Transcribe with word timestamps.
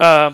Uh, 0.00 0.32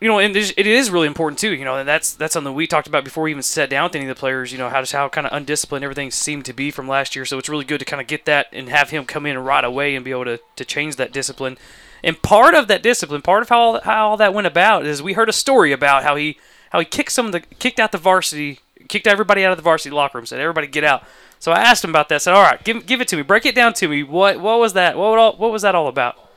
you 0.00 0.08
know, 0.08 0.18
and 0.18 0.36
it 0.36 0.66
is 0.66 0.90
really 0.90 1.06
important 1.06 1.38
too. 1.38 1.54
You 1.54 1.64
know, 1.64 1.76
and 1.76 1.88
that's 1.88 2.14
that's 2.14 2.32
something 2.32 2.54
we 2.54 2.66
talked 2.66 2.88
about 2.88 3.04
before 3.04 3.24
we 3.24 3.30
even 3.30 3.42
sat 3.42 3.70
down 3.70 3.84
with 3.84 3.94
any 3.94 4.04
of 4.04 4.08
the 4.08 4.18
players. 4.18 4.50
You 4.50 4.58
know, 4.58 4.68
how 4.68 4.80
just 4.80 4.92
how 4.92 5.08
kind 5.08 5.26
of 5.26 5.32
undisciplined 5.32 5.84
everything 5.84 6.10
seemed 6.10 6.44
to 6.46 6.52
be 6.52 6.72
from 6.72 6.88
last 6.88 7.14
year. 7.14 7.24
So 7.24 7.38
it's 7.38 7.48
really 7.48 7.64
good 7.64 7.78
to 7.78 7.84
kind 7.84 8.00
of 8.00 8.08
get 8.08 8.24
that 8.24 8.48
and 8.52 8.68
have 8.68 8.90
him 8.90 9.04
come 9.04 9.26
in 9.26 9.38
right 9.38 9.64
away 9.64 9.94
and 9.94 10.04
be 10.04 10.10
able 10.10 10.24
to 10.24 10.40
to 10.56 10.64
change 10.64 10.96
that 10.96 11.12
discipline. 11.12 11.56
And 12.02 12.20
part 12.20 12.54
of 12.54 12.66
that 12.66 12.82
discipline, 12.82 13.22
part 13.22 13.42
of 13.42 13.48
how 13.48 13.80
how 13.80 14.10
all 14.10 14.16
that 14.16 14.34
went 14.34 14.48
about 14.48 14.86
is 14.86 15.00
we 15.00 15.12
heard 15.12 15.28
a 15.28 15.32
story 15.32 15.70
about 15.70 16.02
how 16.02 16.16
he 16.16 16.36
how 16.70 16.80
he 16.80 16.84
kicked 16.84 17.12
some 17.12 17.26
of 17.26 17.32
the 17.32 17.40
kicked 17.40 17.78
out 17.78 17.92
the 17.92 17.98
varsity, 17.98 18.58
kicked 18.88 19.06
everybody 19.06 19.44
out 19.44 19.52
of 19.52 19.56
the 19.56 19.62
varsity 19.62 19.94
locker 19.94 20.18
room, 20.18 20.26
said 20.26 20.40
everybody 20.40 20.66
get 20.66 20.82
out. 20.82 21.04
So 21.38 21.52
I 21.52 21.60
asked 21.60 21.84
him 21.84 21.90
about 21.90 22.08
that. 22.08 22.22
Said, 22.22 22.34
all 22.34 22.42
right, 22.42 22.62
give 22.64 22.86
give 22.86 23.00
it 23.00 23.06
to 23.08 23.16
me, 23.16 23.22
break 23.22 23.46
it 23.46 23.54
down 23.54 23.72
to 23.74 23.86
me. 23.86 24.02
What 24.02 24.40
what 24.40 24.58
was 24.58 24.72
that? 24.72 24.96
What 24.98 25.38
what 25.38 25.52
was 25.52 25.62
that 25.62 25.76
all 25.76 25.86
about? 25.86 26.31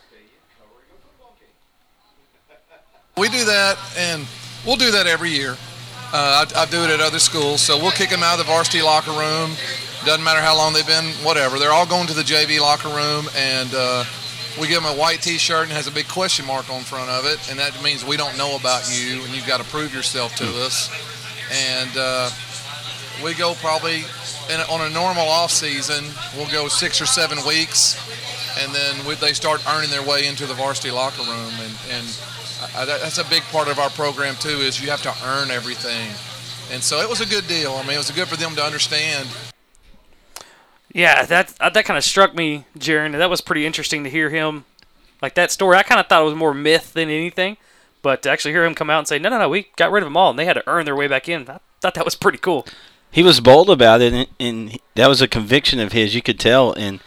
We 3.17 3.29
do 3.29 3.45
that, 3.45 3.77
and 3.97 4.27
we'll 4.65 4.75
do 4.75 4.91
that 4.91 5.07
every 5.07 5.29
year. 5.29 5.55
Uh, 6.11 6.43
I, 6.43 6.63
I, 6.63 6.65
do 6.65 6.83
it 6.83 6.89
at 6.89 6.99
other 6.99 7.19
schools, 7.19 7.61
so 7.61 7.77
we'll 7.77 7.91
kick 7.91 8.09
them 8.09 8.21
out 8.21 8.33
of 8.33 8.39
the 8.39 8.51
varsity 8.51 8.81
locker 8.81 9.11
room. 9.11 9.51
Doesn't 10.03 10.21
matter 10.21 10.41
how 10.41 10.57
long 10.57 10.73
they've 10.73 10.85
been, 10.85 11.05
whatever. 11.23 11.57
They're 11.57 11.71
all 11.71 11.85
going 11.85 12.07
to 12.07 12.13
the 12.13 12.23
JV 12.23 12.59
locker 12.59 12.89
room, 12.89 13.27
and 13.33 13.73
uh, 13.73 14.03
we 14.59 14.67
give 14.67 14.83
them 14.83 14.93
a 14.93 14.99
white 14.99 15.21
T-shirt 15.21 15.63
and 15.63 15.71
has 15.71 15.87
a 15.87 15.93
big 15.93 16.09
question 16.09 16.45
mark 16.45 16.69
on 16.69 16.81
front 16.81 17.09
of 17.09 17.23
it, 17.25 17.49
and 17.49 17.57
that 17.57 17.81
means 17.81 18.03
we 18.03 18.17
don't 18.17 18.37
know 18.37 18.57
about 18.57 18.83
you, 18.91 19.23
and 19.23 19.33
you've 19.33 19.47
got 19.47 19.61
to 19.61 19.65
prove 19.71 19.93
yourself 19.93 20.35
to 20.35 20.45
us. 20.65 20.91
And 21.71 21.95
uh, 21.95 22.29
we 23.23 23.33
go 23.33 23.53
probably 23.55 24.03
in, 24.51 24.59
on 24.69 24.81
a 24.81 24.89
normal 24.93 25.23
off 25.23 25.51
season, 25.51 26.03
we'll 26.35 26.51
go 26.51 26.67
six 26.67 26.99
or 26.99 27.05
seven 27.05 27.37
weeks, 27.47 27.95
and 28.59 28.75
then 28.75 29.05
we, 29.07 29.15
they 29.15 29.31
start 29.31 29.65
earning 29.69 29.89
their 29.89 30.03
way 30.03 30.27
into 30.27 30.45
the 30.45 30.53
varsity 30.53 30.91
locker 30.91 31.23
room, 31.23 31.53
and, 31.63 31.75
and 31.89 32.05
uh, 32.61 32.85
that's 32.85 33.17
a 33.17 33.29
big 33.29 33.43
part 33.43 33.67
of 33.67 33.79
our 33.79 33.89
program 33.89 34.35
too. 34.35 34.49
Is 34.49 34.81
you 34.81 34.89
have 34.89 35.01
to 35.03 35.13
earn 35.25 35.51
everything, 35.51 36.09
and 36.71 36.81
so 36.81 36.99
it 36.99 37.09
was 37.09 37.21
a 37.21 37.25
good 37.25 37.47
deal. 37.47 37.73
I 37.73 37.81
mean, 37.83 37.93
it 37.93 37.97
was 37.97 38.11
good 38.11 38.27
for 38.27 38.37
them 38.37 38.55
to 38.55 38.63
understand. 38.63 39.27
Yeah, 40.93 41.25
that 41.25 41.53
uh, 41.59 41.69
that 41.69 41.85
kind 41.85 41.97
of 41.97 42.03
struck 42.03 42.33
me, 42.33 42.65
Jaron. 42.77 43.11
That 43.17 43.29
was 43.29 43.41
pretty 43.41 43.65
interesting 43.65 44.03
to 44.05 44.09
hear 44.09 44.29
him 44.29 44.65
like 45.21 45.35
that 45.35 45.51
story. 45.51 45.77
I 45.77 45.83
kind 45.83 45.99
of 45.99 46.07
thought 46.07 46.21
it 46.21 46.25
was 46.25 46.35
more 46.35 46.53
myth 46.53 46.93
than 46.93 47.09
anything, 47.09 47.57
but 48.01 48.23
to 48.23 48.29
actually 48.29 48.51
hear 48.51 48.63
him 48.63 48.75
come 48.75 48.89
out 48.89 48.99
and 48.99 49.07
say, 49.07 49.19
"No, 49.19 49.29
no, 49.29 49.37
no, 49.37 49.49
we 49.49 49.67
got 49.75 49.91
rid 49.91 50.03
of 50.03 50.07
them 50.07 50.15
all," 50.15 50.29
and 50.29 50.39
they 50.39 50.45
had 50.45 50.53
to 50.53 50.63
earn 50.67 50.85
their 50.85 50.95
way 50.95 51.07
back 51.07 51.27
in. 51.27 51.49
I 51.49 51.59
thought 51.81 51.95
that 51.95 52.05
was 52.05 52.15
pretty 52.15 52.37
cool. 52.37 52.65
He 53.11 53.23
was 53.23 53.39
bold 53.39 53.69
about 53.69 54.01
it, 54.01 54.13
and, 54.13 54.27
and 54.39 54.79
that 54.95 55.07
was 55.07 55.21
a 55.21 55.27
conviction 55.27 55.79
of 55.79 55.91
his. 55.91 56.15
You 56.15 56.21
could 56.21 56.39
tell, 56.39 56.73
and 56.73 56.99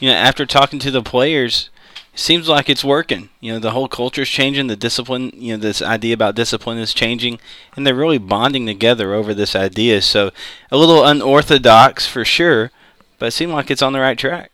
you 0.00 0.08
know, 0.08 0.14
after 0.14 0.46
talking 0.46 0.78
to 0.78 0.90
the 0.90 1.02
players, 1.02 1.70
seems 2.14 2.48
like 2.48 2.68
it's 2.68 2.84
working. 2.84 3.28
You 3.40 3.52
know, 3.52 3.58
the 3.58 3.72
whole 3.72 3.88
culture 3.88 4.22
is 4.22 4.28
changing. 4.28 4.66
The 4.68 4.76
discipline, 4.76 5.32
you 5.34 5.54
know, 5.54 5.60
this 5.60 5.82
idea 5.82 6.14
about 6.14 6.34
discipline 6.34 6.78
is 6.78 6.94
changing, 6.94 7.38
and 7.76 7.86
they're 7.86 7.94
really 7.94 8.18
bonding 8.18 8.66
together 8.66 9.14
over 9.14 9.34
this 9.34 9.54
idea. 9.56 10.02
So 10.02 10.30
a 10.70 10.76
little 10.76 11.04
unorthodox 11.04 12.06
for 12.06 12.24
sure, 12.24 12.70
but 13.18 13.26
it 13.26 13.32
seemed 13.32 13.52
like 13.52 13.70
it's 13.70 13.82
on 13.82 13.92
the 13.92 14.00
right 14.00 14.18
track. 14.18 14.50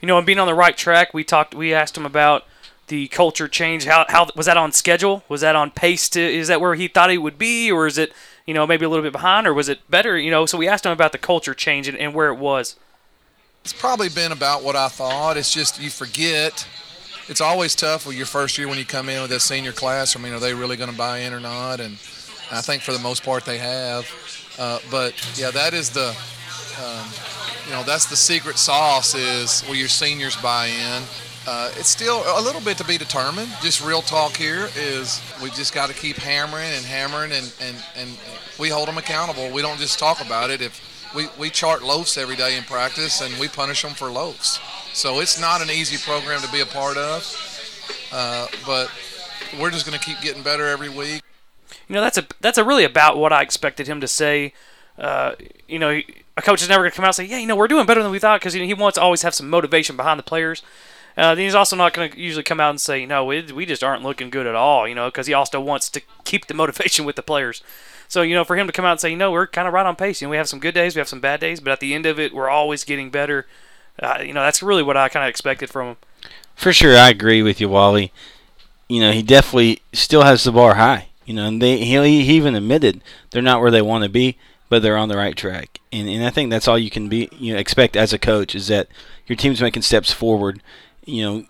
You 0.00 0.08
know, 0.08 0.18
and 0.18 0.26
being 0.26 0.38
on 0.38 0.46
the 0.46 0.54
right 0.54 0.76
track, 0.76 1.14
we 1.14 1.24
talked. 1.24 1.54
We 1.54 1.72
asked 1.72 1.96
him 1.96 2.06
about 2.06 2.44
the 2.88 3.08
culture 3.08 3.48
change. 3.48 3.84
How 3.84 4.04
how 4.08 4.28
was 4.36 4.46
that 4.46 4.56
on 4.56 4.72
schedule? 4.72 5.24
Was 5.28 5.40
that 5.40 5.56
on 5.56 5.70
pace 5.70 6.08
to? 6.10 6.20
Is 6.20 6.48
that 6.48 6.60
where 6.60 6.74
he 6.74 6.88
thought 6.88 7.10
he 7.10 7.18
would 7.18 7.38
be, 7.38 7.70
or 7.70 7.86
is 7.86 7.98
it 7.98 8.12
you 8.46 8.54
know 8.54 8.66
maybe 8.66 8.84
a 8.84 8.88
little 8.88 9.02
bit 9.02 9.12
behind, 9.12 9.46
or 9.46 9.54
was 9.54 9.68
it 9.68 9.88
better? 9.90 10.18
You 10.18 10.30
know, 10.30 10.46
so 10.46 10.58
we 10.58 10.68
asked 10.68 10.84
him 10.84 10.92
about 10.92 11.12
the 11.12 11.18
culture 11.18 11.54
change 11.54 11.88
and, 11.88 11.96
and 11.98 12.14
where 12.14 12.28
it 12.28 12.36
was. 12.36 12.76
It's 13.64 13.72
probably 13.72 14.08
been 14.08 14.30
about 14.30 14.62
what 14.62 14.76
I 14.76 14.88
thought. 14.88 15.36
It's 15.36 15.52
just 15.52 15.80
you 15.80 15.90
forget 15.90 16.68
it's 17.28 17.40
always 17.40 17.74
tough 17.74 18.06
with 18.06 18.16
your 18.16 18.26
first 18.26 18.56
year 18.56 18.68
when 18.68 18.78
you 18.78 18.84
come 18.84 19.08
in 19.08 19.20
with 19.20 19.30
that 19.30 19.40
senior 19.40 19.72
class. 19.72 20.16
I 20.16 20.20
mean, 20.20 20.32
are 20.32 20.40
they 20.40 20.54
really 20.54 20.76
going 20.76 20.90
to 20.90 20.96
buy 20.96 21.18
in 21.18 21.32
or 21.32 21.40
not? 21.40 21.80
And 21.80 21.94
I 22.50 22.60
think 22.60 22.82
for 22.82 22.92
the 22.92 22.98
most 23.00 23.24
part 23.24 23.44
they 23.44 23.58
have. 23.58 24.08
Uh, 24.58 24.78
but 24.90 25.12
yeah, 25.36 25.50
that 25.50 25.74
is 25.74 25.90
the, 25.90 26.08
um, 26.82 27.06
you 27.66 27.72
know, 27.72 27.82
that's 27.82 28.06
the 28.06 28.16
secret 28.16 28.58
sauce 28.58 29.14
is 29.14 29.66
will 29.68 29.74
your 29.74 29.88
seniors 29.88 30.36
buy 30.36 30.66
in. 30.66 31.02
Uh, 31.48 31.70
it's 31.76 31.88
still 31.88 32.22
a 32.26 32.42
little 32.42 32.60
bit 32.60 32.76
to 32.78 32.84
be 32.84 32.98
determined. 32.98 33.48
Just 33.60 33.84
real 33.84 34.02
talk 34.02 34.36
here 34.36 34.68
is 34.76 35.20
we've 35.42 35.54
just 35.54 35.72
got 35.72 35.88
to 35.88 35.94
keep 35.94 36.16
hammering 36.16 36.72
and 36.72 36.84
hammering 36.84 37.30
and, 37.32 37.52
and, 37.60 37.76
and 37.96 38.10
we 38.58 38.68
hold 38.68 38.88
them 38.88 38.98
accountable. 38.98 39.50
We 39.50 39.62
don't 39.62 39.78
just 39.78 39.98
talk 39.98 40.24
about 40.24 40.50
it. 40.50 40.60
If 40.60 40.80
we, 41.16 41.28
we 41.38 41.48
chart 41.48 41.82
loafs 41.82 42.18
every 42.18 42.36
day 42.36 42.58
in 42.58 42.64
practice 42.64 43.22
and 43.22 43.34
we 43.40 43.48
punish 43.48 43.82
them 43.82 43.92
for 43.92 44.10
loafs. 44.10 44.60
So 44.92 45.20
it's 45.20 45.40
not 45.40 45.62
an 45.62 45.70
easy 45.70 45.96
program 45.96 46.42
to 46.42 46.52
be 46.52 46.60
a 46.60 46.66
part 46.66 46.98
of, 46.98 47.24
uh, 48.12 48.46
but 48.66 48.90
we're 49.58 49.70
just 49.70 49.86
going 49.86 49.98
to 49.98 50.04
keep 50.04 50.20
getting 50.20 50.42
better 50.42 50.66
every 50.66 50.90
week. 50.90 51.22
You 51.88 51.94
know, 51.94 52.00
that's 52.02 52.18
a 52.18 52.26
that's 52.40 52.58
a 52.58 52.64
really 52.64 52.84
about 52.84 53.16
what 53.16 53.32
I 53.32 53.42
expected 53.42 53.86
him 53.86 54.00
to 54.00 54.08
say. 54.08 54.52
Uh, 54.98 55.34
you 55.68 55.78
know, 55.78 56.00
a 56.36 56.42
coach 56.42 56.62
is 56.62 56.68
never 56.68 56.82
going 56.82 56.90
to 56.90 56.96
come 56.96 57.04
out 57.04 57.08
and 57.08 57.14
say, 57.14 57.24
"Yeah, 57.24 57.38
you 57.38 57.46
know, 57.46 57.56
we're 57.56 57.68
doing 57.68 57.86
better 57.86 58.02
than 58.02 58.10
we 58.12 58.18
thought," 58.18 58.40
because 58.40 58.54
you 58.54 58.60
know, 58.60 58.66
he 58.66 58.74
wants 58.74 58.96
to 58.96 59.02
always 59.02 59.22
have 59.22 59.34
some 59.34 59.48
motivation 59.48 59.96
behind 59.96 60.18
the 60.18 60.24
players. 60.24 60.62
Uh, 61.16 61.34
then 61.34 61.44
he's 61.44 61.54
also 61.54 61.76
not 61.76 61.94
going 61.94 62.10
to 62.10 62.18
usually 62.18 62.42
come 62.42 62.60
out 62.60 62.70
and 62.70 62.80
say, 62.80 63.06
"No, 63.06 63.24
we, 63.24 63.42
we 63.52 63.66
just 63.66 63.84
aren't 63.84 64.02
looking 64.02 64.30
good 64.30 64.46
at 64.46 64.54
all," 64.54 64.88
you 64.88 64.94
know, 64.94 65.08
because 65.08 65.26
he 65.26 65.34
also 65.34 65.60
wants 65.60 65.88
to 65.90 66.02
keep 66.24 66.46
the 66.46 66.54
motivation 66.54 67.04
with 67.04 67.16
the 67.16 67.22
players. 67.22 67.62
So 68.08 68.22
you 68.22 68.34
know, 68.34 68.44
for 68.44 68.56
him 68.56 68.66
to 68.66 68.72
come 68.72 68.84
out 68.84 68.92
and 68.92 69.00
say, 69.00 69.10
"You 69.10 69.16
know, 69.16 69.30
we're 69.30 69.46
kind 69.46 69.68
of 69.68 69.74
right 69.74 69.86
on 69.86 69.96
pace. 69.96 70.20
You 70.20 70.26
know, 70.26 70.30
we 70.30 70.36
have 70.36 70.48
some 70.48 70.60
good 70.60 70.74
days, 70.74 70.94
we 70.94 71.00
have 71.00 71.08
some 71.08 71.20
bad 71.20 71.40
days, 71.40 71.60
but 71.60 71.72
at 71.72 71.80
the 71.80 71.94
end 71.94 72.06
of 72.06 72.18
it, 72.18 72.34
we're 72.34 72.48
always 72.48 72.84
getting 72.84 73.10
better." 73.10 73.46
Uh, 74.02 74.18
you 74.20 74.32
know, 74.32 74.42
that's 74.42 74.62
really 74.62 74.82
what 74.82 74.96
I 74.96 75.08
kind 75.08 75.24
of 75.24 75.30
expected 75.30 75.70
from 75.70 75.88
him. 75.88 75.96
For 76.54 76.72
sure, 76.72 76.96
I 76.96 77.10
agree 77.10 77.42
with 77.42 77.60
you, 77.60 77.68
Wally. 77.68 78.12
You 78.88 79.00
know, 79.00 79.12
he 79.12 79.22
definitely 79.22 79.80
still 79.92 80.22
has 80.22 80.44
the 80.44 80.52
bar 80.52 80.74
high. 80.74 81.08
You 81.24 81.34
know, 81.34 81.46
and 81.46 81.60
they 81.60 81.78
he, 81.78 82.24
he 82.24 82.36
even 82.36 82.54
admitted 82.54 83.02
they're 83.30 83.42
not 83.42 83.60
where 83.60 83.70
they 83.70 83.82
want 83.82 84.04
to 84.04 84.10
be, 84.10 84.38
but 84.68 84.80
they're 84.82 84.96
on 84.96 85.08
the 85.08 85.16
right 85.16 85.36
track. 85.36 85.80
And 85.92 86.08
and 86.08 86.24
I 86.24 86.30
think 86.30 86.50
that's 86.50 86.68
all 86.68 86.78
you 86.78 86.90
can 86.90 87.08
be 87.08 87.28
you 87.32 87.52
know 87.52 87.58
expect 87.58 87.96
as 87.96 88.12
a 88.12 88.18
coach 88.18 88.54
is 88.54 88.68
that 88.68 88.88
your 89.26 89.36
team's 89.36 89.60
making 89.60 89.82
steps 89.82 90.12
forward. 90.12 90.62
You 91.04 91.22
know, 91.22 91.44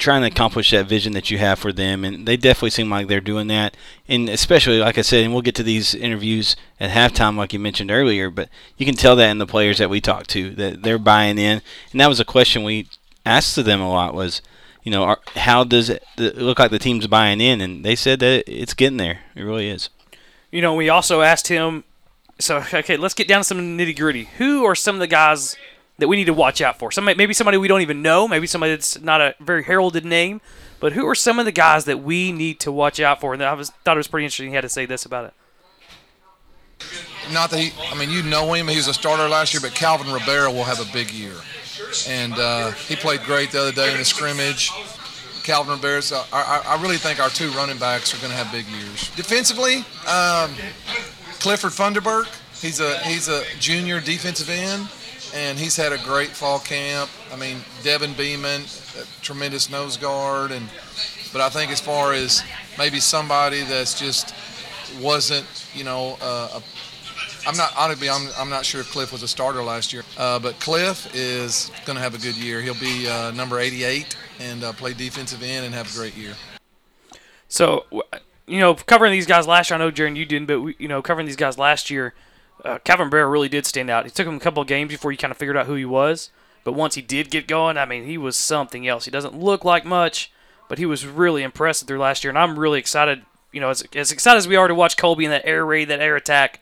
trying 0.00 0.22
to 0.22 0.26
accomplish 0.26 0.70
that 0.70 0.86
vision 0.86 1.12
that 1.12 1.30
you 1.30 1.38
have 1.38 1.58
for 1.58 1.72
them, 1.72 2.04
and 2.04 2.26
they 2.26 2.36
definitely 2.36 2.70
seem 2.70 2.90
like 2.90 3.06
they're 3.06 3.20
doing 3.20 3.46
that. 3.48 3.76
And 4.08 4.28
especially, 4.28 4.78
like 4.80 4.98
I 4.98 5.02
said, 5.02 5.24
and 5.24 5.32
we'll 5.32 5.42
get 5.42 5.54
to 5.56 5.62
these 5.62 5.94
interviews 5.94 6.56
at 6.80 6.90
halftime, 6.90 7.36
like 7.36 7.52
you 7.52 7.58
mentioned 7.58 7.90
earlier, 7.90 8.30
but 8.30 8.48
you 8.76 8.86
can 8.86 8.96
tell 8.96 9.14
that 9.16 9.30
in 9.30 9.38
the 9.38 9.46
players 9.46 9.78
that 9.78 9.90
we 9.90 10.00
talked 10.00 10.30
to 10.30 10.50
that 10.56 10.82
they're 10.82 10.98
buying 10.98 11.38
in. 11.38 11.62
And 11.92 12.00
that 12.00 12.08
was 12.08 12.18
a 12.18 12.24
question 12.24 12.64
we 12.64 12.88
asked 13.24 13.54
to 13.54 13.62
them 13.62 13.80
a 13.80 13.90
lot 13.90 14.14
was, 14.14 14.42
you 14.82 14.90
know, 14.90 15.04
are, 15.04 15.20
how 15.36 15.62
does 15.62 15.90
it 15.90 16.02
look 16.16 16.58
like 16.58 16.70
the 16.70 16.78
team's 16.78 17.06
buying 17.06 17.40
in? 17.40 17.60
And 17.60 17.84
they 17.84 17.94
said 17.94 18.20
that 18.20 18.44
it's 18.46 18.74
getting 18.74 18.96
there. 18.96 19.20
It 19.34 19.42
really 19.42 19.68
is. 19.68 19.90
You 20.50 20.62
know, 20.62 20.74
we 20.74 20.88
also 20.88 21.20
asked 21.20 21.48
him. 21.48 21.84
So 22.38 22.64
okay, 22.72 22.96
let's 22.96 23.14
get 23.14 23.28
down 23.28 23.40
to 23.40 23.44
some 23.44 23.78
nitty 23.78 23.96
gritty. 23.96 24.24
Who 24.38 24.64
are 24.64 24.74
some 24.74 24.96
of 24.96 25.00
the 25.00 25.06
guys 25.06 25.56
that 26.00 26.08
we 26.08 26.16
need 26.16 26.26
to 26.26 26.34
watch 26.34 26.60
out 26.60 26.78
for? 26.78 26.90
Some 26.90 27.04
maybe 27.04 27.32
somebody 27.32 27.56
we 27.56 27.68
don't 27.68 27.82
even 27.82 28.02
know, 28.02 28.26
maybe 28.26 28.46
somebody 28.46 28.72
that's 28.72 29.00
not 29.00 29.20
a 29.20 29.34
very 29.40 29.62
heralded 29.62 30.04
name, 30.04 30.40
but 30.80 30.94
who 30.94 31.06
are 31.06 31.14
some 31.14 31.38
of 31.38 31.44
the 31.44 31.52
guys 31.52 31.84
that 31.84 32.02
we 32.02 32.32
need 32.32 32.58
to 32.60 32.72
watch 32.72 32.98
out 32.98 33.20
for? 33.20 33.34
And 33.34 33.42
I 33.42 33.52
was, 33.52 33.70
thought 33.84 33.96
it 33.96 33.98
was 33.98 34.08
pretty 34.08 34.24
interesting. 34.24 34.48
He 34.48 34.54
had 34.54 34.62
to 34.62 34.68
say 34.68 34.86
this 34.86 35.04
about 35.04 35.26
it. 35.26 35.34
Not 37.32 37.50
that 37.50 37.60
he, 37.60 37.72
I 37.92 37.98
mean, 37.98 38.10
you 38.10 38.22
know 38.22 38.52
him. 38.54 38.66
He 38.66 38.76
was 38.76 38.88
a 38.88 38.94
starter 38.94 39.28
last 39.28 39.52
year, 39.54 39.60
but 39.60 39.74
Calvin 39.74 40.12
Rivera 40.12 40.50
will 40.50 40.64
have 40.64 40.80
a 40.80 40.90
big 40.92 41.10
year, 41.10 41.34
and 42.08 42.32
uh, 42.32 42.72
he 42.72 42.96
played 42.96 43.20
great 43.22 43.50
the 43.50 43.60
other 43.60 43.72
day 43.72 43.92
in 43.92 43.98
the 43.98 44.04
scrimmage. 44.04 44.72
Calvin 45.44 45.74
Rivera, 45.74 46.02
I, 46.32 46.62
I, 46.66 46.82
really 46.82 46.96
think 46.96 47.20
our 47.20 47.28
two 47.28 47.50
running 47.50 47.78
backs 47.78 48.14
are 48.14 48.18
going 48.18 48.30
to 48.30 48.36
have 48.36 48.50
big 48.50 48.66
years. 48.66 49.10
Defensively, 49.16 49.76
um, 50.08 50.50
Clifford 51.38 51.72
Funderburk. 51.72 52.28
He's 52.60 52.80
a 52.80 52.98
he's 53.00 53.28
a 53.28 53.42
junior 53.58 54.00
defensive 54.00 54.50
end 54.50 54.88
and 55.34 55.58
he's 55.58 55.76
had 55.76 55.92
a 55.92 55.98
great 55.98 56.30
fall 56.30 56.58
camp. 56.58 57.10
I 57.32 57.36
mean, 57.36 57.58
Devin 57.82 58.14
Beeman, 58.14 58.62
tremendous 59.22 59.70
nose 59.70 59.96
guard, 59.96 60.50
and 60.50 60.68
but 61.32 61.40
I 61.40 61.48
think 61.48 61.70
as 61.70 61.80
far 61.80 62.12
as 62.12 62.42
maybe 62.78 63.00
somebody 63.00 63.62
that's 63.62 63.98
just 63.98 64.34
wasn't, 65.00 65.46
you 65.74 65.84
know, 65.84 66.16
uh, 66.20 66.60
a, 66.60 67.48
I'm 67.48 67.56
not 67.56 67.72
honestly, 67.76 68.10
I'm, 68.10 68.28
I'm 68.38 68.50
not 68.50 68.64
sure 68.64 68.80
if 68.80 68.90
Cliff 68.90 69.12
was 69.12 69.22
a 69.22 69.28
starter 69.28 69.62
last 69.62 69.92
year, 69.92 70.02
uh, 70.18 70.38
but 70.38 70.58
Cliff 70.60 71.14
is 71.14 71.70
going 71.86 71.96
to 71.96 72.02
have 72.02 72.14
a 72.14 72.18
good 72.18 72.36
year. 72.36 72.60
He'll 72.60 72.74
be 72.74 73.08
uh, 73.08 73.30
number 73.30 73.58
88 73.58 74.16
and 74.40 74.64
uh, 74.64 74.72
play 74.72 74.92
defensive 74.92 75.42
end 75.42 75.64
and 75.64 75.74
have 75.74 75.92
a 75.92 75.96
great 75.96 76.16
year. 76.16 76.34
So, 77.48 77.86
you 78.46 78.60
know, 78.60 78.74
covering 78.74 79.12
these 79.12 79.26
guys 79.26 79.46
last 79.46 79.70
year, 79.70 79.76
I 79.76 79.78
know 79.78 79.90
Jaron 79.90 80.16
you 80.16 80.26
didn't, 80.26 80.46
but 80.46 80.60
we, 80.60 80.76
you 80.78 80.88
know, 80.88 81.00
covering 81.00 81.26
these 81.26 81.36
guys 81.36 81.56
last 81.58 81.90
year 81.90 82.14
uh, 82.64 82.78
Calvin 82.84 83.10
Bear 83.10 83.28
really 83.28 83.48
did 83.48 83.66
stand 83.66 83.90
out. 83.90 84.06
It 84.06 84.14
took 84.14 84.26
him 84.26 84.36
a 84.36 84.40
couple 84.40 84.62
of 84.62 84.68
games 84.68 84.90
before 84.90 85.12
you 85.12 85.18
kind 85.18 85.30
of 85.30 85.36
figured 85.36 85.56
out 85.56 85.66
who 85.66 85.74
he 85.74 85.84
was. 85.84 86.30
But 86.62 86.72
once 86.72 86.94
he 86.94 87.02
did 87.02 87.30
get 87.30 87.48
going, 87.48 87.78
I 87.78 87.86
mean, 87.86 88.04
he 88.04 88.18
was 88.18 88.36
something 88.36 88.86
else. 88.86 89.06
He 89.06 89.10
doesn't 89.10 89.38
look 89.38 89.64
like 89.64 89.84
much, 89.84 90.30
but 90.68 90.78
he 90.78 90.86
was 90.86 91.06
really 91.06 91.42
impressive 91.42 91.88
through 91.88 91.98
last 91.98 92.22
year. 92.22 92.30
And 92.30 92.38
I'm 92.38 92.58
really 92.58 92.78
excited, 92.78 93.22
you 93.50 93.60
know, 93.60 93.70
as, 93.70 93.82
as 93.94 94.12
excited 94.12 94.38
as 94.38 94.48
we 94.48 94.56
are 94.56 94.68
to 94.68 94.74
watch 94.74 94.96
Colby 94.96 95.24
in 95.24 95.30
that 95.30 95.46
air 95.46 95.64
raid, 95.64 95.88
that 95.88 96.00
air 96.00 96.16
attack. 96.16 96.60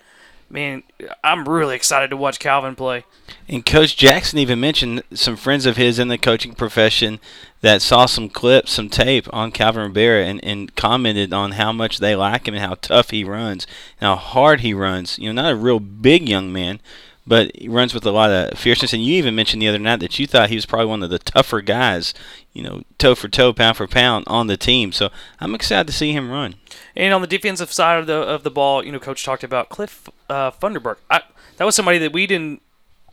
man, 0.50 0.82
I'm 1.22 1.48
really 1.48 1.74
excited 1.74 2.10
to 2.10 2.16
watch 2.16 2.38
Calvin 2.38 2.74
play. 2.74 3.04
And 3.48 3.64
Coach 3.66 3.96
Jackson 3.96 4.38
even 4.38 4.60
mentioned 4.60 5.02
some 5.12 5.36
friends 5.36 5.66
of 5.66 5.76
his 5.76 5.98
in 5.98 6.08
the 6.08 6.18
coaching 6.18 6.54
profession 6.54 7.18
that 7.60 7.82
saw 7.82 8.06
some 8.06 8.28
clips, 8.28 8.72
some 8.72 8.88
tape 8.88 9.26
on 9.32 9.50
Calvin 9.50 9.82
Rivera 9.82 10.24
and, 10.24 10.42
and 10.44 10.74
commented 10.76 11.32
on 11.32 11.52
how 11.52 11.72
much 11.72 11.98
they 11.98 12.14
like 12.14 12.46
him 12.46 12.54
and 12.54 12.64
how 12.64 12.74
tough 12.74 13.10
he 13.10 13.24
runs, 13.24 13.66
and 14.00 14.06
how 14.06 14.16
hard 14.16 14.60
he 14.60 14.72
runs. 14.72 15.18
You 15.18 15.32
know, 15.32 15.42
not 15.42 15.52
a 15.52 15.56
real 15.56 15.80
big 15.80 16.28
young 16.28 16.52
man, 16.52 16.80
but 17.26 17.50
he 17.54 17.68
runs 17.68 17.92
with 17.92 18.06
a 18.06 18.10
lot 18.10 18.30
of 18.30 18.58
fierceness. 18.58 18.92
And 18.92 19.04
you 19.04 19.14
even 19.14 19.34
mentioned 19.34 19.60
the 19.60 19.68
other 19.68 19.78
night 19.78 20.00
that 20.00 20.18
you 20.18 20.26
thought 20.26 20.48
he 20.48 20.54
was 20.54 20.66
probably 20.66 20.86
one 20.86 21.02
of 21.02 21.10
the 21.10 21.18
tougher 21.18 21.60
guys, 21.60 22.14
you 22.52 22.62
know, 22.62 22.82
toe 22.96 23.14
for 23.14 23.28
toe, 23.28 23.52
pound 23.52 23.76
for 23.76 23.86
pound 23.86 24.24
on 24.28 24.46
the 24.46 24.56
team. 24.56 24.92
So 24.92 25.10
I'm 25.40 25.54
excited 25.54 25.86
to 25.88 25.92
see 25.92 26.12
him 26.12 26.30
run. 26.30 26.54
And 26.96 27.12
on 27.12 27.20
the 27.20 27.26
defensive 27.26 27.72
side 27.72 27.98
of 27.98 28.06
the 28.06 28.14
of 28.14 28.44
the 28.44 28.50
ball, 28.50 28.84
you 28.84 28.92
know, 28.92 28.98
coach 28.98 29.24
talked 29.24 29.44
about 29.44 29.68
Cliff 29.68 30.08
uh, 30.30 30.50
Funderburk. 30.52 30.96
I, 31.10 31.22
that 31.56 31.64
was 31.64 31.74
somebody 31.74 31.98
that 31.98 32.12
we 32.12 32.26
didn't. 32.26 32.62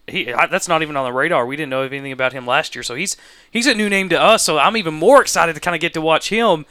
He 0.07 0.31
I, 0.31 0.48
that's 0.48 0.68
not 0.68 0.81
even 0.81 0.96
on 0.98 1.06
the 1.06 1.13
radar. 1.13 1.46
We 1.46 1.56
didn't 1.56 1.72
know 1.72 1.81
anything 1.81 2.12
about 2.12 2.34
him 2.34 2.46
last 2.46 2.75
year, 2.75 2.84
so 2.84 2.96
he's 2.96 3.18
he's 3.50 3.68
a 3.68 3.74
new 3.74 3.90
name 3.90 4.10
to 4.10 4.22
us. 4.22 4.44
So 4.44 4.57
I'm 4.57 4.78
even 4.78 4.94
more 4.94 5.22
excited 5.22 5.54
to 5.54 5.62
kind 5.62 5.75
of 5.75 5.81
get 5.81 5.94
to 5.94 6.02
watch 6.02 6.30
him. 6.30 6.66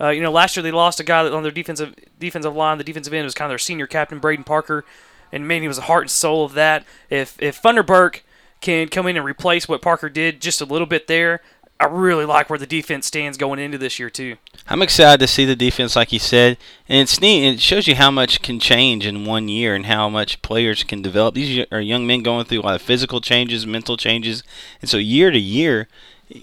Uh, 0.00 0.08
you 0.08 0.22
know, 0.22 0.32
last 0.32 0.56
year 0.56 0.62
they 0.62 0.70
lost 0.70 0.98
a 0.98 1.04
guy 1.04 1.28
on 1.28 1.42
their 1.42 1.52
defensive 1.52 1.94
defensive 2.18 2.54
line. 2.54 2.78
The 2.78 2.84
defensive 2.84 3.12
end 3.12 3.24
was 3.24 3.34
kind 3.34 3.46
of 3.46 3.52
their 3.52 3.58
senior 3.58 3.86
captain, 3.86 4.18
Braden 4.18 4.44
Parker 4.44 4.84
and 5.32 5.46
man, 5.46 5.62
he 5.62 5.68
was 5.68 5.76
the 5.76 5.84
heart 5.84 6.04
and 6.04 6.10
soul 6.10 6.44
of 6.44 6.54
that. 6.54 6.84
If 7.08 7.40
if 7.40 7.60
Funderburk 7.60 8.20
can 8.60 8.88
come 8.88 9.06
in 9.06 9.16
and 9.16 9.24
replace 9.24 9.68
what 9.68 9.82
Parker 9.82 10.08
did 10.08 10.40
just 10.40 10.60
a 10.60 10.64
little 10.64 10.86
bit 10.86 11.06
there, 11.06 11.40
I 11.78 11.86
really 11.86 12.24
like 12.24 12.50
where 12.50 12.58
the 12.58 12.66
defense 12.66 13.06
stands 13.06 13.38
going 13.38 13.58
into 13.58 13.78
this 13.78 13.98
year 13.98 14.10
too. 14.10 14.36
I'm 14.72 14.82
excited 14.82 15.18
to 15.18 15.26
see 15.26 15.44
the 15.44 15.56
defense, 15.56 15.96
like 15.96 16.12
you 16.12 16.20
said, 16.20 16.56
and 16.88 17.00
it's 17.00 17.20
neat. 17.20 17.54
It 17.54 17.60
shows 17.60 17.88
you 17.88 17.96
how 17.96 18.12
much 18.12 18.40
can 18.40 18.60
change 18.60 19.04
in 19.04 19.24
one 19.24 19.48
year 19.48 19.74
and 19.74 19.86
how 19.86 20.08
much 20.08 20.40
players 20.42 20.84
can 20.84 21.02
develop. 21.02 21.34
These 21.34 21.66
are 21.72 21.80
young 21.80 22.06
men 22.06 22.22
going 22.22 22.44
through 22.44 22.60
a 22.60 22.62
lot 22.62 22.74
of 22.76 22.82
physical 22.82 23.20
changes, 23.20 23.66
mental 23.66 23.96
changes, 23.96 24.44
and 24.80 24.88
so 24.88 24.96
year 24.96 25.32
to 25.32 25.38
year, 25.40 25.88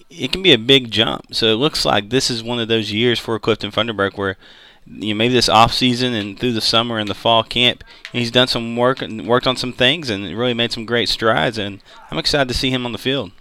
it 0.10 0.34
can 0.34 0.44
be 0.44 0.52
a 0.52 0.58
big 0.58 0.92
jump. 0.92 1.34
So 1.34 1.46
it 1.46 1.56
looks 1.56 1.86
like 1.86 2.10
this 2.10 2.30
is 2.30 2.44
one 2.44 2.60
of 2.60 2.68
those 2.68 2.92
years 2.92 3.18
for 3.18 3.40
Clifton 3.40 3.72
Funderburk 3.72 4.18
where 4.18 4.36
you 4.86 5.14
know, 5.14 5.18
maybe 5.18 5.34
this 5.34 5.48
off 5.48 5.72
season 5.72 6.14
and 6.14 6.38
through 6.38 6.52
the 6.52 6.60
summer 6.60 7.00
and 7.00 7.10
the 7.10 7.16
fall 7.16 7.44
camp, 7.44 7.82
he's 8.12 8.30
done 8.30 8.50
some 8.50 8.76
work 8.76 9.02
and 9.02 9.26
worked 9.26 9.48
on 9.48 9.56
some 9.56 9.72
things 9.72 10.10
and 10.10 10.38
really 10.38 10.54
made 10.54 10.74
some 10.74 10.86
great 10.86 11.08
strides. 11.08 11.58
And 11.58 11.82
I'm 12.12 12.18
excited 12.18 12.50
to 12.50 12.54
see 12.54 12.72
him 12.72 12.86
on 12.86 12.92
the 12.92 12.98
field. 12.98 13.32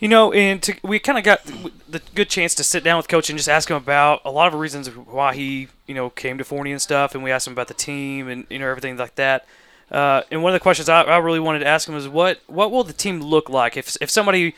You 0.00 0.06
know, 0.06 0.32
and 0.32 0.62
to, 0.62 0.76
we 0.84 1.00
kind 1.00 1.18
of 1.18 1.24
got 1.24 1.44
the 1.88 2.00
good 2.14 2.28
chance 2.28 2.54
to 2.54 2.64
sit 2.64 2.84
down 2.84 2.98
with 2.98 3.08
coach 3.08 3.30
and 3.30 3.36
just 3.36 3.48
ask 3.48 3.68
him 3.68 3.76
about 3.76 4.20
a 4.24 4.30
lot 4.30 4.52
of 4.52 4.60
reasons 4.60 4.88
why 4.88 5.34
he, 5.34 5.68
you 5.86 5.94
know, 5.94 6.10
came 6.10 6.38
to 6.38 6.44
Forney 6.44 6.70
and 6.70 6.80
stuff. 6.80 7.14
And 7.14 7.24
we 7.24 7.32
asked 7.32 7.48
him 7.48 7.52
about 7.52 7.66
the 7.68 7.74
team 7.74 8.28
and 8.28 8.46
you 8.48 8.60
know 8.60 8.68
everything 8.68 8.96
like 8.96 9.16
that. 9.16 9.44
Uh, 9.90 10.22
and 10.30 10.42
one 10.42 10.52
of 10.52 10.54
the 10.54 10.62
questions 10.62 10.88
I, 10.88 11.02
I 11.02 11.16
really 11.18 11.40
wanted 11.40 11.60
to 11.60 11.66
ask 11.66 11.88
him 11.88 11.94
was 11.94 12.06
what 12.06 12.40
what 12.46 12.70
will 12.70 12.84
the 12.84 12.92
team 12.92 13.20
look 13.20 13.48
like 13.48 13.76
if 13.76 13.96
if 14.00 14.10
somebody 14.10 14.54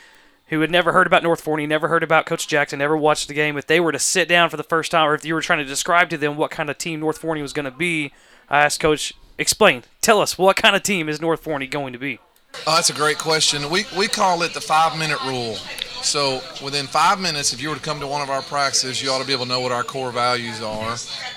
who 0.51 0.59
had 0.59 0.69
never 0.69 0.91
heard 0.91 1.07
about 1.07 1.23
North 1.23 1.39
Forney, 1.39 1.65
never 1.65 1.87
heard 1.87 2.03
about 2.03 2.25
Coach 2.25 2.45
Jackson, 2.45 2.79
never 2.79 2.97
watched 2.97 3.29
the 3.29 3.33
game, 3.33 3.57
if 3.57 3.65
they 3.67 3.79
were 3.79 3.93
to 3.93 3.99
sit 3.99 4.27
down 4.27 4.49
for 4.49 4.57
the 4.57 4.63
first 4.63 4.91
time, 4.91 5.07
or 5.07 5.15
if 5.15 5.23
you 5.23 5.33
were 5.33 5.41
trying 5.41 5.59
to 5.59 5.65
describe 5.65 6.09
to 6.09 6.17
them 6.17 6.35
what 6.35 6.51
kind 6.51 6.69
of 6.69 6.77
team 6.77 6.99
North 6.99 7.17
Forney 7.17 7.41
was 7.41 7.53
going 7.53 7.63
to 7.63 7.71
be, 7.71 8.11
I 8.49 8.59
asked 8.59 8.81
Coach, 8.81 9.13
explain, 9.37 9.83
tell 10.01 10.19
us 10.19 10.37
what 10.37 10.57
kind 10.57 10.75
of 10.75 10.83
team 10.83 11.07
is 11.07 11.21
North 11.21 11.39
Forney 11.39 11.67
going 11.67 11.93
to 11.93 11.99
be? 11.99 12.19
Oh, 12.67 12.75
that's 12.75 12.89
a 12.89 12.93
great 12.93 13.17
question. 13.17 13.69
We, 13.69 13.85
we 13.97 14.07
call 14.07 14.43
it 14.43 14.53
the 14.53 14.61
five 14.61 14.97
minute 14.97 15.21
rule. 15.23 15.55
So 16.03 16.41
within 16.63 16.87
five 16.87 17.19
minutes, 17.19 17.53
if 17.53 17.61
you 17.61 17.69
were 17.69 17.75
to 17.75 17.81
come 17.81 17.99
to 17.99 18.07
one 18.07 18.21
of 18.21 18.29
our 18.29 18.41
practices, 18.41 19.01
you 19.01 19.09
ought 19.11 19.21
to 19.21 19.27
be 19.27 19.33
able 19.33 19.45
to 19.45 19.49
know 19.49 19.59
what 19.59 19.71
our 19.71 19.83
core 19.83 20.11
values 20.11 20.61
are. 20.61 20.91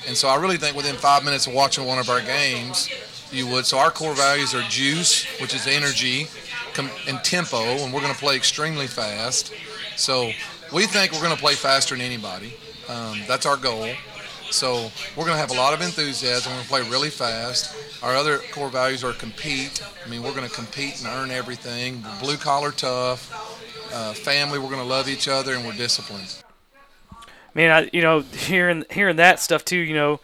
And 0.06 0.16
so 0.16 0.28
I 0.28 0.36
really 0.36 0.56
think 0.56 0.76
within 0.76 0.96
five 0.96 1.24
minutes 1.24 1.46
of 1.46 1.54
watching 1.54 1.86
one 1.86 1.98
of 1.98 2.08
our 2.08 2.20
games, 2.20 2.88
you 3.30 3.46
would. 3.48 3.66
So 3.66 3.78
our 3.78 3.90
core 3.90 4.14
values 4.14 4.54
are 4.54 4.62
juice, 4.68 5.24
which 5.40 5.54
is 5.54 5.66
energy, 5.66 6.28
and 7.08 7.22
tempo, 7.22 7.62
and 7.62 7.92
we're 7.92 8.00
going 8.00 8.12
to 8.12 8.18
play 8.18 8.36
extremely 8.36 8.86
fast. 8.86 9.52
So 9.96 10.30
we 10.72 10.86
think 10.86 11.12
we're 11.12 11.22
going 11.22 11.34
to 11.34 11.40
play 11.40 11.54
faster 11.54 11.94
than 11.94 12.04
anybody. 12.04 12.54
Um, 12.88 13.20
that's 13.26 13.46
our 13.46 13.56
goal. 13.56 13.88
So 14.50 14.90
we're 15.16 15.24
going 15.24 15.34
to 15.34 15.40
have 15.40 15.50
a 15.50 15.54
lot 15.54 15.74
of 15.74 15.80
enthusiasm. 15.80 16.52
We're 16.52 16.56
going 16.56 16.64
to 16.64 16.70
play 16.70 16.90
really 16.90 17.10
fast. 17.10 18.02
Our 18.02 18.14
other 18.14 18.38
core 18.52 18.68
values 18.68 19.02
are 19.04 19.12
compete. 19.12 19.82
I 20.04 20.08
mean, 20.08 20.22
we're 20.22 20.34
going 20.34 20.48
to 20.48 20.54
compete 20.54 21.02
and 21.02 21.08
earn 21.08 21.30
everything. 21.30 22.04
Blue 22.20 22.36
collar 22.36 22.70
tough. 22.70 23.32
Uh, 23.92 24.12
family, 24.12 24.58
we're 24.58 24.70
going 24.70 24.82
to 24.82 24.88
love 24.88 25.08
each 25.08 25.28
other, 25.28 25.54
and 25.54 25.64
we're 25.64 25.72
disciplined. 25.72 26.42
Man, 27.54 27.70
I, 27.70 27.90
you 27.92 28.02
know, 28.02 28.20
hearing 28.20 28.84
hearing 28.90 29.16
that 29.16 29.38
stuff 29.38 29.64
too, 29.64 29.76
you 29.76 29.94
know, 29.94 30.18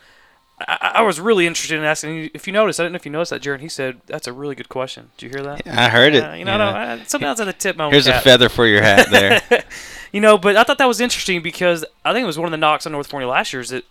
I, 0.67 0.93
I, 0.97 1.03
was 1.03 1.21
really 1.21 1.47
interested 1.47 1.79
in 1.79 1.85
asking. 1.85 2.31
If 2.35 2.47
you 2.47 2.53
notice, 2.53 2.79
I 2.79 2.83
didn't 2.83 2.93
know 2.93 2.97
if 2.97 3.07
you 3.07 3.13
noticed 3.13 3.31
that, 3.31 3.43
Jaron. 3.43 3.61
He 3.61 3.69
said 3.69 4.01
that's 4.07 4.27
a 4.27 4.33
really 4.33 4.55
good 4.55 4.69
question. 4.69 5.11
Did 5.17 5.27
you 5.27 5.31
hear 5.31 5.43
that? 5.45 5.63
Yeah, 5.65 5.85
I 5.85 5.89
heard 5.89 6.15
it. 6.15 6.23
Uh, 6.23 6.33
you 6.35 6.45
know, 6.45 6.57
yeah. 6.57 6.99
I, 7.01 7.05
sometimes 7.05 7.41
I 7.41 7.51
tip 7.53 7.77
my. 7.77 7.89
Here's 7.89 8.07
cap. 8.07 8.21
a 8.21 8.25
feather 8.25 8.49
for 8.49 8.67
your 8.67 8.83
hat 8.83 9.09
there. 9.11 9.65
you 10.13 10.21
know, 10.21 10.37
but 10.37 10.57
I 10.57 10.65
thought 10.65 10.79
that 10.79 10.89
was 10.89 11.01
interesting 11.01 11.43
because 11.43 11.85
I 12.05 12.13
think 12.13 12.25
it 12.25 12.27
was 12.27 12.39
one 12.39 12.47
of 12.47 12.51
the 12.51 12.59
knocks 12.59 12.85
on 12.85 12.93
North 12.93 13.07
Forney 13.07 13.27
last 13.27 13.53
year 13.53 13.63
is 13.63 13.71
that, 13.71 13.85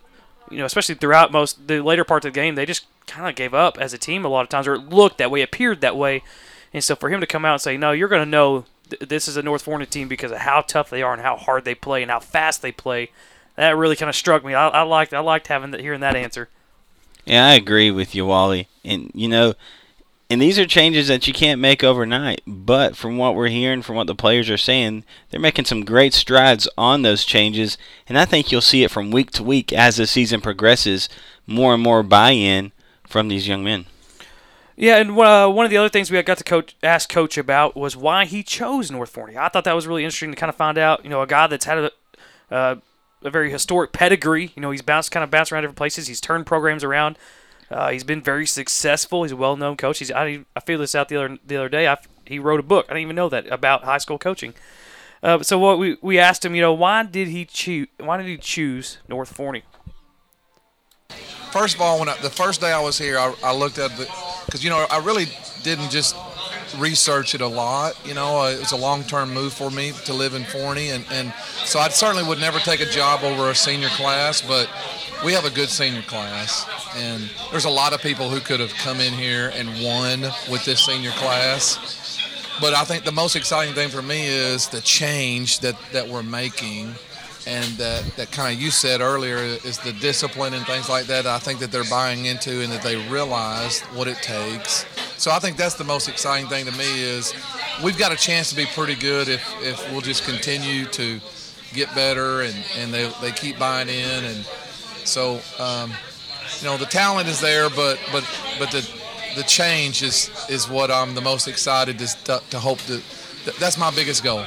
you 0.50 0.58
know, 0.58 0.64
especially 0.64 0.94
throughout 0.94 1.32
most 1.32 1.66
the 1.66 1.80
later 1.80 2.04
parts 2.04 2.26
of 2.26 2.32
the 2.32 2.40
game, 2.40 2.54
they 2.54 2.66
just 2.66 2.86
kind 3.06 3.28
of 3.28 3.34
gave 3.34 3.54
up 3.54 3.78
as 3.78 3.92
a 3.92 3.98
team 3.98 4.24
a 4.24 4.28
lot 4.28 4.42
of 4.42 4.48
times, 4.48 4.66
or 4.66 4.74
it 4.74 4.88
looked 4.88 5.18
that 5.18 5.30
way, 5.30 5.42
appeared 5.42 5.80
that 5.80 5.96
way, 5.96 6.22
and 6.72 6.84
so 6.84 6.94
for 6.94 7.08
him 7.08 7.20
to 7.20 7.26
come 7.26 7.44
out 7.44 7.54
and 7.54 7.62
say, 7.62 7.76
no, 7.76 7.92
you're 7.92 8.08
going 8.08 8.24
to 8.24 8.30
know 8.30 8.64
th- 8.88 9.08
this 9.08 9.26
is 9.28 9.36
a 9.36 9.42
North 9.42 9.62
Forney 9.62 9.86
team 9.86 10.08
because 10.08 10.30
of 10.30 10.38
how 10.38 10.60
tough 10.60 10.90
they 10.90 11.02
are 11.02 11.12
and 11.12 11.22
how 11.22 11.36
hard 11.36 11.64
they 11.64 11.74
play 11.74 12.02
and 12.02 12.10
how 12.10 12.20
fast 12.20 12.62
they 12.62 12.72
play. 12.72 13.10
That 13.56 13.76
really 13.76 13.96
kind 13.96 14.08
of 14.08 14.16
struck 14.16 14.44
me. 14.44 14.54
I, 14.54 14.68
I 14.68 14.82
liked 14.82 15.12
I 15.12 15.20
liked 15.20 15.48
having 15.48 15.72
hearing 15.78 16.00
that 16.00 16.16
answer. 16.16 16.48
Yeah, 17.24 17.46
I 17.46 17.54
agree 17.54 17.90
with 17.90 18.14
you, 18.14 18.26
Wally. 18.26 18.68
And 18.84 19.10
you 19.14 19.28
know, 19.28 19.54
and 20.30 20.40
these 20.40 20.58
are 20.60 20.66
changes 20.66 21.08
that 21.08 21.26
you 21.26 21.32
can't 21.32 21.60
make 21.60 21.82
overnight. 21.82 22.40
But 22.46 22.96
from 22.96 23.18
what 23.18 23.34
we're 23.34 23.48
hearing, 23.48 23.82
from 23.82 23.96
what 23.96 24.06
the 24.06 24.14
players 24.14 24.48
are 24.48 24.56
saying, 24.56 25.04
they're 25.28 25.40
making 25.40 25.64
some 25.64 25.84
great 25.84 26.14
strides 26.14 26.68
on 26.78 27.02
those 27.02 27.24
changes. 27.24 27.76
And 28.08 28.16
I 28.16 28.24
think 28.24 28.50
you'll 28.50 28.60
see 28.60 28.84
it 28.84 28.92
from 28.92 29.10
week 29.10 29.32
to 29.32 29.42
week 29.42 29.72
as 29.72 29.96
the 29.96 30.06
season 30.06 30.40
progresses. 30.40 31.08
More 31.48 31.74
and 31.74 31.82
more 31.82 32.04
buy-in 32.04 32.70
from 33.04 33.26
these 33.26 33.48
young 33.48 33.64
men. 33.64 33.86
Yeah, 34.76 34.98
and 34.98 35.10
uh, 35.18 35.50
one 35.50 35.66
of 35.66 35.70
the 35.70 35.76
other 35.76 35.88
things 35.88 36.10
we 36.10 36.22
got 36.22 36.38
to 36.38 36.44
coach, 36.44 36.76
ask 36.82 37.08
coach 37.08 37.36
about 37.36 37.76
was 37.76 37.96
why 37.96 38.24
he 38.24 38.42
chose 38.44 38.90
North 38.90 39.10
Forney. 39.10 39.36
I 39.36 39.48
thought 39.48 39.64
that 39.64 39.74
was 39.74 39.86
really 39.86 40.04
interesting 40.04 40.30
to 40.30 40.36
kind 40.36 40.48
of 40.48 40.56
find 40.56 40.78
out. 40.78 41.02
You 41.04 41.10
know, 41.10 41.20
a 41.20 41.26
guy 41.26 41.48
that's 41.48 41.64
had 41.64 41.78
a 41.78 41.90
uh, 42.50 42.76
a 43.22 43.30
very 43.30 43.50
historic 43.50 43.92
pedigree. 43.92 44.52
You 44.54 44.62
know, 44.62 44.70
he's 44.70 44.80
bounced 44.80 45.10
kind 45.10 45.24
of 45.24 45.30
bounced 45.30 45.52
around 45.52 45.62
different 45.62 45.76
places. 45.76 46.06
He's 46.06 46.20
turned 46.20 46.46
programs 46.46 46.84
around. 46.84 47.18
Uh, 47.70 47.90
he's 47.90 48.04
been 48.04 48.20
very 48.20 48.46
successful. 48.46 49.22
He's 49.22 49.32
a 49.32 49.36
well-known 49.36 49.76
coach. 49.76 49.98
He's 49.98 50.10
I, 50.10 50.44
I 50.56 50.60
figured 50.60 50.80
this 50.80 50.94
out 50.94 51.08
the 51.08 51.16
other 51.16 51.38
the 51.46 51.56
other 51.56 51.68
day. 51.68 51.86
I, 51.86 51.98
he 52.26 52.38
wrote 52.38 52.60
a 52.60 52.64
book. 52.64 52.86
I 52.88 52.94
didn't 52.94 53.02
even 53.02 53.16
know 53.16 53.28
that 53.28 53.46
about 53.52 53.84
high 53.84 53.98
school 53.98 54.18
coaching. 54.18 54.54
Uh, 55.22 55.42
so 55.42 55.58
what 55.58 55.78
we, 55.78 55.96
we 56.00 56.18
asked 56.18 56.44
him, 56.44 56.54
you 56.54 56.62
know, 56.62 56.72
why 56.72 57.02
did 57.04 57.28
he 57.28 57.44
choose? 57.44 57.88
Why 57.98 58.16
did 58.16 58.26
he 58.26 58.38
choose 58.38 58.98
North 59.08 59.30
Forney? 59.30 59.62
First 61.52 61.74
of 61.74 61.80
all, 61.80 61.98
when 61.98 62.08
I, 62.08 62.16
the 62.18 62.30
first 62.30 62.60
day 62.60 62.72
I 62.72 62.80
was 62.80 62.96
here, 62.96 63.18
I, 63.18 63.34
I 63.42 63.54
looked 63.54 63.78
at 63.78 63.90
the 63.96 64.08
because 64.46 64.64
you 64.64 64.70
know 64.70 64.86
I 64.90 64.98
really 64.98 65.26
didn't 65.62 65.90
just 65.90 66.16
research 66.78 67.34
it 67.34 67.40
a 67.40 67.46
lot. 67.46 67.98
You 68.04 68.14
know, 68.14 68.42
uh, 68.42 68.50
it 68.50 68.58
was 68.58 68.72
a 68.72 68.76
long-term 68.76 69.32
move 69.32 69.52
for 69.52 69.70
me 69.70 69.92
to 70.04 70.14
live 70.14 70.34
in 70.34 70.44
Forney, 70.44 70.90
and, 70.90 71.04
and 71.10 71.32
so 71.64 71.78
I 71.78 71.88
certainly 71.88 72.26
would 72.26 72.38
never 72.38 72.58
take 72.58 72.80
a 72.80 72.86
job 72.86 73.22
over 73.22 73.50
a 73.50 73.54
senior 73.54 73.88
class, 73.88 74.40
but 74.40 74.68
we 75.24 75.32
have 75.32 75.44
a 75.44 75.50
good 75.50 75.68
senior 75.68 76.02
class, 76.02 76.66
and 76.96 77.30
there's 77.50 77.66
a 77.66 77.70
lot 77.70 77.92
of 77.92 78.00
people 78.00 78.28
who 78.28 78.40
could 78.40 78.60
have 78.60 78.72
come 78.74 79.00
in 79.00 79.12
here 79.12 79.50
and 79.54 79.68
won 79.82 80.22
with 80.50 80.64
this 80.64 80.80
senior 80.80 81.10
class. 81.12 82.18
But 82.60 82.74
I 82.74 82.84
think 82.84 83.04
the 83.04 83.12
most 83.12 83.36
exciting 83.36 83.74
thing 83.74 83.88
for 83.88 84.02
me 84.02 84.26
is 84.26 84.68
the 84.68 84.80
change 84.82 85.60
that, 85.60 85.76
that 85.92 86.08
we're 86.08 86.22
making 86.22 86.94
and 87.50 87.64
that, 87.78 88.04
that 88.16 88.30
kind 88.30 88.54
of 88.54 88.62
you 88.62 88.70
said 88.70 89.00
earlier 89.00 89.38
is 89.38 89.78
the 89.78 89.92
discipline 89.94 90.54
and 90.54 90.64
things 90.66 90.88
like 90.88 91.06
that. 91.06 91.26
I 91.26 91.38
think 91.40 91.58
that 91.58 91.72
they're 91.72 91.82
buying 91.90 92.26
into 92.26 92.62
and 92.62 92.72
that 92.72 92.82
they 92.82 92.96
realize 93.08 93.80
what 93.92 94.06
it 94.06 94.18
takes. 94.18 94.86
So 95.16 95.32
I 95.32 95.40
think 95.40 95.56
that's 95.56 95.74
the 95.74 95.84
most 95.84 96.08
exciting 96.08 96.48
thing 96.48 96.64
to 96.66 96.72
me 96.72 97.02
is 97.02 97.34
we've 97.82 97.98
got 97.98 98.12
a 98.12 98.16
chance 98.16 98.50
to 98.50 98.56
be 98.56 98.66
pretty 98.66 98.94
good 98.94 99.28
if, 99.28 99.42
if 99.62 99.90
we'll 99.90 100.00
just 100.00 100.24
continue 100.24 100.86
to 100.86 101.20
get 101.74 101.92
better 101.92 102.42
and, 102.42 102.54
and 102.78 102.94
they, 102.94 103.10
they 103.20 103.32
keep 103.32 103.58
buying 103.58 103.88
in 103.88 104.24
and 104.24 104.44
so 105.04 105.40
um, 105.58 105.90
you 106.60 106.66
know 106.66 106.76
the 106.76 106.86
talent 106.86 107.28
is 107.28 107.40
there 107.40 107.70
but 107.70 107.98
but 108.12 108.28
but 108.58 108.70
the 108.70 108.88
the 109.36 109.42
change 109.44 110.02
is 110.02 110.30
is 110.48 110.68
what 110.68 110.90
I'm 110.90 111.14
the 111.14 111.20
most 111.20 111.46
excited 111.46 111.98
to, 112.00 112.42
to 112.50 112.58
hope 112.58 112.78
that 112.80 113.02
that's 113.58 113.78
my 113.78 113.90
biggest 113.92 114.24
goal 114.24 114.44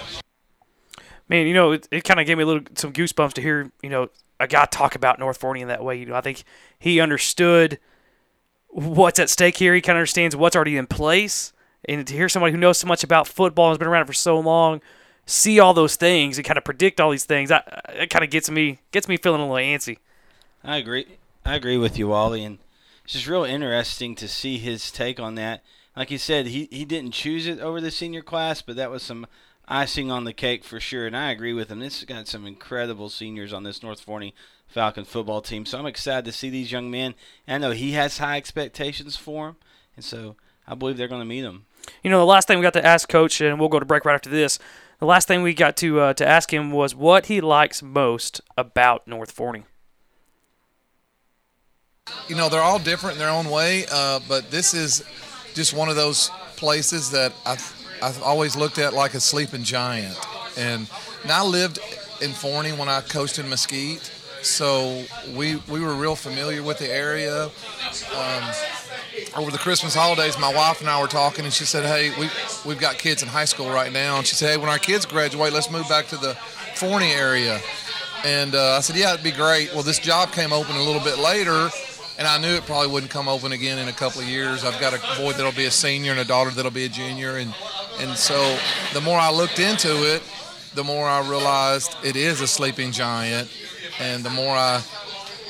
man, 1.29 1.47
you 1.47 1.53
know, 1.53 1.71
it, 1.71 1.87
it 1.91 2.03
kind 2.03 2.19
of 2.19 2.25
gave 2.25 2.37
me 2.37 2.43
a 2.43 2.47
little 2.47 2.63
some 2.75 2.93
goosebumps 2.93 3.33
to 3.33 3.41
hear, 3.41 3.71
you 3.81 3.89
know, 3.89 4.09
a 4.39 4.47
guy 4.47 4.65
talk 4.65 4.95
about 4.95 5.19
North 5.19 5.37
Forney 5.37 5.61
in 5.61 5.67
that 5.67 5.83
way. 5.83 5.97
You 5.97 6.05
know, 6.05 6.15
I 6.15 6.21
think 6.21 6.43
he 6.79 6.99
understood 6.99 7.79
what's 8.69 9.19
at 9.19 9.29
stake 9.29 9.57
here. 9.57 9.73
He 9.73 9.81
kind 9.81 9.97
of 9.97 10.01
understands 10.01 10.35
what's 10.35 10.55
already 10.55 10.77
in 10.77 10.87
place, 10.87 11.53
and 11.85 12.05
to 12.05 12.13
hear 12.13 12.29
somebody 12.29 12.51
who 12.51 12.57
knows 12.57 12.77
so 12.77 12.87
much 12.87 13.03
about 13.03 13.27
football 13.27 13.67
and 13.67 13.73
has 13.73 13.79
been 13.79 13.87
around 13.87 14.05
for 14.05 14.13
so 14.13 14.39
long 14.39 14.81
see 15.25 15.59
all 15.59 15.73
those 15.73 15.95
things 15.95 16.37
and 16.37 16.45
kind 16.45 16.57
of 16.57 16.63
predict 16.63 16.99
all 16.99 17.11
these 17.11 17.25
things, 17.25 17.51
I, 17.51 17.63
it 17.89 18.09
kind 18.09 18.23
of 18.23 18.29
gets 18.29 18.49
me 18.49 18.79
gets 18.91 19.07
me 19.07 19.17
feeling 19.17 19.41
a 19.41 19.43
little 19.49 19.57
antsy. 19.57 19.97
I 20.63 20.77
agree. 20.77 21.17
I 21.45 21.55
agree 21.55 21.77
with 21.77 21.97
you, 21.97 22.07
Wally, 22.09 22.43
and 22.43 22.59
it's 23.03 23.13
just 23.13 23.27
real 23.27 23.43
interesting 23.43 24.15
to 24.15 24.27
see 24.27 24.57
his 24.57 24.91
take 24.91 25.19
on 25.19 25.35
that. 25.35 25.63
Like 25.95 26.11
you 26.11 26.17
said, 26.17 26.47
he 26.47 26.67
he 26.71 26.85
didn't 26.85 27.11
choose 27.11 27.47
it 27.47 27.59
over 27.59 27.79
the 27.79 27.91
senior 27.91 28.21
class, 28.21 28.61
but 28.61 28.75
that 28.75 28.91
was 28.91 29.03
some 29.03 29.27
icing 29.67 30.11
on 30.11 30.23
the 30.23 30.33
cake 30.33 30.63
for 30.63 30.79
sure. 30.79 31.07
And 31.07 31.15
I 31.15 31.31
agree 31.31 31.53
with 31.53 31.69
him. 31.69 31.79
This 31.79 31.99
has 31.99 32.05
got 32.05 32.27
some 32.27 32.45
incredible 32.45 33.09
seniors 33.09 33.53
on 33.53 33.63
this 33.63 33.83
North 33.83 34.01
Forney 34.01 34.33
Falcon 34.67 35.05
football 35.05 35.41
team. 35.41 35.65
So 35.65 35.77
I'm 35.77 35.85
excited 35.85 36.25
to 36.25 36.31
see 36.31 36.49
these 36.49 36.71
young 36.71 36.89
men. 36.89 37.15
And 37.47 37.63
I 37.63 37.67
know 37.67 37.73
he 37.73 37.91
has 37.91 38.17
high 38.17 38.37
expectations 38.37 39.15
for 39.15 39.47
them, 39.47 39.55
and 39.95 40.03
so 40.03 40.35
I 40.67 40.75
believe 40.75 40.97
they're 40.97 41.07
going 41.07 41.21
to 41.21 41.25
meet 41.25 41.41
them. 41.41 41.65
You 42.01 42.09
know, 42.09 42.19
the 42.19 42.25
last 42.25 42.47
thing 42.47 42.57
we 42.57 42.63
got 42.63 42.73
to 42.73 42.85
ask 42.85 43.09
Coach, 43.09 43.41
and 43.41 43.59
we'll 43.59 43.69
go 43.69 43.79
to 43.79 43.85
break 43.85 44.05
right 44.05 44.15
after 44.15 44.29
this. 44.29 44.57
The 44.99 45.05
last 45.05 45.27
thing 45.27 45.43
we 45.43 45.53
got 45.53 45.75
to 45.77 45.99
uh, 45.99 46.13
to 46.13 46.25
ask 46.25 46.53
him 46.53 46.71
was 46.71 46.95
what 46.95 47.25
he 47.25 47.41
likes 47.41 47.83
most 47.83 48.41
about 48.57 49.07
North 49.07 49.31
Forney. 49.31 49.65
You 52.27 52.35
know, 52.35 52.49
they're 52.49 52.61
all 52.61 52.79
different 52.79 53.15
in 53.15 53.19
their 53.19 53.29
own 53.29 53.49
way, 53.49 53.85
uh, 53.91 54.19
but 54.27 54.49
this 54.49 54.73
is 54.73 55.03
just 55.53 55.73
one 55.73 55.89
of 55.89 55.95
those 55.95 56.29
places 56.55 57.11
that 57.11 57.33
I've, 57.45 57.82
I've 58.03 58.21
always 58.21 58.57
looked 58.57 58.79
at 58.79 58.93
like 58.93 59.13
a 59.13 59.21
sleeping 59.21 59.63
giant. 59.63 60.17
And, 60.57 60.89
and 61.21 61.31
I 61.31 61.41
lived 61.41 61.79
in 62.21 62.31
Forney 62.31 62.71
when 62.71 62.89
I 62.89 62.99
coached 62.99 63.39
in 63.39 63.47
Mesquite, 63.47 64.11
so 64.41 65.05
we 65.33 65.55
we 65.69 65.79
were 65.79 65.95
real 65.95 66.15
familiar 66.15 66.61
with 66.61 66.79
the 66.79 66.89
area. 66.89 67.45
Um, 67.45 68.43
over 69.37 69.51
the 69.51 69.57
Christmas 69.57 69.95
holidays, 69.95 70.37
my 70.37 70.53
wife 70.53 70.81
and 70.81 70.89
I 70.89 71.01
were 71.01 71.07
talking, 71.07 71.45
and 71.45 71.53
she 71.53 71.63
said, 71.63 71.85
"Hey, 71.85 72.11
we 72.19 72.29
we've 72.65 72.79
got 72.79 72.97
kids 72.97 73.23
in 73.23 73.29
high 73.29 73.45
school 73.45 73.69
right 73.69 73.91
now," 73.91 74.17
and 74.17 74.27
she 74.27 74.35
said, 74.35 74.51
"Hey, 74.51 74.57
when 74.57 74.69
our 74.69 74.79
kids 74.79 75.05
graduate, 75.05 75.53
let's 75.53 75.71
move 75.71 75.87
back 75.87 76.07
to 76.07 76.17
the 76.17 76.35
Forney 76.75 77.11
area." 77.11 77.61
And 78.25 78.53
uh, 78.53 78.77
I 78.77 78.81
said, 78.81 78.97
"Yeah, 78.97 79.13
it'd 79.13 79.23
be 79.23 79.31
great." 79.31 79.73
Well, 79.73 79.83
this 79.83 79.99
job 79.99 80.33
came 80.33 80.51
open 80.51 80.75
a 80.75 80.83
little 80.83 81.01
bit 81.01 81.19
later, 81.19 81.69
and 82.17 82.27
I 82.27 82.37
knew 82.37 82.49
it 82.55 82.65
probably 82.65 82.91
wouldn't 82.91 83.11
come 83.11 83.27
open 83.27 83.51
again 83.51 83.79
in 83.79 83.87
a 83.87 83.93
couple 83.93 84.21
of 84.21 84.27
years. 84.27 84.63
I've 84.63 84.79
got 84.79 84.93
a 84.93 85.21
boy 85.21 85.33
that'll 85.33 85.51
be 85.51 85.65
a 85.65 85.71
senior 85.71 86.11
and 86.11 86.19
a 86.19 86.25
daughter 86.25 86.51
that'll 86.51 86.71
be 86.71 86.85
a 86.85 86.89
junior, 86.89 87.37
and 87.37 87.53
and 87.99 88.17
so 88.17 88.57
the 88.93 89.01
more 89.01 89.19
I 89.19 89.31
looked 89.31 89.59
into 89.59 90.13
it, 90.13 90.21
the 90.75 90.83
more 90.83 91.07
I 91.07 91.27
realized 91.27 91.95
it 92.03 92.15
is 92.15 92.41
a 92.41 92.47
sleeping 92.47 92.91
giant, 92.91 93.49
and 93.99 94.23
the 94.23 94.29
more 94.29 94.55
I 94.55 94.81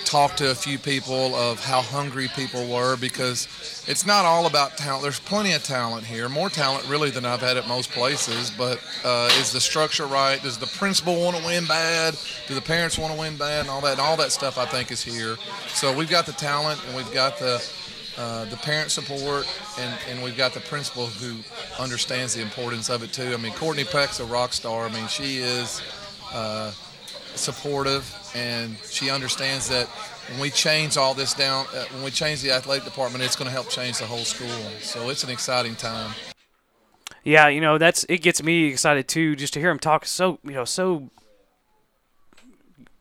talked 0.06 0.38
to 0.38 0.52
a 0.52 0.56
few 0.56 0.78
people 0.78 1.36
of 1.36 1.64
how 1.64 1.82
hungry 1.82 2.28
people 2.36 2.68
were 2.68 2.96
because 2.98 3.48
it's 3.88 4.06
not 4.06 4.26
all 4.26 4.46
about 4.46 4.78
talent. 4.78 5.04
There's 5.04 5.20
plenty 5.20 5.54
of 5.54 5.64
talent 5.64 6.06
here, 6.06 6.30
more 6.30 6.50
talent 6.50 6.88
really 6.88 7.10
than 7.10 7.26
I've 7.26 7.42
had 7.42 7.58
at 7.58 7.68
most 7.68 7.92
places. 7.92 8.52
But 8.52 8.80
uh, 9.04 9.30
is 9.40 9.52
the 9.52 9.62
structure 9.62 10.06
right? 10.06 10.42
Does 10.42 10.58
the 10.58 10.68
principal 10.68 11.20
want 11.20 11.38
to 11.38 11.46
win 11.46 11.66
bad? 11.66 12.18
Do 12.48 12.56
the 12.56 12.62
parents 12.62 12.98
want 12.98 13.14
to 13.14 13.20
win 13.20 13.38
bad? 13.38 13.62
And 13.62 13.70
all 13.70 13.82
that, 13.82 13.94
and 13.94 14.02
all 14.02 14.18
that 14.18 14.32
stuff 14.32 14.58
I 14.58 14.66
think 14.66 14.92
is 14.92 15.04
here. 15.04 15.36
So 15.68 15.96
we've 15.96 16.10
got 16.10 16.26
the 16.26 16.34
talent 16.34 16.82
and 16.88 16.96
we've 16.96 17.14
got 17.14 17.38
the 17.40 17.64
uh, 18.16 18.46
the 18.46 18.58
parent 18.58 18.92
support, 18.92 19.48
and, 19.80 19.92
and 20.08 20.24
we've 20.24 20.38
got 20.38 20.54
the 20.54 20.60
principal 20.60 21.08
who 21.08 21.36
understands 21.82 22.36
the 22.36 22.44
importance 22.44 22.90
of 22.90 23.02
it 23.02 23.12
too. 23.12 23.34
I 23.34 23.38
mean, 23.38 23.54
Courtney 23.54 23.86
Peck's 23.86 24.20
a 24.20 24.26
rock 24.26 24.54
star. 24.54 24.86
I 24.86 24.94
mean, 24.94 25.08
she 25.08 25.38
is 25.38 25.82
uh, 26.32 26.72
supportive, 27.36 28.32
and 28.36 28.76
she 28.90 29.10
understands 29.10 29.70
that 29.70 29.88
when 30.30 30.40
we 30.40 30.50
change 30.50 30.98
all 30.98 31.14
this 31.14 31.34
down, 31.34 31.66
uh, 31.74 31.86
when 31.92 32.04
we 32.04 32.12
change 32.12 32.42
the 32.42 32.52
athletic 32.52 32.84
department, 32.84 33.24
it's 33.24 33.36
going 33.36 33.48
to 33.48 33.52
help 33.52 33.70
change 33.70 33.98
the 34.00 34.06
whole 34.06 34.20
school. 34.20 34.48
So 34.82 35.10
it's 35.10 35.24
an 35.24 35.30
exciting 35.30 35.76
time. 35.76 36.14
Yeah, 37.24 37.48
you 37.48 37.62
know 37.62 37.78
that's 37.78 38.06
it 38.10 38.22
gets 38.22 38.44
me 38.44 38.66
excited 38.66 39.08
too, 39.08 39.36
just 39.36 39.54
to 39.54 39.60
hear 39.60 39.72
him 39.72 39.80
talk 39.80 40.06
so 40.06 40.40
you 40.44 40.52
know 40.52 40.66
so 40.66 41.10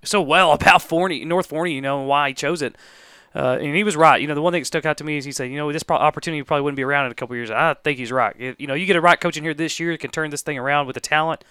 so 0.04 0.20
well 0.20 0.52
about 0.52 0.82
Forney, 0.82 1.24
North 1.24 1.46
Forney, 1.46 1.74
you 1.74 1.80
know, 1.80 2.00
and 2.00 2.08
why 2.08 2.28
he 2.28 2.34
chose 2.34 2.62
it. 2.62 2.76
Uh, 3.34 3.56
and 3.60 3.74
he 3.74 3.82
was 3.82 3.96
right. 3.96 4.20
You 4.20 4.26
know, 4.26 4.34
the 4.34 4.42
one 4.42 4.52
thing 4.52 4.60
that 4.60 4.66
stuck 4.66 4.84
out 4.84 4.98
to 4.98 5.04
me 5.04 5.16
is 5.16 5.24
he 5.24 5.32
said, 5.32 5.50
you 5.50 5.56
know, 5.56 5.72
this 5.72 5.82
pro- 5.82 5.96
opportunity 5.96 6.42
probably 6.42 6.62
wouldn't 6.62 6.76
be 6.76 6.82
around 6.82 7.06
in 7.06 7.12
a 7.12 7.14
couple 7.14 7.34
years. 7.34 7.50
I 7.50 7.74
think 7.74 7.98
he's 7.98 8.12
right. 8.12 8.36
If, 8.38 8.60
you 8.60 8.66
know, 8.66 8.74
you 8.74 8.84
get 8.84 8.96
a 8.96 9.00
right 9.00 9.18
coach 9.18 9.38
in 9.38 9.42
here 9.42 9.54
this 9.54 9.80
year 9.80 9.96
can 9.96 10.10
turn 10.10 10.28
this 10.28 10.42
thing 10.42 10.58
around 10.58 10.86
with 10.86 10.94
the 10.94 11.00
talent. 11.00 11.42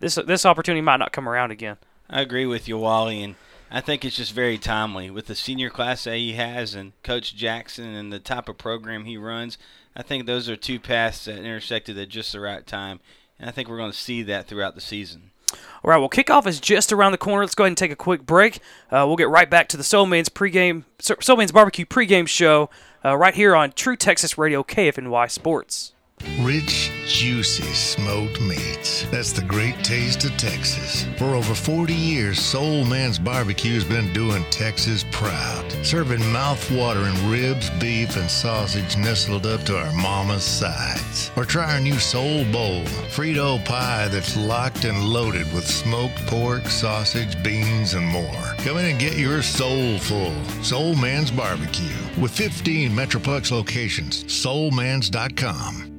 This 0.00 0.16
this 0.26 0.44
opportunity 0.44 0.80
might 0.80 0.96
not 0.96 1.12
come 1.12 1.28
around 1.28 1.52
again. 1.52 1.76
I 2.12 2.22
agree 2.22 2.44
with 2.44 2.66
you, 2.66 2.76
Wally, 2.76 3.22
and 3.22 3.36
I 3.70 3.80
think 3.80 4.04
it's 4.04 4.16
just 4.16 4.32
very 4.32 4.58
timely 4.58 5.10
with 5.10 5.26
the 5.26 5.36
senior 5.36 5.70
class 5.70 6.04
that 6.04 6.16
he 6.16 6.32
has 6.32 6.74
and 6.74 6.92
Coach 7.04 7.36
Jackson 7.36 7.94
and 7.94 8.12
the 8.12 8.18
type 8.18 8.48
of 8.48 8.58
program 8.58 9.04
he 9.04 9.16
runs. 9.16 9.56
I 9.94 10.02
think 10.02 10.26
those 10.26 10.48
are 10.48 10.56
two 10.56 10.80
paths 10.80 11.26
that 11.26 11.38
intersected 11.38 11.96
at 11.96 12.08
just 12.08 12.32
the 12.32 12.40
right 12.40 12.66
time, 12.66 12.98
and 13.38 13.48
I 13.48 13.52
think 13.52 13.68
we're 13.68 13.76
going 13.76 13.92
to 13.92 13.96
see 13.96 14.24
that 14.24 14.48
throughout 14.48 14.74
the 14.74 14.80
season. 14.80 15.30
All 15.52 15.90
right, 15.90 15.98
well, 15.98 16.08
kickoff 16.08 16.48
is 16.48 16.58
just 16.58 16.92
around 16.92 17.12
the 17.12 17.18
corner. 17.18 17.44
Let's 17.44 17.54
go 17.54 17.62
ahead 17.62 17.70
and 17.70 17.78
take 17.78 17.92
a 17.92 17.96
quick 17.96 18.26
break. 18.26 18.56
Uh, 18.90 19.04
we'll 19.06 19.16
get 19.16 19.28
right 19.28 19.48
back 19.48 19.68
to 19.68 19.76
the 19.76 19.84
Soul 19.84 20.06
Man's 20.06 20.28
pregame, 20.28 20.82
Soul 20.98 21.36
Man's 21.36 21.52
Barbecue 21.52 21.84
pregame 21.84 22.26
show 22.26 22.70
uh, 23.04 23.16
right 23.16 23.34
here 23.34 23.54
on 23.54 23.70
True 23.70 23.96
Texas 23.96 24.36
Radio 24.36 24.64
KFNY 24.64 25.30
Sports. 25.30 25.92
Rich, 26.40 26.90
juicy 27.06 27.62
smoked 27.64 28.40
meats. 28.40 29.04
That's 29.10 29.32
the 29.32 29.42
great 29.42 29.76
taste 29.84 30.24
of 30.24 30.36
Texas. 30.36 31.04
For 31.18 31.34
over 31.34 31.54
40 31.54 31.92
years, 31.92 32.38
Soul 32.38 32.84
Man's 32.84 33.18
Barbecue 33.18 33.74
has 33.74 33.84
been 33.84 34.12
doing 34.12 34.44
Texas 34.50 35.04
proud, 35.10 35.70
serving 35.84 36.24
mouth-watering 36.32 37.28
ribs, 37.28 37.68
beef, 37.78 38.16
and 38.16 38.30
sausage 38.30 38.96
nestled 38.96 39.46
up 39.46 39.62
to 39.64 39.76
our 39.76 39.92
mama's 39.92 40.44
sides. 40.44 41.30
Or 41.36 41.44
try 41.44 41.74
our 41.74 41.80
new 41.80 41.98
Soul 41.98 42.44
Bowl, 42.52 42.84
Frito 43.10 43.62
pie 43.64 44.08
that's 44.08 44.36
locked 44.36 44.84
and 44.84 45.08
loaded 45.08 45.52
with 45.52 45.66
smoked 45.66 46.16
pork, 46.26 46.66
sausage, 46.68 47.42
beans, 47.42 47.94
and 47.94 48.06
more. 48.06 48.54
Come 48.58 48.78
in 48.78 48.86
and 48.86 48.98
get 48.98 49.18
your 49.18 49.42
soul 49.42 49.98
full. 49.98 50.34
Soul 50.62 50.94
Man's 50.96 51.30
Barbecue. 51.30 51.96
With 52.20 52.30
15 52.30 52.90
Metroplex 52.92 53.50
locations, 53.50 54.24
soulmans.com. 54.24 55.89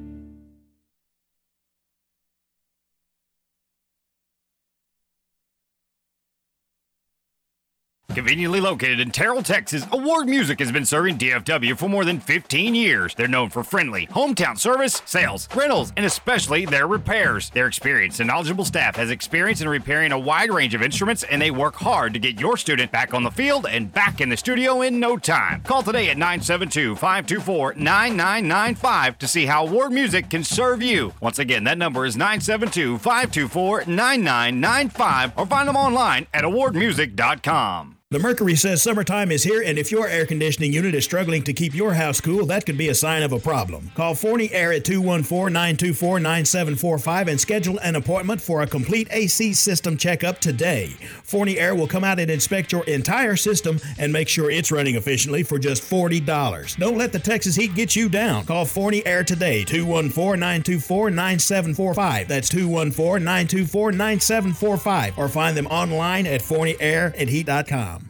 Conveniently 8.14 8.60
located 8.60 9.00
in 9.00 9.10
Terrell, 9.10 9.42
Texas, 9.42 9.86
Award 9.90 10.28
Music 10.28 10.58
has 10.58 10.70
been 10.70 10.84
serving 10.84 11.16
DFW 11.16 11.78
for 11.78 11.88
more 11.88 12.04
than 12.04 12.20
15 12.20 12.74
years. 12.74 13.14
They're 13.14 13.26
known 13.26 13.48
for 13.48 13.64
friendly, 13.64 14.06
hometown 14.08 14.58
service, 14.58 15.00
sales, 15.06 15.48
rentals, 15.54 15.94
and 15.96 16.04
especially 16.04 16.66
their 16.66 16.86
repairs. 16.86 17.48
Their 17.48 17.66
experienced 17.66 18.20
and 18.20 18.28
knowledgeable 18.28 18.66
staff 18.66 18.96
has 18.96 19.10
experience 19.10 19.62
in 19.62 19.68
repairing 19.68 20.12
a 20.12 20.18
wide 20.18 20.52
range 20.52 20.74
of 20.74 20.82
instruments, 20.82 21.22
and 21.22 21.40
they 21.40 21.50
work 21.50 21.74
hard 21.76 22.12
to 22.12 22.20
get 22.20 22.38
your 22.38 22.58
student 22.58 22.92
back 22.92 23.14
on 23.14 23.22
the 23.22 23.30
field 23.30 23.66
and 23.66 23.90
back 23.90 24.20
in 24.20 24.28
the 24.28 24.36
studio 24.36 24.82
in 24.82 25.00
no 25.00 25.16
time. 25.16 25.62
Call 25.62 25.82
today 25.82 26.10
at 26.10 26.18
972 26.18 26.96
524 26.96 27.74
9995 27.76 29.18
to 29.18 29.26
see 29.28 29.46
how 29.46 29.66
Award 29.66 29.90
Music 29.90 30.28
can 30.28 30.44
serve 30.44 30.82
you. 30.82 31.14
Once 31.22 31.38
again, 31.38 31.64
that 31.64 31.78
number 31.78 32.04
is 32.04 32.18
972 32.18 32.98
524 32.98 33.84
9995 33.86 35.32
or 35.38 35.46
find 35.46 35.66
them 35.66 35.76
online 35.76 36.26
at 36.34 36.44
awardmusic.com. 36.44 38.01
The 38.12 38.18
Mercury 38.18 38.56
says 38.56 38.82
summertime 38.82 39.32
is 39.32 39.42
here, 39.42 39.62
and 39.62 39.78
if 39.78 39.90
your 39.90 40.06
air 40.06 40.26
conditioning 40.26 40.70
unit 40.70 40.94
is 40.94 41.02
struggling 41.02 41.42
to 41.44 41.54
keep 41.54 41.74
your 41.74 41.94
house 41.94 42.20
cool, 42.20 42.44
that 42.44 42.66
could 42.66 42.76
be 42.76 42.90
a 42.90 42.94
sign 42.94 43.22
of 43.22 43.32
a 43.32 43.38
problem. 43.38 43.90
Call 43.94 44.14
Forney 44.14 44.52
Air 44.52 44.70
at 44.74 44.84
214 44.84 45.50
924 45.50 46.20
9745 46.20 47.28
and 47.28 47.40
schedule 47.40 47.78
an 47.78 47.96
appointment 47.96 48.42
for 48.42 48.60
a 48.60 48.66
complete 48.66 49.08
AC 49.12 49.54
system 49.54 49.96
checkup 49.96 50.40
today. 50.40 50.88
Forney 51.22 51.58
Air 51.58 51.74
will 51.74 51.88
come 51.88 52.04
out 52.04 52.20
and 52.20 52.30
inspect 52.30 52.70
your 52.70 52.84
entire 52.84 53.34
system 53.34 53.80
and 53.96 54.12
make 54.12 54.28
sure 54.28 54.50
it's 54.50 54.70
running 54.70 54.96
efficiently 54.96 55.42
for 55.42 55.58
just 55.58 55.82
$40. 55.82 56.76
Don't 56.76 56.98
let 56.98 57.12
the 57.12 57.18
Texas 57.18 57.56
heat 57.56 57.74
get 57.74 57.96
you 57.96 58.10
down. 58.10 58.44
Call 58.44 58.66
Forney 58.66 59.06
Air 59.06 59.24
today, 59.24 59.64
214 59.64 60.38
924 60.38 61.10
9745. 61.12 62.28
That's 62.28 62.50
214 62.50 63.24
924 63.24 63.92
9745, 63.92 65.18
or 65.18 65.30
find 65.30 65.56
them 65.56 65.66
online 65.68 66.26
at 66.26 66.42
forneyairandheat.com. 66.42 68.01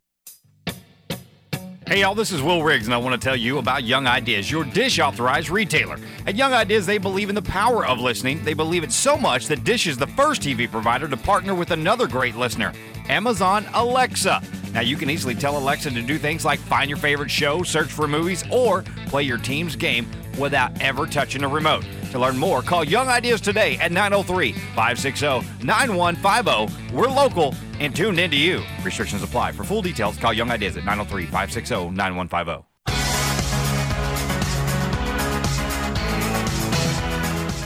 Hey 1.84 2.02
y'all, 2.02 2.14
this 2.14 2.30
is 2.30 2.40
Will 2.40 2.62
Riggs, 2.62 2.86
and 2.86 2.94
I 2.94 2.96
want 2.96 3.20
to 3.20 3.24
tell 3.24 3.34
you 3.34 3.58
about 3.58 3.82
Young 3.82 4.06
Ideas, 4.06 4.48
your 4.48 4.62
dish 4.62 5.00
authorized 5.00 5.50
retailer. 5.50 5.98
At 6.28 6.36
Young 6.36 6.52
Ideas, 6.52 6.86
they 6.86 6.96
believe 6.96 7.28
in 7.28 7.34
the 7.34 7.42
power 7.42 7.84
of 7.84 7.98
listening. 7.98 8.42
They 8.44 8.54
believe 8.54 8.84
it 8.84 8.92
so 8.92 9.16
much 9.16 9.48
that 9.48 9.64
Dish 9.64 9.88
is 9.88 9.96
the 9.98 10.06
first 10.06 10.42
TV 10.42 10.70
provider 10.70 11.08
to 11.08 11.16
partner 11.16 11.56
with 11.56 11.72
another 11.72 12.06
great 12.06 12.36
listener, 12.36 12.72
Amazon 13.08 13.66
Alexa. 13.74 14.40
Now, 14.72 14.80
you 14.80 14.96
can 14.96 15.10
easily 15.10 15.34
tell 15.34 15.58
Alexa 15.58 15.90
to 15.90 16.02
do 16.02 16.18
things 16.18 16.44
like 16.44 16.58
find 16.58 16.88
your 16.88 16.98
favorite 16.98 17.30
show, 17.30 17.62
search 17.62 17.88
for 17.88 18.08
movies, 18.08 18.44
or 18.50 18.82
play 19.06 19.22
your 19.22 19.38
team's 19.38 19.76
game 19.76 20.10
without 20.38 20.80
ever 20.80 21.06
touching 21.06 21.44
a 21.44 21.48
remote. 21.48 21.84
To 22.12 22.18
learn 22.18 22.38
more, 22.38 22.62
call 22.62 22.84
Young 22.84 23.08
Ideas 23.08 23.40
today 23.40 23.76
at 23.78 23.92
903 23.92 24.52
560 24.52 25.64
9150. 25.64 26.94
We're 26.94 27.08
local 27.08 27.54
and 27.80 27.94
tuned 27.94 28.18
into 28.18 28.36
you. 28.36 28.62
Restrictions 28.82 29.22
apply. 29.22 29.52
For 29.52 29.64
full 29.64 29.82
details, 29.82 30.16
call 30.18 30.32
Young 30.32 30.50
Ideas 30.50 30.76
at 30.76 30.84
903 30.84 31.24
560 31.24 31.90
9150. 31.90 32.71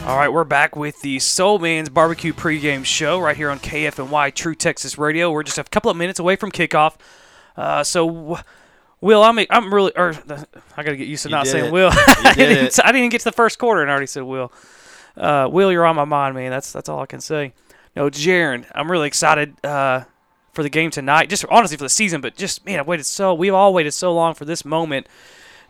All 0.07 0.17
right, 0.17 0.33
we're 0.33 0.45
back 0.45 0.77
with 0.77 1.01
the 1.01 1.19
Soul 1.19 1.59
Man's 1.59 1.89
Barbecue 1.89 2.33
pregame 2.33 2.85
show 2.85 3.19
right 3.19 3.37
here 3.37 3.51
on 3.51 3.59
KFNY 3.59 4.33
True 4.37 4.55
Texas 4.55 4.97
Radio. 4.97 5.33
We're 5.33 5.43
just 5.43 5.59
a 5.59 5.65
couple 5.65 5.91
of 5.91 5.97
minutes 5.97 6.21
away 6.21 6.37
from 6.37 6.53
kickoff. 6.53 6.95
Uh, 7.57 7.83
so, 7.83 8.39
Will, 9.01 9.25
I'm 9.25 9.37
I'm 9.51 9.75
really, 9.75 9.91
or 9.97 10.15
I 10.77 10.85
got 10.85 10.91
to 10.91 10.97
get 10.97 11.09
used 11.09 11.25
to 11.25 11.29
You 11.29 11.35
not 11.35 11.49
saying 11.49 11.65
it. 11.65 11.73
Will. 11.73 11.91
I, 11.93 12.35
did 12.37 12.55
didn't. 12.55 12.79
I 12.85 12.93
didn't 12.93 13.09
get 13.09 13.23
to 13.23 13.25
the 13.25 13.33
first 13.33 13.59
quarter 13.59 13.83
and 13.83 13.91
I 13.91 13.95
already 13.95 14.07
said 14.07 14.23
Will. 14.23 14.53
Uh, 15.17 15.49
Will, 15.51 15.73
you're 15.73 15.85
on 15.85 15.97
my 15.97 16.05
mind, 16.05 16.37
man. 16.37 16.53
That's 16.53 16.73
that's 16.73 16.89
all 16.89 17.01
I 17.01 17.07
can 17.07 17.21
say. 17.21 17.53
No, 17.97 18.09
Jaron, 18.09 18.65
I'm 18.77 18.89
really 18.89 19.09
excited 19.09 19.57
uh, 19.65 20.05
for 20.53 20.63
the 20.63 20.71
game 20.71 20.93
tonight. 20.93 21.31
Just 21.31 21.45
honestly 21.51 21.77
for 21.77 21.83
the 21.83 21.89
season, 21.89 22.21
but 22.21 22.37
just 22.37 22.65
man, 22.65 22.79
I've 22.79 22.87
waited 22.87 23.07
so. 23.07 23.35
We've 23.35 23.55
all 23.55 23.75
waited 23.75 23.91
so 23.91 24.15
long 24.15 24.35
for 24.35 24.45
this 24.45 24.65
moment. 24.65 25.09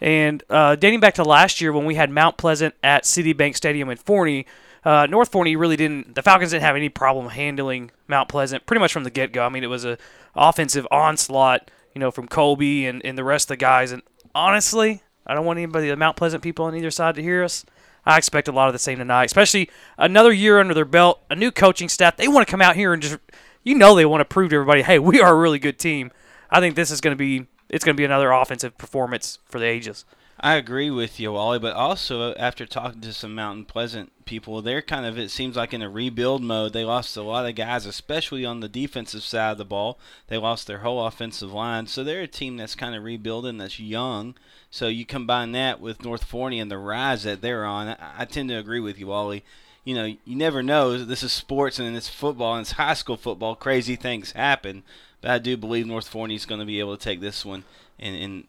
And 0.06 0.44
uh, 0.48 0.76
dating 0.76 1.00
back 1.00 1.14
to 1.14 1.24
last 1.24 1.60
year 1.60 1.72
when 1.72 1.84
we 1.84 1.96
had 1.96 2.10
Mount 2.10 2.36
Pleasant 2.36 2.76
at 2.80 3.02
Citibank 3.02 3.56
Stadium 3.56 3.90
in 3.90 3.96
Forney, 3.96 4.46
uh, 4.84 5.08
North 5.10 5.32
Forney 5.32 5.56
really 5.56 5.74
didn't. 5.74 6.14
The 6.14 6.22
Falcons 6.22 6.52
didn't 6.52 6.62
have 6.62 6.76
any 6.76 6.88
problem 6.88 7.28
handling 7.30 7.90
Mount 8.06 8.28
Pleasant 8.28 8.66
pretty 8.66 8.78
much 8.78 8.92
from 8.92 9.02
the 9.02 9.10
get 9.10 9.32
go. 9.32 9.44
I 9.44 9.48
mean, 9.48 9.64
it 9.64 9.66
was 9.66 9.84
a 9.84 9.98
offensive 10.36 10.86
onslaught, 10.92 11.72
you 11.92 11.98
know, 11.98 12.12
from 12.12 12.28
Colby 12.28 12.86
and, 12.86 13.04
and 13.04 13.18
the 13.18 13.24
rest 13.24 13.46
of 13.46 13.48
the 13.48 13.56
guys. 13.56 13.90
And 13.90 14.00
honestly, 14.32 15.02
I 15.26 15.34
don't 15.34 15.44
want 15.44 15.58
anybody, 15.58 15.88
the 15.88 15.96
Mount 15.96 16.16
Pleasant 16.16 16.40
people 16.40 16.66
on 16.66 16.76
either 16.76 16.92
side, 16.92 17.16
to 17.16 17.22
hear 17.22 17.42
us. 17.42 17.64
I 18.04 18.16
expect 18.16 18.46
a 18.46 18.52
lot 18.52 18.68
of 18.68 18.74
the 18.74 18.78
same 18.78 18.98
tonight, 18.98 19.24
especially 19.24 19.68
another 19.98 20.32
year 20.32 20.60
under 20.60 20.72
their 20.72 20.84
belt, 20.84 21.20
a 21.28 21.34
new 21.34 21.50
coaching 21.50 21.88
staff. 21.88 22.16
They 22.16 22.28
want 22.28 22.46
to 22.46 22.50
come 22.50 22.62
out 22.62 22.76
here 22.76 22.92
and 22.92 23.02
just, 23.02 23.18
you 23.64 23.74
know, 23.74 23.96
they 23.96 24.06
want 24.06 24.20
to 24.20 24.24
prove 24.24 24.50
to 24.50 24.54
everybody, 24.54 24.82
hey, 24.82 25.00
we 25.00 25.20
are 25.20 25.34
a 25.34 25.36
really 25.36 25.58
good 25.58 25.80
team. 25.80 26.12
I 26.48 26.60
think 26.60 26.76
this 26.76 26.92
is 26.92 27.00
going 27.00 27.10
to 27.10 27.18
be, 27.18 27.48
it's 27.68 27.84
going 27.84 27.94
to 27.96 28.00
be 28.00 28.04
another 28.04 28.32
offensive 28.32 28.78
performance 28.78 29.38
for 29.46 29.58
the 29.58 29.66
ages. 29.66 30.04
I 30.38 30.56
agree 30.56 30.90
with 30.90 31.18
you, 31.18 31.32
Wally, 31.32 31.58
but 31.58 31.72
also 31.72 32.20
uh, 32.20 32.34
after 32.36 32.66
talking 32.66 33.00
to 33.00 33.12
some 33.14 33.34
Mountain 33.34 33.64
Pleasant 33.64 34.12
people, 34.26 34.60
they're 34.60 34.82
kind 34.82 35.06
of 35.06 35.18
it 35.18 35.30
seems 35.30 35.56
like 35.56 35.72
in 35.72 35.80
a 35.80 35.88
rebuild 35.88 36.42
mode. 36.42 36.74
They 36.74 36.84
lost 36.84 37.16
a 37.16 37.22
lot 37.22 37.46
of 37.46 37.54
guys, 37.54 37.86
especially 37.86 38.44
on 38.44 38.60
the 38.60 38.68
defensive 38.68 39.22
side 39.22 39.52
of 39.52 39.58
the 39.58 39.64
ball. 39.64 39.98
They 40.28 40.36
lost 40.36 40.66
their 40.66 40.80
whole 40.80 41.06
offensive 41.06 41.52
line, 41.52 41.86
so 41.86 42.04
they're 42.04 42.20
a 42.20 42.26
team 42.26 42.58
that's 42.58 42.74
kind 42.74 42.94
of 42.94 43.02
rebuilding, 43.02 43.56
that's 43.56 43.80
young. 43.80 44.34
So 44.70 44.88
you 44.88 45.06
combine 45.06 45.52
that 45.52 45.80
with 45.80 46.04
North 46.04 46.24
Forney 46.24 46.60
and 46.60 46.70
the 46.70 46.76
rise 46.76 47.22
that 47.22 47.40
they're 47.40 47.64
on. 47.64 47.88
I, 47.88 47.96
I 48.18 48.24
tend 48.26 48.50
to 48.50 48.58
agree 48.58 48.80
with 48.80 48.98
you, 48.98 49.06
Wally. 49.06 49.42
You 49.84 49.94
know, 49.94 50.04
you 50.04 50.36
never 50.36 50.62
know. 50.62 50.98
This 50.98 51.22
is 51.22 51.32
sports 51.32 51.78
and 51.78 51.96
it's 51.96 52.08
football 52.10 52.56
and 52.56 52.62
it's 52.62 52.72
high 52.72 52.94
school 52.94 53.16
football. 53.16 53.54
Crazy 53.54 53.96
things 53.96 54.32
happen, 54.32 54.82
but 55.20 55.30
I 55.30 55.38
do 55.38 55.56
believe 55.56 55.86
North 55.86 56.08
Forney 56.08 56.34
is 56.34 56.46
going 56.46 56.60
to 56.60 56.66
be 56.66 56.80
able 56.80 56.96
to 56.96 57.02
take 57.02 57.20
this 57.20 57.44
one 57.44 57.64
and. 57.98 58.16
and 58.16 58.44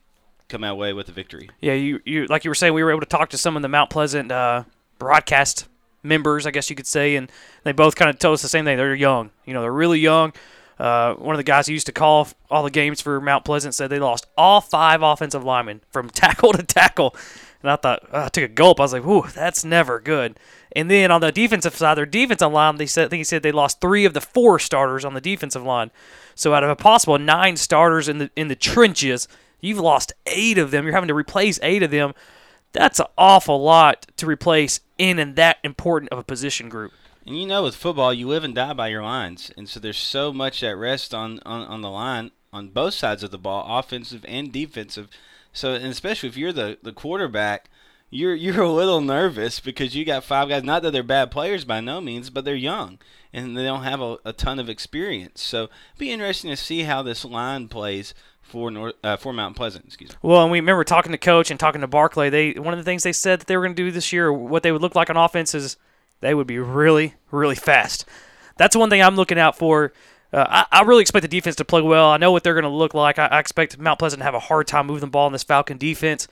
come 0.49 0.63
our 0.63 0.75
way 0.75 0.93
with 0.93 1.09
a 1.09 1.11
victory. 1.11 1.49
Yeah, 1.59 1.73
you, 1.73 1.99
you 2.05 2.25
like 2.27 2.45
you 2.45 2.49
were 2.49 2.55
saying, 2.55 2.73
we 2.73 2.81
were 2.81 2.91
able 2.91 3.01
to 3.01 3.05
talk 3.05 3.31
to 3.31 3.37
some 3.37 3.57
of 3.57 3.61
the 3.61 3.67
Mount 3.67 3.89
Pleasant 3.89 4.31
uh, 4.31 4.63
broadcast 4.97 5.67
members, 6.03 6.45
I 6.45 6.51
guess 6.51 6.69
you 6.69 6.75
could 6.77 6.87
say, 6.87 7.17
and 7.17 7.29
they 7.65 7.73
both 7.73 7.97
kind 7.97 8.09
of 8.09 8.17
told 8.17 8.35
us 8.35 8.43
the 8.43 8.47
same 8.47 8.63
thing. 8.63 8.77
They're 8.77 8.95
young, 8.95 9.31
you 9.45 9.53
know, 9.53 9.61
they're 9.61 9.73
really 9.73 9.99
young. 9.99 10.31
Uh, 10.79 11.15
one 11.15 11.35
of 11.35 11.37
the 11.37 11.43
guys 11.43 11.67
who 11.67 11.73
used 11.73 11.87
to 11.87 11.91
call 11.91 12.29
all 12.49 12.63
the 12.63 12.71
games 12.71 13.01
for 13.01 13.19
Mount 13.19 13.43
Pleasant 13.43 13.75
said 13.75 13.89
they 13.89 13.99
lost 13.99 14.25
all 14.37 14.61
five 14.61 15.01
offensive 15.01 15.43
linemen 15.43 15.81
from 15.91 16.09
tackle 16.09 16.53
to 16.53 16.63
tackle, 16.63 17.13
and 17.61 17.71
I 17.71 17.75
thought 17.75 18.03
uh, 18.13 18.25
I 18.25 18.29
took 18.29 18.43
a 18.43 18.47
gulp. 18.47 18.79
I 18.79 18.83
was 18.83 18.93
like, 18.93 19.05
"Whew, 19.05 19.25
that's 19.33 19.63
never 19.63 19.99
good." 19.99 20.39
And 20.75 20.91
then 20.91 21.11
on 21.11 21.21
the 21.21 21.31
defensive 21.31 21.75
side, 21.75 21.97
their 21.97 22.05
defensive 22.05 22.51
line, 22.51 22.77
they 22.77 22.85
said 22.85 23.05
I 23.05 23.09
think 23.09 23.19
he 23.19 23.23
said 23.23 23.43
they 23.43 23.51
lost 23.51 23.81
three 23.81 24.05
of 24.05 24.13
the 24.13 24.21
four 24.21 24.59
starters 24.59 25.05
on 25.05 25.13
the 25.13 25.21
defensive 25.21 25.63
line. 25.63 25.91
So 26.35 26.53
out 26.53 26.63
of 26.63 26.69
a 26.69 26.75
possible 26.75 27.17
nine 27.17 27.57
starters 27.57 28.07
in 28.07 28.17
the 28.19 28.31
in 28.35 28.47
the 28.47 28.55
trenches, 28.55 29.27
you've 29.59 29.79
lost 29.79 30.13
eight 30.27 30.57
of 30.57 30.71
them. 30.71 30.85
You're 30.85 30.93
having 30.93 31.07
to 31.07 31.13
replace 31.13 31.59
eight 31.61 31.83
of 31.83 31.91
them. 31.91 32.13
That's 32.73 32.99
an 32.99 33.07
awful 33.17 33.61
lot 33.61 34.07
to 34.17 34.25
replace 34.25 34.81
in 34.97 35.19
and 35.19 35.35
that 35.35 35.57
important 35.63 36.11
of 36.11 36.19
a 36.19 36.23
position 36.23 36.69
group. 36.69 36.91
And 37.25 37.39
you 37.39 37.47
know, 37.47 37.63
with 37.63 37.75
football, 37.75 38.13
you 38.13 38.27
live 38.27 38.43
and 38.43 38.55
die 38.55 38.73
by 38.73 38.87
your 38.87 39.03
lines, 39.03 39.51
and 39.57 39.67
so 39.67 39.79
there's 39.79 39.97
so 39.97 40.31
much 40.31 40.63
at 40.63 40.77
rest 40.77 41.13
on, 41.13 41.39
on, 41.45 41.61
on 41.67 41.81
the 41.81 41.89
line 41.89 42.31
on 42.53 42.69
both 42.69 42.93
sides 42.93 43.23
of 43.23 43.31
the 43.31 43.37
ball, 43.37 43.65
offensive 43.67 44.25
and 44.27 44.51
defensive. 44.51 45.09
So, 45.57 45.73
and 45.73 45.85
especially 45.85 46.29
if 46.29 46.37
you're 46.37 46.53
the, 46.53 46.77
the 46.83 46.93
quarterback, 46.93 47.69
you're 48.09 48.35
you're 48.35 48.61
a 48.61 48.71
little 48.71 49.01
nervous 49.01 49.59
because 49.59 49.95
you 49.95 50.05
got 50.05 50.23
five 50.23 50.49
guys. 50.49 50.63
Not 50.63 50.83
that 50.83 50.91
they're 50.91 51.03
bad 51.03 51.31
players 51.31 51.65
by 51.65 51.81
no 51.81 51.99
means, 51.99 52.29
but 52.29 52.45
they're 52.45 52.55
young 52.55 52.99
and 53.33 53.57
they 53.57 53.63
don't 53.63 53.83
have 53.83 54.01
a, 54.01 54.17
a 54.23 54.33
ton 54.33 54.59
of 54.59 54.69
experience. 54.69 55.41
So, 55.41 55.63
it'll 55.63 55.71
be 55.97 56.11
interesting 56.11 56.51
to 56.51 56.57
see 56.57 56.83
how 56.83 57.01
this 57.01 57.25
line 57.25 57.67
plays 57.67 58.13
for 58.41 58.71
North 58.71 58.95
uh, 59.03 59.17
for 59.17 59.33
Mount 59.33 59.55
Pleasant. 59.55 59.85
Excuse 59.85 60.11
me. 60.11 60.17
Well, 60.21 60.43
and 60.43 60.51
we 60.51 60.59
remember 60.59 60.83
talking 60.83 61.11
to 61.11 61.17
coach 61.17 61.51
and 61.51 61.59
talking 61.59 61.81
to 61.81 61.87
Barclay. 61.87 62.29
They 62.29 62.53
one 62.53 62.73
of 62.73 62.79
the 62.79 62.85
things 62.85 63.03
they 63.03 63.13
said 63.13 63.41
that 63.41 63.47
they 63.47 63.57
were 63.57 63.63
going 63.63 63.75
to 63.75 63.83
do 63.83 63.91
this 63.91 64.13
year, 64.13 64.31
what 64.31 64.63
they 64.63 64.71
would 64.71 64.81
look 64.81 64.95
like 64.95 65.09
on 65.09 65.17
offense 65.17 65.53
is 65.53 65.77
they 66.21 66.33
would 66.33 66.47
be 66.47 66.59
really, 66.59 67.15
really 67.31 67.55
fast. 67.55 68.05
That's 68.57 68.75
one 68.75 68.89
thing 68.89 69.01
I'm 69.01 69.15
looking 69.15 69.39
out 69.39 69.57
for. 69.57 69.93
Uh, 70.37 70.65
I, 70.71 70.81
I 70.81 70.83
really 70.83 71.01
expect 71.01 71.23
the 71.23 71.27
defense 71.27 71.55
to 71.55 71.65
play 71.65 71.81
well. 71.81 72.11
I 72.11 72.17
know 72.17 72.31
what 72.31 72.43
they're 72.43 72.53
going 72.53 72.63
to 72.63 72.69
look 72.69 72.93
like. 72.93 73.17
I, 73.17 73.25
I 73.25 73.39
expect 73.39 73.79
Mount 73.79 73.97
Pleasant 73.97 74.19
to 74.19 74.23
have 74.23 74.35
a 74.35 74.39
hard 74.39 74.67
time 74.67 74.85
moving 74.85 75.01
the 75.01 75.07
ball 75.07 75.25
in 75.25 75.33
this 75.33 75.43
Falcon 75.43 75.79
defense. 75.79 76.27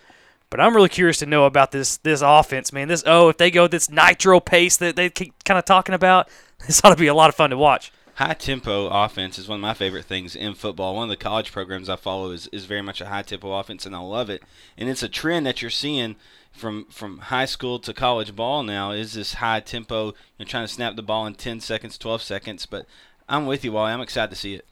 But 0.51 0.59
I'm 0.59 0.75
really 0.75 0.89
curious 0.89 1.17
to 1.17 1.25
know 1.25 1.45
about 1.45 1.71
this 1.71 1.97
this 1.97 2.21
offense, 2.21 2.71
man. 2.71 2.87
This 2.87 3.03
oh, 3.07 3.29
if 3.29 3.37
they 3.37 3.49
go 3.49 3.67
this 3.67 3.89
nitro 3.89 4.39
pace 4.39 4.77
that 4.77 4.95
they 4.95 5.09
keep 5.09 5.43
kind 5.43 5.57
of 5.57 5.65
talking 5.65 5.95
about, 5.95 6.29
this 6.67 6.81
ought 6.83 6.91
to 6.91 6.95
be 6.95 7.07
a 7.07 7.15
lot 7.15 7.29
of 7.29 7.35
fun 7.35 7.49
to 7.49 7.57
watch. 7.57 7.91
high 8.13 8.35
tempo 8.35 8.85
offense 8.89 9.39
is 9.39 9.47
one 9.47 9.57
of 9.57 9.63
my 9.63 9.73
favorite 9.73 10.05
things 10.05 10.35
in 10.35 10.53
football. 10.53 10.95
One 10.95 11.05
of 11.05 11.09
the 11.09 11.17
college 11.17 11.51
programs 11.51 11.89
I 11.89 11.95
follow 11.95 12.29
is, 12.29 12.45
is 12.53 12.65
very 12.65 12.83
much 12.83 13.01
a 13.01 13.07
high 13.07 13.23
tempo 13.23 13.53
offense, 13.53 13.87
and 13.87 13.95
I 13.95 13.99
love 13.99 14.29
it. 14.29 14.43
And 14.77 14.87
it's 14.87 15.01
a 15.01 15.09
trend 15.09 15.47
that 15.47 15.63
you're 15.63 15.71
seeing 15.71 16.15
from 16.51 16.85
from 16.91 17.17
high 17.17 17.45
school 17.45 17.79
to 17.79 17.91
college 17.91 18.35
ball 18.35 18.61
now 18.61 18.91
is 18.91 19.13
this 19.13 19.35
high 19.35 19.61
tempo. 19.61 20.13
You're 20.37 20.45
trying 20.45 20.67
to 20.67 20.71
snap 20.71 20.95
the 20.95 21.01
ball 21.01 21.25
in 21.25 21.33
10 21.33 21.59
seconds, 21.59 21.97
12 21.97 22.21
seconds. 22.21 22.67
But 22.67 22.85
I'm 23.27 23.45
with 23.45 23.63
you, 23.63 23.71
Wally. 23.71 23.91
I'm 23.91 24.01
excited 24.01 24.29
to 24.29 24.35
see 24.35 24.55
it. 24.55 24.65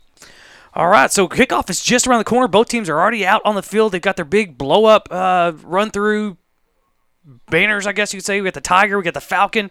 All 0.76 0.88
right, 0.88 1.12
so 1.12 1.28
kickoff 1.28 1.70
is 1.70 1.84
just 1.84 2.08
around 2.08 2.18
the 2.20 2.24
corner. 2.24 2.48
Both 2.48 2.70
teams 2.70 2.89
are 2.89 3.00
already 3.00 3.26
out 3.26 3.44
on 3.46 3.54
the 3.54 3.62
field. 3.62 3.92
They've 3.92 4.02
got 4.02 4.16
their 4.16 4.26
big 4.26 4.58
blow 4.58 4.86
up, 4.86 5.08
uh, 5.12 5.54
run 5.63 5.92
through 5.92 6.38
banners, 7.50 7.86
I 7.86 7.94
guess 7.94 8.12
you 8.12 8.18
could 8.18 8.26
say. 8.26 8.42
We 8.42 8.46
got 8.46 8.56
the 8.56 8.62
Tiger, 8.62 8.98
we 8.98 9.04
got 9.04 9.13
the 9.13 9.22
Falcon. 9.22 9.70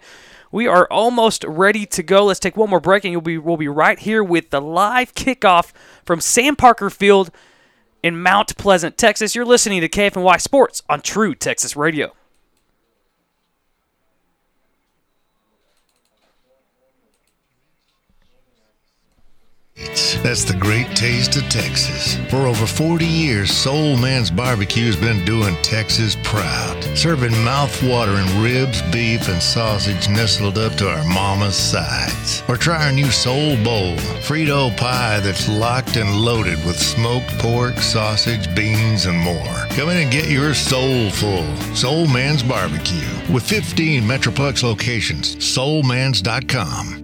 We 0.51 0.67
are 0.67 0.87
almost 0.89 1.43
ready 1.45 1.85
to 1.87 2.03
go. 2.03 2.25
Let's 2.25 2.39
take 2.39 2.55
one 2.55 2.69
more 2.69 2.79
break, 2.79 3.03
and 3.03 3.11
you'll 3.11 3.21
be 3.21 3.37
we'll 3.37 3.57
be 3.57 3.67
right 3.67 3.99
here 3.99 4.23
with 4.23 4.51
the 4.51 4.61
live 4.61 5.13
kickoff 5.13 5.71
from 6.05 6.21
Sam 6.21 6.55
Parker 6.55 6.89
Field 6.89 7.31
in 8.01 8.21
Mount 8.21 8.55
Pleasant, 8.57 8.97
Texas. 8.97 9.33
You're 9.35 9.45
listening 9.45 9.81
to 9.81 9.89
KFNY 9.89 10.39
Sports 10.39 10.83
on 10.87 11.01
True 11.01 11.33
Texas 11.33 11.75
Radio. 11.75 12.13
That's 20.23 20.43
the 20.45 20.57
great 20.57 20.87
taste 20.95 21.35
of 21.35 21.49
Texas. 21.49 22.15
For 22.29 22.47
over 22.47 22.65
40 22.65 23.05
years, 23.05 23.51
Soul 23.51 23.97
Man's 23.97 24.31
Barbecue 24.31 24.85
has 24.85 24.95
been 24.95 25.25
doing 25.25 25.55
Texas 25.63 26.15
proud, 26.23 26.81
serving 26.95 27.37
mouth-watering 27.43 28.41
ribs, 28.41 28.81
beef, 28.83 29.27
and 29.27 29.41
sausage 29.41 30.07
nestled 30.07 30.57
up 30.57 30.73
to 30.73 30.87
our 30.87 31.03
mama's 31.05 31.55
sides. 31.55 32.43
Or 32.47 32.55
try 32.55 32.85
our 32.85 32.91
new 32.91 33.09
Soul 33.09 33.61
Bowl, 33.63 33.97
Frito 34.23 34.75
pie 34.77 35.19
that's 35.19 35.49
locked 35.49 35.97
and 35.97 36.21
loaded 36.21 36.63
with 36.65 36.77
smoked 36.77 37.37
pork, 37.39 37.77
sausage, 37.79 38.53
beans, 38.55 39.07
and 39.07 39.17
more. 39.17 39.67
Come 39.71 39.89
in 39.89 39.97
and 39.97 40.11
get 40.11 40.29
your 40.29 40.53
soul 40.53 41.09
full. 41.09 41.57
Soul 41.75 42.07
Man's 42.07 42.43
Barbecue 42.43 43.33
with 43.33 43.43
15 43.43 44.03
Metroplex 44.03 44.63
locations. 44.63 45.35
SoulMans.com. 45.37 47.02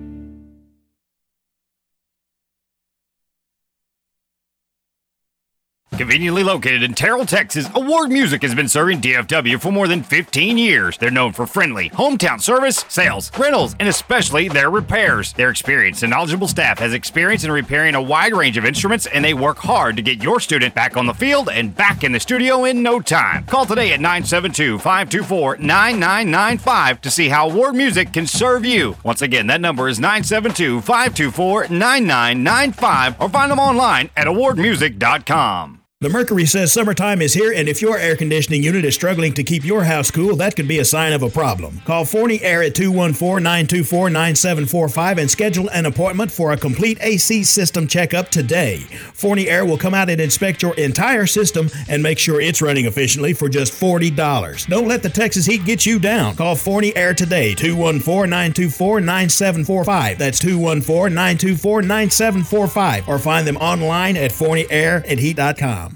Conveniently 6.00 6.46
located 6.46 6.82
in 6.82 6.94
Terrell, 6.94 7.26
Texas, 7.26 7.68
Award 7.76 8.10
Music 8.10 8.42
has 8.44 8.56
been 8.56 8.70
serving 8.70 9.02
DFW 9.02 9.60
for 9.60 9.70
more 9.70 9.86
than 9.86 10.02
15 10.02 10.58
years. 10.58 10.98
They're 10.98 11.12
known 11.12 11.34
for 11.34 11.46
friendly, 11.46 11.90
hometown 11.90 12.42
service, 12.42 12.86
sales, 12.88 13.30
rentals, 13.38 13.76
and 13.82 13.90
especially 13.90 14.48
their 14.48 14.70
repairs. 14.70 15.34
Their 15.34 15.50
experienced 15.50 16.02
and 16.04 16.12
knowledgeable 16.12 16.48
staff 16.48 16.80
has 16.80 16.94
experience 16.94 17.44
in 17.44 17.52
repairing 17.52 17.96
a 17.96 18.02
wide 18.02 18.34
range 18.34 18.56
of 18.56 18.64
instruments, 18.64 19.08
and 19.08 19.26
they 19.26 19.34
work 19.34 19.58
hard 19.58 19.98
to 19.98 20.02
get 20.02 20.24
your 20.24 20.40
student 20.40 20.74
back 20.74 20.96
on 20.96 21.06
the 21.06 21.14
field 21.14 21.50
and 21.50 21.76
back 21.76 22.06
in 22.06 22.14
the 22.14 22.20
studio 22.22 22.64
in 22.64 22.82
no 22.82 23.02
time. 23.02 23.44
Call 23.44 23.66
today 23.66 23.92
at 23.92 24.00
972 24.00 24.78
524 24.78 25.58
9995 25.58 27.02
to 27.02 27.12
see 27.12 27.28
how 27.28 27.50
Award 27.50 27.76
Music 27.76 28.14
can 28.14 28.26
serve 28.26 28.64
you. 28.64 28.96
Once 29.04 29.22
again, 29.22 29.48
that 29.48 29.60
number 29.60 29.90
is 29.90 30.00
972 30.00 30.80
524 30.80 31.68
9995 31.68 33.20
or 33.20 33.28
find 33.28 33.52
them 33.52 33.60
online 33.60 34.10
at 34.16 34.28
awardmusic.com. 34.28 35.80
The 36.02 36.08
Mercury 36.08 36.46
says 36.46 36.72
summertime 36.72 37.22
is 37.22 37.34
here, 37.34 37.52
and 37.52 37.68
if 37.68 37.82
your 37.82 37.98
air 37.98 38.16
conditioning 38.16 38.64
unit 38.64 38.86
is 38.86 38.96
struggling 38.96 39.34
to 39.34 39.44
keep 39.44 39.66
your 39.66 39.84
house 39.84 40.10
cool, 40.10 40.38
that 40.38 40.56
could 40.56 40.66
be 40.66 40.80
a 40.80 40.86
sign 40.86 41.12
of 41.12 41.24
a 41.24 41.30
problem. 41.30 41.82
Call 41.84 42.06
Forney 42.06 42.42
Air 42.42 42.64
at 42.64 42.74
214 42.74 43.44
924 43.44 44.10
9745 44.10 45.18
and 45.18 45.30
schedule 45.30 45.70
an 45.72 45.86
appointment 45.86 46.32
for 46.32 46.54
a 46.54 46.58
complete 46.58 46.98
AC 47.02 47.44
system 47.44 47.86
checkup 47.86 48.30
today. 48.30 48.78
Forney 49.12 49.50
Air 49.50 49.66
will 49.66 49.78
come 49.78 49.94
out 49.94 50.10
and 50.10 50.22
inspect 50.22 50.62
your 50.62 50.74
entire 50.76 51.26
system 51.26 51.70
and 51.90 52.02
make 52.02 52.18
sure 52.18 52.40
it's 52.40 52.62
running 52.62 52.86
efficiently 52.86 53.34
for 53.34 53.50
just 53.50 53.74
$40. 53.74 54.68
Don't 54.68 54.88
let 54.88 55.04
the 55.04 55.10
Texas 55.10 55.46
heat 55.46 55.66
get 55.66 55.86
you 55.86 56.00
down. 56.00 56.34
Call 56.38 56.56
Forney 56.56 56.96
Air 56.96 57.14
today, 57.14 57.54
214 57.56 58.30
924 58.30 59.02
9745. 59.02 60.18
That's 60.18 60.40
214 60.40 61.14
924 61.14 61.82
9745. 61.82 63.10
Or 63.10 63.20
find 63.20 63.46
them 63.46 63.58
online 63.58 64.16
at 64.16 64.32
forneyairandheat.com. 64.32 65.89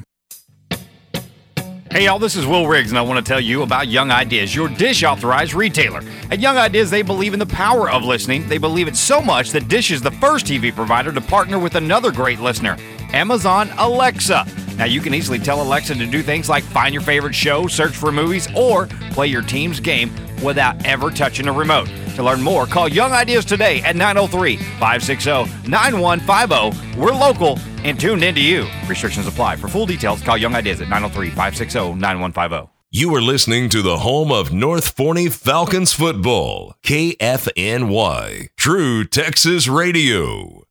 Hey, 1.93 2.05
y'all, 2.05 2.17
this 2.17 2.35
is 2.35 2.47
Will 2.47 2.67
Riggs, 2.67 2.89
and 2.89 2.97
I 2.97 3.03
want 3.03 3.23
to 3.23 3.29
tell 3.29 3.39
you 3.39 3.61
about 3.61 3.87
Young 3.87 4.09
Ideas, 4.09 4.55
your 4.55 4.67
dish 4.67 5.03
authorized 5.03 5.53
retailer. 5.53 6.01
At 6.31 6.39
Young 6.39 6.57
Ideas, 6.57 6.89
they 6.89 7.03
believe 7.03 7.33
in 7.33 7.39
the 7.39 7.45
power 7.45 7.87
of 7.87 8.03
listening. 8.03 8.47
They 8.49 8.57
believe 8.57 8.87
it 8.87 8.95
so 8.95 9.21
much 9.21 9.51
that 9.51 9.67
Dish 9.67 9.91
is 9.91 10.01
the 10.01 10.09
first 10.09 10.47
TV 10.47 10.73
provider 10.73 11.11
to 11.11 11.21
partner 11.21 11.59
with 11.59 11.75
another 11.75 12.11
great 12.11 12.39
listener, 12.39 12.77
Amazon 13.13 13.69
Alexa. 13.77 14.43
Now, 14.77 14.85
you 14.85 15.01
can 15.01 15.13
easily 15.13 15.39
tell 15.39 15.61
Alexa 15.61 15.95
to 15.95 16.05
do 16.05 16.21
things 16.21 16.49
like 16.49 16.63
find 16.63 16.93
your 16.93 17.03
favorite 17.03 17.35
show, 17.35 17.67
search 17.67 17.93
for 17.93 18.11
movies, 18.11 18.47
or 18.55 18.87
play 19.11 19.27
your 19.27 19.41
team's 19.41 19.79
game 19.79 20.11
without 20.43 20.83
ever 20.85 21.09
touching 21.11 21.47
a 21.47 21.53
remote. 21.53 21.89
To 22.15 22.23
learn 22.23 22.41
more, 22.41 22.65
call 22.65 22.87
Young 22.87 23.11
Ideas 23.11 23.45
today 23.45 23.81
at 23.81 23.95
903 23.95 24.57
560 24.57 25.69
9150. 25.69 26.99
We're 26.99 27.11
local 27.11 27.59
and 27.83 27.99
tuned 27.99 28.23
into 28.23 28.41
you. 28.41 28.67
Restrictions 28.87 29.27
apply. 29.27 29.55
For 29.57 29.67
full 29.67 29.85
details, 29.85 30.21
call 30.21 30.37
Young 30.37 30.55
Ideas 30.55 30.81
at 30.81 30.89
903 30.89 31.29
560 31.29 31.93
9150. 31.95 32.69
You 32.95 33.15
are 33.15 33.21
listening 33.21 33.69
to 33.69 33.81
the 33.81 33.97
home 33.97 34.31
of 34.31 34.53
North 34.53 34.89
Forney 34.95 35.27
Falcons 35.27 35.93
football, 35.93 36.75
KFNY, 36.83 38.49
True 38.55 39.03
Texas 39.03 39.67
Radio. 39.67 40.63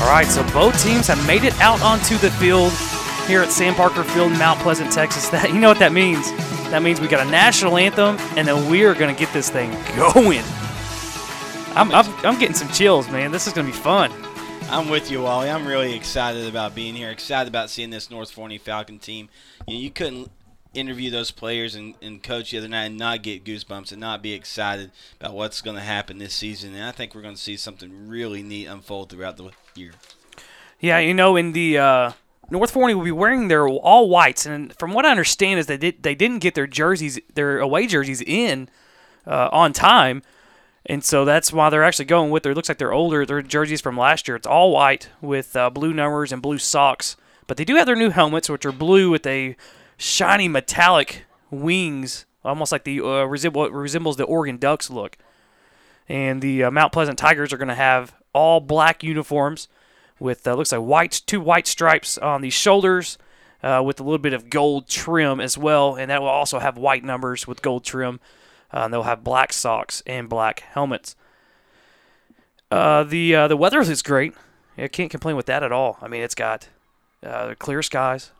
All 0.00 0.08
right, 0.16 0.26
so 0.26 0.42
both 0.52 0.82
teams 0.82 1.06
have 1.06 1.24
made 1.26 1.44
it 1.44 1.56
out 1.60 1.80
onto 1.82 2.16
the 2.16 2.30
field 2.32 2.72
here 3.28 3.42
at 3.42 3.50
Sam 3.50 3.74
Parker 3.74 4.02
Field 4.02 4.32
in 4.32 4.38
Mount 4.38 4.58
Pleasant, 4.60 4.90
Texas. 4.90 5.28
That 5.30 5.52
you 5.52 5.60
know 5.60 5.68
what 5.68 5.78
that 5.78 5.92
means? 5.92 6.32
That 6.70 6.82
means 6.82 7.00
we 7.00 7.06
got 7.06 7.24
a 7.24 7.30
national 7.30 7.76
anthem, 7.76 8.16
and 8.36 8.48
then 8.48 8.68
we 8.70 8.84
are 8.84 8.94
going 8.94 9.14
to 9.14 9.18
get 9.18 9.32
this 9.32 9.50
thing 9.50 9.70
going. 9.96 10.42
I'm, 11.76 11.92
I'm, 11.92 12.06
I'm 12.24 12.38
getting 12.40 12.56
some 12.56 12.68
chills, 12.68 13.08
man. 13.10 13.30
This 13.30 13.46
is 13.46 13.52
going 13.52 13.66
to 13.66 13.72
be 13.72 13.78
fun. 13.78 14.10
I'm 14.70 14.88
with 14.88 15.10
you, 15.10 15.22
Wally. 15.22 15.50
I'm 15.50 15.66
really 15.66 15.94
excited 15.94 16.48
about 16.48 16.74
being 16.74 16.94
here. 16.94 17.10
Excited 17.10 17.48
about 17.48 17.70
seeing 17.70 17.90
this 17.90 18.10
North 18.10 18.30
Forney 18.30 18.58
Falcon 18.58 18.98
team. 18.98 19.28
You, 19.68 19.74
know, 19.74 19.80
you 19.80 19.90
couldn't 19.90 20.30
interview 20.72 21.10
those 21.10 21.30
players 21.30 21.74
and, 21.74 21.94
and 22.00 22.22
coach 22.22 22.52
the 22.52 22.58
other 22.58 22.68
night 22.68 22.86
and 22.86 22.96
not 22.96 23.22
get 23.22 23.44
goosebumps 23.44 23.90
and 23.90 24.00
not 24.00 24.22
be 24.22 24.32
excited 24.32 24.92
about 25.20 25.34
what's 25.34 25.60
going 25.60 25.76
to 25.76 25.82
happen 25.82 26.18
this 26.18 26.34
season. 26.34 26.74
And 26.74 26.84
I 26.84 26.92
think 26.92 27.14
we're 27.14 27.22
going 27.22 27.34
to 27.34 27.40
see 27.40 27.56
something 27.56 28.08
really 28.08 28.42
neat 28.42 28.66
unfold 28.66 29.10
throughout 29.10 29.36
the 29.36 29.50
year. 29.76 29.92
Yeah, 30.80 30.98
you 30.98 31.14
know, 31.14 31.36
in 31.36 31.52
the 31.52 31.78
uh, 31.78 32.12
North 32.50 32.70
Forney 32.70 32.94
will 32.94 33.04
be 33.04 33.12
wearing 33.12 33.48
their 33.48 33.68
all 33.68 34.08
whites, 34.08 34.46
and 34.46 34.74
from 34.78 34.92
what 34.92 35.04
I 35.04 35.10
understand 35.10 35.60
is 35.60 35.66
they 35.66 35.76
did 35.76 36.02
they 36.02 36.14
didn't 36.14 36.38
get 36.38 36.54
their 36.54 36.66
jerseys, 36.66 37.20
their 37.34 37.58
away 37.58 37.86
jerseys 37.86 38.22
in 38.22 38.68
uh, 39.26 39.48
on 39.52 39.72
time, 39.72 40.22
and 40.86 41.04
so 41.04 41.24
that's 41.24 41.52
why 41.52 41.70
they're 41.70 41.84
actually 41.84 42.06
going 42.06 42.30
with 42.30 42.42
their. 42.42 42.54
Looks 42.54 42.68
like 42.68 42.78
they're 42.78 42.92
older. 42.92 43.24
Their 43.24 43.42
jerseys 43.42 43.80
from 43.80 43.96
last 43.96 44.26
year. 44.26 44.36
It's 44.36 44.46
all 44.46 44.72
white 44.72 45.10
with 45.20 45.54
uh, 45.54 45.70
blue 45.70 45.92
numbers 45.92 46.32
and 46.32 46.42
blue 46.42 46.58
socks, 46.58 47.16
but 47.46 47.56
they 47.56 47.64
do 47.64 47.76
have 47.76 47.86
their 47.86 47.96
new 47.96 48.10
helmets, 48.10 48.48
which 48.48 48.64
are 48.64 48.72
blue 48.72 49.10
with 49.10 49.26
a 49.26 49.56
shiny 49.96 50.48
metallic 50.48 51.26
wings, 51.50 52.24
almost 52.44 52.72
like 52.72 52.84
the 52.84 53.00
uh, 53.00 53.26
what 53.50 53.72
resembles 53.72 54.16
the 54.16 54.24
Oregon 54.24 54.56
Ducks 54.56 54.90
look. 54.90 55.16
And 56.08 56.42
the 56.42 56.64
uh, 56.64 56.70
Mount 56.72 56.92
Pleasant 56.92 57.18
Tigers 57.18 57.52
are 57.52 57.56
going 57.56 57.68
to 57.68 57.74
have 57.76 58.12
all 58.32 58.60
black 58.60 59.02
uniforms 59.02 59.68
with 60.18 60.46
uh, 60.46 60.54
looks 60.54 60.72
like 60.72 60.80
white 60.80 61.22
two 61.26 61.40
white 61.40 61.66
stripes 61.66 62.18
on 62.18 62.40
the 62.42 62.50
shoulders. 62.50 63.18
Uh, 63.62 63.82
with 63.84 64.00
a 64.00 64.02
little 64.02 64.16
bit 64.16 64.32
of 64.32 64.48
gold 64.48 64.88
trim 64.88 65.38
as 65.38 65.58
well, 65.58 65.94
and 65.94 66.10
that 66.10 66.22
will 66.22 66.28
also 66.28 66.60
have 66.60 66.78
white 66.78 67.04
numbers 67.04 67.46
with 67.46 67.60
gold 67.60 67.84
trim. 67.84 68.18
Uh, 68.72 68.88
they'll 68.88 69.02
have 69.02 69.22
black 69.22 69.52
socks 69.52 70.02
and 70.06 70.30
black 70.30 70.60
helmets. 70.60 71.14
Uh, 72.70 73.04
the 73.04 73.34
uh, 73.34 73.48
the 73.48 73.56
weather 73.56 73.80
is 73.80 74.02
great. 74.02 74.32
I 74.78 74.88
can't 74.88 75.10
complain 75.10 75.36
with 75.36 75.46
that 75.46 75.62
at 75.62 75.72
all. 75.72 75.98
I 76.00 76.08
mean, 76.08 76.22
it's 76.22 76.34
got 76.34 76.68
uh, 77.22 77.54
clear 77.58 77.82
skies. 77.82 78.30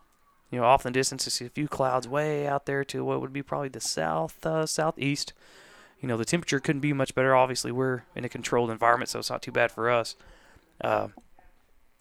You 0.50 0.60
know, 0.60 0.64
off 0.64 0.86
in 0.86 0.92
the 0.92 0.98
distance, 0.98 1.26
you 1.26 1.30
see 1.30 1.44
a 1.44 1.50
few 1.50 1.68
clouds 1.68 2.08
way 2.08 2.46
out 2.46 2.66
there 2.66 2.84
to 2.84 3.04
what 3.04 3.20
would 3.20 3.32
be 3.32 3.42
probably 3.42 3.68
the 3.68 3.80
south 3.80 4.38
southeast. 4.66 5.32
You 6.00 6.08
know, 6.08 6.16
the 6.16 6.24
temperature 6.24 6.60
couldn't 6.60 6.80
be 6.80 6.92
much 6.92 7.14
better. 7.14 7.34
Obviously, 7.34 7.72
we're 7.72 8.02
in 8.16 8.24
a 8.24 8.28
controlled 8.28 8.70
environment, 8.70 9.10
so 9.10 9.18
it's 9.18 9.30
not 9.30 9.42
too 9.42 9.52
bad 9.52 9.70
for 9.70 9.90
us. 9.90 10.16
Uh, 10.80 11.08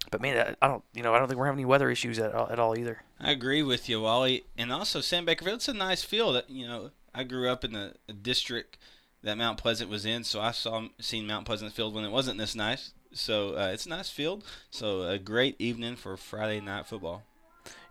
but 0.09 0.21
man, 0.21 0.55
I 0.61 0.67
don't, 0.67 0.83
you 0.93 1.03
know, 1.03 1.13
I 1.13 1.19
don't 1.19 1.27
think 1.27 1.37
we're 1.37 1.45
having 1.45 1.59
any 1.59 1.65
weather 1.65 1.89
issues 1.89 2.17
at 2.17 2.33
all, 2.33 2.49
at 2.49 2.59
all 2.59 2.77
either. 2.77 3.03
I 3.19 3.31
agree 3.31 3.61
with 3.61 3.89
you, 3.89 4.01
Wally. 4.01 4.45
And 4.57 4.71
also, 4.71 5.01
Sam 5.01 5.27
it's 5.27 5.67
a 5.67 5.73
nice 5.73 6.03
field. 6.03 6.41
You 6.47 6.67
know, 6.67 6.91
I 7.13 7.23
grew 7.23 7.49
up 7.49 7.63
in 7.63 7.73
the 7.73 7.93
district 8.21 8.77
that 9.21 9.37
Mount 9.37 9.57
Pleasant 9.57 9.89
was 9.89 10.05
in, 10.05 10.23
so 10.23 10.39
I 10.39 10.51
saw 10.51 10.87
seen 10.99 11.27
Mount 11.27 11.45
Pleasant 11.45 11.73
field 11.73 11.93
when 11.93 12.05
it 12.05 12.11
wasn't 12.11 12.37
this 12.37 12.55
nice. 12.55 12.93
So 13.11 13.55
uh, 13.57 13.71
it's 13.73 13.85
a 13.85 13.89
nice 13.89 14.09
field. 14.09 14.45
So 14.71 15.03
a 15.03 15.19
great 15.19 15.55
evening 15.59 15.95
for 15.95 16.15
Friday 16.15 16.61
night 16.61 16.85
football. 16.85 17.23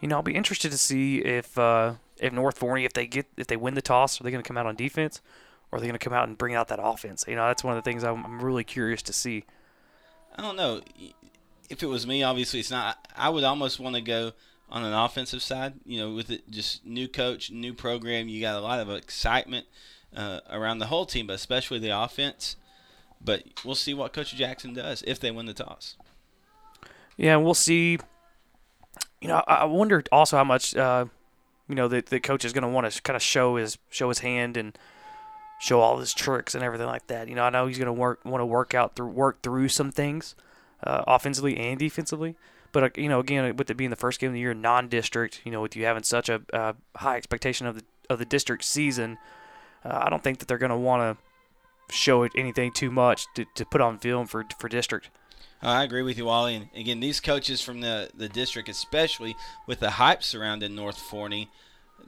You 0.01 0.09
know, 0.09 0.17
I'll 0.17 0.23
be 0.23 0.35
interested 0.35 0.71
to 0.71 0.79
see 0.79 1.19
if 1.19 1.59
uh, 1.59 1.95
if 2.17 2.33
North 2.33 2.59
Forney, 2.59 2.85
if 2.85 2.93
they 2.93 3.07
get 3.07 3.27
if 3.37 3.47
they 3.47 3.57
win 3.57 3.75
the 3.75 3.83
toss, 3.83 4.21
are 4.21 4.25
they 4.25 4.31
going 4.31 4.43
to 4.43 4.47
come 4.47 4.57
out 4.57 4.67
on 4.67 4.77
defense, 4.77 5.21
or 5.71 5.77
are 5.77 5.81
they 5.81 5.87
going 5.87 5.99
to 5.99 6.05
come 6.05 6.13
out 6.13 6.29
and 6.29 6.39
bring 6.39 6.55
out 6.55 6.69
that 6.69 6.81
offense? 6.83 7.25
You 7.29 7.37
know, 7.37 7.47
that's 7.47 7.65
one 7.65 7.77
of 7.77 7.83
the 7.83 7.89
things 7.89 8.05
I'm, 8.05 8.25
I'm 8.25 8.41
really 8.41 8.65
curious 8.65 9.03
to 9.03 9.13
see. 9.13 9.45
I 10.37 10.43
don't 10.43 10.57
know. 10.57 10.81
If 11.69 11.83
it 11.83 11.87
was 11.87 12.07
me, 12.07 12.23
obviously 12.23 12.61
it's 12.61 12.71
not. 12.71 13.07
I 13.17 13.29
would 13.29 13.45
almost 13.45 13.79
want 13.79 13.97
to 13.97 14.01
go 14.01 14.33
on 14.71 14.85
an 14.85 14.93
offensive 14.93 15.43
side. 15.43 15.75
You 15.85 16.01
know, 16.01 16.15
with 16.15 16.31
it 16.31 16.51
just 16.51 16.87
new 16.87 17.09
coach, 17.09 17.51
new 17.51 17.75
program, 17.75 18.29
you 18.29 18.41
got 18.41 18.57
a 18.57 18.61
lot 18.61 18.81
of 18.81 18.91
excitement 18.91 19.67
uh, 20.17 20.41
around 20.51 20.79
the 20.79 20.87
whole 20.87 21.07
team, 21.07 21.27
but 21.27 21.35
especially 21.35 21.79
the 21.79 21.97
offense. 21.99 22.57
But 23.21 23.45
we'll 23.65 23.75
see 23.75 23.95
what 23.95 24.13
Coach 24.13 24.35
Jackson 24.35 24.73
does 24.73 25.03
if 25.07 25.19
they 25.19 25.31
win 25.31 25.47
the 25.47 25.55
toss. 25.55 25.97
Yeah, 27.17 27.37
we'll 27.37 27.55
see. 27.55 27.99
You 29.21 29.29
know, 29.29 29.43
I 29.47 29.65
wonder 29.65 30.05
also 30.13 30.37
how 30.37 30.45
much 30.45 30.77
uh, 30.77 31.07
you 31.69 31.75
know 31.75 31.89
the 31.89 32.01
the 32.01 32.21
coach 32.21 32.45
is 32.45 32.53
going 32.53 32.63
to 32.63 32.69
want 32.69 32.91
to 32.91 33.03
kind 33.03 33.17
of 33.17 33.23
show 33.23 33.57
his 33.57 33.77
show 33.91 34.09
his 34.09 34.21
hand 34.21 34.57
and 34.57 34.79
show 35.59 35.81
all 35.81 35.99
his 35.99 36.15
tricks 36.15 36.55
and 36.55 36.63
everything 36.65 36.87
like 36.87 37.07
that. 37.09 37.29
You 37.29 37.35
know, 37.35 37.43
I 37.43 37.51
know 37.51 37.67
he's 37.67 37.79
going 37.79 37.87
to 37.87 37.93
work 37.93 38.25
want 38.25 38.41
to 38.41 38.47
work 38.47 38.75
out 38.75 38.97
through 38.97 39.09
work 39.09 39.43
through 39.43 39.69
some 39.69 39.91
things 39.91 40.35
uh, 40.85 41.05
offensively 41.07 41.57
and 41.57 41.79
defensively. 41.79 42.37
But 42.73 42.85
uh, 42.85 42.89
you 42.97 43.09
know, 43.09 43.21
again, 43.21 43.57
with 43.57 43.71
it 43.71 43.77
being 43.77 43.91
the 43.91 43.97
first 43.97 44.21
game 44.21 44.29
of 44.29 44.35
the 44.35 44.41
year, 44.41 44.55
non-district, 44.55 45.43
you 45.45 45.53
know, 45.53 45.61
with 45.61 45.77
you 45.77 45.85
having 45.85 46.05
such 46.05 46.29
a 46.29 46.43
uh, 46.53 46.75
high 46.97 47.17
expectation 47.17 47.67
of 47.67 47.77
the 47.77 47.85
of 48.09 48.19
the 48.19 48.25
district 48.25 48.65
season, 48.65 49.19
uh, 49.85 50.03
I 50.05 50.11
don't 50.11 50.23
think 50.23 50.39
that 50.39 50.49
they're 50.49 50.59
going 50.59 50.71
to 50.71 50.77
want 50.77 51.19
to 51.19 51.95
show 51.95 52.23
it 52.23 52.33
anything 52.35 52.71
too 52.71 52.91
much 52.91 53.27
to, 53.35 53.45
to 53.55 53.65
put 53.65 53.81
on 53.81 53.99
film 53.99 54.27
for 54.27 54.45
for 54.59 54.69
district. 54.69 55.11
I 55.61 55.83
agree 55.83 56.03
with 56.03 56.17
you, 56.17 56.27
Wally. 56.27 56.55
And 56.55 56.69
again, 56.77 57.01
these 57.01 57.21
coaches 57.21 57.61
from 57.61 57.81
the 57.81 58.11
the 58.15 58.29
district, 58.29 58.69
especially 58.69 59.35
with 59.67 59.81
the 59.81 59.91
hype 59.91 60.23
surrounding 60.23 60.75
North 60.75 60.99
Forney, 60.99 61.51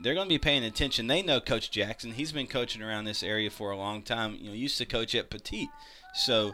they're 0.03 0.15
going 0.15 0.27
to 0.27 0.35
be 0.35 0.39
paying 0.39 0.65
attention. 0.65 1.07
They 1.07 1.23
know 1.23 1.41
Coach 1.41 1.71
Jackson. 1.71 2.13
He's 2.13 2.33
been 2.33 2.47
coaching 2.47 2.83
around 2.83 3.05
this 3.05 3.23
area 3.23 3.51
for 3.51 3.71
a 3.71 3.77
long 3.77 4.03
time. 4.03 4.37
You 4.41 4.51
know, 4.51 4.55
used 4.55 4.79
to 4.79 4.87
coach 4.87 5.15
at 5.15 5.31
Poteet, 5.31 5.69
so 6.15 6.53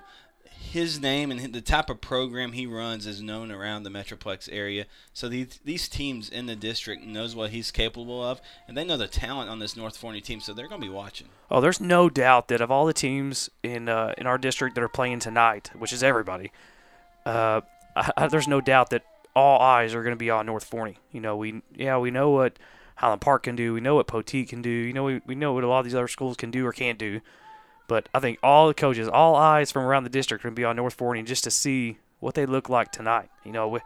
his 0.59 1.01
name 1.01 1.31
and 1.31 1.55
the 1.55 1.61
type 1.61 1.91
of 1.91 2.01
program 2.01 2.53
he 2.53 2.67
runs 2.67 3.07
is 3.07 3.23
known 3.23 3.51
around 3.51 3.83
the 3.83 3.91
Metroplex 3.91 4.49
area. 4.51 4.87
So 5.13 5.29
these 5.29 5.61
these 5.65 5.89
teams 5.89 6.29
in 6.29 6.47
the 6.47 6.57
district 6.57 7.05
knows 7.05 7.35
what 7.35 7.51
he's 7.51 7.71
capable 7.71 8.23
of, 8.23 8.41
and 8.67 8.77
they 8.77 8.85
know 8.85 8.97
the 8.97 9.07
talent 9.07 9.49
on 9.49 9.59
this 9.59 9.77
North 9.77 9.97
Forney 9.97 10.21
team. 10.21 10.41
So 10.41 10.53
they're 10.53 10.69
going 10.69 10.81
to 10.81 10.87
be 10.87 10.93
watching. 10.93 11.29
Oh, 11.51 11.61
there's 11.61 11.81
no 11.81 12.09
doubt 12.11 12.49
that 12.49 12.61
of 12.61 12.71
all 12.71 12.87
the 12.87 12.93
teams 12.93 13.51
in 13.63 13.89
uh, 13.89 14.15
in 14.19 14.27
our 14.27 14.39
district 14.39 14.75
that 14.75 14.85
are 14.85 14.89
playing 14.89 15.21
tonight, 15.21 15.71
which 15.77 15.93
is 15.93 16.03
everybody, 16.03 16.53
uh, 17.25 17.61
I, 18.17 18.27
there's 18.29 18.49
no 18.49 18.61
doubt 18.61 18.91
that 18.91 19.05
all 19.35 19.61
eyes 19.61 19.95
are 19.95 20.03
going 20.03 20.15
to 20.15 20.19
be 20.19 20.31
on 20.31 20.47
North 20.47 20.65
Forney. 20.65 20.99
You 21.13 21.21
know, 21.21 21.37
we 21.37 21.63
yeah 21.75 21.99
we 21.99 22.11
know 22.11 22.31
what 22.31 22.59
Highland 22.97 23.21
Park 23.21 23.45
can 23.45 23.57
do, 23.57 23.75
we 23.75 23.81
know 23.81 23.95
what 23.95 24.07
Poteet 24.07 24.49
can 24.49 24.63
do, 24.63 24.71
you 24.71 24.93
know 24.93 25.05
we, 25.05 25.21
we 25.27 25.35
know 25.35 25.53
what 25.53 25.65
a 25.65 25.69
lot 25.69 25.81
of 25.81 25.85
these 25.85 25.95
other 25.95 26.09
schools 26.09 26.37
can 26.37 26.51
do 26.51 26.67
or 26.67 26.73
can't 26.73 26.99
do. 26.99 27.21
But 27.89 28.09
I 28.13 28.19
think 28.19 28.39
all 28.43 28.67
the 28.67 28.75
coaches, 28.75 29.09
all 29.09 29.37
eyes 29.37 29.71
from 29.71 29.85
around 29.85 30.05
the 30.05 30.11
district, 30.11 30.43
are 30.43 30.49
going 30.49 30.57
to 30.57 30.61
be 30.61 30.65
on 30.65 30.77
North 30.77 30.95
Forney 30.95 31.23
just 31.23 31.45
to 31.45 31.51
see 31.51 31.99
what 32.19 32.35
they 32.35 32.47
look 32.47 32.69
like 32.69 32.91
tonight. 32.91 33.31
You 33.45 33.53
know, 33.53 33.79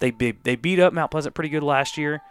they 0.00 0.10
they 0.10 0.56
beat 0.56 0.80
up 0.80 0.92
Mount 0.92 1.10
Pleasant 1.10 1.34
pretty 1.34 1.50
good 1.50 1.62
last 1.62 1.96
year, 1.96 2.22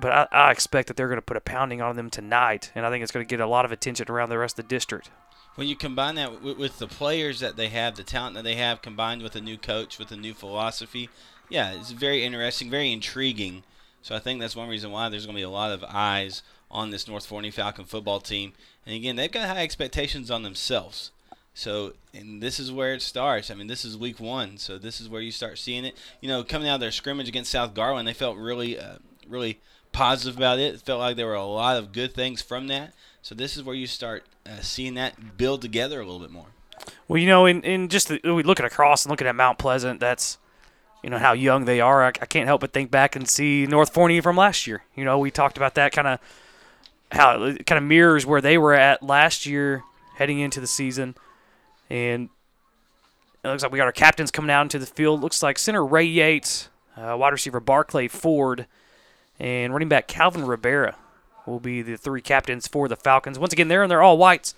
but 0.00 0.12
I, 0.12 0.26
I 0.32 0.50
expect 0.50 0.88
that 0.88 0.96
they're 0.96 1.08
going 1.08 1.18
to 1.18 1.22
put 1.22 1.36
a 1.36 1.40
pounding 1.40 1.82
on 1.82 1.96
them 1.96 2.08
tonight, 2.08 2.72
and 2.74 2.86
I 2.86 2.90
think 2.90 3.02
it's 3.02 3.12
going 3.12 3.26
to 3.26 3.28
get 3.28 3.40
a 3.40 3.46
lot 3.46 3.64
of 3.64 3.72
attention 3.72 4.10
around 4.10 4.30
the 4.30 4.38
rest 4.38 4.58
of 4.58 4.66
the 4.66 4.74
district. 4.74 5.10
When 5.56 5.66
you 5.66 5.76
combine 5.76 6.14
that 6.14 6.40
with, 6.40 6.56
with 6.56 6.78
the 6.78 6.86
players 6.86 7.40
that 7.40 7.56
they 7.56 7.68
have, 7.68 7.96
the 7.96 8.04
talent 8.04 8.36
that 8.36 8.44
they 8.44 8.54
have, 8.54 8.80
combined 8.80 9.22
with 9.22 9.34
a 9.34 9.40
new 9.40 9.58
coach 9.58 9.98
with 9.98 10.12
a 10.12 10.16
new 10.16 10.32
philosophy, 10.32 11.10
yeah, 11.48 11.72
it's 11.72 11.90
very 11.90 12.24
interesting, 12.24 12.70
very 12.70 12.92
intriguing. 12.92 13.64
So 14.02 14.14
I 14.14 14.18
think 14.18 14.40
that's 14.40 14.56
one 14.56 14.68
reason 14.68 14.90
why 14.90 15.08
there's 15.08 15.26
going 15.26 15.36
to 15.36 15.40
be 15.40 15.44
a 15.44 15.50
lot 15.50 15.72
of 15.72 15.84
eyes 15.84 16.42
on 16.70 16.90
this 16.90 17.08
North 17.08 17.26
Forney 17.26 17.50
Falcon 17.50 17.84
football 17.84 18.20
team. 18.20 18.52
And 18.86 18.94
again, 18.94 19.16
they've 19.16 19.30
got 19.30 19.48
high 19.48 19.62
expectations 19.62 20.30
on 20.30 20.42
themselves. 20.42 21.10
So, 21.54 21.94
and 22.14 22.40
this 22.40 22.60
is 22.60 22.70
where 22.70 22.94
it 22.94 23.02
starts. 23.02 23.50
I 23.50 23.54
mean, 23.54 23.66
this 23.66 23.84
is 23.84 23.96
week 23.96 24.20
one, 24.20 24.58
so 24.58 24.78
this 24.78 25.00
is 25.00 25.08
where 25.08 25.20
you 25.20 25.32
start 25.32 25.58
seeing 25.58 25.84
it. 25.84 25.96
You 26.20 26.28
know, 26.28 26.44
coming 26.44 26.68
out 26.68 26.76
of 26.76 26.80
their 26.80 26.92
scrimmage 26.92 27.28
against 27.28 27.50
South 27.50 27.74
Garland, 27.74 28.06
they 28.06 28.12
felt 28.14 28.36
really, 28.36 28.78
uh, 28.78 28.98
really 29.26 29.58
positive 29.90 30.36
about 30.36 30.60
it. 30.60 30.74
It 30.74 30.80
felt 30.82 31.00
like 31.00 31.16
there 31.16 31.26
were 31.26 31.34
a 31.34 31.44
lot 31.44 31.76
of 31.76 31.92
good 31.92 32.14
things 32.14 32.40
from 32.40 32.68
that. 32.68 32.94
So 33.22 33.34
this 33.34 33.56
is 33.56 33.64
where 33.64 33.74
you 33.74 33.88
start 33.88 34.24
uh, 34.46 34.60
seeing 34.60 34.94
that 34.94 35.36
build 35.36 35.60
together 35.60 36.00
a 36.00 36.04
little 36.04 36.20
bit 36.20 36.30
more. 36.30 36.46
Well, 37.08 37.18
you 37.18 37.26
know, 37.26 37.46
in, 37.46 37.62
in 37.62 37.88
just 37.88 38.08
the, 38.08 38.20
we 38.22 38.44
looking 38.44 38.66
across 38.66 39.04
and 39.04 39.10
looking 39.10 39.26
at 39.26 39.34
Mount 39.34 39.58
Pleasant, 39.58 39.98
that's 39.98 40.38
you 41.02 41.10
know 41.10 41.18
how 41.18 41.32
young 41.32 41.64
they 41.64 41.80
are. 41.80 42.04
I, 42.04 42.08
I 42.08 42.26
can't 42.26 42.46
help 42.46 42.60
but 42.60 42.72
think 42.72 42.90
back 42.90 43.16
and 43.16 43.28
see 43.28 43.66
North 43.66 43.92
Forney 43.92 44.20
from 44.20 44.36
last 44.36 44.66
year. 44.66 44.82
You 44.94 45.04
know, 45.04 45.18
we 45.18 45.30
talked 45.30 45.56
about 45.56 45.74
that 45.74 45.92
kind 45.92 46.08
of 46.08 46.20
how 47.12 47.42
it 47.44 47.66
kind 47.66 47.78
of 47.78 47.84
mirrors 47.84 48.26
where 48.26 48.40
they 48.40 48.58
were 48.58 48.74
at 48.74 49.02
last 49.02 49.46
year 49.46 49.82
heading 50.16 50.40
into 50.40 50.60
the 50.60 50.66
season, 50.66 51.14
and 51.88 52.28
it 53.44 53.48
looks 53.48 53.62
like 53.62 53.72
we 53.72 53.78
got 53.78 53.86
our 53.86 53.92
captains 53.92 54.30
coming 54.30 54.50
out 54.50 54.62
into 54.62 54.78
the 54.78 54.86
field. 54.86 55.20
Looks 55.20 55.42
like 55.42 55.58
center 55.58 55.84
Ray 55.84 56.04
Yates, 56.04 56.68
uh, 56.96 57.16
wide 57.18 57.32
receiver 57.32 57.60
Barclay 57.60 58.08
Ford, 58.08 58.66
and 59.38 59.72
running 59.72 59.88
back 59.88 60.08
Calvin 60.08 60.44
Rivera 60.44 60.96
will 61.46 61.60
be 61.60 61.80
the 61.82 61.96
three 61.96 62.20
captains 62.20 62.68
for 62.68 62.88
the 62.88 62.96
Falcons. 62.96 63.38
Once 63.38 63.52
again, 63.52 63.68
they're 63.68 63.82
in 63.82 63.88
their 63.88 64.02
all 64.02 64.18
whites 64.18 64.54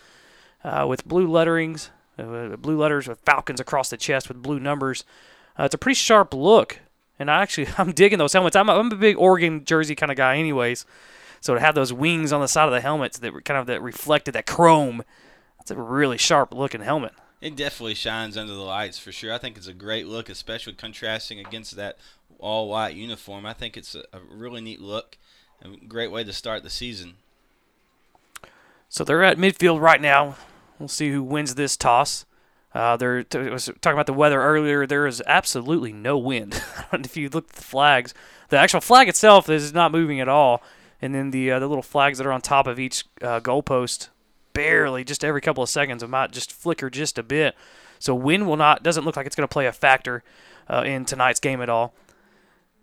uh, 0.65 0.87
with 0.89 1.07
blue 1.07 1.29
letterings, 1.29 1.91
uh, 2.19 2.57
blue 2.57 2.77
letters 2.77 3.07
with 3.07 3.21
Falcons 3.21 3.61
across 3.61 3.91
the 3.91 3.97
chest 3.97 4.29
with 4.29 4.43
blue 4.43 4.59
numbers. 4.59 5.05
Uh, 5.59 5.65
it's 5.65 5.75
a 5.75 5.79
pretty 5.79 5.95
sharp 5.95 6.35
look, 6.35 6.81
and 7.19 7.31
I 7.31 7.43
actually 7.43 7.69
I'm 7.79 7.93
digging 7.93 8.19
those 8.19 8.33
helmets. 8.33 8.57
I'm 8.57 8.69
a, 8.69 8.75
I'm 8.75 8.93
a 8.93 8.97
big 8.97 9.17
Oregon 9.17 9.65
jersey 9.65 9.95
kind 9.95 10.11
of 10.11 10.17
guy, 10.17 10.37
anyways. 10.37 10.87
So 11.41 11.55
to 11.55 11.61
have 11.61 11.75
those 11.75 11.93
wings 11.93 12.33
on 12.33 12.41
the 12.41 12.49
side 12.49 12.67
of 12.67 12.73
the 12.73 12.81
helmets 12.81 13.19
that 13.19 13.33
were 13.33 13.41
kind 13.41 13.59
of 13.59 13.67
that 13.67 13.83
reflected 13.83 14.33
that 14.33 14.47
chrome, 14.47 15.03
that's 15.59 15.71
a 15.71 15.77
really 15.77 16.19
sharp 16.19 16.53
looking 16.55 16.83
helmet. 16.83 17.13
It 17.41 17.57
definitely 17.57 17.95
shines 17.95 18.37
under 18.37 18.53
the 18.53 18.61
lights 18.61 18.99
for 18.99 19.13
sure. 19.13 19.33
I 19.33 19.39
think 19.39 19.57
it's 19.57 19.67
a 19.67 19.73
great 19.73 20.07
look, 20.07 20.29
especially 20.29 20.75
contrasting 20.75 21.41
against 21.41 21.77
that 21.77 21.97
all 22.39 22.69
white 22.69 22.95
uniform. 22.95 23.47
I 23.47 23.55
think 23.55 23.77
it's 23.77 23.95
a, 23.95 24.05
a 24.13 24.21
really 24.31 24.61
neat 24.61 24.81
look, 24.81 25.17
a 25.63 25.69
great 25.87 26.11
way 26.11 26.25
to 26.25 26.33
start 26.35 26.63
the 26.63 26.71
season. 26.71 27.15
So 28.91 29.05
they're 29.05 29.25
at 29.25 29.39
midfield 29.39 29.81
right 29.81 30.01
now. 30.01 30.37
We'll 30.79 30.89
see 30.89 31.11
who 31.11 31.23
wins 31.23 31.55
this 31.55 31.77
toss. 31.77 32.27
Uh, 32.73 32.97
they're 32.97 33.25
t- 33.25 33.39
was 33.51 33.67
talking 33.81 33.95
about 33.97 34.07
the 34.07 34.13
weather 34.13 34.41
earlier. 34.41 34.87
There 34.87 35.07
is 35.07 35.23
absolutely 35.27 35.93
no 35.93 36.17
wind. 36.17 36.63
if 36.93 37.17
you 37.17 37.29
look 37.29 37.49
at 37.51 37.57
the 37.57 37.63
flags, 37.63 38.15
the 38.49 38.59
actual 38.59 38.81
flag 38.81 39.09
itself 39.09 39.49
is 39.49 39.73
not 39.73 39.93
moving 39.93 40.21
at 40.21 40.29
all, 40.29 40.63
and 41.03 41.15
then 41.15 41.31
the 41.31 41.51
uh, 41.51 41.59
the 41.59 41.67
little 41.67 41.83
flags 41.83 42.19
that 42.19 42.27
are 42.27 42.33
on 42.33 42.41
top 42.41 42.67
of 42.67 42.79
each 42.79 43.05
uh, 43.23 43.41
goalpost, 43.41 44.09
barely, 44.53 45.03
just 45.03 45.25
every 45.25 45.41
couple 45.41 45.63
of 45.63 45.69
seconds, 45.69 46.03
it 46.03 46.09
might 46.09 46.31
just 46.31 46.53
flicker 46.53 46.91
just 46.91 47.19
a 47.19 47.23
bit. 47.23 47.57
So 47.99 48.15
wind 48.15 48.47
will 48.47 48.57
not 48.57 48.83
doesn't 48.83 49.05
look 49.05 49.17
like 49.17 49.27
it's 49.27 49.37
going 49.37 49.49
to 49.49 49.53
play 49.53 49.67
a 49.67 49.73
factor 49.73 50.23
uh, 50.69 50.83
in 50.87 51.05
tonight's 51.05 51.41
game 51.41 51.61
at 51.61 51.69
all. 51.69 51.93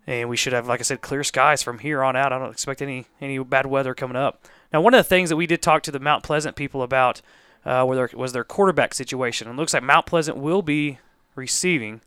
And 0.06 0.30
we 0.30 0.38
should 0.38 0.54
have, 0.54 0.66
like 0.66 0.80
I 0.80 0.84
said, 0.84 1.02
clear 1.02 1.22
skies 1.22 1.62
from 1.62 1.80
here 1.80 2.02
on 2.02 2.16
out. 2.16 2.32
I 2.32 2.38
don't 2.38 2.50
expect 2.50 2.80
any 2.80 3.06
any 3.20 3.38
bad 3.38 3.66
weather 3.66 3.94
coming 3.94 4.16
up. 4.16 4.46
Now, 4.72 4.80
one 4.82 4.94
of 4.94 4.98
the 4.98 5.08
things 5.08 5.30
that 5.30 5.36
we 5.36 5.46
did 5.46 5.62
talk 5.62 5.82
to 5.84 5.90
the 5.90 5.98
Mount 5.98 6.22
Pleasant 6.22 6.56
people 6.56 6.82
about 6.82 7.22
uh, 7.64 7.84
was 7.86 8.32
their 8.32 8.44
quarterback 8.44 8.94
situation. 8.94 9.48
It 9.48 9.56
looks 9.56 9.74
like 9.74 9.82
Mount 9.82 10.06
Pleasant 10.06 10.36
will 10.36 10.62
be 10.62 10.98
receiving, 11.34 12.00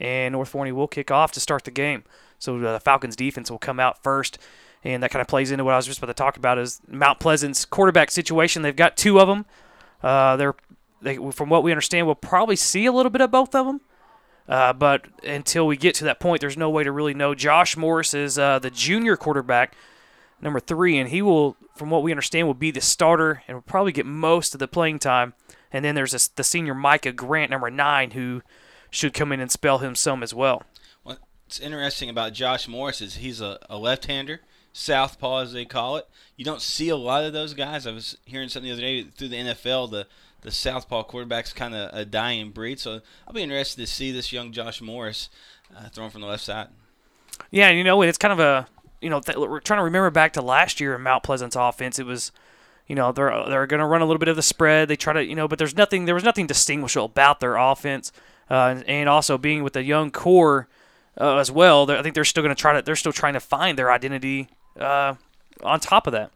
and 0.00 0.32
North 0.32 0.48
Forney 0.48 0.72
will 0.72 0.88
kick 0.88 1.10
off 1.10 1.32
to 1.32 1.40
start 1.40 1.64
the 1.64 1.70
game. 1.70 2.04
So 2.38 2.56
uh, 2.56 2.72
the 2.72 2.80
Falcons 2.80 3.16
defense 3.16 3.50
will 3.50 3.58
come 3.58 3.78
out 3.78 4.02
first, 4.02 4.38
and 4.82 5.02
that 5.02 5.10
kind 5.10 5.20
of 5.20 5.28
plays 5.28 5.50
into 5.50 5.64
what 5.64 5.74
I 5.74 5.76
was 5.76 5.86
just 5.86 5.98
about 5.98 6.08
to 6.08 6.14
talk 6.14 6.36
about 6.36 6.58
is 6.58 6.80
Mount 6.88 7.20
Pleasant's 7.20 7.64
quarterback 7.64 8.10
situation. 8.10 8.62
They've 8.62 8.74
got 8.74 8.96
two 8.96 9.20
of 9.20 9.28
them. 9.28 9.46
Uh, 10.02 10.36
they're 10.36 10.54
they, 11.02 11.16
from 11.32 11.48
what 11.48 11.62
we 11.62 11.72
understand, 11.72 12.06
we'll 12.06 12.14
probably 12.14 12.56
see 12.56 12.86
a 12.86 12.92
little 12.92 13.10
bit 13.10 13.20
of 13.20 13.30
both 13.30 13.54
of 13.54 13.66
them. 13.66 13.80
Uh, 14.48 14.72
but 14.72 15.06
until 15.24 15.66
we 15.66 15.76
get 15.76 15.94
to 15.96 16.04
that 16.04 16.20
point, 16.20 16.40
there's 16.40 16.56
no 16.56 16.70
way 16.70 16.84
to 16.84 16.92
really 16.92 17.14
know. 17.14 17.34
Josh 17.34 17.76
Morris 17.76 18.14
is 18.14 18.38
uh, 18.38 18.58
the 18.58 18.70
junior 18.70 19.16
quarterback 19.16 19.74
number 20.42 20.60
three, 20.60 20.98
and 20.98 21.08
he 21.08 21.22
will, 21.22 21.56
from 21.74 21.90
what 21.90 22.02
we 22.02 22.12
understand, 22.12 22.46
will 22.46 22.54
be 22.54 22.70
the 22.70 22.80
starter 22.80 23.42
and 23.46 23.56
will 23.56 23.62
probably 23.62 23.92
get 23.92 24.06
most 24.06 24.54
of 24.54 24.58
the 24.58 24.68
playing 24.68 24.98
time. 24.98 25.34
And 25.72 25.84
then 25.84 25.94
there's 25.94 26.12
this, 26.12 26.28
the 26.28 26.44
senior 26.44 26.74
Micah 26.74 27.12
Grant, 27.12 27.50
number 27.50 27.70
nine, 27.70 28.10
who 28.10 28.42
should 28.90 29.14
come 29.14 29.32
in 29.32 29.40
and 29.40 29.50
spell 29.50 29.78
him 29.78 29.94
some 29.94 30.22
as 30.22 30.34
well. 30.34 30.62
What's 31.02 31.60
interesting 31.60 32.10
about 32.10 32.34
Josh 32.34 32.68
Morris 32.68 33.00
is 33.00 33.16
he's 33.16 33.40
a, 33.40 33.58
a 33.70 33.78
left-hander, 33.78 34.40
southpaw 34.72 35.38
as 35.38 35.52
they 35.52 35.64
call 35.64 35.96
it. 35.96 36.06
You 36.36 36.44
don't 36.44 36.60
see 36.60 36.88
a 36.88 36.96
lot 36.96 37.24
of 37.24 37.32
those 37.32 37.54
guys. 37.54 37.86
I 37.86 37.92
was 37.92 38.18
hearing 38.24 38.48
something 38.48 38.68
the 38.68 38.72
other 38.72 38.82
day 38.82 39.04
through 39.04 39.28
the 39.28 39.36
NFL. 39.36 39.90
The 39.90 40.06
the 40.42 40.50
southpaw 40.50 41.04
quarterback's 41.04 41.52
kind 41.52 41.74
of 41.74 41.94
a 41.94 42.04
dying 42.04 42.50
breed. 42.50 42.80
So 42.80 43.00
I'll 43.26 43.32
be 43.32 43.42
interested 43.42 43.80
to 43.80 43.86
see 43.86 44.10
this 44.10 44.32
young 44.32 44.52
Josh 44.52 44.80
Morris 44.80 45.28
uh, 45.74 45.88
throwing 45.88 46.10
from 46.10 46.20
the 46.20 46.26
left 46.26 46.42
side. 46.42 46.68
Yeah, 47.50 47.70
you 47.70 47.84
know, 47.84 48.02
it's 48.02 48.18
kind 48.18 48.32
of 48.32 48.40
a 48.40 48.66
you 49.02 49.10
know, 49.10 49.20
th- 49.20 49.36
we're 49.36 49.60
trying 49.60 49.80
to 49.80 49.84
remember 49.84 50.10
back 50.10 50.32
to 50.34 50.42
last 50.42 50.80
year 50.80 50.94
in 50.94 51.02
Mount 51.02 51.22
Pleasant's 51.22 51.56
offense. 51.56 51.98
It 51.98 52.06
was, 52.06 52.32
you 52.86 52.94
know, 52.94 53.12
they're 53.12 53.44
they're 53.48 53.66
going 53.66 53.80
to 53.80 53.86
run 53.86 54.00
a 54.00 54.06
little 54.06 54.18
bit 54.18 54.28
of 54.28 54.36
the 54.36 54.42
spread. 54.42 54.88
They 54.88 54.96
try 54.96 55.12
to, 55.12 55.24
you 55.24 55.34
know, 55.34 55.48
but 55.48 55.58
there's 55.58 55.76
nothing. 55.76 56.04
There 56.04 56.14
was 56.14 56.24
nothing 56.24 56.46
distinguishable 56.46 57.06
about 57.06 57.40
their 57.40 57.56
offense, 57.56 58.12
uh, 58.48 58.82
and 58.86 59.08
also 59.08 59.36
being 59.36 59.62
with 59.62 59.72
the 59.72 59.82
young 59.82 60.10
core 60.10 60.68
uh, 61.20 61.36
as 61.36 61.50
well. 61.50 61.90
I 61.90 62.02
think 62.02 62.14
they're 62.14 62.24
still 62.24 62.42
going 62.42 62.54
to 62.54 62.60
try 62.60 62.74
to. 62.74 62.82
They're 62.82 62.96
still 62.96 63.12
trying 63.12 63.34
to 63.34 63.40
find 63.40 63.78
their 63.78 63.90
identity. 63.90 64.48
Uh, 64.78 65.14
on 65.62 65.78
top 65.78 66.06
of 66.06 66.12
that, 66.12 66.32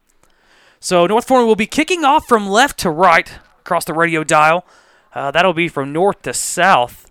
so 0.79 1.07
North 1.07 1.26
Forney 1.26 1.46
will 1.46 1.57
be 1.57 1.66
kicking 1.66 2.05
off 2.05 2.26
from 2.29 2.48
left 2.48 2.79
to 2.81 2.90
right 2.90 3.33
across 3.61 3.85
the 3.85 3.94
radio 3.94 4.22
dial. 4.22 4.66
Uh, 5.14 5.31
that'll 5.31 5.55
be 5.55 5.68
from 5.68 5.92
north 5.92 6.22
to 6.22 6.35
south, 6.35 7.11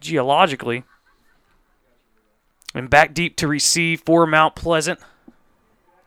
geologically. 0.00 0.84
And 2.76 2.90
back 2.90 3.14
deep 3.14 3.36
to 3.36 3.48
receive 3.48 4.02
for 4.02 4.26
Mount 4.26 4.54
Pleasant. 4.54 5.00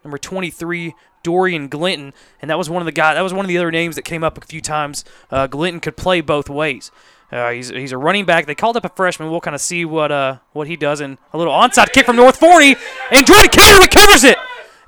Number 0.03 0.19
23, 0.19 0.93
Dorian 1.23 1.67
Glinton. 1.67 2.13
And 2.41 2.49
that 2.49 2.57
was 2.57 2.69
one 2.69 2.81
of 2.81 2.85
the 2.85 2.91
guy. 2.91 3.15
That 3.15 3.21
was 3.21 3.33
one 3.33 3.43
of 3.43 3.49
the 3.49 3.57
other 3.57 3.71
names 3.71 3.95
that 3.95 4.03
came 4.03 4.23
up 4.23 4.37
a 4.37 4.45
few 4.45 4.61
times. 4.61 5.03
Uh, 5.31 5.47
Glinton 5.47 5.79
could 5.79 5.97
play 5.97 6.21
both 6.21 6.47
ways. 6.47 6.91
Uh, 7.31 7.49
he's, 7.51 7.69
he's 7.69 7.91
a 7.91 7.97
running 7.97 8.25
back. 8.25 8.45
They 8.45 8.55
called 8.55 8.77
up 8.77 8.85
a 8.85 8.89
freshman. 8.89 9.29
We'll 9.31 9.41
kind 9.41 9.55
of 9.55 9.61
see 9.61 9.83
what 9.83 10.11
uh, 10.11 10.37
what 10.53 10.67
he 10.67 10.75
does. 10.75 11.01
And 11.01 11.17
a 11.33 11.37
little 11.37 11.53
onside 11.53 11.91
kick 11.91 12.05
from 12.05 12.15
North 12.15 12.37
Forney. 12.37 12.75
And 13.11 13.25
Jordan 13.25 13.49
Cater 13.49 13.79
recovers 13.79 14.23
it. 14.23 14.37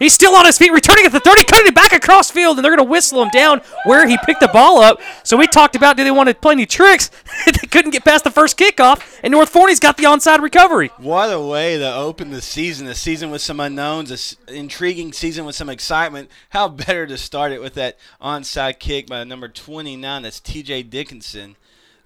He's 0.01 0.15
still 0.15 0.33
on 0.33 0.47
his 0.47 0.57
feet, 0.57 0.71
returning 0.71 1.05
at 1.05 1.11
the 1.11 1.19
30, 1.19 1.43
cutting 1.43 1.67
it 1.67 1.75
back 1.75 1.93
across 1.93 2.31
field, 2.31 2.57
and 2.57 2.65
they're 2.65 2.75
going 2.75 2.83
to 2.83 2.91
whistle 2.91 3.21
him 3.21 3.29
down 3.29 3.61
where 3.85 4.07
he 4.07 4.17
picked 4.25 4.39
the 4.39 4.47
ball 4.47 4.81
up. 4.81 4.99
So 5.23 5.37
we 5.37 5.45
talked 5.45 5.75
about 5.75 5.95
do 5.95 6.03
they 6.03 6.09
want 6.09 6.27
to 6.27 6.33
play 6.33 6.53
any 6.53 6.65
tricks? 6.65 7.11
they 7.45 7.67
couldn't 7.67 7.91
get 7.91 8.03
past 8.03 8.23
the 8.23 8.31
first 8.31 8.57
kickoff, 8.57 9.19
and 9.21 9.31
North 9.31 9.49
Forney's 9.49 9.79
got 9.79 9.97
the 9.97 10.05
onside 10.05 10.41
recovery. 10.41 10.87
What 10.97 11.27
a 11.27 11.39
way 11.39 11.77
to 11.77 11.93
open 11.93 12.31
the 12.31 12.41
season, 12.41 12.87
a 12.87 12.95
season 12.95 13.29
with 13.29 13.43
some 13.43 13.59
unknowns, 13.59 14.35
an 14.47 14.55
intriguing 14.55 15.13
season 15.13 15.45
with 15.45 15.55
some 15.55 15.69
excitement. 15.69 16.31
How 16.49 16.67
better 16.67 17.05
to 17.05 17.15
start 17.15 17.51
it 17.51 17.61
with 17.61 17.75
that 17.75 17.99
onside 18.19 18.79
kick 18.79 19.05
by 19.05 19.23
number 19.23 19.49
29, 19.49 20.23
that's 20.23 20.39
TJ 20.39 20.89
Dickinson. 20.89 21.57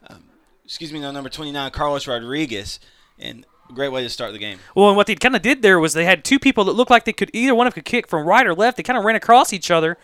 Um, 0.06 0.26
excuse 0.66 0.92
me, 0.92 1.00
no, 1.00 1.12
number 1.12 1.30
29, 1.30 1.72
Carlos 1.72 2.08
Rodriguez. 2.08 2.82
And 3.18 3.46
great 3.74 3.90
way 3.90 4.04
to 4.04 4.10
start 4.10 4.34
the 4.34 4.40
game. 4.40 4.60
Well, 4.76 4.90
and 4.90 4.98
what 4.98 5.08
they 5.08 5.16
kind 5.16 5.36
of 5.36 5.42
did 5.42 5.62
there 5.62 5.80
was 5.80 5.94
they 5.94 6.06
had 6.06 6.24
two 6.24 6.40
people 6.40 6.64
that 6.66 6.74
looked 6.74 6.92
like 6.92 7.06
they 7.06 7.14
could 7.14 7.32
either 7.34 7.56
one 7.56 7.68
of 7.68 7.74
them 7.74 7.82
could 7.84 7.90
kick 7.90 8.08
from 8.08 8.28
right 8.28 8.46
or 8.46 8.54
left. 8.54 8.78
They 8.78 8.84
kind 8.84 8.98
of 8.98 9.04
ran 9.04 9.16
across 9.16 9.54
each 9.54 9.72
other, 9.72 9.98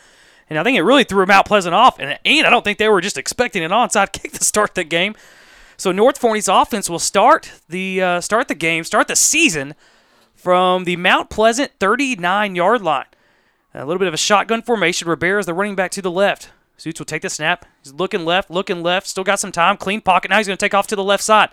and 0.50 0.58
I 0.58 0.64
think 0.64 0.78
it 0.78 0.84
really 0.84 1.04
threw 1.04 1.26
Mount 1.26 1.48
Pleasant 1.48 1.76
off. 1.76 2.00
And, 2.00 2.18
and 2.26 2.48
I 2.48 2.50
don't 2.50 2.64
think 2.64 2.78
they 2.78 2.90
were 2.90 3.02
just 3.02 3.18
expecting 3.18 3.64
an 3.64 3.72
onside 3.72 4.12
kick 4.14 4.34
to 4.34 4.44
start 4.44 4.76
the 4.76 4.84
game. 4.84 5.16
So 5.78 5.92
North 5.92 6.18
Forney's 6.18 6.48
offense 6.48 6.90
will 6.90 7.00
start 7.00 7.52
the 7.68 8.02
uh, 8.02 8.22
start 8.22 8.48
the 8.48 8.56
game, 8.56 8.84
start 8.84 9.08
the 9.08 9.16
season 9.16 9.76
from 10.36 10.84
the 10.84 10.96
Mount 10.96 11.30
Pleasant 11.30 11.72
39 11.80 12.56
yard 12.56 12.82
line. 12.82 13.06
A 13.74 13.86
little 13.86 14.00
bit 14.00 14.08
of 14.08 14.14
a 14.14 14.18
shotgun 14.18 14.62
formation. 14.62 15.08
Rivera 15.08 15.40
is 15.40 15.46
the 15.46 15.54
running 15.54 15.76
back 15.76 15.92
to 15.92 16.02
the 16.02 16.12
left. 16.12 16.50
Suits 16.76 17.00
will 17.00 17.06
take 17.06 17.22
the 17.22 17.30
snap. 17.30 17.66
He's 17.84 17.94
looking 17.94 18.26
left, 18.26 18.52
looking 18.52 18.84
left. 18.84 19.08
Still 19.08 19.24
got 19.24 19.40
some 19.40 19.52
time. 19.52 19.78
Clean 19.78 20.02
pocket. 20.02 20.30
Now 20.30 20.38
he's 20.38 20.48
going 20.48 20.58
to 20.58 20.64
take 20.66 20.74
off 20.74 20.88
to 20.88 20.96
the 20.96 21.04
left 21.04 21.24
side 21.24 21.52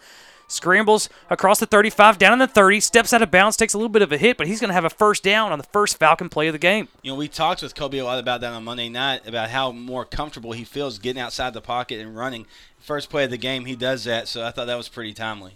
scrambles 0.48 1.08
across 1.30 1.60
the 1.60 1.66
35, 1.66 2.18
down 2.18 2.32
in 2.32 2.38
the 2.40 2.48
30, 2.48 2.80
steps 2.80 3.12
out 3.12 3.22
of 3.22 3.30
bounds, 3.30 3.56
takes 3.56 3.74
a 3.74 3.78
little 3.78 3.88
bit 3.88 4.02
of 4.02 4.10
a 4.10 4.18
hit, 4.18 4.36
but 4.36 4.48
he's 4.48 4.60
going 4.60 4.68
to 4.68 4.74
have 4.74 4.84
a 4.84 4.90
first 4.90 5.22
down 5.22 5.52
on 5.52 5.58
the 5.58 5.64
first 5.64 5.98
Falcon 5.98 6.28
play 6.28 6.48
of 6.48 6.52
the 6.52 6.58
game. 6.58 6.88
You 7.02 7.12
know, 7.12 7.16
we 7.16 7.28
talked 7.28 7.62
with 7.62 7.74
Colby 7.74 7.98
a 7.98 8.04
lot 8.04 8.18
about 8.18 8.40
that 8.40 8.52
on 8.52 8.64
Monday 8.64 8.88
night, 8.88 9.26
about 9.26 9.50
how 9.50 9.70
more 9.70 10.04
comfortable 10.04 10.52
he 10.52 10.64
feels 10.64 10.98
getting 10.98 11.22
outside 11.22 11.54
the 11.54 11.60
pocket 11.60 12.00
and 12.00 12.16
running. 12.16 12.46
First 12.80 13.10
play 13.10 13.24
of 13.24 13.30
the 13.30 13.38
game, 13.38 13.66
he 13.66 13.76
does 13.76 14.04
that, 14.04 14.26
so 14.26 14.44
I 14.44 14.50
thought 14.50 14.66
that 14.66 14.76
was 14.76 14.88
pretty 14.88 15.12
timely. 15.12 15.52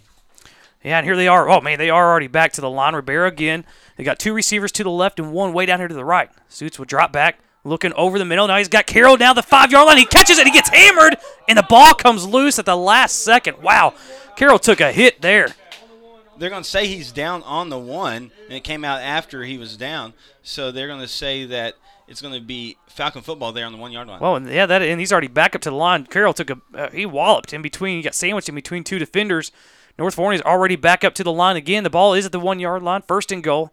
Yeah, 0.83 0.97
and 0.97 1.05
here 1.05 1.15
they 1.15 1.27
are. 1.27 1.49
Oh, 1.49 1.61
man, 1.61 1.77
they 1.77 1.89
are 1.89 2.09
already 2.09 2.27
back 2.27 2.51
to 2.53 2.61
the 2.61 2.69
line. 2.69 2.93
Rivera 2.93 3.29
again. 3.29 3.65
They 3.95 4.03
got 4.03 4.19
two 4.19 4.33
receivers 4.33 4.71
to 4.73 4.83
the 4.83 4.91
left 4.91 5.19
and 5.19 5.31
one 5.31 5.53
way 5.53 5.65
down 5.65 5.79
here 5.79 5.87
to 5.87 5.93
the 5.93 6.03
right. 6.03 6.29
Suits 6.49 6.77
will 6.77 6.85
drop 6.85 7.13
back, 7.13 7.39
looking 7.63 7.93
over 7.93 8.19
the 8.19 8.25
middle. 8.25 8.47
Now 8.47 8.57
he's 8.57 8.67
got 8.67 8.85
Carroll 8.85 9.15
down 9.15 9.35
the 9.35 9.43
five 9.43 9.71
yard 9.71 9.87
line. 9.87 9.97
He 9.97 10.05
catches 10.05 10.37
it. 10.37 10.45
He 10.45 10.51
gets 10.51 10.69
hammered, 10.69 11.17
and 11.47 11.57
the 11.57 11.65
ball 11.69 11.93
comes 11.93 12.27
loose 12.27 12.59
at 12.59 12.65
the 12.65 12.75
last 12.75 13.23
second. 13.23 13.61
Wow. 13.61 13.93
Carroll 14.35 14.59
took 14.59 14.79
a 14.79 14.91
hit 14.91 15.21
there 15.21 15.55
they're 16.37 16.49
going 16.49 16.63
to 16.63 16.69
say 16.69 16.87
he's 16.87 17.11
down 17.11 17.43
on 17.43 17.69
the 17.69 17.77
one, 17.77 18.31
and 18.45 18.53
it 18.53 18.63
came 18.63 18.83
out 18.83 19.01
after 19.01 19.43
he 19.43 19.57
was 19.57 19.77
down. 19.77 20.13
So 20.41 20.71
they're 20.71 20.87
going 20.87 21.01
to 21.01 21.07
say 21.07 21.45
that 21.45 21.75
it's 22.07 22.21
going 22.21 22.33
to 22.33 22.41
be 22.41 22.77
Falcon 22.87 23.21
football 23.21 23.51
there 23.51 23.65
on 23.65 23.71
the 23.71 23.77
one 23.77 23.91
yard 23.91 24.07
line. 24.07 24.19
Well, 24.19 24.35
and 24.35 24.49
yeah, 24.49 24.65
that 24.65 24.81
and 24.81 24.99
he's 24.99 25.11
already 25.11 25.27
back 25.27 25.55
up 25.55 25.61
to 25.61 25.69
the 25.69 25.75
line. 25.75 26.05
Carroll 26.05 26.33
took 26.33 26.49
a 26.49 26.57
uh, 26.73 26.89
he 26.89 27.05
walloped 27.05 27.53
in 27.53 27.61
between. 27.61 27.97
He 27.97 28.03
got 28.03 28.15
sandwiched 28.15 28.49
in 28.49 28.55
between 28.55 28.83
two 28.83 28.99
defenders. 28.99 29.51
North 29.97 30.15
Forney 30.15 30.35
is 30.35 30.41
already 30.41 30.75
back 30.75 31.03
up 31.03 31.13
to 31.15 31.23
the 31.23 31.31
line 31.31 31.55
again. 31.55 31.83
The 31.83 31.89
ball 31.89 32.13
is 32.13 32.25
at 32.25 32.31
the 32.31 32.39
one 32.39 32.59
yard 32.59 32.81
line, 32.81 33.03
first 33.03 33.31
and 33.31 33.43
goal. 33.43 33.71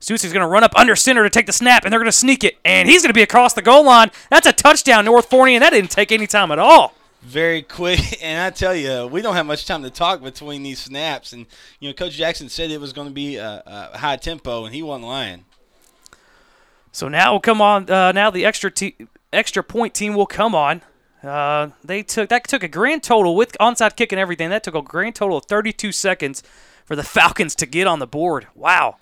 is 0.00 0.20
going 0.20 0.40
to 0.40 0.46
run 0.46 0.64
up 0.64 0.72
under 0.76 0.96
center 0.96 1.22
to 1.22 1.30
take 1.30 1.46
the 1.46 1.52
snap, 1.52 1.84
and 1.84 1.92
they're 1.92 2.00
going 2.00 2.06
to 2.06 2.12
sneak 2.12 2.42
it, 2.42 2.56
and 2.64 2.88
he's 2.88 3.02
going 3.02 3.10
to 3.10 3.14
be 3.14 3.22
across 3.22 3.52
the 3.52 3.62
goal 3.62 3.84
line. 3.84 4.10
That's 4.30 4.46
a 4.46 4.52
touchdown, 4.52 5.04
North 5.04 5.28
Forney, 5.28 5.54
and 5.54 5.62
that 5.62 5.70
didn't 5.70 5.90
take 5.90 6.10
any 6.10 6.26
time 6.26 6.50
at 6.50 6.58
all 6.58 6.94
very 7.28 7.62
quick. 7.62 8.00
And 8.22 8.42
I 8.42 8.50
tell 8.50 8.74
you, 8.74 9.06
we 9.06 9.22
don't 9.22 9.34
have 9.34 9.46
much 9.46 9.66
time 9.66 9.82
to 9.82 9.90
talk 9.90 10.22
between 10.22 10.62
these 10.62 10.80
snaps. 10.80 11.32
And 11.32 11.46
you 11.78 11.88
know, 11.88 11.92
Coach 11.92 12.14
Jackson 12.14 12.48
said 12.48 12.70
it 12.70 12.80
was 12.80 12.92
going 12.92 13.06
to 13.06 13.14
be 13.14 13.36
a, 13.36 13.62
a 13.64 13.98
high 13.98 14.16
tempo, 14.16 14.64
and 14.64 14.74
he 14.74 14.82
wasn't 14.82 15.06
lying. 15.06 15.44
So 16.90 17.08
now 17.08 17.32
will 17.32 17.40
come 17.40 17.62
on. 17.62 17.88
Uh, 17.88 18.12
now 18.12 18.30
the 18.30 18.44
extra 18.44 18.70
te- 18.70 18.96
extra 19.32 19.62
point 19.62 19.94
team 19.94 20.14
will 20.14 20.26
come 20.26 20.54
on. 20.54 20.82
Uh, 21.22 21.68
they 21.84 22.02
took 22.02 22.28
that 22.28 22.46
took 22.48 22.62
a 22.62 22.68
grand 22.68 23.02
total 23.02 23.36
with 23.36 23.56
onside 23.60 23.96
kick 23.96 24.12
and 24.12 24.20
everything. 24.20 24.50
That 24.50 24.64
took 24.64 24.74
a 24.74 24.82
grand 24.82 25.14
total 25.14 25.38
of 25.38 25.44
32 25.44 25.92
seconds 25.92 26.42
for 26.84 26.96
the 26.96 27.02
Falcons 27.04 27.54
to 27.56 27.66
get 27.66 27.86
on 27.86 27.98
the 27.98 28.06
board. 28.06 28.48
Wow, 28.54 28.96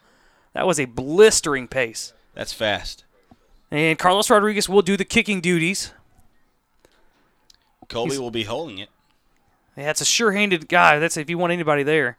that 0.52 0.66
was 0.66 0.78
a 0.78 0.86
blistering 0.86 1.68
pace. 1.68 2.12
That's 2.34 2.52
fast. 2.52 3.04
And 3.70 3.98
Carlos 3.98 4.30
Rodriguez 4.30 4.68
will 4.68 4.82
do 4.82 4.96
the 4.96 5.04
kicking 5.04 5.40
duties. 5.40 5.92
Colby 7.88 8.12
He's, 8.12 8.20
will 8.20 8.30
be 8.30 8.44
holding 8.44 8.78
it. 8.78 8.88
Yeah, 9.76 9.90
it's 9.90 10.00
a 10.00 10.06
sure-handed 10.06 10.68
guy. 10.68 10.98
That's 10.98 11.16
if 11.16 11.28
you 11.28 11.38
want 11.38 11.52
anybody 11.52 11.82
there. 11.82 12.16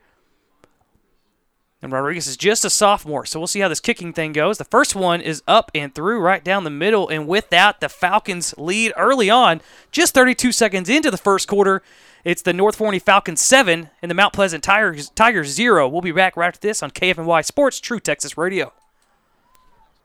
And 1.82 1.92
Rodriguez 1.92 2.28
is 2.28 2.38
just 2.38 2.66
a 2.66 2.72
sophomore, 2.72 3.26
so 3.26 3.40
we'll 3.40 3.46
see 3.46 3.60
how 3.60 3.68
this 3.68 3.80
kicking 3.80 4.12
thing 4.12 4.34
goes. 4.34 4.58
The 4.58 4.66
first 4.66 4.96
one 4.96 5.22
is 5.22 5.44
up 5.48 5.70
and 5.76 5.94
through 5.94 6.20
right 6.20 6.44
down 6.44 6.64
the 6.64 6.72
middle, 6.72 7.08
and 7.08 7.28
with 7.28 7.50
that, 7.52 7.82
the 7.82 7.90
Falcons 7.90 8.56
lead 8.58 8.94
early 8.98 9.30
on, 9.30 9.62
just 9.92 10.16
32 10.16 10.52
seconds 10.52 10.90
into 10.90 11.12
the 11.12 11.18
first 11.18 11.48
quarter. 11.48 11.84
It's 12.24 12.42
the 12.42 12.52
North 12.52 12.76
Forney 12.76 12.98
Falcons 12.98 13.42
7 13.42 13.92
and 14.02 14.10
the 14.10 14.16
Mount 14.16 14.34
Pleasant 14.34 14.64
Tigers, 14.64 15.12
Tigers 15.12 15.50
0. 15.50 15.88
We'll 15.88 16.02
be 16.02 16.12
back 16.12 16.36
right 16.36 16.48
after 16.48 16.68
this 16.68 16.82
on 16.82 16.90
KFNY 16.90 17.46
Sports, 17.46 17.80
True 17.80 18.00
Texas 18.00 18.38
Radio. 18.38 18.74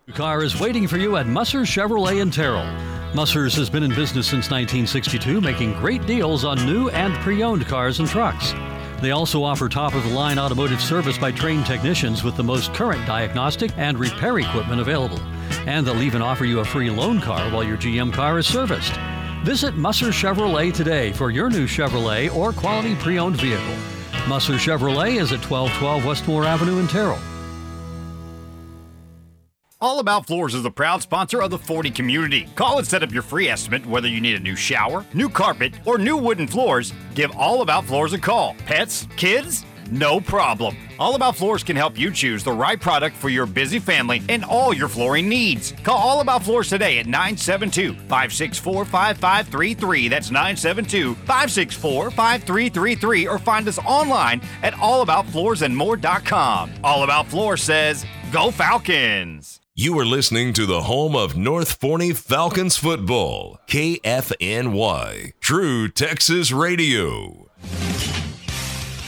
Your 0.07 0.17
car 0.17 0.43
is 0.43 0.61
waiting 0.61 0.87
for 0.87 0.99
you 0.99 1.17
at 1.17 1.27
Musser 1.27 1.61
Chevrolet 1.61 2.21
in 2.21 2.31
Terrell. 2.31 2.67
Musser's 3.15 3.55
has 3.57 3.69
been 3.69 3.83
in 3.83 3.91
business 3.91 4.27
since 4.27 4.51
1962, 4.51 5.43
making 5.43 5.75
great 5.75 6.07
deals 6.07 6.47
on 6.47 6.65
new 6.65 6.89
and 6.91 7.15
pre 7.17 7.43
owned 7.43 7.67
cars 7.67 8.01
and 8.01 8.09
trucks. 8.09 8.55
They 9.03 9.11
also 9.11 9.43
offer 9.43 9.69
top 9.69 9.95
of 9.95 10.03
the 10.05 10.15
line 10.15 10.39
automotive 10.39 10.81
service 10.81 11.19
by 11.19 11.31
trained 11.31 11.67
technicians 11.67 12.25
with 12.25 12.37
the 12.37 12.43
most 12.43 12.73
current 12.73 13.07
diagnostic 13.07 13.71
and 13.77 13.99
repair 13.99 14.39
equipment 14.39 14.81
available. 14.81 15.21
And 15.67 15.87
they'll 15.87 16.03
even 16.03 16.23
offer 16.23 16.47
you 16.47 16.61
a 16.61 16.65
free 16.65 16.89
loan 16.89 17.21
car 17.21 17.51
while 17.51 17.65
your 17.65 17.77
GM 17.77 18.15
car 18.15 18.39
is 18.39 18.47
serviced. 18.47 18.95
Visit 19.45 19.75
Musser 19.75 20.07
Chevrolet 20.07 20.73
today 20.73 21.13
for 21.13 21.31
your 21.31 21.51
new 21.51 21.67
Chevrolet 21.67 22.35
or 22.35 22.53
quality 22.55 22.95
pre 22.95 23.19
owned 23.19 23.37
vehicle. 23.37 23.77
Musser 24.27 24.55
Chevrolet 24.55 25.21
is 25.21 25.33
at 25.33 25.45
1212 25.51 26.07
Westmore 26.07 26.47
Avenue 26.47 26.79
in 26.79 26.89
Terrell. 26.89 27.19
All 29.83 29.99
About 29.99 30.27
Floors 30.29 30.55
is 30.55 30.63
the 30.63 30.71
proud 30.71 31.03
sponsor 31.03 31.43
of 31.43 31.51
the 31.51 31.59
Forney 31.59 31.91
community. 31.91 32.47
Call 32.55 32.79
and 32.79 32.87
set 32.87 33.03
up 33.03 33.11
your 33.11 33.25
free 33.25 33.49
estimate 33.49 33.85
whether 33.85 34.07
you 34.07 34.21
need 34.21 34.37
a 34.37 34.39
new 34.39 34.55
shower, 34.55 35.05
new 35.13 35.29
carpet, 35.29 35.75
or 35.85 35.99
new 35.99 36.17
wooden 36.17 36.47
floors. 36.47 36.93
Give 37.17 37.37
All 37.37 37.63
About 37.63 37.85
Floors 37.85 38.13
a 38.13 38.19
call. 38.19 38.55
Pets? 38.65 39.09
Kids? 39.17 39.67
No 39.91 40.21
problem. 40.21 40.77
All 41.01 41.17
About 41.17 41.35
Floors 41.35 41.65
can 41.65 41.75
help 41.75 41.99
you 41.99 42.13
choose 42.13 42.45
the 42.45 42.53
right 42.53 42.81
product 42.81 43.17
for 43.17 43.29
your 43.29 43.45
busy 43.45 43.81
family 43.81 44.23
and 44.29 44.45
all 44.45 44.73
your 44.73 44.87
flooring 44.87 45.29
needs. 45.29 45.73
Call 45.83 45.99
All 45.99 46.21
About 46.21 46.45
Floors 46.45 46.69
today 46.69 47.01
at 47.01 47.07
972 47.07 47.95
564 47.95 48.85
5533. 48.85 50.07
That's 50.07 50.31
972 50.31 51.17
564 51.17 52.13
5333 52.13 53.27
or 53.27 53.37
find 53.41 53.67
us 53.67 53.81
online 53.81 54.43
at 54.63 54.75
allaboutfloorsandmore.com. 54.75 56.71
All 56.85 57.03
About 57.03 57.27
Floors 57.27 57.65
says, 57.65 58.07
Go 58.31 58.53
Falcons! 58.53 59.52
You 59.75 59.99
are 59.99 60.05
listening 60.05 60.53
to 60.53 60.67
the 60.67 60.83
home 60.83 61.17
of 61.17 61.35
North 61.35 61.81
Forney 61.81 62.13
Falcons 62.13 62.77
football, 62.77 63.59
KFNY, 63.69 65.33
True 65.41 65.89
Texas 65.89 66.53
Radio. 66.53 67.49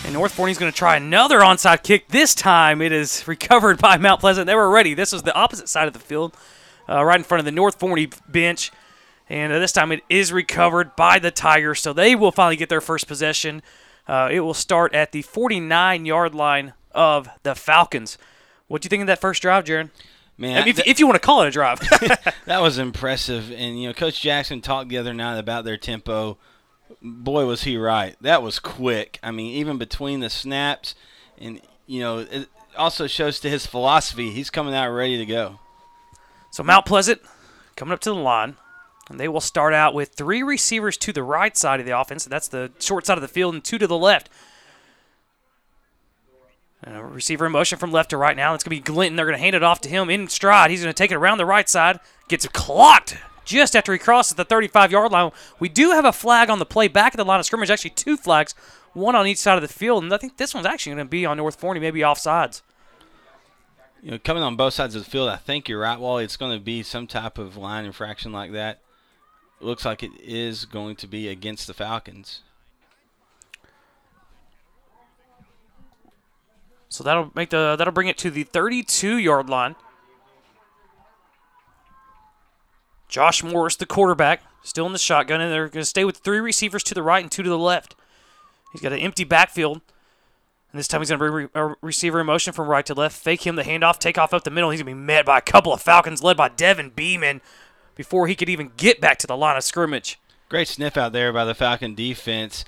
And 0.06 0.14
North 0.14 0.32
Forney's 0.32 0.56
going 0.56 0.72
to 0.72 0.76
try 0.76 0.96
another 0.96 1.40
onside 1.40 1.82
kick. 1.82 2.08
This 2.08 2.34
time 2.34 2.80
it 2.80 2.92
is 2.92 3.28
recovered 3.28 3.78
by 3.78 3.98
Mount 3.98 4.20
Pleasant. 4.20 4.46
They 4.46 4.54
were 4.54 4.70
ready. 4.70 4.94
This 4.94 5.12
was 5.12 5.22
the 5.22 5.34
opposite 5.34 5.68
side 5.68 5.86
of 5.86 5.92
the 5.92 5.98
field, 5.98 6.34
uh, 6.88 7.04
right 7.04 7.20
in 7.20 7.24
front 7.24 7.40
of 7.40 7.44
the 7.44 7.52
North 7.52 7.78
Forney 7.78 8.08
bench. 8.26 8.72
And 9.28 9.52
uh, 9.52 9.58
this 9.58 9.72
time 9.72 9.92
it 9.92 10.00
is 10.08 10.32
recovered 10.32 10.96
by 10.96 11.18
the 11.18 11.30
Tigers. 11.30 11.82
So 11.82 11.92
they 11.92 12.14
will 12.14 12.32
finally 12.32 12.56
get 12.56 12.70
their 12.70 12.80
first 12.80 13.06
possession. 13.06 13.60
Uh, 14.08 14.30
it 14.32 14.40
will 14.40 14.54
start 14.54 14.94
at 14.94 15.12
the 15.12 15.20
49 15.20 16.06
yard 16.06 16.34
line 16.34 16.72
of 16.92 17.28
the 17.42 17.54
Falcons. 17.54 18.16
What 18.66 18.80
do 18.80 18.86
you 18.86 18.90
think 18.90 19.02
of 19.02 19.08
that 19.08 19.20
first 19.20 19.42
drive, 19.42 19.64
Jaron? 19.64 19.90
Man, 20.36 20.56
I 20.56 20.64
mean, 20.64 20.68
if, 20.70 20.86
if, 20.86 20.98
you 20.98 21.06
want 21.06 21.14
to 21.14 21.24
call 21.24 21.42
it 21.42 21.48
a 21.48 21.50
drive, 21.50 21.78
that 22.46 22.60
was 22.60 22.78
impressive. 22.78 23.52
And 23.52 23.80
you 23.80 23.88
know, 23.88 23.94
Coach 23.94 24.20
Jackson 24.20 24.60
talked 24.60 24.88
the 24.88 24.98
other 24.98 25.14
night 25.14 25.38
about 25.38 25.64
their 25.64 25.76
tempo. 25.76 26.38
Boy, 27.00 27.46
was 27.46 27.62
he 27.62 27.76
right. 27.76 28.16
That 28.20 28.42
was 28.42 28.58
quick. 28.58 29.20
I 29.22 29.30
mean, 29.30 29.54
even 29.54 29.78
between 29.78 30.20
the 30.20 30.30
snaps, 30.30 30.94
and 31.38 31.60
you 31.86 32.00
know, 32.00 32.18
it 32.18 32.48
also 32.76 33.06
shows 33.06 33.38
to 33.40 33.50
his 33.50 33.66
philosophy. 33.66 34.30
He's 34.30 34.50
coming 34.50 34.74
out 34.74 34.90
ready 34.90 35.18
to 35.18 35.26
go. 35.26 35.60
So 36.50 36.62
Mount 36.62 36.86
Pleasant 36.86 37.20
coming 37.76 37.92
up 37.92 38.00
to 38.00 38.10
the 38.10 38.16
line, 38.16 38.56
and 39.08 39.20
they 39.20 39.28
will 39.28 39.40
start 39.40 39.72
out 39.72 39.94
with 39.94 40.10
three 40.10 40.42
receivers 40.42 40.96
to 40.98 41.12
the 41.12 41.22
right 41.22 41.56
side 41.56 41.78
of 41.78 41.86
the 41.86 41.98
offense. 41.98 42.24
That's 42.24 42.48
the 42.48 42.72
short 42.80 43.06
side 43.06 43.18
of 43.18 43.22
the 43.22 43.28
field, 43.28 43.54
and 43.54 43.62
two 43.62 43.78
to 43.78 43.86
the 43.86 43.98
left. 43.98 44.30
Uh, 46.86 47.02
receiver 47.02 47.46
in 47.46 47.52
motion 47.52 47.78
from 47.78 47.92
left 47.92 48.10
to 48.10 48.16
right 48.16 48.36
now. 48.36 48.52
It's 48.54 48.62
going 48.62 48.76
to 48.76 48.82
be 48.82 48.92
Glinton. 48.92 49.16
They're 49.16 49.24
going 49.24 49.38
to 49.38 49.42
hand 49.42 49.56
it 49.56 49.62
off 49.62 49.80
to 49.82 49.88
him 49.88 50.10
in 50.10 50.28
stride. 50.28 50.70
He's 50.70 50.82
going 50.82 50.92
to 50.92 50.96
take 50.96 51.10
it 51.10 51.16
around 51.16 51.38
the 51.38 51.46
right 51.46 51.68
side. 51.68 51.98
Gets 52.28 52.46
clocked 52.48 53.16
just 53.44 53.74
after 53.74 53.92
he 53.92 53.98
crosses 53.98 54.34
the 54.34 54.44
35 54.44 54.92
yard 54.92 55.12
line. 55.12 55.30
We 55.58 55.68
do 55.68 55.90
have 55.92 56.04
a 56.04 56.12
flag 56.12 56.50
on 56.50 56.58
the 56.58 56.66
play 56.66 56.88
back 56.88 57.14
at 57.14 57.16
the 57.16 57.24
line 57.24 57.40
of 57.40 57.46
scrimmage. 57.46 57.70
Actually, 57.70 57.90
two 57.90 58.16
flags, 58.16 58.54
one 58.92 59.14
on 59.14 59.26
each 59.26 59.38
side 59.38 59.56
of 59.56 59.62
the 59.62 59.68
field. 59.68 60.04
And 60.04 60.12
I 60.12 60.18
think 60.18 60.36
this 60.36 60.52
one's 60.52 60.66
actually 60.66 60.94
going 60.94 61.06
to 61.06 61.10
be 61.10 61.24
on 61.24 61.38
North 61.38 61.58
Forney, 61.58 61.80
maybe 61.80 62.00
offsides. 62.00 62.60
You 64.02 64.10
know, 64.10 64.18
coming 64.18 64.42
on 64.42 64.56
both 64.56 64.74
sides 64.74 64.94
of 64.94 65.04
the 65.04 65.10
field, 65.10 65.30
I 65.30 65.36
think 65.36 65.68
you're 65.68 65.80
right, 65.80 65.98
Wally. 65.98 66.24
It's 66.24 66.36
going 66.36 66.52
to 66.58 66.62
be 66.62 66.82
some 66.82 67.06
type 67.06 67.38
of 67.38 67.56
line 67.56 67.86
infraction 67.86 68.32
like 68.32 68.52
that. 68.52 68.80
Looks 69.60 69.86
like 69.86 70.02
it 70.02 70.12
is 70.20 70.66
going 70.66 70.96
to 70.96 71.06
be 71.06 71.28
against 71.28 71.66
the 71.66 71.72
Falcons. 71.72 72.42
So 76.94 77.02
that'll 77.02 77.32
make 77.34 77.50
the 77.50 77.74
that'll 77.76 77.92
bring 77.92 78.06
it 78.06 78.16
to 78.18 78.30
the 78.30 78.44
32 78.44 79.18
yard 79.18 79.50
line. 79.50 79.74
Josh 83.08 83.42
Morris, 83.42 83.74
the 83.74 83.84
quarterback, 83.84 84.42
still 84.62 84.86
in 84.86 84.92
the 84.92 84.98
shotgun, 85.00 85.40
and 85.40 85.52
they're 85.52 85.68
going 85.68 85.82
to 85.82 85.88
stay 85.88 86.04
with 86.04 86.18
three 86.18 86.38
receivers 86.38 86.84
to 86.84 86.94
the 86.94 87.02
right 87.02 87.20
and 87.20 87.32
two 87.32 87.42
to 87.42 87.48
the 87.48 87.58
left. 87.58 87.96
He's 88.70 88.80
got 88.80 88.92
an 88.92 89.00
empty 89.00 89.24
backfield. 89.24 89.80
And 90.70 90.78
this 90.78 90.86
time 90.86 91.00
he's 91.00 91.10
going 91.10 91.18
to 91.18 91.30
bring 91.30 91.48
a 91.52 91.74
receiver 91.82 92.20
in 92.20 92.26
motion 92.26 92.52
from 92.52 92.68
right 92.68 92.86
to 92.86 92.94
left, 92.94 93.16
fake 93.16 93.44
him 93.44 93.56
the 93.56 93.64
handoff, 93.64 93.98
take 93.98 94.16
off 94.16 94.32
up 94.32 94.44
the 94.44 94.50
middle. 94.50 94.70
He's 94.70 94.80
going 94.80 94.94
to 94.94 94.96
be 94.96 95.04
met 95.06 95.26
by 95.26 95.38
a 95.38 95.42
couple 95.42 95.72
of 95.72 95.82
Falcons 95.82 96.22
led 96.22 96.36
by 96.36 96.48
Devin 96.48 96.90
Beeman 96.90 97.40
before 97.96 98.28
he 98.28 98.36
could 98.36 98.48
even 98.48 98.70
get 98.76 99.00
back 99.00 99.18
to 99.18 99.26
the 99.26 99.36
line 99.36 99.56
of 99.56 99.64
scrimmage. 99.64 100.20
Great 100.48 100.68
sniff 100.68 100.96
out 100.96 101.12
there 101.12 101.32
by 101.32 101.44
the 101.44 101.54
Falcon 101.54 101.96
defense. 101.96 102.64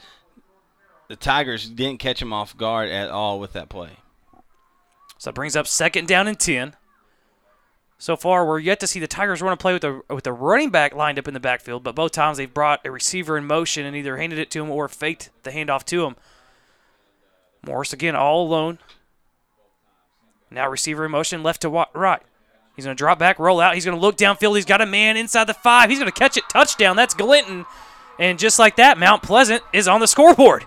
The 1.06 1.16
Tigers 1.16 1.68
didn't 1.68 2.00
catch 2.00 2.20
him 2.20 2.32
off 2.32 2.56
guard 2.56 2.88
at 2.88 3.08
all 3.08 3.38
with 3.38 3.52
that 3.52 3.68
play. 3.68 3.98
So 5.26 5.30
it 5.30 5.34
brings 5.34 5.56
up 5.56 5.66
second 5.66 6.06
down 6.06 6.28
and 6.28 6.38
10. 6.38 6.76
So 7.98 8.14
far, 8.14 8.46
we're 8.46 8.60
yet 8.60 8.78
to 8.78 8.86
see 8.86 9.00
the 9.00 9.08
Tigers 9.08 9.42
run 9.42 9.52
a 9.52 9.56
play 9.56 9.72
with 9.72 9.82
a 9.82 10.00
with 10.08 10.24
a 10.24 10.32
running 10.32 10.70
back 10.70 10.94
lined 10.94 11.18
up 11.18 11.26
in 11.26 11.34
the 11.34 11.40
backfield, 11.40 11.82
but 11.82 11.96
both 11.96 12.12
times 12.12 12.38
they've 12.38 12.54
brought 12.54 12.86
a 12.86 12.92
receiver 12.92 13.36
in 13.36 13.44
motion 13.44 13.84
and 13.84 13.96
either 13.96 14.18
handed 14.18 14.38
it 14.38 14.52
to 14.52 14.62
him 14.62 14.70
or 14.70 14.86
faked 14.86 15.30
the 15.42 15.50
handoff 15.50 15.82
to 15.86 16.04
him. 16.04 16.14
Morris 17.66 17.92
again 17.92 18.14
all 18.14 18.46
alone. 18.46 18.78
Now 20.48 20.70
receiver 20.70 21.06
in 21.06 21.10
motion, 21.10 21.42
left 21.42 21.62
to 21.62 21.70
right. 21.70 22.22
He's 22.76 22.84
going 22.84 22.96
to 22.96 22.98
drop 22.98 23.18
back, 23.18 23.40
roll 23.40 23.58
out. 23.58 23.74
He's 23.74 23.84
going 23.84 23.96
to 23.96 24.00
look 24.00 24.16
downfield. 24.16 24.54
He's 24.54 24.64
got 24.64 24.80
a 24.80 24.86
man 24.86 25.16
inside 25.16 25.48
the 25.48 25.54
five. 25.54 25.90
He's 25.90 25.98
going 25.98 26.12
to 26.12 26.16
catch 26.16 26.36
it, 26.36 26.44
touchdown. 26.48 26.94
That's 26.94 27.14
Glinton. 27.14 27.66
And 28.20 28.38
just 28.38 28.60
like 28.60 28.76
that, 28.76 28.96
Mount 28.96 29.24
Pleasant 29.24 29.64
is 29.72 29.88
on 29.88 29.98
the 29.98 30.06
scoreboard. 30.06 30.66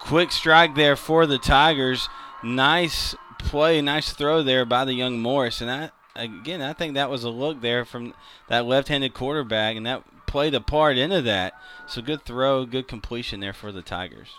Quick 0.00 0.32
strike 0.32 0.74
there 0.74 0.96
for 0.96 1.26
the 1.26 1.36
Tigers. 1.36 2.08
Nice 2.42 3.14
play, 3.38 3.80
nice 3.80 4.12
throw 4.12 4.42
there 4.42 4.64
by 4.64 4.84
the 4.84 4.94
young 4.94 5.18
Morris, 5.20 5.60
and 5.60 5.70
that 5.70 5.92
again, 6.16 6.60
I 6.60 6.72
think 6.72 6.94
that 6.94 7.10
was 7.10 7.24
a 7.24 7.30
look 7.30 7.60
there 7.60 7.84
from 7.84 8.14
that 8.48 8.66
left-handed 8.66 9.14
quarterback, 9.14 9.76
and 9.76 9.86
that 9.86 10.02
played 10.26 10.54
a 10.54 10.60
part 10.60 10.98
into 10.98 11.22
that. 11.22 11.54
So 11.86 12.02
good 12.02 12.24
throw, 12.24 12.66
good 12.66 12.88
completion 12.88 13.40
there 13.40 13.52
for 13.52 13.72
the 13.72 13.82
Tigers. 13.82 14.30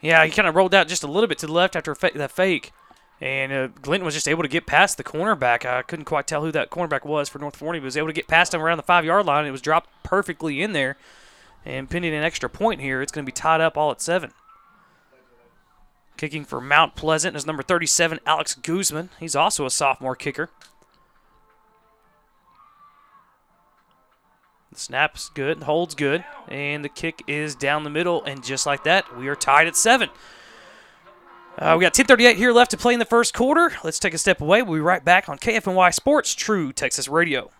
Yeah, 0.00 0.24
he 0.24 0.30
kind 0.30 0.48
of 0.48 0.54
rolled 0.54 0.74
out 0.74 0.88
just 0.88 1.02
a 1.02 1.06
little 1.08 1.26
bit 1.26 1.38
to 1.38 1.46
the 1.46 1.52
left 1.52 1.76
after 1.76 1.94
that 1.94 2.30
fake, 2.30 2.72
and 3.20 3.52
uh, 3.52 3.66
Glinton 3.68 4.04
was 4.04 4.14
just 4.14 4.28
able 4.28 4.42
to 4.42 4.48
get 4.48 4.66
past 4.66 4.96
the 4.96 5.04
cornerback. 5.04 5.64
I 5.64 5.82
couldn't 5.82 6.04
quite 6.04 6.26
tell 6.26 6.42
who 6.42 6.52
that 6.52 6.70
cornerback 6.70 7.04
was 7.04 7.28
for 7.28 7.38
North 7.38 7.56
Forney, 7.56 7.78
but 7.78 7.86
was 7.86 7.96
able 7.96 8.08
to 8.08 8.14
get 8.14 8.28
past 8.28 8.54
him 8.54 8.60
around 8.60 8.76
the 8.76 8.82
five-yard 8.82 9.26
line. 9.26 9.40
And 9.40 9.48
it 9.48 9.52
was 9.52 9.62
dropped 9.62 9.90
perfectly 10.02 10.62
in 10.62 10.72
there, 10.72 10.96
and 11.64 11.88
pending 11.88 12.14
an 12.14 12.22
extra 12.22 12.48
point 12.48 12.80
here, 12.80 13.02
it's 13.02 13.12
going 13.12 13.24
to 13.24 13.28
be 13.28 13.32
tied 13.32 13.60
up 13.60 13.76
all 13.76 13.90
at 13.90 14.00
seven. 14.00 14.32
Kicking 16.16 16.44
for 16.44 16.60
Mount 16.60 16.94
Pleasant 16.94 17.36
is 17.36 17.46
number 17.46 17.62
37, 17.62 18.20
Alex 18.26 18.54
Guzman. 18.54 19.10
He's 19.18 19.34
also 19.34 19.66
a 19.66 19.70
sophomore 19.70 20.14
kicker. 20.14 20.50
The 24.72 24.80
snap's 24.80 25.28
good, 25.28 25.60
the 25.60 25.66
hold's 25.66 25.94
good, 25.94 26.24
and 26.48 26.84
the 26.84 26.88
kick 26.88 27.22
is 27.26 27.54
down 27.54 27.84
the 27.84 27.90
middle. 27.90 28.24
And 28.24 28.44
just 28.44 28.66
like 28.66 28.84
that, 28.84 29.16
we 29.16 29.28
are 29.28 29.36
tied 29.36 29.66
at 29.66 29.76
seven. 29.76 30.08
Uh, 31.56 31.76
we 31.78 31.82
got 31.82 31.94
10:38 31.94 32.36
here 32.36 32.52
left 32.52 32.72
to 32.72 32.76
play 32.76 32.92
in 32.92 32.98
the 32.98 33.04
first 33.04 33.34
quarter. 33.34 33.72
Let's 33.84 34.00
take 34.00 34.14
a 34.14 34.18
step 34.18 34.40
away. 34.40 34.62
We'll 34.62 34.74
be 34.74 34.80
right 34.80 35.04
back 35.04 35.28
on 35.28 35.38
KFNY 35.38 35.94
Sports, 35.94 36.34
True 36.34 36.72
Texas 36.72 37.06
Radio. 37.08 37.50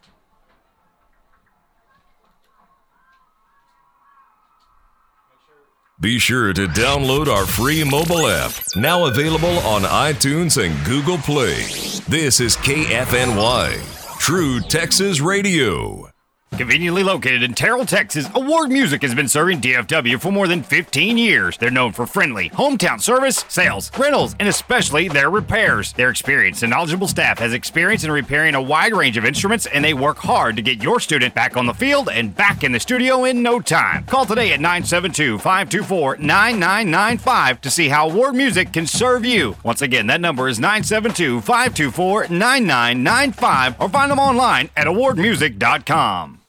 Be 6.05 6.19
sure 6.19 6.53
to 6.53 6.67
download 6.67 7.29
our 7.29 7.47
free 7.47 7.83
mobile 7.83 8.29
app, 8.29 8.53
now 8.77 9.07
available 9.07 9.57
on 9.61 9.85
iTunes 9.85 10.63
and 10.63 10.85
Google 10.85 11.17
Play. 11.17 11.63
This 12.07 12.41
is 12.41 12.59
KFNY, 12.59 14.19
True 14.19 14.61
Texas 14.61 15.23
Radio. 15.23 16.14
Conveniently 16.57 17.03
located 17.03 17.43
in 17.43 17.53
Terrell, 17.53 17.85
Texas, 17.85 18.29
Award 18.33 18.71
Music 18.71 19.03
has 19.03 19.13
been 19.13 19.27
serving 19.27 19.61
DFW 19.61 20.21
for 20.21 20.31
more 20.31 20.47
than 20.47 20.63
15 20.63 21.19
years. 21.19 21.57
They're 21.59 21.69
known 21.69 21.91
for 21.91 22.07
friendly, 22.07 22.49
hometown 22.51 23.03
service, 23.03 23.45
sales, 23.49 23.91
rentals, 23.99 24.37
and 24.39 24.49
especially 24.49 25.09
their 25.09 25.31
repairs. 25.31 25.93
Their 25.95 26.11
experienced 26.11 26.63
and 26.63 26.71
knowledgeable 26.71 27.09
staff 27.09 27.41
has 27.41 27.55
experience 27.55 28.05
in 28.05 28.13
repairing 28.13 28.55
a 28.55 28.63
wide 28.63 28.95
range 28.95 29.17
of 29.17 29.25
instruments, 29.25 29.67
and 29.67 29.85
they 29.85 29.95
work 29.95 30.19
hard 30.19 30.55
to 30.55 30.63
get 30.63 30.81
your 30.81 31.01
student 31.01 31.35
back 31.35 31.57
on 31.57 31.67
the 31.67 31.75
field 31.75 32.09
and 32.09 32.37
back 32.37 32.63
in 32.63 32.71
the 32.71 32.79
studio 32.79 33.25
in 33.25 33.43
no 33.43 33.59
time. 33.59 34.05
Call 34.05 34.25
today 34.25 34.53
at 34.53 34.61
972 34.61 35.39
524 35.39 36.19
9995 36.19 37.61
to 37.63 37.71
see 37.71 37.89
how 37.89 38.09
Award 38.09 38.37
Music 38.37 38.73
can 38.73 38.87
serve 38.87 39.25
you. 39.25 39.57
Once 39.65 39.83
again, 39.83 40.07
that 40.07 40.21
number 40.21 40.47
is 40.47 40.61
972 40.61 41.41
524 41.41 42.29
9995 42.29 43.81
or 43.81 43.89
find 43.89 44.13
them 44.13 44.21
online 44.21 44.71
at 44.77 44.87
awardmusic.com. 44.87 46.44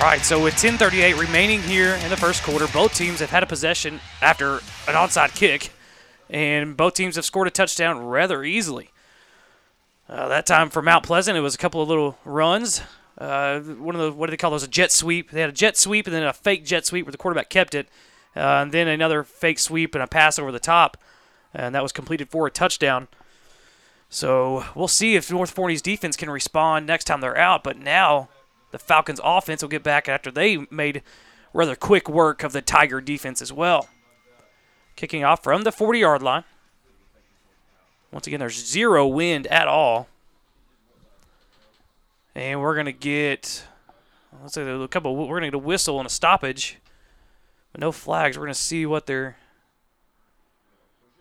All 0.00 0.06
right, 0.06 0.24
so 0.24 0.42
with 0.42 0.54
10:38 0.54 1.18
remaining 1.18 1.60
here 1.60 1.96
in 1.96 2.08
the 2.08 2.16
first 2.16 2.42
quarter, 2.42 2.66
both 2.68 2.94
teams 2.94 3.20
have 3.20 3.28
had 3.28 3.42
a 3.42 3.46
possession 3.46 4.00
after 4.22 4.54
an 4.54 4.94
onside 4.94 5.34
kick, 5.34 5.72
and 6.30 6.74
both 6.74 6.94
teams 6.94 7.16
have 7.16 7.24
scored 7.26 7.46
a 7.46 7.50
touchdown 7.50 8.06
rather 8.06 8.42
easily. 8.42 8.92
Uh, 10.08 10.26
that 10.28 10.46
time 10.46 10.70
for 10.70 10.80
Mount 10.80 11.04
Pleasant, 11.04 11.36
it 11.36 11.42
was 11.42 11.54
a 11.54 11.58
couple 11.58 11.82
of 11.82 11.88
little 11.90 12.16
runs. 12.24 12.80
Uh, 13.18 13.60
one 13.60 13.94
of 13.94 14.00
the 14.00 14.10
what 14.10 14.28
do 14.28 14.30
they 14.30 14.38
call 14.38 14.52
those? 14.52 14.62
A 14.62 14.68
jet 14.68 14.90
sweep. 14.90 15.32
They 15.32 15.42
had 15.42 15.50
a 15.50 15.52
jet 15.52 15.76
sweep 15.76 16.06
and 16.06 16.16
then 16.16 16.22
a 16.22 16.32
fake 16.32 16.64
jet 16.64 16.86
sweep 16.86 17.04
where 17.04 17.12
the 17.12 17.18
quarterback 17.18 17.50
kept 17.50 17.74
it, 17.74 17.86
uh, 18.34 18.40
and 18.40 18.72
then 18.72 18.88
another 18.88 19.22
fake 19.22 19.58
sweep 19.58 19.94
and 19.94 20.02
a 20.02 20.06
pass 20.06 20.38
over 20.38 20.50
the 20.50 20.58
top, 20.58 20.96
and 21.52 21.74
that 21.74 21.82
was 21.82 21.92
completed 21.92 22.30
for 22.30 22.46
a 22.46 22.50
touchdown. 22.50 23.06
So 24.08 24.64
we'll 24.74 24.88
see 24.88 25.14
if 25.14 25.30
North 25.30 25.50
Forney's 25.50 25.82
defense 25.82 26.16
can 26.16 26.30
respond 26.30 26.86
next 26.86 27.04
time 27.04 27.20
they're 27.20 27.36
out. 27.36 27.62
But 27.62 27.76
now 27.76 28.30
the 28.70 28.78
Falcons' 28.78 29.20
offense 29.22 29.62
will 29.62 29.68
get 29.68 29.82
back 29.82 30.08
after 30.08 30.30
they 30.30 30.66
made 30.70 31.02
rather 31.52 31.74
quick 31.74 32.08
work 32.08 32.42
of 32.42 32.52
the 32.52 32.62
Tiger 32.62 33.00
defense 33.00 33.42
as 33.42 33.52
well. 33.52 33.88
Kicking 34.96 35.24
off 35.24 35.42
from 35.42 35.62
the 35.62 35.72
40 35.72 35.98
yard 35.98 36.22
line. 36.22 36.44
Once 38.12 38.26
again, 38.26 38.40
there's 38.40 38.66
zero 38.66 39.06
wind 39.06 39.46
at 39.46 39.68
all. 39.68 40.08
And 42.34 42.60
we're 42.60 42.74
going 42.74 42.86
to 42.86 42.92
get, 42.92 43.64
let's 44.40 44.54
say 44.54 44.62
a 44.62 44.88
couple, 44.88 45.16
we're 45.16 45.40
going 45.40 45.42
to 45.42 45.48
get 45.48 45.54
a 45.54 45.58
whistle 45.58 45.98
and 45.98 46.06
a 46.06 46.10
stoppage, 46.10 46.78
but 47.72 47.80
no 47.80 47.92
flags. 47.92 48.36
We're 48.36 48.44
going 48.44 48.54
to 48.54 48.60
see 48.60 48.86
what 48.86 49.06
they're, 49.06 49.36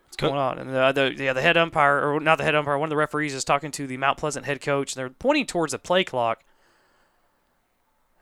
what's 0.05 0.17
going 0.17 0.35
on. 0.35 0.59
And 0.59 0.69
the, 0.69 0.91
the, 0.91 1.23
yeah, 1.23 1.33
the 1.33 1.41
head 1.41 1.57
umpire, 1.57 1.99
or 1.99 2.19
not 2.19 2.37
the 2.37 2.43
head 2.43 2.55
umpire, 2.55 2.77
one 2.77 2.87
of 2.87 2.91
the 2.91 2.95
referees 2.97 3.33
is 3.33 3.43
talking 3.43 3.71
to 3.71 3.87
the 3.87 3.97
Mount 3.97 4.17
Pleasant 4.17 4.45
head 4.45 4.61
coach, 4.61 4.95
and 4.95 4.99
they're 4.99 5.09
pointing 5.09 5.45
towards 5.45 5.71
the 5.71 5.79
play 5.79 6.03
clock. 6.03 6.43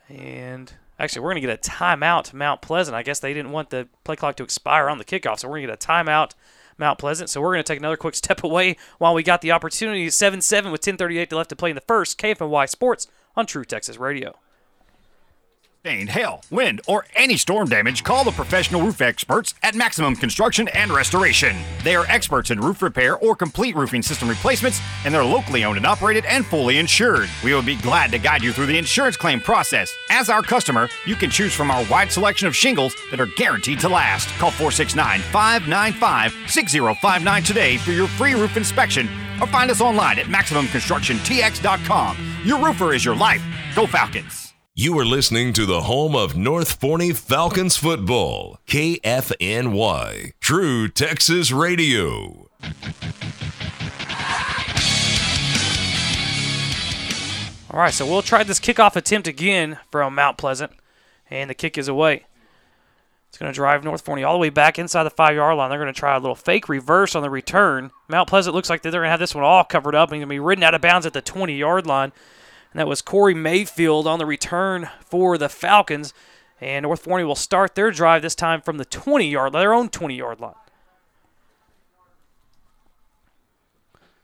And 0.09 0.73
actually, 0.99 1.21
we're 1.21 1.31
going 1.31 1.41
to 1.41 1.47
get 1.47 1.67
a 1.67 1.69
timeout 1.69 2.25
to 2.25 2.35
Mount 2.35 2.61
Pleasant. 2.61 2.95
I 2.95 3.03
guess 3.03 3.19
they 3.19 3.33
didn't 3.33 3.51
want 3.51 3.69
the 3.69 3.87
play 4.03 4.15
clock 4.15 4.35
to 4.37 4.43
expire 4.43 4.89
on 4.89 4.97
the 4.97 5.05
kickoff, 5.05 5.39
so 5.39 5.47
we're 5.47 5.59
going 5.59 5.67
to 5.67 5.73
get 5.73 5.83
a 5.83 5.87
timeout 5.87 6.31
Mount 6.77 6.99
Pleasant. 6.99 7.29
So 7.29 7.41
we're 7.41 7.53
going 7.53 7.63
to 7.63 7.67
take 7.67 7.79
another 7.79 7.97
quick 7.97 8.15
step 8.23 8.43
away 8.43 8.77
while 8.97 9.13
we 9.13 9.23
got 9.23 9.41
the 9.41 9.51
opportunity. 9.51 10.09
7 10.09 10.41
7 10.41 10.71
with 10.71 10.81
10.38 10.81 11.29
to 11.29 11.37
left 11.37 11.49
to 11.49 11.55
play 11.55 11.69
in 11.69 11.75
the 11.75 11.81
first. 11.81 12.19
KFNY 12.19 12.69
Sports 12.69 13.07
on 13.35 13.45
True 13.45 13.65
Texas 13.65 13.97
Radio. 13.97 14.35
Rain, 15.85 16.07
hail, 16.07 16.41
wind, 16.51 16.81
or 16.87 17.05
any 17.15 17.37
storm 17.37 17.69
damage, 17.69 18.03
call 18.03 18.25
the 18.25 18.31
professional 18.31 18.81
roof 18.81 18.99
experts 18.99 19.53
at 19.63 19.73
Maximum 19.73 20.15
Construction 20.15 20.67
and 20.69 20.91
Restoration. 20.91 21.55
They 21.83 21.95
are 21.95 22.05
experts 22.07 22.51
in 22.51 22.59
roof 22.59 22.81
repair 22.81 23.17
or 23.17 23.37
complete 23.37 23.73
roofing 23.75 24.01
system 24.01 24.27
replacements, 24.27 24.81
and 25.05 25.13
they're 25.13 25.23
locally 25.23 25.63
owned 25.63 25.77
and 25.77 25.85
operated 25.85 26.25
and 26.25 26.45
fully 26.45 26.77
insured. 26.77 27.29
We 27.41 27.53
will 27.53 27.61
be 27.61 27.77
glad 27.77 28.11
to 28.11 28.19
guide 28.19 28.43
you 28.43 28.51
through 28.51 28.65
the 28.65 28.77
insurance 28.77 29.15
claim 29.15 29.39
process. 29.39 29.95
As 30.09 30.29
our 30.29 30.41
customer, 30.41 30.89
you 31.05 31.15
can 31.15 31.29
choose 31.29 31.53
from 31.53 31.71
our 31.71 31.85
wide 31.89 32.11
selection 32.11 32.47
of 32.47 32.55
shingles 32.55 32.93
that 33.11 33.21
are 33.21 33.29
guaranteed 33.37 33.79
to 33.79 33.87
last. 33.87 34.27
Call 34.39 34.51
469 34.51 35.21
595 35.21 36.33
6059 36.49 37.43
today 37.43 37.77
for 37.77 37.91
your 37.91 38.07
free 38.07 38.33
roof 38.33 38.57
inspection 38.57 39.07
or 39.39 39.47
find 39.47 39.71
us 39.71 39.79
online 39.79 40.19
at 40.19 40.25
MaximumConstructionTX.com. 40.25 42.17
Your 42.43 42.59
roofer 42.65 42.93
is 42.93 43.05
your 43.05 43.15
life. 43.15 43.41
Go 43.73 43.87
Falcons! 43.87 44.46
You 44.79 44.99
are 44.99 45.05
listening 45.05 45.53
to 45.53 45.65
the 45.65 45.81
home 45.81 46.15
of 46.15 46.37
North 46.37 46.79
Forney 46.79 47.11
Falcons 47.11 47.77
football, 47.77 48.59
KFNY, 48.67 50.33
True 50.39 50.87
Texas 50.87 51.51
Radio. 51.51 52.47
All 57.71 57.79
right, 57.79 57.91
so 57.91 58.05
we'll 58.05 58.21
try 58.21 58.43
this 58.43 58.59
kickoff 58.59 58.95
attempt 58.95 59.27
again 59.27 59.79
from 59.89 60.13
Mount 60.13 60.37
Pleasant, 60.37 60.71
and 61.31 61.49
the 61.49 61.55
kick 61.55 61.79
is 61.79 61.87
away. 61.87 62.27
It's 63.29 63.39
going 63.39 63.51
to 63.51 63.55
drive 63.55 63.83
North 63.83 64.01
Forney 64.01 64.23
all 64.23 64.33
the 64.33 64.39
way 64.39 64.51
back 64.51 64.77
inside 64.77 65.05
the 65.05 65.09
five 65.09 65.35
yard 65.35 65.57
line. 65.57 65.71
They're 65.71 65.79
going 65.79 65.91
to 65.91 65.99
try 65.99 66.15
a 66.15 66.19
little 66.19 66.35
fake 66.35 66.69
reverse 66.69 67.15
on 67.15 67.23
the 67.23 67.31
return. 67.31 67.89
Mount 68.07 68.29
Pleasant 68.29 68.53
looks 68.53 68.69
like 68.69 68.83
they're 68.83 68.91
going 68.91 69.05
to 69.05 69.09
have 69.09 69.19
this 69.19 69.33
one 69.33 69.43
all 69.43 69.63
covered 69.63 69.95
up 69.95 70.11
and 70.11 70.19
going 70.19 70.21
to 70.21 70.27
be 70.27 70.39
ridden 70.39 70.63
out 70.63 70.75
of 70.75 70.81
bounds 70.81 71.07
at 71.07 71.13
the 71.13 71.21
20 71.23 71.55
yard 71.55 71.87
line. 71.87 72.11
And 72.71 72.79
that 72.79 72.87
was 72.87 73.01
Corey 73.01 73.33
Mayfield 73.33 74.07
on 74.07 74.19
the 74.19 74.25
return 74.25 74.89
for 74.99 75.37
the 75.37 75.49
Falcons. 75.49 76.13
And 76.59 76.83
North 76.83 77.01
Forney 77.03 77.23
will 77.23 77.35
start 77.35 77.75
their 77.75 77.91
drive 77.91 78.21
this 78.21 78.35
time 78.35 78.61
from 78.61 78.77
the 78.77 78.85
20 78.85 79.29
yard 79.29 79.53
their 79.53 79.73
own 79.73 79.89
20 79.89 80.15
yard 80.15 80.39
line. 80.39 80.53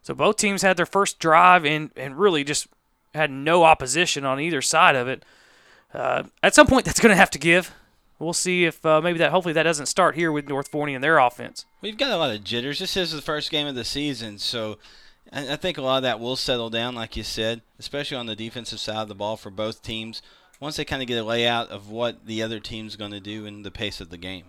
So 0.01 0.13
both 0.13 0.35
teams 0.35 0.61
had 0.61 0.75
their 0.75 0.85
first 0.85 1.19
drive 1.19 1.65
and, 1.65 1.91
and 1.95 2.19
really 2.19 2.43
just 2.43 2.67
had 3.15 3.31
no 3.31 3.63
opposition 3.63 4.25
on 4.25 4.39
either 4.39 4.61
side 4.61 4.95
of 4.95 5.07
it. 5.07 5.23
Uh, 5.93 6.23
at 6.41 6.53
some 6.53 6.67
point, 6.67 6.85
that's 6.85 6.99
going 6.99 7.11
to 7.11 7.15
have 7.15 7.29
to 7.31 7.39
give. 7.39 7.73
We'll 8.19 8.33
see 8.33 8.65
if 8.65 8.85
uh, 8.85 9.01
maybe 9.01 9.19
that. 9.19 9.31
Hopefully, 9.31 9.53
that 9.53 9.63
doesn't 9.63 9.85
start 9.85 10.15
here 10.15 10.31
with 10.31 10.47
North 10.47 10.67
Forney 10.67 10.93
and 10.95 11.03
their 11.03 11.17
offense. 11.19 11.65
We've 11.81 11.97
got 11.97 12.11
a 12.11 12.17
lot 12.17 12.35
of 12.35 12.43
jitters. 12.43 12.79
This 12.79 12.97
is 12.97 13.11
the 13.11 13.21
first 13.21 13.51
game 13.51 13.67
of 13.67 13.75
the 13.75 13.83
season, 13.83 14.37
so 14.37 14.77
I 15.36 15.55
think 15.55 15.79
a 15.79 15.81
lot 15.81 15.97
of 15.97 16.03
that 16.03 16.19
will 16.19 16.36
settle 16.36 16.69
down, 16.69 16.93
like 16.93 17.17
you 17.17 17.23
said, 17.23 17.61
especially 17.79 18.17
on 18.17 18.27
the 18.27 18.36
defensive 18.36 18.79
side 18.79 19.01
of 19.01 19.07
the 19.07 19.15
ball 19.15 19.36
for 19.36 19.49
both 19.49 19.81
teams. 19.81 20.21
Once 20.59 20.75
they 20.75 20.86
kind 20.86 21.01
of 21.01 21.07
get 21.07 21.17
a 21.17 21.23
layout 21.23 21.69
of 21.69 21.89
what 21.89 22.27
the 22.27 22.43
other 22.43 22.59
team's 22.59 22.95
going 22.95 23.11
to 23.11 23.19
do 23.19 23.45
and 23.45 23.65
the 23.65 23.71
pace 23.71 23.99
of 23.99 24.09
the 24.09 24.17
game. 24.17 24.45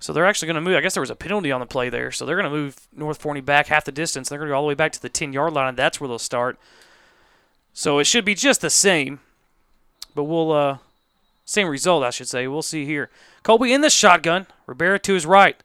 So 0.00 0.12
they're 0.12 0.26
actually 0.26 0.46
going 0.46 0.56
to 0.56 0.60
move. 0.60 0.76
I 0.76 0.80
guess 0.80 0.94
there 0.94 1.00
was 1.00 1.10
a 1.10 1.16
penalty 1.16 1.52
on 1.52 1.60
the 1.60 1.66
play 1.66 1.88
there, 1.90 2.10
so 2.10 2.26
they're 2.26 2.36
going 2.36 2.50
to 2.50 2.56
move 2.56 2.76
North 2.94 3.20
Forney 3.20 3.40
back 3.40 3.68
half 3.68 3.84
the 3.84 3.92
distance. 3.92 4.28
They're 4.28 4.38
going 4.38 4.48
to 4.48 4.52
go 4.52 4.56
all 4.56 4.62
the 4.62 4.68
way 4.68 4.74
back 4.74 4.92
to 4.92 5.02
the 5.02 5.08
10 5.08 5.32
yard 5.32 5.52
line, 5.52 5.68
and 5.68 5.76
that's 5.76 6.00
where 6.00 6.08
they'll 6.08 6.18
start. 6.18 6.58
So 7.72 7.98
it 7.98 8.04
should 8.04 8.24
be 8.24 8.34
just 8.34 8.60
the 8.60 8.70
same, 8.70 9.20
but 10.14 10.24
we'll 10.24 10.52
uh, 10.52 10.78
same 11.44 11.68
result, 11.68 12.04
I 12.04 12.10
should 12.10 12.28
say. 12.28 12.46
We'll 12.46 12.62
see 12.62 12.84
here. 12.84 13.10
Colby 13.42 13.72
in 13.72 13.80
the 13.80 13.90
shotgun. 13.90 14.46
Rivera 14.66 14.98
to 15.00 15.14
his 15.14 15.24
right. 15.24 15.56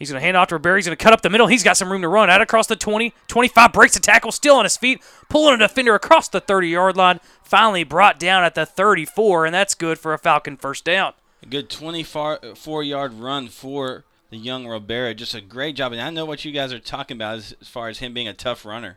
He's 0.00 0.10
going 0.10 0.18
to 0.18 0.24
hand 0.24 0.36
off 0.38 0.48
to 0.48 0.54
Rivera. 0.54 0.78
He's 0.78 0.86
going 0.86 0.96
to 0.96 1.04
cut 1.04 1.12
up 1.12 1.20
the 1.20 1.28
middle. 1.28 1.46
He's 1.46 1.62
got 1.62 1.76
some 1.76 1.92
room 1.92 2.00
to 2.00 2.08
run. 2.08 2.30
Out 2.30 2.40
across 2.40 2.66
the 2.66 2.74
20. 2.74 3.12
25 3.28 3.72
breaks 3.72 3.92
the 3.94 4.00
tackle, 4.00 4.32
still 4.32 4.56
on 4.56 4.64
his 4.64 4.78
feet, 4.78 5.02
pulling 5.28 5.54
a 5.54 5.58
defender 5.58 5.94
across 5.94 6.26
the 6.26 6.40
30 6.40 6.68
yard 6.68 6.96
line. 6.96 7.20
Finally 7.42 7.84
brought 7.84 8.18
down 8.18 8.42
at 8.42 8.54
the 8.54 8.64
34, 8.64 9.44
and 9.44 9.54
that's 9.54 9.74
good 9.74 9.98
for 9.98 10.14
a 10.14 10.18
Falcon 10.18 10.56
first 10.56 10.86
down. 10.86 11.12
A 11.42 11.46
good 11.46 11.68
24 11.68 12.82
yard 12.82 13.12
run 13.12 13.48
for 13.48 14.04
the 14.30 14.38
young 14.38 14.66
Rivera. 14.66 15.12
Just 15.12 15.34
a 15.34 15.42
great 15.42 15.76
job. 15.76 15.92
And 15.92 16.00
I 16.00 16.08
know 16.08 16.24
what 16.24 16.46
you 16.46 16.52
guys 16.52 16.72
are 16.72 16.78
talking 16.78 17.18
about 17.18 17.36
as, 17.36 17.54
as 17.60 17.68
far 17.68 17.90
as 17.90 17.98
him 17.98 18.14
being 18.14 18.28
a 18.28 18.32
tough 18.32 18.64
runner. 18.64 18.96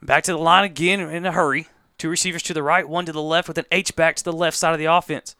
Back 0.00 0.22
to 0.24 0.32
the 0.32 0.38
line 0.38 0.62
again 0.62 1.00
in 1.00 1.26
a 1.26 1.32
hurry. 1.32 1.66
Two 1.98 2.08
receivers 2.08 2.42
to 2.44 2.54
the 2.54 2.62
right, 2.62 2.88
one 2.88 3.06
to 3.06 3.12
the 3.12 3.22
left 3.22 3.48
with 3.48 3.58
an 3.58 3.64
H 3.72 3.96
back 3.96 4.14
to 4.14 4.24
the 4.24 4.32
left 4.32 4.56
side 4.56 4.74
of 4.74 4.78
the 4.78 4.84
offense. 4.84 5.34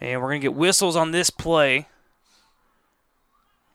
And 0.00 0.22
we're 0.22 0.28
going 0.28 0.40
to 0.40 0.48
get 0.48 0.54
whistles 0.54 0.96
on 0.96 1.10
this 1.10 1.28
play. 1.28 1.88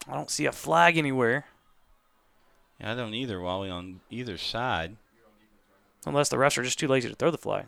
I 0.07 0.15
don't 0.15 0.29
see 0.29 0.45
a 0.45 0.51
flag 0.51 0.97
anywhere. 0.97 1.45
Yeah, 2.79 2.91
I 2.91 2.95
don't 2.95 3.13
either, 3.13 3.39
Wally, 3.39 3.69
on 3.69 4.01
either 4.09 4.37
side. 4.37 4.97
Unless 6.05 6.29
the 6.29 6.37
refs 6.37 6.57
are 6.57 6.63
just 6.63 6.79
too 6.79 6.87
lazy 6.87 7.09
to 7.09 7.15
throw 7.15 7.31
the 7.31 7.37
flag. 7.37 7.67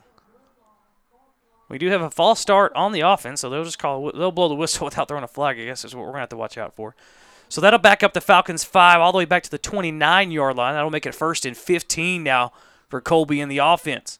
We 1.68 1.78
do 1.78 1.88
have 1.88 2.02
a 2.02 2.10
false 2.10 2.40
start 2.40 2.72
on 2.74 2.92
the 2.92 3.00
offense, 3.00 3.40
so 3.40 3.48
they'll 3.48 3.64
just 3.64 3.78
call 3.78 4.12
they'll 4.12 4.32
blow 4.32 4.48
the 4.48 4.54
whistle 4.54 4.84
without 4.86 5.08
throwing 5.08 5.24
a 5.24 5.28
flag. 5.28 5.58
I 5.58 5.64
guess 5.64 5.84
is 5.84 5.94
what 5.94 6.02
we're 6.04 6.12
gonna 6.12 6.20
have 6.20 6.28
to 6.30 6.36
watch 6.36 6.58
out 6.58 6.74
for. 6.74 6.94
So 7.48 7.60
that'll 7.60 7.78
back 7.78 8.02
up 8.02 8.12
the 8.12 8.20
Falcons 8.20 8.64
five 8.64 9.00
all 9.00 9.12
the 9.12 9.18
way 9.18 9.24
back 9.24 9.42
to 9.44 9.50
the 9.50 9.58
29 9.58 10.30
yard 10.30 10.56
line. 10.56 10.74
That'll 10.74 10.90
make 10.90 11.06
it 11.06 11.14
first 11.14 11.46
and 11.46 11.56
15 11.56 12.22
now 12.22 12.52
for 12.88 13.00
Colby 13.00 13.40
in 13.40 13.48
the 13.48 13.58
offense. 13.58 14.18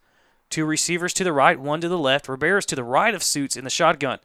Two 0.50 0.64
receivers 0.64 1.12
to 1.14 1.24
the 1.24 1.32
right, 1.32 1.58
one 1.58 1.80
to 1.80 1.88
the 1.88 1.98
left. 1.98 2.28
Rivera's 2.28 2.66
to 2.66 2.76
the 2.76 2.84
right 2.84 3.14
of 3.14 3.22
Suits 3.22 3.56
in 3.56 3.64
the 3.64 3.70
shotgun. 3.70 4.20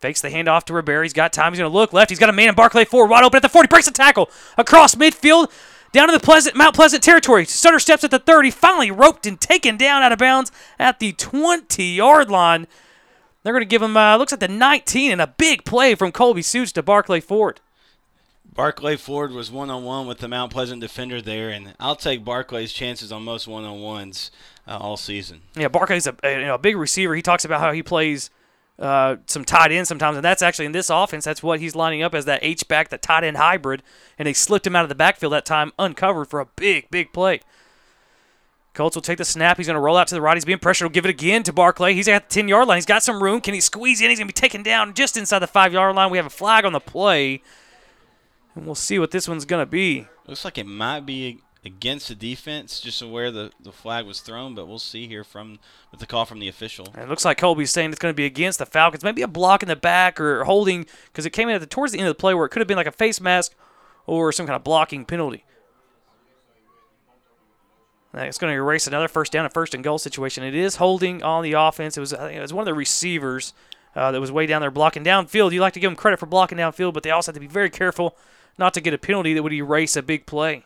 Fakes 0.00 0.20
the 0.20 0.28
handoff 0.28 0.64
to 0.64 0.74
Rivera. 0.74 1.04
He's 1.04 1.12
got 1.12 1.32
time. 1.32 1.52
He's 1.52 1.58
going 1.58 1.70
to 1.70 1.76
look 1.76 1.92
left. 1.92 2.10
He's 2.10 2.18
got 2.18 2.28
a 2.28 2.32
man 2.32 2.48
in 2.48 2.54
Barclay 2.54 2.84
Ford 2.84 3.08
wide 3.08 3.24
open 3.24 3.36
at 3.36 3.42
the 3.42 3.48
40. 3.48 3.68
Breaks 3.68 3.86
the 3.86 3.92
tackle 3.92 4.30
across 4.58 4.94
midfield 4.94 5.50
down 5.92 6.08
to 6.08 6.12
the 6.12 6.20
Pleasant 6.20 6.54
Mount 6.54 6.74
Pleasant 6.74 7.02
territory. 7.02 7.46
Sutter 7.46 7.78
steps 7.78 8.04
at 8.04 8.10
the 8.10 8.18
30. 8.18 8.50
Finally 8.50 8.90
roped 8.90 9.26
and 9.26 9.40
taken 9.40 9.76
down 9.76 10.02
out 10.02 10.12
of 10.12 10.18
bounds 10.18 10.52
at 10.78 10.98
the 10.98 11.12
20 11.12 11.82
yard 11.82 12.30
line. 12.30 12.66
They're 13.42 13.54
going 13.54 13.62
to 13.62 13.66
give 13.66 13.80
him, 13.80 13.96
uh, 13.96 14.16
looks 14.16 14.32
like 14.32 14.40
the 14.40 14.48
19, 14.48 15.12
and 15.12 15.20
a 15.20 15.28
big 15.28 15.64
play 15.64 15.94
from 15.94 16.10
Colby 16.10 16.42
Suits 16.42 16.72
to 16.72 16.82
Barclay 16.82 17.20
Ford. 17.20 17.60
Barclay 18.44 18.96
Ford 18.96 19.30
was 19.30 19.50
one 19.52 19.70
on 19.70 19.84
one 19.84 20.06
with 20.06 20.18
the 20.18 20.28
Mount 20.28 20.50
Pleasant 20.50 20.80
defender 20.80 21.22
there, 21.22 21.50
and 21.50 21.74
I'll 21.78 21.94
take 21.94 22.24
Barclay's 22.24 22.72
chances 22.72 23.12
on 23.12 23.22
most 23.22 23.46
one 23.46 23.64
on 23.64 23.80
ones 23.80 24.30
uh, 24.66 24.78
all 24.78 24.96
season. 24.96 25.42
Yeah, 25.54 25.68
Barclay's 25.68 26.06
a, 26.06 26.16
a, 26.24 26.40
you 26.40 26.46
know, 26.46 26.54
a 26.54 26.58
big 26.58 26.76
receiver. 26.76 27.14
He 27.14 27.22
talks 27.22 27.44
about 27.44 27.60
how 27.60 27.70
he 27.72 27.82
plays 27.82 28.30
uh, 28.78 29.16
some 29.26 29.44
tight 29.44 29.72
end 29.72 29.88
sometimes, 29.88 30.16
and 30.16 30.24
that's 30.24 30.42
actually 30.42 30.66
in 30.66 30.72
this 30.72 30.90
offense. 30.90 31.24
That's 31.24 31.42
what 31.42 31.60
he's 31.60 31.74
lining 31.74 32.02
up 32.02 32.14
as 32.14 32.26
that 32.26 32.40
H 32.42 32.68
back, 32.68 32.90
the 32.90 32.98
tight 32.98 33.24
end 33.24 33.36
hybrid, 33.36 33.82
and 34.18 34.26
they 34.26 34.32
slipped 34.32 34.66
him 34.66 34.76
out 34.76 34.84
of 34.84 34.88
the 34.88 34.94
backfield 34.94 35.32
that 35.32 35.46
time, 35.46 35.72
uncovered 35.78 36.28
for 36.28 36.40
a 36.40 36.46
big, 36.56 36.90
big 36.90 37.12
play. 37.12 37.40
Colts 38.74 38.94
will 38.94 39.02
take 39.02 39.16
the 39.16 39.24
snap. 39.24 39.56
He's 39.56 39.66
going 39.66 39.76
to 39.76 39.80
roll 39.80 39.96
out 39.96 40.06
to 40.08 40.14
the 40.14 40.20
right. 40.20 40.36
He's 40.36 40.44
being 40.44 40.58
pressured. 40.58 40.84
He'll 40.84 40.92
give 40.92 41.06
it 41.06 41.10
again 41.10 41.42
to 41.44 41.52
Barclay. 41.52 41.94
He's 41.94 42.08
at 42.08 42.28
the 42.28 42.34
10 42.34 42.46
yard 42.46 42.68
line. 42.68 42.76
He's 42.76 42.84
got 42.84 43.02
some 43.02 43.22
room. 43.22 43.40
Can 43.40 43.54
he 43.54 43.60
squeeze 43.60 44.02
in? 44.02 44.10
He's 44.10 44.18
going 44.18 44.28
to 44.28 44.34
be 44.34 44.38
taken 44.38 44.62
down 44.62 44.92
just 44.92 45.16
inside 45.16 45.38
the 45.38 45.46
five 45.46 45.72
yard 45.72 45.96
line. 45.96 46.10
We 46.10 46.18
have 46.18 46.26
a 46.26 46.30
flag 46.30 46.66
on 46.66 46.74
the 46.74 46.80
play. 46.80 47.40
And 48.54 48.66
we'll 48.66 48.74
see 48.74 48.98
what 48.98 49.12
this 49.12 49.26
one's 49.26 49.46
going 49.46 49.62
to 49.62 49.70
be. 49.70 50.06
Looks 50.26 50.44
like 50.44 50.58
it 50.58 50.66
might 50.66 51.06
be 51.06 51.40
against 51.66 52.08
the 52.08 52.14
defense, 52.14 52.80
just 52.80 53.02
where 53.02 53.30
the, 53.30 53.50
the 53.60 53.72
flag 53.72 54.06
was 54.06 54.20
thrown, 54.20 54.54
but 54.54 54.66
we'll 54.66 54.78
see 54.78 55.06
here 55.06 55.24
from 55.24 55.58
with 55.90 56.00
the 56.00 56.06
call 56.06 56.24
from 56.24 56.38
the 56.38 56.48
official. 56.48 56.86
It 56.96 57.08
looks 57.08 57.24
like 57.24 57.38
Colby's 57.38 57.70
saying 57.70 57.90
it's 57.90 57.98
going 57.98 58.12
to 58.12 58.16
be 58.16 58.24
against 58.24 58.58
the 58.58 58.66
Falcons. 58.66 59.04
Maybe 59.04 59.22
a 59.22 59.28
block 59.28 59.62
in 59.62 59.68
the 59.68 59.76
back 59.76 60.18
or 60.20 60.44
holding, 60.44 60.86
because 61.06 61.26
it 61.26 61.30
came 61.30 61.48
in 61.48 61.56
at 61.56 61.60
the, 61.60 61.66
towards 61.66 61.92
the 61.92 61.98
end 61.98 62.08
of 62.08 62.16
the 62.16 62.20
play 62.20 62.32
where 62.32 62.46
it 62.46 62.50
could 62.50 62.60
have 62.60 62.68
been 62.68 62.76
like 62.76 62.86
a 62.86 62.92
face 62.92 63.20
mask 63.20 63.54
or 64.06 64.32
some 64.32 64.46
kind 64.46 64.56
of 64.56 64.64
blocking 64.64 65.04
penalty. 65.04 65.44
It's 68.14 68.38
going 68.38 68.50
to 68.50 68.56
erase 68.56 68.86
another 68.86 69.08
first 69.08 69.30
down, 69.30 69.44
a 69.44 69.50
first 69.50 69.74
and 69.74 69.84
goal 69.84 69.98
situation. 69.98 70.42
It 70.42 70.54
is 70.54 70.76
holding 70.76 71.22
on 71.22 71.42
the 71.42 71.52
offense. 71.52 71.98
It 71.98 72.00
was, 72.00 72.14
it 72.14 72.40
was 72.40 72.52
one 72.52 72.62
of 72.62 72.66
the 72.66 72.72
receivers 72.72 73.52
uh, 73.94 74.10
that 74.12 74.20
was 74.20 74.32
way 74.32 74.46
down 74.46 74.62
there 74.62 74.70
blocking 74.70 75.04
downfield. 75.04 75.52
You 75.52 75.60
like 75.60 75.74
to 75.74 75.80
give 75.80 75.90
them 75.90 75.96
credit 75.96 76.18
for 76.18 76.26
blocking 76.26 76.56
downfield, 76.56 76.94
but 76.94 77.02
they 77.02 77.10
also 77.10 77.30
have 77.30 77.34
to 77.34 77.40
be 77.40 77.46
very 77.46 77.68
careful 77.68 78.16
not 78.56 78.72
to 78.72 78.80
get 78.80 78.94
a 78.94 78.98
penalty 78.98 79.34
that 79.34 79.42
would 79.42 79.52
erase 79.52 79.96
a 79.96 80.02
big 80.02 80.24
play. 80.24 80.64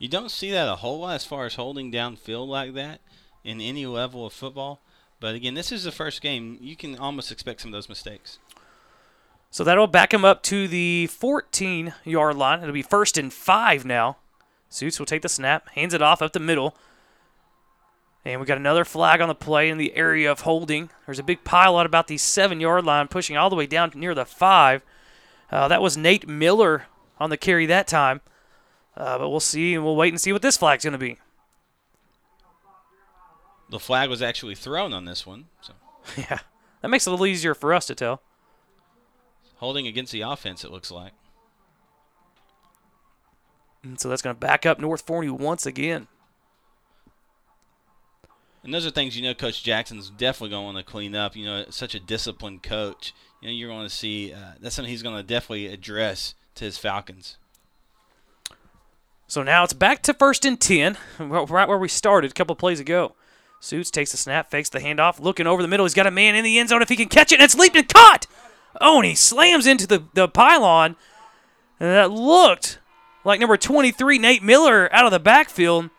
You 0.00 0.08
don't 0.08 0.30
see 0.30 0.50
that 0.50 0.66
a 0.66 0.76
whole 0.76 1.00
lot 1.00 1.16
as 1.16 1.26
far 1.26 1.44
as 1.44 1.56
holding 1.56 1.92
downfield 1.92 2.48
like 2.48 2.72
that 2.72 3.02
in 3.44 3.60
any 3.60 3.84
level 3.84 4.24
of 4.24 4.32
football. 4.32 4.80
But 5.20 5.34
again, 5.34 5.52
this 5.52 5.70
is 5.70 5.84
the 5.84 5.92
first 5.92 6.22
game. 6.22 6.56
You 6.58 6.74
can 6.74 6.96
almost 6.96 7.30
expect 7.30 7.60
some 7.60 7.68
of 7.68 7.72
those 7.72 7.90
mistakes. 7.90 8.38
So 9.50 9.62
that'll 9.62 9.86
back 9.86 10.14
him 10.14 10.24
up 10.24 10.42
to 10.44 10.66
the 10.66 11.06
14 11.08 11.92
yard 12.04 12.36
line. 12.36 12.62
It'll 12.62 12.72
be 12.72 12.80
first 12.80 13.18
and 13.18 13.30
five 13.30 13.84
now. 13.84 14.16
Suits 14.70 14.98
will 14.98 15.04
take 15.04 15.20
the 15.20 15.28
snap, 15.28 15.68
hands 15.70 15.92
it 15.92 16.00
off 16.00 16.22
up 16.22 16.32
the 16.32 16.40
middle. 16.40 16.74
And 18.24 18.40
we 18.40 18.46
got 18.46 18.56
another 18.56 18.86
flag 18.86 19.20
on 19.20 19.28
the 19.28 19.34
play 19.34 19.68
in 19.68 19.76
the 19.76 19.94
area 19.94 20.32
of 20.32 20.40
holding. 20.42 20.88
There's 21.04 21.18
a 21.18 21.22
big 21.22 21.44
pile 21.44 21.78
at 21.78 21.84
about 21.84 22.06
the 22.06 22.16
seven 22.16 22.58
yard 22.58 22.86
line, 22.86 23.08
pushing 23.08 23.36
all 23.36 23.50
the 23.50 23.56
way 23.56 23.66
down 23.66 23.92
near 23.94 24.14
the 24.14 24.24
five. 24.24 24.82
Uh, 25.50 25.68
that 25.68 25.82
was 25.82 25.98
Nate 25.98 26.26
Miller 26.26 26.86
on 27.18 27.28
the 27.28 27.36
carry 27.36 27.66
that 27.66 27.86
time. 27.86 28.22
Uh, 29.00 29.16
but 29.16 29.30
we'll 29.30 29.40
see, 29.40 29.74
and 29.74 29.82
we'll 29.82 29.96
wait 29.96 30.12
and 30.12 30.20
see 30.20 30.30
what 30.30 30.42
this 30.42 30.58
flag's 30.58 30.84
going 30.84 30.92
to 30.92 30.98
be. 30.98 31.16
The 33.70 33.78
flag 33.78 34.10
was 34.10 34.20
actually 34.20 34.54
thrown 34.54 34.92
on 34.92 35.06
this 35.06 35.24
one. 35.24 35.46
So. 35.62 35.72
yeah, 36.18 36.40
that 36.82 36.88
makes 36.88 37.06
it 37.06 37.10
a 37.10 37.12
little 37.12 37.24
easier 37.24 37.54
for 37.54 37.72
us 37.72 37.86
to 37.86 37.94
tell. 37.94 38.20
Holding 39.56 39.86
against 39.86 40.12
the 40.12 40.20
offense, 40.20 40.64
it 40.64 40.70
looks 40.70 40.90
like. 40.90 41.12
And 43.82 43.98
so 43.98 44.10
that's 44.10 44.20
going 44.20 44.36
to 44.36 44.40
back 44.40 44.66
up 44.66 44.78
North 44.78 45.06
Forney 45.06 45.30
once 45.30 45.64
again. 45.64 46.06
And 48.62 48.74
those 48.74 48.84
are 48.84 48.90
things 48.90 49.16
you 49.16 49.22
know 49.22 49.32
Coach 49.32 49.62
Jackson's 49.62 50.10
definitely 50.10 50.50
going 50.50 50.60
to 50.60 50.74
want 50.74 50.86
to 50.86 50.92
clean 50.92 51.14
up. 51.14 51.34
You 51.34 51.46
know, 51.46 51.64
such 51.70 51.94
a 51.94 52.00
disciplined 52.00 52.62
coach. 52.62 53.14
You 53.40 53.48
know, 53.48 53.54
you're 53.54 53.70
going 53.70 53.88
to 53.88 53.94
see 53.94 54.34
uh, 54.34 54.52
that's 54.60 54.74
something 54.74 54.90
he's 54.90 55.02
going 55.02 55.16
to 55.16 55.22
definitely 55.22 55.68
address 55.68 56.34
to 56.56 56.66
his 56.66 56.76
Falcons. 56.76 57.38
So 59.30 59.44
now 59.44 59.62
it's 59.62 59.72
back 59.72 60.02
to 60.02 60.12
first 60.12 60.44
and 60.44 60.60
10, 60.60 60.98
right 61.20 61.68
where 61.68 61.78
we 61.78 61.86
started 61.86 62.32
a 62.32 62.34
couple 62.34 62.56
plays 62.56 62.80
ago. 62.80 63.14
Suits 63.60 63.88
takes 63.88 64.10
the 64.10 64.16
snap, 64.16 64.50
fakes 64.50 64.70
the 64.70 64.80
handoff, 64.80 65.20
looking 65.20 65.46
over 65.46 65.62
the 65.62 65.68
middle. 65.68 65.86
He's 65.86 65.94
got 65.94 66.08
a 66.08 66.10
man 66.10 66.34
in 66.34 66.42
the 66.42 66.58
end 66.58 66.70
zone 66.70 66.82
if 66.82 66.88
he 66.88 66.96
can 66.96 67.08
catch 67.08 67.30
it, 67.30 67.36
and 67.36 67.44
it's 67.44 67.54
leaped 67.54 67.76
and 67.76 67.88
caught. 67.88 68.26
Oh, 68.80 68.96
and 68.96 69.06
he 69.06 69.14
slams 69.14 69.68
into 69.68 69.86
the, 69.86 70.02
the 70.14 70.26
pylon. 70.26 70.96
And 71.78 71.90
that 71.90 72.10
looked 72.10 72.80
like 73.24 73.38
number 73.38 73.56
23, 73.56 74.18
Nate 74.18 74.42
Miller, 74.42 74.92
out 74.92 75.04
of 75.04 75.12
the 75.12 75.20
backfield. 75.20 75.90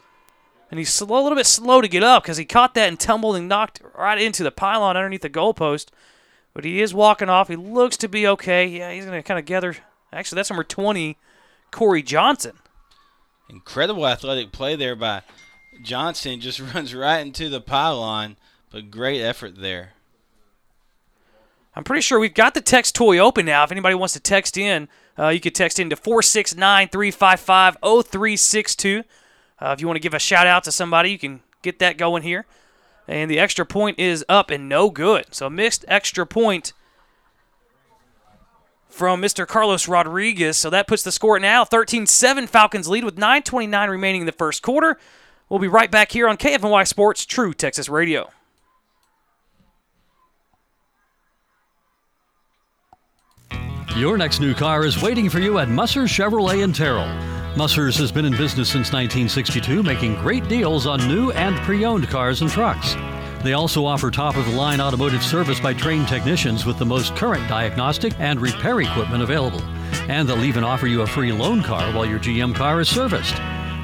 And 0.70 0.78
he's 0.78 0.94
slow, 0.94 1.22
a 1.22 1.24
little 1.24 1.38
bit 1.38 1.46
slow 1.46 1.80
to 1.80 1.88
get 1.88 2.04
up 2.04 2.24
because 2.24 2.36
he 2.36 2.44
caught 2.44 2.74
that 2.74 2.90
and 2.90 3.00
tumbled 3.00 3.38
and 3.38 3.48
knocked 3.48 3.82
right 3.98 4.22
into 4.22 4.44
the 4.44 4.52
pylon 4.52 4.98
underneath 4.98 5.22
the 5.22 5.30
goalpost. 5.30 5.88
But 6.54 6.66
he 6.66 6.82
is 6.82 6.94
walking 6.94 7.30
off. 7.30 7.48
He 7.48 7.56
looks 7.56 7.96
to 7.98 8.10
be 8.10 8.28
okay. 8.28 8.68
Yeah, 8.68 8.92
he's 8.92 9.06
going 9.06 9.18
to 9.18 9.24
kind 9.26 9.40
of 9.40 9.46
gather. 9.46 9.78
Actually, 10.12 10.36
that's 10.36 10.50
number 10.50 10.66
20, 10.66 11.18
Corey 11.72 12.04
Johnson. 12.04 12.58
Incredible 13.52 14.08
athletic 14.08 14.54
play 14.54 14.78
there 14.78 14.96
by 14.96 15.24
Johnson. 15.84 16.40
Just 16.40 16.60
runs 16.74 16.96
right 16.96 17.20
into 17.20 17.50
the 17.50 17.62
pylon, 17.62 18.38
but 18.72 18.90
great 18.90 19.22
effort 19.22 19.58
there. 19.60 19.94
I'm 21.76 21.84
pretty 21.84 22.02
sure 22.02 22.20
we've 22.20 22.34
got 22.34 22.54
the 22.54 22.62
text 22.62 22.96
toy 22.96 23.18
open 23.18 23.46
now. 23.46 23.64
If 23.64 23.72
anybody 23.72 23.96
wants 23.96 24.14
to 24.14 24.20
text 24.20 24.58
in, 24.58 24.90
uh, 25.18 25.30
you 25.30 25.40
could 25.40 25.56
text 25.56 25.80
in 25.80 25.90
to 25.90 25.96
469 25.96 26.90
355 26.90 27.78
0362. 27.82 29.04
Uh, 29.60 29.70
if 29.74 29.82
you 29.82 29.88
want 29.88 29.96
to 29.96 30.02
give 30.02 30.14
a 30.14 30.20
shout 30.20 30.48
out 30.48 30.64
to 30.64 30.72
somebody, 30.72 31.12
you 31.12 31.20
can 31.20 31.42
get 31.62 31.80
that 31.80 31.98
going 31.98 32.24
here. 32.24 32.46
And 33.08 33.30
the 33.30 33.40
extra 33.40 33.66
point 33.66 34.00
is 34.00 34.26
up 34.28 34.50
and 34.50 34.68
no 34.68 34.90
good. 34.90 35.26
So 35.32 35.50
missed 35.50 35.86
extra 35.88 36.26
point 36.26 36.74
from 38.92 39.22
Mr. 39.22 39.48
Carlos 39.48 39.88
Rodriguez. 39.88 40.58
So 40.58 40.70
that 40.70 40.88
puts 40.88 41.04
the 41.04 41.12
score 41.12 41.40
now 41.40 41.66
13 41.66 42.06
7 42.06 42.48
Falcons 42.48 42.88
lead 42.88 43.04
with 43.04 43.16
9.29 43.16 43.90
remaining 43.90 44.22
in 44.22 44.26
the 44.26 44.32
first 44.32 44.62
quarter. 44.62 44.98
We'll 45.50 45.60
be 45.60 45.68
right 45.68 45.92
back 45.92 46.12
here 46.12 46.30
on 46.30 46.38
KFNY 46.38 46.88
Sports 46.88 47.26
True 47.26 47.54
Texas 47.54 47.90
Radio. 47.90 48.30
Your 53.96 54.18
next 54.18 54.40
new 54.40 54.54
car 54.54 54.86
is 54.86 55.02
waiting 55.02 55.30
for 55.30 55.40
you 55.40 55.60
at 55.60 55.68
Musser 55.68 56.04
Chevrolet 56.04 56.64
in 56.64 56.72
Terrell. 56.72 57.10
Musser's 57.58 57.98
has 57.98 58.10
been 58.10 58.24
in 58.24 58.32
business 58.32 58.70
since 58.70 58.94
1962, 58.94 59.84
making 59.84 60.16
great 60.16 60.48
deals 60.48 60.88
on 60.88 61.06
new 61.10 61.32
and 61.32 61.58
pre 61.58 61.84
owned 61.84 62.08
cars 62.08 62.42
and 62.42 62.50
trucks. 62.50 62.96
They 63.44 63.54
also 63.54 63.86
offer 63.86 64.12
top 64.12 64.38
of 64.38 64.46
the 64.46 64.56
line 64.56 64.80
automotive 64.80 65.24
service 65.24 65.60
by 65.60 65.74
trained 65.74 66.08
technicians 66.08 66.66
with 66.66 66.78
the 66.78 66.86
most 66.86 67.16
current 67.16 67.48
diagnostic 67.50 68.14
and 68.20 68.40
repair 68.40 68.80
equipment 68.82 69.24
available. 69.24 69.62
And 70.08 70.30
they'll 70.30 70.44
even 70.44 70.64
offer 70.64 70.88
you 70.88 71.02
a 71.02 71.08
free 71.08 71.32
loan 71.32 71.64
car 71.64 71.92
while 71.94 72.06
your 72.06 72.20
GM 72.20 72.54
car 72.54 72.82
is 72.82 72.90
serviced. 72.90 73.36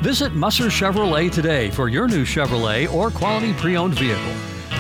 Visit 0.01 0.33
Musser 0.33 0.65
Chevrolet 0.65 1.31
today 1.31 1.71
for 1.71 1.89
your 1.89 2.07
new 2.07 2.23
Chevrolet 2.23 2.91
or 2.93 3.09
quality 3.09 3.53
pre 3.53 3.75
owned 3.75 3.95
vehicle. 3.97 4.33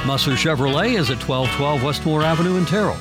Musser 0.05 0.31
Chevrolet 0.31 0.97
is 0.97 1.09
at 1.09 1.27
1212 1.27 1.83
Westmore 1.83 2.23
Avenue 2.23 2.57
in 2.57 2.65
Terrell. 2.65 2.97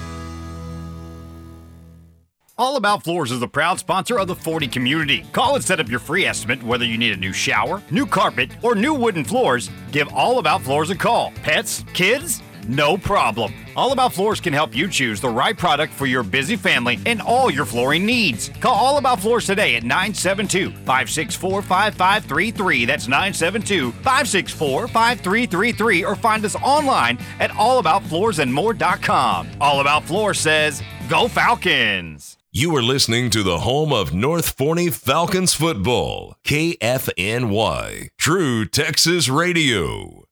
All 2.59 2.77
About 2.77 3.05
Floors 3.05 3.33
is 3.33 3.41
the 3.41 3.47
proud 3.47 3.79
sponsor 3.79 4.19
of 4.19 4.29
the 4.29 4.35
Forney 4.35 4.67
community. 4.67 5.27
Call 5.33 5.57
and 5.57 5.65
set 5.65 5.79
up 5.79 5.91
your 5.91 5.99
free 5.99 6.25
estimate 6.25 6.63
whether 6.63 6.87
you 6.87 6.97
need 6.97 7.13
a 7.13 7.17
new 7.19 7.35
shower, 7.35 7.83
new 7.91 8.07
carpet, 8.07 8.51
or 8.63 8.75
new 8.75 8.95
wooden 8.95 9.25
floors. 9.25 9.69
Give 9.93 10.11
All 10.15 10.39
About 10.39 10.63
Floors 10.63 10.89
a 10.89 10.97
call. 10.97 11.35
Pets? 11.43 11.85
Kids? 11.93 12.43
No 12.67 12.97
problem. 12.97 13.53
All 13.77 13.93
About 13.93 14.15
Floors 14.15 14.41
can 14.41 14.55
help 14.55 14.75
you 14.75 14.89
choose 14.89 15.21
the 15.21 15.29
right 15.29 15.55
product 15.55 15.93
for 15.93 16.07
your 16.07 16.23
busy 16.23 16.57
family 16.57 16.99
and 17.05 17.21
all 17.21 17.51
your 17.51 17.67
flooring 17.67 18.07
needs. 18.07 18.49
Call 18.63 18.75
All 18.75 18.97
About 18.97 19.21
Floors 19.21 19.45
today 19.45 19.77
at 19.77 19.83
972 19.83 20.71
564 20.71 21.61
5533. 21.61 22.87
That's 22.87 23.07
972 23.07 23.93
564 23.93 24.89
5333 24.89 26.05
or 26.07 26.17
find 26.17 26.43
us 26.43 26.57
online 26.57 27.19
at 27.39 27.51
allaboutfloorsandmore.com. 27.51 29.49
All 29.61 29.81
About 29.81 30.05
Floors 30.05 30.41
says, 30.41 30.83
Go 31.11 31.29
Falcons! 31.29 32.36
You 32.59 32.75
are 32.75 32.83
listening 32.83 33.29
to 33.33 33.43
the 33.43 33.59
home 33.59 33.93
of 33.93 34.15
North 34.15 34.57
Forney 34.57 34.89
Falcons 34.89 35.53
football, 35.53 36.39
KFNY, 36.43 38.09
True 38.17 38.65
Texas 38.65 39.29
Radio. 39.29 40.25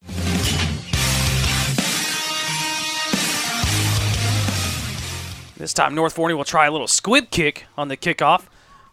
This 5.59 5.75
time, 5.75 5.95
North 5.95 6.15
Forney 6.15 6.33
will 6.33 6.45
try 6.45 6.65
a 6.65 6.71
little 6.71 6.89
squib 6.89 7.29
kick 7.29 7.67
on 7.77 7.89
the 7.89 7.97
kickoff. 7.99 8.47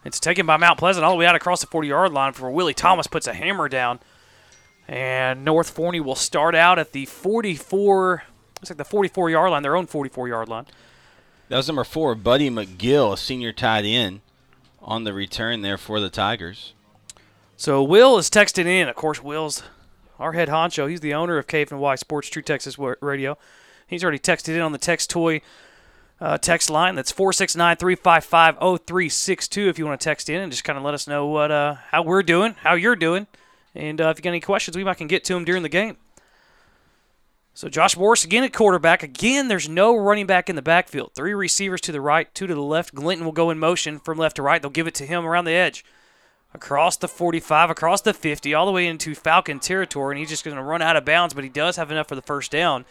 It's 0.03 0.19
taken 0.19 0.45
by 0.45 0.57
Mount 0.57 0.77
Pleasant 0.77 1.05
all 1.05 1.11
the 1.11 1.17
way 1.17 1.25
out 1.25 1.35
across 1.35 1.61
the 1.61 1.67
40 1.67 1.87
yard 1.87 2.11
line 2.11 2.33
before 2.33 2.51
Willie 2.51 2.73
Thomas 2.73 3.07
puts 3.07 3.27
a 3.27 3.33
hammer 3.33 3.69
down. 3.69 4.01
And 4.89 5.45
North 5.45 5.69
Forney 5.69 6.01
will 6.01 6.15
start 6.15 6.53
out 6.53 6.77
at 6.77 6.91
the 6.91 7.05
44, 7.05 8.23
looks 8.59 8.69
like 8.69 8.77
the 8.77 8.83
44 8.83 9.29
yard 9.29 9.51
line, 9.51 9.63
their 9.63 9.77
own 9.77 9.87
44 9.87 10.27
yard 10.27 10.49
line. 10.49 10.65
That 11.51 11.57
was 11.57 11.67
number 11.67 11.83
four, 11.83 12.15
Buddy 12.15 12.49
McGill, 12.49 13.11
a 13.11 13.17
senior 13.17 13.51
tight 13.51 13.83
end, 13.83 14.21
on 14.81 15.03
the 15.03 15.11
return 15.11 15.63
there 15.63 15.77
for 15.77 15.99
the 15.99 16.09
Tigers. 16.09 16.71
So 17.57 17.83
Will 17.83 18.17
is 18.17 18.29
texting 18.29 18.67
in. 18.67 18.87
Of 18.87 18.95
course, 18.95 19.21
Will's 19.21 19.61
our 20.17 20.31
head 20.31 20.47
honcho. 20.47 20.89
He's 20.89 21.01
the 21.01 21.13
owner 21.13 21.37
of 21.37 21.47
Cave 21.47 21.69
and 21.73 21.81
KFNY 21.81 21.99
Sports 21.99 22.29
True 22.29 22.41
Texas 22.41 22.77
Radio. 22.79 23.37
He's 23.85 24.01
already 24.01 24.17
texted 24.17 24.55
in 24.55 24.61
on 24.61 24.71
the 24.71 24.77
text 24.77 25.09
toy 25.09 25.41
uh, 26.21 26.37
text 26.37 26.69
line. 26.69 26.95
That's 26.95 27.11
469 27.11 27.75
355 27.75 28.55
0362 28.55 29.67
if 29.67 29.77
you 29.77 29.85
want 29.85 29.99
to 29.99 30.05
text 30.05 30.29
in 30.29 30.39
and 30.39 30.53
just 30.53 30.63
kind 30.63 30.77
of 30.77 30.85
let 30.85 30.93
us 30.93 31.05
know 31.05 31.27
what 31.27 31.51
uh, 31.51 31.75
how 31.91 32.01
we're 32.01 32.23
doing, 32.23 32.55
how 32.63 32.75
you're 32.75 32.95
doing, 32.95 33.27
and 33.75 33.99
uh, 33.99 34.07
if 34.07 34.19
you 34.19 34.21
got 34.21 34.29
any 34.29 34.39
questions, 34.39 34.77
we 34.77 34.85
might 34.85 34.99
can 34.99 35.07
get 35.07 35.25
to 35.25 35.33
them 35.33 35.43
during 35.43 35.63
the 35.63 35.69
game. 35.69 35.97
So 37.53 37.67
Josh 37.67 37.97
Morris 37.97 38.23
again 38.23 38.43
at 38.43 38.53
quarterback. 38.53 39.03
Again, 39.03 39.47
there's 39.47 39.67
no 39.67 39.95
running 39.95 40.25
back 40.25 40.49
in 40.49 40.55
the 40.55 40.61
backfield. 40.61 41.11
Three 41.13 41.33
receivers 41.33 41.81
to 41.81 41.91
the 41.91 42.01
right, 42.01 42.33
two 42.33 42.47
to 42.47 42.55
the 42.55 42.61
left. 42.61 42.95
Glinton 42.95 43.25
will 43.25 43.33
go 43.33 43.49
in 43.49 43.59
motion 43.59 43.99
from 43.99 44.17
left 44.17 44.37
to 44.37 44.41
right. 44.41 44.61
They'll 44.61 44.71
give 44.71 44.87
it 44.87 44.95
to 44.95 45.05
him 45.05 45.25
around 45.25 45.45
the 45.45 45.51
edge. 45.51 45.83
Across 46.53 46.97
the 46.97 47.07
45, 47.07 47.69
across 47.69 48.01
the 48.01 48.13
50, 48.13 48.53
all 48.53 48.65
the 48.65 48.71
way 48.71 48.87
into 48.87 49.15
Falcon 49.15 49.59
territory, 49.59 50.13
and 50.13 50.19
he's 50.19 50.29
just 50.29 50.43
going 50.43 50.57
to 50.57 50.63
run 50.63 50.81
out 50.81 50.97
of 50.97 51.05
bounds, 51.05 51.33
but 51.33 51.43
he 51.43 51.49
does 51.49 51.77
have 51.77 51.91
enough 51.91 52.07
for 52.07 52.15
the 52.15 52.21
first 52.21 52.51
down. 52.51 52.85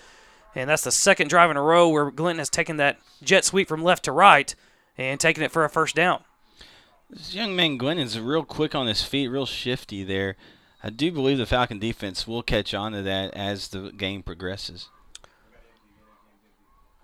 And 0.55 0.69
that's 0.69 0.85
the 0.85 0.93
second 0.93 1.29
drive 1.29 1.51
in 1.51 1.57
a 1.57 1.63
row 1.63 1.89
where 1.89 2.11
Glinton 2.11 2.39
has 2.39 2.51
taken 2.51 2.77
that 2.79 2.99
jet 3.23 3.45
sweep 3.45 3.69
from 3.69 3.83
left 3.83 4.05
to 4.05 4.13
right 4.13 4.55
and 4.99 5.21
taken 5.21 5.43
it 5.43 5.53
for 5.53 5.65
a 5.65 5.71
first 5.71 5.95
down. 5.95 6.23
This 7.09 7.35
young 7.35 7.57
man 7.57 7.77
Glinton's 7.77 8.19
real 8.19 8.45
quick 8.45 8.75
on 8.75 8.87
his 8.87 9.03
feet, 9.03 9.29
real 9.29 9.47
shifty 9.47 10.05
there. 10.05 10.37
I 10.83 10.91
do 10.91 11.13
believe 11.13 11.39
the 11.39 11.47
Falcon 11.47 11.79
defense 11.79 12.27
will 12.27 12.43
catch 12.43 12.73
on 12.73 12.93
to 12.93 13.03
that 13.03 13.35
as 13.35 13.69
the 13.69 13.91
game 13.91 14.23
progresses. 14.23 14.89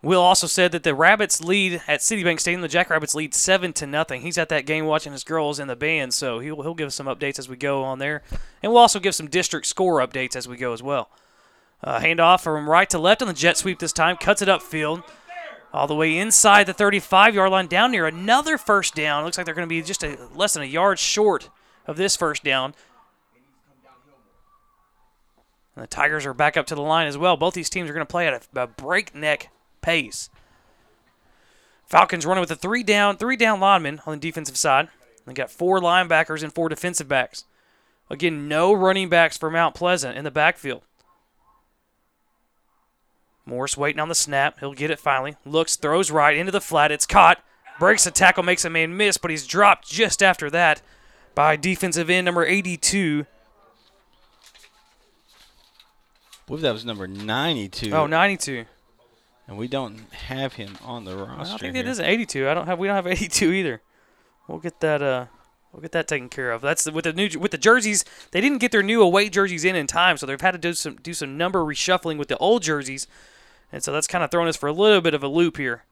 Will 0.03 0.20
also 0.20 0.47
said 0.47 0.72
that 0.72 0.83
the 0.83 0.95
Rabbits 0.95 1.43
lead 1.43 1.83
at 1.89 2.03
City 2.03 2.22
Bank 2.22 2.39
Stadium. 2.39 2.61
The 2.61 2.68
Jackrabbits 2.68 3.14
lead 3.14 3.35
seven 3.35 3.72
to 3.74 3.87
nothing. 3.87 4.22
He's 4.22 4.39
at 4.39 4.49
that 4.51 4.64
game 4.64 4.87
watching 4.87 5.12
his 5.12 5.24
girls 5.24 5.59
in 5.59 5.68
the 5.68 5.77
band, 5.77 6.14
so 6.14 6.39
he'll 6.39 6.62
he'll 6.62 6.74
give 6.74 6.87
us 6.87 6.95
some 6.95 7.07
updates 7.07 7.39
as 7.39 7.49
we 7.49 7.57
go 7.57 7.83
on 7.83 7.99
there, 7.99 8.22
and 8.62 8.72
we'll 8.72 8.81
also 8.81 9.01
give 9.01 9.14
some 9.14 9.27
district 9.27 9.66
score 9.66 9.99
updates 9.99 10.37
as 10.37 10.47
we 10.47 10.57
go 10.57 10.72
as 10.72 10.83
well. 10.83 11.11
Uh, 11.83 11.99
handoff 11.99 12.43
from 12.43 12.70
right 12.70 12.89
to 12.91 12.99
left 12.99 13.20
on 13.20 13.29
the 13.29 13.35
jet 13.35 13.57
sweep 13.57 13.79
this 13.79 13.93
time, 13.93 14.16
cuts 14.16 14.43
it 14.43 14.49
upfield, 14.49 15.03
all 15.72 15.87
the 15.87 15.95
way 15.95 16.16
inside 16.16 16.64
the 16.64 16.74
35-yard 16.74 17.51
line, 17.51 17.66
down 17.66 17.91
near 17.91 18.07
another 18.07 18.59
first 18.59 18.95
down. 18.95 19.24
Looks 19.24 19.37
like 19.37 19.45
they're 19.45 19.55
going 19.55 19.68
to 19.68 19.74
be 19.74 19.83
just 19.83 20.05
a, 20.05 20.16
less 20.35 20.55
than 20.55 20.62
a 20.62 20.66
yard 20.66 20.99
short 20.99 21.51
of 21.87 21.97
this 21.97 22.16
first 22.16 22.45
down. 22.45 22.74
And 25.77 25.83
the 25.83 25.87
Tigers 25.87 26.27
are 26.27 26.35
back 26.35 26.57
up 26.57 26.66
to 26.66 26.74
the 26.74 26.83
line 26.83 27.07
as 27.07 27.18
well. 27.18 27.37
Both 27.37 27.55
these 27.55 27.70
teams 27.70 27.89
are 27.89 27.93
going 27.93 28.07
to 28.07 28.11
play 28.11 28.27
at 28.27 28.49
a, 28.55 28.62
a 28.62 28.66
breakneck 28.66 29.51
pace. 29.83 30.31
Falcons 31.85 32.27
running 32.27 32.41
with 32.41 32.51
a 32.51 32.57
three 32.57 32.83
down, 32.83 33.18
three 33.18 33.37
down 33.37 33.61
lineman 33.61 34.01
on 34.07 34.14
the 34.14 34.20
defensive 34.20 34.57
side. 34.57 34.89
They 35.27 35.35
got 35.35 35.51
four 35.51 35.81
linebackers 35.81 36.43
and 36.43 36.53
four 36.53 36.68
defensive 36.68 37.09
backs. 37.09 37.45
Again, 38.09 38.49
no 38.49 38.72
running 38.72 39.09
backs 39.09 39.37
for 39.37 39.51
Mount 39.51 39.74
Pleasant 39.74 40.16
in 40.16 40.24
the 40.24 40.31
backfield. 40.31 40.83
Morris 43.45 43.77
waiting 43.77 44.01
on 44.01 44.09
the 44.09 44.14
snap. 44.14 44.59
He'll 44.59 44.72
get 44.72 44.91
it 44.91 44.99
finally. 44.99 45.37
Looks, 45.45 45.77
throws 45.77 46.11
right 46.11 46.37
into 46.37 46.53
the 46.53 46.61
flat. 46.61 46.91
It's 46.91 47.07
caught. 47.07 47.43
Breaks 47.79 48.07
a 48.07 48.11
tackle, 48.11 48.43
makes 48.43 48.64
a 48.64 48.70
man 48.70 48.97
miss, 48.97 49.18
but 49.18 49.31
he's 49.31 49.47
dropped 49.47 49.89
just 49.89 50.22
after 50.22 50.49
that 50.51 50.81
by 51.37 51.55
defensive 51.55 52.09
end 52.09 52.24
number 52.24 52.45
82, 52.45 53.22
I 53.22 53.27
believe 56.47 56.62
that 56.62 56.72
was 56.72 56.84
number 56.84 57.07
92. 57.07 57.92
Oh, 57.92 58.07
92. 58.07 58.64
And 59.49 59.57
we 59.57 59.68
don't 59.68 60.12
have 60.12 60.55
him 60.55 60.76
on 60.84 61.05
the 61.05 61.16
roster. 61.16 61.32
I 61.32 61.44
don't 61.44 61.59
think 61.59 61.76
here. 61.76 61.84
it 61.84 61.88
is 61.88 62.01
82. 62.01 62.49
I 62.49 62.55
don't 62.55 62.66
have. 62.66 62.78
We 62.78 62.88
don't 62.88 62.97
have 62.97 63.07
82 63.07 63.53
either. 63.53 63.82
We'll 64.49 64.59
get 64.59 64.80
that. 64.80 65.03
Uh, 65.03 65.26
we'll 65.72 65.82
get 65.82 65.92
that 65.92 66.09
taken 66.09 66.28
care 66.28 66.51
of. 66.51 66.62
That's 66.62 66.84
the, 66.84 66.92
with 66.92 67.05
the 67.05 67.12
new 67.12 67.28
with 67.38 67.53
the 67.53 67.59
jerseys. 67.59 68.05
They 68.32 68.40
didn't 68.40 68.59
get 68.59 68.72
their 68.72 68.82
new 68.82 69.03
away 69.03 69.28
jerseys 69.28 69.64
in 69.64 69.76
in 69.76 69.86
time, 69.86 70.16
so 70.16 70.26
they've 70.26 70.40
had 70.40 70.53
to 70.53 70.59
do 70.59 70.72
some 70.72 70.97
do 70.97 71.14
some 71.14 71.36
number 71.36 71.61
reshuffling 71.61 72.18
with 72.18 72.28
the 72.28 72.36
old 72.38 72.62
jerseys, 72.62 73.07
and 73.70 73.82
so 73.84 73.92
that's 73.92 74.07
kind 74.09 74.24
of 74.24 74.30
throwing 74.30 74.49
us 74.49 74.57
for 74.57 74.68
a 74.68 74.72
little 74.72 75.01
bit 75.01 75.14
of 75.14 75.22
a 75.22 75.28
loop 75.28 75.57
here. 75.59 75.84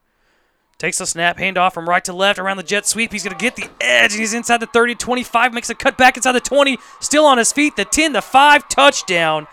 Takes 0.76 1.00
a 1.00 1.06
snap, 1.06 1.38
handoff 1.38 1.72
from 1.72 1.88
right 1.88 2.04
to 2.04 2.12
left 2.12 2.40
around 2.40 2.56
the 2.56 2.64
jet 2.64 2.84
sweep. 2.84 3.12
He's 3.12 3.22
going 3.22 3.36
to 3.36 3.40
get 3.40 3.54
the 3.54 3.70
edge, 3.80 4.12
and 4.12 4.20
he's 4.20 4.34
inside 4.34 4.58
the 4.58 4.66
30, 4.66 4.96
25, 4.96 5.54
makes 5.54 5.70
a 5.70 5.74
cut 5.74 5.96
back 5.96 6.16
inside 6.16 6.32
the 6.32 6.40
20, 6.40 6.78
still 7.00 7.26
on 7.26 7.38
his 7.38 7.52
feet. 7.52 7.76
The 7.76 7.84
10, 7.84 8.12
the 8.12 8.20
5, 8.20 8.68
touchdown. 8.68 9.46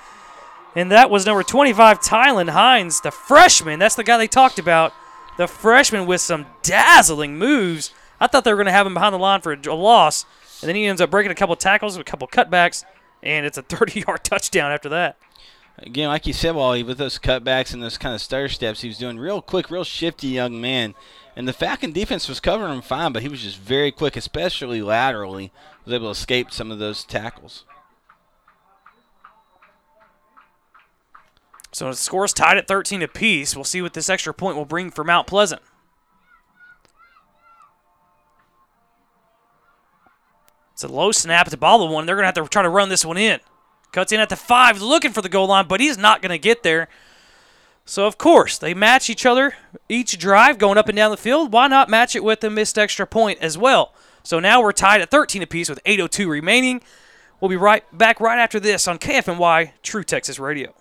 And 0.76 0.92
that 0.92 1.10
was 1.10 1.26
number 1.26 1.44
25, 1.44 2.00
Tylen 2.00 2.50
Hines, 2.50 3.02
the 3.02 3.12
freshman. 3.12 3.80
That's 3.80 3.96
the 3.96 4.04
guy 4.04 4.18
they 4.18 4.28
talked 4.28 4.60
about. 4.60 4.94
The 5.38 5.48
freshman 5.48 6.06
with 6.06 6.22
some 6.22 6.46
dazzling 6.62 7.38
moves. 7.38 7.94
I 8.20 8.28
thought 8.28 8.44
they 8.44 8.52
were 8.52 8.58
going 8.58 8.68
to 8.68 8.72
have 8.72 8.88
him 8.88 8.94
behind 8.94 9.14
the 9.14 9.20
line 9.20 9.42
for 9.42 9.54
a 9.54 9.74
loss. 9.74 10.26
And 10.62 10.70
then 10.70 10.76
he 10.76 10.86
ends 10.86 11.02
up 11.02 11.10
breaking 11.10 11.32
a 11.32 11.36
couple 11.36 11.56
tackles, 11.56 11.98
a 11.98 12.04
couple 12.04 12.28
cutbacks, 12.28 12.86
and 13.24 13.46
it's 13.46 13.58
a 13.58 13.64
30 13.64 14.02
yard 14.08 14.24
touchdown 14.24 14.72
after 14.72 14.90
that. 14.90 15.18
Again, 15.78 16.10
like 16.10 16.28
you 16.28 16.34
said, 16.34 16.54
Wally, 16.54 16.84
with 16.84 16.98
those 17.00 17.18
cutbacks 17.18 17.74
and 17.74 17.82
those 17.82 17.98
kind 17.98 18.14
of 18.14 18.22
stutter 18.22 18.50
steps, 18.50 18.82
he 18.82 18.88
was 18.88 18.98
doing 18.98 19.18
real 19.18 19.42
quick, 19.42 19.72
real 19.72 19.84
shifty 19.84 20.28
young 20.28 20.62
man. 20.62 20.94
And 21.36 21.48
the 21.48 21.54
Falcon 21.54 21.92
defense 21.92 22.30
was 22.30 22.40
covering 22.40 22.74
him 22.74 22.82
fine, 22.82 23.14
but 23.14 23.24
he 23.24 23.30
was 23.30 23.42
just 23.42 23.58
very 23.58 23.92
quick, 23.92 24.16
especially 24.16 24.82
laterally. 24.82 25.52
Was 25.86 25.94
able 25.94 26.08
to 26.08 26.12
escape 26.12 26.52
some 26.52 26.70
of 26.70 26.78
those 26.78 27.04
tackles. 27.04 27.66
So 31.72 31.90
the 31.90 31.96
score's 31.96 32.34
tied 32.34 32.58
at 32.58 32.68
13 32.68 33.02
apiece. 33.02 33.56
We'll 33.56 33.64
see 33.64 33.82
what 33.82 33.94
this 33.94 34.10
extra 34.10 34.34
point 34.34 34.58
will 34.58 34.66
bring 34.66 34.92
for 34.92 35.04
Mount 35.04 35.28
Pleasant. 35.28 35.62
It's 40.74 40.84
a 40.84 40.88
low 40.88 41.12
snap 41.12 41.48
at 41.48 41.52
the 41.52 41.58
ball 41.58 41.84
of 41.84 41.92
one. 41.92 42.06
They're 42.06 42.16
going 42.16 42.24
to 42.24 42.40
have 42.40 42.46
to 42.46 42.50
try 42.50 42.64
to 42.64 42.70
run 42.70 42.90
this 42.90 43.06
one 43.06 43.18
in. 43.18 43.40
Cuts 43.92 44.12
in 44.12 44.20
at 44.20 44.30
the 44.30 44.36
five, 44.36 44.82
looking 44.82 45.12
for 45.12 45.22
the 45.22 45.30
goal 45.30 45.48
line, 45.48 45.68
but 45.68 45.80
he's 45.80 45.98
not 45.98 46.22
going 46.22 46.32
to 46.32 46.40
get 46.40 46.64
there. 46.64 46.88
So, 47.86 48.08
of 48.08 48.18
course, 48.18 48.58
they 48.58 48.74
match 48.74 49.10
each 49.10 49.26
other 49.26 49.56
each 49.90 50.18
drive 50.18 50.58
going 50.58 50.78
up 50.78 50.88
and 50.88 50.96
down 50.96 51.12
the 51.12 51.18
field. 51.18 51.52
Why 51.52 51.68
not 51.68 51.90
match 51.90 52.16
it 52.16 52.24
with 52.24 52.44
a 52.44 52.50
missed 52.50 52.78
extra 52.78 53.06
point 53.06 53.40
as 53.42 53.58
well? 53.58 53.94
So 54.24 54.40
now 54.40 54.62
we're 54.62 54.72
tied 54.72 55.02
at 55.02 55.12
13 55.12 55.42
apiece 55.42 55.70
with 55.70 55.84
8.02 55.84 56.28
remaining. 56.28 56.82
We'll 57.40 57.50
be 57.50 57.58
right 57.58 57.84
back 57.96 58.20
right 58.20 58.40
after 58.40 58.60
this 58.60 58.88
on 58.88 59.00
KFNY 59.00 59.72
True 59.82 60.04
Texas 60.04 60.40
Radio. 60.40 60.74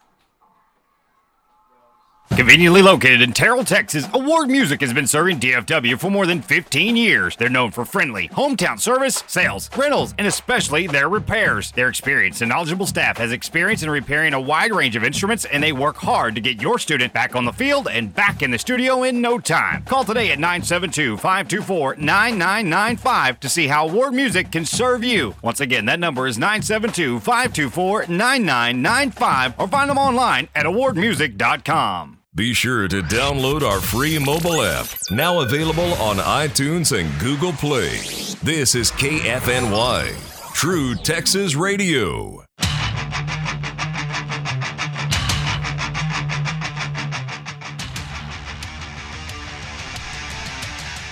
Conveniently 2.37 2.81
located 2.81 3.21
in 3.21 3.33
Terrell, 3.33 3.65
Texas, 3.65 4.09
Award 4.15 4.49
Music 4.49 4.81
has 4.81 4.95
been 4.95 5.07
serving 5.07 5.41
DFW 5.41 5.99
for 5.99 6.11
more 6.11 6.27
than 6.27 6.41
15 6.41 6.97
years. 6.97 7.37
They're 7.37 7.51
known 7.51 7.71
for 7.71 7.85
friendly, 7.85 8.29
hometown 8.29 8.81
service, 8.81 9.23
sales, 9.27 9.69
rentals, 9.77 10.15
and 10.17 10.27
especially 10.27 10.87
their 10.87 11.09
repairs. 11.09 11.71
Their 11.73 11.89
experienced 11.89 12.41
and 12.41 12.49
knowledgeable 12.49 12.87
staff 12.87 13.19
has 13.19 13.33
experience 13.33 13.83
in 13.83 13.91
repairing 13.91 14.33
a 14.33 14.41
wide 14.41 14.73
range 14.73 14.97
of 14.97 15.05
instruments, 15.05 15.45
and 15.45 15.63
they 15.63 15.73
work 15.73 15.97
hard 15.97 16.35
to 16.37 16.41
get 16.41 16.63
your 16.63 16.79
student 16.79 17.13
back 17.13 17.37
on 17.37 17.45
the 17.45 17.53
field 17.53 17.89
and 17.89 18.15
back 18.15 18.43
in 18.43 18.53
the 18.53 18.59
studio 18.59 19.03
in 19.03 19.21
no 19.21 19.39
time. 19.39 19.83
Call 19.83 20.05
today 20.05 20.31
at 20.31 20.39
972 20.39 21.17
524 21.19 21.97
9995 21.97 23.41
to 23.41 23.49
see 23.49 23.67
how 23.67 23.87
Award 23.87 24.15
Music 24.15 24.51
can 24.51 24.65
serve 24.65 25.05
you. 25.05 25.35
Once 25.43 25.61
again, 25.61 25.85
that 25.87 26.01
number 26.01 26.27
is 26.27 26.39
972 26.39 27.21
524 27.21 28.07
9995 28.07 29.55
or 29.59 29.69
find 29.69 29.91
them 29.91 29.99
online 29.99 30.49
at 30.55 30.65
awardmusic.com. 30.65 32.20
Be 32.41 32.55
sure 32.55 32.89
to 32.89 33.03
download 33.03 33.61
our 33.61 33.83
free 33.83 34.19
mobile 34.19 34.63
app, 34.63 34.87
now 35.11 35.41
available 35.41 35.93
on 36.01 36.17
iTunes 36.17 36.99
and 36.99 37.21
Google 37.21 37.53
Play. 37.53 37.99
This 38.43 38.75
is 38.75 38.91
KFNY, 38.93 40.55
True 40.55 40.95
Texas 40.95 41.55
Radio. 41.55 42.43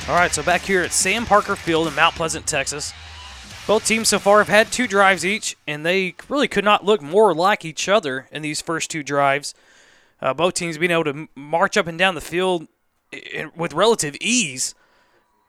All 0.09 0.15
right, 0.15 0.33
so 0.33 0.43
back 0.43 0.63
here 0.63 0.83
at 0.83 0.95
Sam 0.95 1.27
Parker 1.27 1.57
Field 1.57 1.89
in 1.89 1.95
Mount 1.95 2.15
Pleasant, 2.15 2.47
Texas. 2.47 2.95
Both 3.67 3.85
teams 3.85 4.09
so 4.09 4.19
far 4.19 4.39
have 4.39 4.49
had 4.49 4.73
two 4.73 4.87
drives 4.87 5.27
each, 5.27 5.59
and 5.67 5.85
they 5.85 6.15
really 6.31 6.49
could 6.49 6.65
not 6.65 6.87
look 6.87 7.03
more 7.03 7.35
like 7.35 7.67
each 7.67 7.87
other 7.87 8.29
in 8.33 8.41
these 8.41 8.63
first 8.63 8.91
two 8.91 9.03
drives. 9.03 9.53
Uh, 10.21 10.35
both 10.35 10.55
teams 10.55 10.79
being 10.79 10.91
able 10.91 11.05
to 11.05 11.29
march 11.35 11.77
up 11.77 11.87
and 11.87 11.99
down 11.99 12.15
the 12.15 12.21
field 12.21 12.67
with 13.57 13.73
relative 13.73 14.17
ease, 14.21 14.75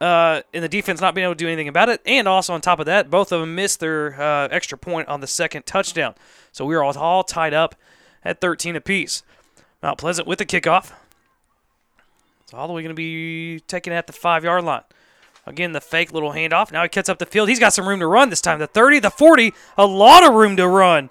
uh, 0.02 0.42
and 0.54 0.64
the 0.64 0.70
defense 0.70 1.02
not 1.02 1.14
being 1.14 1.26
able 1.26 1.36
to 1.36 1.38
do 1.38 1.48
anything 1.48 1.68
about 1.68 1.90
it. 1.90 2.02
And 2.06 2.28
also 2.28 2.54
on 2.54 2.62
top 2.62 2.80
of 2.80 2.86
that, 2.86 3.10
both 3.10 3.32
of 3.32 3.42
them 3.42 3.56
missed 3.56 3.80
their 3.80 4.20
uh, 4.20 4.48
extra 4.50 4.78
point 4.78 5.08
on 5.08 5.22
the 5.22 5.28
second 5.28 5.66
touchdown. 5.66 6.16
So 6.52 6.66
we 6.66 6.76
are 6.76 6.84
all, 6.84 6.98
all 6.98 7.24
tied 7.24 7.54
up 7.54 7.76
at 8.24 8.40
13 8.40 8.76
apiece. 8.76 9.24
Mount 9.82 9.98
Pleasant 9.98 10.28
with 10.28 10.40
the 10.40 10.46
kickoff. 10.46 10.92
It's 12.44 12.54
all 12.54 12.68
the 12.68 12.74
way 12.74 12.82
going 12.82 12.90
to 12.90 12.96
be 12.96 13.60
taken 13.62 13.94
at 13.94 14.08
the 14.08 14.14
five 14.14 14.44
yard 14.44 14.64
line. 14.64 14.84
Again, 15.46 15.72
the 15.72 15.82
fake 15.82 16.14
little 16.14 16.32
handoff. 16.32 16.72
Now 16.72 16.84
he 16.84 16.90
cuts 16.90 17.10
up 17.10 17.18
the 17.18 17.26
field. 17.26 17.50
He's 17.50 17.60
got 17.60 17.74
some 17.74 17.88
room 17.88 18.00
to 18.00 18.08
run 18.08 18.30
this 18.30 18.42
time. 18.42 18.60
The 18.60 18.68
30, 18.68 19.00
the 19.00 19.10
40, 19.10 19.54
a 19.78 19.86
lot 19.86 20.28
of 20.28 20.34
room 20.34 20.56
to 20.58 20.68
run. 20.68 21.10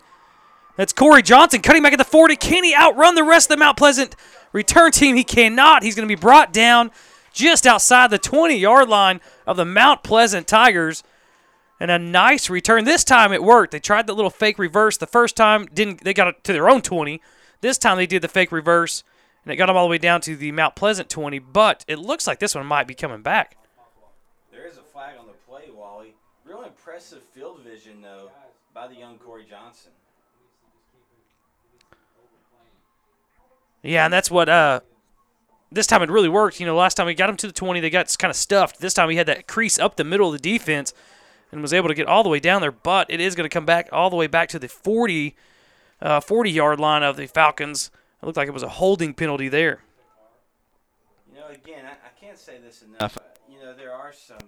That's 0.79 0.93
Corey 0.93 1.22
Johnson 1.22 1.61
cutting 1.61 1.83
back 1.83 1.93
at 1.93 1.99
the 1.99 2.05
40. 2.05 2.37
Can 2.37 2.62
he 2.62 2.72
outrun 2.72 3.16
the 3.16 3.24
rest 3.24 3.51
of 3.51 3.57
the 3.57 3.61
Mount 3.61 3.76
Pleasant 3.76 4.14
return 4.53 4.93
team? 4.93 5.16
He 5.16 5.24
cannot. 5.24 5.83
He's 5.83 5.97
going 5.97 6.09
to 6.09 6.16
be 6.16 6.18
brought 6.18 6.53
down 6.53 6.93
just 7.33 7.66
outside 7.66 8.12
the 8.12 8.18
20 8.18 8.57
yard 8.57 8.89
line 8.89 9.20
of 9.45 9.57
the 9.57 9.64
Mount 9.64 10.05
Pleasant 10.05 10.47
Tigers. 10.47 11.03
And 11.81 11.91
a 11.91 11.99
nice 11.99 12.49
return. 12.49 12.85
This 12.85 13.03
time 13.03 13.33
it 13.33 13.43
worked. 13.43 13.72
They 13.72 13.81
tried 13.81 14.07
the 14.07 14.14
little 14.14 14.31
fake 14.31 14.57
reverse. 14.57 14.97
The 14.97 15.09
first 15.09 15.37
time 15.37 15.66
didn't 15.66 16.05
they 16.05 16.14
got 16.14 16.29
it 16.29 16.45
to 16.45 16.53
their 16.53 16.70
own 16.70 16.81
20. 16.81 17.20
This 17.61 17.76
time 17.76 17.97
they 17.97 18.07
did 18.07 18.22
the 18.22 18.29
fake 18.29 18.53
reverse 18.53 19.03
and 19.45 19.53
it 19.53 19.57
got 19.57 19.66
them 19.66 19.76
all 19.76 19.87
the 19.87 19.91
way 19.91 19.99
down 19.99 20.20
to 20.22 20.37
the 20.37 20.53
Mount 20.53 20.76
Pleasant 20.76 21.09
20, 21.09 21.41
but 21.41 21.85
it 21.89 21.99
looks 21.99 22.29
like 22.29 22.39
this 22.39 22.55
one 22.55 22.66
might 22.66 22.87
be 22.87 22.95
coming 22.95 23.22
back. 23.22 23.57
There 24.53 24.66
is 24.66 24.76
a 24.76 24.83
flag 24.83 25.16
on 25.18 25.26
the 25.26 25.33
play, 25.33 25.70
Wally. 25.74 26.14
Real 26.45 26.62
impressive 26.62 27.22
field 27.22 27.62
vision, 27.62 28.01
though, 28.01 28.31
by 28.74 28.87
the 28.87 28.95
young 28.95 29.18
Corey 29.18 29.47
Johnson. 29.49 29.91
Yeah, 33.83 34.05
and 34.05 34.12
that's 34.12 34.31
what 34.31 34.49
uh 34.49 34.81
this 35.70 35.87
time 35.87 36.03
it 36.03 36.11
really 36.11 36.29
worked. 36.29 36.61
You 36.61 36.66
know, 36.66 36.76
last 36.76 36.95
time 36.95 37.07
we 37.07 37.14
got 37.14 37.29
him 37.29 37.37
to 37.37 37.47
the 37.47 37.53
20, 37.53 37.81
they 37.81 37.91
got 37.91 38.14
kind 38.18 38.31
of 38.31 38.37
stuffed. 38.37 38.81
This 38.81 38.95
time 38.95 39.11
he 39.11 39.16
had 39.16 39.26
that 39.26 39.47
crease 39.47 39.79
up 39.79 39.97
the 39.97 40.05
middle 40.05 40.29
of 40.29 40.33
the 40.33 40.39
defense 40.39 40.95
and 41.53 41.62
was 41.62 41.72
able 41.72 41.89
to 41.89 41.95
get 41.95 42.07
all 42.07 42.22
the 42.22 42.29
way 42.29 42.41
down 42.41 42.61
there, 42.61 42.72
but 42.72 43.11
it 43.11 43.20
is 43.20 43.35
going 43.35 43.49
to 43.49 43.53
come 43.53 43.66
back 43.66 43.89
all 43.93 44.11
the 44.11 44.16
way 44.16 44.26
back 44.26 44.49
to 44.51 44.59
the 44.59 44.68
40 44.68 45.35
uh, 46.01 46.20
40 46.20 46.51
yard 46.51 46.81
line 46.81 47.03
of 47.03 47.16
the 47.16 47.26
Falcons. 47.26 47.91
It 48.22 48.26
looked 48.26 48.37
like 48.37 48.49
it 48.49 48.55
was 48.55 48.62
a 48.62 48.68
holding 48.68 49.14
penalty 49.14 49.49
there. 49.49 49.81
You 51.29 51.39
know, 51.39 51.49
again, 51.49 51.85
I, 51.85 51.93
I 51.93 52.20
can't 52.20 52.39
say 52.39 52.59
this 52.64 52.83
enough. 52.83 53.18
You 53.51 53.61
know, 53.61 53.74
there 53.74 53.93
are 53.93 54.12
some, 54.12 54.39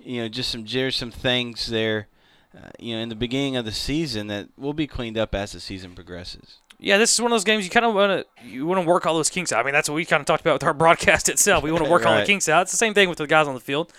you 0.00 0.22
know, 0.22 0.28
just 0.28 0.50
some 0.50 0.64
there's 0.64 0.96
some 0.96 1.10
things 1.10 1.66
there, 1.66 2.08
uh, 2.56 2.70
you 2.78 2.96
know, 2.96 3.02
in 3.02 3.08
the 3.08 3.14
beginning 3.16 3.56
of 3.56 3.64
the 3.64 3.72
season 3.72 4.26
that 4.28 4.48
will 4.56 4.74
be 4.74 4.86
cleaned 4.86 5.18
up 5.18 5.34
as 5.34 5.52
the 5.52 5.60
season 5.60 5.94
progresses. 5.94 6.58
Yeah, 6.82 6.98
this 6.98 7.14
is 7.14 7.20
one 7.20 7.30
of 7.30 7.36
those 7.36 7.44
games 7.44 7.62
you 7.64 7.70
kind 7.70 7.86
of 7.86 7.94
want 7.94 8.26
to 8.26 8.46
you 8.46 8.66
want 8.66 8.82
to 8.82 8.86
work 8.86 9.06
all 9.06 9.14
those 9.14 9.30
kinks 9.30 9.52
out. 9.52 9.60
I 9.60 9.62
mean, 9.62 9.72
that's 9.72 9.88
what 9.88 9.94
we 9.94 10.04
kind 10.04 10.20
of 10.20 10.26
talked 10.26 10.40
about 10.40 10.54
with 10.54 10.64
our 10.64 10.74
broadcast 10.82 11.28
itself. 11.28 11.62
We 11.62 11.70
want 11.70 11.84
to 11.84 11.90
work 11.92 12.04
all 12.04 12.18
the 12.18 12.26
kinks 12.26 12.48
out. 12.48 12.62
It's 12.62 12.72
the 12.72 12.76
same 12.76 12.92
thing 12.92 13.08
with 13.08 13.18
the 13.18 13.26
guys 13.26 13.46
on 13.46 13.54
the 13.54 13.60
field. 13.60 13.92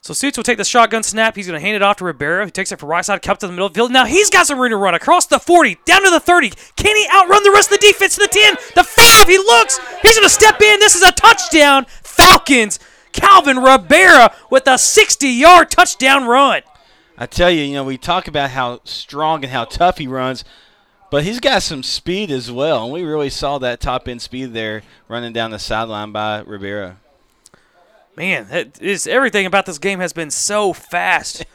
So 0.00 0.12
Suits 0.12 0.36
will 0.36 0.44
take 0.44 0.58
the 0.58 0.64
shotgun 0.64 1.02
snap. 1.02 1.34
He's 1.34 1.46
going 1.46 1.58
to 1.58 1.64
hand 1.64 1.76
it 1.76 1.82
off 1.82 1.96
to 1.96 2.04
Rivera. 2.04 2.44
He 2.44 2.50
takes 2.50 2.70
it 2.72 2.78
for 2.78 2.84
right 2.84 3.02
side, 3.02 3.22
cup 3.22 3.38
to 3.38 3.46
the 3.46 3.52
middle 3.52 3.68
of 3.68 3.72
the 3.72 3.78
field. 3.78 3.90
Now 3.90 4.04
he's 4.04 4.28
got 4.28 4.46
some 4.46 4.58
room 4.58 4.68
to 4.70 4.76
run 4.76 4.94
across 4.94 5.24
the 5.24 5.38
40, 5.38 5.78
down 5.86 6.04
to 6.04 6.10
the 6.10 6.20
30. 6.20 6.50
Can 6.76 6.94
he 6.94 7.08
outrun 7.14 7.42
the 7.42 7.50
rest 7.50 7.72
of 7.72 7.80
the 7.80 7.86
defense 7.86 8.16
to 8.16 8.20
the 8.20 8.28
10, 8.28 8.56
the 8.74 8.84
5? 8.84 9.26
He 9.26 9.38
looks. 9.38 9.78
He's 10.02 10.14
going 10.14 10.26
to 10.26 10.28
step 10.28 10.60
in. 10.60 10.78
This 10.80 10.94
is 10.94 11.02
a 11.02 11.12
touchdown. 11.12 11.86
Falcons. 12.02 12.80
Calvin 13.12 13.56
Rivera 13.58 14.34
with 14.50 14.66
a 14.66 14.76
60 14.76 15.26
yard 15.26 15.70
touchdown 15.70 16.26
run. 16.26 16.62
I 17.16 17.24
tell 17.24 17.50
you, 17.50 17.62
you 17.62 17.74
know, 17.74 17.84
we 17.84 17.96
talk 17.96 18.28
about 18.28 18.50
how 18.50 18.80
strong 18.84 19.42
and 19.44 19.52
how 19.52 19.64
tough 19.64 19.96
he 19.98 20.06
runs, 20.06 20.44
but 21.14 21.22
he's 21.22 21.38
got 21.38 21.62
some 21.62 21.84
speed 21.84 22.32
as 22.32 22.50
well, 22.50 22.82
and 22.82 22.92
we 22.92 23.04
really 23.04 23.30
saw 23.30 23.56
that 23.58 23.78
top 23.78 24.08
end 24.08 24.20
speed 24.20 24.52
there 24.52 24.82
running 25.06 25.32
down 25.32 25.52
the 25.52 25.60
sideline 25.60 26.10
by 26.10 26.40
Rivera. 26.40 26.96
Man, 28.16 28.48
it 28.50 28.82
is 28.82 29.06
everything 29.06 29.46
about 29.46 29.64
this 29.64 29.78
game 29.78 30.00
has 30.00 30.12
been 30.12 30.32
so 30.32 30.72
fast. 30.72 31.46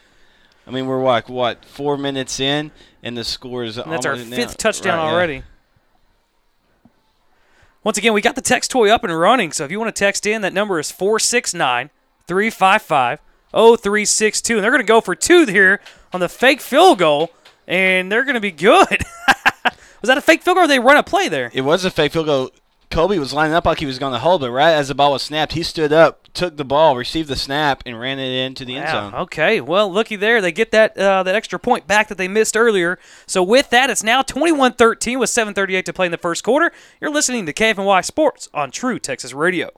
I 0.66 0.70
mean, 0.70 0.86
we're 0.86 1.04
like 1.04 1.28
what 1.28 1.66
four 1.66 1.98
minutes 1.98 2.40
in, 2.40 2.70
and 3.02 3.14
the 3.14 3.24
score 3.24 3.62
is 3.62 3.76
And 3.76 3.92
that's 3.92 4.06
our 4.06 4.12
almost 4.12 4.30
now- 4.30 4.36
fifth 4.36 4.56
touchdown 4.56 4.96
right, 4.96 5.04
yeah. 5.04 5.12
already. 5.12 5.42
Once 7.82 7.98
again, 7.98 8.14
we 8.14 8.22
got 8.22 8.36
the 8.36 8.40
text 8.40 8.70
toy 8.70 8.88
up 8.88 9.04
and 9.04 9.20
running. 9.20 9.52
So 9.52 9.66
if 9.66 9.70
you 9.70 9.78
want 9.78 9.94
to 9.94 10.00
text 10.00 10.24
in, 10.24 10.40
that 10.40 10.54
number 10.54 10.78
is 10.78 10.90
469 10.90 11.90
355 12.26 13.20
0362. 13.52 14.54
And 14.54 14.64
they're 14.64 14.70
going 14.70 14.80
to 14.80 14.86
go 14.86 15.02
for 15.02 15.14
two 15.14 15.44
here 15.44 15.82
on 16.10 16.20
the 16.20 16.28
fake 16.30 16.62
field 16.62 17.00
goal, 17.00 17.32
and 17.66 18.10
they're 18.10 18.24
going 18.24 18.34
to 18.34 18.40
be 18.40 18.50
good. 18.50 18.88
Was 20.02 20.08
that 20.08 20.18
a 20.18 20.20
fake 20.20 20.42
field 20.42 20.56
goal 20.56 20.64
or 20.64 20.68
they 20.68 20.78
run 20.78 20.96
a 20.96 21.02
play 21.02 21.28
there? 21.28 21.50
It 21.54 21.62
was 21.62 21.84
a 21.84 21.90
fake 21.90 22.12
field 22.12 22.26
goal. 22.26 22.50
Colby 22.90 23.18
was 23.18 23.32
lining 23.32 23.54
up 23.54 23.64
like 23.64 23.78
he 23.80 23.86
was 23.86 23.98
going 23.98 24.12
to 24.12 24.18
hold, 24.18 24.42
but 24.42 24.50
right 24.50 24.72
as 24.72 24.88
the 24.88 24.94
ball 24.94 25.12
was 25.12 25.22
snapped, 25.22 25.54
he 25.54 25.62
stood 25.62 25.92
up, 25.92 26.28
took 26.34 26.56
the 26.56 26.64
ball, 26.64 26.94
received 26.94 27.28
the 27.28 27.36
snap, 27.36 27.82
and 27.86 27.98
ran 27.98 28.18
it 28.18 28.30
into 28.30 28.64
the 28.64 28.76
end 28.76 28.88
zone. 28.90 29.14
Okay, 29.14 29.60
well, 29.60 29.90
looky 29.90 30.14
there. 30.14 30.40
They 30.40 30.52
get 30.52 30.70
that 30.72 30.96
uh, 30.96 31.22
that 31.22 31.34
extra 31.34 31.58
point 31.58 31.86
back 31.86 32.08
that 32.08 32.18
they 32.18 32.28
missed 32.28 32.56
earlier. 32.56 32.98
So 33.26 33.42
with 33.42 33.70
that, 33.70 33.90
it's 33.90 34.04
now 34.04 34.22
21-13 34.22 35.18
with 35.18 35.30
7:38 35.30 35.84
to 35.86 35.92
play 35.92 36.06
in 36.06 36.12
the 36.12 36.18
first 36.18 36.44
quarter. 36.44 36.70
You're 37.00 37.10
listening 37.10 37.46
to 37.46 37.52
KFNY 37.52 38.04
Sports 38.04 38.48
on 38.54 38.70
True 38.70 38.98
Texas 38.98 39.32
Radio. 39.32 39.70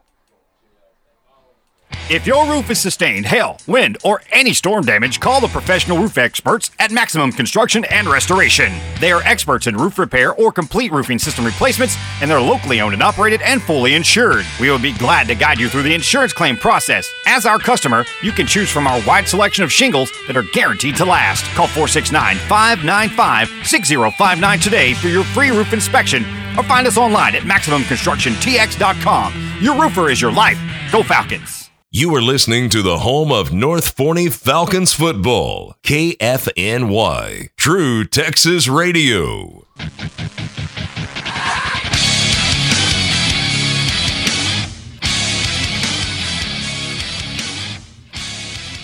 If 2.09 2.25
your 2.25 2.47
roof 2.47 2.71
is 2.71 2.79
sustained 2.79 3.27
hail, 3.27 3.59
wind, 3.67 3.99
or 4.05 4.23
any 4.31 4.53
storm 4.53 4.85
damage, 4.85 5.19
call 5.19 5.41
the 5.41 5.49
professional 5.49 5.99
roof 5.99 6.19
experts 6.19 6.71
at 6.79 6.93
Maximum 6.93 7.33
Construction 7.33 7.85
and 7.87 8.07
Restoration. 8.07 8.73
They 9.01 9.11
are 9.11 9.23
experts 9.23 9.67
in 9.67 9.77
roof 9.77 9.99
repair 9.99 10.33
or 10.33 10.53
complete 10.53 10.93
roofing 10.93 11.19
system 11.19 11.45
replacements, 11.45 11.97
and 12.21 12.31
they're 12.31 12.41
locally 12.41 12.81
owned 12.81 12.95
and 12.95 13.03
operated 13.03 13.43
and 13.43 13.61
fully 13.61 13.95
insured. 13.95 14.47
We 14.61 14.71
will 14.71 14.79
be 14.79 14.93
glad 14.93 15.27
to 15.27 15.35
guide 15.35 15.59
you 15.59 15.69
through 15.69 15.83
the 15.83 15.97
insurance 15.97 16.33
claim 16.33 16.57
process. 16.57 17.13
As 17.27 17.45
our 17.45 17.59
customer, 17.59 18.05
you 18.23 18.31
can 18.31 18.47
choose 18.47 18.71
from 18.71 18.87
our 18.87 19.03
wide 19.05 19.27
selection 19.27 19.65
of 19.65 19.73
shingles 19.73 20.13
that 20.29 20.37
are 20.37 20.45
guaranteed 20.53 20.95
to 20.97 21.05
last. 21.05 21.45
Call 21.57 21.67
469 21.67 22.37
595 22.49 23.49
6059 23.67 24.61
today 24.61 24.95
for 24.95 25.09
your 25.09 25.25
free 25.25 25.51
roof 25.51 25.73
inspection 25.73 26.23
or 26.57 26.63
find 26.63 26.87
us 26.87 26.97
online 26.97 27.35
at 27.35 27.43
MaximumConstructionTX.com. 27.43 29.59
Your 29.61 29.75
roofer 29.75 30.09
is 30.09 30.23
your 30.23 30.31
life. 30.31 30.61
Go 30.93 31.03
Falcons! 31.03 31.66
You 31.93 32.13
are 32.17 32.21
listening 32.21 32.69
to 32.71 32.83
the 32.83 32.99
home 32.99 33.31
of 33.31 33.53
North 33.53 33.95
Forney 33.97 34.29
Falcons 34.29 34.93
football, 34.93 35.77
KFNY, 35.85 37.51
True 37.57 38.05
Texas 38.05 38.67
Radio. 38.67 39.65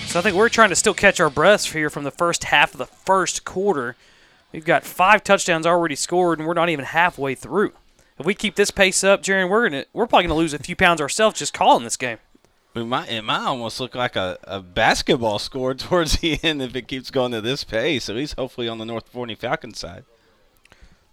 So 0.06 0.20
I 0.20 0.22
think 0.22 0.36
we're 0.36 0.48
trying 0.48 0.68
to 0.68 0.76
still 0.76 0.94
catch 0.94 1.18
our 1.18 1.28
breaths 1.28 1.72
here 1.72 1.90
from 1.90 2.04
the 2.04 2.12
first 2.12 2.44
half 2.44 2.72
of 2.72 2.78
the 2.78 2.86
first 2.86 3.44
quarter. 3.44 3.96
We've 4.52 4.64
got 4.64 4.84
five 4.84 5.24
touchdowns 5.24 5.66
already 5.66 5.96
scored, 5.96 6.38
and 6.38 6.46
we're 6.46 6.54
not 6.54 6.68
even 6.68 6.84
halfway 6.84 7.34
through. 7.34 7.72
If 8.16 8.24
we 8.26 8.34
keep 8.34 8.54
this 8.54 8.70
pace 8.70 9.02
up, 9.02 9.24
Jaron, 9.24 9.50
we're 9.50 9.68
gonna 9.68 9.86
we're 9.92 10.06
probably 10.06 10.28
gonna 10.28 10.38
lose 10.38 10.54
a 10.54 10.58
few 10.60 10.76
pounds 10.76 11.00
ourselves 11.00 11.40
just 11.40 11.52
calling 11.52 11.82
this 11.82 11.96
game. 11.96 12.18
It 12.74 12.86
might, 12.86 13.10
it 13.10 13.22
might 13.22 13.44
almost 13.44 13.80
look 13.80 13.94
like 13.94 14.16
a, 14.16 14.38
a 14.44 14.60
basketball 14.60 15.38
score 15.38 15.74
towards 15.74 16.18
the 16.18 16.38
end 16.42 16.62
if 16.62 16.74
it 16.74 16.88
keeps 16.88 17.10
going 17.10 17.32
to 17.32 17.40
this 17.40 17.64
pace, 17.64 18.08
at 18.08 18.16
least 18.16 18.36
hopefully 18.36 18.68
on 18.68 18.78
the 18.78 18.86
North 18.86 19.08
Forney 19.08 19.34
Falcons 19.34 19.78
side. 19.78 20.04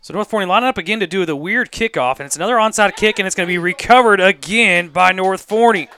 So 0.01 0.13
North 0.13 0.29
Forney 0.29 0.45
lining 0.45 0.69
up 0.69 0.77
again 0.77 1.01
to 1.01 1.07
do 1.07 1.25
the 1.25 1.35
weird 1.35 1.73
kickoff, 1.73 2.19
and 2.19 2.25
it's 2.25 2.37
another 2.37 2.55
onside 2.55 2.95
kick, 2.95 3.19
and 3.19 3.25
it's 3.25 3.35
going 3.35 3.47
to 3.47 3.51
be 3.51 3.57
recovered 3.57 4.21
again 4.21 4.89
by 4.89 5.11
North 5.11 5.41
Forney. 5.41 5.89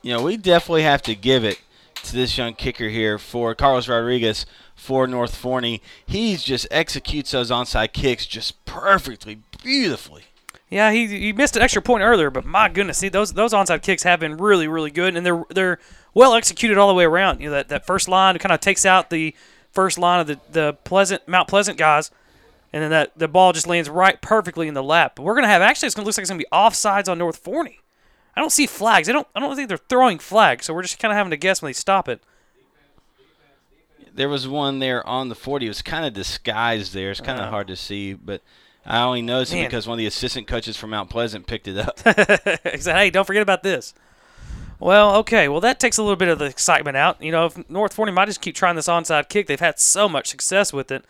You 0.00 0.14
know, 0.14 0.22
we 0.22 0.38
definitely 0.38 0.82
have 0.84 1.02
to 1.02 1.14
give 1.14 1.44
it 1.44 1.60
to 2.02 2.12
this 2.14 2.38
young 2.38 2.54
kicker 2.54 2.88
here 2.88 3.18
for 3.18 3.54
Carlos 3.54 3.88
Rodriguez 3.88 4.46
for 4.74 5.06
North 5.06 5.36
Forney. 5.36 5.82
He 6.06 6.36
just 6.36 6.66
executes 6.70 7.32
those 7.32 7.50
onside 7.50 7.92
kicks 7.92 8.24
just 8.24 8.64
perfectly, 8.64 9.42
beautifully. 9.62 10.24
Yeah, 10.72 10.90
he, 10.90 11.06
he 11.06 11.32
missed 11.34 11.54
an 11.54 11.60
extra 11.62 11.82
point 11.82 12.02
earlier, 12.02 12.30
but 12.30 12.46
my 12.46 12.68
goodness, 12.70 12.96
see 12.96 13.10
those 13.10 13.34
those 13.34 13.52
onside 13.52 13.82
kicks 13.82 14.04
have 14.04 14.20
been 14.20 14.38
really 14.38 14.66
really 14.66 14.90
good, 14.90 15.14
and 15.14 15.26
they're 15.26 15.44
they're 15.50 15.78
well 16.14 16.34
executed 16.34 16.78
all 16.78 16.88
the 16.88 16.94
way 16.94 17.04
around. 17.04 17.40
You 17.40 17.48
know 17.48 17.56
that, 17.56 17.68
that 17.68 17.84
first 17.86 18.08
line 18.08 18.38
kind 18.38 18.52
of 18.52 18.60
takes 18.60 18.86
out 18.86 19.10
the 19.10 19.34
first 19.70 19.98
line 19.98 20.20
of 20.20 20.26
the, 20.26 20.40
the 20.50 20.72
Pleasant 20.84 21.28
Mount 21.28 21.46
Pleasant 21.46 21.76
guys, 21.76 22.10
and 22.72 22.82
then 22.82 22.90
that 22.90 23.12
the 23.18 23.28
ball 23.28 23.52
just 23.52 23.66
lands 23.66 23.90
right 23.90 24.18
perfectly 24.22 24.66
in 24.66 24.72
the 24.72 24.82
lap. 24.82 25.12
But 25.16 25.24
we're 25.24 25.34
gonna 25.34 25.46
have 25.48 25.60
actually 25.60 25.88
it's 25.88 25.94
gonna 25.94 26.06
look 26.06 26.16
like 26.16 26.22
it's 26.22 26.30
gonna 26.30 26.38
be 26.38 26.46
offsides 26.50 27.06
on 27.06 27.18
North 27.18 27.36
Forney. 27.36 27.80
I 28.34 28.40
don't 28.40 28.48
see 28.50 28.66
flags. 28.66 29.10
I 29.10 29.12
don't 29.12 29.26
I 29.34 29.40
don't 29.40 29.54
think 29.54 29.68
they're 29.68 29.76
throwing 29.76 30.18
flags, 30.18 30.64
so 30.64 30.72
we're 30.72 30.80
just 30.82 30.98
kind 30.98 31.12
of 31.12 31.18
having 31.18 31.32
to 31.32 31.36
guess 31.36 31.60
when 31.60 31.68
they 31.68 31.74
stop 31.74 32.08
it. 32.08 32.22
There 34.14 34.28
was 34.30 34.48
one 34.48 34.78
there 34.78 35.06
on 35.06 35.28
the 35.28 35.34
40. 35.34 35.66
It 35.66 35.68
was 35.68 35.82
kind 35.82 36.04
of 36.04 36.12
disguised 36.12 36.92
there. 36.94 37.10
It's 37.10 37.20
kind 37.20 37.38
of 37.40 37.46
Uh. 37.46 37.50
hard 37.50 37.68
to 37.68 37.76
see, 37.76 38.12
but 38.14 38.42
I 38.84 39.02
only 39.02 39.22
noticed 39.22 39.54
it 39.54 39.64
because 39.64 39.86
one 39.86 39.94
of 39.94 39.98
the 39.98 40.06
assistant 40.06 40.46
coaches 40.46 40.76
from 40.76 40.90
Mount 40.90 41.08
Pleasant 41.08 41.46
picked 41.46 41.68
it 41.68 41.78
up. 41.78 41.98
he 42.72 42.78
said, 42.78 42.96
"Hey, 42.96 43.10
don't 43.10 43.26
forget 43.26 43.42
about 43.42 43.62
this." 43.62 43.94
Well, 44.80 45.14
okay. 45.16 45.48
Well, 45.48 45.60
that 45.60 45.78
takes 45.78 45.98
a 45.98 46.02
little 46.02 46.16
bit 46.16 46.28
of 46.28 46.40
the 46.40 46.46
excitement 46.46 46.96
out. 46.96 47.22
You 47.22 47.30
know, 47.30 47.46
if 47.46 47.70
North 47.70 47.92
Forney 47.92 48.10
might 48.10 48.26
just 48.26 48.40
keep 48.40 48.56
trying 48.56 48.74
this 48.74 48.88
onside 48.88 49.28
kick. 49.28 49.46
They've 49.46 49.60
had 49.60 49.78
so 49.78 50.08
much 50.08 50.26
success 50.26 50.72
with 50.72 50.90
it, 50.90 51.04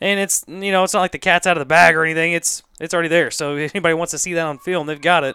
and 0.00 0.20
it's 0.20 0.44
you 0.46 0.70
know 0.70 0.84
it's 0.84 0.94
not 0.94 1.00
like 1.00 1.12
the 1.12 1.18
cat's 1.18 1.46
out 1.46 1.56
of 1.56 1.60
the 1.60 1.66
bag 1.66 1.96
or 1.96 2.04
anything. 2.04 2.32
It's 2.32 2.62
it's 2.78 2.94
already 2.94 3.08
there. 3.08 3.32
So 3.32 3.56
if 3.56 3.74
anybody 3.74 3.94
wants 3.94 4.12
to 4.12 4.18
see 4.18 4.32
that 4.34 4.46
on 4.46 4.58
film, 4.58 4.86
they've 4.86 5.00
got 5.00 5.24
it. 5.24 5.34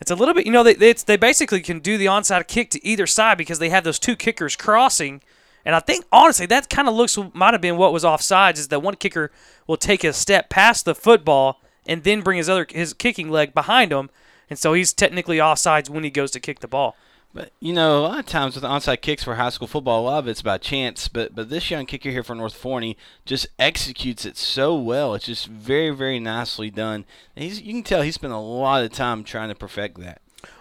It's 0.00 0.10
a 0.10 0.14
little 0.14 0.34
bit, 0.34 0.46
you 0.46 0.52
know, 0.52 0.62
they 0.62 0.74
they, 0.74 0.90
it's, 0.90 1.02
they 1.02 1.16
basically 1.16 1.60
can 1.60 1.78
do 1.78 1.98
the 1.98 2.06
onside 2.06 2.46
kick 2.48 2.70
to 2.70 2.86
either 2.86 3.06
side 3.06 3.38
because 3.38 3.58
they 3.58 3.68
have 3.68 3.84
those 3.84 3.98
two 3.98 4.16
kickers 4.16 4.56
crossing. 4.56 5.20
And 5.64 5.74
I 5.74 5.80
think 5.80 6.04
honestly, 6.10 6.46
that 6.46 6.70
kind 6.70 6.88
of 6.88 6.94
looks 6.94 7.18
might 7.34 7.54
have 7.54 7.60
been 7.60 7.76
what 7.76 7.92
was 7.92 8.04
offsides 8.04 8.58
is 8.58 8.68
that 8.68 8.80
one 8.80 8.96
kicker 8.96 9.30
will 9.66 9.76
take 9.76 10.04
a 10.04 10.12
step 10.12 10.48
past 10.48 10.84
the 10.84 10.94
football 10.94 11.60
and 11.86 12.04
then 12.04 12.22
bring 12.22 12.38
his 12.38 12.48
other 12.48 12.66
his 12.68 12.92
kicking 12.92 13.30
leg 13.30 13.54
behind 13.54 13.92
him, 13.92 14.10
and 14.48 14.58
so 14.58 14.72
he's 14.72 14.92
technically 14.92 15.38
offsides 15.38 15.90
when 15.90 16.04
he 16.04 16.10
goes 16.10 16.30
to 16.32 16.40
kick 16.40 16.60
the 16.60 16.68
ball. 16.68 16.96
But 17.32 17.52
you 17.60 17.72
know, 17.72 18.00
a 18.00 18.02
lot 18.02 18.18
of 18.18 18.26
times 18.26 18.56
with 18.56 18.64
onside 18.64 19.02
kicks 19.02 19.22
for 19.22 19.36
high 19.36 19.50
school 19.50 19.68
football, 19.68 20.00
a 20.00 20.02
lot 20.02 20.18
of 20.18 20.28
it's 20.28 20.42
by 20.42 20.58
chance. 20.58 21.06
But 21.06 21.34
but 21.34 21.48
this 21.48 21.70
young 21.70 21.86
kicker 21.86 22.10
here 22.10 22.24
for 22.24 22.34
North 22.34 22.54
Forney 22.54 22.96
just 23.24 23.46
executes 23.58 24.24
it 24.24 24.36
so 24.36 24.74
well. 24.74 25.14
It's 25.14 25.26
just 25.26 25.46
very 25.46 25.90
very 25.90 26.18
nicely 26.18 26.70
done. 26.70 27.04
And 27.36 27.44
he's, 27.44 27.60
you 27.60 27.72
can 27.72 27.82
tell 27.84 28.02
he 28.02 28.10
spent 28.10 28.32
a 28.32 28.38
lot 28.38 28.82
of 28.82 28.92
time 28.92 29.22
trying 29.22 29.48
to 29.48 29.54
perfect 29.54 29.98
that. 30.00 30.20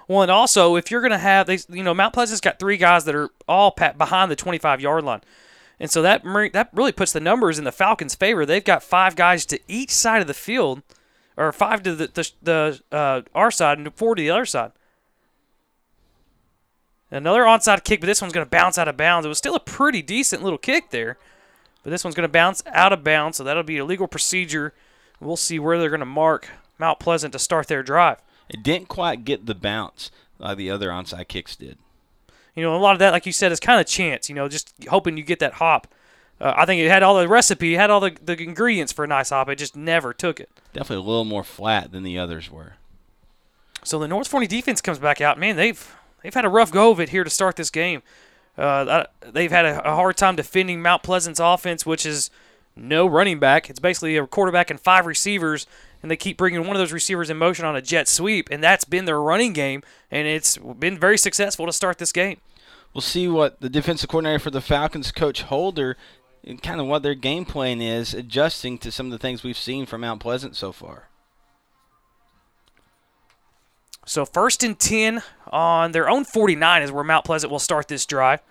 Well, 0.10 0.24
and 0.24 0.32
also 0.32 0.76
if 0.76 0.90
you're 0.90 1.02
going 1.02 1.12
to 1.12 1.20
have 1.20 1.46
they, 1.46 1.60
you 1.70 1.84
know, 1.84 1.94
Mount 1.94 2.16
Pleasant's 2.16 2.42
got 2.42 2.58
three 2.58 2.78
guys 2.78 3.06
that 3.06 3.16
are 3.16 3.30
all 3.48 3.76
behind 3.96 4.32
the 4.32 4.36
25 4.36 4.82
yard 4.82 5.04
line, 5.04 5.22
and 5.80 5.92
so 5.92 6.02
that 6.02 6.24
that 6.54 6.70
really 6.74 6.92
puts 6.92 7.14
the 7.14 7.20
numbers 7.20 7.60
in 7.60 7.64
the 7.64 7.72
Falcons' 7.72 8.16
favor. 8.16 8.44
They've 8.44 8.64
got 8.64 8.82
five 8.82 9.16
guys 9.16 9.46
to 9.46 9.60
each 9.68 9.92
side 9.92 10.22
of 10.22 10.28
the 10.28 10.34
field, 10.34 10.82
or 11.38 11.52
five 11.52 11.84
to 11.84 11.94
the 11.94 12.08
the, 12.08 12.32
the 12.42 12.82
uh, 12.92 13.22
our 13.36 13.52
side 13.52 13.78
and 13.78 13.94
four 13.94 14.16
to 14.16 14.22
the 14.22 14.32
other 14.32 14.48
side. 14.48 14.72
Another 17.12 17.44
onside 17.44 17.84
kick, 17.84 18.02
but 18.02 18.08
this 18.08 18.20
one's 18.20 18.34
going 18.34 18.46
to 18.46 18.50
bounce 18.50 18.80
out 18.80 18.88
of 18.88 18.98
bounds. 18.98 19.28
It 19.28 19.30
was 19.30 19.38
still 19.38 19.56
a 19.56 19.60
pretty 19.60 20.02
decent 20.02 20.42
little 20.42 20.58
kick 20.58 20.90
there, 20.90 21.20
but 21.84 21.92
this 21.92 22.04
one's 22.04 22.16
going 22.16 22.28
to 22.28 22.32
bounce 22.32 22.64
out 22.68 22.94
of 22.94 23.04
bounds, 23.04 23.38
so 23.38 23.44
that'll 23.44 23.62
be 23.62 23.78
a 23.78 23.86
legal 23.86 24.08
procedure. 24.08 24.74
We'll 25.20 25.38
see 25.38 25.60
where 25.60 25.78
they're 25.78 25.90
going 25.90 26.00
to 26.00 26.06
mark 26.06 26.50
Mount 26.80 27.00
Pleasant 27.00 27.34
to 27.34 27.40
start 27.40 27.68
their 27.68 27.84
drive. 27.84 28.18
It 28.50 28.64
didn't 28.64 28.88
quite 28.88 29.26
get 29.26 29.46
the 29.46 29.56
bounce 29.56 30.12
like 30.40 30.58
the 30.58 30.72
other 30.72 30.90
onside 30.90 31.28
kicks 31.28 31.56
did. 31.56 31.78
You 32.56 32.64
know, 32.64 32.76
a 32.76 32.78
lot 32.78 32.94
of 32.94 33.00
that, 33.00 33.12
like 33.12 33.26
you 33.26 33.32
said, 33.32 33.52
is 33.52 33.60
kind 33.60 33.80
of 33.80 33.88
chance. 33.88 34.28
You 34.30 34.36
know, 34.36 34.48
just 34.48 34.74
hoping 34.90 35.18
you 35.18 35.24
get 35.24 35.40
that 35.40 35.54
hop. 35.54 35.88
Uh, 36.42 36.54
I 36.56 36.66
think 36.66 36.82
it 36.82 36.90
had 36.90 37.04
all 37.04 37.20
the 37.20 37.28
recipe, 37.28 37.76
it 37.76 37.78
had 37.78 37.90
all 37.90 38.00
the, 38.00 38.16
the 38.24 38.42
ingredients 38.42 38.94
for 38.94 39.04
a 39.04 39.08
nice 39.08 39.30
hop. 39.30 39.50
It 39.50 39.58
just 39.58 39.76
never 39.76 40.14
took 40.14 40.40
it. 40.40 40.50
Definitely 40.74 41.04
a 41.04 41.08
little 41.08 41.26
more 41.26 41.44
flat 41.44 41.92
than 41.92 42.04
the 42.04 42.18
others 42.18 42.50
were. 42.50 42.74
So 43.84 44.00
the 44.00 44.08
North 44.08 44.28
Forney 44.28 44.48
defense 44.48 44.82
comes 44.82 45.00
back 45.00 45.22
out. 45.22 45.38
Man, 45.38 45.56
they've 45.56 45.96
they've 46.24 46.34
had 46.34 46.46
a 46.46 46.50
rough 46.50 46.72
go 46.72 46.92
of 46.92 47.00
it 47.00 47.10
here 47.10 47.24
to 47.24 47.30
start 47.30 47.56
this 47.56 47.70
game. 47.70 48.02
Uh, 48.58 49.06
they've 49.22 49.52
had 49.52 49.66
a, 49.66 49.90
a, 49.90 49.96
hard 49.96 50.18
time 50.18 50.36
defending 50.36 50.82
Mount 50.82 51.02
Pleasant's 51.02 51.40
offense, 51.40 51.86
which 51.86 52.06
is 52.06 52.30
no 52.76 53.08
running 53.08 53.40
back. 53.40 53.70
It's 53.70 53.80
basically 53.80 54.18
a 54.18 54.28
quarterback 54.28 54.70
and 54.70 54.78
five 54.78 55.06
receivers, 55.06 55.66
and 56.02 56.10
they 56.10 56.18
keep 56.18 56.38
bringing 56.38 56.62
one 56.62 56.76
of 56.76 56.80
those 56.80 56.94
receivers 56.94 57.30
in 57.30 57.38
motion 57.38 57.66
on 57.66 57.76
a 57.76 57.82
jet 57.82 58.08
sweep, 58.08 58.50
and 58.52 58.64
that's 58.64 58.86
been 58.86 59.06
their 59.06 59.22
running 59.22 59.54
game, 59.54 59.84
and 60.10 60.28
it's 60.28 60.58
been 60.58 60.98
very 60.98 61.18
successful 61.18 61.66
to 61.66 61.74
start 61.74 61.98
this 61.98 62.12
game. 62.12 62.40
We'll 62.94 63.02
see 63.02 63.28
what 63.28 63.62
the 63.62 63.70
defensive 63.70 64.10
coordinator 64.10 64.40
for 64.40 64.52
the 64.52 64.62
Falcons, 64.62 65.12
Coach 65.12 65.44
Holder, 65.44 65.96
and 66.44 66.62
kind 66.62 66.82
of 66.82 66.88
what 66.88 67.04
their 67.04 67.16
game 67.16 67.46
plan 67.46 67.82
is, 67.82 68.14
adjusting 68.14 68.78
to 68.80 68.92
some 68.92 69.08
of 69.08 69.12
the 69.12 69.20
things 69.20 69.44
we've 69.44 69.58
seen 69.58 69.86
from 69.86 70.02
Mount 70.02 70.22
Pleasant 70.22 70.56
so 70.56 70.72
far. 70.72 71.10
So 74.06 74.26
first 74.26 74.64
and 74.64 74.80
10 74.80 75.22
on 75.52 75.92
their 75.92 76.10
own 76.10 76.26
49 76.26 76.82
is 76.82 76.92
where 76.92 77.04
Mount 77.04 77.26
Pleasant 77.26 77.52
will 77.52 77.60
start 77.60 77.88
this 77.88 78.08
drive. 78.08 78.42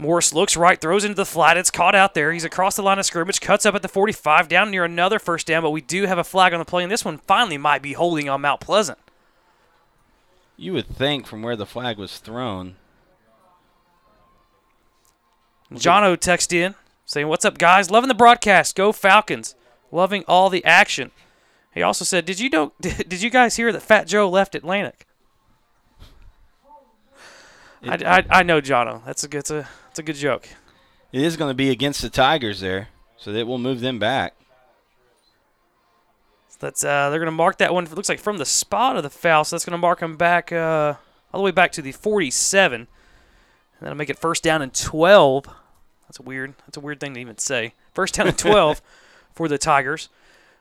Morris 0.00 0.32
looks 0.32 0.56
right, 0.56 0.80
throws 0.80 1.04
into 1.04 1.14
the 1.14 1.26
flat. 1.26 1.58
It's 1.58 1.70
caught 1.70 1.94
out 1.94 2.14
there. 2.14 2.32
He's 2.32 2.44
across 2.44 2.74
the 2.74 2.82
line 2.82 2.98
of 2.98 3.04
scrimmage, 3.04 3.40
cuts 3.40 3.66
up 3.66 3.74
at 3.74 3.82
the 3.82 3.88
45, 3.88 4.48
down 4.48 4.70
near 4.70 4.84
another 4.84 5.18
first 5.18 5.46
down, 5.46 5.62
but 5.62 5.70
we 5.70 5.82
do 5.82 6.06
have 6.06 6.16
a 6.16 6.24
flag 6.24 6.54
on 6.54 6.58
the 6.58 6.64
play, 6.64 6.82
and 6.82 6.90
this 6.90 7.04
one 7.04 7.18
finally 7.18 7.58
might 7.58 7.82
be 7.82 7.92
holding 7.92 8.28
on 8.28 8.40
Mount 8.40 8.60
Pleasant. 8.60 8.98
You 10.56 10.72
would 10.72 10.88
think 10.88 11.26
from 11.26 11.42
where 11.42 11.56
the 11.56 11.66
flag 11.66 11.98
was 11.98 12.16
thrown. 12.18 12.76
Jono 15.70 16.16
texted 16.16 16.52
in 16.54 16.74
saying, 17.04 17.28
What's 17.28 17.44
up, 17.44 17.58
guys? 17.58 17.90
Loving 17.90 18.08
the 18.08 18.14
broadcast. 18.14 18.74
Go 18.76 18.92
Falcons. 18.92 19.54
Loving 19.92 20.24
all 20.26 20.48
the 20.48 20.64
action. 20.64 21.10
He 21.72 21.82
also 21.82 22.04
said, 22.04 22.24
"Did 22.24 22.40
you 22.40 22.50
know? 22.50 22.72
Did 22.80 23.22
you 23.22 23.30
guys 23.30 23.56
hear 23.56 23.72
that 23.72 23.82
Fat 23.82 24.06
Joe 24.06 24.28
left 24.28 24.54
Atlantic?" 24.54 25.06
It, 27.82 28.04
I, 28.04 28.18
I, 28.18 28.24
I 28.30 28.42
know, 28.42 28.60
Jono. 28.60 29.04
That's 29.04 29.24
a 29.24 29.28
good. 29.28 29.38
It's 29.38 29.50
a, 29.50 29.68
it's 29.90 29.98
a 29.98 30.02
good 30.02 30.16
joke. 30.16 30.48
It 31.12 31.22
is 31.22 31.36
going 31.36 31.50
to 31.50 31.54
be 31.54 31.70
against 31.70 32.02
the 32.02 32.10
Tigers 32.10 32.60
there, 32.60 32.88
so 33.16 33.32
that 33.32 33.46
will 33.46 33.58
move 33.58 33.80
them 33.80 33.98
back. 33.98 34.34
So 36.48 36.58
that's 36.60 36.84
uh, 36.84 37.10
they're 37.10 37.18
going 37.18 37.26
to 37.26 37.32
mark 37.32 37.58
that 37.58 37.74
one. 37.74 37.84
It 37.84 37.92
looks 37.92 38.08
like 38.08 38.20
from 38.20 38.38
the 38.38 38.44
spot 38.44 38.96
of 38.96 39.02
the 39.02 39.10
foul, 39.10 39.44
so 39.44 39.56
that's 39.56 39.64
going 39.64 39.72
to 39.72 39.78
mark 39.78 40.00
them 40.00 40.16
back 40.16 40.52
uh, 40.52 40.94
all 41.32 41.40
the 41.40 41.44
way 41.44 41.50
back 41.50 41.72
to 41.72 41.82
the 41.82 41.92
47, 41.92 42.80
and 42.82 42.88
that'll 43.80 43.96
make 43.96 44.10
it 44.10 44.18
first 44.18 44.42
down 44.42 44.62
and 44.62 44.74
12. 44.74 45.46
That's 46.06 46.18
a 46.18 46.22
weird. 46.22 46.54
That's 46.66 46.76
a 46.76 46.80
weird 46.80 47.00
thing 47.00 47.14
to 47.14 47.20
even 47.20 47.38
say. 47.38 47.74
First 47.94 48.14
down 48.14 48.28
and 48.28 48.38
12 48.38 48.82
for 49.32 49.48
the 49.48 49.58
Tigers. 49.58 50.08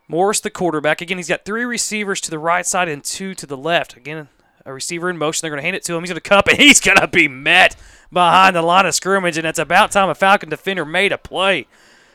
Morris, 0.08 0.40
the 0.40 0.50
quarterback. 0.50 1.02
Again, 1.02 1.18
he's 1.18 1.28
got 1.28 1.46
three 1.46 1.66
receivers 1.66 2.20
to 2.22 2.32
the 2.32 2.40
right 2.40 2.66
side 2.66 2.90
and 2.90 3.04
two 3.04 3.36
to 3.36 3.46
the 3.46 3.58
left. 3.58 3.96
Again, 3.96 4.28
a 4.66 4.74
receiver 4.74 5.10
in 5.10 5.18
motion. 5.18 5.42
They're 5.42 5.52
going 5.52 5.62
to 5.62 5.66
hand 5.66 5.76
it 5.76 5.84
to 5.86 5.96
him. 5.96 6.04
He's 6.04 6.10
going 6.10 6.22
to 6.22 6.30
cut 6.30 6.38
up, 6.38 6.48
and 6.48 6.58
he's 6.60 6.80
going 6.80 6.98
to 6.98 7.08
be 7.08 7.28
met 7.28 7.76
behind 8.12 8.56
the 8.56 8.62
line 8.62 8.86
of 8.86 8.96
scrimmage. 8.96 9.38
And 9.38 9.48
it's 9.48 9.60
about 9.60 9.92
time 9.92 10.10
a 10.10 10.16
Falcon 10.16 10.50
defender 10.50 10.86
made 10.86 11.12
a 11.12 11.18
play. 11.18 11.68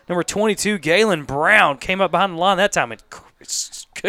Number 0.09 0.23
22, 0.23 0.79
Galen 0.79 1.25
Brown, 1.25 1.79
came 1.79 2.01
up 2.01 2.11
behind 2.11 2.35
the 2.35 2.39
line 2.39 2.59
that 2.59 2.73
time, 2.73 2.93
and 2.93 3.03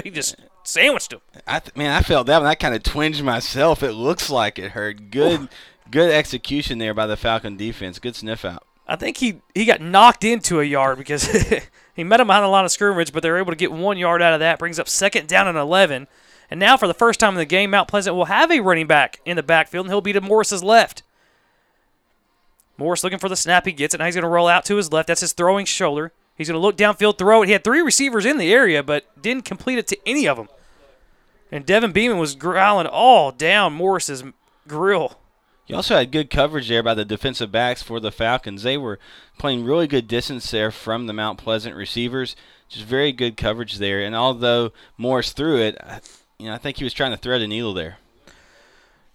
he 0.03 0.09
just 0.09 0.35
sandwiched 0.63 1.13
him. 1.13 1.21
I 1.47 1.59
th- 1.59 1.75
man, 1.75 1.91
I 1.91 2.01
felt 2.01 2.27
that 2.27 2.39
one. 2.39 2.47
I 2.47 2.55
kind 2.55 2.75
of 2.75 2.83
twinged 2.83 3.23
myself. 3.23 3.81
It 3.81 3.93
looks 3.93 4.29
like 4.29 4.59
it 4.59 4.71
hurt. 4.71 5.09
Good, 5.09 5.47
good 5.89 6.11
execution 6.11 6.79
there 6.79 6.93
by 6.93 7.07
the 7.07 7.15
Falcon 7.15 7.55
defense. 7.55 7.99
Good 7.99 8.15
sniff 8.15 8.43
out. 8.43 8.65
I 8.87 8.95
think 8.95 9.17
he, 9.17 9.41
he 9.55 9.65
got 9.65 9.81
knocked 9.81 10.23
into 10.23 10.59
a 10.59 10.63
yard 10.63 10.97
because 10.97 11.25
he 11.95 12.03
met 12.03 12.19
him 12.19 12.27
behind 12.27 12.43
the 12.43 12.49
line 12.49 12.65
of 12.65 12.71
scrimmage, 12.71 13.11
but 13.11 13.23
they're 13.23 13.37
able 13.37 13.51
to 13.51 13.57
get 13.57 13.71
one 13.71 13.97
yard 13.97 14.21
out 14.21 14.33
of 14.33 14.41
that. 14.41 14.59
Brings 14.59 14.79
up 14.79 14.87
second 14.89 15.27
down 15.27 15.47
and 15.47 15.57
11. 15.57 16.07
And 16.49 16.59
now, 16.59 16.77
for 16.77 16.87
the 16.87 16.93
first 16.93 17.19
time 17.19 17.33
in 17.33 17.39
the 17.39 17.45
game, 17.45 17.71
Mount 17.71 17.87
Pleasant 17.87 18.15
will 18.15 18.25
have 18.25 18.51
a 18.51 18.59
running 18.59 18.87
back 18.87 19.19
in 19.25 19.35
the 19.35 19.43
backfield, 19.43 19.85
and 19.85 19.91
he'll 19.91 20.01
be 20.01 20.13
to 20.13 20.21
Morris's 20.21 20.63
left. 20.63 21.01
Morris 22.77 23.03
looking 23.03 23.19
for 23.19 23.29
the 23.29 23.35
snap. 23.35 23.65
He 23.65 23.71
gets 23.71 23.93
it. 23.93 23.97
Now 23.97 24.05
he's 24.05 24.15
going 24.15 24.23
to 24.23 24.29
roll 24.29 24.47
out 24.47 24.65
to 24.65 24.75
his 24.75 24.91
left. 24.91 25.07
That's 25.07 25.21
his 25.21 25.33
throwing 25.33 25.65
shoulder. 25.65 26.11
He's 26.37 26.49
going 26.49 26.59
to 26.59 26.65
look 26.65 26.75
downfield, 26.75 27.17
throw 27.17 27.41
it. 27.41 27.47
He 27.47 27.53
had 27.53 27.63
three 27.63 27.81
receivers 27.81 28.25
in 28.25 28.37
the 28.37 28.51
area, 28.51 28.83
but 28.83 29.05
didn't 29.21 29.45
complete 29.45 29.77
it 29.77 29.87
to 29.87 29.97
any 30.05 30.27
of 30.27 30.37
them. 30.37 30.49
And 31.51 31.65
Devin 31.65 31.93
Beeman 31.93 32.17
was 32.17 32.35
growling 32.35 32.87
all 32.87 33.31
down 33.31 33.73
Morris's 33.73 34.23
grill. 34.67 35.17
You 35.67 35.75
also 35.77 35.95
had 35.95 36.11
good 36.11 36.29
coverage 36.29 36.67
there 36.67 36.83
by 36.83 36.93
the 36.93 37.05
defensive 37.05 37.51
backs 37.51 37.81
for 37.81 37.99
the 37.99 38.11
Falcons. 38.11 38.63
They 38.63 38.77
were 38.77 38.99
playing 39.39 39.63
really 39.63 39.87
good 39.87 40.07
distance 40.07 40.51
there 40.51 40.69
from 40.69 41.07
the 41.07 41.13
Mount 41.13 41.39
Pleasant 41.39 41.75
receivers. 41.75 42.35
Just 42.67 42.85
very 42.85 43.11
good 43.11 43.37
coverage 43.37 43.77
there. 43.77 44.03
And 44.03 44.15
although 44.15 44.73
Morris 44.97 45.31
threw 45.31 45.57
it, 45.57 45.79
you 46.39 46.47
know, 46.47 46.53
I 46.53 46.57
think 46.57 46.77
he 46.77 46.83
was 46.83 46.93
trying 46.93 47.11
to 47.11 47.17
thread 47.17 47.41
a 47.41 47.47
needle 47.47 47.73
there. 47.73 47.97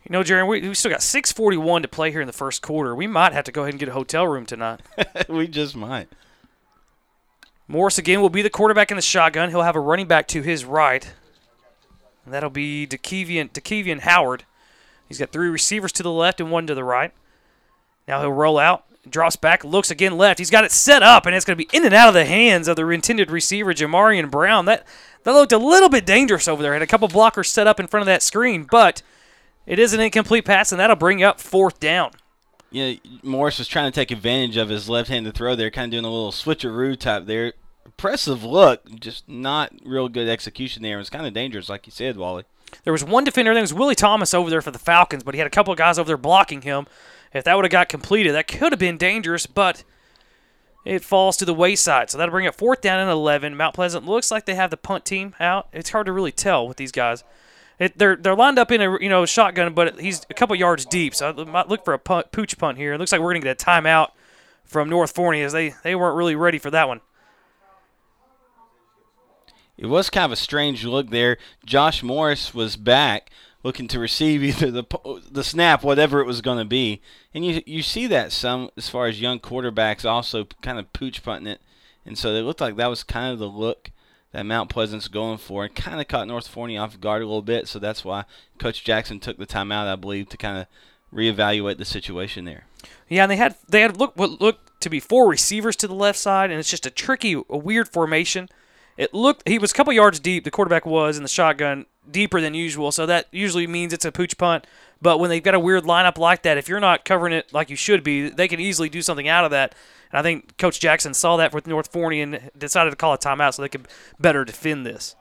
You 0.04 0.12
know, 0.12 0.22
Jaron, 0.22 0.48
we, 0.48 0.66
we 0.66 0.74
still 0.74 0.90
got 0.90 1.00
6:41 1.00 1.82
to 1.82 1.88
play 1.88 2.10
here 2.10 2.20
in 2.20 2.26
the 2.26 2.32
first 2.32 2.62
quarter. 2.62 2.94
We 2.94 3.06
might 3.06 3.32
have 3.32 3.44
to 3.44 3.52
go 3.52 3.62
ahead 3.62 3.74
and 3.74 3.80
get 3.80 3.88
a 3.88 3.92
hotel 3.92 4.26
room 4.26 4.46
tonight. 4.46 4.80
we 5.28 5.46
just 5.46 5.76
might. 5.76 6.08
Morris 7.68 7.98
again 7.98 8.20
will 8.20 8.30
be 8.30 8.42
the 8.42 8.50
quarterback 8.50 8.90
in 8.90 8.96
the 8.96 9.02
shotgun. 9.02 9.50
He'll 9.50 9.62
have 9.62 9.76
a 9.76 9.80
running 9.80 10.08
back 10.08 10.26
to 10.28 10.42
his 10.42 10.64
right. 10.64 11.12
And 12.24 12.34
that'll 12.34 12.50
be 12.50 12.86
DeKevian, 12.86 13.50
DeKevian 13.52 14.00
Howard. 14.00 14.44
He's 15.08 15.18
got 15.18 15.30
three 15.30 15.48
receivers 15.48 15.92
to 15.92 16.02
the 16.02 16.10
left 16.10 16.40
and 16.40 16.50
one 16.50 16.66
to 16.66 16.74
the 16.74 16.84
right. 16.84 17.12
Now 18.08 18.20
he'll 18.20 18.32
roll 18.32 18.58
out, 18.58 18.86
drops 19.08 19.36
back, 19.36 19.64
looks 19.64 19.90
again 19.90 20.16
left. 20.16 20.38
He's 20.38 20.50
got 20.50 20.64
it 20.64 20.72
set 20.72 21.02
up, 21.02 21.26
and 21.26 21.34
it's 21.34 21.44
going 21.44 21.56
to 21.56 21.64
be 21.64 21.76
in 21.76 21.84
and 21.84 21.94
out 21.94 22.08
of 22.08 22.14
the 22.14 22.24
hands 22.24 22.66
of 22.66 22.76
the 22.76 22.88
intended 22.88 23.30
receiver, 23.30 23.72
Jamarian 23.72 24.30
Brown. 24.30 24.64
That 24.64 24.84
that 25.24 25.32
looked 25.32 25.52
a 25.52 25.58
little 25.58 25.88
bit 25.88 26.06
dangerous 26.06 26.48
over 26.48 26.62
there. 26.62 26.72
Had 26.72 26.82
a 26.82 26.86
couple 26.86 27.08
blockers 27.08 27.46
set 27.46 27.66
up 27.66 27.80
in 27.80 27.86
front 27.86 28.02
of 28.02 28.06
that 28.06 28.22
screen, 28.22 28.66
but 28.70 29.02
it 29.66 29.78
is 29.78 29.92
an 29.92 30.00
incomplete 30.00 30.44
pass, 30.44 30.72
and 30.72 30.80
that'll 30.80 30.96
bring 30.96 31.22
up 31.22 31.40
fourth 31.40 31.80
down. 31.80 32.12
Yeah, 32.70 32.94
Morris 33.22 33.58
was 33.58 33.68
trying 33.68 33.90
to 33.90 33.94
take 33.94 34.10
advantage 34.10 34.56
of 34.56 34.68
his 34.68 34.88
left-handed 34.88 35.34
throw 35.34 35.56
there, 35.56 35.70
kind 35.70 35.86
of 35.86 35.90
doing 35.90 36.04
a 36.04 36.10
little 36.10 36.32
switcheroo 36.32 36.98
type 36.98 37.26
there. 37.26 37.52
Impressive 37.84 38.44
look, 38.44 38.88
just 39.00 39.28
not 39.28 39.72
real 39.84 40.08
good 40.08 40.28
execution 40.28 40.82
there. 40.82 40.94
It 40.96 40.98
was 40.98 41.10
kind 41.10 41.26
of 41.26 41.34
dangerous, 41.34 41.68
like 41.68 41.86
you 41.86 41.90
said, 41.90 42.16
Wally. 42.16 42.44
There 42.84 42.92
was 42.92 43.04
one 43.04 43.24
defender, 43.24 43.50
I 43.50 43.54
think 43.54 43.62
it 43.62 43.62
was 43.62 43.74
Willie 43.74 43.96
Thomas 43.96 44.32
over 44.32 44.48
there 44.48 44.62
for 44.62 44.70
the 44.70 44.78
Falcons, 44.78 45.24
but 45.24 45.34
he 45.34 45.38
had 45.38 45.48
a 45.48 45.50
couple 45.50 45.72
of 45.72 45.78
guys 45.78 45.98
over 45.98 46.06
there 46.06 46.16
blocking 46.16 46.62
him. 46.62 46.86
If 47.32 47.44
that 47.44 47.56
would 47.56 47.64
have 47.64 47.72
got 47.72 47.88
completed, 47.88 48.34
that 48.34 48.46
could 48.46 48.72
have 48.72 48.78
been 48.78 48.96
dangerous, 48.96 49.46
but 49.46 49.82
it 50.84 51.04
falls 51.04 51.36
to 51.38 51.44
the 51.44 51.54
wayside. 51.54 52.10
So 52.10 52.18
that'll 52.18 52.32
bring 52.32 52.46
up 52.46 52.54
fourth 52.54 52.80
down 52.80 53.00
and 53.00 53.10
11. 53.10 53.56
Mount 53.56 53.74
Pleasant 53.74 54.06
looks 54.06 54.30
like 54.30 54.46
they 54.46 54.54
have 54.54 54.70
the 54.70 54.76
punt 54.76 55.04
team 55.04 55.34
out. 55.38 55.68
It's 55.72 55.90
hard 55.90 56.06
to 56.06 56.12
really 56.12 56.32
tell 56.32 56.66
with 56.66 56.76
these 56.76 56.92
guys. 56.92 57.24
It, 57.78 57.96
they're 57.98 58.16
they're 58.16 58.36
lined 58.36 58.58
up 58.58 58.70
in 58.70 58.82
a 58.82 59.00
you 59.00 59.08
know 59.08 59.24
shotgun, 59.24 59.72
but 59.72 59.98
he's 59.98 60.26
a 60.28 60.34
couple 60.34 60.54
yards 60.54 60.84
deep. 60.84 61.14
So 61.14 61.30
I 61.30 61.44
might 61.44 61.68
look 61.68 61.84
for 61.84 61.94
a 61.94 61.98
punt, 61.98 62.30
pooch 62.30 62.58
punt 62.58 62.76
here. 62.76 62.92
It 62.92 62.98
looks 62.98 63.10
like 63.12 63.20
we're 63.20 63.32
going 63.32 63.40
to 63.40 63.46
get 63.46 63.62
a 63.62 63.64
timeout 63.64 64.10
from 64.64 64.88
North 64.88 65.12
Forney 65.12 65.42
as 65.42 65.52
they, 65.52 65.74
they 65.82 65.94
weren't 65.94 66.16
really 66.16 66.36
ready 66.36 66.58
for 66.58 66.70
that 66.70 66.86
one. 66.86 67.00
It 69.76 69.86
was 69.86 70.10
kind 70.10 70.26
of 70.26 70.32
a 70.32 70.36
strange 70.36 70.84
look 70.84 71.08
there. 71.08 71.38
Josh 71.64 72.02
Morris 72.02 72.54
was 72.54 72.76
back 72.76 73.30
looking 73.62 73.88
to 73.88 73.98
receive 73.98 74.42
either 74.42 74.70
the 74.70 74.84
the 75.30 75.44
snap, 75.44 75.82
whatever 75.82 76.20
it 76.20 76.26
was 76.26 76.40
going 76.40 76.58
to 76.58 76.64
be, 76.64 77.00
and 77.34 77.44
you 77.44 77.62
you 77.66 77.82
see 77.82 78.06
that 78.06 78.32
some 78.32 78.70
as 78.76 78.88
far 78.88 79.06
as 79.06 79.20
young 79.20 79.38
quarterbacks 79.38 80.04
also 80.04 80.44
kind 80.62 80.78
of 80.78 80.92
pooch 80.92 81.22
punting 81.22 81.52
it, 81.52 81.60
and 82.04 82.16
so 82.18 82.30
it 82.30 82.42
looked 82.42 82.60
like 82.60 82.76
that 82.76 82.90
was 82.90 83.02
kind 83.02 83.32
of 83.32 83.38
the 83.38 83.48
look 83.48 83.90
that 84.32 84.46
Mount 84.46 84.70
Pleasant's 84.70 85.08
going 85.08 85.38
for, 85.38 85.64
and 85.64 85.74
kind 85.74 86.00
of 86.00 86.08
caught 86.08 86.28
North 86.28 86.46
Forney 86.46 86.78
off 86.78 87.00
guard 87.00 87.22
a 87.22 87.26
little 87.26 87.42
bit. 87.42 87.66
So 87.66 87.78
that's 87.78 88.04
why 88.04 88.24
Coach 88.58 88.84
Jackson 88.84 89.18
took 89.18 89.38
the 89.38 89.46
timeout, 89.46 89.88
I 89.88 89.96
believe, 89.96 90.28
to 90.28 90.36
kind 90.36 90.58
of 90.58 90.66
reevaluate 91.12 91.78
the 91.78 91.84
situation 91.84 92.44
there. 92.44 92.66
Yeah, 93.08 93.24
and 93.24 93.30
they 93.30 93.36
had 93.36 93.56
they 93.68 93.80
had 93.80 93.96
look 93.96 94.12
what 94.16 94.40
looked 94.40 94.80
to 94.80 94.88
be 94.88 95.00
four 95.00 95.28
receivers 95.28 95.76
to 95.76 95.88
the 95.88 95.94
left 95.94 96.18
side, 96.18 96.50
and 96.50 96.58
it's 96.58 96.70
just 96.70 96.86
a 96.86 96.90
tricky, 96.90 97.42
a 97.48 97.56
weird 97.56 97.88
formation. 97.88 98.48
It 98.96 99.12
looked 99.14 99.48
he 99.48 99.58
was 99.58 99.72
a 99.72 99.74
couple 99.74 99.92
yards 99.92 100.20
deep. 100.20 100.44
The 100.44 100.50
quarterback 100.50 100.86
was 100.86 101.16
in 101.16 101.22
the 101.22 101.28
shotgun 101.28 101.86
deeper 102.12 102.40
than 102.40 102.54
usual, 102.54 102.92
so 102.92 103.06
that 103.06 103.26
usually 103.30 103.66
means 103.66 103.92
it's 103.92 104.04
a 104.04 104.12
pooch 104.12 104.36
punt. 104.38 104.66
But 105.02 105.18
when 105.18 105.30
they've 105.30 105.42
got 105.42 105.54
a 105.54 105.60
weird 105.60 105.84
lineup 105.84 106.18
like 106.18 106.42
that, 106.42 106.58
if 106.58 106.68
you're 106.68 106.80
not 106.80 107.04
covering 107.04 107.32
it 107.32 107.52
like 107.52 107.70
you 107.70 107.76
should 107.76 108.04
be, 108.04 108.28
they 108.28 108.48
can 108.48 108.60
easily 108.60 108.88
do 108.88 109.02
something 109.02 109.28
out 109.28 109.44
of 109.44 109.50
that. 109.50 109.74
And 110.12 110.18
I 110.18 110.22
think 110.22 110.56
Coach 110.58 110.80
Jackson 110.80 111.14
saw 111.14 111.36
that 111.36 111.54
with 111.54 111.66
North 111.66 111.90
Forney 111.92 112.20
and 112.20 112.50
decided 112.58 112.90
to 112.90 112.96
call 112.96 113.14
a 113.14 113.18
timeout 113.18 113.54
so 113.54 113.62
they 113.62 113.68
could 113.68 113.88
better 114.18 114.44
defend 114.44 114.84
this. 114.84 115.14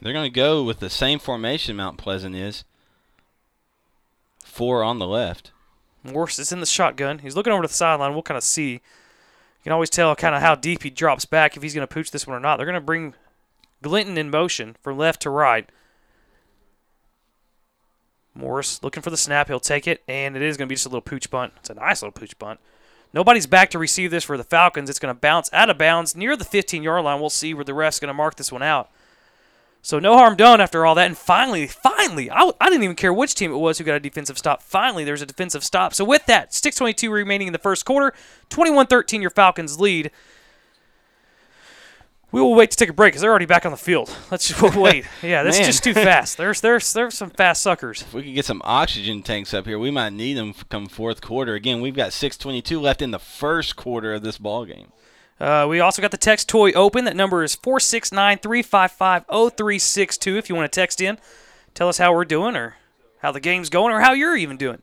They're 0.00 0.12
going 0.12 0.30
to 0.30 0.34
go 0.34 0.62
with 0.62 0.80
the 0.80 0.90
same 0.90 1.18
formation 1.18 1.76
Mount 1.76 1.98
Pleasant 1.98 2.34
is. 2.34 2.64
Four 4.44 4.82
on 4.82 4.98
the 4.98 5.06
left. 5.06 5.50
Morris 6.02 6.38
is 6.38 6.52
in 6.52 6.60
the 6.60 6.66
shotgun. 6.66 7.18
He's 7.18 7.36
looking 7.36 7.52
over 7.52 7.62
to 7.62 7.68
the 7.68 7.74
sideline. 7.74 8.12
We'll 8.12 8.22
kind 8.22 8.38
of 8.38 8.44
see. 8.44 8.72
You 8.72 8.80
can 9.64 9.72
always 9.72 9.90
tell 9.90 10.16
kind 10.16 10.34
of 10.34 10.40
how 10.40 10.54
deep 10.54 10.82
he 10.82 10.90
drops 10.90 11.24
back 11.26 11.56
if 11.56 11.62
he's 11.62 11.74
going 11.74 11.86
to 11.86 11.92
pooch 11.92 12.10
this 12.10 12.26
one 12.26 12.36
or 12.36 12.40
not. 12.40 12.56
They're 12.56 12.66
going 12.66 12.74
to 12.74 12.80
bring 12.80 13.14
Glinton 13.82 14.16
in 14.16 14.30
motion 14.30 14.76
from 14.82 14.96
left 14.96 15.22
to 15.22 15.30
right. 15.30 15.68
Morris 18.40 18.82
looking 18.82 19.02
for 19.02 19.10
the 19.10 19.16
snap. 19.16 19.48
He'll 19.48 19.60
take 19.60 19.86
it, 19.86 20.02
and 20.08 20.36
it 20.36 20.42
is 20.42 20.56
going 20.56 20.66
to 20.66 20.70
be 20.70 20.74
just 20.74 20.86
a 20.86 20.88
little 20.88 21.00
pooch 21.00 21.30
bunt. 21.30 21.52
It's 21.58 21.70
a 21.70 21.74
nice 21.74 22.02
little 22.02 22.12
pooch 22.12 22.38
bunt. 22.38 22.58
Nobody's 23.12 23.46
back 23.46 23.70
to 23.70 23.78
receive 23.78 24.10
this 24.10 24.24
for 24.24 24.36
the 24.36 24.44
Falcons. 24.44 24.88
It's 24.88 24.98
going 24.98 25.14
to 25.14 25.20
bounce 25.20 25.50
out 25.52 25.70
of 25.70 25.78
bounds 25.78 26.14
near 26.14 26.36
the 26.36 26.44
15 26.44 26.82
yard 26.82 27.04
line. 27.04 27.20
We'll 27.20 27.30
see 27.30 27.54
where 27.54 27.64
the 27.64 27.74
ref's 27.74 28.00
going 28.00 28.08
to 28.08 28.14
mark 28.14 28.36
this 28.36 28.52
one 28.52 28.62
out. 28.62 28.90
So 29.82 29.98
no 29.98 30.16
harm 30.16 30.36
done 30.36 30.60
after 30.60 30.84
all 30.84 30.94
that. 30.94 31.06
And 31.06 31.16
finally, 31.16 31.66
finally, 31.66 32.30
I, 32.30 32.52
I 32.60 32.68
didn't 32.68 32.84
even 32.84 32.96
care 32.96 33.12
which 33.12 33.34
team 33.34 33.50
it 33.50 33.56
was 33.56 33.78
who 33.78 33.84
got 33.84 33.94
a 33.94 34.00
defensive 34.00 34.38
stop. 34.38 34.62
Finally, 34.62 35.04
there's 35.04 35.22
a 35.22 35.26
defensive 35.26 35.64
stop. 35.64 35.94
So 35.94 36.04
with 36.04 36.26
that, 36.26 36.50
6:22 36.52 37.10
remaining 37.10 37.46
in 37.46 37.52
the 37.52 37.58
first 37.58 37.84
quarter, 37.84 38.14
21-13 38.50 39.20
your 39.22 39.30
Falcons 39.30 39.80
lead. 39.80 40.10
We 42.32 42.40
will 42.40 42.54
wait 42.54 42.70
to 42.70 42.76
take 42.76 42.88
a 42.88 42.92
break 42.92 43.12
because 43.12 43.22
they're 43.22 43.30
already 43.30 43.46
back 43.46 43.66
on 43.66 43.72
the 43.72 43.76
field. 43.78 44.14
Let's 44.30 44.48
just 44.48 44.76
wait. 44.76 45.04
Yeah, 45.22 45.42
that's 45.42 45.58
just 45.58 45.82
too 45.82 45.94
fast. 45.94 46.36
There's 46.36 46.60
there's 46.60 46.92
there's 46.92 47.14
some 47.14 47.30
fast 47.30 47.62
suckers. 47.62 48.02
If 48.02 48.14
we 48.14 48.22
could 48.22 48.34
get 48.34 48.44
some 48.44 48.62
oxygen 48.64 49.22
tanks 49.22 49.52
up 49.52 49.66
here, 49.66 49.78
we 49.78 49.90
might 49.90 50.12
need 50.12 50.34
them 50.34 50.54
come 50.68 50.86
fourth 50.86 51.20
quarter. 51.20 51.54
Again, 51.54 51.80
we've 51.80 51.96
got 51.96 52.10
6:22 52.10 52.80
left 52.80 53.02
in 53.02 53.10
the 53.10 53.18
first 53.18 53.76
quarter 53.76 54.14
of 54.14 54.22
this 54.22 54.38
ball 54.38 54.64
game. 54.64 54.92
Uh, 55.40 55.66
we 55.68 55.80
also 55.80 56.02
got 56.02 56.10
the 56.10 56.18
text 56.18 56.48
toy 56.48 56.70
open. 56.72 57.04
That 57.06 57.16
number 57.16 57.42
is 57.42 57.54
469 57.54 58.38
355 58.38 59.24
0362 59.26 60.36
if 60.36 60.48
you 60.48 60.54
want 60.54 60.70
to 60.70 60.80
text 60.80 61.00
in. 61.00 61.18
Tell 61.74 61.88
us 61.88 61.98
how 61.98 62.12
we're 62.12 62.24
doing 62.26 62.56
or 62.56 62.76
how 63.22 63.32
the 63.32 63.40
game's 63.40 63.70
going 63.70 63.92
or 63.92 64.00
how 64.00 64.12
you're 64.12 64.36
even 64.36 64.56
doing. 64.56 64.82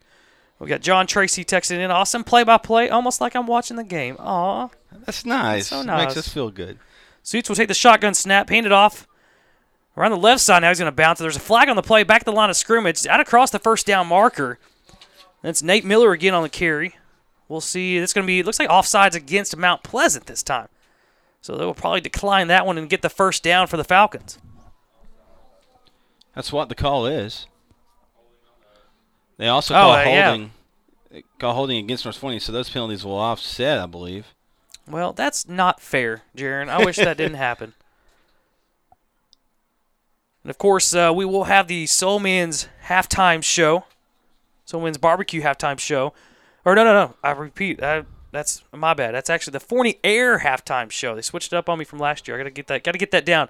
We 0.59 0.67
got 0.67 0.81
John 0.81 1.05
Tracy 1.05 1.45
texting 1.45 1.77
in. 1.77 1.91
Awesome 1.91 2.23
play 2.23 2.43
by 2.43 2.57
play, 2.57 2.89
almost 2.89 3.21
like 3.21 3.35
I'm 3.35 3.45
watching 3.45 3.77
the 3.77 3.83
game. 3.83 4.15
Aw. 4.19 4.69
That's 5.05 5.23
nice. 5.25 5.67
So 5.67 5.83
nice. 5.83 6.07
Makes 6.07 6.17
us 6.17 6.27
feel 6.27 6.49
good. 6.49 6.79
Suits 7.27 7.49
will 7.49 7.57
take 7.57 7.67
the 7.67 7.73
shotgun 7.73 8.13
snap, 8.13 8.49
hand 8.49 8.65
it 8.65 8.71
off. 8.71 9.05
Around 9.97 10.11
the 10.11 10.17
left 10.17 10.39
side 10.39 10.61
now, 10.61 10.69
he's 10.69 10.79
going 10.79 10.89
to 10.89 10.95
bounce. 10.95 11.19
There's 11.19 11.35
a 11.35 11.41
flag 11.41 11.67
on 11.67 11.75
the 11.75 11.81
play, 11.81 12.03
back 12.03 12.19
to 12.21 12.25
the 12.25 12.31
line 12.31 12.49
of 12.49 12.55
scrimmage, 12.55 13.05
out 13.05 13.19
across 13.19 13.51
the 13.51 13.59
first 13.59 13.85
down 13.85 14.07
marker. 14.07 14.59
That's 15.41 15.61
Nate 15.61 15.83
Miller 15.83 16.13
again 16.13 16.33
on 16.33 16.41
the 16.41 16.47
carry. 16.47 16.95
We'll 17.49 17.59
see. 17.59 17.97
It's 17.97 18.13
going 18.13 18.23
to 18.23 18.27
be, 18.27 18.39
it 18.39 18.45
looks 18.45 18.59
like 18.59 18.69
offsides 18.69 19.13
against 19.13 19.57
Mount 19.57 19.83
Pleasant 19.83 20.27
this 20.27 20.41
time. 20.41 20.69
So 21.41 21.57
they 21.57 21.65
will 21.65 21.73
probably 21.73 21.99
decline 21.99 22.47
that 22.47 22.65
one 22.65 22.77
and 22.77 22.89
get 22.89 23.01
the 23.01 23.09
first 23.09 23.43
down 23.43 23.67
for 23.67 23.75
the 23.75 23.83
Falcons. 23.83 24.39
That's 26.33 26.53
what 26.53 26.69
the 26.69 26.75
call 26.75 27.07
is. 27.07 27.45
They 29.35 29.49
also 29.49 29.73
Oh, 29.73 29.79
call 29.81 29.91
uh, 29.91 30.03
yeah. 30.05 30.29
holding 30.29 30.51
call 31.39 31.53
holding 31.55 31.77
against 31.83 32.05
North 32.05 32.15
Forney, 32.17 32.39
so 32.39 32.53
those 32.53 32.69
penalties 32.69 33.03
will 33.03 33.17
offset, 33.17 33.79
I 33.79 33.85
believe. 33.85 34.27
Well, 34.89 35.13
that's 35.13 35.47
not 35.47 35.81
fair, 35.81 36.21
Jaron. 36.35 36.69
I 36.69 36.83
wish 36.83 36.95
that 36.97 37.17
didn't 37.17 37.37
happen. 37.37 37.73
And 40.43 40.49
of 40.49 40.57
course, 40.57 40.95
uh, 40.95 41.11
we 41.13 41.25
will 41.25 41.45
have 41.45 41.67
the 41.67 41.85
Soul 41.87 42.19
Man's 42.19 42.69
halftime 42.85 43.43
show. 43.43 43.83
Soul 44.65 44.81
Man's 44.81 44.97
barbecue 44.97 45.41
halftime 45.41 45.77
show. 45.77 46.13
Or 46.63 46.73
no, 46.75 46.83
no, 46.83 46.93
no. 46.93 47.15
I 47.23 47.31
repeat. 47.31 47.83
I, 47.83 48.05
that's 48.31 48.63
my 48.73 48.93
bad. 48.93 49.13
That's 49.13 49.29
actually 49.29 49.51
the 49.51 49.59
Forney 49.59 49.99
Air 50.03 50.39
halftime 50.39 50.91
show. 50.91 51.15
They 51.15 51.21
switched 51.21 51.51
it 51.51 51.57
up 51.57 51.69
on 51.69 51.79
me 51.79 51.85
from 51.85 51.99
last 51.99 52.27
year. 52.27 52.37
I 52.37 52.39
gotta 52.39 52.51
get 52.51 52.67
that. 52.67 52.83
Gotta 52.83 52.97
get 52.97 53.11
that 53.11 53.25
down. 53.25 53.49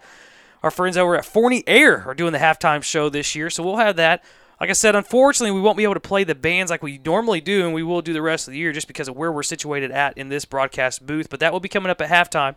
Our 0.63 0.71
friends 0.71 0.97
over 0.97 1.15
at 1.15 1.25
Forney 1.25 1.63
Air 1.67 2.03
are 2.07 2.15
doing 2.15 2.33
the 2.33 2.39
halftime 2.39 2.81
show 2.81 3.09
this 3.09 3.35
year, 3.35 3.49
so 3.49 3.63
we'll 3.63 3.77
have 3.77 3.95
that. 3.97 4.23
Like 4.59 4.69
I 4.71 4.73
said, 4.73 4.95
unfortunately, 4.95 5.51
we 5.51 5.61
won't 5.61 5.77
be 5.77 5.83
able 5.83 5.93
to 5.93 5.99
play 5.99 6.23
the 6.23 6.33
bands 6.33 6.71
like 6.71 6.81
we 6.81 6.99
normally 7.05 7.41
do, 7.41 7.65
and 7.65 7.73
we 7.73 7.83
will 7.83 8.01
do 8.01 8.13
the 8.13 8.21
rest 8.23 8.47
of 8.47 8.53
the 8.53 8.57
year 8.57 8.71
just 8.71 8.87
because 8.87 9.07
of 9.07 9.15
where 9.15 9.31
we're 9.31 9.43
situated 9.43 9.91
at 9.91 10.17
in 10.17 10.29
this 10.29 10.45
broadcast 10.45 11.05
booth. 11.05 11.29
But 11.29 11.39
that 11.41 11.53
will 11.53 11.59
be 11.59 11.69
coming 11.69 11.91
up 11.91 12.01
at 12.01 12.09
halftime. 12.09 12.55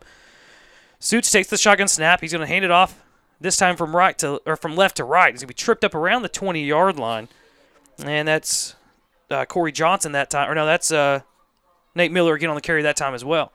Suits 0.99 1.31
takes 1.31 1.49
the 1.49 1.59
shotgun 1.59 1.89
snap. 1.89 2.23
He's 2.23 2.33
going 2.33 2.41
to 2.41 2.47
hand 2.47 2.65
it 2.65 2.71
off 2.71 3.03
this 3.41 3.57
time 3.57 3.77
from 3.77 3.95
right 3.95 4.17
to 4.19 4.41
or 4.47 4.57
from 4.57 4.77
left 4.77 4.97
to 4.97 5.05
right. 5.05 5.33
He's 5.33 5.41
going 5.41 5.49
to 5.49 5.55
be 5.55 5.55
tripped 5.55 5.85
up 5.85 5.95
around 5.95 6.23
the 6.23 6.29
20 6.29 6.65
yard 6.65 6.99
line, 6.99 7.29
and 8.03 8.27
that's 8.27 8.77
uh, 9.31 9.45
Corey 9.45 9.73
Johnson 9.73 10.13
that 10.13 10.31
time. 10.31 10.51
Or 10.51 10.55
no, 10.55 10.65
that's 10.65 10.91
uh, 10.91 11.21
Nate 11.95 12.13
Miller 12.13 12.35
again 12.35 12.49
on 12.49 12.55
the 12.55 12.63
carry 12.63 12.83
that 12.83 12.97
time 12.97 13.15
as 13.15 13.25
well. 13.25 13.53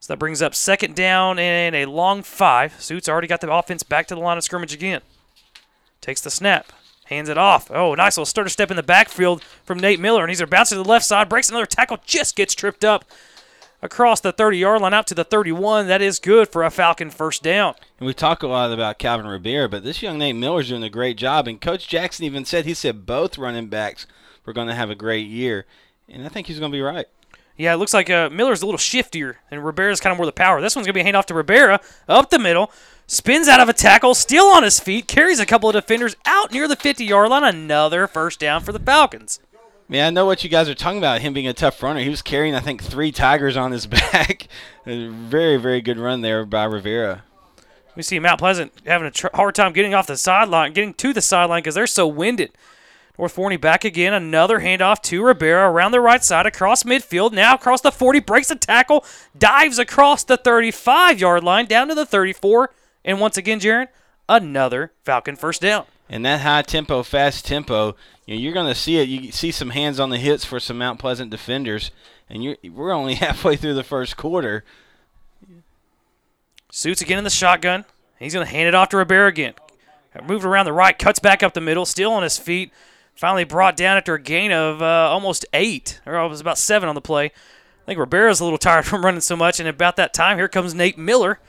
So 0.00 0.12
that 0.12 0.18
brings 0.18 0.42
up 0.42 0.54
second 0.54 0.94
down 0.94 1.38
and 1.38 1.74
a 1.74 1.86
long 1.86 2.22
five. 2.22 2.80
Suits 2.80 3.08
already 3.08 3.28
got 3.28 3.40
the 3.40 3.50
offense 3.50 3.82
back 3.82 4.06
to 4.08 4.14
the 4.14 4.20
line 4.20 4.36
of 4.36 4.44
scrimmage 4.44 4.74
again. 4.74 5.00
Takes 6.00 6.20
the 6.20 6.30
snap. 6.30 6.72
Hands 7.06 7.28
it 7.28 7.36
off. 7.36 7.70
Oh, 7.70 7.94
nice 7.94 8.16
little 8.16 8.26
stutter 8.26 8.48
step 8.48 8.70
in 8.70 8.76
the 8.76 8.82
backfield 8.82 9.42
from 9.64 9.78
Nate 9.78 10.00
Miller, 10.00 10.22
and 10.22 10.30
he's 10.30 10.38
going 10.38 10.48
to 10.48 10.50
bounce 10.50 10.70
to 10.70 10.76
the 10.76 10.84
left 10.84 11.04
side, 11.04 11.28
breaks 11.28 11.50
another 11.50 11.66
tackle, 11.66 11.98
just 12.04 12.34
gets 12.34 12.54
tripped 12.54 12.84
up 12.84 13.04
across 13.82 14.20
the 14.20 14.32
30 14.32 14.58
yard 14.58 14.80
line 14.80 14.94
out 14.94 15.06
to 15.08 15.14
the 15.14 15.24
31. 15.24 15.86
That 15.86 16.00
is 16.00 16.18
good 16.18 16.48
for 16.48 16.64
a 16.64 16.70
Falcon 16.70 17.10
first 17.10 17.42
down. 17.42 17.74
And 18.00 18.06
we 18.06 18.14
talk 18.14 18.42
a 18.42 18.48
lot 18.48 18.72
about 18.72 18.98
Calvin 18.98 19.26
Rivera, 19.26 19.68
but 19.68 19.84
this 19.84 20.02
young 20.02 20.18
Nate 20.18 20.34
Miller's 20.34 20.70
doing 20.70 20.82
a 20.82 20.88
great 20.88 21.18
job. 21.18 21.46
And 21.46 21.60
Coach 21.60 21.86
Jackson 21.86 22.24
even 22.24 22.46
said 22.46 22.64
he 22.64 22.74
said 22.74 23.04
both 23.04 23.36
running 23.36 23.68
backs 23.68 24.06
were 24.46 24.54
going 24.54 24.68
to 24.68 24.74
have 24.74 24.90
a 24.90 24.94
great 24.94 25.26
year, 25.28 25.66
and 26.08 26.24
I 26.24 26.28
think 26.28 26.46
he's 26.46 26.58
going 26.58 26.72
to 26.72 26.76
be 26.76 26.82
right. 26.82 27.06
Yeah, 27.56 27.72
it 27.72 27.76
looks 27.76 27.94
like 27.94 28.10
uh, 28.10 28.30
Miller's 28.30 28.62
a 28.62 28.66
little 28.66 28.78
shiftier, 28.78 29.36
and 29.50 29.64
Rivera's 29.64 30.00
kind 30.00 30.10
of 30.10 30.16
more 30.16 30.26
the 30.26 30.32
power. 30.32 30.60
This 30.60 30.74
one's 30.74 30.86
going 30.86 30.94
to 30.94 30.98
be 30.98 31.02
a 31.02 31.04
hand 31.04 31.16
off 31.16 31.26
to 31.26 31.34
Rivera, 31.34 31.80
up 32.08 32.30
the 32.30 32.38
middle, 32.38 32.72
spins 33.06 33.48
out 33.48 33.60
of 33.60 33.68
a 33.68 33.72
tackle, 33.72 34.14
still 34.14 34.46
on 34.46 34.62
his 34.62 34.80
feet, 34.80 35.06
carries 35.06 35.40
a 35.40 35.46
couple 35.46 35.68
of 35.68 35.74
defenders 35.74 36.16
out 36.26 36.52
near 36.52 36.68
the 36.68 36.76
50 36.76 37.04
yard 37.04 37.30
line. 37.30 37.44
Another 37.44 38.06
first 38.06 38.40
down 38.40 38.62
for 38.62 38.72
the 38.72 38.78
Falcons. 38.78 39.40
Man, 39.88 40.06
I 40.06 40.10
know 40.10 40.24
what 40.24 40.42
you 40.42 40.48
guys 40.50 40.68
are 40.68 40.74
talking 40.74 40.98
about. 40.98 41.20
Him 41.20 41.34
being 41.34 41.46
a 41.46 41.52
tough 41.52 41.82
runner. 41.82 42.00
He 42.00 42.08
was 42.08 42.22
carrying, 42.22 42.54
I 42.54 42.60
think, 42.60 42.82
three 42.82 43.12
tigers 43.12 43.56
on 43.56 43.70
his 43.70 43.86
back. 43.86 44.48
very, 44.86 45.58
very 45.58 45.82
good 45.82 45.98
run 45.98 46.22
there 46.22 46.46
by 46.46 46.64
Rivera. 46.64 47.22
We 47.94 48.02
see 48.02 48.18
Mount 48.18 48.40
Pleasant 48.40 48.72
having 48.86 49.06
a 49.06 49.10
tr- 49.10 49.28
hard 49.34 49.54
time 49.54 49.72
getting 49.72 49.94
off 49.94 50.06
the 50.06 50.16
sideline, 50.16 50.72
getting 50.72 50.94
to 50.94 51.12
the 51.12 51.20
sideline 51.20 51.60
because 51.60 51.74
they're 51.74 51.86
so 51.86 52.06
winded. 52.06 52.50
North 53.18 53.32
Forney 53.32 53.56
back 53.56 53.84
again. 53.84 54.12
Another 54.12 54.60
handoff 54.60 55.00
to 55.02 55.22
Rivera 55.22 55.70
around 55.70 55.92
the 55.92 56.00
right 56.00 56.24
side 56.24 56.46
across 56.46 56.82
midfield. 56.82 57.32
Now 57.32 57.54
across 57.54 57.80
the 57.80 57.92
40, 57.92 58.20
breaks 58.20 58.50
a 58.50 58.56
tackle, 58.56 59.04
dives 59.38 59.78
across 59.78 60.24
the 60.24 60.36
35 60.36 61.20
yard 61.20 61.44
line 61.44 61.66
down 61.66 61.88
to 61.88 61.94
the 61.94 62.06
34. 62.06 62.70
And 63.04 63.20
once 63.20 63.36
again, 63.36 63.60
Jaron, 63.60 63.88
another 64.28 64.92
Falcon 65.04 65.36
first 65.36 65.60
down. 65.60 65.84
And 66.08 66.24
that 66.24 66.40
high 66.40 66.62
tempo, 66.62 67.02
fast 67.02 67.46
tempo, 67.46 67.96
you 68.26 68.34
know, 68.34 68.40
you're 68.40 68.52
going 68.52 68.72
to 68.72 68.74
see 68.74 68.98
it. 68.98 69.08
You 69.08 69.32
see 69.32 69.50
some 69.50 69.70
hands 69.70 69.98
on 69.98 70.10
the 70.10 70.18
hits 70.18 70.44
for 70.44 70.60
some 70.60 70.78
Mount 70.78 70.98
Pleasant 70.98 71.30
defenders, 71.30 71.90
and 72.28 72.56
we're 72.72 72.92
only 72.92 73.14
halfway 73.16 73.56
through 73.56 73.74
the 73.74 73.84
first 73.84 74.16
quarter. 74.16 74.64
Suits 76.70 77.00
again 77.00 77.18
in 77.18 77.24
the 77.24 77.30
shotgun. 77.30 77.84
He's 78.18 78.34
going 78.34 78.46
to 78.46 78.52
hand 78.52 78.68
it 78.68 78.74
off 78.74 78.90
to 78.90 78.96
Rivera 78.96 79.28
again. 79.28 79.54
Moved 80.26 80.44
around 80.44 80.66
the 80.66 80.72
right, 80.72 80.96
cuts 80.96 81.18
back 81.18 81.42
up 81.42 81.54
the 81.54 81.60
middle, 81.60 81.84
still 81.84 82.12
on 82.12 82.22
his 82.22 82.38
feet. 82.38 82.72
Finally 83.16 83.44
brought 83.44 83.76
down 83.76 83.96
after 83.96 84.14
a 84.14 84.20
gain 84.20 84.52
of 84.52 84.80
uh, 84.80 85.08
almost 85.10 85.44
eight, 85.52 86.00
or 86.06 86.16
it 86.16 86.28
was 86.28 86.40
about 86.40 86.58
seven 86.58 86.88
on 86.88 86.94
the 86.94 87.00
play. 87.00 87.26
I 87.26 87.86
think 87.86 87.98
Rivera's 87.98 88.40
a 88.40 88.44
little 88.44 88.58
tired 88.60 88.86
from 88.86 89.04
running 89.04 89.20
so 89.20 89.36
much, 89.36 89.58
and 89.58 89.68
about 89.68 89.96
that 89.96 90.14
time, 90.14 90.38
here 90.38 90.48
comes 90.48 90.74
Nate 90.74 90.98
Miller 90.98 91.40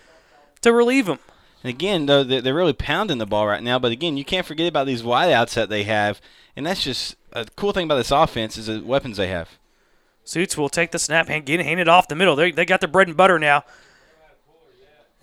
to 0.61 0.73
relieve 0.73 1.07
him. 1.07 1.19
And 1.65 1.71
again, 1.71 2.05
though, 2.05 2.23
they're 2.23 2.53
really 2.53 2.73
pounding 2.73 3.17
the 3.17 3.25
ball 3.25 3.47
right 3.47 3.63
now. 3.63 3.79
But 3.79 3.91
again, 3.91 4.17
you 4.17 4.23
can't 4.23 4.45
forget 4.45 4.67
about 4.67 4.85
these 4.85 5.01
wideouts 5.01 5.55
that 5.55 5.67
they 5.67 5.81
have, 5.81 6.21
and 6.55 6.63
that's 6.63 6.83
just 6.83 7.15
a 7.33 7.47
cool 7.55 7.71
thing 7.71 7.85
about 7.85 7.95
this 7.95 8.11
offense 8.11 8.55
is 8.55 8.67
the 8.67 8.81
weapons 8.81 9.17
they 9.17 9.29
have. 9.29 9.49
Suits 10.23 10.55
will 10.59 10.69
take 10.69 10.91
the 10.91 10.99
snap 10.99 11.27
and 11.27 11.43
get 11.43 11.59
hand 11.59 11.79
it 11.79 11.87
off 11.87 12.07
the 12.07 12.13
middle. 12.13 12.35
They, 12.35 12.51
they 12.51 12.65
got 12.65 12.81
their 12.81 12.87
bread 12.87 13.07
and 13.07 13.17
butter 13.17 13.39
now. 13.39 13.63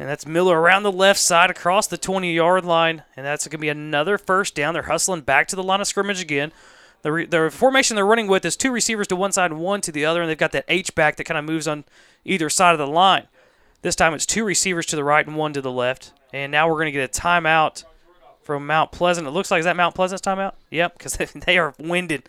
And 0.01 0.09
that's 0.09 0.26
Miller 0.26 0.61
around 0.61 0.82
the 0.82 0.90
left 0.90 1.20
side 1.20 1.49
across 1.49 1.86
the 1.86 1.97
20 1.97 2.34
yard 2.34 2.64
line. 2.64 3.05
And 3.16 3.24
that's 3.24 3.47
going 3.47 3.53
to 3.53 3.59
be 3.59 3.68
another 3.68 4.18
first 4.18 4.57
down. 4.57 4.74
They're 4.74 4.82
hustling 4.82 5.20
back 5.20 5.47
to 5.47 5.55
the 5.55 5.62
line 5.62 5.80
of 5.80 5.86
scrimmage 5.86 6.20
again. 6.20 6.51
The, 7.03 7.12
re, 7.12 7.24
the 7.24 7.53
formation 7.53 7.95
they're 7.95 8.05
running 8.05 8.26
with 8.26 8.45
is 8.45 8.57
two 8.57 8.72
receivers 8.72 9.07
to 9.09 9.16
one 9.16 9.30
side 9.30 9.53
and 9.53 9.61
one 9.61 9.80
to 9.82 9.93
the 9.93 10.05
other. 10.05 10.20
And 10.20 10.28
they've 10.28 10.36
got 10.36 10.51
that 10.53 10.64
H 10.66 10.93
back 10.97 11.14
that 11.16 11.24
kind 11.24 11.38
of 11.38 11.45
moves 11.45 11.68
on 11.68 11.84
either 12.24 12.51
side 12.51 12.72
of 12.72 12.80
the 12.80 12.86
line. 12.88 13.28
This 13.82 13.95
time 13.95 14.12
it's 14.12 14.26
two 14.26 14.45
receivers 14.45 14.86
to 14.86 14.97
the 14.97 15.05
right 15.05 15.24
and 15.24 15.36
one 15.36 15.53
to 15.53 15.61
the 15.61 15.70
left. 15.70 16.12
And 16.33 16.51
now 16.51 16.68
we're 16.68 16.76
going 16.76 16.87
to 16.87 16.93
get 16.93 17.16
a 17.16 17.20
timeout 17.20 17.85
from 18.43 18.66
Mount 18.66 18.93
Pleasant. 18.93 19.26
It 19.26 19.30
looks 19.30 19.51
like 19.51 19.61
is 19.61 19.64
that 19.64 19.76
Mount 19.76 19.95
Pleasant's 19.95 20.26
timeout? 20.26 20.55
Yep, 20.70 20.99
because 20.99 21.16
they 21.47 21.59
are 21.59 21.74
winded. 21.78 22.28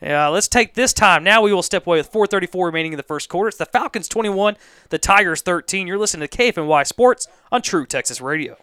Let's 0.00 0.48
take 0.48 0.74
this 0.74 0.92
time. 0.92 1.24
Now 1.24 1.42
we 1.42 1.52
will 1.52 1.62
step 1.62 1.86
away 1.86 1.98
with 1.98 2.10
4:34 2.10 2.66
remaining 2.66 2.92
in 2.92 2.96
the 2.96 3.02
first 3.02 3.28
quarter. 3.28 3.48
It's 3.48 3.58
the 3.58 3.66
Falcons 3.66 4.08
21, 4.08 4.56
the 4.88 4.98
Tigers 4.98 5.42
13. 5.42 5.86
You're 5.86 5.98
listening 5.98 6.26
to 6.26 6.36
KFNY 6.36 6.86
Sports 6.86 7.28
on 7.52 7.60
True 7.62 7.86
Texas 7.86 8.20
Radio. 8.20 8.56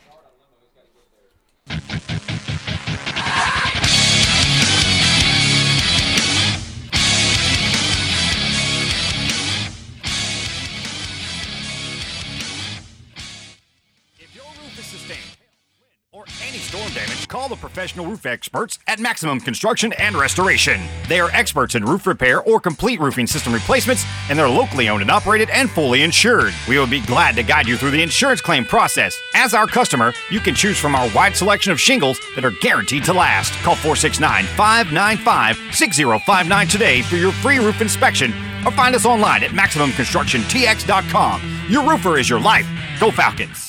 Call 17.28 17.49
the 17.49 17.55
professional 17.55 18.05
roof 18.05 18.25
experts 18.25 18.80
at 18.88 18.99
Maximum 18.99 19.39
Construction 19.39 19.93
and 19.93 20.15
Restoration. 20.15 20.82
They 21.07 21.19
are 21.19 21.30
experts 21.32 21.75
in 21.75 21.86
roof 21.86 22.07
repair 22.07 22.41
or 22.41 22.59
complete 22.59 22.99
roofing 22.99 23.28
system 23.28 23.53
replacements, 23.53 24.05
and 24.30 24.39
they're 24.39 24.49
locally 24.49 24.89
owned 24.89 25.01
and 25.01 25.11
operated 25.11 25.49
and 25.49 25.69
fully 25.69 26.03
insured. 26.03 26.53
We 26.67 26.80
will 26.80 26.88
be 26.88 27.01
glad 27.01 27.36
to 27.36 27.43
guide 27.43 27.67
you 27.67 27.78
through 27.78 27.91
the 27.91 28.01
insurance 28.01 28.41
claim 28.41 28.65
process. 28.65 29.19
As 29.36 29.53
our 29.53 29.67
customer, 29.67 30.13
you 30.32 30.39
can 30.39 30.55
choose 30.55 30.80
from 30.80 30.95
our 30.95 31.09
wide 31.13 31.36
selection 31.36 31.71
of 31.71 31.80
shingles 31.80 32.19
that 32.36 32.45
are 32.45 32.53
guaranteed 32.61 33.03
to 33.05 33.13
last. 33.13 33.53
Call 33.63 33.75
469 33.75 34.45
595 34.55 35.57
6059 35.75 36.67
today 36.67 37.01
for 37.01 37.17
your 37.17 37.32
free 37.34 37.59
roof 37.59 37.82
inspection 37.82 38.34
or 38.65 38.71
find 38.71 38.95
us 38.95 39.05
online 39.05 39.43
at 39.43 39.51
MaximumConstructionTX.com. 39.51 41.41
Your 41.69 41.89
roofer 41.89 42.17
is 42.17 42.30
your 42.30 42.39
life. 42.39 42.67
Go 42.99 43.11
Falcons! 43.11 43.66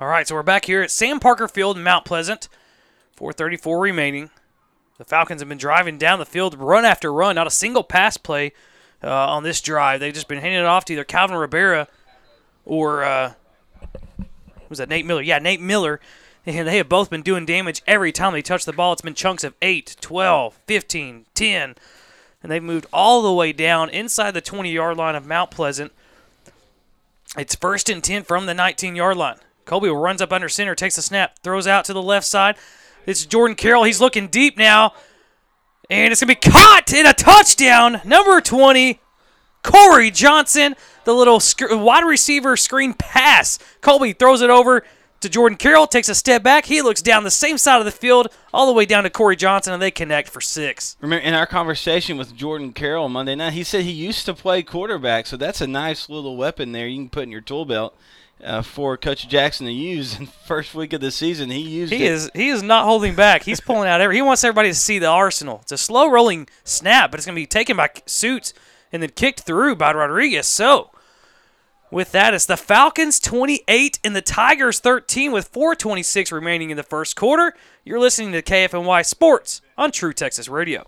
All 0.00 0.08
right, 0.08 0.26
so 0.26 0.34
we're 0.34 0.42
back 0.42 0.64
here 0.64 0.80
at 0.80 0.90
Sam 0.90 1.20
Parker 1.20 1.46
Field 1.46 1.76
in 1.76 1.82
Mount 1.82 2.06
Pleasant. 2.06 2.48
4:34 3.18 3.82
remaining. 3.82 4.30
The 4.96 5.04
Falcons 5.04 5.42
have 5.42 5.48
been 5.50 5.58
driving 5.58 5.98
down 5.98 6.18
the 6.18 6.24
field, 6.24 6.54
run 6.58 6.86
after 6.86 7.12
run, 7.12 7.34
not 7.34 7.46
a 7.46 7.50
single 7.50 7.82
pass 7.82 8.16
play 8.16 8.54
uh, 9.04 9.10
on 9.10 9.42
this 9.42 9.60
drive. 9.60 10.00
They've 10.00 10.14
just 10.14 10.26
been 10.26 10.40
handing 10.40 10.60
it 10.60 10.64
off 10.64 10.86
to 10.86 10.94
either 10.94 11.04
Calvin 11.04 11.36
Rivera 11.36 11.86
or 12.64 13.04
uh, 13.04 13.34
was 14.70 14.78
that 14.78 14.88
Nate 14.88 15.04
Miller? 15.04 15.20
Yeah, 15.20 15.38
Nate 15.38 15.60
Miller. 15.60 16.00
And 16.46 16.66
they 16.66 16.78
have 16.78 16.88
both 16.88 17.10
been 17.10 17.20
doing 17.20 17.44
damage 17.44 17.82
every 17.86 18.10
time 18.10 18.32
they 18.32 18.40
touch 18.40 18.64
the 18.64 18.72
ball. 18.72 18.94
It's 18.94 19.02
been 19.02 19.12
chunks 19.12 19.44
of 19.44 19.52
8, 19.60 19.96
12, 20.00 20.58
15, 20.66 21.26
10. 21.34 21.74
And 22.42 22.50
they've 22.50 22.62
moved 22.62 22.86
all 22.90 23.20
the 23.20 23.34
way 23.34 23.52
down 23.52 23.90
inside 23.90 24.30
the 24.30 24.40
20 24.40 24.72
yard 24.72 24.96
line 24.96 25.14
of 25.14 25.26
Mount 25.26 25.50
Pleasant. 25.50 25.92
It's 27.36 27.54
first 27.54 27.90
and 27.90 28.02
10 28.02 28.22
from 28.22 28.46
the 28.46 28.54
19 28.54 28.96
yard 28.96 29.18
line. 29.18 29.36
Colby 29.70 29.88
runs 29.88 30.20
up 30.20 30.32
under 30.32 30.48
center, 30.48 30.74
takes 30.74 30.98
a 30.98 31.02
snap, 31.02 31.38
throws 31.44 31.68
out 31.68 31.84
to 31.84 31.92
the 31.92 32.02
left 32.02 32.26
side. 32.26 32.56
It's 33.06 33.24
Jordan 33.24 33.54
Carroll. 33.54 33.84
He's 33.84 34.00
looking 34.00 34.26
deep 34.26 34.58
now. 34.58 34.94
And 35.88 36.10
it's 36.10 36.20
going 36.20 36.34
to 36.34 36.40
be 36.40 36.50
caught 36.52 36.92
in 36.92 37.06
a 37.06 37.12
touchdown. 37.12 38.00
Number 38.04 38.40
20, 38.40 38.98
Corey 39.62 40.10
Johnson. 40.10 40.74
The 41.04 41.14
little 41.14 41.38
sc- 41.38 41.70
wide 41.70 42.04
receiver 42.04 42.56
screen 42.56 42.94
pass. 42.94 43.60
Colby 43.80 44.12
throws 44.12 44.42
it 44.42 44.50
over 44.50 44.82
to 45.20 45.28
Jordan 45.28 45.56
Carroll, 45.56 45.86
takes 45.86 46.08
a 46.08 46.16
step 46.16 46.42
back. 46.42 46.64
He 46.64 46.82
looks 46.82 47.00
down 47.00 47.22
the 47.22 47.30
same 47.30 47.56
side 47.56 47.78
of 47.78 47.84
the 47.84 47.92
field, 47.92 48.26
all 48.52 48.66
the 48.66 48.72
way 48.72 48.86
down 48.86 49.04
to 49.04 49.10
Corey 49.10 49.36
Johnson, 49.36 49.72
and 49.72 49.80
they 49.80 49.92
connect 49.92 50.30
for 50.30 50.40
six. 50.40 50.96
Remember 51.00 51.24
in 51.24 51.34
our 51.34 51.46
conversation 51.46 52.18
with 52.18 52.34
Jordan 52.34 52.72
Carroll 52.72 53.08
Monday 53.08 53.36
night, 53.36 53.52
he 53.52 53.62
said 53.62 53.84
he 53.84 53.92
used 53.92 54.26
to 54.26 54.34
play 54.34 54.64
quarterback, 54.64 55.28
so 55.28 55.36
that's 55.36 55.60
a 55.60 55.68
nice 55.68 56.08
little 56.08 56.36
weapon 56.36 56.72
there 56.72 56.88
you 56.88 56.96
can 56.96 57.08
put 57.08 57.22
in 57.22 57.30
your 57.30 57.40
tool 57.40 57.64
belt 57.64 57.96
uh, 58.44 58.62
for 58.62 58.96
Coach 58.96 59.28
Jackson 59.28 59.66
to 59.66 59.72
use 59.72 60.18
in 60.18 60.26
the 60.26 60.30
first 60.46 60.74
week 60.74 60.92
of 60.92 61.00
the 61.00 61.10
season. 61.10 61.50
He 61.50 61.60
used 61.60 61.92
He 61.92 62.04
it. 62.04 62.12
is 62.12 62.30
he 62.34 62.48
is 62.48 62.62
not 62.62 62.84
holding 62.84 63.14
back. 63.14 63.42
He's 63.44 63.60
pulling 63.60 63.88
out 63.88 64.00
every. 64.00 64.16
He 64.16 64.22
wants 64.22 64.44
everybody 64.44 64.68
to 64.70 64.74
see 64.74 64.98
the 64.98 65.06
arsenal. 65.08 65.60
It's 65.62 65.72
a 65.72 65.78
slow 65.78 66.08
rolling 66.10 66.48
snap, 66.64 67.10
but 67.10 67.18
it's 67.18 67.26
going 67.26 67.36
to 67.36 67.40
be 67.42 67.46
taken 67.46 67.76
by 67.76 67.90
Suits 68.06 68.52
and 68.92 69.02
then 69.02 69.10
kicked 69.10 69.40
through 69.40 69.76
by 69.76 69.92
Rodriguez. 69.92 70.46
So, 70.46 70.90
with 71.90 72.12
that, 72.12 72.34
it's 72.34 72.46
the 72.46 72.56
Falcons 72.56 73.18
28 73.20 73.98
and 74.04 74.14
the 74.16 74.22
Tigers 74.22 74.78
13 74.80 75.32
with 75.32 75.52
4:26 75.52 76.32
remaining 76.32 76.70
in 76.70 76.76
the 76.76 76.82
first 76.82 77.16
quarter. 77.16 77.54
You're 77.84 78.00
listening 78.00 78.32
to 78.32 78.42
KFNY 78.42 79.04
Sports 79.06 79.60
on 79.76 79.90
True 79.90 80.12
Texas 80.12 80.48
Radio. 80.48 80.86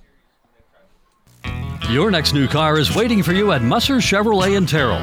Your 1.90 2.10
next 2.10 2.32
new 2.32 2.46
car 2.46 2.78
is 2.78 2.94
waiting 2.94 3.22
for 3.22 3.32
you 3.32 3.52
at 3.52 3.60
Musser 3.60 3.96
Chevrolet 3.96 4.56
in 4.56 4.66
Terrell. 4.66 5.00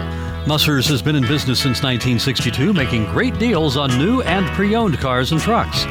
Musser's 0.48 0.88
has 0.88 1.02
been 1.02 1.16
in 1.16 1.24
business 1.24 1.60
since 1.60 1.84
1962, 1.84 2.74
making 2.74 3.06
great 3.06 3.38
deals 3.38 3.76
on 3.76 3.96
new 3.98 4.22
and 4.22 4.48
pre 4.56 4.76
owned 4.76 4.98
cars 4.98 5.32
and 5.32 5.42
trucks. 5.42 5.84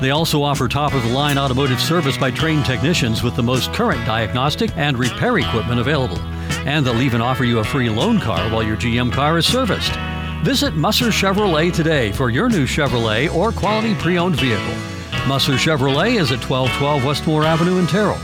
They 0.00 0.10
also 0.10 0.42
offer 0.42 0.68
top 0.68 0.94
of 0.94 1.02
the 1.02 1.12
line 1.12 1.36
automotive 1.36 1.80
service 1.80 2.16
by 2.16 2.30
trained 2.30 2.64
technicians 2.64 3.22
with 3.22 3.34
the 3.34 3.42
most 3.42 3.72
current 3.72 4.06
diagnostic 4.06 4.70
and 4.76 4.96
repair 4.96 5.36
equipment 5.36 5.80
available. 5.80 6.18
And 6.64 6.86
they'll 6.86 7.02
even 7.02 7.20
offer 7.20 7.44
you 7.44 7.58
a 7.58 7.64
free 7.64 7.90
loan 7.90 8.20
car 8.20 8.48
while 8.50 8.62
your 8.62 8.76
GM 8.76 9.12
car 9.12 9.36
is 9.38 9.46
serviced. 9.46 9.92
Visit 10.44 10.74
Musser 10.74 11.06
Chevrolet 11.06 11.74
today 11.74 12.12
for 12.12 12.30
your 12.30 12.48
new 12.48 12.66
Chevrolet 12.66 13.34
or 13.34 13.50
quality 13.50 13.94
pre 13.96 14.16
owned 14.16 14.36
vehicle. 14.36 14.74
Musser 15.26 15.54
Chevrolet 15.54 16.20
is 16.20 16.30
at 16.30 16.48
1212 16.48 17.04
Westmore 17.04 17.44
Avenue 17.44 17.78
in 17.78 17.86
Terrell. 17.86 18.20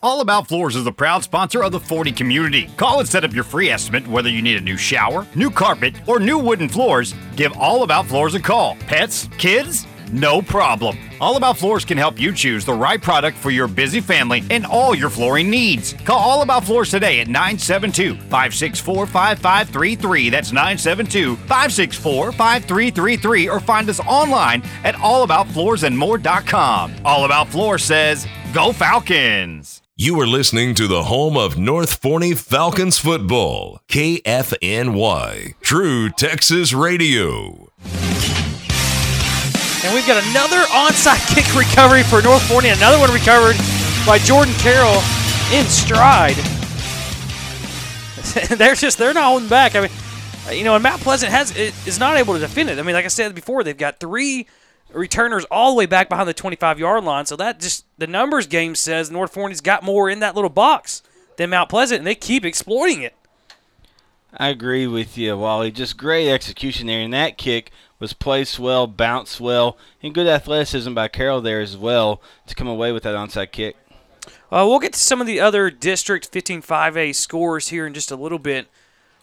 All 0.00 0.20
About 0.20 0.46
Floors 0.46 0.76
is 0.76 0.84
the 0.84 0.92
proud 0.92 1.24
sponsor 1.24 1.64
of 1.64 1.72
the 1.72 1.80
Forney 1.80 2.12
community. 2.12 2.70
Call 2.76 3.00
and 3.00 3.08
set 3.08 3.24
up 3.24 3.32
your 3.32 3.42
free 3.42 3.68
estimate 3.68 4.06
whether 4.06 4.28
you 4.28 4.42
need 4.42 4.56
a 4.56 4.60
new 4.60 4.76
shower, 4.76 5.26
new 5.34 5.50
carpet, 5.50 5.96
or 6.06 6.20
new 6.20 6.38
wooden 6.38 6.68
floors. 6.68 7.16
Give 7.34 7.52
All 7.58 7.82
About 7.82 8.06
Floors 8.06 8.36
a 8.36 8.40
call. 8.40 8.76
Pets? 8.86 9.28
Kids? 9.38 9.88
No 10.12 10.40
problem. 10.40 10.96
All 11.20 11.36
About 11.36 11.58
Floors 11.58 11.84
can 11.84 11.98
help 11.98 12.20
you 12.20 12.32
choose 12.32 12.64
the 12.64 12.72
right 12.72 13.02
product 13.02 13.36
for 13.36 13.50
your 13.50 13.66
busy 13.66 14.00
family 14.00 14.44
and 14.50 14.64
all 14.64 14.94
your 14.94 15.10
flooring 15.10 15.50
needs. 15.50 15.94
Call 16.04 16.20
All 16.20 16.42
About 16.42 16.62
Floors 16.62 16.92
today 16.92 17.18
at 17.18 17.26
972 17.26 18.14
564 18.14 19.04
5533. 19.04 20.30
That's 20.30 20.52
972 20.52 21.34
564 21.34 22.30
5333 22.30 23.48
or 23.48 23.58
find 23.58 23.90
us 23.90 23.98
online 23.98 24.62
at 24.84 24.94
allaboutfloorsandmore.com. 24.94 26.94
All 27.04 27.24
About 27.24 27.48
Floors 27.48 27.82
says, 27.82 28.28
Go 28.54 28.72
Falcons! 28.72 29.77
You 30.00 30.20
are 30.20 30.28
listening 30.28 30.76
to 30.76 30.86
the 30.86 31.02
home 31.02 31.36
of 31.36 31.58
North 31.58 32.00
Forney 32.00 32.32
Falcons 32.32 32.98
football, 32.98 33.80
KFNY, 33.88 35.54
True 35.60 36.08
Texas 36.10 36.72
Radio. 36.72 37.72
And 39.82 39.92
we've 39.92 40.06
got 40.06 40.24
another 40.30 40.62
onside 40.68 41.18
kick 41.34 41.52
recovery 41.52 42.04
for 42.04 42.22
North 42.22 42.48
Forney. 42.48 42.68
Another 42.68 43.00
one 43.00 43.12
recovered 43.12 43.56
by 44.06 44.18
Jordan 44.18 44.54
Carroll 44.58 45.02
in 45.52 45.64
stride. 45.64 46.36
they're 48.56 48.76
just 48.76 48.98
they're 48.98 49.12
not 49.12 49.24
holding 49.24 49.48
back. 49.48 49.74
I 49.74 49.80
mean, 49.80 49.90
you 50.52 50.62
know, 50.62 50.76
and 50.76 50.82
Mount 50.84 51.02
Pleasant 51.02 51.32
has 51.32 51.56
is 51.56 51.98
not 51.98 52.16
able 52.16 52.34
to 52.34 52.40
defend 52.40 52.70
it. 52.70 52.78
I 52.78 52.82
mean, 52.82 52.94
like 52.94 53.04
I 53.04 53.08
said 53.08 53.34
before, 53.34 53.64
they've 53.64 53.76
got 53.76 53.98
three 53.98 54.46
returners 54.92 55.44
all 55.50 55.72
the 55.72 55.76
way 55.78 55.86
back 55.86 56.08
behind 56.08 56.28
the 56.28 56.34
25 56.34 56.78
yard 56.78 57.04
line. 57.04 57.26
So 57.26 57.36
that 57.36 57.60
just 57.60 57.84
the 57.98 58.06
numbers 58.06 58.46
game 58.46 58.74
says 58.74 59.10
North 59.10 59.32
Forney's 59.32 59.60
got 59.60 59.82
more 59.82 60.08
in 60.08 60.20
that 60.20 60.34
little 60.34 60.50
box 60.50 61.02
than 61.36 61.50
Mount 61.50 61.70
Pleasant, 61.70 61.98
and 61.98 62.06
they 62.06 62.14
keep 62.14 62.44
exploiting 62.44 63.02
it. 63.02 63.14
I 64.36 64.48
agree 64.48 64.86
with 64.86 65.16
you, 65.16 65.36
Wally. 65.38 65.70
Just 65.70 65.96
great 65.96 66.30
execution 66.30 66.86
there, 66.86 67.00
and 67.00 67.14
that 67.14 67.38
kick 67.38 67.70
was 67.98 68.12
placed 68.12 68.58
well, 68.58 68.86
bounced 68.86 69.40
well, 69.40 69.78
and 70.02 70.14
good 70.14 70.26
athleticism 70.26 70.92
by 70.92 71.08
Carroll 71.08 71.40
there 71.40 71.60
as 71.60 71.76
well 71.76 72.20
to 72.46 72.54
come 72.54 72.68
away 72.68 72.92
with 72.92 73.04
that 73.04 73.14
onside 73.14 73.52
kick. 73.52 73.76
Uh, 74.50 74.64
we'll 74.66 74.78
get 74.78 74.92
to 74.92 74.98
some 74.98 75.20
of 75.20 75.26
the 75.26 75.40
other 75.40 75.70
District 75.70 76.30
15-5A 76.30 77.14
scores 77.14 77.68
here 77.68 77.86
in 77.86 77.94
just 77.94 78.10
a 78.10 78.16
little 78.16 78.38
bit. 78.38 78.68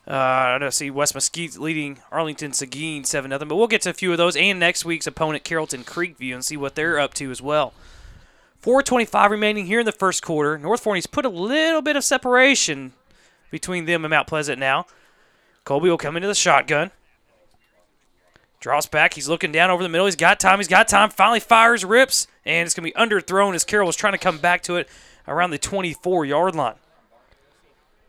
Uh, 0.08 0.14
I 0.14 0.58
don't 0.60 0.74
see 0.74 0.92
West 0.92 1.16
Mesquite 1.16 1.58
leading 1.58 1.98
Arlington 2.12 2.54
Seguin 2.54 3.04
7 3.04 3.32
0, 3.32 3.40
but 3.40 3.56
we'll 3.56 3.68
get 3.68 3.82
to 3.84 3.90
a 3.90 3.94
few 3.94 4.12
of 4.12 4.18
those 4.20 4.36
and 4.36 4.60
next 4.60 4.86
week's 4.86 5.08
opponent, 5.08 5.44
Carrollton 5.44 5.84
Creekview, 5.84 6.34
and 6.34 6.46
see 6.46 6.58
what 6.58 6.76
they're 6.76 7.00
up 7.00 7.16
to 7.16 7.32
as 7.32 7.42
well. 7.42 7.74
425 8.60 9.32
remaining 9.32 9.66
here 9.66 9.80
in 9.80 9.86
the 9.86 9.92
first 9.92 10.24
quarter. 10.24 10.58
North 10.58 10.82
Forney's 10.82 11.08
put 11.08 11.26
a 11.26 11.30
little 11.30 11.82
bit 11.82 11.96
of 11.96 12.04
separation 12.04 12.94
between 13.50 13.86
them 13.86 14.06
and 14.06 14.10
Mount 14.12 14.28
Pleasant 14.28 14.60
now. 14.60 14.86
Colby 15.64 15.90
will 15.90 15.98
come 15.98 16.16
into 16.16 16.28
the 16.28 16.36
shotgun. 16.36 16.92
Draws 18.60 18.86
back. 18.86 19.16
He's 19.16 19.30
looking 19.30 19.52
down 19.52 19.70
over 19.70 19.84
the 19.84 19.90
middle. 19.90 20.08
He's 20.08 20.16
got 20.16 20.40
time. 20.40 20.60
He's 20.60 20.68
got 20.68 20.88
time. 20.88 21.10
Finally 21.10 21.42
fires, 21.42 21.84
rips, 21.84 22.28
and 22.46 22.66
it's 22.66 22.74
going 22.74 22.92
to 22.92 22.94
be 22.94 23.00
underthrown 23.00 23.54
as 23.54 23.64
Carroll 23.64 23.88
was 23.88 23.96
trying 23.96 24.14
to 24.14 24.20
come 24.20 24.38
back 24.38 24.62
to 24.64 24.78
it 24.78 24.88
around 25.28 25.52
the 25.52 25.58
24 25.58 26.26
yard 26.26 26.56
line. 26.56 26.76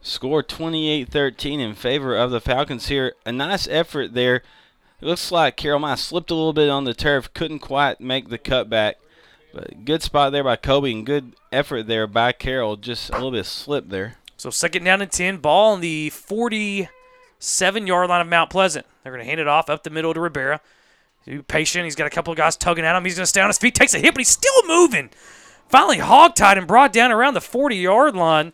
Score 0.06 0.42
28 0.42 1.08
13 1.08 1.58
in 1.58 1.74
favor 1.74 2.16
of 2.16 2.30
the 2.30 2.40
Falcons 2.40 2.86
here. 2.86 3.14
A 3.26 3.32
nice 3.32 3.66
effort 3.66 4.14
there. 4.14 4.36
It 5.00 5.06
looks 5.06 5.32
like 5.32 5.56
Carroll 5.56 5.80
might 5.80 5.98
slipped 5.98 6.30
a 6.30 6.34
little 6.34 6.52
bit 6.52 6.70
on 6.70 6.84
the 6.84 6.94
turf, 6.94 7.34
couldn't 7.34 7.58
quite 7.58 8.00
make 8.00 8.28
the 8.28 8.38
cutback. 8.38 8.94
But 9.52 9.84
good 9.84 10.02
spot 10.02 10.30
there 10.30 10.44
by 10.44 10.56
Colby 10.56 10.92
and 10.92 11.04
good 11.04 11.32
effort 11.50 11.88
there 11.88 12.06
by 12.06 12.30
Carroll. 12.30 12.76
Just 12.76 13.10
a 13.10 13.14
little 13.14 13.32
bit 13.32 13.40
of 13.40 13.46
slip 13.48 13.88
there. 13.88 14.16
So 14.36 14.48
second 14.50 14.84
down 14.84 15.02
and 15.02 15.10
10, 15.10 15.38
ball 15.38 15.72
on 15.72 15.80
the 15.80 16.10
47 16.10 17.86
yard 17.86 18.08
line 18.08 18.20
of 18.20 18.28
Mount 18.28 18.48
Pleasant. 18.48 18.86
They're 19.02 19.12
going 19.12 19.24
to 19.24 19.28
hand 19.28 19.40
it 19.40 19.48
off 19.48 19.68
up 19.68 19.82
the 19.82 19.90
middle 19.90 20.14
to 20.14 20.20
Rivera. 20.20 20.60
Be 21.24 21.42
patient. 21.42 21.84
He's 21.84 21.96
got 21.96 22.06
a 22.06 22.10
couple 22.10 22.30
of 22.30 22.36
guys 22.36 22.56
tugging 22.56 22.84
at 22.84 22.94
him. 22.94 23.04
He's 23.04 23.16
going 23.16 23.24
to 23.24 23.28
stay 23.28 23.40
on 23.40 23.48
his 23.48 23.58
feet, 23.58 23.74
takes 23.74 23.94
a 23.94 23.98
hit, 23.98 24.14
but 24.14 24.20
he's 24.20 24.28
still 24.28 24.66
moving. 24.68 25.10
Finally 25.68 25.98
hog-tied 25.98 26.58
and 26.58 26.68
brought 26.68 26.92
down 26.92 27.10
around 27.10 27.34
the 27.34 27.40
40 27.40 27.74
yard 27.74 28.14
line. 28.14 28.52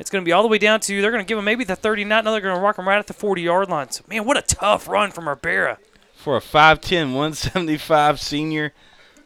It's 0.00 0.10
going 0.10 0.24
to 0.24 0.28
be 0.28 0.32
all 0.32 0.42
the 0.42 0.48
way 0.48 0.58
down 0.58 0.80
to, 0.80 1.02
they're 1.02 1.10
going 1.10 1.22
to 1.22 1.28
give 1.28 1.38
him 1.38 1.44
maybe 1.44 1.62
the 1.62 1.76
39. 1.76 2.24
Now 2.24 2.32
they're 2.32 2.40
going 2.40 2.56
to 2.56 2.60
rock 2.60 2.78
him 2.78 2.88
right 2.88 2.98
at 2.98 3.06
the 3.06 3.12
40 3.12 3.42
yard 3.42 3.68
line. 3.68 3.90
So, 3.90 4.02
man, 4.08 4.24
what 4.24 4.38
a 4.38 4.42
tough 4.42 4.88
run 4.88 5.10
from 5.10 5.28
Rivera. 5.28 5.78
For 6.14 6.36
a 6.36 6.40
5'10", 6.40 7.12
175 7.12 8.18
senior, 8.18 8.72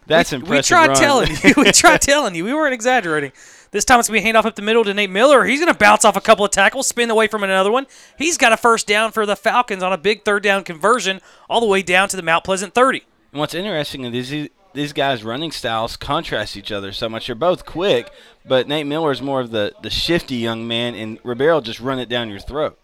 that's 0.06 0.32
we, 0.32 0.36
impressive. 0.36 0.56
We 0.56 0.76
tried 0.76 0.88
run. 0.88 0.96
telling 0.96 1.30
you. 1.42 1.54
We 1.56 1.72
tried 1.72 2.00
telling 2.00 2.34
you. 2.34 2.44
We 2.44 2.52
weren't 2.52 2.74
exaggerating. 2.74 3.32
This 3.70 3.84
time 3.84 3.98
it's 3.98 4.08
going 4.08 4.18
to 4.18 4.22
be 4.22 4.24
hand 4.24 4.36
off 4.36 4.46
up 4.46 4.54
the 4.54 4.62
middle 4.62 4.84
to 4.84 4.94
Nate 4.94 5.10
Miller. 5.10 5.44
He's 5.44 5.60
going 5.60 5.72
to 5.72 5.78
bounce 5.78 6.04
off 6.04 6.16
a 6.16 6.20
couple 6.20 6.44
of 6.44 6.50
tackles, 6.50 6.86
spin 6.86 7.10
away 7.10 7.26
from 7.26 7.42
another 7.42 7.72
one. 7.72 7.86
He's 8.16 8.36
got 8.36 8.52
a 8.52 8.56
first 8.56 8.86
down 8.86 9.12
for 9.12 9.26
the 9.26 9.36
Falcons 9.36 9.82
on 9.82 9.92
a 9.92 9.98
big 9.98 10.24
third 10.24 10.42
down 10.42 10.62
conversion, 10.64 11.20
all 11.48 11.60
the 11.60 11.66
way 11.66 11.82
down 11.82 12.08
to 12.10 12.16
the 12.16 12.22
Mount 12.22 12.44
Pleasant 12.44 12.74
30. 12.74 13.04
And 13.32 13.40
what's 13.40 13.54
interesting 13.54 14.04
is 14.04 14.28
these 14.28 14.48
these 14.74 14.92
guys' 14.92 15.24
running 15.24 15.52
styles 15.52 15.96
contrast 15.96 16.56
each 16.56 16.72
other 16.72 16.92
so 16.92 17.08
much. 17.08 17.26
They're 17.26 17.36
both 17.36 17.64
quick, 17.64 18.10
but 18.44 18.68
Nate 18.68 18.86
Miller 18.86 19.10
is 19.10 19.22
more 19.22 19.40
of 19.40 19.50
the, 19.50 19.72
the 19.82 19.90
shifty 19.90 20.36
young 20.36 20.66
man, 20.66 20.94
and 20.94 21.18
Rivera 21.24 21.60
just 21.60 21.80
run 21.80 21.98
it 21.98 22.08
down 22.08 22.28
your 22.28 22.40
throat. 22.40 22.78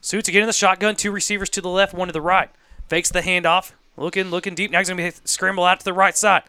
Suits 0.00 0.28
again 0.28 0.42
in 0.42 0.46
the 0.46 0.52
shotgun, 0.52 0.96
two 0.96 1.10
receivers 1.10 1.50
to 1.50 1.60
the 1.60 1.68
left, 1.68 1.94
one 1.94 2.08
to 2.08 2.12
the 2.12 2.20
right. 2.20 2.50
Fakes 2.88 3.10
the 3.10 3.20
handoff, 3.20 3.72
looking, 3.96 4.30
looking 4.30 4.54
deep. 4.54 4.70
Now 4.70 4.78
he's 4.78 4.88
going 4.88 4.98
to 4.98 5.20
be 5.20 5.22
scramble 5.24 5.64
out 5.64 5.78
to 5.80 5.84
the 5.84 5.92
right 5.92 6.16
side. 6.16 6.42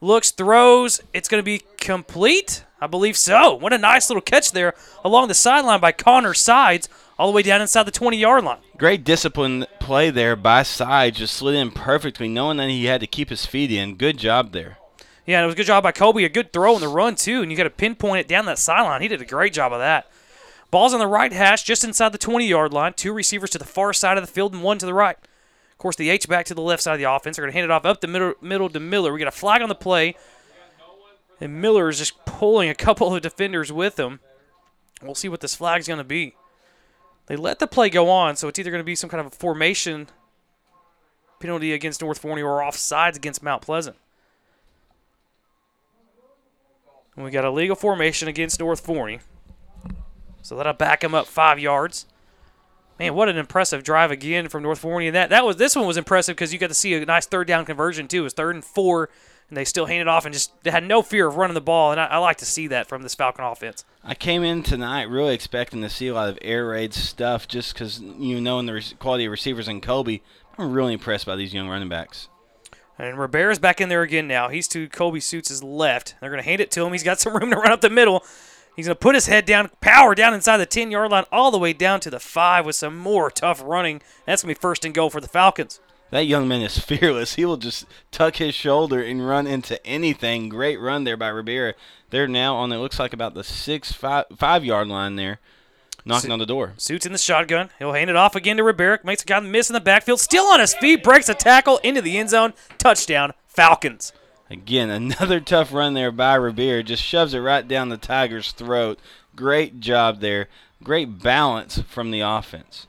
Looks, 0.00 0.30
throws. 0.30 1.00
It's 1.12 1.28
going 1.28 1.40
to 1.40 1.44
be 1.44 1.62
complete. 1.78 2.64
I 2.80 2.86
believe 2.86 3.16
so. 3.16 3.54
What 3.54 3.72
a 3.72 3.78
nice 3.78 4.10
little 4.10 4.20
catch 4.20 4.52
there 4.52 4.74
along 5.02 5.28
the 5.28 5.34
sideline 5.34 5.80
by 5.80 5.92
Connor 5.92 6.34
Sides, 6.34 6.88
all 7.18 7.30
the 7.30 7.34
way 7.34 7.42
down 7.42 7.62
inside 7.62 7.84
the 7.84 7.90
20 7.90 8.18
yard 8.18 8.44
line. 8.44 8.58
Great 8.76 9.04
discipline 9.04 9.66
play 9.80 10.10
there 10.10 10.36
by 10.36 10.62
side, 10.62 11.14
just 11.14 11.34
slid 11.34 11.54
in 11.54 11.70
perfectly, 11.70 12.28
knowing 12.28 12.58
that 12.58 12.68
he 12.68 12.86
had 12.86 13.00
to 13.00 13.06
keep 13.06 13.30
his 13.30 13.46
feet 13.46 13.70
in. 13.70 13.96
Good 13.96 14.18
job 14.18 14.52
there. 14.52 14.78
Yeah, 15.26 15.42
it 15.42 15.46
was 15.46 15.54
a 15.54 15.56
good 15.56 15.66
job 15.66 15.82
by 15.82 15.92
Colby. 15.92 16.24
A 16.24 16.28
good 16.28 16.52
throw 16.52 16.74
in 16.74 16.80
the 16.80 16.88
run, 16.88 17.14
too, 17.14 17.40
and 17.40 17.50
you 17.50 17.56
got 17.56 17.64
to 17.64 17.70
pinpoint 17.70 18.20
it 18.20 18.28
down 18.28 18.44
that 18.46 18.58
sideline. 18.58 19.00
He 19.00 19.08
did 19.08 19.22
a 19.22 19.26
great 19.26 19.52
job 19.52 19.72
of 19.72 19.78
that. 19.78 20.10
Ball's 20.70 20.92
on 20.92 20.98
the 20.98 21.06
right 21.06 21.32
hash, 21.32 21.62
just 21.62 21.84
inside 21.84 22.10
the 22.10 22.18
20 22.18 22.46
yard 22.46 22.72
line. 22.72 22.94
Two 22.94 23.12
receivers 23.12 23.50
to 23.50 23.58
the 23.58 23.64
far 23.64 23.92
side 23.92 24.18
of 24.18 24.26
the 24.26 24.30
field 24.30 24.52
and 24.52 24.62
one 24.62 24.78
to 24.78 24.86
the 24.86 24.94
right. 24.94 25.16
Of 25.16 25.78
course, 25.78 25.96
the 25.96 26.10
H 26.10 26.28
back 26.28 26.46
to 26.46 26.54
the 26.54 26.62
left 26.62 26.82
side 26.82 26.94
of 26.94 26.98
the 26.98 27.10
offense. 27.10 27.36
They're 27.36 27.44
going 27.44 27.52
to 27.52 27.58
hand 27.58 27.64
it 27.64 27.70
off 27.70 27.84
up 27.84 28.00
the 28.00 28.06
middle, 28.06 28.34
middle 28.40 28.68
to 28.68 28.80
Miller. 28.80 29.12
We 29.12 29.18
got 29.18 29.28
a 29.28 29.32
flag 29.32 29.62
on 29.62 29.68
the 29.68 29.74
play, 29.74 30.16
and 31.40 31.60
Miller 31.60 31.88
is 31.88 31.98
just 31.98 32.24
pulling 32.24 32.68
a 32.68 32.74
couple 32.74 33.14
of 33.14 33.22
defenders 33.22 33.72
with 33.72 33.98
him. 33.98 34.20
We'll 35.02 35.14
see 35.14 35.28
what 35.28 35.40
this 35.40 35.54
flag's 35.54 35.86
going 35.86 35.98
to 35.98 36.04
be. 36.04 36.34
They 37.26 37.36
let 37.36 37.58
the 37.58 37.66
play 37.66 37.88
go 37.88 38.10
on, 38.10 38.36
so 38.36 38.48
it's 38.48 38.58
either 38.58 38.70
going 38.70 38.80
to 38.80 38.84
be 38.84 38.94
some 38.94 39.10
kind 39.10 39.20
of 39.20 39.28
a 39.28 39.36
formation 39.36 40.08
penalty 41.40 41.72
against 41.72 42.02
North 42.02 42.18
Forney 42.18 42.42
or 42.42 42.60
offsides 42.60 43.16
against 43.16 43.42
Mount 43.42 43.62
Pleasant. 43.62 43.96
And 47.16 47.24
we 47.24 47.30
got 47.30 47.44
a 47.44 47.50
legal 47.50 47.76
formation 47.76 48.28
against 48.28 48.60
North 48.60 48.80
Forney. 48.80 49.20
So 50.42 50.56
that'll 50.56 50.72
back 50.74 51.02
him 51.02 51.14
up 51.14 51.26
five 51.26 51.58
yards. 51.58 52.06
Man, 52.98 53.14
what 53.14 53.28
an 53.28 53.36
impressive 53.36 53.82
drive 53.82 54.10
again 54.10 54.48
from 54.48 54.62
North 54.62 54.78
Forney. 54.78 55.08
And 55.08 55.16
that, 55.16 55.30
that 55.30 55.44
was 55.44 55.56
this 55.56 55.74
one 55.74 55.86
was 55.86 55.96
impressive 55.96 56.36
because 56.36 56.52
you 56.52 56.58
got 56.58 56.68
to 56.68 56.74
see 56.74 56.94
a 56.94 57.04
nice 57.04 57.26
third 57.26 57.46
down 57.46 57.64
conversion 57.64 58.06
too. 58.06 58.20
It 58.20 58.24
was 58.24 58.34
third 58.34 58.54
and 58.54 58.64
four, 58.64 59.08
and 59.48 59.56
they 59.56 59.64
still 59.64 59.86
handed 59.86 60.06
off 60.06 60.24
and 60.24 60.32
just 60.32 60.52
had 60.64 60.84
no 60.84 61.02
fear 61.02 61.26
of 61.26 61.36
running 61.36 61.54
the 61.54 61.60
ball. 61.60 61.90
And 61.90 62.00
I, 62.00 62.06
I 62.06 62.16
like 62.18 62.36
to 62.38 62.44
see 62.44 62.68
that 62.68 62.86
from 62.86 63.02
this 63.02 63.14
Falcon 63.14 63.44
offense. 63.44 63.84
I 64.04 64.14
came 64.14 64.44
in 64.44 64.62
tonight 64.62 65.04
really 65.04 65.34
expecting 65.34 65.80
to 65.82 65.90
see 65.90 66.08
a 66.08 66.14
lot 66.14 66.28
of 66.28 66.38
air 66.42 66.68
raid 66.68 66.94
stuff 66.94 67.48
just 67.48 67.74
because 67.74 68.00
you 68.00 68.36
know, 68.36 68.40
knowing 68.40 68.66
the 68.66 68.94
quality 68.98 69.24
of 69.24 69.32
receivers 69.32 69.66
in 69.66 69.80
Colby. 69.80 70.22
I'm 70.56 70.72
really 70.72 70.92
impressed 70.92 71.26
by 71.26 71.34
these 71.34 71.52
young 71.52 71.68
running 71.68 71.88
backs. 71.88 72.28
And 72.98 73.18
Rivera's 73.18 73.58
back 73.58 73.80
in 73.80 73.88
there 73.88 74.02
again 74.02 74.28
now. 74.28 74.48
He's 74.48 74.68
to 74.68 74.88
Colby 74.88 75.20
Suits' 75.20 75.62
left. 75.62 76.14
They're 76.20 76.30
going 76.30 76.42
to 76.42 76.48
hand 76.48 76.60
it 76.60 76.70
to 76.72 76.84
him. 76.84 76.92
He's 76.92 77.02
got 77.02 77.20
some 77.20 77.36
room 77.36 77.50
to 77.50 77.56
run 77.56 77.72
up 77.72 77.80
the 77.80 77.90
middle. 77.90 78.24
He's 78.76 78.86
going 78.86 78.96
to 78.96 79.00
put 79.00 79.14
his 79.14 79.26
head 79.26 79.46
down, 79.46 79.70
power 79.80 80.14
down 80.14 80.34
inside 80.34 80.56
the 80.56 80.66
10 80.66 80.90
yard 80.90 81.10
line, 81.10 81.24
all 81.30 81.50
the 81.50 81.58
way 81.58 81.72
down 81.72 82.00
to 82.00 82.10
the 82.10 82.20
five 82.20 82.66
with 82.66 82.76
some 82.76 82.96
more 82.96 83.30
tough 83.30 83.62
running. 83.64 84.02
That's 84.26 84.42
going 84.42 84.54
to 84.54 84.58
be 84.58 84.62
first 84.62 84.84
and 84.84 84.94
goal 84.94 85.10
for 85.10 85.20
the 85.20 85.28
Falcons. 85.28 85.80
That 86.10 86.26
young 86.26 86.46
man 86.46 86.62
is 86.62 86.78
fearless. 86.80 87.34
He 87.34 87.44
will 87.44 87.56
just 87.56 87.86
tuck 88.10 88.36
his 88.36 88.54
shoulder 88.54 89.02
and 89.02 89.26
run 89.26 89.46
into 89.46 89.84
anything. 89.86 90.48
Great 90.48 90.80
run 90.80 91.04
there 91.04 91.16
by 91.16 91.28
Rivera. 91.28 91.74
They're 92.10 92.28
now 92.28 92.56
on 92.56 92.72
it 92.72 92.78
looks 92.78 92.98
like 92.98 93.12
about 93.12 93.34
the 93.34 93.42
six 93.44 93.92
five 93.92 94.26
five 94.36 94.64
yard 94.64 94.88
line 94.88 95.16
there, 95.16 95.40
knocking 96.04 96.30
on 96.30 96.38
the 96.38 96.46
door. 96.46 96.74
Suits 96.76 97.06
in 97.06 97.12
the 97.12 97.18
shotgun. 97.18 97.70
He'll 97.78 97.92
hand 97.92 98.10
it 98.10 98.16
off 98.16 98.34
again 98.34 98.56
to 98.58 98.62
Rivera. 98.62 99.00
Makes 99.04 99.22
a 99.22 99.26
guy 99.26 99.40
miss 99.40 99.70
in 99.70 99.74
the 99.74 99.80
backfield. 99.80 100.20
Still 100.20 100.46
on 100.46 100.60
his 100.60 100.74
feet. 100.74 101.02
Breaks 101.02 101.28
a 101.28 101.34
tackle 101.34 101.78
into 101.78 102.02
the 102.02 102.18
end 102.18 102.30
zone. 102.30 102.54
Touchdown, 102.78 103.32
Falcons. 103.46 104.12
Again, 104.50 104.90
another 104.90 105.40
tough 105.40 105.72
run 105.72 105.94
there 105.94 106.12
by 106.12 106.34
Rivera. 106.34 106.82
Just 106.82 107.02
shoves 107.02 107.34
it 107.34 107.40
right 107.40 107.66
down 107.66 107.88
the 107.88 107.96
Tiger's 107.96 108.52
throat. 108.52 108.98
Great 109.36 109.80
job 109.80 110.20
there. 110.20 110.48
Great 110.82 111.22
balance 111.22 111.80
from 111.88 112.10
the 112.10 112.20
offense. 112.20 112.86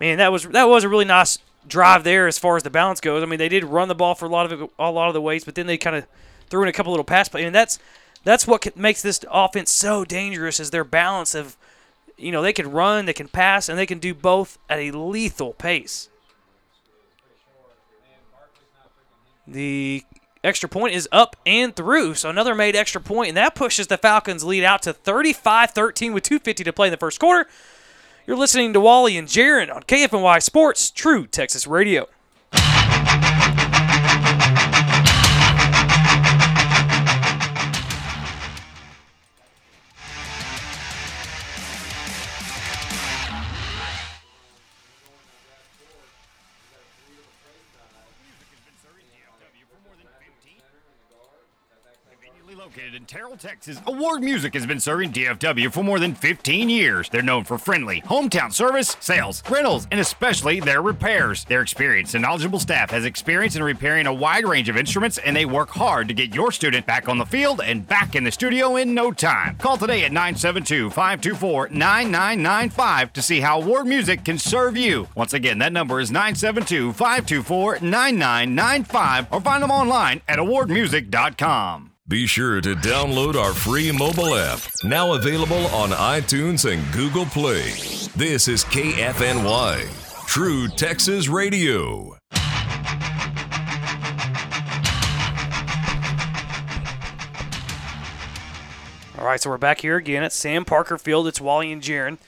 Man, 0.00 0.18
that 0.18 0.32
was 0.32 0.44
that 0.48 0.68
was 0.68 0.84
a 0.84 0.88
really 0.88 1.04
nice 1.04 1.38
drive 1.66 2.04
there 2.04 2.26
as 2.26 2.38
far 2.38 2.56
as 2.56 2.62
the 2.62 2.70
balance 2.70 3.00
goes. 3.00 3.22
I 3.22 3.26
mean, 3.26 3.38
they 3.38 3.48
did 3.48 3.64
run 3.64 3.88
the 3.88 3.94
ball 3.94 4.14
for 4.14 4.26
a 4.26 4.28
lot 4.28 4.50
of 4.50 4.62
it, 4.62 4.70
a 4.78 4.90
lot 4.90 5.08
of 5.08 5.14
the 5.14 5.20
ways, 5.20 5.44
but 5.44 5.54
then 5.54 5.66
they 5.66 5.78
kind 5.78 5.96
of 5.96 6.06
threw 6.48 6.62
in 6.62 6.68
a 6.68 6.72
couple 6.72 6.92
little 6.92 7.04
pass 7.04 7.28
plays, 7.28 7.46
and 7.46 7.54
that's 7.54 7.78
that's 8.24 8.46
what 8.46 8.76
makes 8.76 9.02
this 9.02 9.24
offense 9.30 9.70
so 9.70 10.04
dangerous 10.04 10.60
is 10.60 10.70
their 10.70 10.84
balance 10.84 11.34
of, 11.34 11.56
you 12.16 12.32
know, 12.32 12.42
they 12.42 12.52
can 12.52 12.70
run, 12.70 13.06
they 13.06 13.12
can 13.12 13.28
pass, 13.28 13.68
and 13.68 13.78
they 13.78 13.86
can 13.86 13.98
do 13.98 14.14
both 14.14 14.58
at 14.68 14.78
a 14.78 14.90
lethal 14.90 15.52
pace. 15.54 16.08
The 19.46 20.04
extra 20.44 20.68
point 20.68 20.94
is 20.94 21.08
up 21.10 21.36
and 21.44 21.74
through, 21.74 22.14
so 22.14 22.30
another 22.30 22.54
made 22.54 22.76
extra 22.76 23.00
point, 23.00 23.28
and 23.28 23.36
that 23.36 23.54
pushes 23.54 23.88
the 23.88 23.98
Falcons' 23.98 24.44
lead 24.44 24.64
out 24.64 24.82
to 24.82 24.92
35-13 24.92 26.12
with 26.12 26.24
2:50 26.24 26.64
to 26.64 26.72
play 26.72 26.88
in 26.88 26.92
the 26.92 26.96
first 26.96 27.18
quarter. 27.18 27.48
You're 28.26 28.36
listening 28.36 28.72
to 28.72 28.80
Wally 28.80 29.16
and 29.16 29.26
Jaron 29.26 29.74
on 29.74 29.82
KFNY 29.82 30.40
Sports, 30.42 30.90
True 30.90 31.26
Texas 31.26 31.66
Radio. 31.66 32.08
Located 52.82 53.00
in 53.00 53.06
Terrell, 53.06 53.36
Texas, 53.36 53.80
Award 53.86 54.22
Music 54.22 54.54
has 54.54 54.66
been 54.66 54.80
serving 54.80 55.12
DFW 55.12 55.72
for 55.72 55.84
more 55.84 56.00
than 56.00 56.14
15 56.14 56.68
years. 56.68 57.08
They're 57.08 57.22
known 57.22 57.44
for 57.44 57.56
friendly, 57.56 58.00
hometown 58.00 58.52
service, 58.52 58.96
sales, 58.98 59.40
rentals, 59.48 59.86
and 59.92 60.00
especially 60.00 60.58
their 60.58 60.82
repairs. 60.82 61.44
Their 61.44 61.62
experienced 61.62 62.14
and 62.14 62.22
knowledgeable 62.22 62.58
staff 62.58 62.90
has 62.90 63.04
experience 63.04 63.54
in 63.54 63.62
repairing 63.62 64.06
a 64.06 64.12
wide 64.12 64.44
range 64.44 64.68
of 64.68 64.76
instruments, 64.76 65.18
and 65.18 65.36
they 65.36 65.44
work 65.44 65.68
hard 65.68 66.08
to 66.08 66.14
get 66.14 66.34
your 66.34 66.50
student 66.50 66.84
back 66.84 67.08
on 67.08 67.18
the 67.18 67.26
field 67.26 67.60
and 67.60 67.86
back 67.86 68.16
in 68.16 68.24
the 68.24 68.32
studio 68.32 68.74
in 68.74 68.94
no 68.94 69.12
time. 69.12 69.56
Call 69.58 69.76
today 69.76 70.04
at 70.04 70.10
972 70.10 70.90
524 70.90 71.68
9995 71.68 73.12
to 73.12 73.22
see 73.22 73.40
how 73.40 73.60
Award 73.60 73.86
Music 73.86 74.24
can 74.24 74.38
serve 74.38 74.76
you. 74.76 75.06
Once 75.14 75.34
again, 75.34 75.58
that 75.58 75.72
number 75.72 76.00
is 76.00 76.10
972 76.10 76.92
524 76.94 77.78
9995 77.80 79.28
or 79.30 79.40
find 79.40 79.62
them 79.62 79.70
online 79.70 80.20
at 80.26 80.40
awardmusic.com. 80.40 81.91
Be 82.12 82.26
sure 82.26 82.60
to 82.60 82.74
download 82.74 83.36
our 83.36 83.54
free 83.54 83.90
mobile 83.90 84.34
app, 84.34 84.60
now 84.84 85.14
available 85.14 85.64
on 85.68 85.92
iTunes 85.92 86.70
and 86.70 86.92
Google 86.92 87.24
Play. 87.24 87.70
This 88.14 88.48
is 88.48 88.64
KFNY, 88.64 90.26
True 90.26 90.68
Texas 90.68 91.28
Radio. 91.28 92.18
All 99.18 99.24
right, 99.24 99.40
so 99.40 99.48
we're 99.48 99.56
back 99.56 99.80
here 99.80 99.96
again 99.96 100.22
at 100.22 100.34
Sam 100.34 100.66
Parker 100.66 100.98
Field. 100.98 101.26
It's 101.26 101.40
Wally 101.40 101.72
and 101.72 101.80
Jaron. 101.80 102.18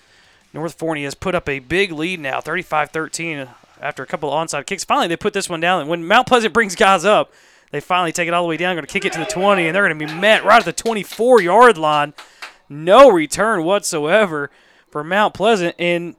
North 0.54 0.78
Forney 0.78 1.04
has 1.04 1.14
put 1.14 1.34
up 1.34 1.46
a 1.46 1.58
big 1.58 1.92
lead 1.92 2.20
now, 2.20 2.40
35-13, 2.40 3.50
after 3.82 4.02
a 4.02 4.06
couple 4.06 4.32
of 4.32 4.48
onside 4.48 4.64
kicks. 4.64 4.82
Finally, 4.82 5.08
they 5.08 5.16
put 5.18 5.34
this 5.34 5.50
one 5.50 5.60
down. 5.60 5.82
And 5.82 5.90
when 5.90 6.08
Mount 6.08 6.26
Pleasant 6.26 6.54
brings 6.54 6.74
guys 6.74 7.04
up, 7.04 7.30
they 7.74 7.80
finally 7.80 8.12
take 8.12 8.28
it 8.28 8.34
all 8.34 8.44
the 8.44 8.48
way 8.48 8.56
down, 8.56 8.76
going 8.76 8.86
to 8.86 8.92
kick 8.92 9.04
it 9.04 9.12
to 9.14 9.18
the 9.18 9.26
20, 9.26 9.66
and 9.66 9.74
they're 9.74 9.86
going 9.86 9.98
to 9.98 10.06
be 10.06 10.14
met 10.20 10.44
right 10.44 10.64
at 10.64 10.64
the 10.64 10.72
24-yard 10.72 11.76
line. 11.76 12.14
No 12.68 13.10
return 13.10 13.64
whatsoever 13.64 14.50
for 14.90 15.02
Mount 15.02 15.34
Pleasant. 15.34 15.74
And 15.78 16.14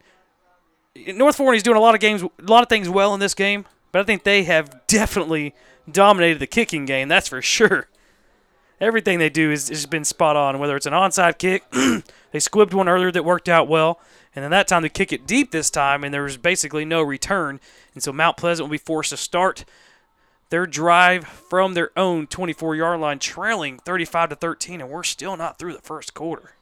North 1.07 1.37
Forney's 1.37 1.63
doing 1.63 1.77
a 1.77 1.81
lot 1.81 1.95
of 1.95 2.01
games, 2.01 2.23
a 2.23 2.29
lot 2.39 2.63
of 2.63 2.69
things 2.69 2.89
well 2.89 3.13
in 3.13 3.19
this 3.19 3.33
game, 3.33 3.65
but 3.91 4.01
I 4.01 4.03
think 4.03 4.23
they 4.23 4.43
have 4.43 4.85
definitely 4.87 5.55
dominated 5.89 6.39
the 6.39 6.47
kicking 6.47 6.85
game. 6.85 7.07
That's 7.07 7.29
for 7.29 7.41
sure 7.41 7.87
everything 8.81 9.19
they 9.19 9.29
do 9.29 9.51
has, 9.51 9.69
has 9.69 9.85
been 9.85 10.03
spot 10.03 10.35
on. 10.35 10.59
Whether 10.59 10.75
it's 10.75 10.85
an 10.85 10.93
onside 10.93 11.37
kick, 11.37 11.63
They 12.35 12.41
squibbed 12.41 12.73
one 12.73 12.89
earlier 12.89 13.13
that 13.13 13.23
worked 13.23 13.47
out 13.47 13.69
well, 13.69 14.01
and 14.35 14.43
then 14.43 14.51
that 14.51 14.67
time 14.67 14.81
they 14.81 14.89
kick 14.89 15.13
it 15.13 15.25
deep 15.25 15.51
this 15.51 15.69
time, 15.69 16.03
and 16.03 16.13
there 16.13 16.23
was 16.23 16.35
basically 16.35 16.83
no 16.83 17.01
return. 17.01 17.61
And 17.93 18.03
so 18.03 18.11
Mount 18.11 18.35
Pleasant 18.35 18.67
will 18.67 18.73
be 18.73 18.77
forced 18.77 19.11
to 19.11 19.17
start 19.17 19.63
their 20.49 20.65
drive 20.65 21.25
from 21.25 21.73
their 21.73 21.91
own 21.97 22.27
24-yard 22.27 22.99
line, 22.99 23.19
trailing 23.19 23.79
35 23.79 24.29
to 24.29 24.35
13, 24.35 24.81
and 24.81 24.89
we're 24.89 25.03
still 25.03 25.35
not 25.35 25.57
through 25.57 25.73
the 25.73 25.81
first 25.81 26.13
quarter. 26.13 26.53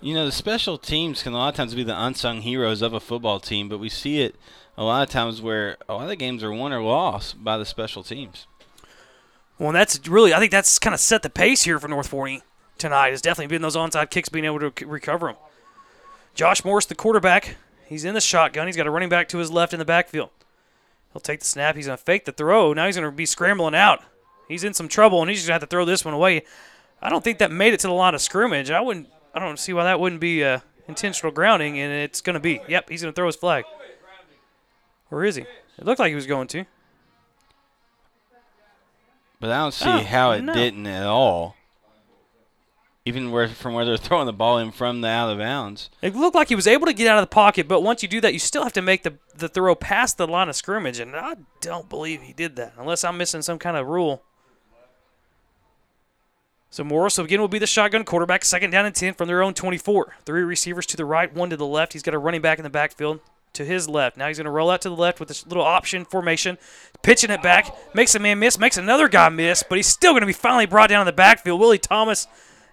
You 0.00 0.14
know, 0.14 0.26
the 0.26 0.32
special 0.32 0.76
teams 0.76 1.22
can 1.22 1.32
a 1.32 1.36
lot 1.36 1.48
of 1.48 1.54
times 1.54 1.74
be 1.74 1.82
the 1.82 1.98
unsung 1.98 2.42
heroes 2.42 2.82
of 2.82 2.92
a 2.92 3.00
football 3.00 3.40
team, 3.40 3.68
but 3.68 3.78
we 3.78 3.88
see 3.88 4.20
it 4.20 4.36
a 4.76 4.84
lot 4.84 5.02
of 5.02 5.08
times 5.08 5.40
where 5.40 5.76
a 5.88 5.94
lot 5.94 6.02
of 6.02 6.08
the 6.08 6.16
games 6.16 6.42
are 6.42 6.52
won 6.52 6.72
or 6.72 6.82
lost 6.82 7.42
by 7.42 7.56
the 7.56 7.64
special 7.64 8.02
teams. 8.02 8.46
Well, 9.58 9.68
and 9.68 9.76
that's 9.76 10.06
really, 10.08 10.34
I 10.34 10.40
think 10.40 10.50
that's 10.50 10.78
kind 10.78 10.94
of 10.94 11.00
set 11.00 11.22
the 11.22 11.30
pace 11.30 11.62
here 11.62 11.78
for 11.78 11.88
North 11.88 12.08
Forney 12.08 12.42
tonight. 12.76 13.10
Has 13.10 13.22
definitely 13.22 13.54
been 13.54 13.62
those 13.62 13.76
onside 13.76 14.10
kicks 14.10 14.28
being 14.28 14.44
able 14.44 14.70
to 14.70 14.86
recover 14.86 15.28
them. 15.28 15.36
Josh 16.34 16.64
Morris, 16.64 16.86
the 16.86 16.96
quarterback, 16.96 17.56
he's 17.86 18.04
in 18.04 18.14
the 18.14 18.20
shotgun. 18.20 18.66
He's 18.66 18.76
got 18.76 18.88
a 18.88 18.90
running 18.90 19.08
back 19.08 19.28
to 19.28 19.38
his 19.38 19.52
left 19.52 19.72
in 19.72 19.78
the 19.78 19.84
backfield. 19.84 20.30
He'll 21.14 21.20
take 21.20 21.40
the 21.40 21.46
snap. 21.46 21.76
He's 21.76 21.86
going 21.86 21.96
to 21.96 22.04
fake 22.04 22.26
the 22.26 22.32
throw. 22.32 22.74
Now 22.74 22.84
he's 22.86 22.96
going 22.96 23.08
to 23.10 23.16
be 23.16 23.24
scrambling 23.24 23.74
out. 23.74 24.02
He's 24.48 24.64
in 24.64 24.74
some 24.74 24.88
trouble, 24.88 25.22
and 25.22 25.30
he's 25.30 25.38
just 25.38 25.48
going 25.48 25.58
to 25.58 25.62
have 25.62 25.68
to 25.70 25.72
throw 25.72 25.86
this 25.86 26.04
one 26.04 26.12
away. 26.12 26.42
I 27.00 27.08
don't 27.08 27.24
think 27.24 27.38
that 27.38 27.50
made 27.50 27.72
it 27.72 27.80
to 27.80 27.86
the 27.86 27.92
line 27.94 28.14
of 28.14 28.20
scrimmage. 28.20 28.70
I 28.70 28.80
wouldn't. 28.80 29.08
I 29.32 29.38
don't 29.38 29.58
see 29.58 29.72
why 29.72 29.84
that 29.84 29.98
wouldn't 30.00 30.20
be 30.20 30.44
uh, 30.44 30.58
intentional 30.86 31.32
grounding, 31.32 31.78
and 31.78 31.92
it's 31.92 32.20
going 32.20 32.34
to 32.34 32.40
be. 32.40 32.60
Yep, 32.68 32.90
he's 32.90 33.00
going 33.02 33.12
to 33.12 33.16
throw 33.16 33.26
his 33.26 33.36
flag. 33.36 33.64
Where 35.08 35.24
is 35.24 35.36
he? 35.36 35.42
It 35.42 35.84
looked 35.84 35.98
like 36.00 36.10
he 36.10 36.14
was 36.14 36.26
going 36.26 36.48
to. 36.48 36.64
But 39.40 39.50
I 39.50 39.58
don't 39.58 39.74
see 39.74 39.88
Oh, 39.88 39.98
how 39.98 40.32
it 40.32 40.42
no. 40.42 40.52
didn't 40.54 40.86
at 40.86 41.06
all. 41.06 41.56
Even 43.06 43.30
where 43.30 43.48
from 43.48 43.74
where 43.74 43.84
they're 43.84 43.96
throwing 43.98 44.26
the 44.26 44.32
ball 44.32 44.58
in 44.58 44.70
from 44.70 45.00
the 45.00 45.08
out 45.08 45.30
of 45.30 45.38
bounds. 45.38 45.90
It 46.00 46.14
looked 46.14 46.34
like 46.34 46.48
he 46.48 46.54
was 46.54 46.66
able 46.66 46.86
to 46.86 46.92
get 46.92 47.06
out 47.06 47.18
of 47.18 47.22
the 47.22 47.34
pocket, 47.34 47.68
but 47.68 47.82
once 47.82 48.02
you 48.02 48.08
do 48.08 48.20
that, 48.22 48.32
you 48.32 48.38
still 48.38 48.62
have 48.62 48.72
to 48.74 48.82
make 48.82 49.02
the, 49.02 49.14
the 49.36 49.48
throw 49.48 49.74
past 49.74 50.16
the 50.16 50.26
line 50.26 50.48
of 50.48 50.56
scrimmage, 50.56 50.98
and 50.98 51.14
I 51.14 51.36
don't 51.60 51.88
believe 51.88 52.22
he 52.22 52.32
did 52.32 52.56
that, 52.56 52.72
unless 52.78 53.04
I'm 53.04 53.18
missing 53.18 53.42
some 53.42 53.58
kind 53.58 53.76
of 53.76 53.86
rule. 53.86 54.22
So 56.70 56.82
Morris 56.82 57.20
again 57.20 57.40
will 57.40 57.46
be 57.46 57.60
the 57.60 57.68
shotgun 57.68 58.04
quarterback, 58.04 58.44
second 58.44 58.70
down 58.70 58.84
and 58.84 58.94
10 58.94 59.14
from 59.14 59.28
their 59.28 59.44
own 59.44 59.54
24. 59.54 60.16
Three 60.24 60.42
receivers 60.42 60.86
to 60.86 60.96
the 60.96 61.04
right, 61.04 61.32
one 61.32 61.50
to 61.50 61.56
the 61.56 61.64
left. 61.64 61.92
He's 61.92 62.02
got 62.02 62.14
a 62.14 62.18
running 62.18 62.40
back 62.40 62.58
in 62.58 62.64
the 62.64 62.70
backfield 62.70 63.20
to 63.52 63.64
his 63.64 63.88
left. 63.88 64.16
Now 64.16 64.26
he's 64.26 64.38
going 64.38 64.46
to 64.46 64.50
roll 64.50 64.70
out 64.70 64.80
to 64.80 64.88
the 64.88 64.96
left 64.96 65.20
with 65.20 65.28
this 65.28 65.46
little 65.46 65.62
option 65.62 66.04
formation, 66.04 66.58
pitching 67.02 67.30
it 67.30 67.42
back, 67.42 67.72
makes 67.94 68.16
a 68.16 68.18
man 68.18 68.40
miss, 68.40 68.58
makes 68.58 68.76
another 68.76 69.08
guy 69.08 69.28
miss, 69.28 69.62
but 69.62 69.76
he's 69.76 69.86
still 69.86 70.10
going 70.12 70.22
to 70.22 70.26
be 70.26 70.32
finally 70.32 70.66
brought 70.66 70.88
down 70.88 71.02
in 71.02 71.06
the 71.06 71.12
backfield. 71.12 71.60
Willie 71.60 71.78
Thomas 71.78 72.26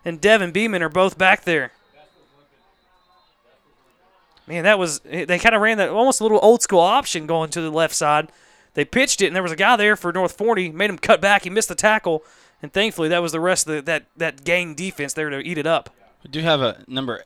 and 0.04 0.20
Devin 0.20 0.52
Beeman 0.52 0.82
are 0.82 0.90
both 0.90 1.18
back 1.18 1.44
there. 1.44 1.72
Man, 4.48 4.64
that 4.64 4.80
was 4.80 5.00
they 5.00 5.40
kind 5.40 5.56
of 5.56 5.62
ran 5.62 5.78
that 5.78 5.90
almost 5.90 6.20
a 6.20 6.24
little 6.24 6.40
old 6.42 6.62
school 6.62 6.80
option 6.80 7.26
going 7.26 7.50
to 7.52 7.62
the 7.62 7.70
left 7.70 7.96
side. 7.96 8.30
They 8.74 8.86
pitched 8.86 9.22
it, 9.22 9.28
and 9.28 9.36
there 9.36 9.44
was 9.44 9.52
a 9.52 9.58
guy 9.58 9.76
there 9.76 9.96
for 9.96 10.12
North 10.12 10.38
Forney, 10.38 10.70
made 10.70 10.90
him 10.90 10.98
cut 10.98 11.22
back. 11.22 11.44
He 11.44 11.50
missed 11.50 11.70
the 11.70 11.76
tackle, 11.76 12.24
and 12.62 12.72
thankfully 12.72 13.10
that 13.10 13.22
was 13.22 13.32
the 13.32 13.40
rest 13.40 13.68
of 13.68 13.76
the, 13.76 13.82
that 13.84 14.06
that 14.18 14.44
gang 14.44 14.76
defense 14.76 15.14
there 15.14 15.30
to 15.30 15.40
eat 15.40 15.58
it 15.58 15.68
up. 15.68 15.90
We 16.24 16.30
do 16.30 16.42
have 16.42 16.62
a 16.62 16.84
number, 16.88 17.24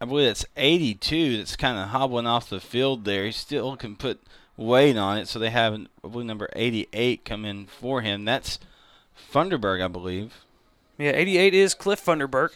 I 0.00 0.04
believe 0.04 0.28
it's 0.28 0.46
82 0.56 1.38
that's 1.38 1.56
kind 1.56 1.78
of 1.78 1.88
hobbling 1.88 2.26
off 2.26 2.48
the 2.48 2.60
field 2.60 3.04
there. 3.04 3.26
He 3.26 3.32
still 3.32 3.76
can 3.76 3.96
put 3.96 4.20
weight 4.56 4.96
on 4.96 5.18
it, 5.18 5.28
so 5.28 5.38
they 5.38 5.50
have, 5.50 5.74
I 5.74 6.08
believe, 6.08 6.26
number 6.26 6.48
88 6.54 7.24
come 7.24 7.44
in 7.44 7.66
for 7.66 8.00
him. 8.00 8.24
That's 8.24 8.58
Funderburk, 9.32 9.82
I 9.82 9.88
believe. 9.88 10.44
Yeah, 11.00 11.12
88 11.12 11.54
is 11.54 11.72
Cliff 11.72 12.04
Funderburk. 12.04 12.50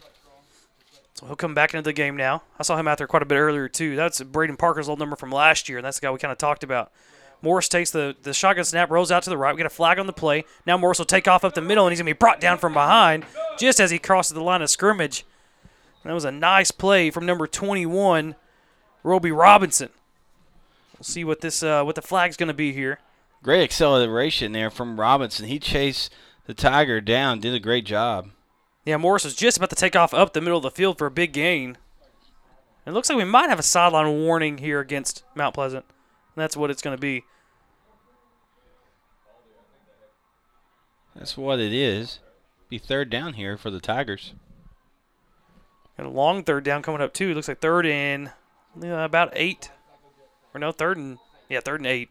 So 1.15 1.25
he'll 1.27 1.35
come 1.35 1.55
back 1.55 1.73
into 1.73 1.83
the 1.83 1.95
game 1.95 2.15
now. 2.15 2.43
I 2.59 2.62
saw 2.62 2.77
him 2.77 2.87
out 2.87 2.99
there 2.99 3.07
quite 3.07 3.23
a 3.23 3.27
bit 3.27 3.37
earlier, 3.37 3.69
too. 3.69 3.97
That's 3.97 4.21
Braden 4.21 4.59
Parker's 4.59 4.87
old 4.87 4.99
number 4.99 5.16
from 5.16 5.33
last 5.33 5.66
year, 5.66 5.79
and 5.79 5.85
that's 5.85 5.99
the 5.99 6.07
guy 6.07 6.11
we 6.11 6.19
kind 6.19 6.31
of 6.31 6.37
talked 6.37 6.62
about. 6.62 6.93
Morris 7.41 7.69
takes 7.69 7.91
the, 7.91 8.15
the 8.23 8.35
shotgun 8.35 8.66
snap, 8.66 8.91
rolls 8.91 9.11
out 9.11 9.23
to 9.23 9.31
the 9.31 9.39
right. 9.39 9.55
We 9.55 9.57
get 9.59 9.66
a 9.66 9.71
flag 9.71 9.99
on 9.99 10.07
the 10.07 10.12
play. 10.12 10.45
Now 10.66 10.77
Morris 10.77 10.99
will 10.99 11.07
take 11.07 11.27
off 11.27 11.43
up 11.43 11.55
the 11.55 11.62
middle, 11.62 11.87
and 11.87 11.93
he's 11.93 12.01
going 12.01 12.07
to 12.07 12.15
be 12.15 12.19
brought 12.19 12.39
down 12.39 12.59
from 12.59 12.75
behind 12.75 13.25
just 13.59 13.81
as 13.81 13.91
he 13.91 13.99
crosses 13.99 14.35
the 14.35 14.43
line 14.43 14.61
of 14.61 14.69
scrimmage. 14.69 15.25
And 16.03 16.11
that 16.11 16.15
was 16.15 16.27
a 16.27 16.31
nice 16.31 16.71
play 16.71 17.11
from 17.11 17.25
number 17.25 17.47
21, 17.47 18.35
Roby 19.03 19.33
Robinson. 19.33 19.89
We'll 20.99 21.05
see 21.05 21.25
what 21.25 21.41
this 21.41 21.62
uh, 21.62 21.83
what 21.83 21.95
the 21.95 22.03
flag's 22.03 22.37
going 22.37 22.49
to 22.49 22.55
be 22.55 22.73
here. 22.73 22.99
Great 23.43 23.62
acceleration 23.62 24.53
there 24.53 24.71
from 24.71 25.01
Robinson. 25.01 25.47
He 25.47 25.59
chased 25.59 26.12
the 26.47 26.55
Tiger 26.55 27.01
down, 27.01 27.41
did 27.41 27.55
a 27.55 27.61
great 27.61 27.87
job. 27.87 28.31
Yeah, 28.85 28.99
Morris 28.99 29.25
was 29.25 29.35
just 29.35 29.57
about 29.57 29.71
to 29.71 29.77
take 29.77 29.97
off 29.97 30.12
up 30.12 30.33
the 30.33 30.41
middle 30.41 30.59
of 30.59 30.62
the 30.62 30.71
field 30.71 30.99
for 30.99 31.07
a 31.07 31.11
big 31.11 31.33
gain. 31.33 31.79
It 32.87 32.93
looks 32.93 33.09
like 33.09 33.16
we 33.16 33.25
might 33.25 33.49
have 33.49 33.59
a 33.59 33.62
sideline 33.62 34.21
warning 34.21 34.59
here 34.59 34.81
against 34.81 35.25
Mount 35.35 35.55
Pleasant. 35.55 35.87
That's 36.37 36.57
what 36.57 36.71
it's 36.71 36.83
going 36.83 36.97
to 36.97 37.01
be. 37.01 37.25
That's 41.15 41.37
what 41.37 41.61
it 41.61 41.73
is. 41.73 42.19
Be 42.69 42.79
third 42.79 43.09
down 43.09 43.35
here 43.35 43.57
for 43.57 43.71
the 43.71 43.81
Tigers. 43.81 44.35
And 45.97 46.07
a 46.07 46.11
long 46.11 46.43
third 46.43 46.65
down 46.65 46.83
coming 46.83 47.01
up 47.01 47.15
too. 47.15 47.31
It 47.31 47.35
looks 47.35 47.49
like 47.49 47.61
third 47.61 47.87
and 47.87 48.33
uh, 48.83 48.89
about 48.89 49.33
eight, 49.35 49.71
or 50.53 50.59
no, 50.59 50.73
third 50.73 50.97
and 50.97 51.19
yeah, 51.49 51.61
third 51.61 51.81
and 51.81 51.87
eight. 51.87 52.11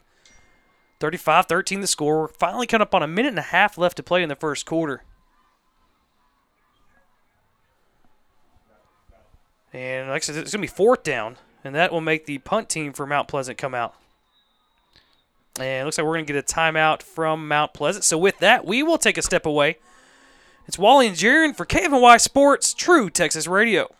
35-13 1.03 1.81
the 1.81 1.87
score. 1.87 2.29
Finally 2.29 2.67
coming 2.67 2.81
up 2.81 2.95
on 2.95 3.03
a 3.03 3.07
minute 3.07 3.29
and 3.29 3.39
a 3.39 3.43
half 3.43 3.77
left 3.77 3.97
to 3.97 4.03
play 4.03 4.23
in 4.23 4.29
the 4.29 4.35
first 4.35 4.65
quarter. 4.65 5.03
And 9.73 10.09
like 10.09 10.23
I 10.23 10.25
said, 10.25 10.37
it's 10.37 10.53
going 10.53 10.61
to 10.65 10.71
be 10.71 10.75
fourth 10.75 11.03
down, 11.03 11.37
and 11.63 11.75
that 11.75 11.91
will 11.91 11.99
make 11.99 12.25
the 12.25 12.37
punt 12.37 12.69
team 12.69 12.93
for 12.93 13.05
Mount 13.05 13.27
Pleasant 13.27 13.57
come 13.57 13.73
out. 13.73 13.95
And 15.57 15.81
it 15.81 15.85
looks 15.85 15.97
like 15.97 16.05
we're 16.05 16.13
going 16.13 16.25
to 16.25 16.33
get 16.33 16.51
a 16.51 16.53
timeout 16.53 17.01
from 17.01 17.47
Mount 17.47 17.73
Pleasant. 17.73 18.05
So 18.05 18.17
with 18.17 18.37
that, 18.39 18.65
we 18.65 18.83
will 18.83 18.97
take 18.97 19.17
a 19.17 19.21
step 19.21 19.45
away. 19.45 19.77
It's 20.67 20.79
Wally 20.79 21.07
and 21.07 21.17
Jaron 21.17 21.55
for 21.55 21.65
KFNY 21.65 22.21
Sports, 22.21 22.73
True 22.73 23.09
Texas 23.09 23.47
Radio. 23.47 23.93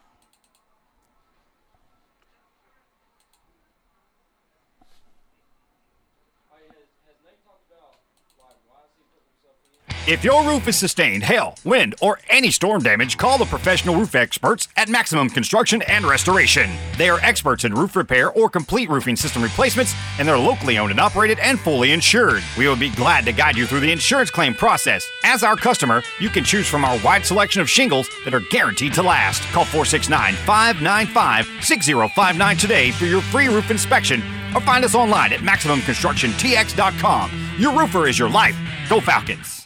If 10.05 10.21
your 10.21 10.43
roof 10.43 10.67
is 10.67 10.75
sustained 10.75 11.23
hail, 11.23 11.55
wind, 11.63 11.95
or 12.01 12.19
any 12.27 12.51
storm 12.51 12.83
damage, 12.83 13.17
call 13.17 13.37
the 13.37 13.45
professional 13.45 13.95
roof 13.95 14.15
experts 14.15 14.67
at 14.75 14.89
Maximum 14.89 15.29
Construction 15.29 15.81
and 15.83 16.03
Restoration. 16.03 16.69
They 16.97 17.07
are 17.09 17.21
experts 17.21 17.63
in 17.63 17.73
roof 17.73 17.95
repair 17.95 18.29
or 18.33 18.49
complete 18.49 18.89
roofing 18.89 19.15
system 19.15 19.41
replacements, 19.41 19.95
and 20.19 20.27
they're 20.27 20.37
locally 20.37 20.77
owned 20.77 20.91
and 20.91 20.99
operated 20.99 21.39
and 21.39 21.57
fully 21.57 21.93
insured. 21.93 22.43
We 22.57 22.67
will 22.67 22.75
be 22.75 22.89
glad 22.89 23.23
to 23.23 23.31
guide 23.31 23.55
you 23.55 23.65
through 23.65 23.79
the 23.79 23.93
insurance 23.93 24.29
claim 24.29 24.53
process. 24.53 25.09
As 25.23 25.41
our 25.41 25.55
customer, 25.55 26.03
you 26.19 26.27
can 26.27 26.43
choose 26.43 26.67
from 26.67 26.83
our 26.83 26.99
wide 26.99 27.25
selection 27.25 27.61
of 27.61 27.69
shingles 27.69 28.09
that 28.25 28.33
are 28.33 28.41
guaranteed 28.51 28.93
to 28.95 29.03
last. 29.03 29.41
Call 29.53 29.63
469 29.63 30.33
595 30.33 31.45
6059 31.63 32.57
today 32.57 32.91
for 32.91 33.05
your 33.05 33.21
free 33.21 33.47
roof 33.47 33.71
inspection 33.71 34.21
or 34.53 34.59
find 34.59 34.83
us 34.83 34.95
online 34.95 35.31
at 35.31 35.39
MaximumConstructionTX.com. 35.39 37.31
Your 37.57 37.71
roofer 37.71 38.05
is 38.07 38.19
your 38.19 38.29
life. 38.29 38.57
Go 38.89 38.99
Falcons! 38.99 39.62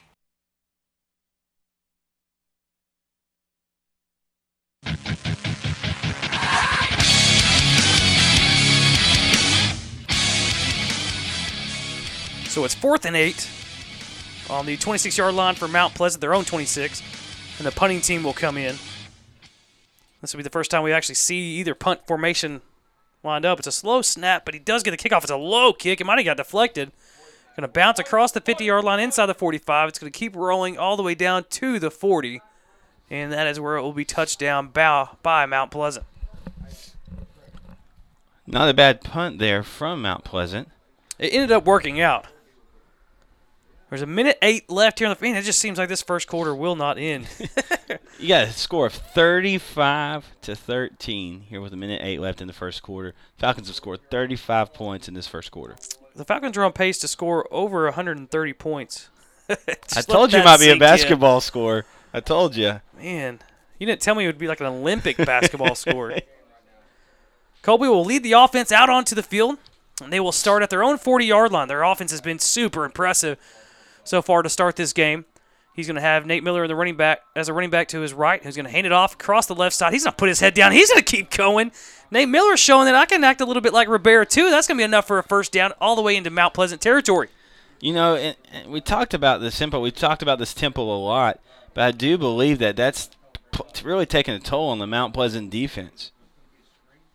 So 12.58 12.66
it's 12.66 12.74
fourth 12.74 13.06
and 13.06 13.16
eight 13.16 13.48
on 14.50 14.66
the 14.66 14.78
26 14.78 15.16
yard 15.16 15.36
line 15.36 15.54
for 15.54 15.68
Mount 15.68 15.94
Pleasant, 15.94 16.22
their 16.22 16.34
own 16.34 16.44
26. 16.44 17.04
And 17.60 17.68
the 17.68 17.72
punting 17.72 18.02
team 18.02 18.24
will 18.24 18.34
come 18.34 18.58
in. 18.58 18.78
This 20.22 20.34
will 20.34 20.40
be 20.40 20.44
the 20.44 20.50
first 20.50 20.72
time 20.72 20.82
we 20.82 20.92
actually 20.92 21.14
see 21.14 21.38
either 21.60 21.76
punt 21.76 22.08
formation 22.08 22.62
lined 23.24 23.46
up. 23.46 23.60
It's 23.60 23.68
a 23.68 23.72
slow 23.72 24.02
snap, 24.02 24.44
but 24.44 24.56
he 24.56 24.60
does 24.60 24.82
get 24.82 24.90
the 24.90 24.98
kickoff. 24.98 25.22
It's 25.22 25.30
a 25.30 25.38
low 25.38 25.72
kick. 25.72 26.02
It 26.02 26.06
might 26.06 26.18
have 26.18 26.26
got 26.26 26.38
deflected. 26.38 26.92
Going 27.56 27.62
to 27.62 27.68
bounce 27.68 28.00
across 28.00 28.32
the 28.32 28.42
50 28.42 28.66
yard 28.66 28.84
line 28.84 29.02
inside 29.02 29.28
the 29.28 29.36
45. 29.36 29.90
It's 29.90 30.00
going 30.00 30.12
to 30.12 30.20
keep 30.20 30.36
rolling 30.36 30.80
all 30.80 30.98
the 30.98 31.04
way 31.04 31.14
down 31.14 31.46
to 31.52 31.78
the 31.78 31.92
40. 31.92 32.42
And 33.12 33.32
that 33.32 33.46
is 33.46 33.60
where 33.60 33.78
it 33.78 33.84
will 33.84 33.94
be 33.94 34.04
touchdown 34.04 34.70
by, 34.70 35.10
by 35.22 35.46
Mount 35.46 35.70
Pleasant. 35.70 36.08
Not 38.48 38.68
a 38.68 38.74
bad 38.74 39.02
punt 39.02 39.38
there 39.38 39.62
from 39.62 40.02
Mount 40.02 40.24
Pleasant. 40.24 40.70
It 41.20 41.34
ended 41.34 41.52
up 41.52 41.64
working 41.64 42.02
out. 42.02 42.26
There's 43.90 44.02
a 44.02 44.06
minute 44.06 44.38
eight 44.42 44.70
left 44.70 45.00
here 45.00 45.08
on 45.08 45.16
the. 45.18 45.26
Man, 45.26 45.36
it 45.38 45.44
just 45.44 45.60
seems 45.60 45.78
like 45.78 45.88
this 45.88 46.02
first 46.02 46.28
quarter 46.28 46.54
will 46.56 46.76
not 46.76 46.98
end. 46.98 47.28
You 48.20 48.30
got 48.30 48.48
a 48.48 48.52
score 48.52 48.88
of 48.88 48.94
35 48.94 50.26
to 50.42 50.56
13 50.56 51.42
here 51.42 51.62
with 51.62 51.72
a 51.72 51.76
minute 51.78 52.02
eight 52.04 52.20
left 52.20 52.42
in 52.42 52.48
the 52.48 52.54
first 52.54 52.82
quarter. 52.82 53.14
Falcons 53.38 53.68
have 53.68 53.76
scored 53.76 54.00
35 54.10 54.74
points 54.74 55.08
in 55.08 55.14
this 55.14 55.28
first 55.28 55.52
quarter. 55.52 55.76
the 56.16 56.26
Falcons 56.26 56.58
are 56.58 56.64
on 56.64 56.74
pace 56.74 56.98
to 56.98 57.08
score 57.08 57.48
over 57.52 57.84
130 57.86 58.54
points. 58.54 59.10
I 59.50 60.02
told 60.02 60.34
you 60.34 60.40
it 60.40 60.42
that 60.44 60.46
might 60.46 60.58
be 60.58 60.64
a 60.64 60.70
sink 60.70 60.74
in. 60.74 60.80
basketball 60.80 61.42
score. 61.42 61.86
I 62.12 62.20
told 62.22 62.56
you. 62.56 62.82
Man, 62.98 63.40
You 63.78 63.86
didn't 63.86 64.02
tell 64.02 64.16
me 64.16 64.24
it 64.24 64.28
would 64.28 64.40
be 64.40 64.48
like 64.48 64.62
an 64.62 64.66
Olympic 64.68 65.18
basketball 65.24 65.76
score. 65.76 66.16
Colby 67.62 67.88
will 67.88 68.04
lead 68.04 68.24
the 68.24 68.32
offense 68.34 68.72
out 68.72 68.90
onto 68.90 69.14
the 69.14 69.24
field, 69.24 69.60
and 70.02 70.12
they 70.12 70.20
will 70.20 70.32
start 70.32 70.64
at 70.64 70.72
their 70.72 70.84
own 70.84 70.98
40 70.98 71.24
yard 71.26 71.52
line. 71.52 71.68
Their 71.68 71.84
offense 71.84 72.10
has 72.10 72.22
been 72.22 72.40
super 72.40 72.84
impressive 72.84 73.38
so 74.08 74.22
far 74.22 74.42
to 74.42 74.50
start 74.50 74.76
this 74.76 74.94
game. 74.94 75.26
He's 75.74 75.86
going 75.86 75.96
to 75.96 76.02
have 76.02 76.26
Nate 76.26 76.44
Miller 76.44 76.64
in 76.64 76.70
the 76.70 76.76
running 76.76 76.98
back 76.98 77.22
as 77.36 77.50
a 77.50 77.54
running 77.54 77.70
back 77.70 77.90
to 77.90 78.02
his 78.02 78.12
right, 78.12 78.44
who's 78.44 78.56
going 78.56 78.66
to 78.66 78.72
hand 78.72 78.88
it 78.88 78.92
off 78.92 79.14
across 79.14 79.46
the 79.46 79.54
left 79.54 79.76
side. 79.76 79.94
He's 79.94 80.06
going 80.06 80.14
to 80.14 80.18
put 80.18 80.28
his 80.28 80.40
head 80.40 80.56
down. 80.56 80.72
He's 80.74 80.90
going 80.90 81.04
to 81.04 81.16
keep 81.16 81.30
going. 81.30 81.72
Nate 82.10 82.28
Miller's 82.28 82.60
showing 82.60 82.86
that 82.86 82.96
I 82.96 83.06
can 83.06 83.24
act 83.24 83.42
a 83.42 83.46
little 83.46 83.62
bit 83.62 83.74
like 83.74 83.88
Rivera 83.88 84.26
too. 84.26 84.50
That's 84.50 84.68
going 84.68 84.78
to 84.78 84.82
be 84.82 84.86
enough 84.86 85.06
for 85.06 85.20
a 85.20 85.24
first 85.24 85.52
down 85.52 85.74
all 85.80 85.96
the 85.96 86.02
way 86.02 86.16
into 86.16 86.32
Mount 86.32 86.56
Pleasant 86.56 86.82
territory. 86.82 87.30
You 87.80 87.94
know, 87.94 88.16
and, 88.16 88.36
and 88.52 88.72
we 88.72 88.82
talked 88.82 89.14
about 89.14 89.40
this 89.40 89.60
tempo. 89.60 89.80
We 89.80 89.92
talked 89.92 90.24
about 90.24 90.40
this 90.40 90.56
tempo 90.56 90.82
a 90.82 90.98
lot, 90.98 91.40
but 91.76 91.84
I 91.84 91.92
do 91.92 92.18
believe 92.18 92.58
that 92.58 92.76
that's 92.76 93.12
really 93.84 94.08
taking 94.08 94.34
a 94.34 94.40
toll 94.40 94.70
on 94.70 94.80
the 94.80 94.88
Mount 94.88 95.14
Pleasant 95.14 95.52
defense. 95.52 96.12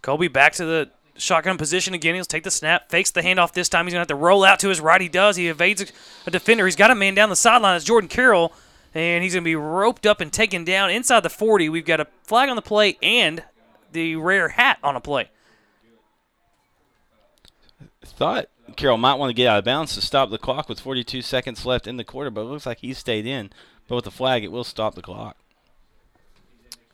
Colby 0.02 0.28
back 0.28 0.52
to 0.54 0.64
the 0.64 0.90
shotgun 1.22 1.56
position 1.56 1.94
again. 1.94 2.14
He'll 2.14 2.24
take 2.24 2.44
the 2.44 2.50
snap, 2.50 2.90
fakes 2.90 3.10
the 3.10 3.22
handoff 3.22 3.52
this 3.52 3.68
time. 3.68 3.86
He's 3.86 3.94
going 3.94 4.04
to 4.04 4.12
have 4.12 4.18
to 4.18 4.22
roll 4.22 4.44
out 4.44 4.60
to 4.60 4.68
his 4.68 4.80
right. 4.80 5.00
He 5.00 5.08
does. 5.08 5.36
He 5.36 5.48
evades 5.48 5.92
a, 6.26 6.30
defender. 6.30 6.66
He's 6.66 6.76
got 6.76 6.90
a 6.90 6.94
man 6.94 7.14
down 7.14 7.28
the 7.28 7.36
sideline. 7.36 7.76
It's 7.76 7.84
Jordan 7.84 8.08
Carroll, 8.08 8.52
and 8.94 9.22
he's 9.22 9.34
going 9.34 9.44
to 9.44 9.48
be 9.48 9.56
roped 9.56 10.06
up 10.06 10.20
and 10.20 10.32
taken 10.32 10.64
down 10.64 10.90
inside 10.90 11.20
the 11.20 11.30
40. 11.30 11.68
We've 11.68 11.84
got 11.84 12.00
a 12.00 12.06
flag 12.24 12.48
on 12.48 12.56
the 12.56 12.62
play 12.62 12.98
and 13.02 13.42
the 13.92 14.16
rare 14.16 14.48
hat 14.48 14.78
on 14.82 14.96
a 14.96 15.00
play. 15.00 15.30
Thought 18.04 18.46
Carroll 18.76 18.98
might 18.98 19.14
want 19.14 19.30
to 19.30 19.34
get 19.34 19.46
out 19.46 19.58
of 19.58 19.64
bounds 19.64 19.94
to 19.94 20.00
stop 20.00 20.30
the 20.30 20.38
clock 20.38 20.68
with 20.68 20.80
42 20.80 21.22
seconds 21.22 21.64
left 21.64 21.86
in 21.86 21.96
the 21.96 22.04
quarter, 22.04 22.30
but 22.30 22.42
it 22.42 22.44
looks 22.44 22.66
like 22.66 22.78
he 22.78 22.92
stayed 22.94 23.26
in. 23.26 23.50
But 23.88 23.96
with 23.96 24.04
the 24.04 24.10
flag, 24.10 24.44
it 24.44 24.52
will 24.52 24.64
stop 24.64 24.94
the 24.94 25.02
clock. 25.02 25.36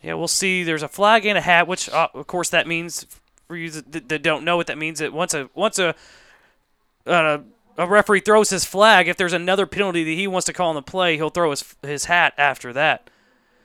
Yeah, 0.03 0.15
we'll 0.15 0.29
see. 0.29 0.63
There's 0.63 0.83
a 0.83 0.89
flag 0.89 1.27
and 1.27 1.37
a 1.37 1.41
hat, 1.41 1.67
which 1.67 1.89
uh, 1.89 2.09
of 2.15 2.27
course 2.27 2.51
that 2.51 2.67
means 2.67 3.07
for 3.49 3.57
you 3.57 3.71
that, 3.71 4.09
that 4.09 4.23
don't 4.23 4.45
know 4.45 4.57
what 4.57 4.69
that 4.69 4.79
means. 4.79 5.01
That 5.01 5.13
once 5.13 5.35
a 5.35 5.51
once 5.55 5.79
a 5.79 5.95
uh, 7.07 7.39
a 7.79 7.87
referee 7.87 8.21
throws 8.21 8.51
his 8.51 8.65
flag, 8.65 9.09
if 9.09 9.17
there's 9.17 9.33
another 9.33 9.67
penalty 9.67 10.05
that 10.05 10.11
he 10.11 10.27
wants 10.27 10.47
to 10.47 10.53
call 10.53 10.69
on 10.69 10.75
the 10.75 10.83
play, 10.83 11.17
he'll 11.17 11.31
throw 11.31 11.51
his 11.51 11.75
his 11.83 12.05
hat 12.05 12.35
after 12.37 12.73
that. 12.75 13.11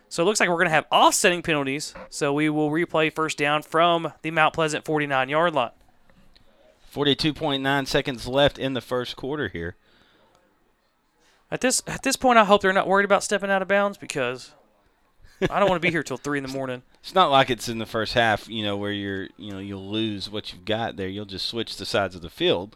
So 0.07 0.23
it 0.23 0.25
looks 0.25 0.39
like 0.39 0.47
we're 0.47 0.55
going 0.55 0.67
to 0.67 0.71
have 0.71 0.85
offsetting 0.91 1.41
penalties. 1.41 1.93
So 2.09 2.33
we 2.33 2.47
will 2.47 2.69
replay 2.69 3.11
first 3.11 3.37
down 3.37 3.63
from 3.63 4.13
the 4.21 4.29
Mount 4.29 4.53
Pleasant 4.53 4.85
49 4.85 5.27
yard 5.27 5.55
line. 5.55 5.71
42.9 6.93 7.87
seconds 7.87 8.27
left 8.27 8.59
in 8.59 8.73
the 8.73 8.81
first 8.81 9.15
quarter 9.15 9.47
here. 9.47 9.75
At 11.49 11.61
this 11.61 11.81
at 11.87 12.03
this 12.03 12.15
point, 12.15 12.37
I 12.37 12.45
hope 12.45 12.61
they're 12.61 12.71
not 12.71 12.87
worried 12.87 13.05
about 13.05 13.23
stepping 13.23 13.49
out 13.49 13.61
of 13.63 13.67
bounds 13.67 13.97
because 13.97 14.53
I 15.49 15.59
don't 15.59 15.69
want 15.69 15.81
to 15.81 15.85
be 15.85 15.91
here 15.91 16.03
till 16.03 16.17
three 16.17 16.37
in 16.37 16.43
the 16.43 16.51
morning. 16.51 16.83
It's 17.01 17.15
not 17.15 17.31
like 17.31 17.49
it's 17.49 17.69
in 17.69 17.77
the 17.79 17.85
first 17.85 18.13
half, 18.13 18.47
you 18.47 18.63
know, 18.63 18.77
where 18.77 18.91
you're, 18.91 19.27
you 19.37 19.51
know, 19.51 19.59
you'll 19.59 19.89
lose 19.89 20.29
what 20.29 20.53
you've 20.53 20.65
got 20.65 20.95
there. 20.95 21.07
You'll 21.07 21.25
just 21.25 21.47
switch 21.47 21.77
the 21.77 21.85
sides 21.85 22.15
of 22.15 22.21
the 22.21 22.29
field. 22.29 22.75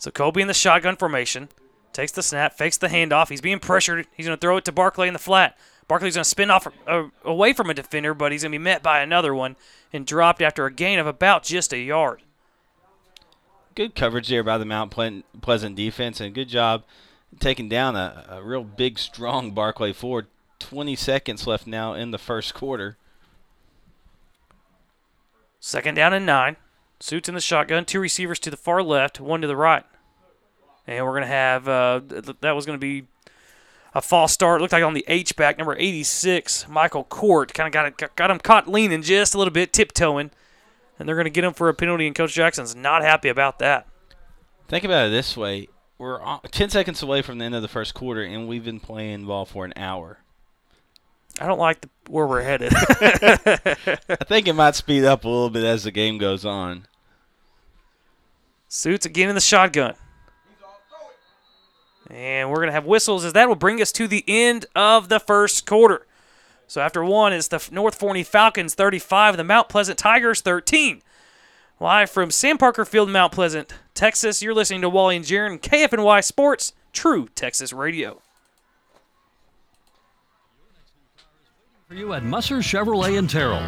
So 0.00 0.10
Colby 0.10 0.42
in 0.42 0.48
the 0.48 0.54
shotgun 0.54 0.96
formation 0.96 1.48
takes 1.92 2.12
the 2.12 2.22
snap, 2.22 2.58
fakes 2.58 2.76
the 2.76 2.88
handoff. 2.88 3.28
He's 3.28 3.40
being 3.40 3.60
pressured. 3.60 4.06
He's 4.16 4.26
going 4.26 4.36
to 4.36 4.40
throw 4.40 4.56
it 4.56 4.64
to 4.66 4.72
Barkley 4.72 5.06
in 5.06 5.12
the 5.12 5.20
flat. 5.20 5.56
Barkley's 5.86 6.14
going 6.14 6.24
to 6.24 6.28
spin 6.28 6.50
off 6.50 6.66
uh, 6.86 7.04
away 7.24 7.52
from 7.52 7.70
a 7.70 7.74
defender, 7.74 8.14
but 8.14 8.32
he's 8.32 8.42
going 8.42 8.52
to 8.52 8.58
be 8.58 8.62
met 8.62 8.82
by 8.82 9.00
another 9.00 9.34
one 9.34 9.56
and 9.92 10.06
dropped 10.06 10.42
after 10.42 10.66
a 10.66 10.72
gain 10.72 10.98
of 10.98 11.06
about 11.06 11.44
just 11.44 11.72
a 11.72 11.78
yard. 11.78 12.22
Good 13.74 13.94
coverage 13.94 14.28
there 14.28 14.42
by 14.42 14.58
the 14.58 14.64
Mount 14.64 14.90
Pleasant 15.40 15.76
defense, 15.76 16.20
and 16.20 16.34
good 16.34 16.48
job 16.48 16.84
taking 17.40 17.68
down 17.68 17.96
a, 17.96 18.24
a 18.28 18.42
real 18.42 18.64
big, 18.64 18.98
strong 18.98 19.52
Barclay 19.52 19.92
Ford. 19.92 20.26
20 20.60 20.96
seconds 20.96 21.46
left 21.46 21.66
now 21.66 21.94
in 21.94 22.10
the 22.10 22.18
first 22.18 22.54
quarter. 22.54 22.96
Second 25.60 25.94
down 25.94 26.12
and 26.12 26.26
nine. 26.26 26.56
Suits 27.00 27.28
in 27.28 27.34
the 27.34 27.40
shotgun. 27.40 27.84
Two 27.84 28.00
receivers 28.00 28.38
to 28.40 28.50
the 28.50 28.56
far 28.56 28.82
left, 28.82 29.20
one 29.20 29.40
to 29.40 29.46
the 29.46 29.56
right. 29.56 29.84
And 30.86 31.04
we're 31.04 31.12
going 31.12 31.22
to 31.22 31.28
have, 31.28 31.68
uh, 31.68 32.00
th- 32.08 32.36
that 32.40 32.52
was 32.52 32.66
going 32.66 32.78
to 32.78 32.80
be 32.80 33.06
a 33.94 34.02
false 34.02 34.32
start. 34.32 34.60
Looked 34.60 34.72
like 34.72 34.84
on 34.84 34.94
the 34.94 35.04
H 35.08 35.36
back, 35.36 35.58
number 35.58 35.76
86, 35.78 36.68
Michael 36.68 37.04
Court. 37.04 37.52
Kind 37.54 37.66
of 37.66 37.72
got, 37.72 37.86
it, 37.86 38.16
got 38.16 38.30
him 38.30 38.38
caught 38.38 38.68
leaning 38.68 39.02
just 39.02 39.34
a 39.34 39.38
little 39.38 39.52
bit, 39.52 39.72
tiptoeing. 39.72 40.30
And 40.98 41.08
they're 41.08 41.16
going 41.16 41.24
to 41.24 41.30
get 41.30 41.44
him 41.44 41.54
for 41.54 41.68
a 41.68 41.74
penalty, 41.74 42.06
and 42.06 42.14
Coach 42.14 42.34
Jackson's 42.34 42.76
not 42.76 43.02
happy 43.02 43.28
about 43.28 43.58
that. 43.58 43.86
Think 44.68 44.84
about 44.84 45.08
it 45.08 45.10
this 45.10 45.36
way. 45.36 45.68
We're 45.96 46.20
10 46.50 46.70
seconds 46.70 47.02
away 47.02 47.22
from 47.22 47.38
the 47.38 47.44
end 47.44 47.54
of 47.54 47.62
the 47.62 47.68
first 47.68 47.94
quarter, 47.94 48.22
and 48.22 48.48
we've 48.48 48.64
been 48.64 48.80
playing 48.80 49.26
ball 49.26 49.44
for 49.44 49.64
an 49.64 49.72
hour. 49.76 50.18
I 51.40 51.46
don't 51.46 51.58
like 51.58 51.80
the, 51.80 51.88
where 52.08 52.26
we're 52.26 52.42
headed. 52.42 52.72
I 52.76 54.24
think 54.26 54.48
it 54.48 54.54
might 54.54 54.74
speed 54.74 55.04
up 55.04 55.24
a 55.24 55.28
little 55.28 55.50
bit 55.50 55.64
as 55.64 55.84
the 55.84 55.90
game 55.90 56.18
goes 56.18 56.44
on. 56.44 56.86
Suits 58.68 59.06
again 59.06 59.28
in 59.28 59.34
the 59.34 59.40
shotgun. 59.40 59.94
And 62.10 62.50
we're 62.50 62.56
going 62.56 62.68
to 62.68 62.72
have 62.72 62.84
whistles 62.84 63.24
as 63.24 63.32
that 63.32 63.48
will 63.48 63.54
bring 63.54 63.80
us 63.80 63.90
to 63.92 64.06
the 64.06 64.24
end 64.28 64.66
of 64.74 65.08
the 65.08 65.18
first 65.18 65.64
quarter. 65.64 66.06
So 66.66 66.80
after 66.80 67.04
one 67.04 67.32
is 67.32 67.48
the 67.48 67.66
North 67.70 67.94
Forney 67.94 68.22
Falcons 68.22 68.74
35, 68.74 69.36
the 69.36 69.44
Mount 69.44 69.68
Pleasant 69.68 69.98
Tigers 69.98 70.40
13. 70.40 71.02
Live 71.84 72.08
from 72.08 72.30
Sam 72.30 72.56
Parker 72.56 72.86
Field, 72.86 73.10
in 73.10 73.12
Mount 73.12 73.30
Pleasant, 73.30 73.74
Texas, 73.92 74.40
you're 74.40 74.54
listening 74.54 74.80
to 74.80 74.88
Wally 74.88 75.16
and 75.16 75.24
Jaron, 75.26 75.60
KFNY 75.60 76.24
Sports, 76.24 76.72
True 76.94 77.28
Texas 77.34 77.74
Radio. 77.74 78.22
For 81.86 81.92
you 81.92 82.14
at 82.14 82.22
Musser's 82.22 82.64
Chevrolet 82.64 83.18
in 83.18 83.26
Terrell. 83.26 83.60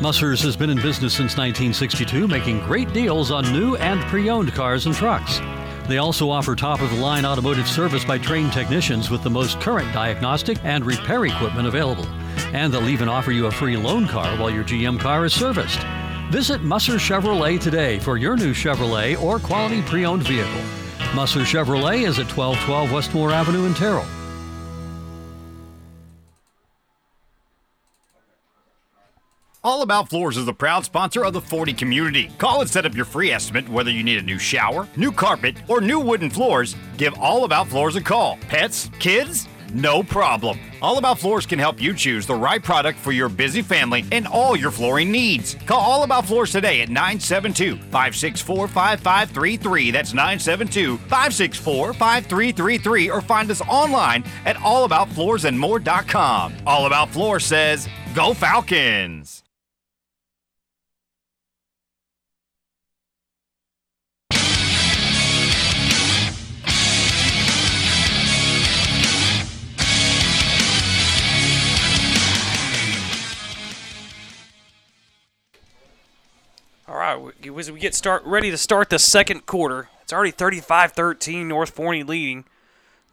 Musser's 0.00 0.40
has 0.42 0.56
been 0.56 0.70
in 0.70 0.76
business 0.76 1.14
since 1.14 1.36
1962, 1.36 2.28
making 2.28 2.60
great 2.60 2.92
deals 2.92 3.32
on 3.32 3.42
new 3.52 3.74
and 3.78 4.00
pre 4.02 4.30
owned 4.30 4.52
cars 4.52 4.86
and 4.86 4.94
trucks. 4.94 5.40
They 5.88 5.98
also 5.98 6.30
offer 6.30 6.54
top 6.54 6.80
of 6.80 6.90
the 6.90 7.00
line 7.00 7.24
automotive 7.24 7.66
service 7.66 8.04
by 8.04 8.18
trained 8.18 8.52
technicians 8.52 9.10
with 9.10 9.24
the 9.24 9.30
most 9.30 9.58
current 9.60 9.92
diagnostic 9.92 10.58
and 10.62 10.86
repair 10.86 11.24
equipment 11.24 11.66
available. 11.66 12.06
And 12.54 12.72
they'll 12.72 12.88
even 12.88 13.08
offer 13.08 13.32
you 13.32 13.46
a 13.46 13.50
free 13.50 13.76
loan 13.76 14.06
car 14.06 14.38
while 14.38 14.50
your 14.50 14.62
GM 14.62 15.00
car 15.00 15.24
is 15.24 15.34
serviced. 15.34 15.84
Visit 16.34 16.62
Musser 16.62 16.94
Chevrolet 16.94 17.60
today 17.60 18.00
for 18.00 18.16
your 18.16 18.36
new 18.36 18.52
Chevrolet 18.52 19.22
or 19.22 19.38
quality 19.38 19.82
pre 19.82 20.04
owned 20.04 20.24
vehicle. 20.24 20.62
Musser 21.14 21.42
Chevrolet 21.42 21.98
is 21.98 22.18
at 22.18 22.26
1212 22.26 22.90
Westmore 22.90 23.30
Avenue 23.30 23.66
in 23.66 23.74
Terrell. 23.74 24.04
All 29.62 29.82
About 29.82 30.10
Floors 30.10 30.36
is 30.36 30.44
the 30.44 30.52
proud 30.52 30.84
sponsor 30.84 31.24
of 31.24 31.34
the 31.34 31.40
Forney 31.40 31.72
community. 31.72 32.28
Call 32.38 32.62
and 32.62 32.68
set 32.68 32.84
up 32.84 32.96
your 32.96 33.04
free 33.04 33.30
estimate 33.30 33.68
whether 33.68 33.92
you 33.92 34.02
need 34.02 34.18
a 34.18 34.22
new 34.22 34.40
shower, 34.40 34.88
new 34.96 35.12
carpet, 35.12 35.56
or 35.68 35.80
new 35.80 36.00
wooden 36.00 36.30
floors. 36.30 36.74
Give 36.96 37.16
All 37.20 37.44
About 37.44 37.68
Floors 37.68 37.94
a 37.94 38.00
call. 38.00 38.38
Pets? 38.48 38.90
Kids? 38.98 39.48
No 39.74 40.02
problem. 40.04 40.58
All 40.80 40.98
About 40.98 41.18
Floors 41.18 41.46
can 41.46 41.58
help 41.58 41.82
you 41.82 41.94
choose 41.94 42.26
the 42.26 42.34
right 42.34 42.62
product 42.62 42.96
for 42.96 43.10
your 43.10 43.28
busy 43.28 43.60
family 43.60 44.04
and 44.12 44.28
all 44.28 44.54
your 44.56 44.70
flooring 44.70 45.10
needs. 45.10 45.56
Call 45.66 45.80
All 45.80 46.04
About 46.04 46.26
Floors 46.26 46.52
today 46.52 46.80
at 46.80 46.88
972 46.88 47.76
564 47.76 48.68
5533. 48.68 49.90
That's 49.90 50.14
972 50.14 50.96
564 50.96 51.92
5333 51.92 53.10
or 53.10 53.20
find 53.20 53.50
us 53.50 53.62
online 53.62 54.22
at 54.44 54.54
allaboutfloorsandmore.com. 54.56 56.54
All 56.66 56.86
About 56.86 57.10
Floors 57.10 57.44
says, 57.44 57.88
Go 58.14 58.32
Falcons! 58.32 59.43
Right, 77.04 77.34
as 77.58 77.70
we 77.70 77.80
get 77.80 77.94
start 77.94 78.24
ready 78.24 78.50
to 78.50 78.56
start 78.56 78.88
the 78.88 78.98
second 78.98 79.44
quarter, 79.44 79.88
it's 80.00 80.10
already 80.10 80.32
35-13, 80.32 81.44
North 81.44 81.68
Forney 81.68 82.02
leading. 82.02 82.46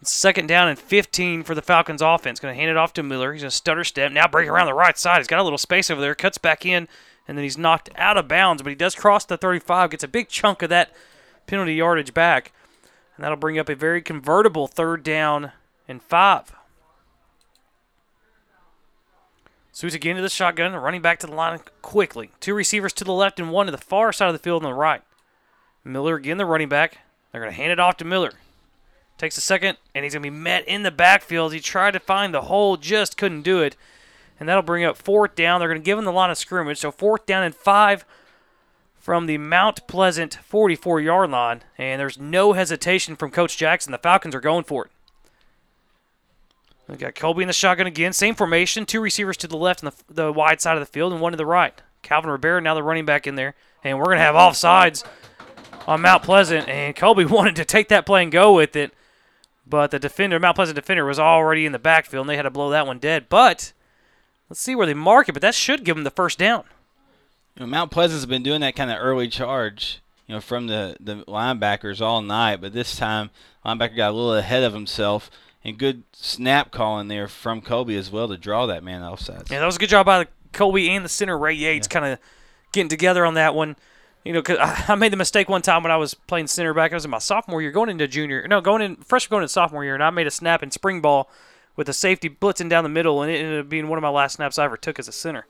Second 0.02 0.48
down 0.48 0.70
and 0.70 0.80
15 0.80 1.44
for 1.44 1.54
the 1.54 1.62
Falcons 1.62 2.02
offense. 2.02 2.40
Going 2.40 2.56
to 2.56 2.58
hand 2.58 2.72
it 2.72 2.78
off 2.78 2.94
to 2.94 3.04
Miller. 3.04 3.34
He's 3.34 3.42
going 3.42 3.50
to 3.50 3.56
stutter 3.56 3.84
step. 3.84 4.14
Now 4.14 4.30
break 4.30 4.48
around 4.48 4.68
the 4.68 4.74
right 4.74 4.98
side. 4.98 5.18
He's 5.18 5.28
got 5.28 5.42
a 5.42 5.44
little 5.44 5.58
space 5.58 5.92
over 5.92 6.00
there. 6.00 6.16
Cuts 6.16 6.38
back 6.38 6.66
in, 6.66 6.88
and 7.28 7.38
then 7.38 7.44
he's 7.44 7.58
knocked 7.58 7.90
out 7.98 8.18
of 8.18 8.30
bounds. 8.30 8.64
But 8.64 8.70
he 8.70 8.76
does 8.76 8.96
cross 8.96 9.26
the 9.26 9.36
35. 9.36 9.90
Gets 9.90 10.06
a 10.06 10.08
big 10.08 10.30
chunk 10.30 10.62
of 10.62 10.70
that 10.70 10.94
penalty 11.46 11.74
yardage 11.74 12.14
back, 12.14 12.54
and 13.18 13.26
that'll 13.26 13.36
bring 13.36 13.60
up 13.60 13.68
a 13.68 13.76
very 13.76 14.02
convertible 14.02 14.68
third 14.68 15.04
down 15.04 15.52
and 15.86 16.02
five. 16.02 16.54
Suits 19.82 19.96
again 19.96 20.16
to 20.16 20.22
the 20.22 20.30
shotgun, 20.30 20.76
running 20.76 21.02
back 21.02 21.18
to 21.18 21.26
the 21.26 21.34
line 21.34 21.60
quickly. 21.82 22.30
Two 22.40 22.54
receivers 22.54 22.94
to 22.94 23.04
the 23.04 23.12
left 23.12 23.40
and 23.40 23.50
one 23.50 23.66
to 23.66 23.72
the 23.72 23.80
far 23.80 24.14
side 24.14 24.28
of 24.28 24.34
the 24.34 24.38
field 24.38 24.64
on 24.64 24.70
the 24.70 24.76
right. 24.76 25.02
Miller 25.84 26.18
again, 26.18 26.38
the 26.38 26.46
running 26.46 26.70
back. 26.70 27.00
They're 27.32 27.42
going 27.42 27.52
to 27.52 27.58
hand 27.58 27.72
it 27.72 27.80
off 27.80 27.98
to 27.98 28.06
Miller. 28.06 28.34
Takes 29.18 29.40
a 29.40 29.42
second, 29.42 29.80
and 29.96 30.04
he's 30.04 30.14
going 30.14 30.22
to 30.22 30.30
be 30.30 30.38
met 30.38 30.68
in 30.68 30.84
the 30.84 30.92
backfield. 30.92 31.52
He 31.52 31.60
tried 31.60 31.94
to 31.94 32.00
find 32.00 32.32
the 32.32 32.42
hole, 32.42 32.78
just 32.78 33.18
couldn't 33.18 33.42
do 33.42 33.62
it. 33.62 33.76
And 34.40 34.48
that'll 34.48 34.62
bring 34.62 34.84
up 34.84 34.98
fourth 34.98 35.34
down. 35.34 35.60
They're 35.60 35.68
going 35.68 35.82
to 35.82 35.84
give 35.84 35.98
him 35.98 36.06
the 36.06 36.12
line 36.12 36.30
of 36.30 36.38
scrimmage. 36.38 36.78
So 36.78 36.92
fourth 36.92 37.26
down 37.26 37.42
and 37.42 37.56
five 37.56 38.06
from 39.00 39.26
the 39.26 39.40
Mount 39.40 39.88
Pleasant 39.88 40.36
44 40.44 41.02
yard 41.02 41.32
line. 41.32 41.64
And 41.80 42.00
there's 42.00 42.20
no 42.20 42.54
hesitation 42.54 43.16
from 43.16 43.32
Coach 43.32 43.58
Jackson. 43.58 43.92
The 43.92 43.98
Falcons 43.98 44.36
are 44.36 44.42
going 44.42 44.64
for 44.64 44.86
it. 44.86 44.92
We 46.92 46.98
got 46.98 47.16
Colby 47.16 47.42
in 47.42 47.48
the 47.48 47.54
shotgun 47.54 47.88
again. 47.88 48.12
Same 48.12 48.36
formation. 48.36 48.86
Two 48.86 49.00
receivers 49.00 49.38
to 49.38 49.48
the 49.48 49.56
left 49.56 49.82
and 49.82 49.94
the, 49.94 50.14
the 50.14 50.32
wide 50.32 50.60
side 50.60 50.76
of 50.76 50.82
the 50.82 50.92
field, 50.92 51.14
and 51.14 51.22
one 51.22 51.32
to 51.32 51.38
the 51.38 51.46
right. 51.46 51.74
Calvin 52.02 52.30
Rivera 52.30 52.60
now 52.60 52.74
the 52.74 52.84
running 52.84 53.06
back 53.06 53.26
in 53.26 53.36
there. 53.36 53.56
And 53.82 53.98
we're 53.98 54.14
to 54.14 54.20
have 54.20 54.36
offsides 54.36 55.06
on 55.88 56.02
Mount 56.02 56.22
Pleasant. 56.22 56.68
And 56.68 56.94
Colby 56.94 57.24
wanted 57.26 57.56
to 57.56 57.66
take 57.66 57.88
that 57.88 58.06
play 58.06 58.24
and 58.24 58.32
go 58.32 58.54
with 58.54 58.76
it. 58.76 58.94
But 59.66 59.92
the 59.92 60.00
defender, 60.00 60.38
Mount 60.38 60.58
Pleasant 60.58 60.76
defender, 60.76 61.06
was 61.06 61.18
already 61.18 61.66
in 61.66 61.72
the 61.72 61.80
backfield, 61.80 62.24
and 62.24 62.30
they 62.30 62.36
had 62.36 62.44
to 62.44 62.50
blow 62.50 62.70
that 62.72 62.86
one 62.86 63.00
dead. 63.00 63.28
But 63.30 63.72
let's 64.50 64.60
see 64.60 64.76
where 64.76 64.86
they 64.86 64.94
mark 64.94 65.30
it. 65.30 65.32
But 65.32 65.42
that 65.44 65.56
should 65.56 65.86
give 65.86 65.96
them 65.96 66.04
the 66.04 66.12
first 66.12 66.38
down. 66.38 66.66
You 67.56 67.62
know, 67.62 67.68
Mount 67.68 67.92
Pleasant's 67.92 68.26
been 68.26 68.44
doing 68.44 68.60
that 68.62 68.76
kind 68.76 68.92
of 68.92 68.98
early 69.00 69.30
charge, 69.30 70.02
you 70.28 70.36
know, 70.36 70.42
from 70.42 70.68
the, 70.68 70.98
the 71.00 71.24
linebackers 71.26 72.02
all 72.02 72.22
night. 72.22 72.60
But 72.60 72.74
this 72.74 72.98
time, 72.98 73.30
linebacker 73.66 73.96
got 73.96 74.12
a 74.12 74.14
little 74.14 74.36
ahead 74.36 74.64
of 74.64 74.74
himself, 74.74 75.32
and 75.64 75.78
good 75.78 76.04
snap 76.14 76.72
calling 76.72 77.08
there 77.08 77.28
from 77.28 77.62
Colby 77.62 77.96
as 77.96 78.12
well 78.12 78.28
to 78.28 78.38
draw 78.38 78.66
that 78.66 78.84
man 78.84 79.04
offside. 79.04 79.50
Yeah, 79.50 79.60
that 79.60 79.66
was 79.66 79.76
a 79.76 79.80
good 79.80 79.90
job 79.90 80.06
by 80.06 80.28
Colby 80.54 80.90
and 80.90 81.06
the 81.06 81.10
center 81.10 81.38
Ray 81.38 81.54
Yates, 81.54 81.88
yeah. 81.88 82.00
kind 82.00 82.14
of 82.14 82.20
getting 82.72 82.90
together 82.90 83.26
on 83.26 83.36
that 83.36 83.56
one. 83.56 83.76
You 84.24 84.34
know, 84.34 84.42
cause 84.42 84.58
I 84.60 84.96
made 84.96 85.12
the 85.12 85.18
mistake 85.18 85.50
one 85.50 85.62
time 85.62 85.84
when 85.84 85.92
I 85.92 85.98
was 85.98 86.14
playing 86.14 86.48
center 86.48 86.74
back. 86.74 86.92
I 86.92 86.96
was 86.96 87.06
in 87.06 87.12
my 87.12 87.20
sophomore 87.20 87.62
year, 87.62 87.72
going 87.72 87.90
into 87.90 88.08
junior. 88.08 88.48
No, 88.48 88.62
going 88.62 88.82
in 88.82 88.98
freshman, 88.98 89.36
going 89.36 89.44
into 89.44 89.54
sophomore 89.54 89.84
year, 89.84 89.96
and 89.96 90.04
I 90.04 90.10
made 90.10 90.28
a 90.28 90.32
snap 90.32 90.64
in 90.64 90.72
spring 90.72 91.02
ball 91.02 91.30
with 91.76 91.90
a 91.90 91.94
safety 91.94 92.30
blitzing 92.30 92.70
down 92.70 92.84
the 92.84 92.90
middle, 92.90 93.22
and 93.22 93.32
it 93.32 93.38
ended 93.38 93.60
up 93.62 93.70
being 93.70 93.88
one 93.88 93.98
of 93.98 94.04
my 94.04 94.10
last 94.10 94.36
snaps 94.36 94.60
I 94.60 94.66
ever 94.66 94.78
took 94.78 95.00
as 95.00 95.08
a 95.08 95.12
center. 95.12 95.46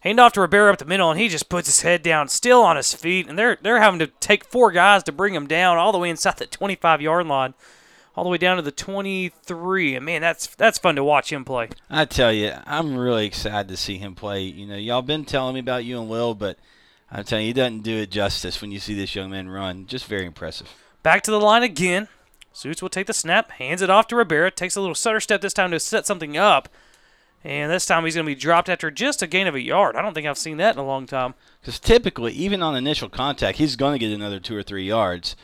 Hand 0.00 0.20
off 0.20 0.34
to 0.34 0.42
Rivera 0.42 0.70
up 0.70 0.78
the 0.78 0.84
middle, 0.84 1.10
and 1.10 1.18
he 1.18 1.28
just 1.28 1.48
puts 1.48 1.66
his 1.66 1.80
head 1.80 2.02
down, 2.02 2.28
still 2.28 2.62
on 2.62 2.76
his 2.76 2.92
feet, 2.92 3.26
and 3.26 3.38
they're 3.38 3.56
they're 3.62 3.80
having 3.80 4.00
to 4.00 4.08
take 4.08 4.44
four 4.44 4.70
guys 4.70 5.02
to 5.04 5.12
bring 5.12 5.34
him 5.34 5.46
down 5.46 5.78
all 5.78 5.92
the 5.92 5.98
way 5.98 6.10
inside 6.10 6.36
the 6.36 6.46
25 6.46 7.00
yard 7.00 7.26
line, 7.26 7.54
all 8.16 8.24
the 8.24 8.30
way 8.30 8.38
down 8.38 8.56
to 8.56 8.62
the 8.62 8.70
23. 8.70 9.96
And 9.96 10.04
man, 10.04 10.20
that's 10.20 10.46
that's 10.54 10.78
fun 10.78 10.96
to 10.96 11.04
watch 11.04 11.32
him 11.32 11.44
play. 11.44 11.68
I 11.90 12.04
tell 12.04 12.32
you, 12.32 12.52
I'm 12.66 12.96
really 12.96 13.26
excited 13.26 13.68
to 13.68 13.76
see 13.76 13.98
him 13.98 14.14
play. 14.14 14.42
You 14.42 14.66
know, 14.66 14.76
y'all 14.76 15.02
been 15.02 15.24
telling 15.24 15.54
me 15.54 15.60
about 15.60 15.84
you 15.84 16.00
and 16.00 16.08
Will, 16.08 16.34
but 16.34 16.58
I'm 17.10 17.24
telling 17.24 17.44
you, 17.44 17.50
he 17.50 17.54
doesn't 17.54 17.82
do 17.82 17.98
it 17.98 18.10
justice 18.10 18.60
when 18.60 18.72
you 18.72 18.80
see 18.80 18.94
this 18.94 19.14
young 19.14 19.30
man 19.30 19.48
run. 19.48 19.86
Just 19.86 20.06
very 20.06 20.26
impressive. 20.26 20.68
Back 21.02 21.22
to 21.24 21.30
the 21.30 21.40
line 21.40 21.62
again. 21.62 22.08
Suits 22.52 22.80
will 22.80 22.88
take 22.88 23.08
the 23.08 23.12
snap, 23.12 23.50
hands 23.52 23.82
it 23.82 23.90
off 23.90 24.06
to 24.08 24.16
Rivera, 24.16 24.48
takes 24.48 24.76
a 24.76 24.80
little 24.80 24.94
stutter 24.94 25.18
step 25.18 25.40
this 25.40 25.52
time 25.52 25.72
to 25.72 25.80
set 25.80 26.06
something 26.06 26.36
up. 26.36 26.68
And 27.42 27.70
this 27.70 27.84
time 27.84 28.04
he's 28.04 28.14
going 28.14 28.24
to 28.24 28.30
be 28.30 28.40
dropped 28.40 28.70
after 28.70 28.90
just 28.90 29.20
a 29.22 29.26
gain 29.26 29.46
of 29.46 29.54
a 29.54 29.60
yard. 29.60 29.96
I 29.96 30.02
don't 30.02 30.14
think 30.14 30.26
I've 30.26 30.38
seen 30.38 30.56
that 30.58 30.74
in 30.74 30.78
a 30.78 30.86
long 30.86 31.06
time. 31.06 31.34
Because 31.60 31.78
typically, 31.78 32.32
even 32.32 32.62
on 32.62 32.74
initial 32.74 33.10
contact, 33.10 33.58
he's 33.58 33.76
going 33.76 33.92
to 33.92 33.98
get 33.98 34.14
another 34.14 34.40
two 34.40 34.56
or 34.56 34.62
three 34.62 34.86
yards. 34.86 35.36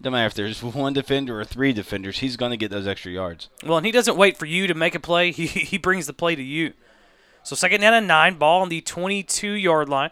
No 0.00 0.10
matter 0.10 0.26
if 0.26 0.34
there's 0.34 0.62
one 0.62 0.92
defender 0.92 1.40
or 1.40 1.44
three 1.44 1.72
defenders, 1.72 2.18
he's 2.20 2.36
going 2.36 2.50
to 2.50 2.56
get 2.56 2.70
those 2.70 2.86
extra 2.86 3.12
yards. 3.12 3.48
Well, 3.64 3.78
and 3.78 3.86
he 3.86 3.92
doesn't 3.92 4.16
wait 4.16 4.36
for 4.36 4.46
you 4.46 4.66
to 4.66 4.74
make 4.74 4.94
a 4.94 5.00
play. 5.00 5.32
He, 5.38 5.46
he 5.46 5.78
brings 5.78 6.06
the 6.06 6.12
play 6.12 6.34
to 6.34 6.42
you. 6.42 6.72
So 7.42 7.56
second 7.56 7.80
down 7.80 7.94
and 7.94 8.06
nine, 8.06 8.34
ball 8.34 8.62
on 8.62 8.68
the 8.68 8.82
22-yard 8.82 9.88
line. 9.88 10.10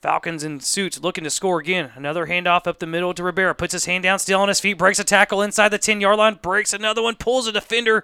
Falcons 0.00 0.42
in 0.42 0.58
suits 0.58 1.00
looking 1.00 1.22
to 1.22 1.30
score 1.30 1.60
again. 1.60 1.92
Another 1.94 2.26
handoff 2.26 2.66
up 2.66 2.80
the 2.80 2.86
middle 2.86 3.14
to 3.14 3.22
Rivera. 3.22 3.54
Puts 3.54 3.72
his 3.72 3.84
hand 3.84 4.02
down, 4.02 4.18
still 4.18 4.40
on 4.40 4.48
his 4.48 4.58
feet, 4.58 4.78
breaks 4.78 4.98
a 4.98 5.04
tackle 5.04 5.42
inside 5.42 5.68
the 5.68 5.78
10 5.78 6.00
yard 6.00 6.18
line, 6.18 6.40
breaks 6.42 6.72
another 6.72 7.02
one, 7.02 7.14
pulls 7.14 7.46
a 7.46 7.52
defender 7.52 8.02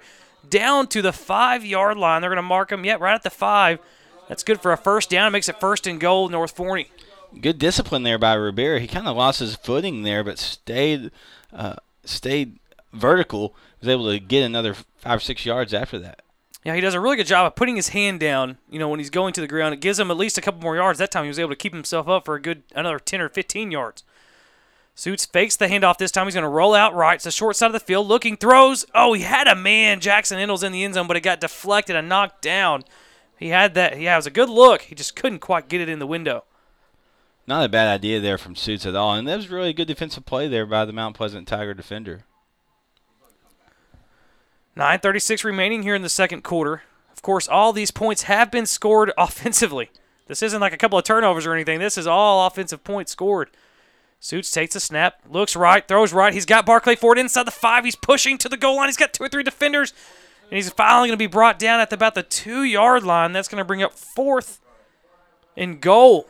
down 0.49 0.87
to 0.89 1.03
the 1.03 1.13
five 1.13 1.65
yard 1.65 1.97
line. 1.97 2.21
They're 2.21 2.31
going 2.31 2.37
to 2.37 2.43
mark 2.43 2.71
him, 2.71 2.85
yet 2.85 3.01
right 3.01 3.15
at 3.15 3.25
the 3.25 3.31
five. 3.31 3.81
That's 4.29 4.45
good 4.45 4.61
for 4.61 4.73
a 4.73 4.77
first 4.77 5.11
down. 5.11 5.27
It 5.27 5.31
makes 5.31 5.49
it 5.49 5.59
first 5.59 5.89
and 5.89 5.99
goal, 5.99 6.29
North 6.29 6.53
Forney. 6.53 6.91
Good 7.41 7.59
discipline 7.59 8.03
there 8.03 8.19
by 8.19 8.35
Rivera. 8.35 8.81
He 8.81 8.87
kind 8.87 9.07
of 9.07 9.17
lost 9.17 9.41
his 9.41 9.55
footing 9.57 10.03
there, 10.03 10.25
but 10.25 10.39
stayed 10.39 11.11
uh, 11.53 11.77
stayed 12.05 12.59
vertical. 12.93 13.55
Was 13.81 13.89
able 13.89 14.11
to 14.11 14.19
get 14.19 14.45
another 14.45 14.75
five 14.75 15.19
or 15.19 15.21
six 15.21 15.47
yards 15.47 15.73
after 15.73 15.99
that. 16.01 16.23
Yeah, 16.65 16.75
he 16.75 16.81
does 16.81 16.95
a 16.95 17.01
really 17.01 17.17
good 17.17 17.27
job 17.27 17.47
of 17.47 17.55
putting 17.55 17.77
his 17.77 17.91
hand 17.91 18.19
down. 18.19 18.59
You 18.69 18.79
know, 18.79 18.89
when 18.89 18.99
he's 18.99 19.11
going 19.11 19.33
to 19.35 19.41
the 19.41 19.47
ground, 19.47 19.75
it 19.75 19.81
gives 19.81 20.01
him 20.01 20.11
at 20.11 20.17
least 20.17 20.37
a 20.37 20.41
couple 20.41 20.61
more 20.61 20.77
yards. 20.77 20.99
That 20.99 21.11
time 21.11 21.25
he 21.25 21.29
was 21.29 21.39
able 21.39 21.51
to 21.51 21.57
keep 21.57 21.73
himself 21.73 22.09
up 22.09 22.25
for 22.25 22.35
a 22.35 22.43
good 22.43 22.63
another 22.75 22.99
10 22.99 23.21
or 23.21 23.29
15 23.29 23.71
yards. 23.71 24.03
Suits 24.95 25.25
fakes 25.27 25.55
the 25.55 25.69
handoff 25.69 25.97
this 25.97 26.11
time. 26.11 26.27
He's 26.27 26.35
going 26.35 26.43
to 26.43 26.49
roll 26.49 26.75
out 26.75 26.93
right. 26.93 27.15
It's 27.15 27.25
the 27.25 27.31
short 27.31 27.55
side 27.55 27.69
of 27.69 27.73
the 27.73 27.79
field. 27.79 28.09
Looking, 28.09 28.37
throws. 28.37 28.85
Oh, 28.97 29.13
he 29.13 29.23
had 29.23 29.47
a 29.47 29.55
man. 29.55 30.01
Jackson 30.01 30.39
Endles 30.39 30.65
in 30.65 30.73
the 30.73 30.83
end 30.83 30.95
zone, 30.95 31.07
but 31.07 31.17
it 31.17 31.21
got 31.21 31.41
deflected 31.41 31.95
and 31.95 32.09
knocked 32.09 32.43
down. 32.43 32.83
He 33.39 33.51
had 33.51 33.75
that. 33.75 34.01
Yeah, 34.01 34.15
it 34.15 34.19
was 34.19 34.27
a 34.27 34.33
good 34.33 34.51
look. 34.51 34.83
He 34.83 34.97
just 34.97 35.15
couldn't 35.15 35.39
quite 35.39 35.69
get 35.69 35.81
it 35.81 35.89
in 35.89 36.01
the 36.01 36.07
window. 36.07 36.43
Not 37.49 37.65
a 37.65 37.69
bad 37.71 37.89
idea 37.89 38.21
there 38.21 38.37
from 38.37 38.55
Suits 38.55 38.85
at 38.85 38.95
all. 38.95 39.15
And 39.15 39.27
that 39.27 39.37
was 39.37 39.49
really 39.49 39.71
a 39.71 39.73
good 39.73 39.89
defensive 39.89 40.27
play 40.27 40.49
there 40.49 40.67
by 40.67 40.85
the 40.85 40.93
Mount 40.93 41.17
Pleasant 41.17 41.49
Tiger 41.49 41.73
defender. 41.73 42.25
9.36 44.77 45.45
remaining 45.45 45.83
here 45.83 45.95
in 45.95 46.03
the 46.03 46.11
second 46.11 46.45
quarter. 46.45 46.83
Of 47.11 47.23
course, 47.23 47.49
all 47.49 47.73
these 47.73 47.91
points 47.91 48.25
have 48.25 48.51
been 48.51 48.67
scored 48.67 49.13
offensively. 49.19 49.89
This 50.27 50.43
isn't 50.43 50.61
like 50.61 50.75
a 50.75 50.77
couple 50.77 50.99
of 50.99 51.07
turnovers 51.07 51.47
or 51.47 51.55
anything. 51.55 51.79
This 51.79 51.97
is 51.97 52.07
all 52.07 52.47
offensive 52.47 52.85
points 52.85 53.13
scored. 53.13 53.49
Suits 54.21 54.51
takes 54.51 54.77
a 54.77 54.81
snap, 54.81 55.23
looks 55.27 55.57
right, 55.57 55.89
throws 55.89 56.13
right. 56.13 56.35
He's 56.35 56.45
got 56.45 56.67
Barclay 56.67 56.97
Ford 56.97 57.19
inside 57.19 57.47
the 57.47 57.51
five. 57.51 57.83
He's 57.83 57.97
pushing 57.97 58.37
to 58.39 58.51
the 58.51 58.59
goal 58.59 58.77
line. 58.77 58.89
He's 58.89 58.99
got 58.99 59.15
two 59.15 59.25
or 59.25 59.29
three 59.31 59.43
defenders. 59.43 59.95
And 60.51 60.57
he's 60.57 60.69
finally 60.69 61.09
going 61.09 61.17
to 61.19 61.23
be 61.23 61.27
brought 61.27 61.59
down 61.59 61.81
at 61.81 61.95
about 61.95 62.15
the 62.15 62.23
two 62.23 62.63
yard 62.63 63.05
line. 63.05 63.33
That's 63.33 63.49
going 63.49 63.63
to 63.63 63.67
bring 63.67 63.83
up 63.83 63.95
fourth 63.95 64.61
and 65.57 65.81
goal. 65.81 66.29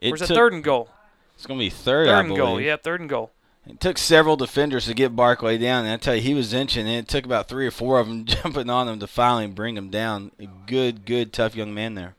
It 0.00 0.10
Where's 0.10 0.20
the 0.20 0.26
third 0.26 0.52
and 0.52 0.64
goal? 0.64 0.88
It's 1.34 1.46
going 1.46 1.58
to 1.58 1.64
be 1.64 1.70
third, 1.70 2.06
third 2.06 2.26
and 2.26 2.36
goal. 2.36 2.60
Yeah, 2.60 2.76
third 2.76 3.00
and 3.00 3.08
goal. 3.08 3.30
It 3.66 3.80
took 3.80 3.98
several 3.98 4.36
defenders 4.36 4.86
to 4.86 4.94
get 4.94 5.14
Barclay 5.14 5.58
down, 5.58 5.84
and 5.84 5.92
I 5.92 5.96
tell 5.96 6.16
you, 6.16 6.22
he 6.22 6.34
was 6.34 6.52
inching, 6.52 6.86
and 6.86 6.96
it 6.96 7.08
took 7.08 7.24
about 7.24 7.48
three 7.48 7.66
or 7.66 7.70
four 7.70 8.00
of 8.00 8.08
them 8.08 8.24
jumping 8.26 8.70
on 8.70 8.88
him 8.88 8.98
to 9.00 9.06
finally 9.06 9.46
bring 9.46 9.76
him 9.76 9.90
down. 9.90 10.32
A 10.40 10.46
good, 10.66 11.04
good, 11.04 11.32
tough 11.32 11.54
young 11.54 11.74
man 11.74 11.94
there. 11.94 12.14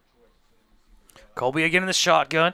Colby 1.35 1.63
again 1.63 1.83
in 1.83 1.87
the 1.87 1.93
shotgun. 1.93 2.53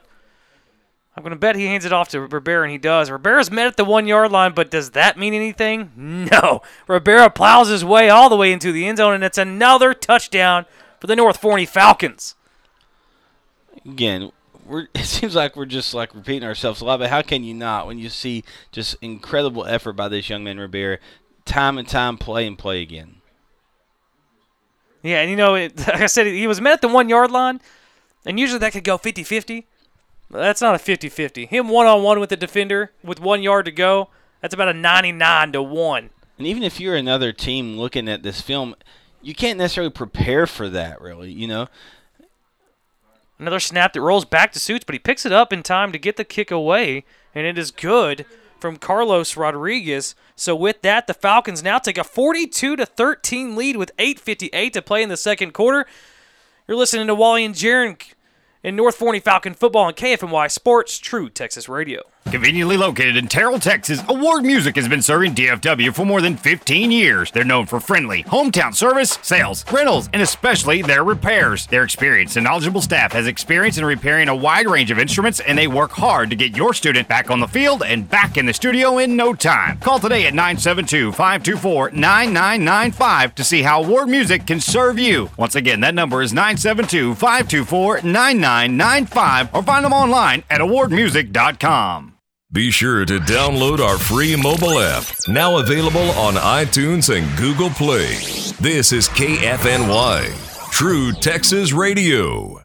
I'm 1.15 1.23
going 1.23 1.31
to 1.31 1.39
bet 1.39 1.55
he 1.55 1.65
hands 1.65 1.83
it 1.83 1.91
off 1.91 2.09
to 2.09 2.21
Rivera, 2.21 2.63
and 2.63 2.71
he 2.71 2.77
does. 2.77 3.09
Rivera's 3.09 3.49
met 3.49 3.65
at 3.65 3.75
the 3.75 3.83
one 3.83 4.05
yard 4.07 4.31
line, 4.31 4.53
but 4.53 4.69
does 4.69 4.91
that 4.91 5.17
mean 5.17 5.33
anything? 5.33 5.91
No. 6.31 6.61
Rivera 6.87 7.29
plows 7.29 7.69
his 7.69 7.83
way 7.83 8.09
all 8.09 8.29
the 8.29 8.35
way 8.35 8.51
into 8.51 8.71
the 8.71 8.87
end 8.87 8.99
zone, 8.99 9.13
and 9.13 9.23
it's 9.23 9.37
another 9.37 9.93
touchdown 9.93 10.65
for 10.99 11.07
the 11.07 11.15
North 11.15 11.37
Forney 11.37 11.65
Falcons. 11.65 12.35
Again, 13.83 14.31
we're, 14.68 14.88
it 14.95 15.06
seems 15.06 15.35
like 15.35 15.56
we're 15.56 15.65
just 15.65 15.94
like 15.94 16.14
repeating 16.14 16.48
ourselves 16.48 16.81
a 16.81 16.85
lot, 16.85 16.99
but 16.99 17.10
how 17.10 17.22
can 17.22 17.44
you 17.44 17.53
not 17.53 17.88
when 17.88 17.98
you 17.99 18.10
see 18.10 18.44
just 18.72 18.95
incredible 19.02 19.65
effort 19.65 19.94
by 19.94 20.07
this 20.07 20.30
young 20.30 20.44
man 20.44 20.60
Rivera, 20.60 20.99
time 21.45 21.77
and 21.77 21.88
time 21.88 22.18
play 22.18 22.45
and 22.45 22.57
play 22.57 22.81
again. 22.81 23.15
Yeah, 25.02 25.22
and 25.22 25.30
you 25.30 25.38
know, 25.38 25.56
it, 25.56 25.77
like 25.88 26.02
I 26.02 26.07
said, 26.07 26.27
he 26.27 26.48
was 26.48 26.61
met 26.61 26.73
at 26.73 26.81
the 26.81 26.88
one 26.88 27.10
yard 27.10 27.31
line, 27.31 27.61
and 28.26 28.39
usually 28.39 28.60
that 28.60 28.73
could 28.73 28.84
go 28.84 28.98
50 28.98 29.23
50. 29.23 29.65
That's 30.30 30.61
not 30.61 30.76
a 30.76 30.80
50 30.80 31.10
50. 31.10 31.45
Him 31.45 31.69
one 31.69 31.88
on 31.88 32.03
one 32.03 32.19
with 32.19 32.30
the 32.30 32.38
defender 32.38 32.91
with 33.02 33.19
one 33.19 33.41
yard 33.41 33.65
to 33.65 33.72
go, 33.72 34.10
that's 34.41 34.53
about 34.53 34.69
a 34.69 34.73
99 34.73 35.53
to 35.53 35.64
1. 35.64 36.10
And 36.38 36.48
even 36.48 36.64
if 36.64 36.80
you're 36.80 36.95
another 36.95 37.31
team 37.31 37.77
looking 37.77 38.07
at 38.07 38.23
this 38.23 38.41
film, 38.41 38.76
you 39.22 39.34
can't 39.34 39.57
necessarily 39.57 39.91
prepare 39.91 40.45
for 40.45 40.69
that, 40.69 41.02
really. 41.02 41.31
You 41.31 41.48
know, 41.48 41.68
Another 43.39 43.59
snap 43.59 43.93
that 43.93 44.01
rolls 44.01 44.26
back 44.26 44.51
to 44.53 44.59
Suits, 44.59 44.84
but 44.85 44.93
he 44.93 44.99
picks 44.99 45.26
it 45.26 45.31
up 45.31 45.53
in 45.53 45.61
time 45.61 45.91
to 45.91 45.99
get 45.99 46.18
the 46.18 46.23
kick 46.23 46.49
away, 46.49 47.05
and 47.35 47.45
it 47.45 47.57
is 47.57 47.69
good 47.72 48.26
from 48.59 48.77
Carlos 48.77 49.38
Rodriguez. 49.38 50.15
So 50.35 50.55
with 50.55 50.81
that, 50.81 51.05
the 51.05 51.14
Falcons 51.14 51.61
now 51.61 51.77
take 51.77 51.97
a 51.97 52.03
42 52.03 52.76
to 52.76 52.85
13 52.85 53.55
lead 53.55 53.77
with 53.77 53.91
8:58 53.97 54.73
to 54.73 54.81
play 54.81 55.03
in 55.03 55.09
the 55.09 55.18
second 55.18 55.53
quarter. 55.53 55.85
You're 56.68 56.77
listening 56.77 57.07
to 57.07 57.15
Wally 57.15 57.45
and 57.45 57.55
Jaron 57.55 58.01
in 58.64 58.76
North 58.76 58.95
Forney 58.95 59.19
Falcon 59.19 59.53
football 59.53 59.85
on 59.85 59.93
KFNY 59.93 60.49
Sports, 60.49 60.97
True 60.97 61.30
Texas 61.30 61.69
Radio. 61.69 62.01
Conveniently 62.31 62.75
located 62.75 63.15
in 63.15 63.29
Terrell, 63.29 63.57
Texas, 63.57 64.01
Award 64.09 64.43
Music 64.43 64.75
has 64.75 64.89
been 64.89 65.01
serving 65.01 65.33
DFW 65.33 65.95
for 65.95 66.05
more 66.05 66.19
than 66.19 66.35
15 66.35 66.91
years. 66.91 67.31
They're 67.31 67.45
known 67.45 67.65
for 67.65 67.79
friendly, 67.79 68.23
hometown 68.23 68.75
service, 68.75 69.17
sales, 69.21 69.63
rentals, 69.71 70.09
and 70.11 70.21
especially 70.21 70.81
their 70.81 71.05
repairs. 71.05 71.67
Their 71.67 71.83
experienced 71.83 72.35
and 72.35 72.43
knowledgeable 72.43 72.81
staff 72.81 73.13
has 73.13 73.27
experience 73.27 73.77
in 73.77 73.85
repairing 73.85 74.27
a 74.27 74.35
wide 74.35 74.67
range 74.67 74.91
of 74.91 74.99
instruments, 74.99 75.39
and 75.39 75.57
they 75.57 75.67
work 75.67 75.91
hard 75.91 76.29
to 76.29 76.35
get 76.35 76.57
your 76.57 76.73
student 76.73 77.07
back 77.07 77.31
on 77.31 77.39
the 77.39 77.47
field 77.47 77.81
and 77.81 78.09
back 78.09 78.35
in 78.35 78.45
the 78.45 78.53
studio 78.53 78.97
in 78.97 79.15
no 79.15 79.33
time. 79.33 79.77
Call 79.77 79.99
today 79.99 80.27
at 80.27 80.33
972 80.33 81.13
524 81.13 81.91
9995 81.91 83.35
to 83.35 83.43
see 83.45 83.61
how 83.61 83.81
Award 83.81 84.09
Music 84.09 84.45
can 84.45 84.59
serve 84.59 84.99
you. 84.99 85.29
Once 85.37 85.55
again, 85.55 85.79
that 85.79 85.95
number 85.95 86.21
is 86.21 86.33
972 86.33 87.15
524 87.15 88.01
9995 88.01 89.55
or 89.55 89.63
find 89.63 89.85
them 89.85 89.93
online 89.93 90.43
at 90.49 90.59
awardmusic.com. 90.59 92.16
Be 92.49 92.71
sure 92.71 93.03
to 93.03 93.19
download 93.19 93.79
our 93.79 93.97
free 93.97 94.33
mobile 94.37 94.79
app, 94.79 95.03
now 95.27 95.57
available 95.57 96.11
on 96.11 96.35
iTunes 96.35 97.13
and 97.13 97.37
Google 97.37 97.69
Play. 97.69 98.15
This 98.61 98.93
is 98.93 99.09
KFNY, 99.09 100.71
True 100.71 101.11
Texas 101.11 101.73
Radio. 101.73 102.61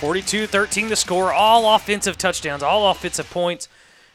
42-13 0.00 0.88
to 0.88 0.96
score, 0.96 1.34
all 1.34 1.74
offensive 1.74 2.16
touchdowns, 2.16 2.62
all 2.62 2.90
offensive 2.90 3.28
points. 3.28 3.68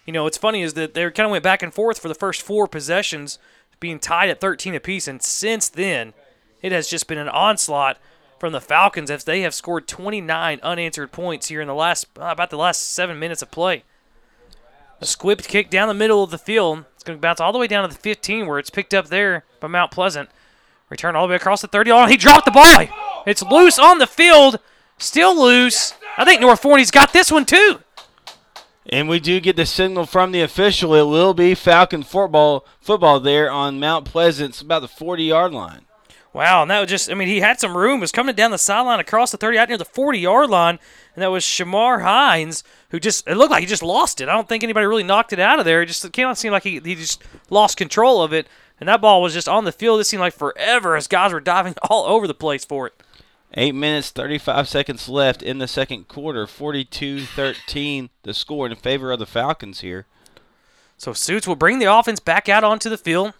You 0.07 0.13
know, 0.13 0.23
what's 0.23 0.39
funny 0.39 0.63
is 0.63 0.73
that 0.73 0.95
they 0.95 1.03
kind 1.11 1.25
of 1.25 1.31
went 1.31 1.43
back 1.43 1.61
and 1.61 1.71
forth 1.71 1.99
for 1.99 2.07
the 2.07 2.15
first 2.15 2.41
four 2.41 2.65
possessions, 2.65 3.37
being 3.79 3.99
tied 3.99 4.29
at 4.29 4.41
13 4.41 4.73
apiece, 4.73 5.07
and 5.07 5.21
since 5.21 5.69
then, 5.69 6.13
it 6.61 6.71
has 6.71 6.87
just 6.87 7.07
been 7.07 7.17
an 7.17 7.29
onslaught 7.29 7.97
from 8.39 8.53
the 8.53 8.61
Falcons 8.61 9.11
as 9.11 9.23
they 9.23 9.41
have 9.41 9.53
scored 9.53 9.87
29 9.87 10.59
unanswered 10.63 11.11
points 11.11 11.47
here 11.47 11.61
in 11.61 11.67
the 11.67 11.75
last 11.75 12.07
uh, 12.19 12.25
about 12.25 12.49
the 12.49 12.57
last 12.57 12.91
seven 12.91 13.19
minutes 13.19 13.41
of 13.41 13.51
play. 13.51 13.83
A 14.99 15.05
squib 15.05 15.41
kick 15.41 15.69
down 15.69 15.87
the 15.87 15.93
middle 15.93 16.23
of 16.23 16.31
the 16.31 16.37
field. 16.37 16.85
It's 16.93 17.03
going 17.03 17.17
to 17.17 17.21
bounce 17.21 17.39
all 17.39 17.51
the 17.51 17.59
way 17.59 17.67
down 17.67 17.87
to 17.87 17.93
the 17.93 17.99
15 17.99 18.45
where 18.45 18.59
it's 18.59 18.69
picked 18.69 18.93
up 18.93 19.07
there 19.07 19.45
by 19.59 19.67
Mount 19.67 19.91
Pleasant. 19.91 20.29
Return 20.89 21.15
all 21.15 21.25
the 21.27 21.31
way 21.31 21.35
across 21.37 21.61
the 21.61 21.67
30. 21.67 21.91
Oh, 21.91 22.05
he 22.05 22.17
dropped 22.17 22.45
the 22.45 22.51
ball. 22.51 22.85
It's 23.25 23.41
loose 23.41 23.79
on 23.79 23.97
the 23.97 24.07
field. 24.07 24.59
Still 24.97 25.39
loose. 25.39 25.93
I 26.17 26.25
think 26.25 26.41
North 26.41 26.61
Forney's 26.61 26.91
got 26.91 27.13
this 27.13 27.31
one 27.31 27.45
too. 27.45 27.79
And 28.87 29.07
we 29.07 29.19
do 29.19 29.39
get 29.39 29.55
the 29.55 29.65
signal 29.65 30.05
from 30.05 30.31
the 30.31 30.41
official. 30.41 30.93
It 30.95 31.03
will 31.03 31.33
be 31.33 31.55
Falcon 31.55 32.03
football 32.03 32.65
football 32.81 33.19
there 33.19 33.49
on 33.49 33.79
Mount 33.79 34.05
Pleasant. 34.05 34.49
It's 34.49 34.61
about 34.61 34.81
the 34.81 34.87
40 34.87 35.23
yard 35.23 35.53
line. 35.53 35.85
Wow, 36.33 36.61
and 36.61 36.71
that 36.71 36.79
was 36.79 36.89
just, 36.89 37.11
I 37.11 37.13
mean, 37.13 37.27
he 37.27 37.41
had 37.41 37.59
some 37.59 37.75
room. 37.75 37.97
It 37.97 38.01
was 38.01 38.11
coming 38.13 38.35
down 38.35 38.51
the 38.51 38.57
sideline 38.57 39.01
across 39.01 39.31
the 39.31 39.37
30 39.37 39.57
out 39.57 39.67
near 39.67 39.77
the 39.77 39.83
40 39.83 40.19
yard 40.19 40.49
line. 40.49 40.79
And 41.13 41.21
that 41.21 41.27
was 41.27 41.43
Shamar 41.43 42.03
Hines, 42.03 42.63
who 42.89 43.01
just, 43.01 43.27
it 43.27 43.35
looked 43.35 43.51
like 43.51 43.59
he 43.59 43.67
just 43.67 43.83
lost 43.83 44.21
it. 44.21 44.29
I 44.29 44.33
don't 44.33 44.47
think 44.47 44.63
anybody 44.63 44.85
really 44.85 45.03
knocked 45.03 45.33
it 45.33 45.39
out 45.39 45.59
of 45.59 45.65
there. 45.65 45.81
It 45.81 45.87
just 45.87 46.05
it 46.05 46.13
kind 46.13 46.29
of 46.29 46.37
seemed 46.37 46.53
like 46.53 46.63
he, 46.63 46.79
he 46.79 46.95
just 46.95 47.21
lost 47.49 47.75
control 47.75 48.23
of 48.23 48.31
it. 48.31 48.47
And 48.79 48.87
that 48.87 49.01
ball 49.01 49.21
was 49.21 49.33
just 49.33 49.49
on 49.49 49.65
the 49.65 49.73
field. 49.73 49.99
It 49.99 50.05
seemed 50.05 50.21
like 50.21 50.33
forever 50.33 50.95
as 50.95 51.07
guys 51.07 51.33
were 51.33 51.41
diving 51.41 51.75
all 51.89 52.05
over 52.05 52.27
the 52.27 52.33
place 52.33 52.63
for 52.63 52.87
it. 52.87 52.93
Eight 53.53 53.75
minutes, 53.75 54.11
35 54.11 54.69
seconds 54.69 55.09
left 55.09 55.43
in 55.43 55.57
the 55.57 55.67
second 55.67 56.07
quarter. 56.07 56.47
42 56.47 57.25
13 57.25 58.09
the 58.23 58.33
score 58.33 58.67
in 58.67 58.75
favor 58.77 59.11
of 59.11 59.19
the 59.19 59.25
Falcons 59.25 59.81
here. 59.81 60.05
So 60.97 61.11
Suits 61.11 61.45
will 61.45 61.57
bring 61.57 61.79
the 61.79 61.93
offense 61.93 62.21
back 62.21 62.47
out 62.47 62.63
onto 62.63 62.89
the 62.89 62.97
field. 62.97 63.33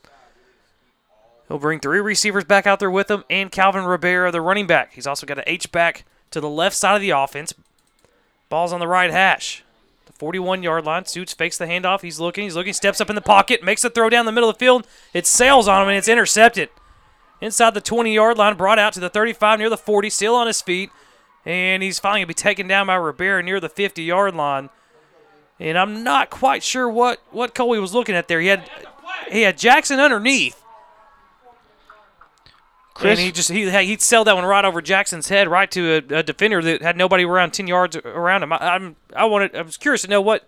He'll 1.51 1.59
bring 1.59 1.81
three 1.81 1.99
receivers 1.99 2.45
back 2.45 2.65
out 2.65 2.79
there 2.79 2.89
with 2.89 3.11
him 3.11 3.25
and 3.29 3.51
Calvin 3.51 3.83
Rivera, 3.83 4.31
the 4.31 4.39
running 4.39 4.67
back. 4.67 4.93
He's 4.93 5.05
also 5.05 5.25
got 5.25 5.37
an 5.37 5.43
H 5.45 5.69
back 5.69 6.05
to 6.29 6.39
the 6.39 6.47
left 6.47 6.77
side 6.77 6.95
of 6.95 7.01
the 7.01 7.09
offense. 7.09 7.53
Ball's 8.47 8.71
on 8.71 8.79
the 8.79 8.87
right 8.87 9.11
hash. 9.11 9.61
The 10.05 10.13
41 10.13 10.63
yard 10.63 10.85
line. 10.85 11.03
Suits 11.03 11.33
fakes 11.33 11.57
the 11.57 11.65
handoff. 11.65 12.03
He's 12.03 12.21
looking. 12.21 12.45
He's 12.45 12.55
looking. 12.55 12.71
Steps 12.71 13.01
up 13.01 13.09
in 13.09 13.17
the 13.17 13.21
pocket. 13.21 13.65
Makes 13.65 13.81
the 13.81 13.89
throw 13.89 14.09
down 14.09 14.25
the 14.25 14.31
middle 14.31 14.49
of 14.49 14.55
the 14.55 14.59
field. 14.59 14.87
It 15.13 15.27
sails 15.27 15.67
on 15.67 15.81
him 15.81 15.89
and 15.89 15.97
it's 15.97 16.07
intercepted 16.07 16.69
inside 17.41 17.73
the 17.73 17.81
20 17.81 18.13
yard 18.13 18.37
line, 18.37 18.55
brought 18.55 18.79
out 18.79 18.93
to 18.93 19.01
the 19.01 19.09
35 19.09 19.59
near 19.59 19.69
the 19.69 19.75
40, 19.75 20.09
still 20.09 20.35
on 20.35 20.47
his 20.47 20.61
feet. 20.61 20.89
And 21.45 21.83
he's 21.83 21.99
finally 21.99 22.19
going 22.19 22.27
to 22.27 22.29
be 22.29 22.33
taken 22.35 22.65
down 22.65 22.87
by 22.87 22.95
Rivera 22.95 23.43
near 23.43 23.59
the 23.59 23.67
50 23.67 24.01
yard 24.01 24.35
line. 24.35 24.69
And 25.59 25.77
I'm 25.77 26.01
not 26.01 26.29
quite 26.29 26.63
sure 26.63 26.87
what, 26.87 27.19
what 27.29 27.53
Colby 27.53 27.77
was 27.77 27.93
looking 27.93 28.15
at 28.15 28.29
there. 28.29 28.39
He 28.39 28.47
had 28.47 28.69
he 29.29 29.41
had 29.41 29.57
Jackson 29.57 29.99
underneath. 29.99 30.60
Chris, 33.01 33.17
and 33.17 33.25
he 33.25 33.31
just 33.31 33.49
he 33.49 33.69
he'd 33.85 34.01
sell 34.01 34.23
that 34.23 34.35
one 34.35 34.45
right 34.45 34.63
over 34.63 34.81
Jackson's 34.81 35.27
head, 35.29 35.47
right 35.47 35.69
to 35.71 36.03
a, 36.09 36.19
a 36.19 36.23
defender 36.23 36.61
that 36.61 36.81
had 36.81 36.95
nobody 36.95 37.25
around 37.25 37.51
ten 37.51 37.67
yards 37.67 37.95
around 37.97 38.43
him. 38.43 38.53
I, 38.53 38.57
I'm 38.57 38.95
I 39.15 39.25
wanted 39.25 39.55
I 39.55 39.61
was 39.63 39.77
curious 39.77 40.03
to 40.03 40.07
know 40.07 40.21
what 40.21 40.47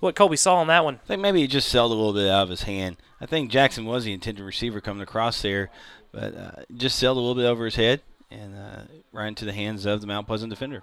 what 0.00 0.14
Colby 0.14 0.36
saw 0.36 0.56
on 0.56 0.66
that 0.66 0.84
one. 0.84 0.96
I 0.96 1.06
think 1.06 1.22
maybe 1.22 1.40
he 1.40 1.46
just 1.46 1.68
sold 1.68 1.92
a 1.92 1.94
little 1.94 2.12
bit 2.12 2.28
out 2.28 2.42
of 2.42 2.48
his 2.50 2.64
hand. 2.64 2.96
I 3.20 3.26
think 3.26 3.50
Jackson 3.50 3.84
was 3.86 4.04
the 4.04 4.12
intended 4.12 4.44
receiver 4.44 4.80
coming 4.80 5.02
across 5.02 5.40
there, 5.42 5.70
but 6.12 6.36
uh, 6.36 6.50
just 6.76 6.98
sailed 6.98 7.16
a 7.16 7.20
little 7.20 7.34
bit 7.34 7.46
over 7.46 7.64
his 7.64 7.76
head 7.76 8.02
and 8.30 8.54
uh, 8.54 8.82
right 9.12 9.28
into 9.28 9.44
the 9.44 9.52
hands 9.52 9.86
of 9.86 10.00
the 10.00 10.06
Mount 10.06 10.26
Pleasant 10.26 10.50
defender. 10.50 10.82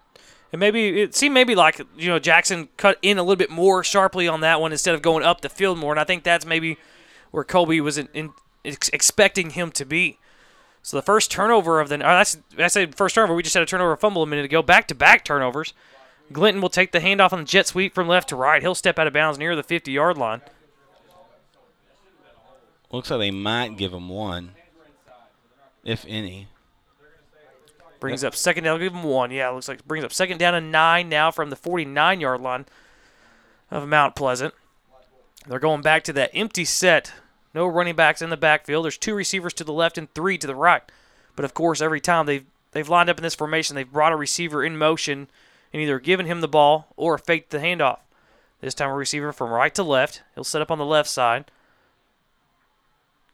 And 0.52 0.60
maybe 0.60 1.02
it 1.02 1.16
seemed 1.16 1.34
maybe 1.34 1.56
like 1.56 1.82
you 1.98 2.10
know 2.10 2.20
Jackson 2.20 2.70
cut 2.78 2.98
in 3.02 3.18
a 3.18 3.24
little 3.24 3.36
bit 3.36 3.50
more 3.50 3.84
sharply 3.84 4.28
on 4.28 4.42
that 4.42 4.62
one 4.62 4.72
instead 4.72 4.96
of 4.96 5.02
going 5.02 5.24
up 5.24 5.42
the 5.42 5.50
field 5.50 5.78
more, 5.78 5.92
and 5.92 6.00
I 6.00 6.04
think 6.04 6.24
that's 6.24 6.46
maybe 6.46 6.78
where 7.32 7.44
Colby 7.44 7.82
was 7.82 7.98
in, 7.98 8.08
in 8.14 8.34
expecting 8.64 9.52
him 9.52 9.72
to 9.72 9.86
be. 9.86 10.20
So 10.84 10.98
the 10.98 11.02
first 11.02 11.32
turnover 11.32 11.80
of 11.80 11.90
the 11.90 11.96
oh, 11.96 12.00
that's 12.00 12.38
I 12.58 12.68
said 12.68 12.94
first 12.94 13.16
turnover. 13.16 13.34
We 13.34 13.42
just 13.42 13.54
had 13.54 13.64
a 13.64 13.66
turnover 13.66 13.96
fumble 13.96 14.22
a 14.22 14.28
minute 14.28 14.46
ago. 14.46 14.62
Back 14.62 14.88
to 14.90 14.96
back 14.96 15.24
turnovers. 15.24 15.74
Glinton 16.32 16.62
will 16.62 16.70
take 16.70 16.92
the 16.92 17.00
handoff 17.00 17.32
on 17.34 17.40
the 17.40 17.46
jet 17.46 17.68
sweep 17.68 17.96
from 17.96 18.08
left 18.08 18.30
to 18.30 18.36
right. 18.36 18.62
He'll 18.62 18.76
step 18.76 19.00
out 19.00 19.08
of 19.08 19.14
bounds 19.14 19.40
near 19.40 19.56
the 19.56 19.64
50 19.64 19.92
yard 19.92 20.18
line. 20.18 20.42
Looks 22.92 23.10
like 23.10 23.20
they 23.20 23.32
might 23.32 23.78
give 23.78 23.94
him 23.94 24.10
one 24.10 24.52
if 25.84 26.06
any. 26.08 26.48
Brings 28.00 28.24
up 28.26 28.36
second 28.36 28.66
down. 28.66 28.80
Give 28.80 28.94
him 28.94 29.04
one. 29.04 29.32
Yeah, 29.32 29.50
looks 29.50 29.70
like 29.70 29.88
brings 29.88 30.04
up 30.04 30.12
second 30.12 30.38
down 30.38 30.54
and 30.54 30.72
nine 30.72 31.08
now 31.08 31.32
from 31.32 31.50
the 31.50 31.56
49 31.56 32.20
yard 32.20 32.42
line 32.42 32.66
of 33.72 33.88
Mount 33.88 34.16
Pleasant. 34.16 34.54
They're 35.48 35.60
going 35.60 35.82
back 35.82 36.04
to 36.06 36.14
that 36.14 36.32
empty 36.34 36.66
set. 36.66 37.14
No 37.54 37.68
running 37.68 37.96
backs 37.96 38.22
in 38.22 38.30
the 38.30 38.38
backfield. 38.38 38.86
There's 38.86 38.98
two 38.98 39.14
receivers 39.14 39.54
to 39.56 39.64
the 39.64 39.74
left 39.74 39.98
and 39.98 40.12
three 40.14 40.38
to 40.38 40.48
the 40.48 40.56
right. 40.56 40.84
But 41.36 41.46
of 41.46 41.54
course, 41.54 41.82
every 41.82 42.02
time 42.02 42.26
they've 42.26 42.46
they've 42.72 42.90
lined 42.90 43.10
up 43.10 43.18
in 43.18 43.24
this 43.24 43.36
formation, 43.36 43.76
they've 43.76 43.92
brought 43.92 44.12
a 44.12 44.16
receiver 44.18 44.64
in 44.64 44.78
motion 44.78 45.28
and 45.72 45.82
either 45.82 46.00
given 46.00 46.26
him 46.26 46.42
the 46.42 46.48
ball 46.48 46.88
or 46.96 47.18
faked 47.18 47.50
the 47.50 47.60
handoff. 47.60 48.00
This 48.62 48.74
time 48.74 48.90
a 48.90 48.94
receiver 48.94 49.34
from 49.34 49.52
right 49.52 49.74
to 49.76 49.84
left. 49.84 50.24
He'll 50.36 50.44
set 50.44 50.62
up 50.62 50.72
on 50.72 50.78
the 50.78 50.86
left 50.86 51.10
side. 51.10 51.46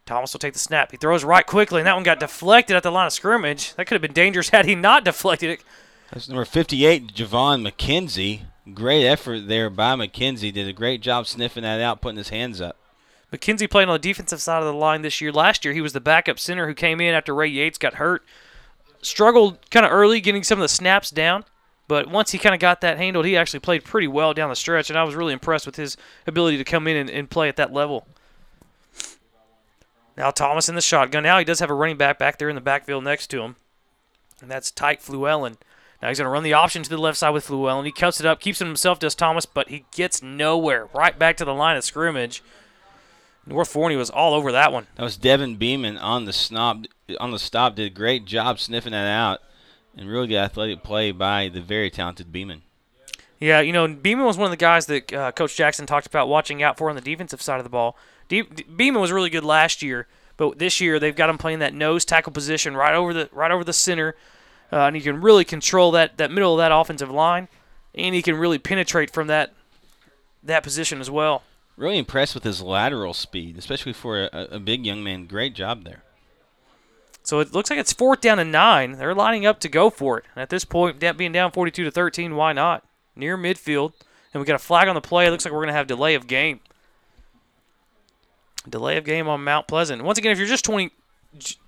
Thomas 0.08 0.34
will 0.34 0.40
take 0.40 0.54
the 0.54 0.60
snap. 0.60 0.90
He 0.90 0.98
throws 0.98 1.24
right 1.24 1.46
quickly, 1.46 1.82
and 1.82 1.88
that 1.88 1.94
one 1.94 2.02
got 2.02 2.20
deflected 2.20 2.76
at 2.76 2.82
the 2.82 2.92
line 2.92 3.06
of 3.06 3.14
scrimmage. 3.14 3.76
That 3.76 3.86
could 3.86 3.94
have 3.94 4.02
been 4.02 4.12
dangerous 4.12 4.50
had 4.50 4.66
he 4.66 4.74
not 4.74 5.04
deflected 5.06 5.52
it. 5.52 5.64
That's 6.12 6.28
number 6.28 6.46
58, 6.46 7.14
Javon 7.14 7.62
McKenzie. 7.70 8.42
Great 8.74 9.06
effort 9.06 9.48
there 9.48 9.70
by 9.70 9.96
McKenzie. 9.96 10.52
Did 10.52 10.68
a 10.68 10.74
great 10.74 11.02
job 11.02 11.28
sniffing 11.28 11.62
that 11.62 11.80
out, 11.80 12.02
putting 12.02 12.18
his 12.18 12.30
hands 12.30 12.60
up. 12.60 12.79
McKenzie 13.32 13.70
played 13.70 13.88
on 13.88 13.94
the 13.94 14.00
defensive 14.00 14.42
side 14.42 14.60
of 14.60 14.66
the 14.66 14.74
line 14.74 15.02
this 15.02 15.22
year. 15.22 15.32
Last 15.32 15.64
year, 15.64 15.74
he 15.74 15.82
was 15.82 15.94
the 15.94 16.02
backup 16.02 16.40
center 16.40 16.68
who 16.68 16.74
came 16.74 17.00
in 17.00 17.14
after 17.14 17.36
Ray 17.36 17.48
Yates 17.48 17.78
got 17.78 17.96
hurt. 17.96 18.24
Struggled 19.02 19.70
kind 19.70 19.86
of 19.86 19.92
early 19.92 20.20
getting 20.20 20.44
some 20.44 20.60
of 20.60 20.64
the 20.64 20.68
snaps 20.68 21.12
down, 21.12 21.46
but 21.88 22.10
once 22.10 22.32
he 22.32 22.38
kind 22.38 22.56
of 22.56 22.60
got 22.60 22.82
that 22.82 22.98
handled, 22.98 23.26
he 23.26 23.38
actually 23.38 23.60
played 23.60 23.84
pretty 23.84 24.08
well 24.08 24.34
down 24.34 24.50
the 24.50 24.56
stretch, 24.56 24.90
and 24.90 25.00
I 25.00 25.04
was 25.04 25.16
really 25.16 25.34
impressed 25.34 25.66
with 25.66 25.76
his 25.76 25.96
ability 26.28 26.58
to 26.58 26.64
come 26.64 26.88
in 26.88 26.98
and, 26.98 27.10
and 27.10 27.30
play 27.30 27.48
at 27.48 27.56
that 27.58 27.72
level. 27.72 28.08
Now 30.18 30.32
Thomas 30.32 30.68
in 30.68 30.76
the 30.76 30.82
shotgun. 30.82 31.24
Now 31.24 31.40
he 31.40 31.46
does 31.46 31.62
have 31.62 31.70
a 31.70 31.74
running 31.74 31.96
back 31.96 32.20
back 32.20 32.38
there 32.38 32.50
in 32.50 32.56
the 32.56 32.62
backfield 32.62 33.06
next 33.06 33.28
to 33.28 33.42
him, 33.42 33.56
and 34.42 34.52
that's 34.52 34.70
Tyke 34.70 35.02
Fluellen. 35.02 35.56
Now 36.02 36.10
he's 36.10 36.18
going 36.18 36.26
to 36.26 36.32
run 36.32 36.44
the 36.44 36.54
option 36.54 36.84
to 36.84 36.90
the 36.90 36.98
left 36.98 37.18
side 37.18 37.30
with 37.30 37.48
Fluellen. 37.48 37.86
He 37.86 37.92
cuts 37.92 38.20
it 38.20 38.26
up, 38.26 38.40
keeps 38.40 38.62
it 38.62 38.66
himself, 38.66 39.00
does 39.00 39.16
Thomas, 39.16 39.46
but 39.46 39.70
he 39.70 39.86
gets 39.92 40.22
nowhere. 40.22 40.88
Right 40.94 41.18
back 41.18 41.38
to 41.38 41.46
the 41.46 41.54
line 41.54 41.78
of 41.78 41.84
scrimmage. 41.84 42.44
North 43.50 43.70
Forney 43.70 43.96
was 43.96 44.12
all 44.12 44.36
over 44.36 44.52
that 44.52 44.72
one. 44.72 44.86
That 44.96 45.04
was 45.04 45.18
Devin 45.18 45.56
Beeman 45.56 45.98
on 45.98 46.26
the 46.26 46.34
snob 46.34 46.86
on 47.20 47.32
the 47.32 47.40
stop. 47.40 47.76
Did 47.76 47.88
a 47.92 47.94
great 47.94 48.26
job 48.26 48.60
sniffing 48.60 48.92
that 48.92 49.08
out, 49.08 49.40
and 49.98 50.08
really 50.08 50.28
good 50.28 50.36
athletic 50.36 50.84
play 50.84 51.12
by 51.12 51.50
the 51.50 51.60
very 51.60 51.90
talented 51.90 52.32
Beeman. 52.32 52.62
Yeah, 53.40 53.60
you 53.62 53.74
know, 53.74 53.88
Beeman 53.88 54.26
was 54.26 54.38
one 54.38 54.46
of 54.46 54.52
the 54.52 54.58
guys 54.58 54.86
that 54.86 55.12
uh, 55.12 55.32
Coach 55.32 55.56
Jackson 55.56 55.88
talked 55.88 56.06
about 56.06 56.28
watching 56.28 56.62
out 56.62 56.78
for 56.78 56.90
on 56.90 56.96
the 56.96 57.02
defensive 57.02 57.42
side 57.42 57.58
of 57.58 57.64
the 57.64 57.70
ball. 57.70 57.98
De- 58.28 58.44
Beeman 58.44 59.02
was 59.02 59.12
really 59.12 59.30
good 59.30 59.46
last 59.46 59.82
year, 59.82 60.08
but 60.38 60.60
this 60.60 60.80
year 60.80 61.00
they've 61.00 61.16
got 61.16 61.30
him 61.30 61.38
playing 61.40 61.60
that 61.60 61.74
nose 61.74 62.06
tackle 62.06 62.32
position 62.32 62.78
right 62.78 62.94
over 62.94 63.14
the 63.14 63.30
right 63.32 63.52
over 63.52 63.64
the 63.64 63.74
center, 63.74 64.16
uh, 64.72 64.82
and 64.82 64.96
he 64.96 65.02
can 65.02 65.22
really 65.22 65.44
control 65.44 65.92
that 65.92 66.18
that 66.18 66.32
middle 66.32 66.54
of 66.54 66.60
that 66.60 66.72
offensive 66.72 67.10
line, 67.10 67.48
and 67.96 68.14
he 68.14 68.22
can 68.22 68.36
really 68.36 68.60
penetrate 68.60 69.10
from 69.10 69.26
that 69.28 69.54
that 70.44 70.62
position 70.62 71.02
as 71.02 71.10
well. 71.10 71.42
Really 71.80 71.98
impressed 71.98 72.36
with 72.36 72.44
his 72.44 72.62
lateral 72.62 73.14
speed, 73.14 73.58
especially 73.58 73.94
for 73.94 74.24
a, 74.24 74.48
a 74.52 74.60
big 74.60 74.86
young 74.86 75.02
man. 75.02 75.28
Great 75.28 75.56
job 75.56 75.86
there. 75.86 76.04
So 77.24 77.40
it 77.40 77.54
looks 77.54 77.70
like 77.70 77.80
it's 77.80 77.94
fourth 77.94 78.20
down 78.20 78.38
and 78.38 78.52
nine. 78.52 78.94
They're 78.94 79.16
lining 79.16 79.46
up 79.46 79.62
to 79.62 79.70
go 79.70 79.90
for 79.90 80.18
it. 80.18 80.26
And 80.36 80.42
at 80.42 80.50
this 80.50 80.66
point, 80.66 81.00
being 81.00 81.32
down 81.32 81.52
42 81.54 81.86
to 81.86 81.90
13, 81.90 82.36
why 82.36 82.52
not? 82.52 82.86
Near 83.16 83.38
midfield, 83.38 83.94
and 84.34 84.42
we 84.42 84.46
got 84.46 84.58
a 84.58 84.60
flag 84.60 84.90
on 84.90 84.96
the 84.96 85.00
play. 85.00 85.26
It 85.26 85.32
looks 85.32 85.46
like 85.46 85.54
we're 85.54 85.60
going 85.60 85.70
to 85.70 85.74
have 85.74 85.88
delay 85.88 86.16
of 86.16 86.28
game. 86.28 86.60
Delay 88.68 88.98
of 88.98 89.06
game 89.06 89.30
on 89.30 89.46
Mount 89.46 89.66
Pleasant. 89.66 90.04
Once 90.04 90.18
again, 90.18 90.34
if 90.34 90.38
you're 90.38 90.48
just 90.48 90.66
20, 90.66 90.92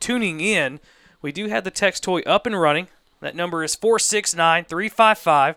tuning 0.01 0.41
in, 0.41 0.81
we 1.21 1.31
do 1.31 1.47
have 1.47 1.63
the 1.63 1.71
text 1.71 2.03
toy 2.03 2.19
up 2.23 2.45
and 2.45 2.59
running. 2.59 2.89
That 3.21 3.33
number 3.33 3.63
is 3.63 3.75
469 3.75 4.65
355 4.65 5.55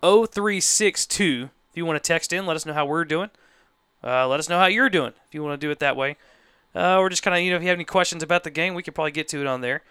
0362. 0.00 1.50
If 1.70 1.76
you 1.76 1.84
want 1.84 2.02
to 2.02 2.06
text 2.06 2.32
in, 2.32 2.46
let 2.46 2.56
us 2.56 2.64
know 2.64 2.72
how 2.72 2.86
we're 2.86 3.04
doing. 3.04 3.28
Uh, 4.02 4.26
let 4.28 4.40
us 4.40 4.48
know 4.48 4.58
how 4.58 4.66
you're 4.66 4.88
doing 4.90 5.12
if 5.26 5.34
you 5.34 5.42
want 5.42 5.60
to 5.60 5.66
do 5.66 5.70
it 5.70 5.78
that 5.80 5.96
way. 5.96 6.16
uh, 6.74 6.98
or 6.98 7.08
just 7.08 7.22
kind 7.22 7.36
of 7.36 7.42
you 7.42 7.50
know 7.50 7.56
if 7.56 7.62
you 7.62 7.68
have 7.68 7.76
any 7.76 7.84
questions 7.84 8.22
about 8.22 8.44
the 8.44 8.50
game, 8.50 8.74
we 8.74 8.82
could 8.82 8.94
probably 8.94 9.10
get 9.12 9.28
to 9.28 9.40
it 9.40 9.46
on 9.46 9.60
there. 9.60 9.82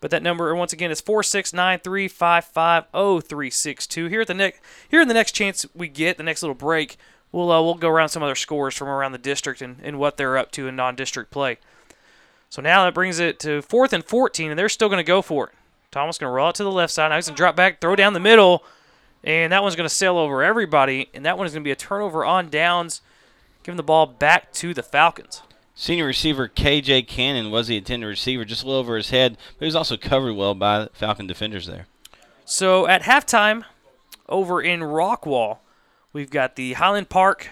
But 0.00 0.10
that 0.10 0.22
number 0.22 0.54
once 0.54 0.72
again 0.72 0.90
is 0.90 1.00
four 1.00 1.22
six 1.22 1.52
nine 1.52 1.78
three 1.78 2.08
five 2.08 2.44
five 2.44 2.84
zero 2.94 3.20
three 3.20 3.50
six 3.50 3.86
two. 3.86 4.06
Here 4.06 4.20
at 4.20 4.26
the 4.26 4.34
next 4.34 4.60
here 4.88 5.00
in 5.00 5.08
the 5.08 5.14
next 5.14 5.32
chance 5.32 5.66
we 5.74 5.88
get 5.88 6.16
the 6.16 6.22
next 6.22 6.42
little 6.42 6.54
break, 6.54 6.96
we'll 7.32 7.50
uh, 7.50 7.62
we'll 7.62 7.74
go 7.74 7.88
around 7.88 8.10
some 8.10 8.22
other 8.22 8.34
scores 8.34 8.74
from 8.74 8.88
around 8.88 9.12
the 9.12 9.18
district 9.18 9.62
and, 9.62 9.76
and 9.82 9.98
what 9.98 10.16
they're 10.16 10.36
up 10.36 10.50
to 10.52 10.68
in 10.68 10.76
non-district 10.76 11.30
play. 11.30 11.58
So 12.50 12.62
now 12.62 12.84
that 12.84 12.94
brings 12.94 13.18
it 13.18 13.40
to 13.40 13.62
fourth 13.62 13.92
and 13.92 14.04
14, 14.04 14.50
and 14.50 14.58
they're 14.58 14.68
still 14.68 14.88
going 14.88 14.98
to 14.98 15.04
go 15.04 15.22
for 15.22 15.48
it. 15.48 15.52
Thomas 15.90 16.18
going 16.18 16.30
to 16.30 16.34
roll 16.34 16.50
it 16.50 16.54
to 16.56 16.64
the 16.64 16.70
left 16.70 16.92
side. 16.92 17.08
Now 17.08 17.16
he's 17.16 17.26
going 17.26 17.34
to 17.34 17.40
drop 17.40 17.56
back, 17.56 17.80
throw 17.80 17.96
down 17.96 18.12
the 18.12 18.20
middle, 18.20 18.62
and 19.24 19.52
that 19.52 19.62
one's 19.62 19.74
going 19.74 19.88
to 19.88 19.94
sail 19.94 20.18
over 20.18 20.42
everybody. 20.42 21.08
And 21.14 21.24
that 21.24 21.36
one 21.36 21.46
is 21.46 21.52
going 21.52 21.62
to 21.62 21.66
be 21.66 21.72
a 21.72 21.76
turnover 21.76 22.24
on 22.24 22.50
downs, 22.50 23.00
giving 23.64 23.76
the 23.76 23.82
ball 23.82 24.06
back 24.06 24.52
to 24.52 24.72
the 24.72 24.82
Falcons. 24.82 25.42
Senior 25.74 26.06
receiver 26.06 26.48
KJ 26.48 27.08
Cannon 27.08 27.50
was 27.50 27.66
the 27.66 27.76
intended 27.76 28.06
receiver, 28.06 28.44
just 28.44 28.62
a 28.62 28.66
little 28.66 28.80
over 28.80 28.96
his 28.96 29.10
head, 29.10 29.36
but 29.58 29.64
he 29.64 29.64
was 29.64 29.74
also 29.74 29.96
covered 29.96 30.34
well 30.34 30.54
by 30.54 30.88
Falcon 30.92 31.26
defenders 31.26 31.66
there. 31.66 31.86
So 32.44 32.86
at 32.86 33.02
halftime, 33.02 33.64
over 34.28 34.62
in 34.62 34.80
Rockwall, 34.80 35.58
we've 36.12 36.30
got 36.30 36.54
the 36.54 36.74
Highland 36.74 37.08
Park 37.08 37.48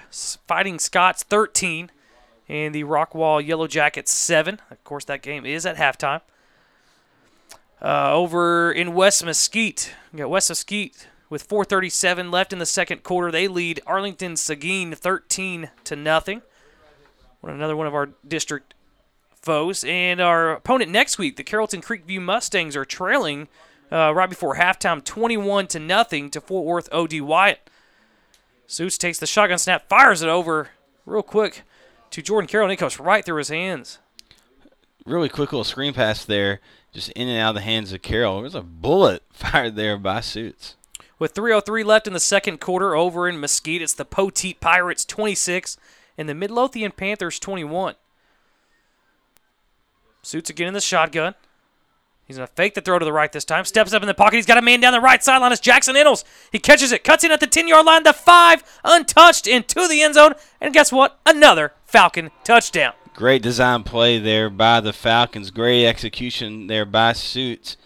Fighting 0.46 0.78
Scots 0.78 1.24
13 1.24 1.90
and 2.48 2.74
the 2.74 2.84
Rockwall 2.84 3.44
Yellow 3.44 3.66
Jackets 3.66 4.12
7. 4.12 4.60
Of 4.70 4.84
course, 4.84 5.04
that 5.06 5.22
game 5.22 5.44
is 5.44 5.66
at 5.66 5.76
halftime. 5.76 6.20
Uh, 7.80 8.12
over 8.12 8.70
in 8.70 8.94
West 8.94 9.24
Mesquite, 9.24 9.94
we 10.12 10.20
got 10.20 10.30
West 10.30 10.48
Mesquite 10.48 11.08
with 11.32 11.48
4:37 11.48 12.30
left 12.30 12.52
in 12.52 12.58
the 12.58 12.66
second 12.66 13.02
quarter. 13.02 13.32
They 13.32 13.48
lead 13.48 13.80
Arlington 13.86 14.36
Seguin 14.36 14.94
13 14.94 15.70
to 15.84 15.96
nothing. 15.96 16.42
Another 17.42 17.74
one 17.74 17.86
of 17.86 17.94
our 17.94 18.10
district 18.28 18.74
foes, 19.40 19.82
and 19.82 20.20
our 20.20 20.52
opponent 20.52 20.90
next 20.90 21.16
week, 21.16 21.36
the 21.36 21.42
Carrollton 21.42 21.80
Creekview 21.80 22.20
Mustangs, 22.20 22.76
are 22.76 22.84
trailing 22.84 23.48
uh, 23.90 24.12
right 24.14 24.28
before 24.28 24.56
halftime, 24.56 25.02
21 25.02 25.68
to 25.68 25.78
nothing 25.80 26.28
to 26.30 26.40
Fort 26.40 26.66
Worth 26.66 26.92
OD 26.92 27.20
Wyatt. 27.22 27.70
Suits 28.66 28.98
takes 28.98 29.18
the 29.18 29.26
shotgun 29.26 29.58
snap, 29.58 29.88
fires 29.88 30.20
it 30.20 30.28
over 30.28 30.68
real 31.06 31.22
quick 31.22 31.62
to 32.10 32.20
Jordan 32.20 32.46
Carroll, 32.46 32.66
and 32.66 32.74
it 32.74 32.76
goes 32.76 33.00
right 33.00 33.24
through 33.24 33.38
his 33.38 33.48
hands. 33.48 33.98
Really 35.06 35.30
quick 35.30 35.50
little 35.50 35.64
screen 35.64 35.94
pass 35.94 36.26
there, 36.26 36.60
just 36.92 37.08
in 37.12 37.26
and 37.26 37.40
out 37.40 37.50
of 37.50 37.54
the 37.54 37.60
hands 37.62 37.90
of 37.92 38.02
Carroll. 38.02 38.42
There's 38.42 38.54
a 38.54 38.62
bullet 38.62 39.24
fired 39.32 39.76
there 39.76 39.96
by 39.96 40.20
Suits. 40.20 40.76
With 41.22 41.34
3.03 41.34 41.84
left 41.84 42.08
in 42.08 42.14
the 42.14 42.18
second 42.18 42.58
quarter 42.58 42.96
over 42.96 43.28
in 43.28 43.38
Mesquite, 43.38 43.80
it's 43.80 43.94
the 43.94 44.04
Poteet 44.04 44.58
Pirates 44.58 45.04
26 45.04 45.76
and 46.18 46.28
the 46.28 46.34
Midlothian 46.34 46.90
Panthers 46.90 47.38
21. 47.38 47.94
Suits 50.22 50.50
again 50.50 50.66
in 50.66 50.74
the 50.74 50.80
shotgun. 50.80 51.36
He's 52.24 52.38
going 52.38 52.48
to 52.48 52.54
fake 52.54 52.74
the 52.74 52.80
throw 52.80 52.98
to 52.98 53.04
the 53.04 53.12
right 53.12 53.30
this 53.30 53.44
time. 53.44 53.64
Steps 53.64 53.92
up 53.92 54.02
in 54.02 54.08
the 54.08 54.14
pocket. 54.14 54.34
He's 54.34 54.46
got 54.46 54.58
a 54.58 54.62
man 54.62 54.80
down 54.80 54.94
the 54.94 55.00
right 55.00 55.22
sideline. 55.22 55.52
It's 55.52 55.60
Jackson 55.60 55.94
Innes. 55.94 56.24
He 56.50 56.58
catches 56.58 56.90
it, 56.90 57.04
cuts 57.04 57.22
in 57.22 57.30
at 57.30 57.38
the 57.38 57.46
10 57.46 57.68
yard 57.68 57.86
line, 57.86 58.02
the 58.02 58.12
five, 58.12 58.64
untouched 58.82 59.46
into 59.46 59.86
the 59.86 60.02
end 60.02 60.14
zone. 60.14 60.32
And 60.60 60.74
guess 60.74 60.90
what? 60.90 61.20
Another 61.24 61.72
Falcon 61.84 62.32
touchdown. 62.42 62.94
Great 63.14 63.42
design 63.42 63.84
play 63.84 64.18
there 64.18 64.50
by 64.50 64.80
the 64.80 64.92
Falcons. 64.92 65.52
Great 65.52 65.86
execution 65.86 66.66
there 66.66 66.84
by 66.84 67.12
Suits 67.12 67.76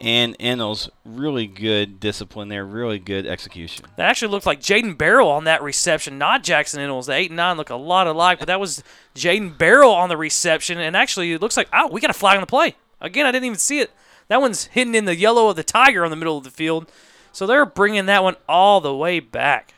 and 0.00 0.36
Innes. 0.38 0.88
Really 1.04 1.46
good 1.46 2.00
discipline 2.00 2.48
there. 2.48 2.64
Really 2.64 2.98
good 2.98 3.26
execution. 3.26 3.86
That 3.96 4.08
actually 4.08 4.32
looked 4.32 4.46
like 4.46 4.60
Jaden 4.60 4.98
Barrow 4.98 5.28
on 5.28 5.44
that 5.44 5.62
reception, 5.62 6.18
not 6.18 6.42
Jackson 6.42 6.80
Innes. 6.80 7.06
The 7.06 7.14
8 7.14 7.30
and 7.30 7.36
9 7.36 7.56
look 7.56 7.70
a 7.70 7.76
lot 7.76 8.06
alike, 8.06 8.38
but 8.38 8.48
that 8.48 8.60
was 8.60 8.82
Jaden 9.14 9.56
Barrow 9.56 9.90
on 9.90 10.08
the 10.08 10.16
reception. 10.16 10.78
And 10.78 10.96
actually, 10.96 11.32
it 11.32 11.40
looks 11.40 11.56
like, 11.56 11.68
oh, 11.72 11.88
we 11.88 12.00
got 12.00 12.10
a 12.10 12.14
flag 12.14 12.36
on 12.36 12.40
the 12.40 12.46
play. 12.46 12.76
Again, 13.00 13.26
I 13.26 13.32
didn't 13.32 13.46
even 13.46 13.58
see 13.58 13.80
it. 13.80 13.90
That 14.28 14.40
one's 14.40 14.66
hidden 14.66 14.94
in 14.94 15.04
the 15.04 15.16
yellow 15.16 15.48
of 15.48 15.56
the 15.56 15.64
tiger 15.64 16.04
on 16.04 16.10
the 16.10 16.16
middle 16.16 16.38
of 16.38 16.44
the 16.44 16.50
field. 16.50 16.90
So 17.32 17.46
they're 17.46 17.66
bringing 17.66 18.06
that 18.06 18.22
one 18.22 18.36
all 18.48 18.80
the 18.80 18.94
way 18.94 19.20
back. 19.20 19.74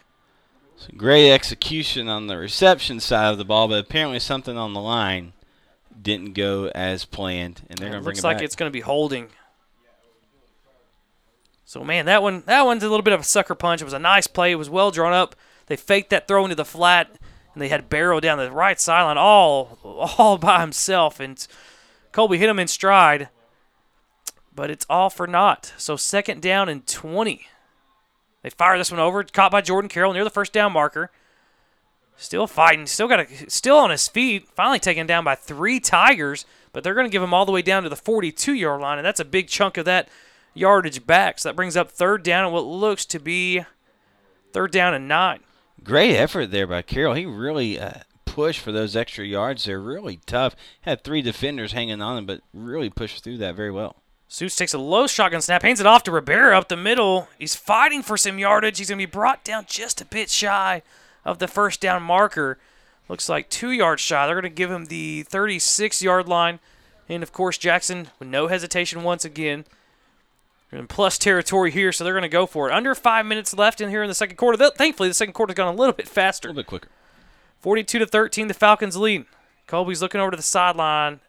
So 0.77 0.89
great 0.97 1.33
execution 1.33 2.09
on 2.09 2.27
the 2.27 2.37
reception 2.37 3.01
side 3.01 3.33
of 3.33 3.39
the 3.39 3.45
ball, 3.45 3.67
but 3.67 3.79
apparently 3.79 4.19
something 4.19 4.57
on 4.59 4.75
the 4.75 4.81
line 4.81 5.33
didn't 6.01 6.35
go 6.35 6.71
as 6.75 7.07
planned, 7.07 7.63
and 7.69 7.79
they're 7.79 7.89
going 7.89 8.01
to 8.01 8.05
bring 8.05 8.13
it 8.13 8.17
looks 8.17 8.25
like 8.25 8.39
back. 8.39 8.45
it's 8.45 8.57
going 8.57 8.71
to 8.71 8.73
be 8.73 8.81
holding. 8.81 9.29
So 11.67 11.83
man, 11.83 12.07
that 12.07 12.23
one 12.23 12.45
that 12.47 12.65
one's 12.65 12.85
a 12.85 12.89
little 12.89 13.03
bit 13.03 13.13
of 13.13 13.21
a 13.21 13.25
sucker 13.25 13.57
punch. 13.57 13.83
It 13.83 13.85
was 13.85 13.93
a 13.93 13.99
nice 13.99 14.29
play. 14.29 14.53
It 14.53 14.57
was 14.57 14.71
well 14.71 14.93
drawn 14.93 15.13
up. 15.13 15.35
They 15.67 15.77
faked 15.77 16.11
that 16.11 16.29
throw 16.29 16.45
into 16.45 16.55
the 16.55 16.65
flat, 16.65 17.11
and 17.53 17.61
they 17.61 17.69
had 17.69 17.91
Barrow 17.91 18.21
down 18.21 18.39
the 18.39 18.53
right 18.53 18.81
sideline 18.81 19.19
all 19.19 19.79
all 19.83 20.39
by 20.39 20.61
himself, 20.61 21.19
and 21.19 21.45
Colby 22.13 22.39
hit 22.39 22.49
him 22.49 22.61
in 22.61 22.69
stride. 22.69 23.29
But 24.55 24.71
it's 24.71 24.87
all 24.89 25.11
for 25.11 25.27
naught. 25.27 25.75
So 25.77 25.97
second 25.97 26.41
down 26.41 26.71
and 26.71 26.87
20. 26.87 27.47
They 28.43 28.51
fire 28.51 28.79
this 28.79 28.93
one 28.93 29.01
over, 29.01 29.23
caught 29.25 29.51
by 29.51 29.61
Jordan 29.61 29.89
Carroll 29.89 30.13
near 30.13 30.25
the 30.25 30.31
first 30.31 30.53
down 30.53 30.73
marker. 30.73 31.11
Still 32.17 32.47
fighting, 32.47 32.87
still 32.87 33.09
got 33.09 33.21
a, 33.21 33.51
still 33.51 33.77
on 33.77 33.91
his 33.91 34.09
feet. 34.09 34.49
Finally 34.55 34.79
taken 34.79 35.07
down 35.07 35.25
by 35.25 35.35
three 35.35 35.81
Tigers, 35.81 36.47
but 36.73 36.85
they're 36.85 36.95
going 36.95 37.09
to 37.09 37.13
give 37.13 37.23
him 37.23 37.35
all 37.35 37.45
the 37.45 37.53
way 37.53 37.61
down 37.61 37.83
to 37.83 37.89
the 37.89 37.97
42-yard 37.97 38.81
line, 38.81 38.99
and 38.99 39.05
that's 39.05 39.21
a 39.21 39.25
big 39.25 39.49
chunk 39.49 39.77
of 39.77 39.85
that 39.85 40.09
yardage 40.57 41.07
back. 41.07 41.39
So 41.39 41.49
that 41.49 41.57
brings 41.57 41.77
up 41.77 41.91
third 41.91 42.23
down 42.23 42.45
and 42.45 42.53
what 42.53 42.65
looks 42.65 43.05
to 43.07 43.19
be 43.19 43.65
third 44.53 44.73
down 44.73 44.95
and 44.95 45.07
nine. 45.07 45.41
Great 45.83 46.17
effort 46.17 46.51
there 46.51 46.67
by 46.67 46.83
Carroll. 46.83 47.15
He 47.15 47.27
really 47.27 47.79
uh, 47.79 48.01
pushed 48.25 48.61
for 48.61 48.73
those 48.73 48.97
extra 48.97 49.25
yards. 49.25 49.65
They're 49.65 49.81
really 49.81 50.21
tough. 50.27 50.57
Had 50.83 51.03
three 51.05 51.23
defenders 51.23 51.73
hanging 51.73 52.03
on 52.03 52.19
him, 52.19 52.27
but 52.27 52.41
really 52.53 52.91
pushed 52.91 53.23
through 53.23 53.39
that 53.39 53.55
very 53.55 53.71
well. 53.71 53.97
Suits 54.29 54.57
takes 54.57 54.75
a 54.75 54.79
low 54.79 55.07
shotgun 55.07 55.41
snap, 55.41 55.63
hands 55.63 55.81
it 55.81 55.87
off 55.87 56.03
to 56.03 56.11
Rivera 56.11 56.59
up 56.59 56.69
the 56.69 56.77
middle. 56.77 57.29
He's 57.39 57.55
fighting 57.55 58.03
for 58.03 58.17
some 58.17 58.39
yardage. 58.41 58.79
He's 58.79 58.89
going 58.89 58.99
to 58.99 59.07
be 59.07 59.11
brought 59.11 59.45
down 59.45 59.67
just 59.69 60.01
a 60.01 60.05
bit 60.05 60.31
shy 60.31 60.83
of 61.25 61.39
the 61.39 61.47
first 61.47 61.81
down 61.81 62.03
marker. 62.03 62.59
Looks 63.09 63.29
like 63.29 63.49
two 63.49 63.71
yards 63.71 64.03
shy. 64.03 64.27
They're 64.27 64.35
going 64.35 64.43
to 64.43 64.51
give 64.51 64.71
him 64.71 64.87
the 64.87 65.23
36 65.23 66.03
yard 66.03 66.29
line. 66.29 66.59
And 67.09 67.23
of 67.23 67.33
course, 67.33 67.57
Jackson, 67.57 68.09
with 68.19 68.29
no 68.29 68.49
hesitation 68.49 69.05
once 69.05 69.25
again, 69.25 69.65
in 70.73 70.87
plus 70.87 71.19
territory 71.19 71.71
here, 71.71 71.93
so 71.93 72.05
they're 72.05 72.13
going 72.13 72.23
to 72.23 72.29
go 72.29 72.47
for 72.47 72.69
it. 72.69 72.75
Under 72.75 72.95
five 72.95 73.27
minutes 73.27 73.55
left 73.55 73.81
in 73.81 73.91
here 73.91 74.03
in 74.03 74.09
the 74.09 74.15
second 74.15 74.37
quarter. 74.37 74.71
Thankfully, 74.71 75.09
the 75.09 75.15
second 75.15 75.33
quarter's 75.33 75.55
gone 75.55 75.73
a 75.73 75.77
little 75.77 75.93
bit 75.93 76.09
faster. 76.09 76.49
A 76.49 76.51
little 76.51 76.63
bit 76.63 76.69
quicker. 76.69 76.89
42 77.61 78.01
to 78.01 78.07
13, 78.07 78.49
the 78.49 78.55
Falcons 78.55 78.97
lead. 78.97 79.25
Colby's 79.67 80.03
looking 80.03 80.21
over 80.21 80.31
to 80.31 80.37
the 80.37 80.43
sideline. 80.43 81.21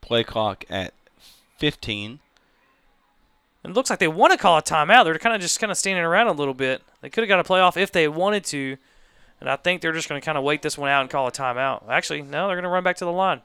Play 0.00 0.24
clock 0.24 0.64
at 0.70 0.94
15. 1.58 2.20
And 3.64 3.70
it 3.72 3.74
looks 3.74 3.90
like 3.90 3.98
they 3.98 4.08
want 4.08 4.32
to 4.32 4.38
call 4.38 4.56
a 4.56 4.62
timeout. 4.62 5.04
They're 5.04 5.18
kind 5.18 5.34
of 5.34 5.40
just 5.40 5.58
kind 5.58 5.72
of 5.72 5.76
standing 5.76 6.04
around 6.04 6.28
a 6.28 6.32
little 6.32 6.54
bit. 6.54 6.82
They 7.00 7.10
could 7.10 7.22
have 7.22 7.28
got 7.28 7.40
a 7.40 7.44
playoff 7.44 7.76
if 7.76 7.90
they 7.90 8.06
wanted 8.06 8.44
to, 8.44 8.76
and 9.40 9.50
I 9.50 9.56
think 9.56 9.82
they're 9.82 9.92
just 9.92 10.08
going 10.08 10.20
to 10.20 10.24
kind 10.24 10.38
of 10.38 10.44
wait 10.44 10.62
this 10.62 10.78
one 10.78 10.88
out 10.88 11.00
and 11.00 11.10
call 11.10 11.26
a 11.26 11.32
timeout. 11.32 11.88
Actually, 11.88 12.22
no, 12.22 12.46
they're 12.46 12.56
going 12.56 12.62
to 12.62 12.68
run 12.68 12.84
back 12.84 12.96
to 12.98 13.04
the 13.04 13.12
line. 13.12 13.42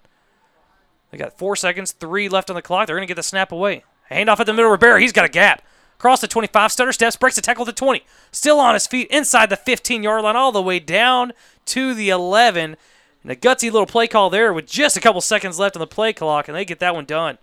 They 1.09 1.17
got 1.17 1.37
four 1.37 1.55
seconds, 1.55 1.91
three 1.91 2.29
left 2.29 2.49
on 2.49 2.55
the 2.55 2.61
clock. 2.61 2.87
They're 2.87 2.95
going 2.95 3.07
to 3.07 3.11
get 3.11 3.15
the 3.15 3.23
snap 3.23 3.51
away. 3.51 3.83
Handoff 4.11 4.39
at 4.39 4.45
the 4.45 4.53
middle. 4.53 4.71
Of 4.71 4.81
Rivera, 4.81 4.99
he's 4.99 5.13
got 5.13 5.25
a 5.25 5.29
gap. 5.29 5.63
Across 5.97 6.21
the 6.21 6.27
25, 6.27 6.71
stutter 6.71 6.91
steps, 6.91 7.15
breaks 7.15 7.35
the 7.35 7.41
tackle 7.41 7.65
to 7.65 7.71
20. 7.71 8.03
Still 8.31 8.59
on 8.59 8.73
his 8.73 8.87
feet 8.87 9.07
inside 9.09 9.49
the 9.49 9.55
15 9.55 10.03
yard 10.03 10.23
line, 10.23 10.35
all 10.35 10.51
the 10.51 10.61
way 10.61 10.79
down 10.79 11.33
to 11.65 11.93
the 11.93 12.09
11. 12.09 12.75
And 13.23 13.31
a 13.31 13.35
gutsy 13.35 13.71
little 13.71 13.85
play 13.85 14.07
call 14.07 14.29
there 14.29 14.51
with 14.51 14.65
just 14.65 14.97
a 14.97 15.01
couple 15.01 15.21
seconds 15.21 15.59
left 15.59 15.75
on 15.75 15.79
the 15.79 15.87
play 15.87 16.11
clock, 16.11 16.47
and 16.47 16.57
they 16.57 16.65
get 16.65 16.79
that 16.79 16.95
one 16.95 17.05
done. 17.05 17.37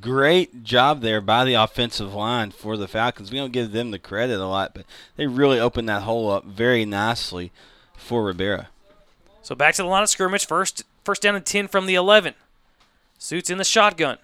Great 0.00 0.62
job 0.62 1.00
there 1.00 1.20
by 1.20 1.44
the 1.44 1.54
offensive 1.54 2.14
line 2.14 2.50
for 2.50 2.76
the 2.76 2.86
Falcons. 2.86 3.32
We 3.32 3.38
don't 3.38 3.52
give 3.52 3.72
them 3.72 3.90
the 3.90 3.98
credit 3.98 4.38
a 4.38 4.46
lot, 4.46 4.74
but 4.74 4.84
they 5.16 5.26
really 5.26 5.58
opened 5.58 5.88
that 5.88 6.02
hole 6.02 6.30
up 6.30 6.44
very 6.44 6.84
nicely 6.84 7.52
for 7.96 8.24
Rivera. 8.24 8.68
So 9.42 9.54
back 9.54 9.74
to 9.74 9.82
the 9.82 9.88
line 9.88 10.04
of 10.04 10.08
scrimmage. 10.08 10.46
First, 10.46 10.84
first 11.04 11.22
down 11.22 11.34
and 11.34 11.44
10 11.44 11.66
from 11.66 11.86
the 11.86 11.96
11. 11.96 12.34
Suits 13.18 13.50
in 13.50 13.58
the 13.58 13.64
shotgun. 13.64 14.18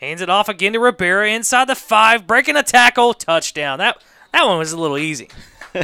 Hands 0.00 0.20
it 0.20 0.30
off 0.30 0.48
again 0.48 0.72
to 0.72 0.80
Rivera 0.80 1.30
inside 1.30 1.66
the 1.66 1.74
five, 1.74 2.26
breaking 2.26 2.56
a 2.56 2.62
tackle, 2.62 3.14
touchdown. 3.14 3.78
That 3.78 4.02
that 4.32 4.44
one 4.44 4.58
was 4.58 4.72
a 4.72 4.78
little 4.78 4.98
easy. 4.98 5.28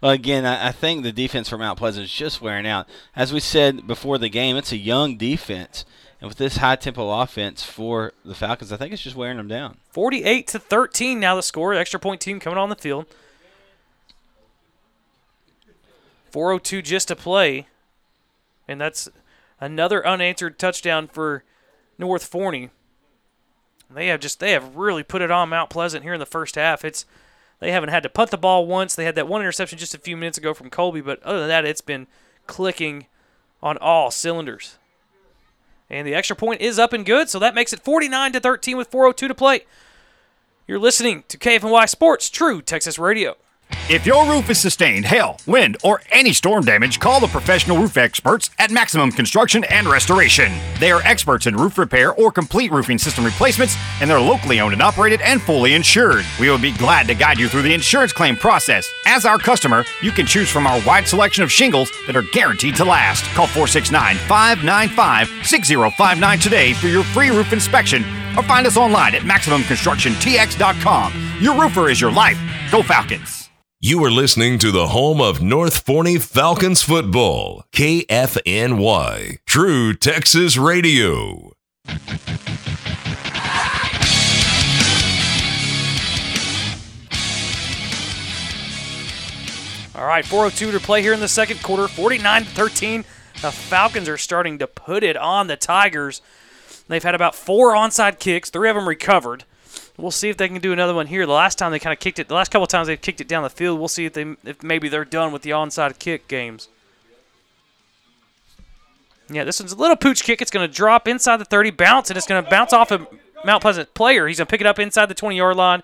Well, 0.00 0.12
again, 0.12 0.46
I, 0.46 0.68
I 0.68 0.72
think 0.72 1.02
the 1.02 1.12
defense 1.12 1.48
from 1.48 1.60
Mount 1.60 1.78
Pleasant 1.78 2.04
is 2.04 2.12
just 2.12 2.40
wearing 2.40 2.66
out. 2.66 2.88
As 3.16 3.32
we 3.32 3.40
said 3.40 3.86
before 3.86 4.18
the 4.18 4.28
game, 4.28 4.56
it's 4.56 4.70
a 4.70 4.76
young 4.76 5.16
defense. 5.16 5.84
And 6.20 6.28
with 6.28 6.38
this 6.38 6.58
high 6.58 6.76
tempo 6.76 7.10
offense 7.20 7.64
for 7.64 8.12
the 8.24 8.34
Falcons, 8.34 8.72
I 8.72 8.76
think 8.76 8.92
it's 8.92 9.02
just 9.02 9.16
wearing 9.16 9.36
them 9.36 9.48
down. 9.48 9.78
48 9.90 10.46
to 10.48 10.58
13 10.58 11.20
now 11.20 11.34
the 11.34 11.42
score. 11.42 11.74
Extra 11.74 11.98
point 11.98 12.20
team 12.20 12.40
coming 12.40 12.58
on 12.58 12.68
the 12.68 12.76
field. 12.76 13.06
402 16.30 16.82
just 16.82 17.08
to 17.08 17.16
play. 17.16 17.66
And 18.66 18.80
that's 18.80 19.08
another 19.60 20.06
unanswered 20.06 20.58
touchdown 20.58 21.08
for 21.08 21.44
North 21.98 22.24
Forney. 22.24 22.70
They 23.90 24.08
have 24.08 24.20
just 24.20 24.40
they 24.40 24.52
have 24.52 24.76
really 24.76 25.02
put 25.02 25.22
it 25.22 25.30
on 25.30 25.48
Mount 25.48 25.70
Pleasant 25.70 26.04
here 26.04 26.14
in 26.14 26.20
the 26.20 26.26
first 26.26 26.56
half. 26.56 26.84
It's 26.84 27.06
they 27.60 27.72
haven't 27.72 27.88
had 27.88 28.02
to 28.02 28.08
punt 28.08 28.30
the 28.30 28.38
ball 28.38 28.66
once. 28.66 28.94
They 28.94 29.04
had 29.04 29.14
that 29.16 29.28
one 29.28 29.40
interception 29.40 29.78
just 29.78 29.94
a 29.94 29.98
few 29.98 30.16
minutes 30.16 30.38
ago 30.38 30.54
from 30.54 30.70
Colby, 30.70 31.00
but 31.00 31.22
other 31.22 31.40
than 31.40 31.48
that, 31.48 31.64
it's 31.64 31.80
been 31.80 32.06
clicking 32.46 33.06
on 33.62 33.76
all 33.78 34.10
cylinders. 34.10 34.78
And 35.90 36.06
the 36.06 36.14
extra 36.14 36.36
point 36.36 36.60
is 36.60 36.78
up 36.78 36.92
and 36.92 37.04
good, 37.04 37.28
so 37.30 37.38
that 37.38 37.54
makes 37.54 37.72
it 37.72 37.80
49 37.80 38.32
to 38.32 38.40
13 38.40 38.76
with 38.76 38.88
402 38.88 39.28
to 39.28 39.34
play. 39.34 39.62
You're 40.66 40.78
listening 40.78 41.24
to 41.28 41.38
KFNY 41.38 41.88
Sports 41.88 42.28
True 42.28 42.60
Texas 42.60 42.98
Radio. 42.98 43.36
If 43.90 44.04
your 44.04 44.26
roof 44.26 44.50
is 44.50 44.58
sustained 44.60 45.06
hail, 45.06 45.38
wind, 45.46 45.78
or 45.82 46.02
any 46.12 46.34
storm 46.34 46.62
damage, 46.62 47.00
call 47.00 47.20
the 47.20 47.26
professional 47.26 47.78
roof 47.78 47.96
experts 47.96 48.50
at 48.58 48.70
Maximum 48.70 49.10
Construction 49.10 49.64
and 49.64 49.86
Restoration. 49.86 50.52
They 50.78 50.90
are 50.92 51.00
experts 51.04 51.46
in 51.46 51.56
roof 51.56 51.78
repair 51.78 52.12
or 52.12 52.30
complete 52.30 52.70
roofing 52.70 52.98
system 52.98 53.24
replacements, 53.24 53.78
and 54.02 54.10
they're 54.10 54.20
locally 54.20 54.60
owned 54.60 54.74
and 54.74 54.82
operated 54.82 55.22
and 55.22 55.40
fully 55.40 55.72
insured. 55.72 56.26
We 56.38 56.50
will 56.50 56.58
be 56.58 56.72
glad 56.72 57.06
to 57.06 57.14
guide 57.14 57.38
you 57.38 57.48
through 57.48 57.62
the 57.62 57.72
insurance 57.72 58.12
claim 58.12 58.36
process. 58.36 58.92
As 59.06 59.24
our 59.24 59.38
customer, 59.38 59.86
you 60.02 60.10
can 60.10 60.26
choose 60.26 60.50
from 60.50 60.66
our 60.66 60.82
wide 60.86 61.08
selection 61.08 61.42
of 61.42 61.50
shingles 61.50 61.90
that 62.06 62.14
are 62.14 62.24
guaranteed 62.34 62.76
to 62.76 62.84
last. 62.84 63.24
Call 63.34 63.46
469 63.46 64.16
595 64.28 65.28
6059 65.46 66.38
today 66.40 66.74
for 66.74 66.88
your 66.88 67.04
free 67.04 67.30
roof 67.30 67.54
inspection 67.54 68.02
or 68.36 68.42
find 68.42 68.66
us 68.66 68.76
online 68.76 69.14
at 69.14 69.22
MaximumConstructionTX.com. 69.22 71.12
Your 71.40 71.58
roofer 71.58 71.88
is 71.88 72.02
your 72.02 72.12
life. 72.12 72.38
Go 72.70 72.82
Falcons! 72.82 73.37
You 73.80 74.04
are 74.04 74.10
listening 74.10 74.58
to 74.58 74.72
the 74.72 74.88
home 74.88 75.20
of 75.20 75.40
North 75.40 75.86
Forney 75.86 76.18
Falcons 76.18 76.82
football, 76.82 77.62
KFNY, 77.70 79.38
True 79.46 79.94
Texas 79.94 80.56
Radio. 80.56 81.52
All 89.94 90.04
right, 90.04 90.26
402 90.26 90.72
to 90.72 90.80
play 90.80 91.00
here 91.00 91.12
in 91.12 91.20
the 91.20 91.28
second 91.28 91.62
quarter, 91.62 91.86
49 91.86 92.46
to 92.46 92.50
13. 92.50 93.04
The 93.42 93.52
Falcons 93.52 94.08
are 94.08 94.18
starting 94.18 94.58
to 94.58 94.66
put 94.66 95.04
it 95.04 95.16
on 95.16 95.46
the 95.46 95.56
Tigers. 95.56 96.20
They've 96.88 97.00
had 97.00 97.14
about 97.14 97.36
four 97.36 97.74
onside 97.74 98.18
kicks, 98.18 98.50
three 98.50 98.70
of 98.70 98.74
them 98.74 98.88
recovered. 98.88 99.44
We'll 99.98 100.12
see 100.12 100.28
if 100.28 100.36
they 100.36 100.46
can 100.46 100.60
do 100.60 100.72
another 100.72 100.94
one 100.94 101.08
here. 101.08 101.26
The 101.26 101.32
last 101.32 101.58
time 101.58 101.72
they 101.72 101.80
kind 101.80 101.92
of 101.92 101.98
kicked 101.98 102.20
it, 102.20 102.28
the 102.28 102.34
last 102.34 102.52
couple 102.52 102.68
times 102.68 102.86
they've 102.86 103.00
kicked 103.00 103.20
it 103.20 103.26
down 103.26 103.42
the 103.42 103.50
field. 103.50 103.80
We'll 103.80 103.88
see 103.88 104.04
if 104.04 104.12
they, 104.12 104.36
if 104.44 104.62
maybe 104.62 104.88
they're 104.88 105.04
done 105.04 105.32
with 105.32 105.42
the 105.42 105.50
onside 105.50 105.98
kick 105.98 106.28
games. 106.28 106.68
Yeah, 109.28 109.42
this 109.42 109.58
one's 109.58 109.72
a 109.72 109.76
little 109.76 109.96
pooch 109.96 110.22
kick. 110.22 110.40
It's 110.40 110.52
going 110.52 110.66
to 110.66 110.72
drop 110.72 111.08
inside 111.08 111.38
the 111.38 111.44
30, 111.44 111.72
bounce, 111.72 112.10
and 112.10 112.16
it's 112.16 112.28
going 112.28 112.42
to 112.42 112.48
bounce 112.48 112.72
off 112.72 112.92
a 112.92 113.06
Mount 113.44 113.60
Pleasant 113.60 113.92
player. 113.92 114.28
He's 114.28 114.38
going 114.38 114.46
to 114.46 114.50
pick 114.50 114.60
it 114.60 114.66
up 114.66 114.78
inside 114.78 115.06
the 115.06 115.14
20 115.14 115.36
yard 115.36 115.56
line 115.56 115.82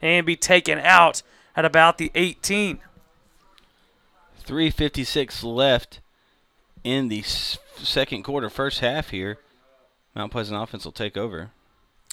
and 0.00 0.26
be 0.26 0.36
taken 0.36 0.78
out 0.80 1.22
at 1.56 1.64
about 1.64 1.98
the 1.98 2.10
18. 2.16 2.80
356 4.38 5.44
left 5.44 6.00
in 6.82 7.08
the 7.08 7.22
second 7.22 8.24
quarter, 8.24 8.50
first 8.50 8.80
half 8.80 9.10
here. 9.10 9.38
Mount 10.16 10.32
Pleasant 10.32 10.60
offense 10.60 10.84
will 10.84 10.92
take 10.92 11.16
over. 11.16 11.52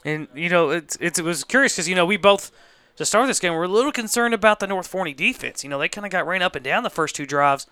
And 0.05 0.27
you 0.33 0.49
know, 0.49 0.69
it's, 0.69 0.97
it's 1.01 1.19
it 1.19 1.25
was 1.25 1.43
curious 1.43 1.73
because 1.73 1.89
you 1.89 1.95
know 1.95 2.05
we 2.05 2.17
both 2.17 2.51
to 2.95 3.05
start 3.05 3.27
this 3.27 3.39
game 3.39 3.53
we're 3.53 3.63
a 3.63 3.67
little 3.67 3.91
concerned 3.91 4.33
about 4.33 4.59
the 4.59 4.67
North 4.67 4.87
Forney 4.87 5.13
defense. 5.13 5.63
You 5.63 5.69
know, 5.69 5.79
they 5.79 5.89
kind 5.89 6.05
of 6.05 6.11
got 6.11 6.27
ran 6.27 6.41
up 6.41 6.55
and 6.55 6.63
down 6.63 6.83
the 6.83 6.89
first 6.89 7.15
two 7.15 7.25
drives, 7.25 7.67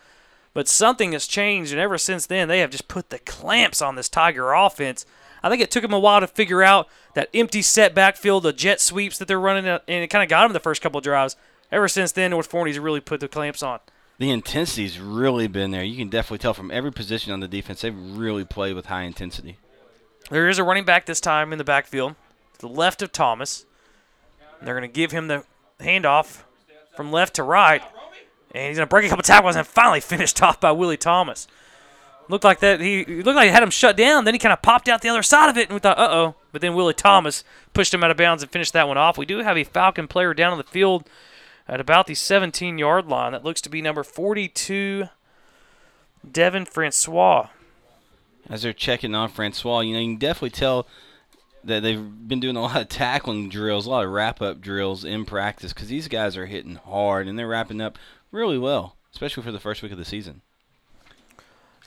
but 0.53 0.67
something 0.67 1.11
has 1.13 1.27
changed, 1.27 1.71
and 1.71 1.81
ever 1.81 1.97
since 1.97 2.25
then 2.25 2.47
they 2.47 2.59
have 2.59 2.71
just 2.71 2.87
put 2.87 3.09
the 3.09 3.19
clamps 3.19 3.81
on 3.81 3.95
this 3.95 4.09
Tiger 4.09 4.53
offense. 4.53 5.05
I 5.43 5.49
think 5.49 5.61
it 5.61 5.69
took 5.69 5.83
them 5.83 5.93
a 5.93 5.99
while 5.99 6.19
to 6.19 6.27
figure 6.27 6.63
out 6.63 6.89
that 7.13 7.29
empty 7.33 7.61
set 7.61 7.93
backfield, 7.93 8.43
the 8.43 8.53
jet 8.53 8.81
sweeps 8.81 9.17
that 9.17 9.27
they're 9.27 9.39
running, 9.39 9.67
uh, 9.67 9.79
and 9.87 10.03
it 10.03 10.07
kind 10.07 10.23
of 10.23 10.29
got 10.29 10.43
them 10.43 10.53
the 10.53 10.59
first 10.59 10.81
couple 10.81 10.99
drives. 10.99 11.35
Ever 11.71 11.87
since 11.87 12.11
then, 12.11 12.31
North 12.31 12.47
Forney's 12.47 12.79
really 12.79 13.01
put 13.01 13.19
the 13.19 13.27
clamps 13.27 13.61
on. 13.61 13.79
The 14.19 14.31
intensity's 14.31 14.99
really 14.99 15.47
been 15.47 15.71
there. 15.71 15.83
You 15.83 15.97
can 15.97 16.09
definitely 16.09 16.39
tell 16.39 16.53
from 16.53 16.71
every 16.71 16.91
position 16.91 17.31
on 17.31 17.39
the 17.39 17.47
defense. 17.47 17.81
They've 17.81 18.17
really 18.17 18.45
played 18.45 18.75
with 18.75 18.87
high 18.87 19.03
intensity. 19.03 19.57
There 20.29 20.49
is 20.49 20.59
a 20.59 20.63
running 20.63 20.83
back 20.83 21.05
this 21.05 21.21
time 21.21 21.51
in 21.51 21.57
the 21.57 21.63
backfield, 21.63 22.15
to 22.53 22.59
the 22.59 22.67
left 22.67 23.01
of 23.01 23.11
Thomas. 23.11 23.65
They're 24.61 24.77
going 24.77 24.89
to 24.89 24.93
give 24.93 25.11
him 25.11 25.27
the 25.27 25.43
handoff 25.79 26.43
from 26.95 27.11
left 27.11 27.35
to 27.35 27.43
right, 27.43 27.81
and 28.51 28.67
he's 28.67 28.77
going 28.77 28.87
to 28.87 28.89
break 28.89 29.05
a 29.05 29.09
couple 29.09 29.23
tackles 29.23 29.55
and 29.55 29.65
finally 29.65 30.01
finished 30.01 30.41
off 30.43 30.59
by 30.59 30.71
Willie 30.71 30.97
Thomas. 30.97 31.47
Looked 32.29 32.43
like 32.43 32.59
that 32.59 32.81
he 32.81 33.05
looked 33.05 33.37
like 33.37 33.45
he 33.45 33.53
had 33.53 33.63
him 33.63 33.69
shut 33.69 33.95
down. 33.95 34.25
Then 34.25 34.33
he 34.33 34.39
kind 34.39 34.51
of 34.51 34.61
popped 34.61 34.89
out 34.89 35.01
the 35.01 35.07
other 35.07 35.23
side 35.23 35.49
of 35.49 35.57
it, 35.57 35.69
and 35.69 35.73
we 35.73 35.79
thought, 35.79 35.97
uh 35.97 36.09
oh. 36.11 36.35
But 36.51 36.61
then 36.61 36.75
Willie 36.75 36.93
Thomas 36.93 37.45
pushed 37.73 37.93
him 37.93 38.03
out 38.03 38.11
of 38.11 38.17
bounds 38.17 38.43
and 38.43 38.51
finished 38.51 38.73
that 38.73 38.87
one 38.87 38.97
off. 38.97 39.17
We 39.17 39.25
do 39.25 39.39
have 39.39 39.57
a 39.57 39.63
Falcon 39.63 40.09
player 40.09 40.33
down 40.33 40.51
on 40.51 40.57
the 40.57 40.65
field 40.65 41.07
at 41.69 41.79
about 41.79 42.07
the 42.07 42.15
17 42.15 42.77
yard 42.77 43.07
line. 43.07 43.31
That 43.31 43.45
looks 43.45 43.61
to 43.61 43.69
be 43.69 43.81
number 43.81 44.03
42, 44.03 45.05
Devin 46.29 46.65
Francois. 46.65 47.47
As 48.49 48.61
they're 48.61 48.73
checking 48.73 49.13
on 49.13 49.29
Francois, 49.29 49.81
you 49.81 49.93
know, 49.93 49.99
you 49.99 50.13
can 50.13 50.17
definitely 50.17 50.51
tell 50.51 50.87
that 51.63 51.83
they've 51.83 52.27
been 52.27 52.39
doing 52.39 52.55
a 52.55 52.61
lot 52.61 52.81
of 52.81 52.87
tackling 52.89 53.49
drills, 53.49 53.85
a 53.85 53.89
lot 53.89 54.05
of 54.05 54.11
wrap 54.11 54.41
up 54.41 54.61
drills 54.61 55.03
in 55.03 55.25
practice 55.25 55.73
because 55.73 55.89
these 55.89 56.07
guys 56.07 56.37
are 56.37 56.45
hitting 56.45 56.75
hard 56.75 57.27
and 57.27 57.37
they're 57.37 57.47
wrapping 57.47 57.81
up 57.81 57.97
really 58.31 58.57
well, 58.57 58.95
especially 59.11 59.43
for 59.43 59.51
the 59.51 59.59
first 59.59 59.83
week 59.83 59.91
of 59.91 59.97
the 59.97 60.05
season. 60.05 60.41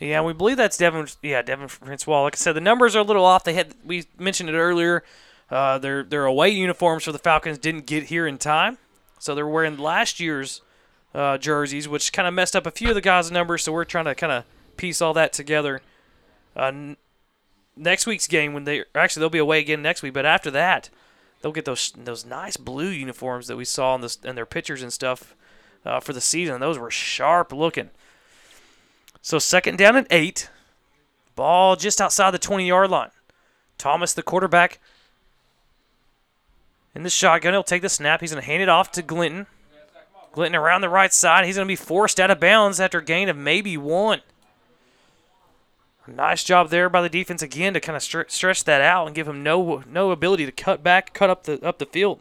Yeah, 0.00 0.22
we 0.22 0.32
believe 0.32 0.56
that's 0.56 0.78
Devin. 0.78 1.08
Yeah, 1.22 1.42
Devin 1.42 1.68
Francois. 1.68 2.22
Like 2.22 2.34
I 2.34 2.38
said, 2.38 2.54
the 2.54 2.60
numbers 2.60 2.96
are 2.96 3.00
a 3.00 3.04
little 3.04 3.24
off. 3.24 3.44
They 3.44 3.52
had 3.52 3.74
we 3.84 4.06
mentioned 4.18 4.48
it 4.48 4.54
earlier. 4.54 5.04
Uh, 5.50 5.78
their 5.78 6.02
their 6.02 6.24
away 6.24 6.48
uniforms 6.48 7.04
for 7.04 7.12
the 7.12 7.18
Falcons 7.18 7.58
didn't 7.58 7.86
get 7.86 8.04
here 8.04 8.26
in 8.26 8.38
time, 8.38 8.78
so 9.18 9.34
they're 9.34 9.46
wearing 9.46 9.76
last 9.76 10.18
year's 10.18 10.62
uh, 11.14 11.36
jerseys, 11.36 11.86
which 11.86 12.12
kind 12.12 12.26
of 12.26 12.32
messed 12.32 12.56
up 12.56 12.66
a 12.66 12.70
few 12.70 12.88
of 12.88 12.94
the 12.94 13.00
guys' 13.02 13.30
numbers. 13.30 13.64
So 13.64 13.72
we're 13.72 13.84
trying 13.84 14.06
to 14.06 14.14
kind 14.14 14.32
of 14.32 14.44
piece 14.78 15.02
all 15.02 15.12
that 15.14 15.34
together. 15.34 15.82
Uh, 16.56 16.94
next 17.76 18.06
week's 18.06 18.26
game, 18.26 18.52
when 18.52 18.64
they 18.64 18.84
actually 18.94 19.20
they'll 19.20 19.30
be 19.30 19.38
away 19.38 19.60
again 19.60 19.82
next 19.82 20.02
week, 20.02 20.14
but 20.14 20.26
after 20.26 20.50
that, 20.50 20.90
they'll 21.40 21.52
get 21.52 21.64
those 21.64 21.92
those 21.96 22.24
nice 22.24 22.56
blue 22.56 22.88
uniforms 22.88 23.46
that 23.46 23.56
we 23.56 23.64
saw 23.64 23.94
in 23.94 24.00
this 24.00 24.16
in 24.24 24.36
their 24.36 24.46
pictures 24.46 24.82
and 24.82 24.92
stuff 24.92 25.34
uh, 25.84 26.00
for 26.00 26.12
the 26.12 26.20
season. 26.20 26.60
Those 26.60 26.78
were 26.78 26.90
sharp 26.90 27.52
looking. 27.52 27.90
So 29.22 29.38
second 29.38 29.78
down 29.78 29.96
and 29.96 30.06
eight. 30.10 30.50
Ball 31.36 31.76
just 31.76 32.00
outside 32.00 32.32
the 32.32 32.38
20 32.38 32.66
yard 32.66 32.90
line. 32.90 33.10
Thomas, 33.78 34.12
the 34.12 34.22
quarterback, 34.22 34.78
in 36.94 37.02
the 37.02 37.10
shotgun. 37.10 37.54
He'll 37.54 37.62
take 37.62 37.82
the 37.82 37.88
snap. 37.88 38.20
He's 38.20 38.32
going 38.32 38.42
to 38.42 38.46
hand 38.46 38.62
it 38.62 38.68
off 38.68 38.90
to 38.92 39.02
Glinton. 39.02 39.46
Glinton 40.32 40.60
around 40.60 40.82
the 40.82 40.88
right 40.88 41.12
side. 41.12 41.44
He's 41.44 41.56
going 41.56 41.66
to 41.66 41.70
be 41.72 41.76
forced 41.76 42.20
out 42.20 42.30
of 42.30 42.40
bounds 42.40 42.78
after 42.78 42.98
a 42.98 43.04
gain 43.04 43.28
of 43.28 43.36
maybe 43.36 43.76
one. 43.76 44.20
Nice 46.16 46.44
job 46.44 46.70
there 46.70 46.88
by 46.88 47.02
the 47.02 47.08
defense 47.08 47.42
again 47.42 47.74
to 47.74 47.80
kind 47.80 47.96
of 47.96 48.02
str- 48.02 48.22
stretch 48.28 48.64
that 48.64 48.80
out 48.80 49.06
and 49.06 49.14
give 49.14 49.28
him 49.28 49.42
no 49.42 49.82
no 49.88 50.10
ability 50.10 50.46
to 50.46 50.52
cut 50.52 50.82
back, 50.82 51.12
cut 51.12 51.30
up 51.30 51.44
the 51.44 51.64
up 51.64 51.78
the 51.78 51.86
field. 51.86 52.20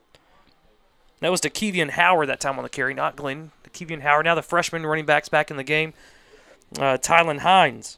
That 1.21 1.31
was 1.31 1.41
to 1.41 1.49
Kevian 1.49 1.91
Howard 1.91 2.29
that 2.29 2.39
time 2.39 2.57
on 2.57 2.63
the 2.63 2.69
carry, 2.69 2.93
not 2.93 3.15
Glenn. 3.15 3.51
Kevian 3.73 4.01
Howard. 4.01 4.25
Now 4.25 4.35
the 4.35 4.41
freshman 4.41 4.85
running 4.85 5.05
backs 5.05 5.29
back 5.29 5.51
in 5.51 5.57
the 5.57 5.63
game. 5.63 5.93
Uh, 6.77 6.97
Tylen 6.97 7.39
Hines. 7.39 7.97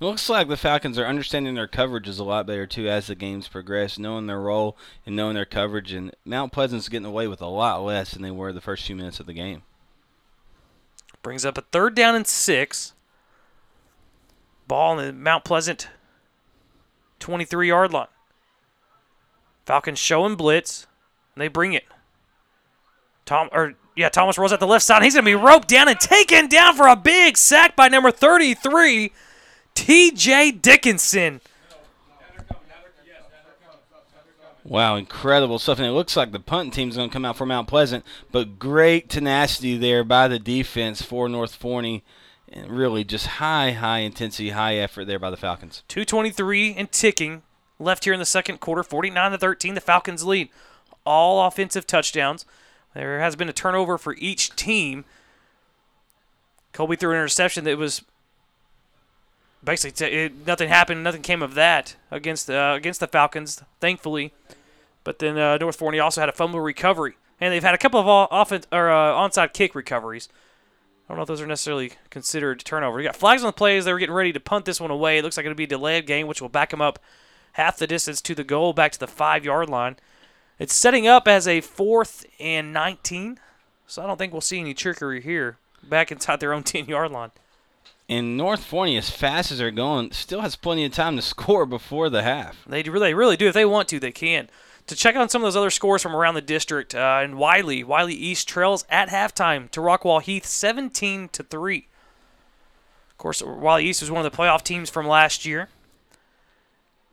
It 0.00 0.04
looks 0.04 0.28
like 0.28 0.48
the 0.48 0.56
Falcons 0.56 0.98
are 0.98 1.06
understanding 1.06 1.54
their 1.54 1.68
coverages 1.68 2.18
a 2.18 2.24
lot 2.24 2.46
better 2.46 2.66
too 2.66 2.88
as 2.88 3.06
the 3.06 3.14
games 3.14 3.46
progress, 3.46 3.98
knowing 3.98 4.26
their 4.26 4.40
role 4.40 4.76
and 5.06 5.14
knowing 5.14 5.34
their 5.34 5.44
coverage. 5.44 5.92
And 5.92 6.12
Mount 6.24 6.52
Pleasant's 6.52 6.88
getting 6.88 7.06
away 7.06 7.28
with 7.28 7.40
a 7.40 7.46
lot 7.46 7.82
less 7.84 8.10
than 8.10 8.22
they 8.22 8.30
were 8.30 8.52
the 8.52 8.60
first 8.60 8.84
few 8.84 8.96
minutes 8.96 9.20
of 9.20 9.26
the 9.26 9.32
game. 9.32 9.62
Brings 11.22 11.44
up 11.44 11.56
a 11.56 11.62
third 11.62 11.94
down 11.94 12.16
and 12.16 12.26
six. 12.26 12.94
Ball 14.68 14.98
in 14.98 15.06
the 15.06 15.12
Mount 15.12 15.44
Pleasant 15.44 15.88
23 17.20 17.68
yard 17.68 17.92
line. 17.92 18.06
Falcons 19.64 19.98
showing 19.98 20.34
blitz. 20.34 20.86
And 21.34 21.42
they 21.42 21.48
bring 21.48 21.72
it. 21.72 21.84
Tom 23.24 23.48
or 23.52 23.74
yeah, 23.96 24.08
Thomas 24.08 24.36
rolls 24.38 24.52
at 24.52 24.60
the 24.60 24.66
left 24.66 24.84
side. 24.84 25.02
He's 25.02 25.14
gonna 25.14 25.24
be 25.24 25.34
roped 25.34 25.68
down 25.68 25.88
and 25.88 25.98
taken 25.98 26.48
down 26.48 26.76
for 26.76 26.86
a 26.88 26.96
big 26.96 27.36
sack 27.36 27.76
by 27.76 27.88
number 27.88 28.10
33, 28.10 29.12
T.J. 29.74 30.50
Dickinson. 30.52 31.40
Wow, 34.64 34.96
incredible 34.96 35.58
stuff. 35.58 35.78
And 35.78 35.88
it 35.88 35.92
looks 35.92 36.16
like 36.16 36.30
the 36.30 36.38
punting 36.38 36.70
team's 36.70 36.96
going 36.96 37.10
to 37.10 37.12
come 37.12 37.24
out 37.24 37.36
for 37.36 37.44
Mount 37.44 37.66
Pleasant, 37.66 38.04
but 38.30 38.60
great 38.60 39.08
tenacity 39.08 39.76
there 39.76 40.04
by 40.04 40.28
the 40.28 40.38
defense 40.38 41.02
for 41.02 41.28
North 41.28 41.54
Forney. 41.54 42.04
And 42.52 42.70
really 42.70 43.02
just 43.02 43.26
high, 43.26 43.72
high 43.72 44.00
intensity, 44.00 44.50
high 44.50 44.76
effort 44.76 45.06
there 45.06 45.18
by 45.18 45.30
the 45.30 45.38
Falcons. 45.38 45.82
223 45.88 46.74
and 46.74 46.92
ticking 46.92 47.42
left 47.78 48.04
here 48.04 48.12
in 48.12 48.20
the 48.20 48.26
second 48.26 48.60
quarter. 48.60 48.82
49 48.82 49.32
to 49.32 49.38
13, 49.38 49.74
the 49.74 49.80
Falcons 49.80 50.24
lead. 50.24 50.50
All 51.06 51.46
offensive 51.46 51.86
touchdowns. 51.86 52.44
There 52.94 53.20
has 53.20 53.36
been 53.36 53.48
a 53.48 53.54
turnover 53.54 53.96
for 53.96 54.14
each 54.18 54.54
team. 54.54 55.06
Colby 56.72 56.96
threw 56.96 57.10
an 57.10 57.16
interception 57.16 57.64
that 57.64 57.78
was 57.78 58.02
basically 59.64 59.92
t- 59.92 60.14
it, 60.14 60.46
nothing 60.46 60.68
happened. 60.68 61.02
Nothing 61.02 61.22
came 61.22 61.42
of 61.42 61.54
that 61.54 61.96
against 62.10 62.50
uh, 62.50 62.74
against 62.76 63.00
the 63.00 63.06
Falcons, 63.06 63.62
thankfully. 63.80 64.32
But 65.04 65.18
then 65.18 65.38
uh, 65.38 65.58
North 65.58 65.76
Forney 65.76 65.98
also 65.98 66.20
had 66.20 66.28
a 66.28 66.32
fumble 66.32 66.60
recovery, 66.60 67.16
and 67.40 67.52
they've 67.52 67.62
had 67.62 67.74
a 67.74 67.78
couple 67.78 67.98
of 67.98 68.06
all 68.06 68.28
offense 68.30 68.66
or 68.70 68.90
uh, 68.90 69.12
onside 69.14 69.52
kick 69.52 69.74
recoveries. 69.74 70.28
Don't 71.12 71.18
know 71.18 71.22
if 71.22 71.28
those 71.28 71.42
are 71.42 71.46
necessarily 71.46 71.92
considered 72.08 72.64
turnover. 72.64 72.98
You 72.98 73.06
got 73.06 73.16
flags 73.16 73.42
on 73.42 73.48
the 73.48 73.52
plays. 73.52 73.84
They 73.84 73.92
were 73.92 73.98
getting 73.98 74.14
ready 74.14 74.32
to 74.32 74.40
punt 74.40 74.64
this 74.64 74.80
one 74.80 74.90
away. 74.90 75.18
It 75.18 75.22
looks 75.22 75.36
like 75.36 75.44
it'll 75.44 75.54
be 75.54 75.64
a 75.64 75.66
delayed 75.66 76.06
game, 76.06 76.26
which 76.26 76.40
will 76.40 76.48
back 76.48 76.70
them 76.70 76.80
up 76.80 76.98
half 77.52 77.76
the 77.76 77.86
distance 77.86 78.22
to 78.22 78.34
the 78.34 78.44
goal, 78.44 78.72
back 78.72 78.92
to 78.92 78.98
the 78.98 79.06
five 79.06 79.44
yard 79.44 79.68
line. 79.68 79.96
It's 80.58 80.74
setting 80.74 81.06
up 81.06 81.28
as 81.28 81.46
a 81.46 81.60
fourth 81.60 82.24
and 82.40 82.72
19, 82.72 83.38
so 83.86 84.02
I 84.02 84.06
don't 84.06 84.16
think 84.16 84.32
we'll 84.32 84.40
see 84.40 84.60
any 84.60 84.74
trickery 84.74 85.20
here. 85.20 85.58
Back 85.82 86.10
inside 86.10 86.40
their 86.40 86.54
own 86.54 86.62
10 86.64 86.86
yard 86.86 87.10
line. 87.10 87.32
And 88.08 88.36
North 88.36 88.64
Forney, 88.64 88.96
as 88.96 89.10
fast 89.10 89.52
as 89.52 89.58
they're 89.58 89.70
going, 89.70 90.12
still 90.12 90.40
has 90.40 90.56
plenty 90.56 90.84
of 90.84 90.92
time 90.92 91.16
to 91.16 91.22
score 91.22 91.66
before 91.66 92.08
the 92.08 92.22
half. 92.22 92.64
They 92.66 92.82
really, 92.82 93.14
really 93.14 93.36
do. 93.36 93.48
If 93.48 93.54
they 93.54 93.64
want 93.64 93.88
to, 93.88 94.00
they 94.00 94.12
can. 94.12 94.48
To 94.88 94.96
check 94.96 95.16
on 95.16 95.28
some 95.28 95.42
of 95.42 95.46
those 95.46 95.56
other 95.56 95.70
scores 95.70 96.02
from 96.02 96.14
around 96.14 96.34
the 96.34 96.40
district, 96.42 96.94
uh, 96.94 97.20
and 97.22 97.36
Wylie, 97.36 97.84
Wylie 97.84 98.14
East 98.14 98.48
trails 98.48 98.84
at 98.90 99.08
halftime 99.08 99.70
to 99.70 99.80
Rockwall 99.80 100.20
Heath, 100.20 100.44
17 100.44 101.28
to 101.30 101.42
three. 101.42 101.86
Of 103.10 103.18
course, 103.18 103.42
Wylie 103.42 103.84
East 103.86 104.02
was 104.02 104.10
one 104.10 104.24
of 104.24 104.30
the 104.30 104.36
playoff 104.36 104.62
teams 104.62 104.90
from 104.90 105.06
last 105.06 105.46
year, 105.46 105.68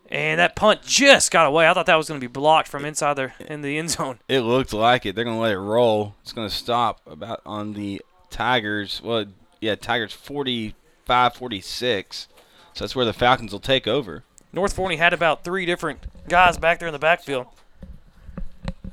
and 0.10 0.40
that 0.40 0.56
punt 0.56 0.82
just 0.84 1.32
got 1.32 1.46
away. 1.46 1.70
I 1.70 1.74
thought 1.74 1.86
that 1.86 1.96
was 1.96 2.08
going 2.08 2.20
to 2.20 2.28
be 2.28 2.32
blocked 2.32 2.68
from 2.68 2.84
inside 2.86 3.14
the 3.14 3.32
in 3.40 3.62
the 3.62 3.78
end 3.78 3.91
zone. 3.91 4.20
It 4.28 4.41
looked 4.41 4.74
like 4.74 5.06
it. 5.06 5.16
They're 5.16 5.24
going 5.24 5.38
to 5.38 5.41
let 5.41 5.54
it 5.54 5.60
roll. 5.60 6.16
It's 6.24 6.34
going 6.34 6.50
to 6.50 6.54
stop 6.56 7.02
about 7.06 7.41
on 7.46 7.74
the 7.74 8.02
Tigers. 8.32 9.02
Well, 9.04 9.26
yeah, 9.62 9.76
Tigers 9.76 10.14
45 10.14 11.36
46. 11.36 12.28
So 12.74 12.84
that's 12.84 12.96
where 12.96 13.06
the 13.06 13.14
Falcons 13.14 13.52
will 13.52 13.60
take 13.60 13.88
over. 13.88 14.24
North 14.52 14.74
Forney 14.74 14.96
had 14.96 15.14
about 15.14 15.44
three 15.44 15.66
different 15.66 16.00
guys 16.28 16.58
back 16.58 16.80
there 16.80 16.88
in 16.88 16.94
the 16.94 17.00
backfield. 17.00 17.46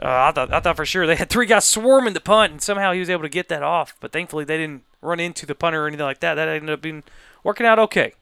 Uh, 0.00 0.28
I 0.28 0.32
thought 0.32 0.52
I 0.52 0.60
thought 0.60 0.76
for 0.76 0.84
sure 0.84 1.06
they 1.06 1.16
had 1.16 1.30
three 1.30 1.46
guys 1.46 1.64
swarming 1.64 2.12
the 2.12 2.20
punt, 2.20 2.52
and 2.52 2.62
somehow 2.62 2.92
he 2.92 3.00
was 3.00 3.10
able 3.10 3.22
to 3.22 3.28
get 3.28 3.48
that 3.48 3.62
off. 3.62 3.96
But 4.00 4.12
thankfully, 4.12 4.44
they 4.44 4.58
didn't 4.58 4.82
run 5.00 5.20
into 5.20 5.46
the 5.46 5.54
punter 5.54 5.84
or 5.84 5.88
anything 5.88 6.04
like 6.04 6.20
that. 6.20 6.34
That 6.34 6.48
ended 6.48 6.70
up 6.70 6.82
being 6.82 7.02
working 7.42 7.66
out 7.66 7.78
okay. 7.78 8.12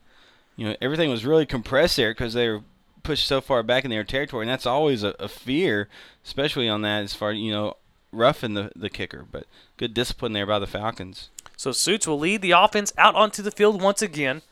You 0.56 0.68
know, 0.68 0.76
everything 0.80 1.10
was 1.10 1.26
really 1.26 1.46
compressed 1.46 1.96
there 1.96 2.12
because 2.12 2.34
they 2.34 2.48
were 2.48 2.62
pushed 3.02 3.26
so 3.26 3.40
far 3.40 3.62
back 3.62 3.84
in 3.84 3.90
their 3.90 4.04
territory, 4.04 4.44
and 4.44 4.50
that's 4.50 4.66
always 4.66 5.02
a, 5.02 5.14
a 5.18 5.28
fear, 5.28 5.88
especially 6.24 6.68
on 6.68 6.82
that 6.82 7.02
as 7.02 7.14
far 7.14 7.32
you 7.32 7.50
know 7.50 7.76
roughing 8.12 8.54
the 8.54 8.70
the 8.76 8.90
kicker. 8.90 9.26
But 9.30 9.46
good 9.76 9.94
discipline 9.94 10.32
there 10.32 10.46
by 10.46 10.60
the 10.60 10.66
Falcons. 10.66 11.30
So 11.56 11.72
Suits 11.72 12.06
will 12.06 12.18
lead 12.18 12.42
the 12.42 12.52
offense 12.52 12.92
out 12.98 13.14
onto 13.14 13.42
the 13.42 13.50
field 13.50 13.80
once 13.80 14.02
again. 14.02 14.42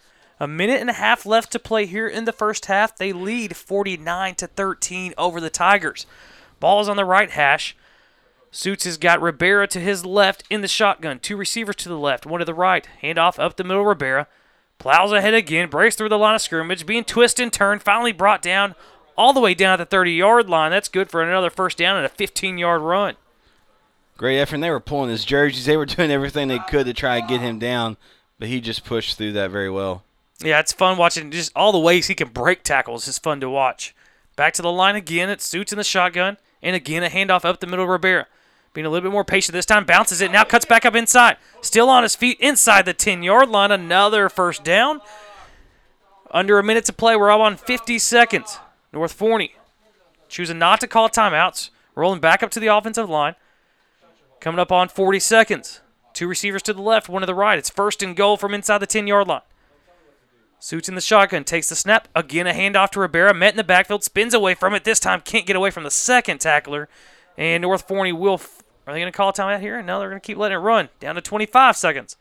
A 0.40 0.48
minute 0.48 0.80
and 0.80 0.90
a 0.90 0.94
half 0.94 1.24
left 1.24 1.52
to 1.52 1.58
play 1.58 1.86
here 1.86 2.08
in 2.08 2.24
the 2.24 2.32
first 2.32 2.66
half. 2.66 2.96
They 2.96 3.12
lead 3.12 3.56
49 3.56 4.34
to 4.36 4.46
13 4.46 5.14
over 5.16 5.40
the 5.40 5.50
Tigers. 5.50 6.06
Ball's 6.62 6.88
on 6.88 6.96
the 6.96 7.04
right 7.04 7.28
hash. 7.28 7.76
Suits 8.52 8.84
has 8.84 8.96
got 8.96 9.20
Rivera 9.20 9.66
to 9.66 9.80
his 9.80 10.06
left 10.06 10.44
in 10.48 10.60
the 10.60 10.68
shotgun. 10.68 11.18
Two 11.18 11.36
receivers 11.36 11.74
to 11.74 11.88
the 11.88 11.98
left, 11.98 12.24
one 12.24 12.38
to 12.38 12.44
the 12.44 12.54
right. 12.54 12.86
Handoff 13.02 13.36
up 13.42 13.56
the 13.56 13.64
middle, 13.64 13.84
Rivera. 13.84 14.28
Plows 14.78 15.10
ahead 15.10 15.34
again, 15.34 15.68
breaks 15.68 15.96
through 15.96 16.10
the 16.10 16.18
line 16.18 16.36
of 16.36 16.40
scrimmage, 16.40 16.86
being 16.86 17.02
twisted 17.02 17.42
and 17.42 17.52
turned, 17.52 17.82
finally 17.82 18.12
brought 18.12 18.42
down 18.42 18.76
all 19.16 19.32
the 19.32 19.40
way 19.40 19.54
down 19.54 19.72
at 19.72 19.76
the 19.78 19.86
30 19.86 20.12
yard 20.12 20.48
line. 20.48 20.70
That's 20.70 20.88
good 20.88 21.10
for 21.10 21.20
another 21.20 21.50
first 21.50 21.78
down 21.78 21.96
and 21.96 22.06
a 22.06 22.08
15 22.08 22.58
yard 22.58 22.80
run. 22.80 23.16
Great 24.16 24.38
effort. 24.38 24.54
And 24.54 24.62
they 24.62 24.70
were 24.70 24.78
pulling 24.78 25.10
his 25.10 25.24
jerseys. 25.24 25.66
They 25.66 25.76
were 25.76 25.84
doing 25.84 26.12
everything 26.12 26.46
they 26.46 26.60
could 26.60 26.86
to 26.86 26.94
try 26.94 27.16
and 27.16 27.28
get 27.28 27.40
him 27.40 27.58
down, 27.58 27.96
but 28.38 28.46
he 28.46 28.60
just 28.60 28.84
pushed 28.84 29.18
through 29.18 29.32
that 29.32 29.50
very 29.50 29.70
well. 29.70 30.04
Yeah, 30.40 30.60
it's 30.60 30.72
fun 30.72 30.96
watching 30.96 31.32
just 31.32 31.50
all 31.56 31.72
the 31.72 31.80
ways 31.80 32.06
he 32.06 32.14
can 32.14 32.28
break 32.28 32.62
tackles. 32.62 33.08
It's 33.08 33.18
fun 33.18 33.40
to 33.40 33.50
watch. 33.50 33.96
Back 34.36 34.52
to 34.54 34.62
the 34.62 34.70
line 34.70 34.94
again. 34.94 35.28
It 35.28 35.42
suits 35.42 35.72
in 35.72 35.78
the 35.78 35.84
shotgun. 35.84 36.36
And 36.62 36.76
again, 36.76 37.02
a 37.02 37.08
handoff 37.08 37.44
up 37.44 37.60
the 37.60 37.66
middle 37.66 37.84
of 37.84 37.90
Rivera. 37.90 38.26
Being 38.74 38.86
a 38.86 38.90
little 38.90 39.08
bit 39.08 39.12
more 39.12 39.24
patient 39.24 39.52
this 39.52 39.66
time. 39.66 39.84
Bounces 39.84 40.20
it. 40.20 40.30
Now 40.30 40.44
cuts 40.44 40.64
back 40.64 40.86
up 40.86 40.94
inside. 40.94 41.36
Still 41.60 41.90
on 41.90 42.02
his 42.02 42.14
feet 42.14 42.38
inside 42.40 42.86
the 42.86 42.94
10 42.94 43.22
yard 43.22 43.48
line. 43.48 43.70
Another 43.70 44.28
first 44.28 44.64
down. 44.64 45.00
Under 46.30 46.58
a 46.58 46.62
minute 46.62 46.84
to 46.86 46.92
play. 46.92 47.16
We're 47.16 47.30
up 47.30 47.40
on 47.40 47.56
50 47.56 47.98
seconds. 47.98 48.58
North 48.92 49.12
Forney 49.12 49.54
choosing 50.28 50.58
not 50.58 50.80
to 50.80 50.88
call 50.88 51.08
timeouts. 51.08 51.70
Rolling 51.94 52.20
back 52.20 52.42
up 52.42 52.50
to 52.52 52.60
the 52.60 52.68
offensive 52.68 53.10
line. 53.10 53.34
Coming 54.40 54.58
up 54.58 54.72
on 54.72 54.88
40 54.88 55.20
seconds. 55.20 55.80
Two 56.14 56.26
receivers 56.26 56.62
to 56.62 56.72
the 56.72 56.82
left, 56.82 57.08
one 57.08 57.20
to 57.20 57.26
the 57.26 57.34
right. 57.34 57.58
It's 57.58 57.70
first 57.70 58.02
and 58.02 58.16
goal 58.16 58.36
from 58.36 58.54
inside 58.54 58.78
the 58.78 58.86
10 58.86 59.06
yard 59.06 59.28
line. 59.28 59.42
Suits 60.62 60.88
in 60.88 60.94
the 60.94 61.00
shotgun, 61.00 61.42
takes 61.42 61.68
the 61.68 61.74
snap. 61.74 62.06
Again, 62.14 62.46
a 62.46 62.52
handoff 62.52 62.90
to 62.90 63.00
Rivera. 63.00 63.34
Met 63.34 63.52
in 63.52 63.56
the 63.56 63.64
backfield, 63.64 64.04
spins 64.04 64.32
away 64.32 64.54
from 64.54 64.74
it. 64.74 64.84
This 64.84 65.00
time 65.00 65.20
can't 65.20 65.44
get 65.44 65.56
away 65.56 65.72
from 65.72 65.82
the 65.82 65.90
second 65.90 66.38
tackler. 66.38 66.88
And 67.36 67.62
North 67.62 67.88
Forney 67.88 68.12
will. 68.12 68.34
F- 68.34 68.62
are 68.86 68.92
they 68.92 69.00
going 69.00 69.10
to 69.10 69.16
call 69.16 69.30
a 69.30 69.32
timeout 69.32 69.58
here? 69.58 69.82
No, 69.82 69.98
they're 69.98 70.08
going 70.08 70.20
to 70.20 70.24
keep 70.24 70.38
letting 70.38 70.56
it 70.56 70.60
run. 70.60 70.88
Down 71.00 71.16
to 71.16 71.20
25 71.20 71.76
seconds. 71.76 72.16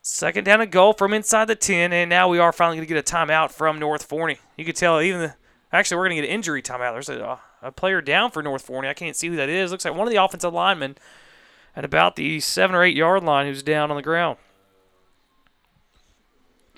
Second 0.00 0.44
down 0.44 0.60
and 0.60 0.70
goal 0.70 0.92
from 0.92 1.12
inside 1.12 1.46
the 1.46 1.56
10. 1.56 1.92
And 1.92 2.08
now 2.08 2.28
we 2.28 2.38
are 2.38 2.52
finally 2.52 2.76
going 2.76 2.86
to 2.86 2.94
get 2.94 3.10
a 3.10 3.12
timeout 3.12 3.50
from 3.50 3.80
North 3.80 4.04
Forney. 4.04 4.38
You 4.56 4.64
can 4.64 4.76
tell 4.76 5.00
even 5.00 5.22
the. 5.22 5.34
Actually, 5.72 5.96
we're 5.96 6.04
going 6.04 6.16
to 6.18 6.22
get 6.22 6.28
an 6.28 6.34
injury 6.36 6.62
timeout. 6.62 6.92
There's 6.92 7.08
a, 7.08 7.40
a 7.62 7.72
player 7.72 8.00
down 8.00 8.30
for 8.30 8.44
North 8.44 8.62
Forney. 8.62 8.88
I 8.88 8.94
can't 8.94 9.16
see 9.16 9.26
who 9.26 9.34
that 9.34 9.48
is. 9.48 9.72
Looks 9.72 9.84
like 9.84 9.96
one 9.96 10.06
of 10.06 10.12
the 10.12 10.22
offensive 10.22 10.54
linemen 10.54 10.98
at 11.74 11.84
about 11.84 12.14
the 12.14 12.38
seven 12.38 12.76
or 12.76 12.84
eight 12.84 12.94
yard 12.94 13.24
line 13.24 13.48
who's 13.48 13.64
down 13.64 13.90
on 13.90 13.96
the 13.96 14.04
ground. 14.04 14.38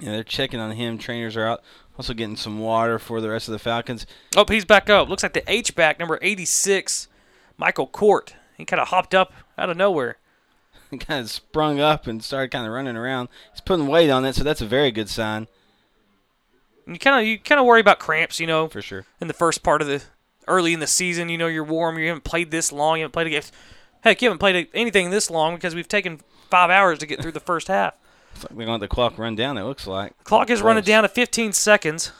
Yeah, 0.00 0.12
they're 0.12 0.24
checking 0.24 0.60
on 0.60 0.72
him. 0.72 0.98
Trainers 0.98 1.36
are 1.36 1.46
out. 1.46 1.62
Also 1.96 2.14
getting 2.14 2.36
some 2.36 2.58
water 2.58 2.98
for 2.98 3.20
the 3.20 3.30
rest 3.30 3.48
of 3.48 3.52
the 3.52 3.58
Falcons. 3.58 4.06
Oh, 4.36 4.44
he's 4.48 4.64
back 4.64 4.90
up. 4.90 5.08
Looks 5.08 5.22
like 5.22 5.32
the 5.34 5.48
H 5.50 5.74
back, 5.76 5.98
number 5.98 6.18
86, 6.20 7.08
Michael 7.56 7.86
Court. 7.86 8.34
He 8.56 8.64
kind 8.64 8.80
of 8.80 8.88
hopped 8.88 9.14
up 9.14 9.32
out 9.56 9.70
of 9.70 9.76
nowhere. 9.76 10.18
He 10.90 10.98
kind 10.98 11.20
of 11.20 11.30
sprung 11.30 11.80
up 11.80 12.06
and 12.06 12.22
started 12.22 12.52
kind 12.52 12.66
of 12.66 12.72
running 12.72 12.94
around. 12.96 13.28
He's 13.50 13.60
putting 13.60 13.88
weight 13.88 14.10
on 14.10 14.24
it, 14.24 14.36
so 14.36 14.44
that's 14.44 14.60
a 14.60 14.66
very 14.66 14.92
good 14.92 15.08
sign. 15.08 15.48
You 16.86 16.98
kind 16.98 17.20
of 17.20 17.26
you 17.26 17.38
kind 17.38 17.58
of 17.58 17.66
worry 17.66 17.80
about 17.80 17.98
cramps, 17.98 18.38
you 18.38 18.46
know, 18.46 18.68
for 18.68 18.80
sure. 18.82 19.04
In 19.20 19.26
the 19.26 19.34
first 19.34 19.64
part 19.64 19.82
of 19.82 19.88
the 19.88 20.04
early 20.46 20.72
in 20.72 20.78
the 20.78 20.86
season, 20.86 21.30
you 21.30 21.38
know, 21.38 21.48
you're 21.48 21.64
warm. 21.64 21.98
You 21.98 22.08
haven't 22.08 22.22
played 22.22 22.52
this 22.52 22.70
long. 22.70 22.98
You 22.98 23.04
haven't 23.04 23.12
played 23.12 23.26
a 23.26 23.30
game. 23.30 23.42
Heck, 24.02 24.22
you 24.22 24.28
haven't 24.28 24.38
played 24.38 24.68
anything 24.72 25.10
this 25.10 25.30
long 25.30 25.54
because 25.56 25.74
we've 25.74 25.88
taken 25.88 26.20
five 26.48 26.70
hours 26.70 26.98
to 27.00 27.06
get 27.06 27.20
through 27.20 27.32
the 27.32 27.40
first 27.40 27.66
half. 27.66 27.94
Like 28.42 28.50
we're 28.50 28.56
going 28.56 28.66
to 28.66 28.72
let 28.72 28.80
the 28.80 28.88
clock 28.88 29.18
run 29.18 29.34
down, 29.36 29.56
it 29.58 29.64
looks 29.64 29.86
like. 29.86 30.12
Clock 30.24 30.50
is 30.50 30.60
Close. 30.60 30.66
running 30.66 30.84
down 30.84 31.02
to 31.04 31.08
15 31.08 31.52
seconds. 31.52 32.12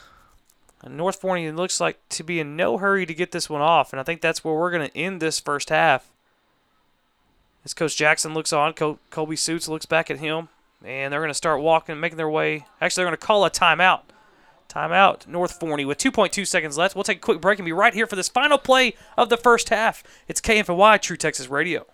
And 0.83 0.97
North 0.97 1.19
Forney 1.19 1.49
looks 1.51 1.79
like 1.79 1.97
to 2.09 2.23
be 2.23 2.39
in 2.39 2.55
no 2.55 2.77
hurry 2.77 3.05
to 3.05 3.13
get 3.13 3.31
this 3.31 3.49
one 3.49 3.61
off. 3.61 3.91
And 3.91 3.99
I 3.99 4.03
think 4.03 4.21
that's 4.21 4.43
where 4.43 4.53
we're 4.53 4.71
going 4.71 4.87
to 4.87 4.97
end 4.97 5.19
this 5.21 5.39
first 5.39 5.69
half. 5.69 6.11
As 7.63 7.73
Coach 7.73 7.95
Jackson 7.97 8.33
looks 8.35 8.53
on, 8.53 8.73
Col- 8.73 8.99
Colby 9.09 9.35
Suits 9.35 9.67
looks 9.67 9.85
back 9.87 10.11
at 10.11 10.19
him. 10.19 10.49
And 10.83 11.11
they're 11.11 11.21
going 11.21 11.29
to 11.31 11.33
start 11.33 11.61
walking, 11.61 11.99
making 11.99 12.17
their 12.17 12.29
way. 12.29 12.65
Actually, 12.79 13.01
they're 13.01 13.09
going 13.11 13.19
to 13.19 13.25
call 13.25 13.43
a 13.45 13.49
timeout. 13.49 14.01
Timeout, 14.69 15.25
North 15.27 15.59
Forney 15.59 15.85
with 15.85 15.97
2.2 15.97 16.45
seconds 16.45 16.77
left. 16.77 16.95
We'll 16.95 17.03
take 17.03 17.17
a 17.17 17.21
quick 17.21 17.39
break 17.41 17.57
and 17.59 17.65
be 17.65 17.71
right 17.71 17.93
here 17.93 18.05
for 18.07 18.15
this 18.15 18.29
final 18.29 18.57
play 18.57 18.93
of 19.17 19.29
the 19.29 19.37
first 19.37 19.69
half. 19.69 20.03
It's 20.27 20.41
KFNY 20.41 21.01
True 21.01 21.17
Texas 21.17 21.47
Radio. 21.47 21.85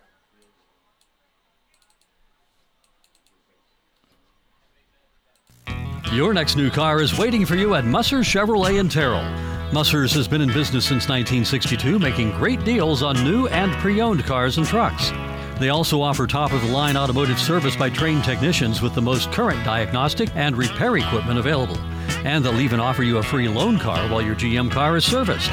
Your 6.12 6.34
next 6.34 6.56
new 6.56 6.68
car 6.68 7.00
is 7.00 7.16
waiting 7.16 7.46
for 7.46 7.54
you 7.54 7.74
at 7.74 7.86
Musser 7.86 8.18
Chevrolet 8.18 8.78
in 8.78 8.86
Terrell. 8.86 9.24
Musser's 9.72 10.12
has 10.12 10.28
been 10.28 10.42
in 10.42 10.52
business 10.52 10.84
since 10.84 11.08
1962, 11.08 11.98
making 11.98 12.32
great 12.32 12.62
deals 12.66 13.02
on 13.02 13.24
new 13.24 13.46
and 13.46 13.72
pre 13.80 14.02
owned 14.02 14.22
cars 14.24 14.58
and 14.58 14.66
trucks. 14.66 15.10
They 15.58 15.70
also 15.70 16.02
offer 16.02 16.26
top 16.26 16.52
of 16.52 16.60
the 16.60 16.68
line 16.68 16.98
automotive 16.98 17.38
service 17.38 17.76
by 17.76 17.88
trained 17.88 18.24
technicians 18.24 18.82
with 18.82 18.94
the 18.94 19.00
most 19.00 19.32
current 19.32 19.64
diagnostic 19.64 20.28
and 20.36 20.54
repair 20.54 20.98
equipment 20.98 21.38
available. 21.38 21.78
And 22.26 22.44
they'll 22.44 22.60
even 22.60 22.78
offer 22.78 23.02
you 23.02 23.16
a 23.16 23.22
free 23.22 23.48
loan 23.48 23.78
car 23.78 24.06
while 24.10 24.20
your 24.20 24.34
GM 24.34 24.70
car 24.70 24.98
is 24.98 25.06
serviced. 25.06 25.52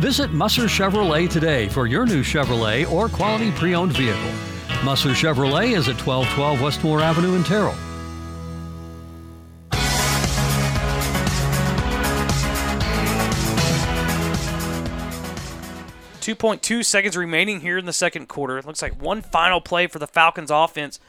Visit 0.00 0.32
Musser 0.32 0.64
Chevrolet 0.64 1.30
today 1.30 1.68
for 1.68 1.86
your 1.86 2.04
new 2.04 2.24
Chevrolet 2.24 2.90
or 2.90 3.08
quality 3.08 3.52
pre 3.52 3.76
owned 3.76 3.92
vehicle. 3.92 4.32
Musser 4.82 5.10
Chevrolet 5.10 5.76
is 5.76 5.86
at 5.86 6.04
1212 6.04 6.60
Westmore 6.60 7.00
Avenue 7.00 7.36
in 7.36 7.44
Terrell. 7.44 7.76
2.2 16.34 16.84
seconds 16.84 17.16
remaining 17.16 17.60
here 17.60 17.76
in 17.76 17.86
the 17.86 17.92
second 17.92 18.28
quarter. 18.28 18.58
It 18.58 18.66
looks 18.66 18.82
like 18.82 19.00
one 19.00 19.20
final 19.20 19.60
play 19.60 19.88
for 19.88 19.98
the 19.98 20.06
Falcons 20.06 20.50
offense 20.50 21.00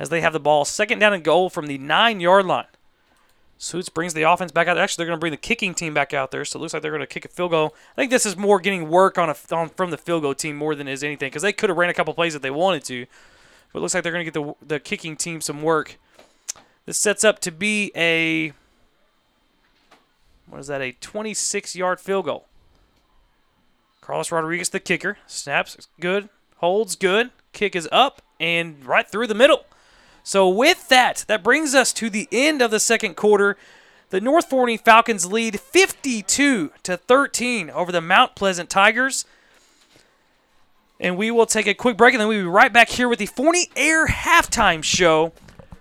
as 0.00 0.08
they 0.08 0.20
have 0.20 0.32
the 0.32 0.40
ball 0.40 0.64
second 0.64 0.98
down 0.98 1.12
and 1.12 1.22
goal 1.22 1.48
from 1.48 1.66
the 1.66 1.78
nine 1.78 2.18
yard 2.18 2.46
line. 2.46 2.66
Suits 3.56 3.88
brings 3.88 4.14
the 4.14 4.22
offense 4.22 4.50
back 4.50 4.66
out. 4.66 4.76
Actually, 4.76 5.02
they're 5.02 5.10
going 5.10 5.18
to 5.18 5.20
bring 5.20 5.30
the 5.30 5.36
kicking 5.36 5.74
team 5.74 5.94
back 5.94 6.12
out 6.12 6.32
there, 6.32 6.44
so 6.44 6.58
it 6.58 6.60
looks 6.60 6.74
like 6.74 6.82
they're 6.82 6.90
going 6.90 7.00
to 7.00 7.06
kick 7.06 7.24
a 7.24 7.28
field 7.28 7.52
goal. 7.52 7.74
I 7.92 8.00
think 8.00 8.10
this 8.10 8.26
is 8.26 8.36
more 8.36 8.58
getting 8.58 8.88
work 8.88 9.16
on, 9.16 9.30
a, 9.30 9.36
on 9.52 9.68
from 9.68 9.90
the 9.90 9.96
field 9.96 10.22
goal 10.22 10.34
team 10.34 10.56
more 10.56 10.74
than 10.74 10.88
is 10.88 11.04
anything 11.04 11.28
because 11.28 11.42
they 11.42 11.52
could 11.52 11.70
have 11.70 11.76
ran 11.78 11.88
a 11.88 11.94
couple 11.94 12.12
plays 12.12 12.34
if 12.34 12.42
they 12.42 12.50
wanted 12.50 12.84
to, 12.86 13.06
but 13.72 13.78
it 13.78 13.82
looks 13.82 13.94
like 13.94 14.02
they're 14.02 14.12
going 14.12 14.26
to 14.26 14.30
get 14.30 14.34
the 14.34 14.66
the 14.66 14.80
kicking 14.80 15.14
team 15.14 15.40
some 15.40 15.62
work. 15.62 15.98
This 16.84 16.98
sets 16.98 17.22
up 17.22 17.38
to 17.40 17.52
be 17.52 17.92
a 17.94 18.52
what 20.48 20.58
is 20.58 20.66
that? 20.66 20.82
A 20.82 20.92
26 20.92 21.76
yard 21.76 22.00
field 22.00 22.24
goal. 22.24 22.46
Carlos 24.04 24.30
Rodriguez, 24.30 24.68
the 24.68 24.80
kicker, 24.80 25.16
snaps 25.26 25.88
good, 25.98 26.28
holds 26.56 26.94
good, 26.94 27.30
kick 27.54 27.74
is 27.74 27.88
up, 27.90 28.20
and 28.38 28.84
right 28.84 29.08
through 29.08 29.26
the 29.26 29.34
middle. 29.34 29.64
So 30.22 30.46
with 30.46 30.90
that, 30.90 31.24
that 31.26 31.42
brings 31.42 31.74
us 31.74 31.90
to 31.94 32.10
the 32.10 32.28
end 32.30 32.60
of 32.60 32.70
the 32.70 32.80
second 32.80 33.16
quarter. 33.16 33.56
The 34.10 34.20
North 34.20 34.50
Forney 34.50 34.76
Falcons 34.76 35.24
lead 35.24 35.58
52 35.58 36.70
to 36.82 36.96
13 36.98 37.70
over 37.70 37.90
the 37.90 38.02
Mount 38.02 38.34
Pleasant 38.34 38.68
Tigers. 38.68 39.24
And 41.00 41.16
we 41.16 41.30
will 41.30 41.46
take 41.46 41.66
a 41.66 41.72
quick 41.72 41.96
break 41.96 42.12
and 42.12 42.20
then 42.20 42.28
we'll 42.28 42.42
be 42.42 42.46
right 42.46 42.72
back 42.74 42.90
here 42.90 43.08
with 43.08 43.18
the 43.18 43.26
Forney 43.26 43.70
Air 43.74 44.06
halftime 44.06 44.84
show 44.84 45.32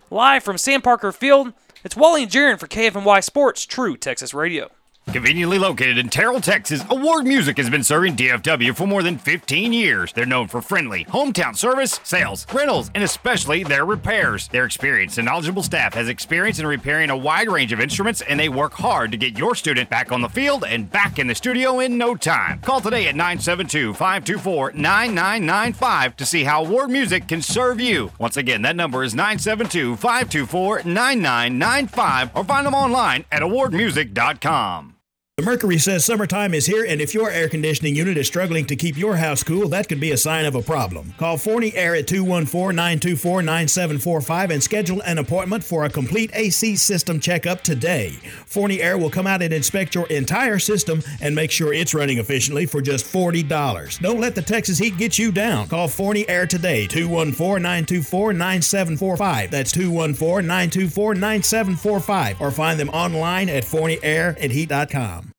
live 0.09 0.43
from 0.43 0.57
Sam 0.57 0.81
Parker 0.81 1.11
Field. 1.11 1.51
It's 1.83 1.97
Wally 1.97 2.23
and 2.23 2.31
Jaron 2.31 2.57
for 2.57 2.67
KFNY 2.67 3.21
Sports 3.21 3.65
True 3.65 3.97
Texas 3.97 4.33
Radio. 4.33 4.71
Conveniently 5.07 5.59
located 5.59 5.99
in 5.99 6.09
Terrell, 6.09 6.41
Texas, 6.41 6.84
Award 6.89 7.25
Music 7.25 7.57
has 7.57 7.69
been 7.69 7.84
serving 7.84 8.15
DFW 8.15 8.75
for 8.75 8.88
more 8.88 9.03
than 9.03 9.17
15 9.19 9.71
years. 9.71 10.11
They're 10.11 10.25
known 10.25 10.47
for 10.47 10.59
friendly, 10.59 11.05
hometown 11.05 11.55
service, 11.55 11.99
sales, 12.03 12.47
rentals, 12.51 12.89
and 12.95 13.03
especially 13.03 13.63
their 13.63 13.85
repairs. 13.85 14.47
Their 14.47 14.65
experienced 14.65 15.19
and 15.19 15.25
knowledgeable 15.25 15.61
staff 15.61 15.93
has 15.93 16.07
experience 16.09 16.57
in 16.57 16.65
repairing 16.65 17.11
a 17.11 17.17
wide 17.17 17.49
range 17.49 17.71
of 17.71 17.80
instruments, 17.80 18.21
and 18.21 18.39
they 18.39 18.49
work 18.49 18.73
hard 18.73 19.11
to 19.11 19.17
get 19.17 19.38
your 19.38 19.53
student 19.53 19.88
back 19.89 20.11
on 20.11 20.21
the 20.21 20.30
field 20.30 20.63
and 20.63 20.89
back 20.89 21.19
in 21.19 21.27
the 21.27 21.35
studio 21.35 21.80
in 21.80 21.97
no 21.97 22.15
time. 22.15 22.59
Call 22.61 22.81
today 22.81 23.07
at 23.07 23.15
972 23.15 23.93
524 23.93 24.71
9995 24.71 26.15
to 26.17 26.25
see 26.25 26.43
how 26.43 26.63
Award 26.63 26.89
Music 26.89 27.27
can 27.27 27.41
serve 27.41 27.80
you. 27.80 28.11
Once 28.17 28.38
again, 28.38 28.63
that 28.63 28.75
number 28.75 29.03
is 29.03 29.13
972 29.13 29.95
524 29.97 30.84
9995 30.85 32.31
or 32.35 32.43
find 32.43 32.65
them 32.65 32.73
online 32.73 33.25
at 33.31 33.43
awardmusic.com. 33.43 34.93
The 35.38 35.41
Mercury 35.41 35.80
says 35.80 36.05
summertime 36.05 36.53
is 36.53 36.68
here, 36.68 36.85
and 36.88 37.01
if 37.01 37.15
your 37.15 37.31
air 37.31 37.49
conditioning 37.49 37.95
unit 37.95 38.18
is 38.18 38.27
struggling 38.27 38.68
to 38.68 38.76
keep 38.76 38.95
your 38.95 39.15
house 39.15 39.41
cool, 39.41 39.68
that 39.69 39.89
could 39.89 39.99
be 39.99 40.11
a 40.11 40.18
sign 40.18 40.45
of 40.45 40.53
a 40.53 40.61
problem. 40.61 41.11
Call 41.18 41.39
Forney 41.39 41.73
Air 41.73 41.95
at 41.95 42.05
214 42.05 42.76
924 42.76 43.41
9745 43.41 44.51
and 44.51 44.61
schedule 44.61 45.01
an 45.01 45.18
appointment 45.18 45.64
for 45.64 45.85
a 45.85 45.89
complete 45.89 46.30
AC 46.35 46.76
system 46.76 47.19
checkup 47.19 47.64
today. 47.64 48.10
Forney 48.45 48.80
Air 48.80 48.99
will 48.99 49.10
come 49.10 49.26
out 49.26 49.41
and 49.41 49.51
inspect 49.51 49.95
your 49.95 50.05
entire 50.05 50.60
system 50.60 51.01
and 51.19 51.34
make 51.34 51.49
sure 51.49 51.73
it's 51.73 51.95
running 51.95 52.19
efficiently 52.19 52.68
for 52.68 52.80
just 52.80 53.03
$40. 53.03 54.01
Don't 54.01 54.22
let 54.22 54.35
the 54.35 54.41
Texas 54.43 54.77
heat 54.77 54.97
get 54.97 55.18
you 55.18 55.31
down. 55.31 55.68
Call 55.68 55.88
Forney 55.88 56.30
Air 56.30 56.45
today, 56.45 56.85
214 56.85 57.60
924 57.60 58.34
9745. 58.34 59.49
That's 59.49 59.72
214 59.72 60.45
924 60.45 61.15
9745, 61.15 62.39
or 62.39 62.51
find 62.51 62.80
them 62.80 62.89
online 62.89 63.49
at 63.49 63.64
ForneyAirandHeat.com. 63.64 65.32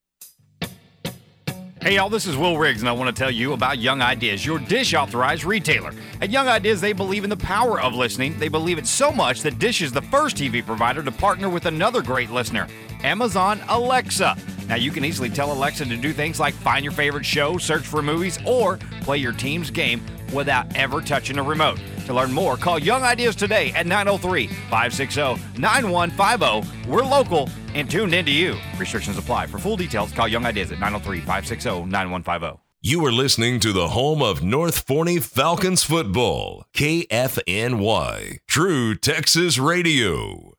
Hey 1.85 1.97
y'all, 1.97 2.09
this 2.09 2.25
is 2.25 2.35
Will 2.35 2.57
Riggs, 2.57 2.81
and 2.81 2.89
I 2.89 2.93
want 2.93 3.15
to 3.15 3.19
tell 3.19 3.29
you 3.29 3.53
about 3.53 3.77
Young 3.77 4.01
Ideas, 4.01 4.43
your 4.43 4.57
dish 4.57 4.95
authorized 4.95 5.43
retailer. 5.43 5.93
At 6.19 6.31
Young 6.31 6.47
Ideas, 6.47 6.81
they 6.81 6.93
believe 6.93 7.23
in 7.23 7.29
the 7.29 7.37
power 7.37 7.79
of 7.79 7.93
listening. 7.93 8.39
They 8.39 8.47
believe 8.47 8.79
it 8.79 8.87
so 8.87 9.11
much 9.11 9.43
that 9.43 9.59
Dish 9.59 9.83
is 9.83 9.91
the 9.91 10.01
first 10.01 10.35
TV 10.35 10.65
provider 10.65 11.03
to 11.03 11.11
partner 11.11 11.47
with 11.47 11.67
another 11.67 12.01
great 12.01 12.31
listener, 12.31 12.67
Amazon 13.03 13.61
Alexa. 13.67 14.35
Now, 14.67 14.77
you 14.77 14.89
can 14.89 15.05
easily 15.05 15.29
tell 15.29 15.51
Alexa 15.51 15.85
to 15.85 15.95
do 15.95 16.11
things 16.11 16.39
like 16.39 16.55
find 16.55 16.83
your 16.83 16.91
favorite 16.91 17.23
show, 17.23 17.59
search 17.59 17.83
for 17.83 18.01
movies, 18.01 18.39
or 18.47 18.77
play 19.01 19.19
your 19.19 19.33
team's 19.33 19.69
game 19.69 20.03
without 20.33 20.75
ever 20.75 21.01
touching 21.01 21.37
a 21.37 21.43
remote. 21.43 21.79
To 22.05 22.13
learn 22.13 22.31
more, 22.31 22.57
call 22.57 22.79
Young 22.79 23.03
Ideas 23.03 23.35
today 23.35 23.71
at 23.73 23.85
903 23.85 24.47
560 24.47 25.59
9150. 25.59 26.89
We're 26.89 27.03
local 27.03 27.49
and 27.73 27.89
tuned 27.89 28.13
into 28.13 28.31
you. 28.31 28.57
Restrictions 28.77 29.17
apply. 29.17 29.47
For 29.47 29.57
full 29.57 29.77
details, 29.77 30.11
call 30.11 30.27
Young 30.27 30.45
Ideas 30.45 30.71
at 30.71 30.79
903 30.79 31.19
560 31.19 31.85
9150. 31.85 32.61
You 32.81 33.03
are 33.03 33.11
listening 33.11 33.59
to 33.61 33.73
the 33.73 33.87
home 33.87 34.21
of 34.21 34.43
North 34.43 34.85
Forney 34.85 35.19
Falcons 35.19 35.83
football, 35.83 36.65
KFNY, 36.75 38.37
True 38.47 38.93
Texas 38.93 39.57
Radio. 39.57 40.53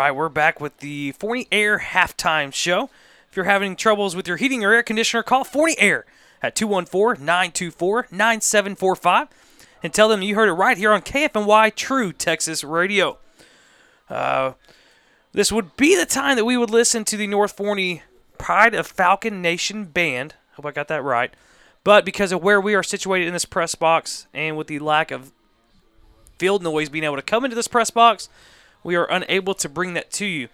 Right, 0.00 0.12
we're 0.12 0.30
back 0.30 0.62
with 0.62 0.78
the 0.78 1.12
Forney 1.12 1.46
Air 1.52 1.78
halftime 1.78 2.54
show. 2.54 2.88
If 3.28 3.36
you're 3.36 3.44
having 3.44 3.76
troubles 3.76 4.16
with 4.16 4.26
your 4.26 4.38
heating 4.38 4.64
or 4.64 4.72
air 4.72 4.82
conditioner, 4.82 5.22
call 5.22 5.44
Forney 5.44 5.74
Air 5.78 6.06
at 6.42 6.56
214 6.56 7.22
924 7.22 8.08
9745 8.10 9.28
and 9.82 9.92
tell 9.92 10.08
them 10.08 10.22
you 10.22 10.36
heard 10.36 10.48
it 10.48 10.54
right 10.54 10.78
here 10.78 10.90
on 10.90 11.02
KFNY 11.02 11.74
True 11.74 12.14
Texas 12.14 12.64
Radio. 12.64 13.18
Uh, 14.08 14.52
this 15.32 15.52
would 15.52 15.76
be 15.76 15.94
the 15.94 16.06
time 16.06 16.36
that 16.36 16.46
we 16.46 16.56
would 16.56 16.70
listen 16.70 17.04
to 17.04 17.18
the 17.18 17.26
North 17.26 17.52
Forney 17.52 18.02
Pride 18.38 18.74
of 18.74 18.86
Falcon 18.86 19.42
Nation 19.42 19.84
band. 19.84 20.34
Hope 20.54 20.64
I 20.64 20.70
got 20.70 20.88
that 20.88 21.04
right. 21.04 21.34
But 21.84 22.06
because 22.06 22.32
of 22.32 22.42
where 22.42 22.60
we 22.60 22.74
are 22.74 22.82
situated 22.82 23.26
in 23.26 23.34
this 23.34 23.44
press 23.44 23.74
box 23.74 24.26
and 24.32 24.56
with 24.56 24.66
the 24.66 24.78
lack 24.78 25.10
of 25.10 25.30
field 26.38 26.62
noise 26.62 26.88
being 26.88 27.04
able 27.04 27.16
to 27.16 27.22
come 27.22 27.44
into 27.44 27.54
this 27.54 27.68
press 27.68 27.90
box, 27.90 28.30
we 28.82 28.96
are 28.96 29.04
unable 29.04 29.54
to 29.54 29.68
bring 29.68 29.94
that 29.94 30.10
to 30.12 30.26
you. 30.26 30.48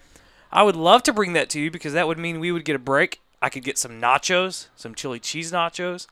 I 0.51 0.63
would 0.63 0.75
love 0.75 1.03
to 1.03 1.13
bring 1.13 1.33
that 1.33 1.49
to 1.51 1.59
you 1.59 1.71
because 1.71 1.93
that 1.93 2.07
would 2.07 2.17
mean 2.17 2.39
we 2.39 2.51
would 2.51 2.65
get 2.65 2.75
a 2.75 2.79
break. 2.79 3.21
I 3.41 3.49
could 3.49 3.63
get 3.63 3.77
some 3.77 4.01
nachos, 4.01 4.67
some 4.75 4.95
chili 4.95 5.19
cheese 5.19 5.51
nachos, 5.51 6.07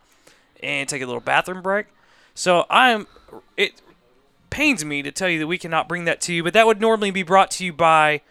and 0.62 0.88
take 0.88 1.02
a 1.02 1.06
little 1.06 1.22
bathroom 1.22 1.62
break. 1.62 1.88
So 2.34 2.66
I 2.70 2.92
am. 2.92 3.08
It 3.58 3.82
pains 4.50 4.86
me 4.86 5.02
to 5.02 5.12
tell 5.12 5.30
you 5.30 5.40
that 5.40 5.48
we 5.48 5.58
cannot 5.58 5.88
bring 5.88 6.06
that 6.06 6.22
to 6.22 6.34
you, 6.34 6.44
but 6.44 6.54
that 6.54 6.68
would 6.68 6.80
normally 6.80 7.12
be 7.12 7.24
brought 7.24 7.52
to 7.52 7.66
you 7.66 7.74
by 7.74 8.22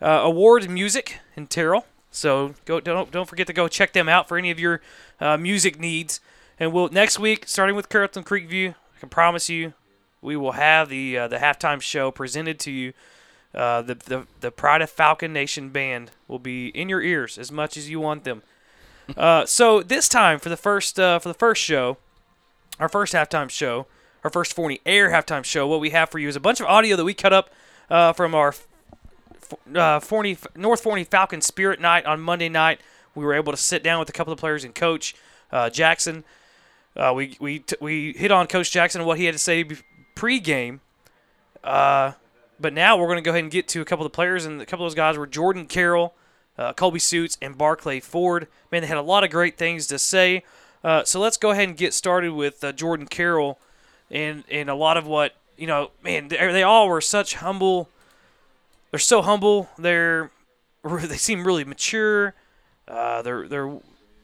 uh, 0.00 0.06
Award 0.06 0.68
Music 0.68 1.18
in 1.36 1.46
Terrell. 1.46 1.86
So 2.10 2.54
go 2.64 2.80
don't 2.80 3.10
don't 3.10 3.28
forget 3.28 3.46
to 3.46 3.52
go 3.52 3.68
check 3.68 3.92
them 3.92 4.08
out 4.08 4.28
for 4.28 4.36
any 4.36 4.50
of 4.50 4.58
your 4.58 4.80
uh, 5.20 5.36
music 5.36 5.78
needs. 5.78 6.20
And 6.58 6.72
we'll 6.72 6.88
next 6.88 7.18
week, 7.18 7.46
starting 7.46 7.76
with 7.76 7.88
Carrollton 7.88 8.24
Creekview, 8.24 8.70
I 8.96 9.00
can 9.00 9.08
promise 9.08 9.48
you, 9.48 9.72
we 10.20 10.36
will 10.36 10.52
have 10.52 10.88
the 10.88 11.18
uh, 11.18 11.28
the 11.28 11.38
halftime 11.38 11.80
show 11.80 12.10
presented 12.10 12.58
to 12.60 12.70
you. 12.70 12.92
Uh, 13.54 13.82
the, 13.82 13.94
the 13.94 14.26
the 14.40 14.50
Pride 14.50 14.80
of 14.80 14.90
Falcon 14.90 15.32
Nation 15.32 15.68
band 15.68 16.10
will 16.26 16.38
be 16.38 16.68
in 16.68 16.88
your 16.88 17.02
ears 17.02 17.36
as 17.36 17.52
much 17.52 17.76
as 17.76 17.90
you 17.90 18.00
want 18.00 18.24
them. 18.24 18.42
Uh, 19.16 19.44
so 19.44 19.82
this 19.82 20.08
time 20.08 20.38
for 20.38 20.48
the 20.48 20.56
first 20.56 20.98
uh, 20.98 21.18
for 21.18 21.28
the 21.28 21.34
first 21.34 21.62
show, 21.62 21.98
our 22.80 22.88
first 22.88 23.12
halftime 23.12 23.50
show, 23.50 23.86
our 24.24 24.30
first 24.30 24.54
Forney 24.54 24.80
Air 24.86 25.10
halftime 25.10 25.44
show, 25.44 25.66
what 25.66 25.80
we 25.80 25.90
have 25.90 26.08
for 26.08 26.18
you 26.18 26.28
is 26.28 26.36
a 26.36 26.40
bunch 26.40 26.60
of 26.60 26.66
audio 26.66 26.96
that 26.96 27.04
we 27.04 27.14
cut 27.14 27.32
up 27.32 27.50
uh, 27.90 28.12
from 28.12 28.34
our 28.34 28.54
uh, 29.74 30.00
Forney 30.00 30.38
North 30.56 30.80
Forney 30.80 31.04
Falcon 31.04 31.40
Spirit 31.40 31.80
Night 31.80 32.06
on 32.06 32.20
Monday 32.20 32.48
night. 32.48 32.80
We 33.14 33.24
were 33.24 33.34
able 33.34 33.52
to 33.52 33.58
sit 33.58 33.82
down 33.82 33.98
with 33.98 34.08
a 34.08 34.12
couple 34.12 34.32
of 34.32 34.38
players 34.38 34.64
and 34.64 34.74
Coach 34.74 35.14
uh, 35.50 35.68
Jackson. 35.68 36.24
Uh, 36.96 37.12
we 37.14 37.36
we 37.40 37.58
t- 37.58 37.76
we 37.80 38.12
hit 38.12 38.30
on 38.30 38.46
Coach 38.46 38.70
Jackson 38.70 39.00
and 39.02 39.08
what 39.08 39.18
he 39.18 39.26
had 39.26 39.34
to 39.34 39.38
say 39.38 39.64
pre-game. 40.14 40.80
Uh, 41.62 42.12
but 42.62 42.72
now 42.72 42.96
we're 42.96 43.06
going 43.06 43.16
to 43.16 43.22
go 43.22 43.32
ahead 43.32 43.42
and 43.42 43.50
get 43.50 43.68
to 43.68 43.80
a 43.80 43.84
couple 43.84 44.06
of 44.06 44.12
the 44.12 44.14
players, 44.14 44.46
and 44.46 44.60
a 44.60 44.66
couple 44.66 44.86
of 44.86 44.90
those 44.90 44.96
guys 44.96 45.18
were 45.18 45.26
Jordan 45.26 45.66
Carroll, 45.66 46.14
uh, 46.56 46.72
Colby 46.72 46.98
Suits, 46.98 47.36
and 47.42 47.58
Barclay 47.58 48.00
Ford. 48.00 48.48
Man, 48.70 48.82
they 48.82 48.88
had 48.88 48.96
a 48.96 49.02
lot 49.02 49.24
of 49.24 49.30
great 49.30 49.58
things 49.58 49.86
to 49.88 49.98
say. 49.98 50.44
Uh, 50.84 51.04
so 51.04 51.20
let's 51.20 51.36
go 51.36 51.50
ahead 51.50 51.68
and 51.68 51.76
get 51.76 51.92
started 51.92 52.32
with 52.32 52.62
uh, 52.64 52.72
Jordan 52.72 53.06
Carroll, 53.06 53.58
and 54.10 54.44
and 54.50 54.70
a 54.70 54.74
lot 54.74 54.96
of 54.96 55.06
what 55.06 55.34
you 55.56 55.66
know. 55.66 55.90
Man, 56.02 56.28
they, 56.28 56.62
all 56.62 56.88
were 56.88 57.00
such 57.00 57.34
humble. 57.34 57.88
They're 58.90 59.00
so 59.00 59.22
humble. 59.22 59.68
They're 59.78 60.30
they 60.84 61.16
seem 61.16 61.46
really 61.46 61.64
mature. 61.64 62.34
Uh, 62.88 63.22
they're 63.22 63.48
they're 63.48 63.78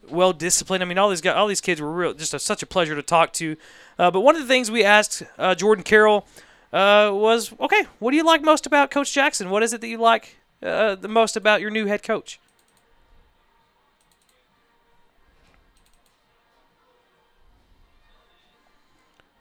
well 0.09 0.33
disciplined. 0.33 0.83
I 0.83 0.87
mean, 0.87 0.99
all 0.99 1.11
these 1.11 1.21
guys, 1.21 1.37
all 1.37 1.47
these 1.47 1.61
kids 1.61 1.81
were 1.81 1.93
real, 1.93 2.15
just 2.15 2.35
a, 2.35 2.39
such 2.39 2.63
a 2.63 2.67
pleasure 2.67 2.95
to 2.95 3.03
talk 3.03 3.33
to. 3.35 3.57
Uh, 3.99 4.11
but 4.11 4.21
one 4.21 4.37
of 4.37 4.43
the 4.43 4.49
things 4.49 4.71
we 4.71 4.85
asked 4.85 5.23
uh, 5.39 5.55
Jordan 5.55 5.85
Carroll 5.85 6.27
uh, 6.73 7.11
was, 7.13 7.53
okay, 7.61 7.87
what 7.99 8.11
do 8.11 8.17
you 8.17 8.25
like 8.25 8.43
most 8.43 8.67
about 8.67 8.91
Coach 8.91 9.13
Jackson? 9.13 9.51
What 9.51 9.63
is 9.63 9.73
it 9.73 9.81
that 9.81 9.89
you 9.89 9.99
like 9.99 10.37
uh, 10.63 10.95
the 10.95 11.09
most 11.09 11.37
about 11.37 11.61
your 11.61 11.71
new 11.71 11.87
head 11.87 12.03
coach? 12.03 12.39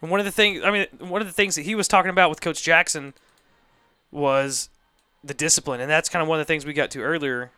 And 0.02 0.12
one 0.12 0.20
of 0.20 0.26
the 0.26 0.32
things, 0.32 0.64
I 0.64 0.72
mean, 0.72 0.88
one 1.00 1.22
of 1.22 1.28
the 1.28 1.34
things 1.34 1.56
that 1.56 1.64
he 1.64 1.76
was 1.76 1.88
talking 1.88 2.12
about 2.12 2.30
with 2.30 2.40
Coach 2.40 2.64
Jackson 2.64 3.14
was 4.12 4.70
the 5.24 5.34
discipline, 5.34 5.82
and 5.82 5.90
that's 5.90 6.08
kind 6.08 6.22
of 6.22 6.30
one 6.30 6.40
of 6.40 6.46
the 6.46 6.48
things 6.48 6.66
we 6.66 6.74
got 6.74 6.92
to 6.92 7.02
earlier. 7.02 7.52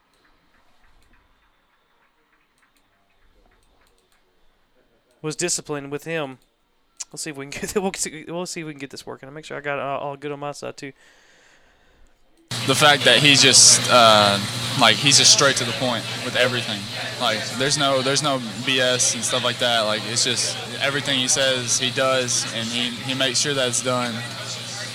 Was 5.21 5.35
discipline 5.35 5.89
with 5.89 6.05
him. 6.05 6.39
Let's 7.11 7.23
see 7.23 7.31
if 7.31 7.38
we 7.38 7.45
can 7.48 7.61
get 7.61 7.76
we'll 7.81 7.94
see, 7.94 8.26
we'll 8.27 8.45
see 8.45 8.61
if 8.61 8.68
we 8.68 8.73
can 8.73 8.80
get 8.80 8.90
this 8.90 9.06
working. 9.06 9.27
I'll 9.27 9.36
make 9.36 9.45
sure 9.45 9.57
I 9.57 9.61
got 9.61 9.80
it 9.80 9.81
all 9.81 9.99
all 9.99 10.18
good 10.18 10.31
on 10.31 10.40
my 10.40 10.52
side 10.52 10.77
too. 10.77 10.91
the 12.68 12.76
fact 12.76 13.03
that 13.06 13.18
he's 13.19 13.41
just 13.41 13.81
uh, 13.91 14.40
like 14.80 14.95
he's 14.95 15.18
just 15.18 15.34
straight 15.34 15.56
to 15.57 15.64
the 15.64 15.72
point 15.73 16.03
with 16.23 16.36
everything. 16.36 16.80
Like 17.19 17.44
there's 17.57 17.77
no 17.77 18.02
there's 18.02 18.23
no 18.23 18.40
BS 18.65 19.15
and 19.15 19.23
stuff 19.23 19.44
like 19.44 19.57
that. 19.60 19.81
Like 19.81 20.02
it's 20.07 20.23
just 20.23 20.57
everything 20.81 21.19
he 21.19 21.27
says 21.27 21.80
he 21.80 21.91
does, 21.91 22.45
and 22.53 22.68
he, 22.68 22.90
he 22.90 23.14
makes 23.14 23.40
sure 23.40 23.53
that 23.53 23.68
it's 23.68 23.84
done. 23.84 24.14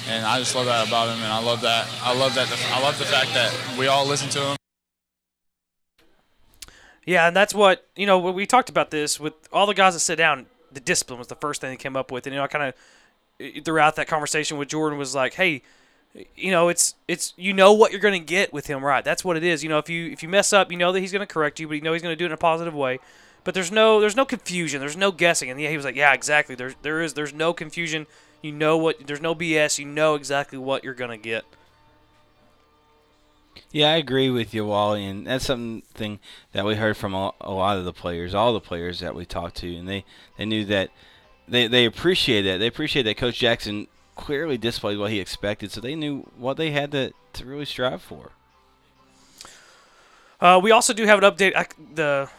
and 0.09 0.25
I 0.25 0.39
just 0.39 0.55
love 0.55 0.67
that 0.67 0.87
about 0.87 1.09
him, 1.09 1.23
and 1.23 1.33
I 1.33 1.43
love 1.43 1.61
that. 1.63 1.89
I 2.03 2.15
love 2.17 2.35
that. 2.35 2.49
I 2.73 2.81
love 2.81 2.99
the 2.99 3.05
fact 3.05 3.35
that 3.35 3.53
we 3.79 3.87
all 3.87 4.07
listen 4.07 4.29
to 4.31 4.41
him. 4.41 4.57
Yeah, 7.07 7.27
and 7.29 7.37
that's 7.37 7.55
what 7.55 7.87
you 7.97 8.07
know. 8.07 8.19
We 8.19 8.47
talked 8.47 8.71
about 8.71 8.91
this 8.91 9.21
with 9.21 9.35
all 9.53 9.67
the 9.67 9.75
guys 9.75 9.95
that 9.95 10.01
sit 10.01 10.17
down. 10.17 10.47
The 10.75 10.81
discipline 10.81 11.19
was 11.19 11.29
the 11.29 11.37
first 11.37 11.61
thing 11.61 11.71
they 11.71 11.77
came 11.77 11.97
up 11.97 12.11
with, 12.11 12.27
and 12.27 12.35
you 12.35 12.39
know, 12.39 12.45
I 12.45 12.49
kind 12.49 12.75
of 13.39 13.65
throughout 13.65 13.97
that 13.97 14.07
conversation 14.07 14.59
with 14.59 14.69
Jordan 14.69 14.99
was 14.99 15.15
like, 15.15 15.35
"Hey, 15.35 15.63
you 16.37 16.51
know, 16.51 16.69
it's 16.69 16.95
it's 17.09 17.33
you 17.37 17.53
know 17.53 17.73
what 17.73 17.91
you're 17.91 18.01
going 18.01 18.21
to 18.21 18.25
get 18.25 18.53
with 18.53 18.67
him, 18.67 18.85
right? 18.85 19.05
That's 19.05 19.25
what 19.25 19.37
it 19.37 19.43
is. 19.43 19.63
You 19.63 19.69
know, 19.69 19.79
if 19.79 19.89
you 19.89 20.11
if 20.11 20.23
you 20.23 20.29
mess 20.29 20.53
up, 20.53 20.71
you 20.71 20.79
know 20.79 20.93
that 20.93 21.01
he's 21.01 21.13
going 21.13 21.27
to 21.27 21.33
correct 21.33 21.59
you, 21.59 21.67
but 21.69 21.75
you 21.75 21.81
know 21.81 21.93
he's 21.93 22.03
going 22.03 22.13
to 22.13 22.17
do 22.17 22.25
it 22.25 22.29
in 22.29 22.33
a 22.33 22.37
positive 22.37 22.75
way. 22.75 22.99
But 23.43 23.55
there's 23.55 23.73
no 23.73 24.01
there's 24.01 24.17
no 24.17 24.25
confusion. 24.25 24.81
There's 24.81 24.97
no 24.97 25.13
guessing. 25.13 25.51
And 25.51 25.61
yeah, 25.61 25.71
he 25.71 25.77
was 25.77 25.85
like, 25.85 25.97
yeah, 25.97 26.13
exactly. 26.13 26.55
There's 26.55 26.75
there 26.83 27.03
is 27.03 27.15
there's 27.15 27.35
no 27.35 27.53
confusion. 27.53 28.07
You 28.43 28.53
know 28.53 28.77
what? 28.77 29.07
There's 29.07 29.21
no 29.21 29.35
BS. 29.35 29.79
You 29.79 29.87
know 29.87 30.15
exactly 30.15 30.59
what 30.59 30.85
you're 30.85 30.95
going 30.95 31.11
to 31.11 31.17
get. 31.17 31.45
Yeah, 33.75 33.91
I 33.91 33.97
agree 33.97 34.31
with 34.31 34.55
you, 34.55 34.67
Wally, 34.67 35.05
and 35.05 35.27
that's 35.27 35.47
something 35.47 36.21
that 36.53 36.65
we 36.65 36.77
heard 36.77 36.97
from 36.97 37.13
a, 37.13 37.33
lot 37.41 37.77
of 37.77 37.85
the 37.85 37.93
players, 37.93 38.33
all 38.33 38.53
the 38.53 38.61
players 38.61 39.01
that 39.01 39.17
we 39.17 39.27
talked 39.27 39.57
to, 39.57 39.75
and 39.75 39.89
they, 39.89 40.05
they 40.39 40.45
knew 40.45 40.65
that 40.67 40.91
they 41.49 41.67
they 41.67 41.85
appreciate 41.85 42.43
that. 42.43 42.59
They 42.59 42.69
appreciate 42.69 43.03
that 43.03 43.17
Coach 43.17 43.41
Jackson 43.41 43.89
clearly 44.15 44.57
displayed 44.57 44.99
what 44.99 45.11
he 45.11 45.19
expected, 45.19 45.73
so 45.73 45.81
they 45.81 45.97
knew 45.97 46.21
what 46.39 46.57
they 46.57 46.71
had 46.71 46.93
to, 46.93 47.13
to 47.33 47.45
really 47.45 47.65
strive 47.65 48.01
for. 48.01 48.31
Uh, 50.41 50.61
we 50.63 50.71
also 50.71 50.93
do 50.93 51.05
have 51.07 51.21
an 51.21 51.29
update. 51.29 51.57
I, 51.57 51.67
the 51.97 52.31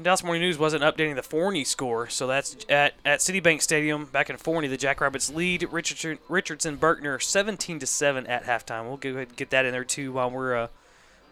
Dallas 0.00 0.22
Morning 0.22 0.42
News 0.42 0.58
wasn't 0.58 0.84
updating 0.84 1.16
the 1.16 1.24
Forney 1.24 1.64
score, 1.64 2.08
so 2.08 2.28
that's 2.28 2.56
at, 2.68 2.94
at 3.04 3.20
City 3.20 3.40
Bank 3.40 3.62
Stadium 3.62 4.04
back 4.04 4.30
in 4.30 4.36
Forney. 4.36 4.68
The 4.68 4.76
Jackrabbits 4.76 5.28
lead 5.28 5.66
Richardson, 5.72 6.18
Richardson 6.28 6.76
Berkner 6.76 7.20
17 7.20 7.80
to 7.80 7.86
seven 7.86 8.24
at 8.28 8.44
halftime. 8.44 8.86
We'll 8.86 8.96
go 8.96 9.10
ahead 9.10 9.28
and 9.28 9.36
get 9.36 9.50
that 9.50 9.64
in 9.64 9.72
there 9.72 9.82
too 9.82 10.12
while 10.12 10.30
we're 10.30 10.56
uh, 10.56 10.68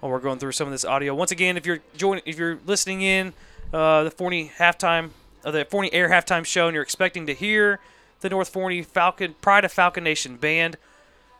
while 0.00 0.10
we're 0.10 0.18
going 0.18 0.40
through 0.40 0.50
some 0.52 0.66
of 0.66 0.72
this 0.72 0.84
audio. 0.84 1.14
Once 1.14 1.30
again, 1.30 1.56
if 1.56 1.64
you're 1.64 1.78
joining, 1.96 2.24
if 2.26 2.38
you're 2.38 2.58
listening 2.66 3.02
in 3.02 3.34
uh, 3.72 4.02
the 4.02 4.10
Forney 4.10 4.50
halftime, 4.58 5.10
uh, 5.44 5.52
the 5.52 5.64
Forney 5.64 5.92
Air 5.92 6.08
halftime 6.08 6.44
show, 6.44 6.66
and 6.66 6.74
you're 6.74 6.82
expecting 6.82 7.24
to 7.26 7.34
hear 7.34 7.78
the 8.20 8.28
North 8.28 8.48
Forney 8.48 8.82
Falcon 8.82 9.36
Pride 9.40 9.64
of 9.64 9.70
Falcon 9.70 10.02
Nation 10.02 10.36
band. 10.38 10.76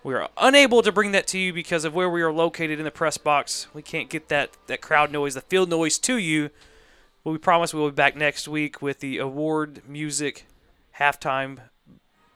We 0.04 0.14
are 0.14 0.28
unable 0.38 0.80
to 0.82 0.92
bring 0.92 1.10
that 1.10 1.26
to 1.28 1.38
you 1.38 1.52
because 1.52 1.84
of 1.84 1.92
where 1.92 2.08
we 2.08 2.22
are 2.22 2.32
located 2.32 2.78
in 2.78 2.84
the 2.84 2.92
press 2.92 3.18
box. 3.18 3.66
We 3.74 3.82
can't 3.82 4.08
get 4.08 4.28
that, 4.28 4.50
that 4.68 4.80
crowd 4.80 5.10
noise, 5.10 5.34
the 5.34 5.40
field 5.40 5.68
noise 5.68 5.98
to 5.98 6.18
you. 6.18 6.50
But 7.26 7.32
we 7.32 7.38
promise 7.38 7.74
we 7.74 7.80
will 7.80 7.90
be 7.90 7.96
back 7.96 8.14
next 8.14 8.46
week 8.46 8.80
with 8.80 9.00
the 9.00 9.18
award 9.18 9.82
music 9.88 10.46
halftime 11.00 11.58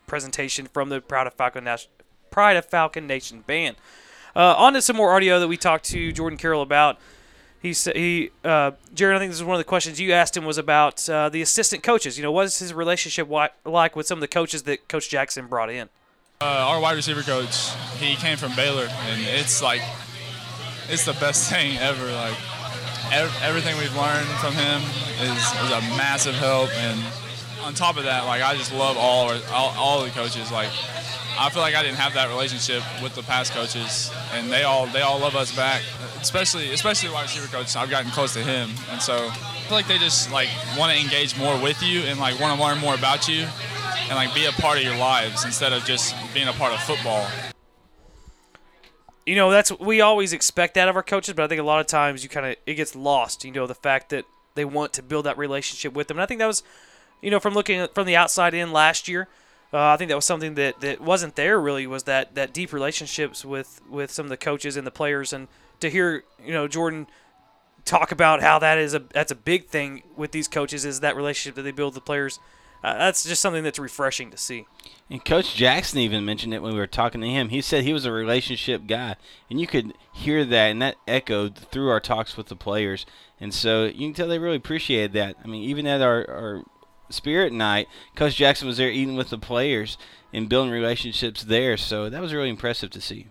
presentation 0.09 0.67
from 0.67 0.89
the 0.89 1.01
Pride 1.01 1.29
of 1.29 1.35
Falcon, 1.35 1.63
Nation, 1.63 1.93
Pride 2.33 2.57
of 2.57 2.67
Falcon 2.67 3.07
Nation 3.07 3.45
band. 3.47 3.77
Uh, 4.35 4.57
on 4.59 4.73
to 4.73 4.83
some 4.83 4.97
more 4.97 5.15
audio 5.15 5.39
that 5.39 5.47
we 5.47 5.57
talked 5.57 5.85
to 5.91 6.11
Jordan 6.11 6.37
Carroll 6.37 6.61
about. 6.61 6.99
He 7.63 7.73
said 7.73 7.95
he 7.95 8.33
uh, 8.43 8.73
Jaron. 8.93 9.15
I 9.15 9.19
think 9.21 9.31
this 9.31 9.39
is 9.39 9.45
one 9.45 9.55
of 9.55 9.61
the 9.61 9.65
questions 9.65 10.01
you 10.01 10.13
asked 10.13 10.37
him 10.37 10.45
was 10.45 10.59
about 10.59 11.09
uh, 11.09 11.29
the 11.29 11.41
assistant 11.41 11.85
coaches. 11.85 12.19
You 12.19 12.25
know, 12.25 12.33
what 12.33 12.47
is 12.47 12.59
his 12.59 12.75
relationship 12.75 13.29
like 13.65 13.95
with 13.95 14.09
some 14.09 14.19
of 14.19 14.23
the 14.23 14.27
coaches 14.27 14.65
that 14.65 14.89
Coach 14.89 15.09
Jackson 15.09 15.47
brought 15.47 15.71
in? 15.71 15.89
Uh, 16.41 16.47
our 16.47 16.81
wide 16.81 16.97
receiver 16.97 17.23
coach, 17.23 17.71
he 18.01 18.17
came 18.17 18.37
from 18.37 18.57
Baylor, 18.57 18.89
and 18.91 19.23
it's 19.23 19.63
like 19.63 19.83
it's 20.89 21.05
the 21.05 21.13
best 21.13 21.49
thing 21.53 21.77
ever. 21.79 22.11
Like 22.11 22.35
ev- 23.13 23.35
everything 23.43 23.77
we've 23.79 23.95
learned 23.97 24.29
from 24.39 24.55
him 24.55 24.83
is, 25.21 25.39
is 25.39 25.71
a 25.71 25.81
massive 25.97 26.35
help, 26.35 26.71
and 26.77 27.01
on 27.63 27.75
top 27.75 27.97
of 27.97 28.05
that, 28.05 28.25
like 28.25 28.43
I 28.43 28.57
just 28.57 28.73
love 28.73 28.97
all 28.97 29.29
our, 29.29 29.39
all, 29.53 29.75
all 29.77 30.05
the 30.05 30.11
coaches. 30.11 30.51
Like 30.51 30.71
I 31.39 31.51
feel 31.51 31.63
like 31.63 31.75
I 31.75 31.83
didn't 31.83 31.99
have 31.99 32.15
that 32.15 32.29
relationship 32.29 32.83
with 33.03 33.15
the 33.15 33.23
past 33.23 33.53
coaches, 33.53 34.11
and 34.33 34.51
they 34.51 34.63
all 34.63 34.87
they 34.87 35.03
all 35.03 35.19
love 35.19 35.37
us 35.37 35.55
back. 35.55 35.83
Especially 36.21 36.71
especially 36.73 37.11
wide 37.11 37.23
receiver 37.23 37.47
coach. 37.47 37.75
I've 37.77 37.91
gotten 37.91 38.11
close 38.11 38.35
to 38.35 38.43
him, 38.43 38.71
and 38.91 39.01
so 39.01 39.29
I 39.31 39.61
feel 39.69 39.77
like 39.77 39.89
they 39.89 39.99
just 39.99 40.31
like 40.31 40.49
want 40.79 40.93
to 40.93 41.01
engage 41.01 41.39
more 41.39 41.59
with 41.61 41.83
you 41.83 42.01
and 42.01 42.19
like 42.21 42.39
want 42.41 42.59
to 42.59 42.63
learn 42.65 42.79
more 42.79 42.95
about 42.95 43.29
you, 43.29 43.47
and 44.03 44.15
like 44.15 44.35
be 44.35 44.47
a 44.47 44.53
part 44.53 44.79
of 44.79 44.85
your 44.85 44.97
lives 44.97 45.45
instead 45.45 45.73
of 45.73 45.85
just 45.85 46.15
being 46.35 46.49
a 46.49 46.53
part 46.53 46.73
of 46.73 46.81
football. 46.81 47.27
You 49.31 49.37
know, 49.37 49.49
that's 49.53 49.71
we 49.79 50.01
always 50.01 50.33
expect 50.33 50.75
that 50.75 50.89
of 50.89 50.97
our 50.97 51.05
coaches, 51.05 51.35
but 51.35 51.45
I 51.45 51.47
think 51.47 51.61
a 51.61 51.65
lot 51.65 51.81
of 51.81 51.87
times 51.87 52.25
you 52.25 52.29
kind 52.29 52.47
of 52.47 52.57
it 52.67 52.75
gets 52.75 52.97
lost. 52.97 53.45
You 53.45 53.53
know, 53.53 53.69
the 53.69 53.77
fact 53.77 54.11
that 54.11 54.25
they 54.57 54.65
want 54.65 54.93
to 54.95 55.05
build 55.05 55.25
that 55.25 55.39
relationship 55.39 55.93
with 55.93 56.09
them, 56.09 56.17
and 56.17 56.23
I 56.25 56.27
think 56.27 56.41
that 56.41 56.49
was, 56.49 56.65
you 57.23 57.31
know, 57.31 57.39
from 57.39 57.55
looking 57.55 57.87
from 57.95 58.07
the 58.07 58.17
outside 58.17 58.55
in 58.55 58.73
last 58.73 59.07
year. 59.07 59.29
Uh, 59.73 59.91
I 59.91 59.97
think 59.97 60.09
that 60.09 60.17
was 60.17 60.25
something 60.25 60.57
that, 60.57 60.81
that 60.81 61.01
wasn't 61.01 61.37
there 61.37 61.61
really 61.61 61.87
was 61.87 62.03
that, 62.03 62.35
that 62.35 62.53
deep 62.53 62.73
relationships 62.73 63.45
with, 63.45 63.81
with 63.89 64.11
some 64.11 64.27
of 64.27 64.31
the 64.31 64.37
coaches 64.37 64.77
and 64.77 64.85
the 64.85 64.91
players 64.91 65.33
and 65.33 65.47
to 65.79 65.89
hear 65.89 66.25
you 66.45 66.53
know 66.53 66.67
Jordan 66.67 67.07
talk 67.85 68.11
about 68.11 68.43
how 68.43 68.59
that 68.59 68.79
is 68.79 68.95
a 68.95 68.99
that's 68.99 69.31
a 69.31 69.37
big 69.37 69.69
thing 69.69 70.03
with 70.17 70.33
these 70.33 70.49
coaches 70.49 70.85
is 70.85 70.99
that 71.01 71.15
relationship 71.15 71.55
that 71.55 71.63
they 71.63 71.71
build 71.71 71.95
with 71.95 72.03
the 72.03 72.07
players. 72.07 72.41
Uh, 72.83 72.97
that's 72.97 73.25
just 73.25 73.43
something 73.43 73.63
that's 73.63 73.79
refreshing 73.79 74.31
to 74.31 74.37
see. 74.39 74.67
And 75.11 75.25
Coach 75.25 75.55
Jackson 75.55 75.99
even 75.99 76.25
mentioned 76.25 76.55
it 76.55 76.63
when 76.63 76.73
we 76.73 76.79
were 76.79 76.87
talking 76.87 77.21
to 77.21 77.27
him. 77.27 77.51
He 77.51 77.61
said 77.61 77.85
he 77.85 77.93
was 77.93 78.07
a 78.07 78.13
relationship 78.13 78.87
guy, 78.87 79.17
and 79.51 79.61
you 79.61 79.67
could 79.67 79.93
hear 80.13 80.45
that, 80.45 80.67
and 80.69 80.81
that 80.81 80.97
echoed 81.07 81.57
through 81.57 81.91
our 81.91 82.01
talks 82.01 82.37
with 82.37 82.47
the 82.47 82.57
players. 82.57 83.05
And 83.41 83.53
so 83.53 83.85
you 83.85 84.07
can 84.09 84.15
tell 84.15 84.29
they 84.29 84.39
really 84.39 84.57
appreciated 84.57 85.13
that. 85.15 85.37
I 85.43 85.47
mean, 85.47 85.63
even 85.65 85.87
at 85.87 86.01
our, 86.01 86.29
our 86.31 86.63
Spirit 87.11 87.53
Night, 87.53 87.89
Coach 88.15 88.37
Jackson 88.37 88.67
was 88.67 88.77
there 88.77 88.91
eating 88.91 89.17
with 89.17 89.31
the 89.31 89.39
players 89.39 89.99
and 90.33 90.49
building 90.49 90.73
relationships 90.73 91.43
there. 91.43 91.77
So 91.77 92.09
that 92.09 92.23
was 92.23 92.33
really 92.33 92.51
impressive 92.51 92.91
to 92.91 93.01
see. 93.01 93.27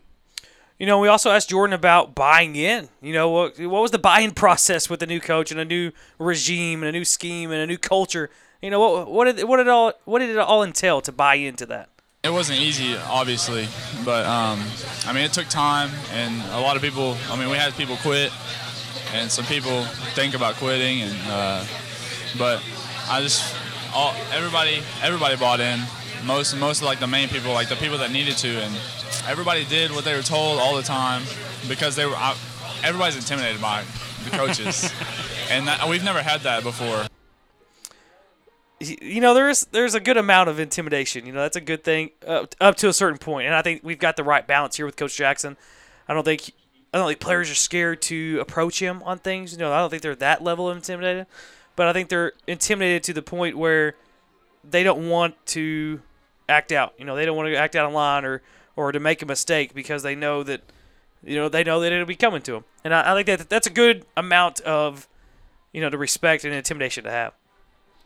You 0.77 0.85
know, 0.85 0.99
we 0.99 1.09
also 1.09 1.31
asked 1.31 1.49
Jordan 1.49 1.73
about 1.73 2.15
buying 2.15 2.55
in. 2.55 2.89
You 3.01 3.13
know, 3.13 3.29
what, 3.29 3.59
what 3.59 3.81
was 3.81 3.91
the 3.91 3.99
buy-in 3.99 4.31
process 4.35 4.89
with 4.89 4.99
the 4.99 5.07
new 5.07 5.19
coach 5.19 5.51
and 5.51 5.59
a 5.59 5.65
new 5.65 5.91
regime 6.17 6.83
and 6.83 6.89
a 6.89 6.97
new 6.97 7.05
scheme 7.05 7.51
and 7.51 7.61
a 7.61 7.67
new 7.67 7.77
culture? 7.77 8.29
You 8.61 8.69
know, 8.69 8.79
what 8.79 9.09
what 9.09 9.25
did 9.25 9.47
what 9.47 9.57
did 9.57 9.69
all 9.69 9.93
what 10.03 10.19
did 10.19 10.31
it 10.31 10.37
all 10.37 10.63
entail 10.63 10.99
to 11.01 11.11
buy 11.13 11.35
into 11.35 11.65
that? 11.67 11.89
It 12.23 12.31
wasn't 12.31 12.59
easy, 12.59 12.97
obviously, 12.97 13.69
but 14.03 14.25
um, 14.25 14.61
I 15.05 15.13
mean, 15.13 15.23
it 15.23 15.31
took 15.31 15.47
time, 15.47 15.89
and 16.11 16.41
a 16.51 16.59
lot 16.59 16.75
of 16.75 16.81
people. 16.81 17.15
I 17.29 17.39
mean, 17.39 17.49
we 17.49 17.55
had 17.55 17.73
people 17.75 17.95
quit, 17.97 18.33
and 19.13 19.31
some 19.31 19.45
people 19.45 19.83
think 20.13 20.35
about 20.35 20.55
quitting, 20.55 21.03
and 21.03 21.15
uh, 21.27 21.65
but 22.37 22.61
I 23.09 23.21
just 23.21 23.55
all 23.95 24.13
everybody 24.33 24.81
everybody 25.01 25.37
bought 25.37 25.61
in. 25.61 25.79
Most 26.25 26.57
most 26.57 26.81
of 26.81 26.87
like 26.87 26.99
the 26.99 27.07
main 27.07 27.29
people, 27.29 27.53
like 27.53 27.69
the 27.69 27.77
people 27.77 27.97
that 27.99 28.11
needed 28.11 28.35
to, 28.39 28.49
and 28.49 28.75
everybody 29.25 29.63
did 29.63 29.91
what 29.91 30.03
they 30.03 30.13
were 30.13 30.21
told 30.21 30.59
all 30.59 30.75
the 30.75 30.83
time 30.83 31.23
because 31.69 31.95
they 31.95 32.05
were. 32.05 32.15
I, 32.15 32.35
everybody's 32.83 33.15
intimidated 33.15 33.61
by 33.61 33.85
the 34.25 34.31
coaches, 34.31 34.91
and 35.49 35.65
that, 35.69 35.87
we've 35.87 36.03
never 36.03 36.21
had 36.21 36.41
that 36.41 36.63
before. 36.63 37.05
You 38.79 39.19
know, 39.19 39.33
there's 39.33 39.65
there's 39.71 39.93
a 39.93 39.99
good 39.99 40.17
amount 40.17 40.49
of 40.49 40.59
intimidation. 40.59 41.25
You 41.25 41.33
know, 41.33 41.41
that's 41.41 41.57
a 41.57 41.61
good 41.61 41.83
thing 41.83 42.11
up, 42.25 42.55
up 42.61 42.75
to 42.77 42.87
a 42.87 42.93
certain 42.93 43.17
point, 43.17 43.45
and 43.45 43.55
I 43.55 43.61
think 43.61 43.81
we've 43.83 43.99
got 43.99 44.15
the 44.15 44.23
right 44.23 44.45
balance 44.45 44.77
here 44.77 44.85
with 44.85 44.95
Coach 44.95 45.15
Jackson. 45.15 45.57
I 46.07 46.13
don't 46.13 46.23
think 46.23 46.51
I 46.93 46.97
don't 46.97 47.07
think 47.07 47.19
players 47.19 47.51
are 47.51 47.55
scared 47.55 48.01
to 48.03 48.39
approach 48.39 48.79
him 48.79 49.03
on 49.03 49.19
things. 49.19 49.51
You 49.51 49.59
know, 49.59 49.71
I 49.71 49.79
don't 49.79 49.89
think 49.89 50.01
they're 50.01 50.15
that 50.15 50.43
level 50.43 50.69
of 50.69 50.77
intimidated, 50.77 51.27
but 51.75 51.87
I 51.87 51.93
think 51.93 52.09
they're 52.09 52.33
intimidated 52.47 53.03
to 53.03 53.13
the 53.13 53.21
point 53.21 53.57
where 53.57 53.95
they 54.63 54.83
don't 54.83 55.09
want 55.09 55.35
to 55.47 56.01
act 56.47 56.71
out. 56.71 56.93
You 56.97 57.05
know, 57.05 57.15
they 57.15 57.25
don't 57.25 57.37
want 57.37 57.49
to 57.49 57.55
act 57.55 57.75
out 57.75 57.85
of 57.85 57.93
line 57.93 58.25
or 58.25 58.41
or 58.75 58.91
to 58.91 58.99
make 58.99 59.21
a 59.21 59.25
mistake 59.25 59.73
because 59.73 60.03
they 60.03 60.15
know 60.15 60.41
that 60.43 60.61
you 61.23 61.35
know 61.35 61.49
they 61.49 61.63
know 61.63 61.79
that 61.81 61.91
it'll 61.91 62.05
be 62.05 62.15
coming 62.15 62.41
to 62.43 62.53
them. 62.53 62.63
And 62.83 62.93
I, 62.93 63.11
I 63.11 63.23
think 63.23 63.39
that 63.39 63.49
that's 63.49 63.67
a 63.67 63.71
good 63.71 64.05
amount 64.17 64.61
of 64.61 65.07
you 65.73 65.81
know 65.81 65.89
the 65.89 65.97
respect 65.97 66.43
and 66.43 66.53
intimidation 66.53 67.03
to 67.03 67.11
have. 67.11 67.33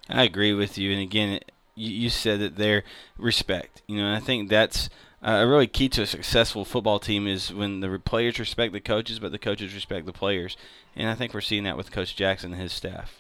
I 0.10 0.24
agree 0.24 0.54
with 0.54 0.78
you. 0.78 0.92
And 0.92 1.02
again, 1.02 1.40
you, 1.76 2.10
said 2.10 2.40
that 2.40 2.58
their 2.58 2.84
respect. 3.18 3.82
You 3.88 3.98
know, 3.98 4.14
I 4.14 4.20
think 4.20 4.50
that's 4.50 4.90
uh, 5.22 5.40
a 5.42 5.48
really 5.48 5.68
key 5.68 5.90
to 5.90 6.04
a 6.04 6.06
successful 6.06 6.66
football 6.66 7.00
team 7.00 7.28
is 7.28 7.54
when 7.54 7.80
the 7.80 8.00
players 8.00 8.40
respect 8.40 8.74
the 8.74 8.80
coaches, 8.80 9.20
but 9.20 9.32
the 9.32 9.40
coaches 9.40 9.74
respect 9.74 10.06
the 10.06 10.14
players. 10.14 10.58
And 10.96 11.10
I 11.10 11.16
think 11.16 11.34
we're 11.34 11.42
seeing 11.42 11.64
that 11.64 11.78
with 11.78 11.92
Coach 11.92 12.16
Jackson 12.16 12.54
and 12.54 12.62
his 12.62 12.74
staff. 12.74 13.20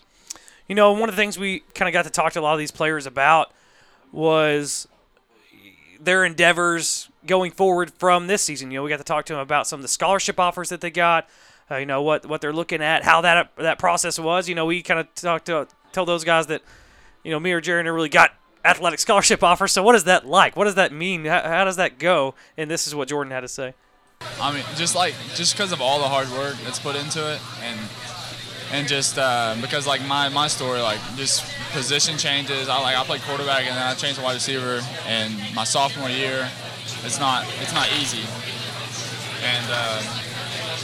You 0.67 0.75
know, 0.75 0.91
one 0.91 1.09
of 1.09 1.15
the 1.15 1.21
things 1.21 1.37
we 1.37 1.61
kind 1.73 1.89
of 1.89 1.93
got 1.93 2.03
to 2.05 2.09
talk 2.09 2.33
to 2.33 2.39
a 2.39 2.41
lot 2.41 2.53
of 2.53 2.59
these 2.59 2.71
players 2.71 3.05
about 3.05 3.51
was 4.11 4.87
their 5.99 6.23
endeavors 6.25 7.09
going 7.25 7.51
forward 7.51 7.91
from 7.91 8.27
this 8.27 8.43
season. 8.43 8.71
You 8.71 8.79
know, 8.79 8.83
we 8.83 8.89
got 8.89 8.97
to 8.97 9.03
talk 9.03 9.25
to 9.25 9.33
them 9.33 9.41
about 9.41 9.67
some 9.67 9.79
of 9.79 9.81
the 9.81 9.87
scholarship 9.89 10.39
offers 10.39 10.69
that 10.69 10.81
they 10.81 10.91
got. 10.91 11.27
Uh, 11.71 11.77
you 11.77 11.85
know 11.85 12.01
what 12.01 12.25
what 12.25 12.41
they're 12.41 12.53
looking 12.53 12.81
at, 12.81 13.03
how 13.03 13.21
that 13.21 13.51
that 13.55 13.79
process 13.79 14.19
was. 14.19 14.49
You 14.49 14.55
know, 14.55 14.65
we 14.65 14.81
kind 14.81 14.99
of 14.99 15.13
talked 15.15 15.45
to 15.45 15.67
tell 15.93 16.05
those 16.05 16.23
guys 16.23 16.47
that, 16.47 16.61
you 17.23 17.31
know, 17.31 17.39
me 17.39 17.51
or 17.51 17.61
Jaron 17.61 17.85
never 17.85 17.95
really 17.95 18.09
got 18.09 18.31
athletic 18.65 18.99
scholarship 18.99 19.43
offers. 19.49 19.71
So 19.71 19.83
what 19.83 19.95
is 19.95 20.05
that 20.05 20.25
like? 20.25 20.55
What 20.55 20.65
does 20.65 20.75
that 20.75 20.91
mean? 20.91 21.25
How, 21.25 21.41
how 21.41 21.65
does 21.65 21.77
that 21.77 21.99
go? 21.99 22.35
And 22.57 22.69
this 22.69 22.87
is 22.87 22.95
what 22.95 23.07
Jordan 23.07 23.31
had 23.31 23.41
to 23.41 23.47
say. 23.47 23.73
I 24.39 24.53
mean, 24.53 24.63
just 24.75 24.95
like 24.95 25.13
just 25.35 25.53
because 25.53 25.71
of 25.71 25.81
all 25.81 25.99
the 25.99 26.07
hard 26.07 26.29
work 26.31 26.55
that's 26.63 26.79
put 26.79 26.95
into 26.95 27.19
it, 27.33 27.41
and 27.61 27.79
and 28.71 28.87
just 28.87 29.17
uh, 29.17 29.55
because 29.61 29.85
like 29.85 30.05
my, 30.07 30.29
my 30.29 30.47
story, 30.47 30.79
like 30.79 30.99
just 31.15 31.43
position 31.71 32.17
changes. 32.17 32.69
I 32.69 32.81
like 32.81 32.95
I 32.95 33.03
played 33.03 33.21
quarterback 33.21 33.65
and 33.67 33.75
then 33.75 33.83
I 33.83 33.93
changed 33.93 34.17
to 34.17 34.23
wide 34.23 34.33
receiver, 34.33 34.81
and 35.07 35.33
my 35.53 35.63
sophomore 35.63 36.09
year, 36.09 36.49
it's 37.03 37.19
not 37.19 37.45
it's 37.59 37.73
not 37.73 37.87
easy, 37.99 38.23
and 39.43 39.65
uh, 39.69 40.01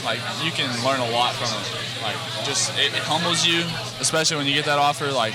like 0.04 0.20
you 0.42 0.50
can 0.50 0.68
learn 0.84 1.00
a 1.00 1.10
lot 1.10 1.34
from 1.34 1.48
it. 1.48 2.02
Like 2.02 2.16
just 2.44 2.76
it, 2.78 2.92
it 2.94 3.02
humbles 3.02 3.46
you, 3.46 3.64
especially 4.00 4.36
when 4.36 4.46
you 4.46 4.54
get 4.54 4.64
that 4.64 4.78
offer. 4.78 5.10
Like 5.10 5.34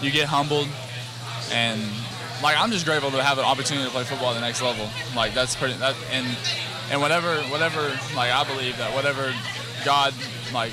you 0.00 0.10
get 0.10 0.26
humbled, 0.26 0.68
and 1.52 1.80
like 2.42 2.56
I'm 2.58 2.70
just 2.70 2.84
grateful 2.84 3.10
to 3.12 3.22
have 3.22 3.38
an 3.38 3.44
opportunity 3.44 3.86
to 3.86 3.92
play 3.92 4.04
football 4.04 4.30
at 4.30 4.34
the 4.34 4.40
next 4.40 4.62
level. 4.62 4.88
Like 5.14 5.34
that's 5.34 5.54
pretty 5.54 5.74
that 5.74 5.94
and 6.10 6.26
and 6.90 7.00
whatever 7.00 7.36
whatever 7.44 7.88
like 8.14 8.32
I 8.32 8.44
believe 8.44 8.76
that 8.78 8.94
whatever 8.94 9.32
God 9.84 10.14
like 10.52 10.72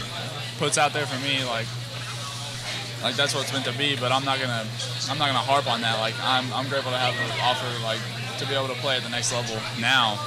puts 0.57 0.77
out 0.77 0.93
there 0.93 1.06
for 1.06 1.19
me 1.23 1.45
like 1.45 1.68
like 3.01 3.15
that's 3.15 3.34
what 3.34 3.43
it's 3.43 3.53
meant 3.53 3.65
to 3.65 3.77
be. 3.77 3.95
But 3.95 4.11
I'm 4.11 4.26
not 4.26 4.39
gonna 4.39 4.65
I'm 5.10 5.18
not 5.18 5.27
gonna 5.27 5.45
harp 5.45 5.68
on 5.68 5.81
that. 5.81 5.99
Like 5.99 6.15
I'm 6.22 6.51
I'm 6.53 6.68
grateful 6.68 6.91
to 6.91 6.97
have 6.97 7.14
an 7.14 7.31
offer 7.41 7.69
like 7.84 7.99
to 8.39 8.47
be 8.47 8.56
able 8.56 8.68
to 8.68 8.80
play 8.81 8.97
at 8.97 9.03
the 9.03 9.10
next 9.10 9.31
level 9.31 9.56
now. 9.80 10.19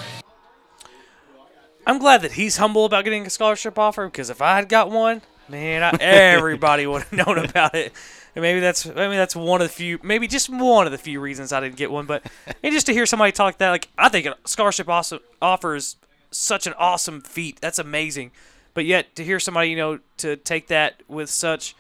I'm 1.87 1.99
glad 1.99 2.23
that 2.23 2.33
he's 2.33 2.57
humble 2.57 2.85
about 2.85 3.05
getting 3.05 3.27
a 3.27 3.31
scholarship 3.31 3.79
offer 3.79 4.07
because 4.07 4.31
if 4.31 4.41
I 4.41 4.57
had 4.57 4.69
got 4.69 4.91
one, 4.91 5.23
man, 5.49 5.83
I, 5.83 5.91
everybody 6.01 6.87
would 6.87 7.03
have 7.03 7.27
known 7.27 7.39
about 7.39 7.75
it. 7.75 7.93
And 8.35 8.43
maybe 8.43 8.61
that's 8.61 8.87
maybe 8.87 9.17
that's 9.17 9.37
one 9.37 9.61
of 9.61 9.69
the 9.69 9.75
few, 9.75 9.99
maybe 10.03 10.27
just 10.27 10.49
one 10.49 10.87
of 10.87 10.93
the 10.93 10.99
few 10.99 11.21
reasons 11.21 11.53
I 11.53 11.61
didn't 11.61 11.77
get 11.77 11.91
one. 11.91 12.07
But 12.07 12.25
and 12.63 12.73
just 12.73 12.87
to 12.87 12.93
hear 12.93 13.07
somebody 13.07 13.33
talk 13.33 13.59
that, 13.59 13.71
like 13.71 13.89
I 13.99 14.09
think 14.09 14.27
a 14.27 14.37
scholarship 14.45 14.89
also 14.89 15.21
offers 15.41 15.97
such 16.31 16.67
an 16.67 16.73
awesome 16.79 17.21
feat. 17.21 17.61
That's 17.61 17.79
amazing. 17.79 18.31
But 18.75 18.87
yet 18.87 19.15
to 19.17 19.25
hear 19.25 19.39
somebody, 19.39 19.69
you 19.69 19.77
know, 19.77 19.99
to 20.19 20.37
take 20.37 20.69
that 20.69 21.03
with 21.09 21.29
such 21.29 21.77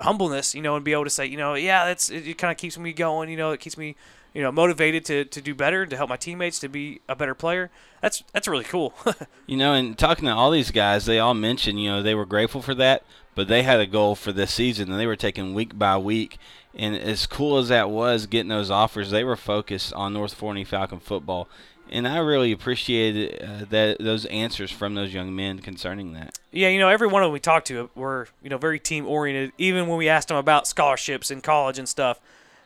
humbleness, 0.00 0.54
you 0.54 0.62
know, 0.62 0.76
and 0.76 0.84
be 0.84 0.92
able 0.92 1.04
to 1.04 1.10
say, 1.10 1.26
you 1.26 1.36
know, 1.36 1.54
yeah, 1.54 1.84
that's 1.84 2.10
it, 2.10 2.26
it 2.26 2.38
kind 2.38 2.50
of 2.50 2.56
keeps 2.56 2.78
me 2.78 2.92
going. 2.92 3.28
You 3.28 3.36
know, 3.36 3.50
it 3.50 3.60
keeps 3.60 3.76
me, 3.76 3.96
you 4.34 4.42
know, 4.42 4.50
motivated 4.50 5.04
to, 5.06 5.24
to 5.26 5.40
do 5.40 5.54
better, 5.54 5.84
to 5.86 5.96
help 5.96 6.08
my 6.08 6.16
teammates 6.16 6.58
to 6.60 6.68
be 6.68 7.00
a 7.08 7.14
better 7.14 7.34
player. 7.34 7.70
That's 8.00 8.24
that's 8.32 8.48
really 8.48 8.64
cool. 8.64 8.94
You 9.46 9.56
know, 9.58 9.74
and 9.74 9.98
talking 9.98 10.24
to 10.26 10.32
all 10.32 10.50
these 10.50 10.70
guys, 10.70 11.04
they 11.04 11.18
all 11.18 11.34
mentioned, 11.34 11.82
you 11.82 11.90
know, 11.90 12.02
they 12.02 12.14
were 12.14 12.24
grateful 12.24 12.62
for 12.62 12.74
that, 12.76 13.02
but 13.34 13.48
they 13.48 13.64
had 13.64 13.80
a 13.80 13.86
goal 13.86 14.14
for 14.14 14.32
this 14.32 14.54
season, 14.54 14.90
and 14.90 14.98
they 14.98 15.06
were 15.06 15.16
taking 15.16 15.52
week 15.52 15.78
by 15.78 15.98
week. 15.98 16.38
And 16.74 16.96
as 16.96 17.26
cool 17.26 17.58
as 17.58 17.68
that 17.68 17.90
was, 17.90 18.26
getting 18.26 18.48
those 18.48 18.70
offers, 18.70 19.10
they 19.10 19.24
were 19.24 19.36
focused 19.36 19.92
on 19.92 20.14
North 20.14 20.32
Forney 20.32 20.64
Falcon 20.64 21.00
football. 21.00 21.48
And 21.90 22.08
I 22.08 22.18
really 22.18 22.52
appreciated 22.52 23.42
uh, 23.42 23.66
that 23.68 23.98
those 23.98 24.24
answers 24.26 24.70
from 24.70 24.94
those 24.94 25.12
young 25.12 25.36
men 25.36 25.58
concerning 25.58 26.14
that. 26.14 26.38
yeah, 26.50 26.68
you 26.68 26.78
know, 26.78 26.88
every 26.88 27.08
one 27.08 27.22
of 27.22 27.26
them 27.26 27.32
we 27.34 27.40
talked 27.40 27.66
to 27.66 27.90
were, 27.94 28.28
you 28.42 28.48
know, 28.48 28.56
very 28.56 28.78
team 28.78 29.06
oriented. 29.06 29.52
Even 29.58 29.86
when 29.86 29.98
we 29.98 30.08
asked 30.08 30.28
them 30.28 30.38
about 30.38 30.66
scholarships 30.66 31.30
in 31.30 31.42
college 31.42 31.78
and 31.78 31.86
stuff, 31.86 32.18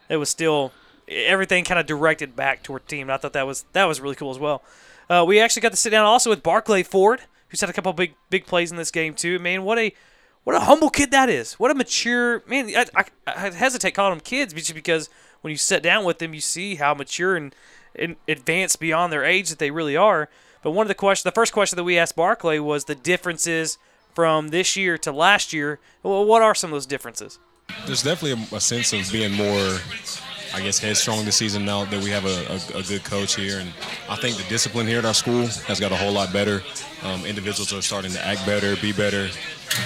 it 0.09 0.19
was 0.19 0.29
still 0.29 0.71
everything 1.09 1.65
kind 1.65 1.79
of 1.79 1.87
directed 1.87 2.37
back 2.37 2.63
toward 2.63 2.87
team. 2.89 3.03
And 3.03 3.13
I 3.13 3.17
thought 3.17 3.33
that 3.35 3.47
was 3.47 3.65
that 3.73 3.85
was 3.85 4.01
really 4.01 4.15
cool 4.15 4.31
as 4.31 4.39
well. 4.39 4.63
Uh, 5.09 5.25
we 5.27 5.41
actually 5.41 5.63
got 5.63 5.71
to 5.71 5.77
sit 5.77 5.91
down 5.91 6.05
also 6.05 6.31
with 6.31 6.43
Barclay 6.43 6.83
Ford, 6.83 7.23
who's 7.49 7.61
had 7.61 7.71
a 7.71 7.73
couple 7.73 7.93
big 7.93 8.15
big 8.31 8.47
plays 8.47 8.71
in 8.71 8.77
this 8.77 8.91
game 8.91 9.15
too. 9.15 9.39
Man, 9.39 9.63
what 9.63 9.79
a 9.79 9.93
what 10.45 10.57
a 10.57 10.61
humble 10.61 10.91
kid 10.91 11.11
that 11.11 11.29
is. 11.29 11.55
What 11.55 11.71
a 11.71 11.75
mature 11.75 12.43
man. 12.47 12.71
I, 12.77 12.87
I, 12.95 13.05
I 13.27 13.51
hesitate 13.51 13.93
calling 13.93 14.13
them 14.13 14.21
kids 14.21 14.55
just 14.55 14.75
because 14.75 15.11
when 15.43 15.51
you 15.51 15.57
sit 15.57 15.83
down 15.83 16.05
with 16.05 16.19
them, 16.19 16.35
you 16.35 16.41
see 16.41 16.77
how 16.77 16.95
mature 16.95 17.37
and, 17.37 17.55
and 17.95 18.17
advanced 18.29 18.81
beyond 18.81 19.13
their 19.13 19.25
age 19.25 19.49
that 19.51 19.59
they 19.59 19.71
really 19.71 19.97
are. 19.97 20.29
But 20.63 20.73
one 20.73 20.85
of 20.85 20.89
the 20.89 20.95
questions, 20.95 21.23
the 21.25 21.33
first 21.33 21.53
question 21.53 21.77
that 21.77 21.85
we 21.85 21.99
asked 21.99 22.17
Barclay 22.17 22.59
was 22.59 22.87
the 22.87 22.95
differences 22.97 23.79
from 24.15 24.49
this 24.49 24.77
year 24.77 24.99
to 24.99 25.13
last 25.13 25.53
year. 25.53 25.79
Well, 26.03 26.25
what 26.25 26.43
are 26.43 26.55
some 26.55 26.71
of 26.71 26.75
those 26.75 26.87
differences? 26.87 27.39
There's 27.87 28.03
definitely 28.03 28.47
a, 28.51 28.57
a 28.57 28.61
sense 28.61 28.93
of 28.93 29.13
being 29.13 29.33
more, 29.33 29.79
I 30.55 30.61
guess, 30.63 30.79
headstrong 30.79 31.25
this 31.25 31.37
season 31.37 31.65
now 31.65 31.85
that 31.85 32.03
we 32.03 32.11
have 32.11 32.25
a, 32.25 32.61
a, 32.75 32.79
a 32.79 32.83
good 32.83 33.05
coach 33.05 33.37
here. 33.37 33.59
And 33.59 33.71
I 34.09 34.17
think 34.17 34.37
the 34.37 34.45
discipline 34.49 34.87
here 34.87 34.99
at 34.99 35.05
our 35.05 35.15
school 35.15 35.47
has 35.47 35.79
got 35.81 35.93
a 35.93 35.97
whole 35.97 36.13
lot 36.13 36.33
better. 36.33 36.63
Um, 37.03 37.25
individuals 37.27 37.73
are 37.73 37.83
starting 37.83 38.11
to 38.13 38.27
act 38.27 38.47
better, 38.47 38.77
be 38.77 38.93
better, 38.93 39.29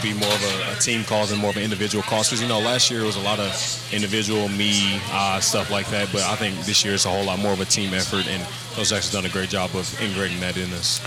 be 0.02 0.12
more 0.14 0.32
of 0.32 0.42
a, 0.42 0.72
a 0.72 0.74
team 0.76 1.04
cause 1.04 1.32
and 1.32 1.40
more 1.40 1.50
of 1.50 1.56
an 1.56 1.62
individual 1.62 2.02
cause. 2.04 2.28
Because, 2.28 2.40
you 2.42 2.48
know, 2.48 2.60
last 2.60 2.90
year 2.90 3.00
it 3.00 3.06
was 3.06 3.16
a 3.16 3.22
lot 3.22 3.40
of 3.40 3.50
individual, 3.92 4.48
me, 4.48 5.00
uh, 5.10 5.40
stuff 5.40 5.70
like 5.70 5.88
that. 5.90 6.08
But 6.12 6.22
I 6.22 6.36
think 6.36 6.58
this 6.66 6.84
year 6.84 6.94
it's 6.94 7.06
a 7.06 7.10
whole 7.10 7.24
lot 7.24 7.38
more 7.38 7.52
of 7.52 7.60
a 7.60 7.64
team 7.64 7.92
effort. 7.94 8.26
And 8.28 8.42
Coach 8.74 8.90
Jackson's 8.90 9.12
done 9.12 9.26
a 9.26 9.32
great 9.32 9.48
job 9.48 9.70
of 9.74 10.00
integrating 10.00 10.40
that 10.40 10.56
in 10.56 10.72
us. 10.72 11.00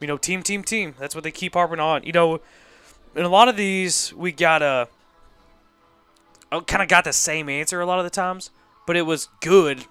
you 0.00 0.08
know, 0.08 0.16
team, 0.18 0.42
team, 0.42 0.62
team. 0.64 0.94
That's 0.98 1.14
what 1.14 1.24
they 1.24 1.30
keep 1.30 1.54
harping 1.54 1.80
on. 1.80 2.02
You 2.02 2.12
know, 2.12 2.40
in 3.14 3.24
a 3.24 3.28
lot 3.28 3.48
of 3.48 3.56
these, 3.56 4.12
we 4.14 4.32
got 4.32 4.60
a 4.62 4.88
kind 6.60 6.82
of 6.82 6.88
got 6.88 7.04
the 7.04 7.12
same 7.12 7.48
answer 7.48 7.80
a 7.80 7.86
lot 7.86 7.98
of 7.98 8.04
the 8.04 8.10
times, 8.10 8.50
but 8.86 8.96
it 8.96 9.02
was 9.02 9.28
good. 9.40 9.86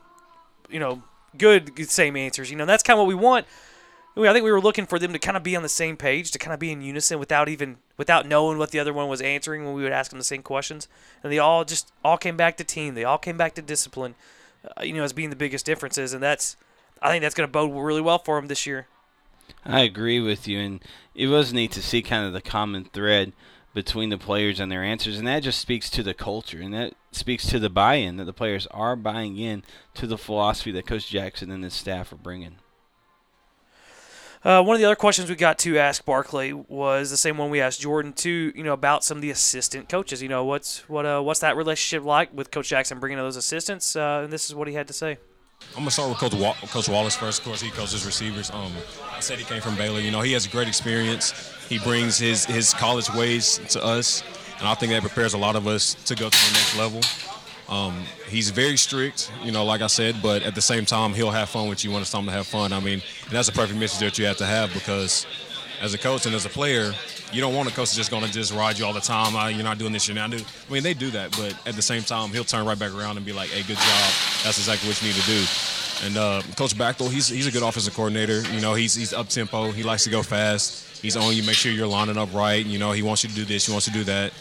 You 0.69 0.79
know, 0.79 1.03
good, 1.37 1.89
same 1.89 2.15
answers. 2.15 2.51
You 2.51 2.57
know, 2.57 2.65
that's 2.65 2.83
kind 2.83 2.97
of 2.97 3.05
what 3.05 3.07
we 3.07 3.15
want. 3.15 3.45
I 4.17 4.33
think 4.33 4.43
we 4.43 4.51
were 4.51 4.61
looking 4.61 4.85
for 4.85 4.99
them 4.99 5.13
to 5.13 5.19
kind 5.19 5.37
of 5.37 5.43
be 5.43 5.55
on 5.55 5.63
the 5.63 5.69
same 5.69 5.95
page, 5.95 6.31
to 6.31 6.39
kind 6.39 6.53
of 6.53 6.59
be 6.59 6.71
in 6.71 6.81
unison 6.81 7.17
without 7.17 7.47
even 7.47 7.77
without 7.97 8.27
knowing 8.27 8.57
what 8.57 8.71
the 8.71 8.79
other 8.79 8.93
one 8.93 9.07
was 9.07 9.21
answering 9.21 9.63
when 9.63 9.73
we 9.73 9.83
would 9.83 9.93
ask 9.93 10.11
them 10.11 10.19
the 10.19 10.25
same 10.25 10.43
questions. 10.43 10.89
And 11.23 11.31
they 11.31 11.39
all 11.39 11.63
just 11.63 11.93
all 12.03 12.17
came 12.17 12.35
back 12.35 12.57
to 12.57 12.63
team. 12.63 12.93
They 12.93 13.05
all 13.05 13.17
came 13.17 13.37
back 13.37 13.55
to 13.55 13.61
discipline. 13.61 14.15
Uh, 14.77 14.83
you 14.83 14.93
know, 14.93 15.03
as 15.03 15.13
being 15.13 15.29
the 15.29 15.35
biggest 15.35 15.65
differences, 15.65 16.13
and 16.13 16.21
that's 16.21 16.57
I 17.01 17.09
think 17.09 17.21
that's 17.21 17.33
going 17.33 17.47
to 17.47 17.51
bode 17.51 17.73
really 17.73 18.01
well 18.01 18.19
for 18.19 18.35
them 18.35 18.47
this 18.47 18.65
year. 18.65 18.87
I 19.65 19.81
agree 19.81 20.19
with 20.19 20.47
you, 20.47 20.59
and 20.59 20.83
it 21.15 21.27
was 21.27 21.53
neat 21.53 21.71
to 21.73 21.81
see 21.81 22.01
kind 22.01 22.25
of 22.25 22.33
the 22.33 22.41
common 22.41 22.85
thread 22.85 23.33
between 23.73 24.09
the 24.09 24.17
players 24.17 24.59
and 24.59 24.71
their 24.71 24.83
answers, 24.83 25.17
and 25.17 25.27
that 25.27 25.43
just 25.43 25.59
speaks 25.59 25.89
to 25.91 26.03
the 26.03 26.13
culture, 26.13 26.59
and 26.59 26.73
that 26.73 26.93
speaks 27.11 27.47
to 27.47 27.59
the 27.59 27.69
buy-in 27.69 28.17
that 28.17 28.25
the 28.25 28.33
players 28.33 28.67
are 28.67 28.95
buying 28.95 29.37
in 29.37 29.63
to 29.93 30.07
the 30.07 30.17
philosophy 30.17 30.71
that 30.71 30.85
Coach 30.85 31.07
Jackson 31.09 31.51
and 31.51 31.63
his 31.63 31.73
staff 31.73 32.11
are 32.11 32.17
bringing. 32.17 32.57
Uh, 34.43 34.63
one 34.63 34.73
of 34.73 34.79
the 34.79 34.85
other 34.85 34.95
questions 34.95 35.29
we 35.29 35.35
got 35.35 35.59
to 35.59 35.77
ask 35.77 36.03
Barclay 36.03 36.51
was 36.51 37.11
the 37.11 37.17
same 37.17 37.37
one 37.37 37.51
we 37.51 37.61
asked 37.61 37.79
Jordan 37.79 38.11
too. 38.11 38.51
You 38.55 38.63
know 38.63 38.73
about 38.73 39.03
some 39.03 39.19
of 39.19 39.21
the 39.21 39.29
assistant 39.29 39.87
coaches. 39.87 40.21
You 40.21 40.29
know 40.29 40.45
what's 40.45 40.89
what 40.89 41.05
uh, 41.05 41.21
what's 41.21 41.41
that 41.41 41.55
relationship 41.55 42.03
like 42.03 42.33
with 42.33 42.49
Coach 42.49 42.69
Jackson 42.69 42.99
bringing 42.99 43.19
in 43.19 43.23
those 43.23 43.35
assistants? 43.35 43.95
Uh, 43.95 44.21
and 44.23 44.33
this 44.33 44.49
is 44.49 44.55
what 44.55 44.67
he 44.67 44.73
had 44.73 44.87
to 44.87 44.93
say. 44.93 45.19
I'm 45.69 45.79
gonna 45.79 45.91
start 45.91 46.09
with 46.09 46.17
Coach, 46.17 46.33
Wa- 46.33 46.53
Coach 46.67 46.89
Wallace 46.89 47.15
first. 47.15 47.39
Of 47.39 47.45
course, 47.45 47.61
he 47.61 47.69
coaches 47.69 48.05
receivers. 48.05 48.51
Um, 48.51 48.73
I 49.15 49.21
said 49.21 49.39
he 49.39 49.45
came 49.45 49.61
from 49.61 49.75
Baylor. 49.75 49.99
You 50.01 50.11
know, 50.11 50.21
he 50.21 50.33
has 50.33 50.45
great 50.47 50.67
experience. 50.67 51.33
He 51.69 51.79
brings 51.79 52.17
his 52.17 52.45
his 52.45 52.73
college 52.73 53.09
ways 53.13 53.59
to 53.69 53.83
us, 53.83 54.21
and 54.59 54.67
I 54.67 54.73
think 54.75 54.91
that 54.91 55.01
prepares 55.01 55.33
a 55.33 55.37
lot 55.37 55.55
of 55.55 55.67
us 55.67 55.93
to 56.05 56.15
go 56.15 56.29
to 56.29 56.37
the 56.37 56.51
next 56.53 56.77
level. 56.77 56.99
Um, 57.69 58.03
he's 58.27 58.49
very 58.49 58.75
strict, 58.75 59.31
you 59.43 59.53
know, 59.53 59.63
like 59.63 59.81
I 59.81 59.87
said, 59.87 60.21
but 60.21 60.43
at 60.43 60.55
the 60.55 60.61
same 60.61 60.85
time, 60.85 61.13
he'll 61.13 61.31
have 61.31 61.47
fun 61.49 61.69
with 61.69 61.85
you 61.85 61.91
when 61.91 62.01
it's 62.01 62.11
time 62.11 62.25
to 62.25 62.31
have 62.31 62.45
fun. 62.45 62.73
I 62.73 62.81
mean, 62.81 63.01
and 63.23 63.31
that's 63.31 63.47
a 63.47 63.53
perfect 63.53 63.79
message 63.79 63.99
that 64.01 64.17
you 64.19 64.25
have 64.25 64.35
to 64.37 64.45
have 64.45 64.73
because 64.73 65.25
as 65.81 65.93
a 65.93 65.97
coach 65.97 66.25
and 66.25 66.35
as 66.35 66.45
a 66.45 66.49
player, 66.49 66.93
you 67.33 67.41
don't 67.41 67.55
want 67.55 67.67
a 67.67 67.73
coach 67.73 67.95
just 67.95 68.11
going 68.11 68.23
to 68.23 68.31
just 68.31 68.53
ride 68.53 68.77
you 68.77 68.85
all 68.85 68.93
the 68.93 69.01
time. 69.01 69.35
Uh, 69.35 69.47
you're 69.47 69.63
not 69.63 69.79
doing 69.79 69.91
this, 69.91 70.07
you're 70.07 70.15
not 70.15 70.29
doing. 70.29 70.45
I 70.69 70.73
mean, 70.73 70.83
they 70.83 70.93
do 70.93 71.09
that, 71.11 71.31
but 71.31 71.55
at 71.67 71.75
the 71.75 71.81
same 71.81 72.03
time, 72.03 72.29
he'll 72.29 72.43
turn 72.43 72.65
right 72.65 72.77
back 72.77 72.93
around 72.93 73.17
and 73.17 73.25
be 73.25 73.33
like, 73.33 73.49
"Hey, 73.49 73.63
good 73.63 73.77
job. 73.77 74.11
That's 74.43 74.57
exactly 74.59 74.87
what 74.87 75.01
you 75.01 75.07
need 75.09 75.19
to 75.19 75.27
do." 75.27 75.43
And 76.03 76.17
uh, 76.17 76.41
Coach 76.55 76.77
Bachtel, 76.77 77.09
he's 77.09 77.27
he's 77.27 77.47
a 77.47 77.51
good 77.51 77.63
offensive 77.63 77.93
coordinator. 77.95 78.41
You 78.53 78.61
know, 78.61 78.73
he's 78.73 78.93
he's 78.95 79.13
up 79.13 79.29
tempo. 79.29 79.71
He 79.71 79.83
likes 79.83 80.03
to 80.03 80.09
go 80.09 80.21
fast. 80.21 81.01
He's 81.01 81.17
on 81.17 81.35
you. 81.35 81.43
Make 81.43 81.55
sure 81.55 81.71
you're 81.71 81.87
lining 81.87 82.17
up 82.17 82.33
right. 82.33 82.63
You 82.65 82.79
know, 82.79 82.91
he 82.91 83.01
wants 83.01 83.23
you 83.23 83.29
to 83.29 83.35
do 83.35 83.45
this. 83.45 83.65
He 83.65 83.71
wants 83.71 83.87
you 83.87 83.93
to 83.93 83.99
do 83.99 84.05
that. 84.05 84.33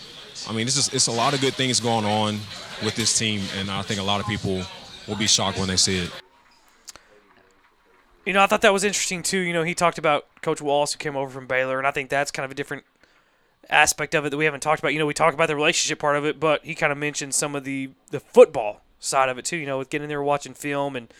I 0.48 0.52
mean, 0.52 0.66
it's 0.66 0.92
it's 0.92 1.06
a 1.06 1.12
lot 1.12 1.34
of 1.34 1.40
good 1.40 1.54
things 1.54 1.80
going 1.80 2.04
on 2.04 2.38
with 2.84 2.96
this 2.96 3.18
team, 3.18 3.42
and 3.58 3.70
I 3.70 3.82
think 3.82 4.00
a 4.00 4.04
lot 4.04 4.20
of 4.20 4.26
people 4.26 4.62
will 5.08 5.16
be 5.16 5.26
shocked 5.26 5.58
when 5.58 5.68
they 5.68 5.76
see 5.76 5.98
it. 5.98 6.10
You 8.24 8.32
know, 8.32 8.42
I 8.42 8.46
thought 8.46 8.60
that 8.62 8.72
was 8.72 8.84
interesting 8.84 9.22
too. 9.22 9.38
You 9.38 9.52
know, 9.52 9.62
he 9.62 9.74
talked 9.74 9.98
about 9.98 10.26
Coach 10.42 10.60
Wallace 10.60 10.92
who 10.92 10.98
came 10.98 11.16
over 11.16 11.30
from 11.30 11.46
Baylor, 11.46 11.78
and 11.78 11.86
I 11.86 11.90
think 11.90 12.10
that's 12.10 12.30
kind 12.30 12.44
of 12.44 12.50
a 12.50 12.54
different 12.54 12.84
aspect 13.68 14.14
of 14.14 14.26
it 14.26 14.30
that 14.30 14.36
we 14.36 14.44
haven't 14.44 14.60
talked 14.60 14.80
about. 14.80 14.92
You 14.92 14.98
know, 14.98 15.06
we 15.06 15.14
talked 15.14 15.34
about 15.34 15.46
the 15.46 15.56
relationship 15.56 15.98
part 15.98 16.16
of 16.16 16.24
it, 16.24 16.38
but 16.38 16.64
he 16.64 16.74
kind 16.74 16.92
of 16.92 16.98
mentioned 16.98 17.34
some 17.34 17.54
of 17.54 17.64
the 17.64 17.90
the 18.10 18.20
football 18.20 18.82
side 18.98 19.28
of 19.28 19.38
it 19.38 19.44
too. 19.44 19.56
You 19.56 19.66
know, 19.66 19.78
with 19.78 19.90
getting 19.90 20.08
there, 20.08 20.22
watching 20.22 20.54
film, 20.54 20.96
and 20.96 21.12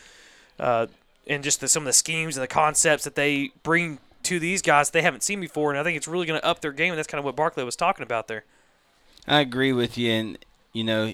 uh, 0.59 0.87
and 1.27 1.43
just 1.43 1.61
the, 1.61 1.67
some 1.67 1.83
of 1.83 1.87
the 1.87 1.93
schemes 1.93 2.37
and 2.37 2.43
the 2.43 2.47
concepts 2.47 3.03
that 3.03 3.15
they 3.15 3.51
bring 3.63 3.99
to 4.23 4.39
these 4.39 4.61
guys 4.61 4.91
they 4.91 5.01
haven't 5.01 5.23
seen 5.23 5.41
before, 5.41 5.71
and 5.71 5.79
I 5.79 5.83
think 5.83 5.97
it's 5.97 6.07
really 6.07 6.27
going 6.27 6.39
to 6.39 6.45
up 6.45 6.61
their 6.61 6.71
game. 6.71 6.91
And 6.91 6.99
that's 6.99 7.07
kind 7.07 7.19
of 7.19 7.25
what 7.25 7.35
Barclay 7.35 7.63
was 7.63 7.75
talking 7.75 8.03
about 8.03 8.27
there. 8.27 8.43
I 9.27 9.39
agree 9.39 9.73
with 9.73 9.97
you, 9.97 10.11
and 10.11 10.37
you 10.73 10.83
know, 10.83 11.13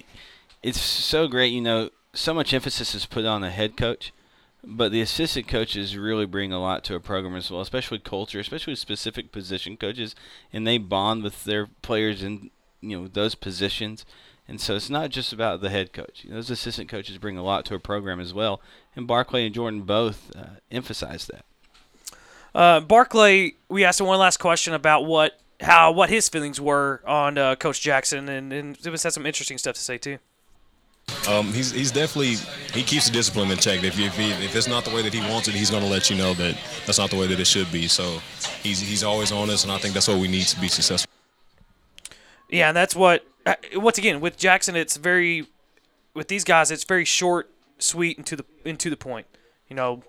it's 0.62 0.80
so 0.80 1.28
great. 1.28 1.52
You 1.52 1.62
know, 1.62 1.90
so 2.12 2.34
much 2.34 2.52
emphasis 2.52 2.94
is 2.94 3.06
put 3.06 3.24
on 3.24 3.40
the 3.40 3.50
head 3.50 3.76
coach, 3.76 4.12
but 4.64 4.90
the 4.90 5.00
assistant 5.00 5.46
coaches 5.46 5.96
really 5.96 6.26
bring 6.26 6.52
a 6.52 6.60
lot 6.60 6.84
to 6.84 6.94
a 6.94 7.00
program 7.00 7.36
as 7.36 7.50
well, 7.50 7.60
especially 7.60 7.98
culture, 7.98 8.40
especially 8.40 8.74
specific 8.74 9.32
position 9.32 9.76
coaches, 9.76 10.14
and 10.52 10.66
they 10.66 10.78
bond 10.78 11.22
with 11.22 11.44
their 11.44 11.68
players 11.82 12.22
in 12.22 12.50
you 12.80 12.98
know 12.98 13.08
those 13.08 13.34
positions. 13.34 14.04
And 14.50 14.60
so 14.60 14.76
it's 14.76 14.88
not 14.88 15.10
just 15.10 15.32
about 15.32 15.60
the 15.60 15.68
head 15.68 15.92
coach. 15.92 16.24
Those 16.26 16.48
assistant 16.48 16.88
coaches 16.88 17.18
bring 17.18 17.36
a 17.36 17.42
lot 17.42 17.66
to 17.66 17.74
a 17.74 17.78
program 17.78 18.18
as 18.18 18.32
well, 18.32 18.60
and 18.96 19.06
Barclay 19.06 19.44
and 19.46 19.54
Jordan 19.54 19.82
both 19.82 20.34
uh, 20.34 20.56
emphasize 20.70 21.26
that. 21.26 21.44
Uh, 22.54 22.80
Barclay, 22.80 23.54
we 23.68 23.84
asked 23.84 24.00
him 24.00 24.06
one 24.06 24.18
last 24.18 24.38
question 24.38 24.74
about 24.74 25.04
what 25.04 25.38
how 25.60 25.92
what 25.92 26.08
his 26.08 26.28
feelings 26.28 26.60
were 26.60 27.02
on 27.06 27.36
uh, 27.36 27.56
Coach 27.56 27.80
Jackson, 27.80 28.28
and 28.28 28.52
and 28.52 28.78
was 28.86 29.02
had 29.02 29.12
some 29.12 29.26
interesting 29.26 29.58
stuff 29.58 29.74
to 29.74 29.80
say 29.80 29.98
too. 29.98 30.18
Um, 31.28 31.52
he's 31.52 31.70
he's 31.70 31.90
definitely 31.90 32.36
he 32.72 32.82
keeps 32.82 33.06
the 33.06 33.12
discipline 33.12 33.50
in 33.50 33.58
check. 33.58 33.82
If 33.84 33.98
if, 33.98 34.16
he, 34.16 34.30
if 34.44 34.56
it's 34.56 34.68
not 34.68 34.84
the 34.84 34.94
way 34.94 35.02
that 35.02 35.12
he 35.12 35.20
wants 35.30 35.48
it, 35.48 35.54
he's 35.54 35.70
going 35.70 35.82
to 35.82 35.88
let 35.88 36.08
you 36.10 36.16
know 36.16 36.34
that 36.34 36.56
that's 36.86 36.98
not 36.98 37.10
the 37.10 37.16
way 37.16 37.26
that 37.26 37.38
it 37.38 37.46
should 37.46 37.70
be. 37.70 37.86
So 37.88 38.20
he's 38.62 38.80
he's 38.80 39.04
always 39.04 39.30
honest, 39.32 39.64
and 39.64 39.72
I 39.72 39.78
think 39.78 39.94
that's 39.94 40.08
what 40.08 40.18
we 40.18 40.28
need 40.28 40.46
to 40.46 40.60
be 40.60 40.68
successful. 40.68 41.10
Yeah, 42.48 42.68
and 42.68 42.76
that's 42.76 42.96
what. 42.96 43.26
uh, 43.44 43.56
Once 43.74 43.98
again, 43.98 44.20
with 44.20 44.36
Jackson, 44.38 44.76
it's 44.76 44.96
very. 44.96 45.46
With 46.14 46.28
these 46.28 46.44
guys, 46.44 46.70
it's 46.70 46.84
very 46.84 47.04
short, 47.04 47.50
sweet, 47.78 48.16
and 48.16 48.26
to 48.26 48.36
the 48.36 48.44
and 48.64 48.78
to 48.80 48.90
the 48.90 48.96
point. 48.96 49.26
You 49.68 49.76
know, 49.76 50.02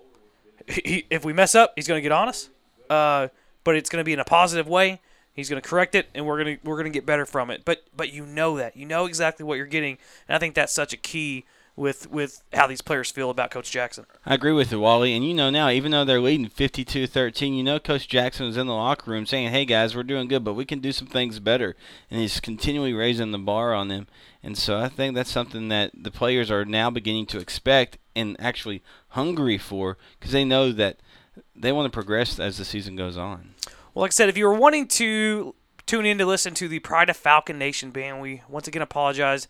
he, 0.66 1.04
if 1.10 1.24
we 1.24 1.32
mess 1.32 1.54
up, 1.54 1.72
he's 1.76 1.86
going 1.86 1.98
to 1.98 2.02
get 2.02 2.12
honest, 2.12 2.48
uh, 2.88 3.28
but 3.62 3.76
it's 3.76 3.90
going 3.90 4.00
to 4.00 4.04
be 4.04 4.12
in 4.12 4.20
a 4.20 4.24
positive 4.24 4.66
way. 4.66 5.00
He's 5.40 5.48
going 5.48 5.60
to 5.60 5.68
correct 5.68 5.94
it, 5.94 6.08
and 6.14 6.26
we're 6.26 6.42
going 6.42 6.58
to 6.58 6.68
we're 6.68 6.76
going 6.76 6.92
to 6.92 6.96
get 6.96 7.06
better 7.06 7.26
from 7.26 7.50
it. 7.50 7.64
But 7.64 7.84
but 7.96 8.12
you 8.12 8.26
know 8.26 8.56
that 8.58 8.76
you 8.76 8.86
know 8.86 9.06
exactly 9.06 9.44
what 9.44 9.56
you're 9.56 9.66
getting, 9.66 9.98
and 10.28 10.36
I 10.36 10.38
think 10.38 10.54
that's 10.54 10.72
such 10.72 10.92
a 10.92 10.96
key 10.96 11.44
with 11.76 12.10
with 12.10 12.42
how 12.52 12.66
these 12.66 12.82
players 12.82 13.10
feel 13.10 13.30
about 13.30 13.50
Coach 13.50 13.70
Jackson. 13.70 14.04
I 14.26 14.34
agree 14.34 14.52
with 14.52 14.70
you, 14.70 14.80
Wally. 14.80 15.14
And 15.14 15.24
you 15.24 15.34
know 15.34 15.50
now, 15.50 15.70
even 15.70 15.92
though 15.92 16.04
they're 16.04 16.20
leading 16.20 16.48
52-13, 16.48 17.56
you 17.56 17.62
know 17.62 17.78
Coach 17.78 18.06
Jackson 18.06 18.46
was 18.46 18.56
in 18.56 18.66
the 18.66 18.74
locker 18.74 19.10
room 19.10 19.26
saying, 19.26 19.50
"Hey 19.50 19.64
guys, 19.64 19.96
we're 19.96 20.02
doing 20.02 20.28
good, 20.28 20.44
but 20.44 20.54
we 20.54 20.64
can 20.64 20.80
do 20.80 20.92
some 20.92 21.06
things 21.06 21.40
better." 21.40 21.74
And 22.10 22.20
he's 22.20 22.38
continually 22.38 22.92
raising 22.92 23.30
the 23.30 23.38
bar 23.38 23.74
on 23.74 23.88
them. 23.88 24.06
And 24.42 24.56
so 24.56 24.78
I 24.78 24.88
think 24.88 25.14
that's 25.14 25.30
something 25.30 25.68
that 25.68 25.92
the 25.94 26.10
players 26.10 26.50
are 26.50 26.64
now 26.64 26.90
beginning 26.90 27.26
to 27.26 27.38
expect 27.38 27.98
and 28.14 28.36
actually 28.38 28.82
hungry 29.08 29.58
for 29.58 29.96
because 30.18 30.32
they 30.32 30.44
know 30.44 30.72
that 30.72 30.98
they 31.54 31.72
want 31.72 31.86
to 31.86 31.96
progress 31.96 32.38
as 32.38 32.58
the 32.58 32.64
season 32.64 32.96
goes 32.96 33.16
on. 33.16 33.54
Well, 33.94 34.02
like 34.02 34.10
I 34.10 34.12
said, 34.12 34.28
if 34.28 34.38
you 34.38 34.46
were 34.46 34.54
wanting 34.54 34.86
to 34.88 35.54
tune 35.86 36.06
in 36.06 36.18
to 36.18 36.26
listen 36.26 36.54
to 36.54 36.68
the 36.68 36.78
Pride 36.78 37.10
of 37.10 37.16
Falcon 37.16 37.58
Nation 37.58 37.90
band, 37.90 38.20
we 38.20 38.42
once 38.48 38.68
again 38.68 38.82
apologize 38.82 39.48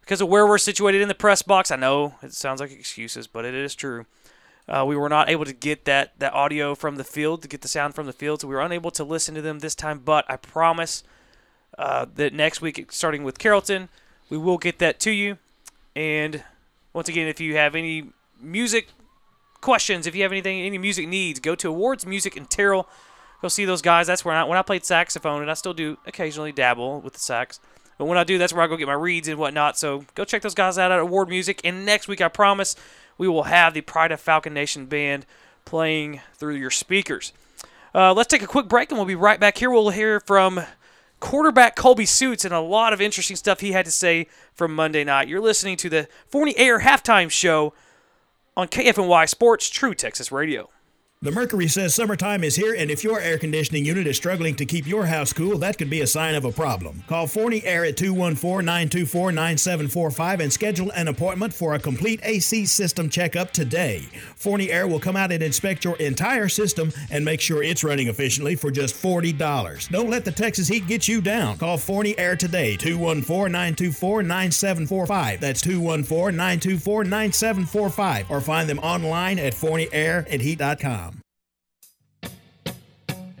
because 0.00 0.20
of 0.20 0.28
where 0.28 0.46
we're 0.46 0.58
situated 0.58 1.02
in 1.02 1.08
the 1.08 1.14
press 1.14 1.42
box. 1.42 1.72
I 1.72 1.76
know 1.76 2.14
it 2.22 2.32
sounds 2.32 2.60
like 2.60 2.70
excuses, 2.70 3.26
but 3.26 3.44
it 3.44 3.54
is 3.54 3.74
true. 3.74 4.06
Uh, 4.68 4.84
we 4.86 4.96
were 4.96 5.08
not 5.08 5.28
able 5.28 5.44
to 5.44 5.52
get 5.52 5.86
that, 5.86 6.18
that 6.20 6.32
audio 6.32 6.74
from 6.76 6.96
the 6.96 7.04
field, 7.04 7.42
to 7.42 7.48
get 7.48 7.62
the 7.62 7.68
sound 7.68 7.94
from 7.94 8.06
the 8.06 8.12
field, 8.12 8.40
so 8.40 8.48
we 8.48 8.54
were 8.54 8.60
unable 8.60 8.92
to 8.92 9.02
listen 9.02 9.34
to 9.34 9.42
them 9.42 9.58
this 9.58 9.74
time. 9.74 9.98
But 9.98 10.24
I 10.28 10.36
promise 10.36 11.02
uh, 11.76 12.06
that 12.14 12.32
next 12.32 12.60
week, 12.60 12.92
starting 12.92 13.24
with 13.24 13.38
Carrollton, 13.38 13.88
we 14.30 14.38
will 14.38 14.58
get 14.58 14.78
that 14.78 15.00
to 15.00 15.10
you. 15.10 15.38
And 15.96 16.44
once 16.92 17.08
again, 17.08 17.26
if 17.26 17.40
you 17.40 17.56
have 17.56 17.74
any 17.74 18.10
music 18.40 18.88
questions, 19.60 20.06
if 20.06 20.14
you 20.14 20.22
have 20.22 20.32
anything, 20.32 20.60
any 20.60 20.78
music 20.78 21.08
needs, 21.08 21.40
go 21.40 21.56
to 21.56 21.68
Awards 21.68 22.06
Go 23.44 23.48
see 23.48 23.66
those 23.66 23.82
guys. 23.82 24.06
That's 24.06 24.24
where 24.24 24.34
I, 24.34 24.42
when 24.44 24.56
I 24.56 24.62
played 24.62 24.86
saxophone, 24.86 25.42
and 25.42 25.50
I 25.50 25.52
still 25.52 25.74
do 25.74 25.98
occasionally 26.06 26.50
dabble 26.50 27.02
with 27.02 27.12
the 27.12 27.18
sax. 27.18 27.60
But 27.98 28.06
when 28.06 28.16
I 28.16 28.24
do, 28.24 28.38
that's 28.38 28.54
where 28.54 28.62
I 28.62 28.66
go 28.66 28.78
get 28.78 28.86
my 28.86 28.94
reads 28.94 29.28
and 29.28 29.38
whatnot. 29.38 29.76
So 29.76 30.06
go 30.14 30.24
check 30.24 30.40
those 30.40 30.54
guys 30.54 30.78
out 30.78 30.90
at 30.90 30.98
Award 30.98 31.28
Music. 31.28 31.60
And 31.62 31.84
next 31.84 32.08
week, 32.08 32.22
I 32.22 32.28
promise, 32.28 32.74
we 33.18 33.28
will 33.28 33.42
have 33.42 33.74
the 33.74 33.82
Pride 33.82 34.12
of 34.12 34.20
Falcon 34.22 34.54
Nation 34.54 34.86
band 34.86 35.26
playing 35.66 36.22
through 36.38 36.54
your 36.54 36.70
speakers. 36.70 37.34
Uh, 37.94 38.14
let's 38.14 38.28
take 38.28 38.40
a 38.40 38.46
quick 38.46 38.66
break, 38.66 38.90
and 38.90 38.98
we'll 38.98 39.04
be 39.04 39.14
right 39.14 39.38
back 39.38 39.58
here. 39.58 39.70
We'll 39.70 39.90
hear 39.90 40.20
from 40.20 40.62
quarterback 41.20 41.76
Colby 41.76 42.06
Suits 42.06 42.46
and 42.46 42.54
a 42.54 42.60
lot 42.60 42.94
of 42.94 43.02
interesting 43.02 43.36
stuff 43.36 43.60
he 43.60 43.72
had 43.72 43.84
to 43.84 43.90
say 43.92 44.26
from 44.54 44.74
Monday 44.74 45.04
night. 45.04 45.28
You're 45.28 45.42
listening 45.42 45.76
to 45.76 45.90
the 45.90 46.08
Forney 46.28 46.56
Air 46.56 46.80
Halftime 46.80 47.30
Show 47.30 47.74
on 48.56 48.68
KFNY 48.68 49.28
Sports 49.28 49.68
True 49.68 49.94
Texas 49.94 50.32
Radio. 50.32 50.70
The 51.24 51.32
Mercury 51.32 51.68
says 51.68 51.94
summertime 51.94 52.44
is 52.44 52.54
here, 52.54 52.74
and 52.74 52.90
if 52.90 53.02
your 53.02 53.18
air 53.18 53.38
conditioning 53.38 53.86
unit 53.86 54.06
is 54.06 54.14
struggling 54.14 54.54
to 54.56 54.66
keep 54.66 54.86
your 54.86 55.06
house 55.06 55.32
cool, 55.32 55.56
that 55.56 55.78
could 55.78 55.88
be 55.88 56.02
a 56.02 56.06
sign 56.06 56.34
of 56.34 56.44
a 56.44 56.52
problem. 56.52 57.02
Call 57.06 57.26
Forney 57.26 57.64
Air 57.64 57.86
at 57.86 57.96
214 57.96 58.62
924 58.62 59.32
9745 59.32 60.40
and 60.40 60.52
schedule 60.52 60.90
an 60.90 61.08
appointment 61.08 61.54
for 61.54 61.72
a 61.72 61.78
complete 61.78 62.20
AC 62.24 62.66
system 62.66 63.08
checkup 63.08 63.52
today. 63.52 64.06
Forney 64.36 64.70
Air 64.70 64.86
will 64.86 65.00
come 65.00 65.16
out 65.16 65.32
and 65.32 65.42
inspect 65.42 65.82
your 65.82 65.96
entire 65.96 66.46
system 66.46 66.92
and 67.10 67.24
make 67.24 67.40
sure 67.40 67.62
it's 67.62 67.82
running 67.82 68.08
efficiently 68.08 68.54
for 68.54 68.70
just 68.70 68.94
$40. 68.94 69.88
Don't 69.88 70.10
let 70.10 70.26
the 70.26 70.30
Texas 70.30 70.68
heat 70.68 70.86
get 70.86 71.08
you 71.08 71.22
down. 71.22 71.56
Call 71.56 71.78
Forney 71.78 72.18
Air 72.18 72.36
today, 72.36 72.76
214 72.76 73.50
924 73.50 74.22
9745. 74.24 75.40
That's 75.40 75.62
214 75.62 76.36
924 76.36 77.04
9745, 77.04 78.30
or 78.30 78.42
find 78.42 78.68
them 78.68 78.78
online 78.80 79.38
at 79.38 79.54
forneyairandheat.com. 79.54 81.13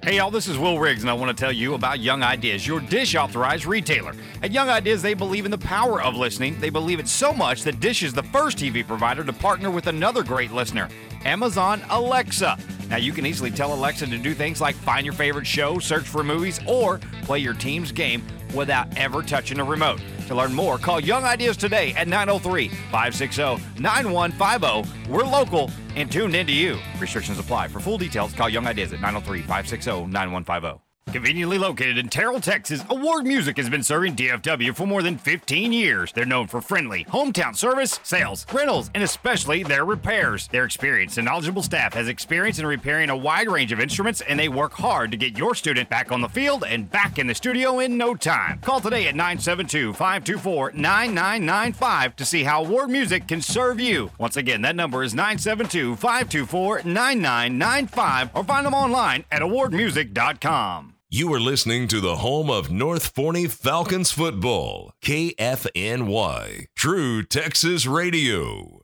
Hey 0.04 0.18
y'all, 0.18 0.30
this 0.30 0.48
is 0.48 0.58
Will 0.58 0.78
Riggs, 0.78 1.00
and 1.02 1.08
I 1.08 1.14
want 1.14 1.34
to 1.34 1.40
tell 1.42 1.50
you 1.50 1.72
about 1.72 1.98
Young 1.98 2.22
Ideas, 2.22 2.66
your 2.66 2.78
dish 2.78 3.14
authorized 3.14 3.64
retailer. 3.64 4.12
At 4.42 4.52
Young 4.52 4.68
Ideas, 4.68 5.00
they 5.00 5.14
believe 5.14 5.46
in 5.46 5.50
the 5.50 5.56
power 5.56 6.02
of 6.02 6.14
listening. 6.14 6.60
They 6.60 6.68
believe 6.68 7.00
it 7.00 7.08
so 7.08 7.32
much 7.32 7.62
that 7.62 7.80
Dish 7.80 8.02
is 8.02 8.12
the 8.12 8.22
first 8.24 8.58
TV 8.58 8.86
provider 8.86 9.24
to 9.24 9.32
partner 9.32 9.70
with 9.70 9.86
another 9.86 10.22
great 10.22 10.52
listener, 10.52 10.90
Amazon 11.24 11.80
Alexa. 11.88 12.58
Now, 12.90 12.98
you 12.98 13.12
can 13.12 13.24
easily 13.24 13.50
tell 13.50 13.72
Alexa 13.72 14.06
to 14.08 14.18
do 14.18 14.34
things 14.34 14.60
like 14.60 14.74
find 14.74 15.06
your 15.06 15.14
favorite 15.14 15.46
show, 15.46 15.78
search 15.78 16.04
for 16.04 16.22
movies, 16.22 16.60
or 16.66 16.98
play 17.22 17.38
your 17.38 17.54
team's 17.54 17.90
game 17.90 18.22
without 18.54 18.96
ever 18.96 19.22
touching 19.22 19.60
a 19.60 19.64
remote. 19.64 20.00
To 20.28 20.34
learn 20.34 20.54
more, 20.54 20.78
call 20.78 21.00
Young 21.00 21.24
Ideas 21.24 21.56
today 21.56 21.92
at 21.94 22.08
903 22.08 22.68
560 22.68 23.80
9150. 23.80 25.10
We're 25.10 25.24
local 25.24 25.70
and 25.96 26.10
tuned 26.10 26.34
into 26.34 26.52
you. 26.52 26.78
Restrictions 26.98 27.38
apply. 27.38 27.68
For 27.68 27.80
full 27.80 27.98
details, 27.98 28.32
call 28.32 28.48
Young 28.48 28.66
Ideas 28.66 28.92
at 28.92 29.00
903 29.00 29.40
560 29.40 30.06
9150. 30.06 30.83
Conveniently 31.14 31.58
located 31.58 31.96
in 31.96 32.08
Terrell, 32.08 32.40
Texas, 32.40 32.82
Award 32.90 33.24
Music 33.24 33.56
has 33.58 33.70
been 33.70 33.84
serving 33.84 34.16
DFW 34.16 34.74
for 34.74 34.84
more 34.84 35.00
than 35.00 35.16
15 35.16 35.72
years. 35.72 36.10
They're 36.12 36.24
known 36.24 36.48
for 36.48 36.60
friendly, 36.60 37.04
hometown 37.04 37.56
service, 37.56 38.00
sales, 38.02 38.44
rentals, 38.52 38.90
and 38.94 39.02
especially 39.04 39.62
their 39.62 39.84
repairs. 39.84 40.48
Their 40.48 40.64
experienced 40.64 41.16
and 41.16 41.26
knowledgeable 41.26 41.62
staff 41.62 41.94
has 41.94 42.08
experience 42.08 42.58
in 42.58 42.66
repairing 42.66 43.10
a 43.10 43.16
wide 43.16 43.48
range 43.48 43.70
of 43.70 43.78
instruments, 43.78 44.22
and 44.22 44.40
they 44.40 44.48
work 44.48 44.72
hard 44.72 45.12
to 45.12 45.16
get 45.16 45.38
your 45.38 45.54
student 45.54 45.88
back 45.88 46.10
on 46.10 46.20
the 46.20 46.28
field 46.28 46.64
and 46.66 46.90
back 46.90 47.16
in 47.16 47.28
the 47.28 47.34
studio 47.34 47.78
in 47.78 47.96
no 47.96 48.16
time. 48.16 48.58
Call 48.58 48.80
today 48.80 49.06
at 49.06 49.14
972 49.14 49.92
524 49.92 50.72
9995 50.72 52.16
to 52.16 52.24
see 52.24 52.42
how 52.42 52.64
Award 52.64 52.90
Music 52.90 53.28
can 53.28 53.40
serve 53.40 53.78
you. 53.78 54.10
Once 54.18 54.36
again, 54.36 54.62
that 54.62 54.74
number 54.74 55.04
is 55.04 55.14
972 55.14 55.94
524 55.94 56.82
9995 56.82 58.30
or 58.34 58.42
find 58.42 58.66
them 58.66 58.74
online 58.74 59.24
at 59.30 59.42
awardmusic.com. 59.42 60.93
You 61.16 61.32
are 61.32 61.38
listening 61.38 61.86
to 61.88 62.00
the 62.00 62.16
home 62.16 62.50
of 62.50 62.72
North 62.72 63.14
Forney 63.14 63.46
Falcons 63.46 64.10
football, 64.10 64.94
KFNY, 65.00 66.66
True 66.74 67.22
Texas 67.22 67.86
Radio. 67.86 68.82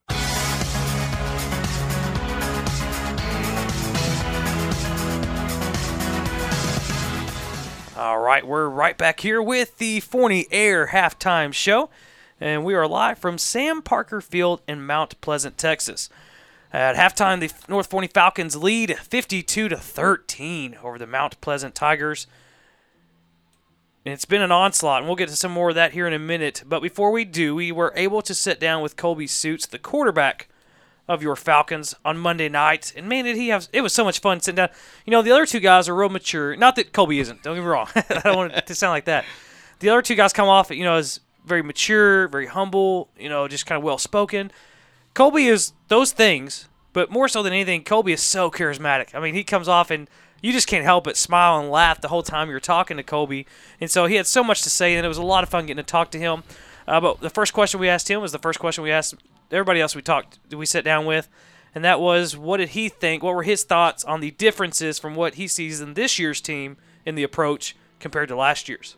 All 7.97 8.21
right, 8.21 8.47
we're 8.47 8.69
right 8.69 8.97
back 8.97 9.19
here 9.19 9.43
with 9.43 9.79
the 9.79 9.99
Forney 9.99 10.47
Air 10.53 10.91
halftime 10.93 11.53
show, 11.53 11.91
and 12.41 12.65
we 12.65 12.75
are 12.75 12.87
live 12.87 13.19
from 13.19 13.39
Sam 13.39 13.83
Parker 13.83 14.21
Field 14.21 14.63
in 14.69 14.87
Mount 14.87 15.21
Pleasant, 15.21 15.59
Texas. 15.59 16.09
At 16.73 16.95
halftime, 16.95 17.41
the 17.41 17.53
North 17.69 17.91
Forney 17.91 18.07
Falcons 18.07 18.55
lead 18.57 18.97
52 18.97 19.69
to 19.69 19.77
13 19.77 20.79
over 20.83 20.99
the 20.99 21.07
Mount 21.07 21.41
Pleasant 21.41 21.75
Tigers. 21.75 22.29
And 24.05 24.15
it's 24.15 24.25
been 24.25 24.41
an 24.41 24.53
onslaught, 24.53 24.99
and 24.99 25.07
we'll 25.07 25.17
get 25.17 25.29
to 25.29 25.37
some 25.37 25.51
more 25.51 25.71
of 25.71 25.75
that 25.75 25.93
here 25.93 26.07
in 26.07 26.13
a 26.13 26.19
minute. 26.19 26.63
But 26.67 26.81
before 26.81 27.11
we 27.11 27.25
do, 27.25 27.57
we 27.57 27.73
were 27.73 27.93
able 27.97 28.23
to 28.23 28.35
sit 28.35 28.61
down 28.61 28.83
with 28.83 28.97
Colby 28.97 29.27
Suits, 29.27 29.67
the 29.67 29.81
quarterback 29.81 30.49
of 31.09 31.23
your 31.25 31.35
Falcons, 31.35 31.95
on 32.05 32.17
Monday 32.17 32.49
night. 32.49 32.93
And 32.97 33.09
man, 33.09 33.25
did 33.25 33.37
he 33.37 33.49
have 33.49 33.69
it 33.73 33.81
was 33.81 33.93
so 33.93 34.05
much 34.05 34.21
fun 34.21 34.41
sitting 34.41 34.57
down. 34.57 34.69
You 35.05 35.11
know, 35.11 35.23
the 35.23 35.33
other 35.33 35.47
two 35.47 35.61
guys 35.61 35.89
are 35.89 35.95
real 35.95 36.09
mature. 36.09 36.55
Not 36.55 36.77
that 36.77 36.93
Colby 36.93 37.19
isn't, 37.19 37.43
don't 37.43 37.57
get 37.57 37.63
me 37.63 37.67
wrong. 37.67 37.89
I 37.97 38.21
don't 38.23 38.37
want 38.37 38.53
it 38.53 38.67
to 38.69 38.77
sound 38.77 38.93
like 38.93 39.07
that. 39.07 39.25
The 39.81 39.89
other 39.89 40.03
two 40.03 40.15
guys 40.15 40.33
come 40.33 40.49
off, 40.49 40.71
you 40.71 40.85
know, 40.85 40.95
as 40.95 41.19
very 41.45 41.63
mature, 41.63 42.29
very 42.29 42.47
humble, 42.47 43.11
you 43.19 43.29
know, 43.29 43.49
just 43.49 43.67
kind 43.67 43.77
of 43.77 43.83
well 43.83 43.99
spoken. 43.99 44.53
Colby 45.21 45.49
is 45.49 45.75
those 45.89 46.13
things, 46.13 46.71
but 46.95 47.11
more 47.11 47.29
so 47.29 47.43
than 47.43 47.53
anything, 47.53 47.85
Colby 47.85 48.15
is 48.15 48.23
so 48.23 48.51
charismatic. 48.51 49.15
I 49.15 49.21
mean, 49.21 49.35
he 49.35 49.45
comes 49.45 49.69
off 49.69 49.91
and 49.91 50.09
you 50.41 50.51
just 50.51 50.67
can't 50.67 50.83
help 50.83 51.05
but 51.05 51.15
smile 51.15 51.61
and 51.61 51.71
laugh 51.71 52.01
the 52.01 52.09
whole 52.09 52.23
time 52.23 52.49
you're 52.49 52.59
talking 52.59 52.97
to 52.97 53.03
Colby. 53.03 53.47
And 53.83 53.91
so 53.91 54.07
he 54.07 54.15
had 54.15 54.27
so 54.27 54.43
much 54.43 54.63
to 54.63 54.71
say, 54.71 54.97
and 54.97 55.05
it 55.05 55.09
was 55.11 55.19
a 55.19 55.23
lot 55.23 55.43
of 55.43 55.51
fun 55.51 55.67
getting 55.67 55.85
to 55.85 55.87
talk 55.87 56.11
to 56.13 56.19
him. 56.19 56.43
Uh, 56.89 57.03
but 57.03 57.21
the 57.21 57.29
first 57.29 57.53
question 57.53 57.79
we 57.79 57.87
asked 57.91 58.11
him 58.11 58.23
was 58.23 58.33
the 58.33 58.39
first 58.39 58.59
question 58.59 58.83
we 58.83 58.91
asked 58.91 59.15
everybody 59.53 59.79
else 59.79 59.95
we 59.95 60.01
talked, 60.01 60.39
we 60.57 60.65
sat 60.65 60.85
down 60.85 61.05
with, 61.05 61.29
and 61.75 61.85
that 61.85 62.01
was 62.01 62.35
what 62.35 62.57
did 62.57 62.71
he 62.71 62.89
think? 62.89 63.23
What 63.23 63.35
were 63.35 63.43
his 63.43 63.63
thoughts 63.63 64.03
on 64.05 64.21
the 64.21 64.31
differences 64.31 64.99
from 64.99 65.15
what 65.15 65.35
he 65.35 65.47
sees 65.47 65.83
in 65.83 65.93
this 65.93 66.19
year's 66.19 66.41
team 66.41 66.79
in 67.05 67.15
the 67.15 67.25
approach 67.25 67.77
compared 67.99 68.31
to 68.31 68.37
last 68.37 68.71
year's? 68.71 68.97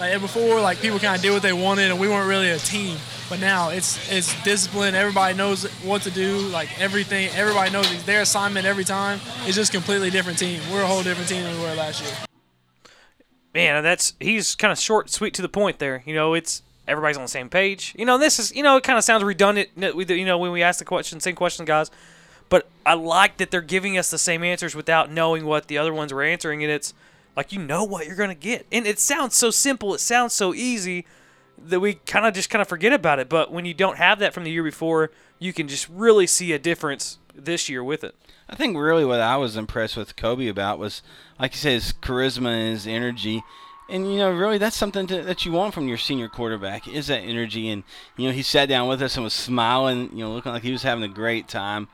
Like 0.00 0.20
before, 0.20 0.60
like 0.60 0.80
people 0.80 0.98
kind 0.98 1.16
of 1.16 1.22
did 1.22 1.32
what 1.32 1.42
they 1.42 1.52
wanted, 1.52 1.90
and 1.90 2.00
we 2.00 2.08
weren't 2.08 2.28
really 2.28 2.50
a 2.50 2.58
team. 2.58 2.98
But 3.28 3.40
now 3.40 3.70
it's 3.70 4.10
it's 4.10 4.42
discipline. 4.42 4.94
Everybody 4.94 5.36
knows 5.36 5.64
what 5.82 6.02
to 6.02 6.10
do. 6.10 6.38
Like 6.38 6.80
everything, 6.80 7.30
everybody 7.34 7.70
knows 7.70 8.04
their 8.04 8.22
assignment 8.22 8.66
every 8.66 8.84
time. 8.84 9.20
It's 9.44 9.56
just 9.56 9.72
completely 9.72 10.10
different 10.10 10.38
team. 10.38 10.60
We're 10.72 10.82
a 10.82 10.86
whole 10.86 11.02
different 11.02 11.28
team 11.28 11.42
than 11.42 11.54
we 11.56 11.62
were 11.62 11.74
last 11.74 12.02
year. 12.02 12.12
Man, 13.54 13.82
that's 13.84 14.14
he's 14.18 14.56
kind 14.56 14.72
of 14.72 14.78
short, 14.78 15.10
sweet 15.10 15.32
to 15.34 15.42
the 15.42 15.48
point 15.48 15.78
there. 15.78 16.02
You 16.04 16.14
know, 16.14 16.34
it's 16.34 16.62
everybody's 16.88 17.16
on 17.16 17.22
the 17.22 17.28
same 17.28 17.48
page. 17.48 17.94
You 17.96 18.04
know, 18.04 18.18
this 18.18 18.38
is 18.38 18.54
you 18.54 18.62
know 18.62 18.76
it 18.76 18.82
kind 18.84 18.98
of 18.98 19.04
sounds 19.04 19.22
redundant. 19.22 19.70
You 19.76 20.24
know, 20.24 20.38
when 20.38 20.50
we 20.50 20.62
ask 20.62 20.80
the 20.80 20.84
question, 20.84 21.20
same 21.20 21.36
question, 21.36 21.64
guys. 21.64 21.90
But 22.48 22.68
I 22.84 22.94
like 22.94 23.38
that 23.38 23.50
they're 23.50 23.62
giving 23.62 23.96
us 23.96 24.10
the 24.10 24.18
same 24.18 24.42
answers 24.42 24.74
without 24.74 25.10
knowing 25.10 25.46
what 25.46 25.68
the 25.68 25.78
other 25.78 25.94
ones 25.94 26.12
were 26.12 26.22
answering, 26.22 26.62
and 26.62 26.70
it's 26.70 26.92
like 27.36 27.52
you 27.52 27.60
know 27.60 27.84
what 27.84 28.06
you're 28.06 28.16
gonna 28.16 28.34
get. 28.34 28.66
And 28.70 28.86
it 28.86 28.98
sounds 28.98 29.36
so 29.36 29.50
simple. 29.50 29.94
It 29.94 30.00
sounds 30.00 30.34
so 30.34 30.54
easy 30.54 31.06
that 31.58 31.80
we 31.80 31.94
kind 31.94 32.26
of 32.26 32.34
just 32.34 32.50
kind 32.50 32.62
of 32.62 32.68
forget 32.68 32.92
about 32.92 33.18
it. 33.18 33.28
But 33.28 33.52
when 33.52 33.64
you 33.64 33.74
don't 33.74 33.96
have 33.96 34.18
that 34.18 34.34
from 34.34 34.44
the 34.44 34.50
year 34.50 34.62
before, 34.62 35.10
you 35.38 35.52
can 35.52 35.68
just 35.68 35.88
really 35.88 36.26
see 36.26 36.52
a 36.52 36.58
difference 36.58 37.18
this 37.34 37.68
year 37.68 37.82
with 37.82 38.04
it. 38.04 38.14
I 38.48 38.56
think 38.56 38.76
really 38.76 39.04
what 39.04 39.20
I 39.20 39.36
was 39.36 39.56
impressed 39.56 39.96
with 39.96 40.16
Colby 40.16 40.48
about 40.48 40.78
was, 40.78 41.02
like 41.38 41.52
you 41.52 41.58
said, 41.58 41.72
his 41.72 41.92
charisma 41.92 42.48
and 42.48 42.72
his 42.72 42.86
energy. 42.86 43.42
And 43.88 44.10
you 44.10 44.18
know, 44.18 44.30
really, 44.30 44.58
that's 44.58 44.76
something 44.76 45.06
to, 45.08 45.22
that 45.22 45.44
you 45.44 45.52
want 45.52 45.74
from 45.74 45.88
your 45.88 45.98
senior 45.98 46.28
quarterback 46.28 46.88
is 46.88 47.08
that 47.08 47.20
energy. 47.20 47.68
And 47.68 47.84
you 48.16 48.28
know, 48.28 48.34
he 48.34 48.42
sat 48.42 48.68
down 48.68 48.88
with 48.88 49.02
us 49.02 49.16
and 49.16 49.24
was 49.24 49.34
smiling, 49.34 50.10
you 50.12 50.24
know, 50.24 50.32
looking 50.32 50.52
like 50.52 50.62
he 50.62 50.72
was 50.72 50.82
having 50.82 51.04
a 51.04 51.08
great 51.08 51.48
time. 51.48 51.88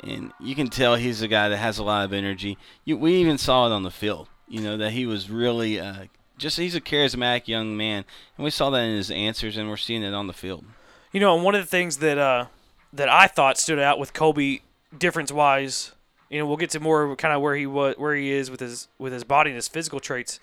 And 0.00 0.32
you 0.40 0.54
can 0.54 0.68
tell 0.68 0.96
he's 0.96 1.22
a 1.22 1.28
guy 1.28 1.48
that 1.48 1.56
has 1.56 1.78
a 1.78 1.84
lot 1.84 2.04
of 2.04 2.12
energy. 2.12 2.58
You, 2.84 2.96
we 2.96 3.14
even 3.14 3.38
saw 3.38 3.66
it 3.66 3.72
on 3.72 3.82
the 3.82 3.90
field. 3.90 4.28
You 4.48 4.60
know 4.60 4.76
that 4.76 4.92
he 4.92 5.06
was 5.06 5.30
really 5.30 5.80
uh, 5.80 6.06
just 6.38 6.58
he's 6.58 6.74
a 6.74 6.80
charismatic 6.80 7.48
young 7.48 7.76
man, 7.76 8.04
and 8.36 8.44
we 8.44 8.50
saw 8.50 8.70
that 8.70 8.82
in 8.82 8.96
his 8.96 9.10
answers, 9.10 9.56
and 9.56 9.68
we're 9.68 9.76
seeing 9.76 10.02
it 10.02 10.14
on 10.14 10.26
the 10.26 10.32
field. 10.32 10.64
You 11.12 11.20
know, 11.20 11.34
and 11.34 11.44
one 11.44 11.54
of 11.54 11.62
the 11.62 11.70
things 11.70 11.98
that 11.98 12.18
uh, 12.18 12.46
that 12.92 13.08
I 13.08 13.26
thought 13.26 13.58
stood 13.58 13.78
out 13.78 13.98
with 13.98 14.12
Colby 14.12 14.62
difference 14.96 15.32
wise 15.32 15.92
you 16.34 16.40
know, 16.40 16.46
we'll 16.46 16.56
get 16.56 16.70
to 16.70 16.80
more 16.80 17.14
kind 17.14 17.32
of 17.32 17.40
where 17.40 17.54
he 17.54 17.64
was, 17.64 17.96
where 17.96 18.16
he 18.16 18.32
is 18.32 18.50
with 18.50 18.58
his 18.58 18.88
with 18.98 19.12
his 19.12 19.22
body 19.22 19.50
and 19.50 19.56
his 19.56 19.68
physical 19.68 20.00
traits. 20.00 20.40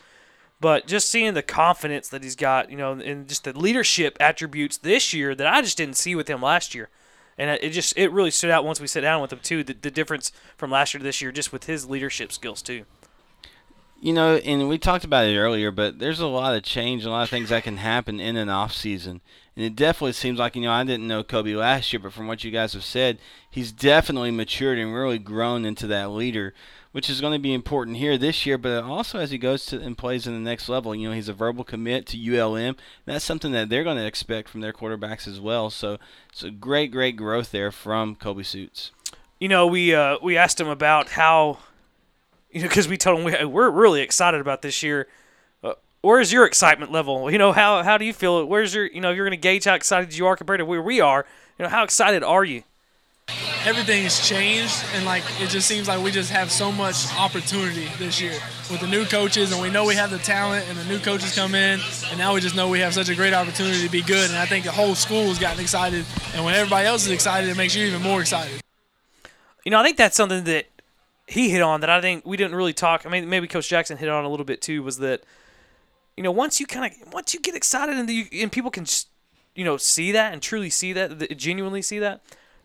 But 0.62 0.88
just 0.88 1.10
seeing 1.10 1.34
the 1.34 1.42
confidence 1.42 2.08
that 2.08 2.24
he's 2.24 2.38
got, 2.38 2.70
you 2.70 2.78
know, 2.78 2.94
and 2.94 3.28
just 3.28 3.44
the 3.44 3.58
leadership 3.58 4.16
attributes 4.20 4.78
this 4.78 5.12
year 5.12 5.36
that 5.36 5.48
I 5.48 5.62
just 5.62 5.78
didn't 5.78 5.98
see 5.98 6.16
with 6.16 6.30
him 6.30 6.42
last 6.42 6.74
year, 6.74 6.88
and 7.38 7.50
it 7.50 7.72
just 7.72 7.98
it 7.98 8.10
really 8.12 8.32
stood 8.32 8.52
out 8.52 8.64
once 8.64 8.80
we 8.80 8.88
sat 8.88 9.02
down 9.02 9.22
with 9.22 9.34
him 9.34 9.40
too. 9.40 9.66
The, 9.66 9.74
the 9.74 9.92
difference 9.92 10.32
from 10.56 10.72
last 10.72 10.94
year 10.94 11.00
to 11.00 11.04
this 11.04 11.22
year, 11.22 11.34
just 11.34 11.52
with 11.52 11.66
his 11.66 11.90
leadership 11.90 12.32
skills 12.32 12.62
too. 12.62 12.86
You 14.04 14.14
know, 14.14 14.38
and 14.38 14.68
we 14.68 14.80
talked 14.80 15.06
about 15.06 15.28
it 15.28 15.38
earlier, 15.38 15.70
but 15.70 16.00
there's 16.00 16.20
a 16.20 16.26
lot 16.26 16.56
of 16.56 16.64
change, 16.64 17.06
a 17.06 17.12
lot 17.12 17.22
of 17.22 17.30
things 17.30 17.50
that 17.50 17.64
can 17.64 17.78
happen 17.78 18.20
in 18.20 18.36
an 18.36 18.50
off 18.50 18.74
season. 18.74 19.22
And 19.56 19.64
it 19.64 19.76
definitely 19.76 20.14
seems 20.14 20.40
like, 20.40 20.56
you 20.56 20.64
know, 20.64 20.72
I 20.72 20.84
didn't 20.84 21.08
know 21.08 21.24
Colby 21.24 21.56
last 21.56 21.94
year, 21.94 22.00
but 22.00 22.12
from 22.12 22.26
what 22.26 22.44
you 22.44 22.50
guys 22.50 22.74
have 22.74 22.84
said, 22.84 23.20
he's 23.48 23.72
definitely 23.72 24.32
matured 24.32 24.80
and 24.80 24.92
really 24.92 25.20
grown 25.20 25.66
into 25.66 25.86
that 25.86 26.10
leader, 26.10 26.56
which 26.94 27.12
is 27.12 27.22
going 27.22 27.34
to 27.34 27.40
be 27.40 27.54
important 27.54 27.98
here 27.98 28.18
this 28.18 28.44
year, 28.44 28.58
but 28.58 28.84
also 28.84 29.20
as 29.20 29.30
he 29.30 29.38
goes 29.38 29.68
to 29.68 29.80
and 29.80 30.00
plays 30.00 30.26
in 30.26 30.34
the 30.34 30.50
next 30.50 30.68
level. 30.68 30.96
You 30.96 31.10
know, 31.10 31.16
he's 31.16 31.30
a 31.30 31.34
verbal 31.34 31.64
commit 31.64 32.08
to 32.08 32.40
ULM. 32.40 32.78
That's 33.06 33.24
something 33.24 33.52
that 33.52 33.70
they're 33.70 33.84
going 33.84 33.98
to 33.98 34.08
expect 34.08 34.50
from 34.50 34.62
their 34.62 34.74
quarterbacks 34.74 35.28
as 35.28 35.40
well. 35.40 35.70
So 35.70 36.00
it's 36.32 36.42
a 36.42 36.50
great, 36.50 36.92
great 36.92 37.18
growth 37.18 37.52
there 37.52 37.72
from 37.72 38.16
Colby 38.16 38.44
Suits. 38.44 38.90
You 39.38 39.48
know, 39.48 39.68
we 39.68 39.94
uh, 39.94 40.18
we 40.24 40.38
asked 40.38 40.60
him 40.60 40.68
about 40.68 41.10
how 41.10 41.60
you 42.54 42.62
know, 42.62 42.68
because 42.68 42.88
we 42.88 42.98
told 42.98 43.18
them 43.18 43.26
we, 43.26 43.46
we're 43.46 43.70
really 43.70 44.02
excited 44.02 44.42
about 44.42 44.62
this 44.62 44.84
year. 44.84 45.08
Uh, 45.64 45.74
where's 46.02 46.32
your 46.32 46.46
excitement 46.46 46.92
level? 46.92 47.32
You 47.32 47.38
know, 47.38 47.52
how 47.52 47.84
how 47.84 47.98
do 47.98 48.06
you 48.06 48.14
feel? 48.14 48.46
Where's 48.46 48.74
your, 48.74 48.86
you 48.86 49.02
know, 49.02 49.12
you're 49.12 49.26
going 49.26 49.38
to 49.38 49.42
gauge 49.42 49.66
how 49.66 49.74
excited 49.74 50.16
you 50.16 50.26
are 50.26 50.36
compared 50.36 50.60
to 50.60 50.66
where 50.66 50.82
we 50.82 51.00
are. 51.00 51.26
You 51.58 51.64
know, 51.64 51.70
how 51.70 51.84
excited 51.84 52.24
are 52.24 52.44
you? 52.44 52.64
Everything's 53.64 54.28
changed, 54.28 54.84
and 54.96 55.06
like 55.06 55.24
it 55.40 55.50
just 55.50 55.68
seems 55.68 55.88
like 55.88 56.04
we 56.04 56.12
just 56.12 56.32
have 56.32 56.52
so 56.52 56.72
much 56.72 57.08
opportunity 57.16 57.88
this 58.00 58.20
year 58.20 58.34
with 58.70 58.82
the 58.82 58.88
new 58.88 59.06
coaches, 59.06 59.54
and 59.54 59.62
we 59.62 59.70
know 59.70 59.86
we 59.86 59.96
have 59.96 60.10
the 60.10 60.18
talent, 60.18 60.68
and 60.68 60.78
the 60.78 60.84
new 60.86 61.00
coaches 61.00 61.36
come 61.36 61.54
in, 61.54 61.80
and 62.10 62.18
now 62.18 62.34
we 62.34 62.42
just 62.42 62.56
know 62.56 62.68
we 62.68 62.80
have 62.80 62.94
such 62.94 63.10
a 63.10 63.16
great 63.16 63.34
opportunity 63.34 63.84
to 63.84 63.90
be 63.90 64.02
good. 64.02 64.30
And 64.32 64.40
I 64.40 64.48
think 64.48 64.66
the 64.66 64.72
whole 64.72 64.96
school 64.96 65.26
has 65.26 65.38
gotten 65.38 65.62
excited, 65.62 66.04
and 66.34 66.44
when 66.44 66.56
everybody 66.56 66.88
else 66.88 67.06
is 67.06 67.12
excited, 67.12 67.50
it 67.50 67.56
makes 67.56 67.76
you 67.76 67.86
even 67.86 68.02
more 68.02 68.20
excited. 68.20 68.60
You 69.64 69.70
know, 69.70 69.80
I 69.80 69.84
think 69.84 69.98
that's 69.98 70.18
something 70.18 70.44
that 70.46 70.66
he 71.32 71.50
hit 71.50 71.62
on 71.62 71.80
that 71.80 71.90
I 71.90 72.02
think 72.02 72.26
we 72.26 72.36
didn't 72.36 72.56
really 72.56 72.74
talk. 72.74 73.06
I 73.06 73.10
mean, 73.10 73.30
maybe 73.30 73.48
Coach 73.48 73.70
Jackson 73.70 73.98
hit 73.98 74.10
on 74.10 74.26
a 74.26 74.30
little 74.30 74.46
bit 74.46 74.62
too. 74.62 74.84
Was 74.84 74.98
that 74.98 75.24
you 76.18 76.24
know 76.24 76.32
once 76.32 76.60
you 76.60 76.66
kind 76.66 76.92
of 76.92 77.14
once 77.14 77.34
you 77.34 77.40
get 77.40 77.56
excited 77.56 77.96
and 77.96 78.08
the, 78.08 78.28
and 78.34 78.52
people 78.52 78.70
can 78.70 78.86
you 79.56 79.64
know 79.64 79.78
see 79.78 80.12
that 80.12 80.34
and 80.34 80.42
truly 80.42 80.70
see 80.70 80.92
that, 80.92 81.38
genuinely 81.38 81.82
see 81.82 82.00
that, 82.00 82.22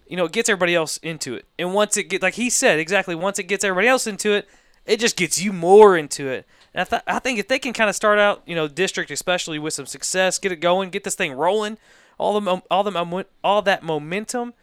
you 0.09 0.17
know, 0.17 0.25
it 0.25 0.33
gets 0.33 0.49
everybody 0.49 0.75
else 0.75 0.97
into 0.99 1.35
it. 1.35 1.45
And 1.59 1.75
once 1.75 1.97
it 1.97 2.05
get 2.05 2.23
like 2.23 2.35
he 2.35 2.51
said 2.51 2.81
exactly, 2.81 3.15
once 3.15 3.39
it 3.39 3.45
gets 3.45 3.63
everybody 3.63 3.87
else 3.87 4.07
into 4.07 4.33
it, 4.33 4.49
it 4.85 4.99
just 4.99 5.17
gets 5.17 5.41
you 5.41 5.53
more 5.53 5.97
into 5.97 6.29
it. 6.29 6.45
And 6.75 6.81
I, 6.81 6.85
th- 6.85 7.03
I 7.07 7.19
think 7.21 7.39
if 7.39 7.47
they 7.47 7.61
can 7.61 7.73
kind 7.73 7.89
of 7.89 7.95
start 7.95 8.19
out, 8.19 8.43
you 8.47 8.57
know, 8.57 8.67
district 8.67 9.13
especially 9.13 9.61
with 9.61 9.75
some 9.75 9.87
success, 9.87 10.41
get 10.41 10.51
it 10.51 10.57
going, 10.57 10.91
get 10.91 11.05
this 11.05 11.15
thing 11.15 11.35
rolling, 11.35 11.79
all 12.19 12.41
the 12.41 12.63
all 12.69 12.83
the 12.83 13.27
all 13.45 13.63
that 13.63 13.85
momentum 13.85 14.55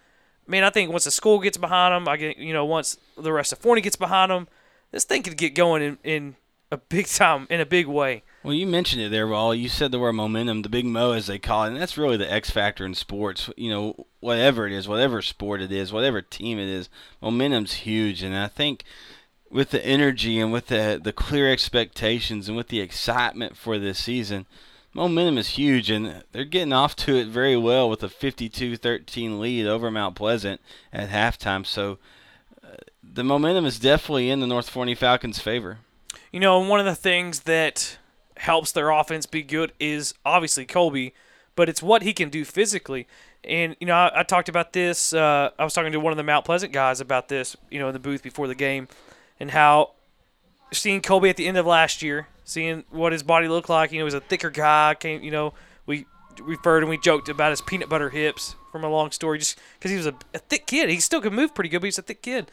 man, 0.48 0.64
I 0.64 0.70
think 0.70 0.92
once 0.92 1.06
the 1.06 1.12
school 1.12 1.40
gets 1.40 1.58
behind 1.58 1.94
them, 1.94 2.08
I 2.08 2.18
get 2.18 2.38
you 2.38 2.54
know 2.54 2.66
once 2.66 2.98
the 3.18 3.32
rest 3.32 3.54
of 3.54 3.60
Forney 3.60 3.82
gets 3.82 3.96
behind 3.96 4.32
them, 4.32 4.48
this 4.92 5.04
thing 5.04 5.24
could 5.24 5.38
get 5.38 5.56
going 5.56 5.82
in, 5.82 5.98
in 6.04 6.36
a 6.72 6.78
big 6.78 7.08
time 7.08 7.48
in 7.50 7.62
a 7.62 7.66
big 7.66 7.88
way. 7.88 8.24
Well, 8.44 8.54
you 8.54 8.68
mentioned 8.68 9.02
it 9.02 9.10
there, 9.10 9.28
Wall. 9.28 9.56
You 9.56 9.70
said 9.70 9.92
the 9.92 10.00
word 10.00 10.14
momentum, 10.14 10.64
the 10.64 10.70
big 10.70 10.86
mo 10.86 11.12
as 11.12 11.28
they 11.28 11.40
call 11.40 11.66
it, 11.66 11.70
and 11.70 11.78
that's 11.78 11.98
really 11.98 12.18
the 12.18 12.32
X 12.32 12.50
factor 12.50 12.86
in 12.86 12.94
sports. 12.94 13.50
You 13.56 13.70
know, 13.70 14.08
whatever 14.20 14.68
it 14.68 14.74
is, 14.74 14.88
whatever 14.88 15.22
sport 15.22 15.62
it 15.62 15.72
is, 15.72 15.94
whatever 15.94 16.22
team 16.22 16.60
it 16.60 16.68
is, 16.68 16.90
momentum's 17.22 17.74
huge, 17.74 18.24
and 18.24 18.36
I 18.36 18.48
think 18.48 18.84
with 19.50 19.70
the 19.70 19.86
energy 19.86 20.40
and 20.40 20.52
with 20.52 20.68
the 20.68 21.00
the 21.02 21.14
clear 21.14 21.52
expectations 21.52 22.48
and 22.48 22.58
with 22.58 22.70
the 22.70 22.82
excitement 22.82 23.56
for 23.56 23.78
this 23.78 24.00
season 24.00 24.48
momentum 24.94 25.38
is 25.38 25.50
huge, 25.50 25.90
and 25.90 26.24
they're 26.32 26.46
getting 26.46 26.74
off 26.74 26.96
to 26.98 27.16
it 27.16 27.28
very 27.28 27.58
well 27.58 27.90
with 27.90 28.04
a 28.04 28.08
52-13 28.08 29.40
lead 29.40 29.68
over 29.68 29.90
Mount 29.90 30.16
Pleasant 30.16 30.62
at 30.92 31.10
halftime. 31.10 31.66
So 31.66 31.98
uh, 32.64 32.76
the 33.02 33.24
momentum 33.24 33.66
is 33.66 33.80
definitely 33.80 34.30
in 34.30 34.40
the 34.40 34.48
North 34.48 34.70
Forney 34.70 34.96
Falcons' 34.96 35.40
favor. 35.40 35.80
You 36.32 36.40
know, 36.40 36.60
one 36.60 36.80
of 36.80 36.86
the 36.86 36.96
things 36.96 37.42
that 37.42 37.98
helps 38.38 38.72
their 38.72 38.90
offense 38.90 39.26
be 39.26 39.44
good 39.44 39.74
is 39.80 40.14
obviously 40.26 40.66
Colby, 40.66 41.14
but 41.56 41.70
it's 41.70 41.82
what 41.82 42.02
he 42.02 42.14
can 42.14 42.30
do 42.30 42.46
physically. 42.46 43.08
And 43.44 43.76
you 43.80 43.88
know, 43.88 43.96
I, 43.96 44.22
I 44.22 44.24
talked 44.24 44.50
about 44.50 44.74
this. 44.74 45.14
Uh, 45.14 45.52
I 45.58 45.64
was 45.64 45.74
talking 45.74 45.92
to 45.92 46.00
one 46.00 46.12
of 46.12 46.18
the 46.18 46.24
Mount 46.24 46.46
Pleasant 46.46 46.72
guys 46.72 47.02
about 47.02 47.30
this. 47.30 47.56
You 47.70 47.80
know, 47.80 47.88
in 47.88 47.94
the 47.94 48.00
booth 48.00 48.24
before 48.24 48.48
the 48.48 48.56
game, 48.56 48.88
and 49.40 49.52
how 49.52 49.92
seeing 50.72 51.02
Colby 51.02 51.30
at 51.30 51.38
the 51.38 51.48
end 51.48 51.58
of 51.58 51.66
last 51.66 52.02
year 52.02 52.28
seeing 52.44 52.84
what 52.90 53.12
his 53.12 53.24
body 53.24 53.48
looked 53.48 53.70
like. 53.70 53.92
You 53.92 54.00
know, 54.00 54.04
he 54.04 54.06
was 54.06 54.14
a 54.14 54.22
thicker 54.22 54.50
guy. 54.50 54.96
Came, 54.96 55.24
you 55.24 55.32
know, 55.32 55.54
we 55.86 56.06
referred 56.42 56.84
and 56.84 56.90
we 56.90 56.98
joked 56.98 57.30
about 57.30 57.52
his 57.52 57.62
peanut 57.62 57.90
butter 57.90 58.10
hips 58.10 58.56
from 58.72 58.84
a 58.84 58.90
long 58.90 59.12
story, 59.12 59.40
just 59.40 59.60
because 59.78 59.92
he 59.92 59.98
was 59.98 60.08
a, 60.08 60.16
a, 60.34 60.40
thick 60.40 60.66
kid. 60.66 60.90
He 60.90 61.00
still 61.00 61.22
could 61.22 61.34
move 61.34 61.54
pretty 61.54 61.70
good, 61.70 61.80
but 61.82 61.86
he's 61.86 62.00
a 62.00 62.04
thick 62.04 62.22
kid. 62.22 62.52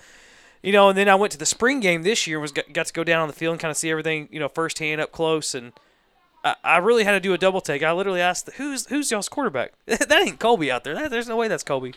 You 0.63 0.73
know, 0.73 0.91
and 0.91 0.99
then 0.99 1.09
I 1.09 1.15
went 1.15 1.33
to 1.33 1.39
the 1.39 1.47
spring 1.47 1.81
game 1.81 2.03
this 2.03 2.27
year. 2.27 2.37
And 2.37 2.43
was 2.43 2.53
got, 2.53 2.73
got 2.73 2.87
to 2.87 2.93
go 2.93 3.05
down 3.05 3.23
on 3.23 3.29
the 3.29 3.35
field 3.35 3.53
and 3.53 3.61
kind 3.61 3.71
of 3.71 3.77
see 3.77 3.91
everything, 3.91 4.29
you 4.31 4.39
know, 4.39 4.49
firsthand 4.49 5.01
up 5.01 5.13
close, 5.13 5.55
and 5.55 5.73
I, 6.45 6.57
I 6.63 6.77
really 6.79 7.05
had 7.05 7.13
to 7.13 7.21
do 7.21 7.33
a 7.33 7.39
double 7.39 7.61
take. 7.61 7.83
I 7.83 7.93
literally 7.93 8.21
asked, 8.21 8.51
"Who's 8.57 8.87
who's 8.87 9.11
y'all's 9.11 9.29
quarterback? 9.29 9.73
that 9.87 10.13
ain't 10.13 10.39
Colby 10.39 10.71
out 10.71 10.85
there. 10.85 10.95
That, 10.95 11.11
there's 11.11 11.29
no 11.29 11.37
way 11.37 11.49
that's 11.49 11.63
Colby." 11.63 11.95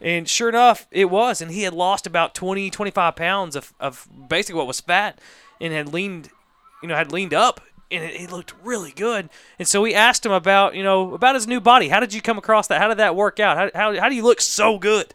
And 0.00 0.28
sure 0.28 0.48
enough, 0.48 0.86
it 0.90 1.10
was. 1.10 1.40
And 1.40 1.50
he 1.50 1.62
had 1.62 1.74
lost 1.74 2.06
about 2.06 2.34
20, 2.34 2.70
25 2.70 3.16
pounds 3.16 3.56
of, 3.56 3.74
of 3.80 4.06
basically 4.28 4.56
what 4.56 4.68
was 4.68 4.80
fat 4.80 5.20
and 5.60 5.72
had 5.72 5.92
leaned 5.92 6.30
you 6.82 6.88
know, 6.88 6.94
had 6.94 7.12
leaned 7.12 7.34
up 7.34 7.60
and 7.90 8.04
it, 8.04 8.20
it, 8.22 8.32
looked 8.32 8.54
really 8.62 8.92
good. 8.92 9.28
And 9.58 9.66
so 9.66 9.80
we 9.80 9.94
asked 9.94 10.24
him 10.24 10.32
about, 10.32 10.74
you 10.74 10.82
know, 10.82 11.14
about 11.14 11.34
his 11.34 11.46
new 11.46 11.60
body. 11.60 11.88
How 11.88 12.00
did 12.00 12.12
you 12.12 12.20
come 12.20 12.38
across 12.38 12.66
that? 12.68 12.80
How 12.80 12.88
did 12.88 12.98
that 12.98 13.16
work 13.16 13.40
out? 13.40 13.56
How, 13.56 13.70
how, 13.92 14.00
how 14.00 14.08
do 14.08 14.14
you 14.14 14.22
look 14.22 14.40
so 14.40 14.78
good? 14.78 15.14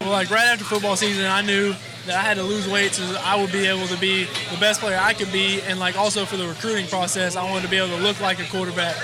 Well, 0.00 0.10
like 0.10 0.30
right 0.30 0.44
after 0.44 0.64
football 0.64 0.96
season, 0.96 1.24
I 1.26 1.42
knew 1.42 1.74
that 2.06 2.16
I 2.16 2.20
had 2.20 2.36
to 2.36 2.42
lose 2.42 2.68
weight 2.68 2.92
so 2.92 3.02
I 3.24 3.40
would 3.40 3.52
be 3.52 3.66
able 3.66 3.86
to 3.86 3.98
be 3.98 4.24
the 4.50 4.58
best 4.60 4.80
player 4.80 4.98
I 5.00 5.14
could 5.14 5.32
be. 5.32 5.60
And 5.62 5.78
like 5.78 5.96
also 5.96 6.24
for 6.24 6.36
the 6.36 6.46
recruiting 6.46 6.86
process, 6.86 7.36
I 7.36 7.48
wanted 7.48 7.62
to 7.62 7.70
be 7.70 7.78
able 7.78 7.96
to 7.96 8.02
look 8.02 8.20
like 8.20 8.38
a 8.38 8.44
quarterback. 8.44 8.96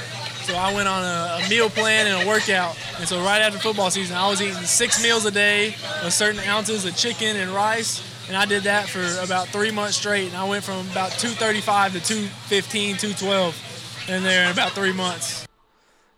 So 0.43 0.55
I 0.57 0.75
went 0.75 0.89
on 0.89 1.03
a, 1.03 1.45
a 1.45 1.49
meal 1.49 1.71
plan 1.71 2.07
and 2.07 2.23
a 2.23 2.29
workout. 2.29 2.77
And 2.99 3.09
so 3.09 3.23
right 3.23 3.41
after 3.41 3.59
football 3.59 3.91
season, 3.91 4.17
I 4.17 4.29
was 4.29 4.43
eating 4.43 4.63
six 4.63 5.03
meals 5.03 5.25
a 5.25 5.31
day, 5.31 5.75
a 6.03 6.11
certain 6.11 6.41
ounces 6.41 6.85
of 6.85 6.97
chicken 6.97 7.37
and 7.37 7.51
rice 7.51 8.10
and 8.31 8.36
I 8.36 8.47
did 8.47 8.62
that 8.62 8.89
for 8.89 9.02
about 9.24 9.48
three 9.48 9.73
months 9.73 9.97
straight. 9.97 10.28
And 10.28 10.36
I 10.36 10.48
went 10.48 10.62
from 10.62 10.89
about 10.93 11.11
235 11.11 11.94
to 11.94 12.01
215, 12.01 12.97
212 12.97 14.05
in 14.09 14.23
there 14.23 14.44
in 14.44 14.52
about 14.52 14.70
three 14.70 14.93
months. 14.93 15.48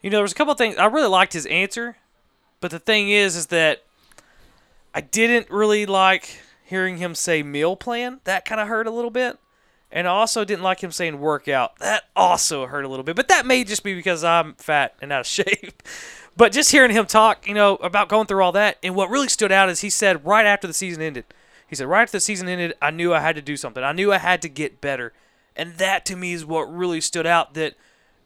You 0.03 0.11
know, 0.11 0.19
there 0.19 0.23
was 0.23 0.33
a 0.33 0.35
couple 0.35 0.53
things 0.53 0.77
I 0.77 0.85
really 0.87 1.09
liked 1.09 1.33
his 1.33 1.47
answer, 1.47 1.97
but 2.61 2.71
the 2.71 2.79
thing 2.79 3.09
is, 3.09 3.35
is 3.35 3.47
that 3.47 3.85
I 4.95 5.01
didn't 5.01 5.49
really 5.49 5.87
like 5.87 6.39
hearing 6.67 6.99
him 6.99 7.15
say 7.15 7.43
meal 7.43 7.77
plan. 7.77 8.21
That 8.25 8.45
kind 8.45 8.61
of 8.61 8.69
hurt 8.69 8.87
a 8.87 8.91
little 8.91 9.11
bit. 9.11 9.39
And 9.91 10.07
I 10.07 10.11
also 10.11 10.45
didn't 10.45 10.63
like 10.63 10.81
him 10.81 10.93
saying 10.93 11.19
workout. 11.19 11.79
That 11.79 12.05
also 12.15 12.67
hurt 12.67 12.85
a 12.85 12.89
little 12.89 13.05
bit. 13.05 13.17
But 13.17 13.29
that 13.29 13.47
may 13.47 13.65
just 13.65 13.85
be 13.85 13.95
because 13.95 14.23
I'm 14.23 14.53
fat 14.57 14.95
and 15.01 15.13
out 15.13 15.21
of 15.21 15.27
shape. 15.29 15.83
But 16.37 16.53
just 16.53 16.73
hearing 16.73 16.91
him 16.91 17.07
talk, 17.07 17.49
you 17.49 17.55
know, 17.55 17.77
about 17.77 18.11
going 18.11 18.27
through 18.27 18.43
all 18.43 18.53
that, 18.53 18.77
and 18.83 18.95
what 18.95 19.09
really 19.09 19.29
stood 19.29 19.53
out 19.53 19.71
is 19.71 19.81
he 19.81 19.89
said 19.89 20.27
right 20.27 20.45
after 20.45 20.67
the 20.67 20.75
season 20.75 21.03
ended, 21.03 21.25
he 21.73 21.77
said 21.77 21.87
right 21.87 22.03
after 22.03 22.19
the 22.19 22.21
season 22.21 22.51
ended, 22.51 22.75
I 22.83 22.91
knew 22.91 23.15
I 23.15 23.21
had 23.21 23.35
to 23.37 23.41
do 23.41 23.57
something. 23.57 23.83
I 23.83 23.93
knew 23.93 24.13
I 24.13 24.19
had 24.19 24.43
to 24.43 24.51
get 24.51 24.83
better, 24.83 25.15
and 25.57 25.73
that 25.77 26.05
to 26.05 26.17
me 26.17 26.35
is 26.35 26.45
what 26.45 26.71
really 26.71 27.01
stood 27.01 27.27
out. 27.27 27.55
That 27.55 27.77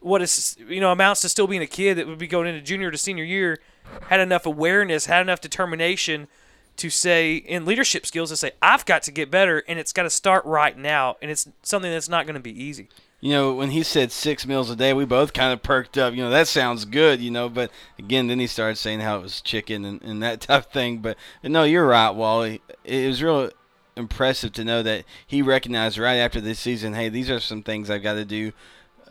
what 0.00 0.20
is 0.20 0.56
you 0.58 0.80
know 0.80 0.90
amounts 0.90 1.20
to 1.20 1.28
still 1.28 1.46
being 1.46 1.62
a 1.62 1.66
kid 1.68 1.96
that 1.96 2.08
would 2.08 2.18
be 2.18 2.26
going 2.26 2.48
into 2.48 2.60
junior 2.60 2.90
to 2.90 2.98
senior 2.98 3.22
year, 3.22 3.60
had 4.08 4.18
enough 4.18 4.46
awareness, 4.46 5.06
had 5.06 5.20
enough 5.20 5.40
determination 5.40 6.26
to 6.78 6.90
say 6.90 7.36
in 7.36 7.64
leadership 7.64 8.04
skills 8.04 8.30
to 8.30 8.36
say 8.36 8.50
I've 8.60 8.84
got 8.84 9.04
to 9.04 9.12
get 9.12 9.30
better, 9.30 9.62
and 9.68 9.78
it's 9.78 9.92
got 9.92 10.02
to 10.02 10.10
start 10.10 10.44
right 10.44 10.76
now, 10.76 11.14
and 11.22 11.30
it's 11.30 11.46
something 11.62 11.92
that's 11.92 12.08
not 12.08 12.26
going 12.26 12.34
to 12.34 12.40
be 12.40 12.60
easy. 12.60 12.88
You 13.20 13.32
know, 13.32 13.54
when 13.54 13.70
he 13.70 13.82
said 13.82 14.12
six 14.12 14.46
meals 14.46 14.70
a 14.70 14.76
day, 14.76 14.92
we 14.92 15.04
both 15.04 15.32
kind 15.32 15.52
of 15.52 15.62
perked 15.62 15.96
up. 15.96 16.14
You 16.14 16.22
know, 16.22 16.30
that 16.30 16.48
sounds 16.48 16.84
good, 16.84 17.20
you 17.20 17.30
know, 17.30 17.48
but 17.48 17.70
again, 17.98 18.26
then 18.26 18.38
he 18.38 18.46
started 18.46 18.76
saying 18.76 19.00
how 19.00 19.18
it 19.18 19.22
was 19.22 19.40
chicken 19.40 19.84
and, 19.84 20.02
and 20.02 20.22
that 20.22 20.40
type 20.42 20.66
of 20.66 20.72
thing. 20.72 20.98
But 20.98 21.16
no, 21.42 21.64
you're 21.64 21.86
right, 21.86 22.10
Wally. 22.10 22.60
It 22.84 23.06
was 23.06 23.22
real 23.22 23.50
impressive 23.96 24.52
to 24.52 24.64
know 24.64 24.82
that 24.82 25.04
he 25.26 25.40
recognized 25.40 25.98
right 25.98 26.16
after 26.16 26.40
this 26.40 26.60
season, 26.60 26.92
hey, 26.92 27.08
these 27.08 27.30
are 27.30 27.40
some 27.40 27.62
things 27.62 27.90
I've 27.90 28.02
got 28.02 28.14
to 28.14 28.24
do 28.24 28.52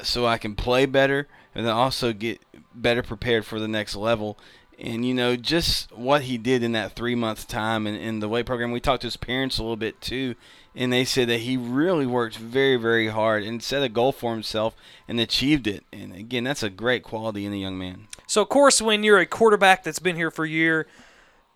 so 0.03 0.25
I 0.25 0.37
can 0.37 0.55
play 0.55 0.85
better 0.85 1.27
and 1.53 1.65
then 1.65 1.73
also 1.73 2.13
get 2.13 2.41
better 2.73 3.01
prepared 3.01 3.45
for 3.45 3.59
the 3.59 3.67
next 3.67 3.95
level. 3.95 4.37
And, 4.79 5.05
you 5.05 5.13
know, 5.13 5.35
just 5.35 5.91
what 5.91 6.23
he 6.23 6.37
did 6.37 6.63
in 6.63 6.73
that 6.73 6.93
three 6.93 7.15
month 7.15 7.47
time 7.47 7.87
and 7.87 7.97
in 7.97 8.19
the 8.19 8.27
weight 8.27 8.45
program, 8.45 8.71
we 8.71 8.79
talked 8.79 9.01
to 9.01 9.07
his 9.07 9.17
parents 9.17 9.57
a 9.57 9.63
little 9.63 9.77
bit 9.77 10.01
too 10.01 10.35
and 10.75 10.91
they 10.91 11.05
said 11.05 11.29
that 11.29 11.41
he 11.41 11.55
really 11.55 12.05
worked 12.05 12.35
very, 12.35 12.75
very 12.75 13.07
hard 13.07 13.43
and 13.43 13.63
set 13.63 13.81
a 13.81 13.89
goal 13.89 14.11
for 14.11 14.33
himself 14.33 14.75
and 15.07 15.19
achieved 15.19 15.67
it. 15.67 15.83
And 15.93 16.13
again, 16.13 16.43
that's 16.43 16.63
a 16.63 16.69
great 16.69 17.03
quality 17.03 17.45
in 17.45 17.53
a 17.53 17.57
young 17.57 17.77
man. 17.77 18.07
So, 18.27 18.41
of 18.41 18.49
course, 18.49 18.81
when 18.81 19.03
you're 19.03 19.19
a 19.19 19.25
quarterback 19.25 19.83
that's 19.83 19.99
been 19.99 20.15
here 20.15 20.31
for 20.31 20.43
a 20.43 20.49
year 20.49 20.87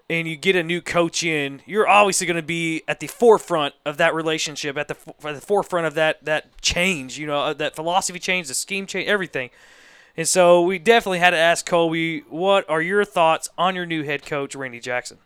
and 0.09 0.27
you 0.27 0.37
get 0.37 0.55
a 0.55 0.63
new 0.63 0.81
coach 0.81 1.23
in, 1.23 1.61
you're 1.65 1.87
obviously 1.87 2.27
going 2.27 2.37
to 2.37 2.43
be 2.43 2.83
at 2.87 2.99
the 2.99 3.07
forefront 3.07 3.75
of 3.85 3.97
that 3.97 4.15
relationship, 4.15 4.77
at 4.77 4.87
the 4.87 4.95
at 5.27 5.35
the 5.35 5.41
forefront 5.41 5.85
of 5.85 5.95
that 5.95 6.23
that 6.23 6.61
change. 6.61 7.17
You 7.19 7.27
know, 7.27 7.41
uh, 7.41 7.53
that 7.53 7.75
philosophy 7.75 8.19
change, 8.19 8.47
the 8.47 8.53
scheme 8.53 8.85
change, 8.85 9.07
everything. 9.07 9.49
And 10.19 10.27
so, 10.27 10.63
we 10.63 10.79
definitely 10.79 11.19
had 11.19 11.29
to 11.29 11.37
ask 11.37 11.65
Colby, 11.65 12.25
what 12.27 12.69
are 12.69 12.81
your 12.81 13.05
thoughts 13.05 13.47
on 13.57 13.73
your 13.73 13.85
new 13.85 14.03
head 14.03 14.25
coach, 14.25 14.53
Randy 14.53 14.81
Jackson? 14.81 15.17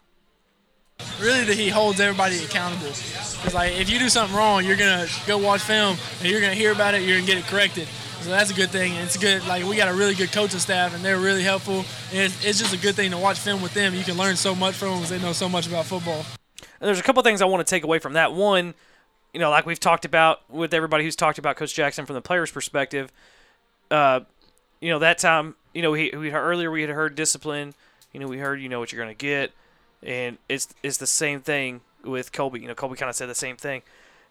really 1.19 1.43
that 1.45 1.57
he 1.57 1.67
holds 1.67 1.99
everybody 1.99 2.37
accountable. 2.43 2.85
It's 2.85 3.53
like 3.55 3.73
if 3.73 3.89
you 3.89 3.97
do 3.97 4.07
something 4.07 4.37
wrong, 4.37 4.63
you're 4.63 4.77
gonna 4.77 5.07
go 5.25 5.39
watch 5.39 5.61
film 5.61 5.97
and 6.19 6.29
you're 6.29 6.41
gonna 6.41 6.53
hear 6.53 6.71
about 6.71 6.93
it. 6.93 7.01
You're 7.01 7.17
gonna 7.17 7.25
get 7.25 7.39
it 7.39 7.45
corrected. 7.45 7.87
So 8.21 8.29
that's 8.29 8.51
a 8.51 8.53
good 8.53 8.69
thing. 8.69 8.93
It's 8.93 9.17
good. 9.17 9.43
Like 9.47 9.65
we 9.65 9.75
got 9.75 9.89
a 9.89 9.95
really 9.95 10.13
good 10.13 10.31
coaching 10.31 10.59
staff, 10.59 10.93
and 10.93 11.03
they're 11.03 11.17
really 11.17 11.41
helpful. 11.41 11.85
And 12.11 12.19
it's, 12.19 12.45
it's 12.45 12.59
just 12.59 12.73
a 12.73 12.77
good 12.77 12.93
thing 12.93 13.09
to 13.09 13.17
watch 13.17 13.39
film 13.39 13.63
with 13.63 13.73
them. 13.73 13.95
You 13.95 14.03
can 14.03 14.15
learn 14.15 14.35
so 14.35 14.53
much 14.53 14.75
from 14.75 14.89
them 14.89 14.97
because 14.99 15.09
they 15.09 15.19
know 15.19 15.33
so 15.33 15.49
much 15.49 15.65
about 15.65 15.85
football. 15.85 16.23
And 16.59 16.87
there's 16.87 16.99
a 16.99 17.03
couple 17.03 17.23
things 17.23 17.41
I 17.41 17.45
want 17.45 17.65
to 17.65 17.69
take 17.69 17.83
away 17.83 17.97
from 17.97 18.13
that. 18.13 18.33
One, 18.33 18.75
you 19.33 19.39
know, 19.39 19.49
like 19.49 19.65
we've 19.65 19.79
talked 19.79 20.05
about 20.05 20.47
with 20.51 20.71
everybody 20.71 21.03
who's 21.03 21.15
talked 21.15 21.39
about 21.39 21.57
Coach 21.57 21.73
Jackson 21.73 22.05
from 22.05 22.13
the 22.13 22.21
player's 22.21 22.51
perspective. 22.51 23.11
Uh, 23.91 24.21
you 24.84 24.89
know, 24.89 24.99
that 24.99 25.18
time, 25.18 25.55
you 25.73 25.81
know, 25.81 25.91
we, 25.91 26.11
we 26.15 26.31
earlier 26.31 26.69
we 26.69 26.81
had 26.81 26.89
heard 26.89 27.15
discipline. 27.15 27.73
You 28.11 28.19
know, 28.19 28.27
we 28.27 28.38
heard 28.38 28.61
you 28.61 28.69
know 28.69 28.80
what 28.80 28.91
you're 28.91 29.03
going 29.03 29.15
to 29.15 29.19
get 29.19 29.51
and 30.05 30.38
it's 30.49 30.68
it's 30.84 30.97
the 30.97 31.07
same 31.07 31.41
thing 31.41 31.81
with 32.03 32.31
Colby. 32.31 32.60
You 32.60 32.68
know, 32.68 32.76
Colby 32.76 32.95
kind 32.95 33.10
of 33.10 33.15
said 33.15 33.30
the 33.30 33.35
same 33.35 33.55
thing, 33.55 33.81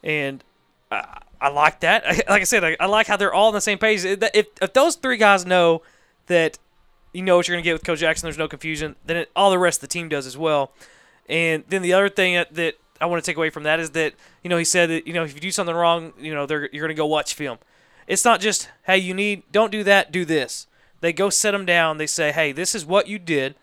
and 0.02 0.44
I, 0.90 1.22
I 1.40 1.48
like 1.48 1.80
that. 1.80 2.04
like 2.28 2.42
I 2.42 2.44
said, 2.44 2.64
I, 2.64 2.76
I, 2.78 2.86
like 2.86 3.06
how 3.06 3.16
they're 3.16 3.32
all 3.32 3.48
on 3.48 3.54
the 3.54 3.60
same 3.60 3.78
page. 3.78 4.04
If, 4.04 4.46
if 4.60 4.72
those 4.72 4.96
three 4.96 5.16
guys 5.16 5.46
know 5.46 5.82
that 6.26 6.58
you 7.12 7.22
know 7.22 7.36
what 7.36 7.48
you're 7.48 7.54
going 7.54 7.64
to 7.64 7.68
get 7.68 7.74
with 7.74 7.84
Coach 7.84 8.00
Jackson, 8.00 8.26
there's 8.26 8.38
no 8.38 8.48
confusion. 8.48 8.96
Then 9.04 9.16
it, 9.18 9.30
all 9.34 9.50
the 9.50 9.58
rest 9.58 9.78
of 9.78 9.88
the 9.88 9.92
team 9.92 10.08
does 10.08 10.26
as 10.26 10.36
well. 10.36 10.72
And 11.28 11.64
then 11.68 11.82
the 11.82 11.92
other 11.92 12.08
thing 12.08 12.34
that, 12.34 12.54
that 12.54 12.74
I 13.00 13.06
want 13.06 13.22
to 13.22 13.30
take 13.30 13.36
away 13.36 13.50
from 13.50 13.62
that 13.62 13.80
is 13.80 13.90
that 13.90 14.14
you 14.42 14.50
know 14.50 14.58
he 14.58 14.64
said 14.64 14.90
that 14.90 15.06
you 15.06 15.12
know 15.12 15.24
if 15.24 15.34
you 15.34 15.40
do 15.40 15.50
something 15.50 15.74
wrong, 15.74 16.12
you 16.18 16.34
know 16.34 16.46
they're 16.46 16.68
you're 16.72 16.86
going 16.86 16.94
to 16.94 17.00
go 17.00 17.06
watch 17.06 17.34
film. 17.34 17.58
It's 18.06 18.24
not 18.24 18.40
just 18.40 18.68
hey 18.84 18.98
you 18.98 19.14
need 19.14 19.42
don't 19.52 19.72
do 19.72 19.84
that, 19.84 20.12
do 20.12 20.24
this. 20.24 20.66
They 21.00 21.12
go 21.12 21.30
set 21.30 21.50
them 21.52 21.66
down. 21.66 21.98
They 21.98 22.06
say 22.06 22.32
hey 22.32 22.52
this 22.52 22.74
is 22.74 22.84
what 22.86 23.08
you 23.08 23.18
did. 23.18 23.54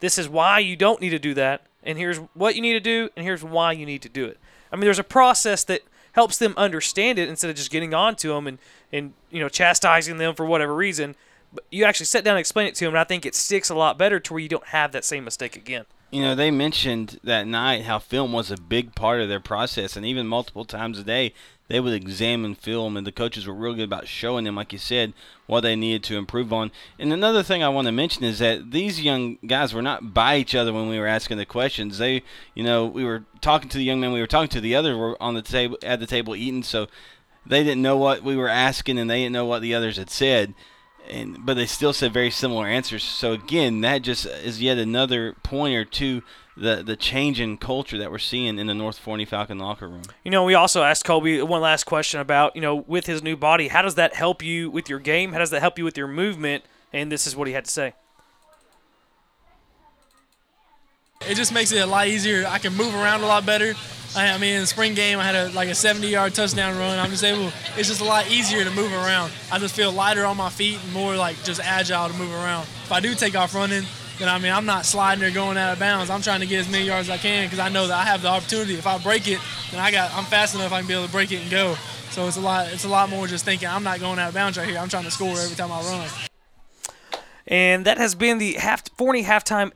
This 0.00 0.18
is 0.18 0.28
why 0.28 0.58
you 0.58 0.76
don't 0.76 1.00
need 1.00 1.10
to 1.10 1.18
do 1.18 1.34
that, 1.34 1.62
and 1.82 1.96
here's 1.96 2.18
what 2.34 2.54
you 2.54 2.60
need 2.60 2.74
to 2.74 2.80
do, 2.80 3.08
and 3.16 3.24
here's 3.24 3.42
why 3.42 3.72
you 3.72 3.86
need 3.86 4.02
to 4.02 4.08
do 4.08 4.26
it. 4.26 4.38
I 4.70 4.76
mean, 4.76 4.84
there's 4.84 4.98
a 4.98 5.04
process 5.04 5.64
that 5.64 5.82
helps 6.12 6.36
them 6.36 6.54
understand 6.56 7.18
it 7.18 7.28
instead 7.28 7.50
of 7.50 7.56
just 7.56 7.70
getting 7.70 7.94
on 7.94 8.16
to 8.16 8.28
them 8.28 8.46
and, 8.46 8.58
and 8.92 9.14
you 9.30 9.40
know 9.40 9.48
chastising 9.48 10.16
them 10.16 10.34
for 10.34 10.46
whatever 10.46 10.74
reason. 10.74 11.14
But 11.52 11.64
you 11.70 11.84
actually 11.84 12.06
sit 12.06 12.24
down 12.24 12.32
and 12.32 12.40
explain 12.40 12.66
it 12.66 12.74
to 12.76 12.84
them, 12.84 12.94
and 12.94 12.98
I 12.98 13.04
think 13.04 13.24
it 13.24 13.34
sticks 13.34 13.70
a 13.70 13.74
lot 13.74 13.96
better 13.96 14.18
to 14.18 14.32
where 14.32 14.40
you 14.40 14.48
don't 14.48 14.66
have 14.66 14.92
that 14.92 15.04
same 15.04 15.24
mistake 15.24 15.56
again. 15.56 15.84
You 16.10 16.22
know, 16.22 16.34
they 16.34 16.50
mentioned 16.50 17.20
that 17.24 17.46
night 17.46 17.84
how 17.84 17.98
film 17.98 18.32
was 18.32 18.50
a 18.50 18.56
big 18.56 18.94
part 18.94 19.20
of 19.20 19.28
their 19.28 19.40
process, 19.40 19.96
and 19.96 20.04
even 20.04 20.26
multiple 20.26 20.64
times 20.64 20.98
a 20.98 21.04
day, 21.04 21.32
they 21.68 21.80
would 21.80 21.94
examine 21.94 22.54
film, 22.54 22.96
and 22.96 23.06
the 23.06 23.12
coaches 23.12 23.46
were 23.46 23.54
real 23.54 23.74
good 23.74 23.84
about 23.84 24.06
showing 24.06 24.44
them, 24.44 24.56
like 24.56 24.72
you 24.72 24.78
said, 24.78 25.14
what 25.46 25.62
they 25.62 25.74
needed 25.74 26.02
to 26.04 26.18
improve 26.18 26.52
on. 26.52 26.70
And 26.98 27.12
another 27.12 27.42
thing 27.42 27.62
I 27.62 27.70
want 27.70 27.86
to 27.86 27.92
mention 27.92 28.22
is 28.22 28.38
that 28.40 28.70
these 28.70 29.00
young 29.00 29.38
guys 29.46 29.72
were 29.72 29.80
not 29.80 30.12
by 30.12 30.36
each 30.36 30.54
other 30.54 30.72
when 30.72 30.88
we 30.88 30.98
were 30.98 31.06
asking 31.06 31.38
the 31.38 31.46
questions. 31.46 31.96
They, 31.96 32.22
you 32.54 32.62
know, 32.62 32.84
we 32.84 33.04
were 33.04 33.24
talking 33.40 33.70
to 33.70 33.78
the 33.78 33.84
young 33.84 33.98
man, 33.98 34.12
we 34.12 34.20
were 34.20 34.26
talking 34.26 34.50
to 34.50 34.60
the 34.60 34.74
other 34.74 34.96
were 34.96 35.20
on 35.22 35.34
the 35.34 35.42
table 35.42 35.78
at 35.82 36.00
the 36.00 36.06
table 36.06 36.36
eating, 36.36 36.62
so 36.62 36.86
they 37.46 37.64
didn't 37.64 37.82
know 37.82 37.96
what 37.96 38.22
we 38.22 38.36
were 38.36 38.48
asking, 38.48 38.98
and 38.98 39.08
they 39.08 39.22
didn't 39.22 39.32
know 39.32 39.46
what 39.46 39.62
the 39.62 39.74
others 39.74 39.96
had 39.96 40.10
said. 40.10 40.54
And, 41.10 41.44
but 41.44 41.54
they 41.54 41.66
still 41.66 41.92
said 41.92 42.14
very 42.14 42.30
similar 42.30 42.66
answers. 42.66 43.04
So 43.04 43.32
again, 43.32 43.82
that 43.82 44.02
just 44.02 44.24
is 44.26 44.62
yet 44.62 44.78
another 44.78 45.34
pointer 45.42 45.84
to 45.84 46.22
the 46.56 46.82
the 46.82 46.96
change 46.96 47.40
in 47.40 47.56
culture 47.56 47.98
that 47.98 48.10
we're 48.10 48.18
seeing 48.18 48.58
in 48.58 48.66
the 48.66 48.74
North 48.74 48.98
Forney 48.98 49.24
Falcon 49.24 49.58
locker 49.58 49.88
room. 49.88 50.02
You 50.24 50.30
know, 50.30 50.44
we 50.44 50.54
also 50.54 50.82
asked 50.82 51.04
Colby 51.04 51.42
one 51.42 51.60
last 51.60 51.84
question 51.84 52.20
about 52.20 52.54
you 52.54 52.62
know 52.62 52.76
with 52.76 53.06
his 53.06 53.22
new 53.22 53.36
body, 53.36 53.68
how 53.68 53.82
does 53.82 53.96
that 53.96 54.14
help 54.14 54.42
you 54.42 54.70
with 54.70 54.88
your 54.88 54.98
game? 54.98 55.32
How 55.32 55.38
does 55.38 55.50
that 55.50 55.60
help 55.60 55.78
you 55.78 55.84
with 55.84 55.96
your 55.96 56.08
movement? 56.08 56.64
And 56.92 57.10
this 57.10 57.26
is 57.26 57.34
what 57.34 57.48
he 57.48 57.54
had 57.54 57.64
to 57.64 57.70
say. 57.70 57.94
It 61.28 61.36
just 61.36 61.52
makes 61.52 61.72
it 61.72 61.78
a 61.78 61.86
lot 61.86 62.06
easier. 62.06 62.46
I 62.46 62.58
can 62.58 62.74
move 62.74 62.94
around 62.94 63.22
a 63.22 63.26
lot 63.26 63.46
better. 63.46 63.74
I, 64.16 64.38
mean, 64.38 64.54
in 64.54 64.60
the 64.60 64.66
spring 64.66 64.94
game, 64.94 65.18
I 65.18 65.24
had 65.24 65.34
a, 65.34 65.48
like 65.54 65.68
a 65.68 65.72
70-yard 65.72 66.34
touchdown 66.34 66.78
run. 66.78 66.98
I'm 66.98 67.10
just 67.10 67.24
able. 67.24 67.50
It's 67.76 67.88
just 67.88 68.00
a 68.00 68.04
lot 68.04 68.30
easier 68.30 68.62
to 68.62 68.70
move 68.70 68.92
around. 68.92 69.32
I 69.50 69.58
just 69.58 69.74
feel 69.74 69.90
lighter 69.90 70.24
on 70.24 70.36
my 70.36 70.50
feet 70.50 70.78
and 70.80 70.92
more 70.92 71.16
like 71.16 71.42
just 71.42 71.60
agile 71.60 72.08
to 72.08 72.14
move 72.14 72.32
around. 72.32 72.62
If 72.62 72.92
I 72.92 73.00
do 73.00 73.14
take 73.14 73.34
off 73.34 73.54
running, 73.54 73.84
then 74.18 74.28
I 74.28 74.38
mean 74.38 74.52
I'm 74.52 74.66
not 74.66 74.86
sliding 74.86 75.24
or 75.24 75.30
going 75.30 75.56
out 75.56 75.72
of 75.72 75.78
bounds. 75.78 76.10
I'm 76.10 76.22
trying 76.22 76.40
to 76.40 76.46
get 76.46 76.60
as 76.60 76.70
many 76.70 76.86
yards 76.86 77.08
as 77.08 77.18
I 77.18 77.18
can 77.18 77.46
because 77.46 77.58
I 77.58 77.68
know 77.68 77.86
that 77.86 77.96
I 77.96 78.04
have 78.04 78.22
the 78.22 78.28
opportunity. 78.28 78.74
If 78.74 78.86
I 78.86 78.98
break 78.98 79.26
it, 79.28 79.40
then 79.70 79.80
I 79.80 79.90
got 79.90 80.12
I'm 80.14 80.24
fast 80.24 80.54
enough 80.54 80.72
I 80.72 80.80
can 80.80 80.88
be 80.88 80.94
able 80.94 81.06
to 81.06 81.12
break 81.12 81.32
it 81.32 81.42
and 81.42 81.50
go. 81.50 81.74
So 82.10 82.28
it's 82.28 82.36
a 82.36 82.40
lot 82.40 82.72
it's 82.72 82.84
a 82.84 82.88
lot 82.88 83.10
more 83.10 83.26
just 83.26 83.44
thinking 83.44 83.68
I'm 83.68 83.82
not 83.82 84.00
going 84.00 84.18
out 84.18 84.28
of 84.28 84.34
bounds 84.34 84.56
right 84.56 84.68
here. 84.68 84.78
I'm 84.78 84.88
trying 84.88 85.04
to 85.04 85.10
score 85.10 85.36
every 85.38 85.56
time 85.56 85.72
I 85.72 85.80
run. 85.82 86.08
And 87.46 87.84
that 87.84 87.98
has 87.98 88.14
been 88.14 88.38
the 88.38 88.54
half 88.54 88.88
Forney 88.96 89.24
halftime 89.24 89.72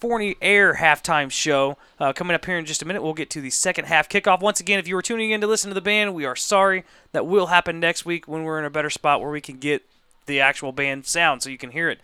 Forney 0.00 0.36
Air 0.40 0.74
halftime 0.74 1.30
show. 1.30 1.76
Uh, 1.98 2.12
coming 2.12 2.34
up 2.34 2.44
here 2.46 2.58
in 2.58 2.64
just 2.64 2.82
a 2.82 2.86
minute, 2.86 3.02
we'll 3.02 3.12
get 3.12 3.28
to 3.30 3.40
the 3.40 3.50
second 3.50 3.84
half 3.84 4.08
kickoff. 4.08 4.40
Once 4.40 4.58
again, 4.58 4.78
if 4.78 4.88
you 4.88 4.94
were 4.94 5.02
tuning 5.02 5.30
in 5.30 5.40
to 5.42 5.46
listen 5.46 5.68
to 5.68 5.74
the 5.74 5.80
band, 5.80 6.14
we 6.14 6.24
are 6.24 6.36
sorry. 6.36 6.84
That 7.12 7.26
will 7.26 7.48
happen 7.48 7.80
next 7.80 8.06
week 8.06 8.26
when 8.26 8.44
we're 8.44 8.58
in 8.58 8.64
a 8.64 8.70
better 8.70 8.90
spot 8.90 9.20
where 9.20 9.30
we 9.30 9.42
can 9.42 9.58
get 9.58 9.82
the 10.26 10.40
actual 10.40 10.72
band 10.72 11.06
sound 11.06 11.42
so 11.42 11.50
you 11.50 11.58
can 11.58 11.72
hear 11.72 11.90
it. 11.90 12.00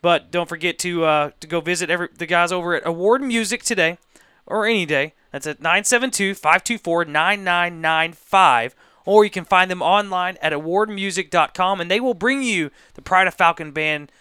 But 0.00 0.30
don't 0.30 0.48
forget 0.48 0.78
to 0.80 1.04
uh, 1.04 1.30
to 1.40 1.46
go 1.46 1.60
visit 1.60 1.90
every, 1.90 2.08
the 2.16 2.26
guys 2.26 2.52
over 2.52 2.74
at 2.74 2.86
Award 2.86 3.22
Music 3.22 3.62
today 3.62 3.98
or 4.46 4.66
any 4.66 4.86
day. 4.86 5.14
That's 5.32 5.46
at 5.46 5.60
972 5.60 6.34
524 6.34 7.04
9995. 7.04 8.74
Or 9.04 9.24
you 9.24 9.30
can 9.30 9.44
find 9.44 9.70
them 9.70 9.80
online 9.80 10.36
at 10.42 10.52
awardmusic.com 10.52 11.80
and 11.80 11.90
they 11.90 11.98
will 11.98 12.14
bring 12.14 12.42
you 12.42 12.70
the 12.94 13.00
Pride 13.00 13.26
of 13.26 13.34
Falcon 13.34 13.72
band, 13.72 14.12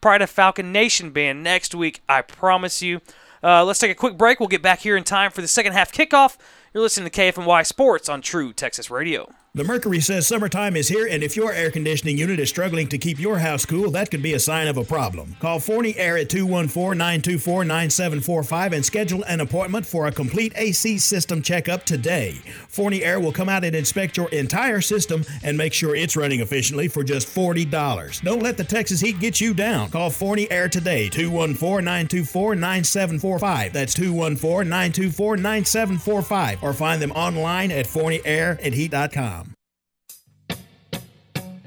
Pride 0.00 0.22
of 0.22 0.30
Falcon 0.30 0.70
Nation 0.70 1.10
band 1.10 1.42
next 1.42 1.74
week. 1.74 2.00
I 2.08 2.22
promise 2.22 2.80
you. 2.80 3.00
Uh, 3.42 3.64
let's 3.64 3.78
take 3.78 3.90
a 3.90 3.96
quick 3.96 4.16
break. 4.16 4.40
We'll 4.40 4.48
get 4.48 4.62
back 4.62 4.80
here 4.80 4.96
in 4.96 5.04
time 5.04 5.30
for 5.30 5.40
the 5.40 5.48
second 5.48 5.72
half 5.72 5.92
kickoff. 5.92 6.36
You're 6.72 6.82
listening 6.82 7.10
to 7.10 7.20
KFNY 7.20 7.66
Sports 7.66 8.08
on 8.08 8.20
True 8.20 8.52
Texas 8.52 8.90
Radio. 8.90 9.32
The 9.54 9.64
Mercury 9.64 10.00
says 10.00 10.26
summertime 10.26 10.76
is 10.76 10.88
here, 10.88 11.08
and 11.08 11.22
if 11.22 11.34
your 11.34 11.52
air 11.52 11.70
conditioning 11.70 12.18
unit 12.18 12.38
is 12.38 12.50
struggling 12.50 12.86
to 12.88 12.98
keep 12.98 13.18
your 13.18 13.38
house 13.38 13.64
cool, 13.64 13.90
that 13.92 14.10
could 14.10 14.22
be 14.22 14.34
a 14.34 14.38
sign 14.38 14.68
of 14.68 14.76
a 14.76 14.84
problem. 14.84 15.34
Call 15.40 15.58
Forney 15.58 15.96
Air 15.96 16.18
at 16.18 16.28
214 16.28 16.96
924 16.96 17.64
9745 17.64 18.72
and 18.74 18.84
schedule 18.84 19.24
an 19.24 19.40
appointment 19.40 19.86
for 19.86 20.06
a 20.06 20.12
complete 20.12 20.52
AC 20.54 20.98
system 20.98 21.40
checkup 21.40 21.84
today. 21.84 22.40
Forney 22.68 23.02
Air 23.02 23.20
will 23.20 23.32
come 23.32 23.48
out 23.48 23.64
and 23.64 23.74
inspect 23.74 24.18
your 24.18 24.28
entire 24.28 24.82
system 24.82 25.24
and 25.42 25.56
make 25.56 25.72
sure 25.72 25.96
it's 25.96 26.14
running 26.16 26.40
efficiently 26.40 26.86
for 26.86 27.02
just 27.02 27.26
$40. 27.26 28.22
Don't 28.22 28.42
let 28.42 28.58
the 28.58 28.64
Texas 28.64 29.00
heat 29.00 29.18
get 29.18 29.40
you 29.40 29.54
down. 29.54 29.88
Call 29.90 30.10
Forney 30.10 30.48
Air 30.50 30.68
today, 30.68 31.08
214 31.08 31.84
924 31.84 32.54
9745. 32.54 33.72
That's 33.72 33.94
214 33.94 34.68
924 34.68 35.36
9745, 35.38 36.62
or 36.62 36.72
find 36.74 37.00
them 37.00 37.12
online 37.12 37.72
at 37.72 37.86
forneyairandheat.com. 37.86 39.47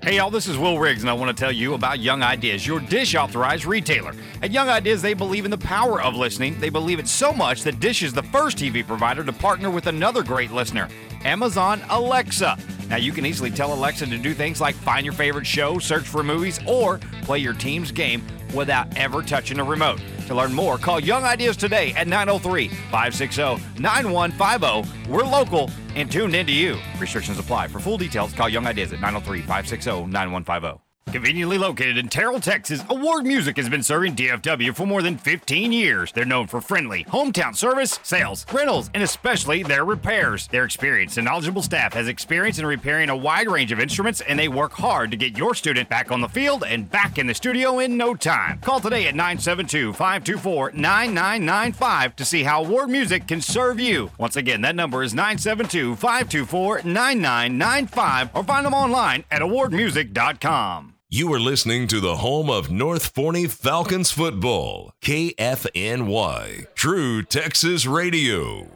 Hey 0.03 0.15
y'all, 0.15 0.31
this 0.31 0.47
is 0.47 0.57
Will 0.57 0.79
Riggs, 0.79 1.03
and 1.03 1.11
I 1.11 1.13
want 1.13 1.29
to 1.29 1.39
tell 1.39 1.51
you 1.51 1.75
about 1.75 1.99
Young 1.99 2.23
Ideas, 2.23 2.65
your 2.65 2.79
dish 2.79 3.13
authorized 3.13 3.65
retailer. 3.65 4.15
At 4.41 4.49
Young 4.49 4.67
Ideas, 4.67 4.99
they 4.99 5.13
believe 5.13 5.45
in 5.45 5.51
the 5.51 5.59
power 5.59 6.01
of 6.01 6.15
listening. 6.15 6.59
They 6.59 6.71
believe 6.71 6.97
it 6.97 7.07
so 7.07 7.31
much 7.31 7.61
that 7.61 7.79
Dish 7.79 8.01
is 8.01 8.11
the 8.11 8.23
first 8.23 8.57
TV 8.57 8.85
provider 8.85 9.23
to 9.23 9.31
partner 9.31 9.69
with 9.69 9.85
another 9.85 10.23
great 10.23 10.49
listener, 10.49 10.89
Amazon 11.23 11.83
Alexa. 11.91 12.57
Now, 12.89 12.95
you 12.95 13.11
can 13.11 13.27
easily 13.27 13.51
tell 13.51 13.75
Alexa 13.75 14.07
to 14.07 14.17
do 14.17 14.33
things 14.33 14.59
like 14.59 14.73
find 14.73 15.05
your 15.05 15.13
favorite 15.13 15.45
show, 15.45 15.77
search 15.77 16.05
for 16.05 16.23
movies, 16.23 16.59
or 16.65 16.97
play 17.21 17.37
your 17.37 17.53
team's 17.53 17.91
game 17.91 18.23
without 18.53 18.95
ever 18.97 19.21
touching 19.21 19.59
a 19.59 19.63
remote. 19.63 19.99
To 20.27 20.35
learn 20.35 20.53
more, 20.53 20.77
call 20.77 20.99
Young 20.99 21.23
Ideas 21.23 21.57
today 21.57 21.93
at 21.93 22.07
903 22.07 22.67
560 22.67 23.81
9150. 23.81 25.09
We're 25.11 25.23
local 25.23 25.69
and 25.95 26.11
tuned 26.11 26.35
into 26.35 26.53
you. 26.53 26.77
Restrictions 26.99 27.39
apply. 27.39 27.67
For 27.67 27.79
full 27.79 27.97
details, 27.97 28.33
call 28.33 28.49
Young 28.49 28.67
Ideas 28.67 28.93
at 28.93 29.01
903 29.01 29.41
560 29.41 30.05
9150. 30.05 30.90
Conveniently 31.11 31.57
located 31.57 31.97
in 31.97 32.07
Terrell, 32.07 32.39
Texas, 32.39 32.85
Award 32.89 33.25
Music 33.25 33.57
has 33.57 33.67
been 33.67 33.83
serving 33.83 34.15
DFW 34.15 34.73
for 34.73 34.85
more 34.85 35.01
than 35.01 35.17
15 35.17 35.73
years. 35.73 36.13
They're 36.13 36.23
known 36.23 36.47
for 36.47 36.61
friendly, 36.61 37.03
hometown 37.03 37.53
service, 37.53 37.99
sales, 38.01 38.45
rentals, 38.53 38.89
and 38.93 39.03
especially 39.03 39.61
their 39.61 39.83
repairs. 39.83 40.47
Their 40.47 40.63
experienced 40.63 41.17
and 41.17 41.25
knowledgeable 41.25 41.63
staff 41.63 41.95
has 41.95 42.07
experience 42.07 42.59
in 42.59 42.65
repairing 42.65 43.09
a 43.09 43.17
wide 43.17 43.49
range 43.49 43.73
of 43.73 43.81
instruments, 43.81 44.21
and 44.21 44.39
they 44.39 44.47
work 44.47 44.71
hard 44.71 45.11
to 45.11 45.17
get 45.17 45.37
your 45.37 45.53
student 45.53 45.89
back 45.89 46.11
on 46.11 46.21
the 46.21 46.29
field 46.29 46.63
and 46.65 46.89
back 46.89 47.17
in 47.17 47.27
the 47.27 47.33
studio 47.33 47.79
in 47.79 47.97
no 47.97 48.15
time. 48.15 48.59
Call 48.59 48.79
today 48.79 49.07
at 49.07 49.15
972 49.15 49.91
524 49.91 50.71
9995 50.71 52.15
to 52.15 52.23
see 52.23 52.43
how 52.43 52.63
Award 52.63 52.89
Music 52.89 53.27
can 53.27 53.41
serve 53.41 53.81
you. 53.81 54.11
Once 54.17 54.37
again, 54.37 54.61
that 54.61 54.75
number 54.75 55.03
is 55.03 55.13
972 55.13 55.97
524 55.97 56.83
9995 56.85 58.29
or 58.33 58.43
find 58.45 58.65
them 58.65 58.73
online 58.73 59.25
at 59.29 59.41
awardmusic.com. 59.41 61.00
You 61.13 61.33
are 61.33 61.41
listening 61.41 61.87
to 61.87 61.99
the 61.99 62.15
home 62.15 62.49
of 62.49 62.71
North 62.71 63.07
Forney 63.07 63.45
Falcons 63.45 64.11
football, 64.11 64.93
KFNY, 65.01 66.73
True 66.73 67.21
Texas 67.23 67.85
Radio. 67.85 68.67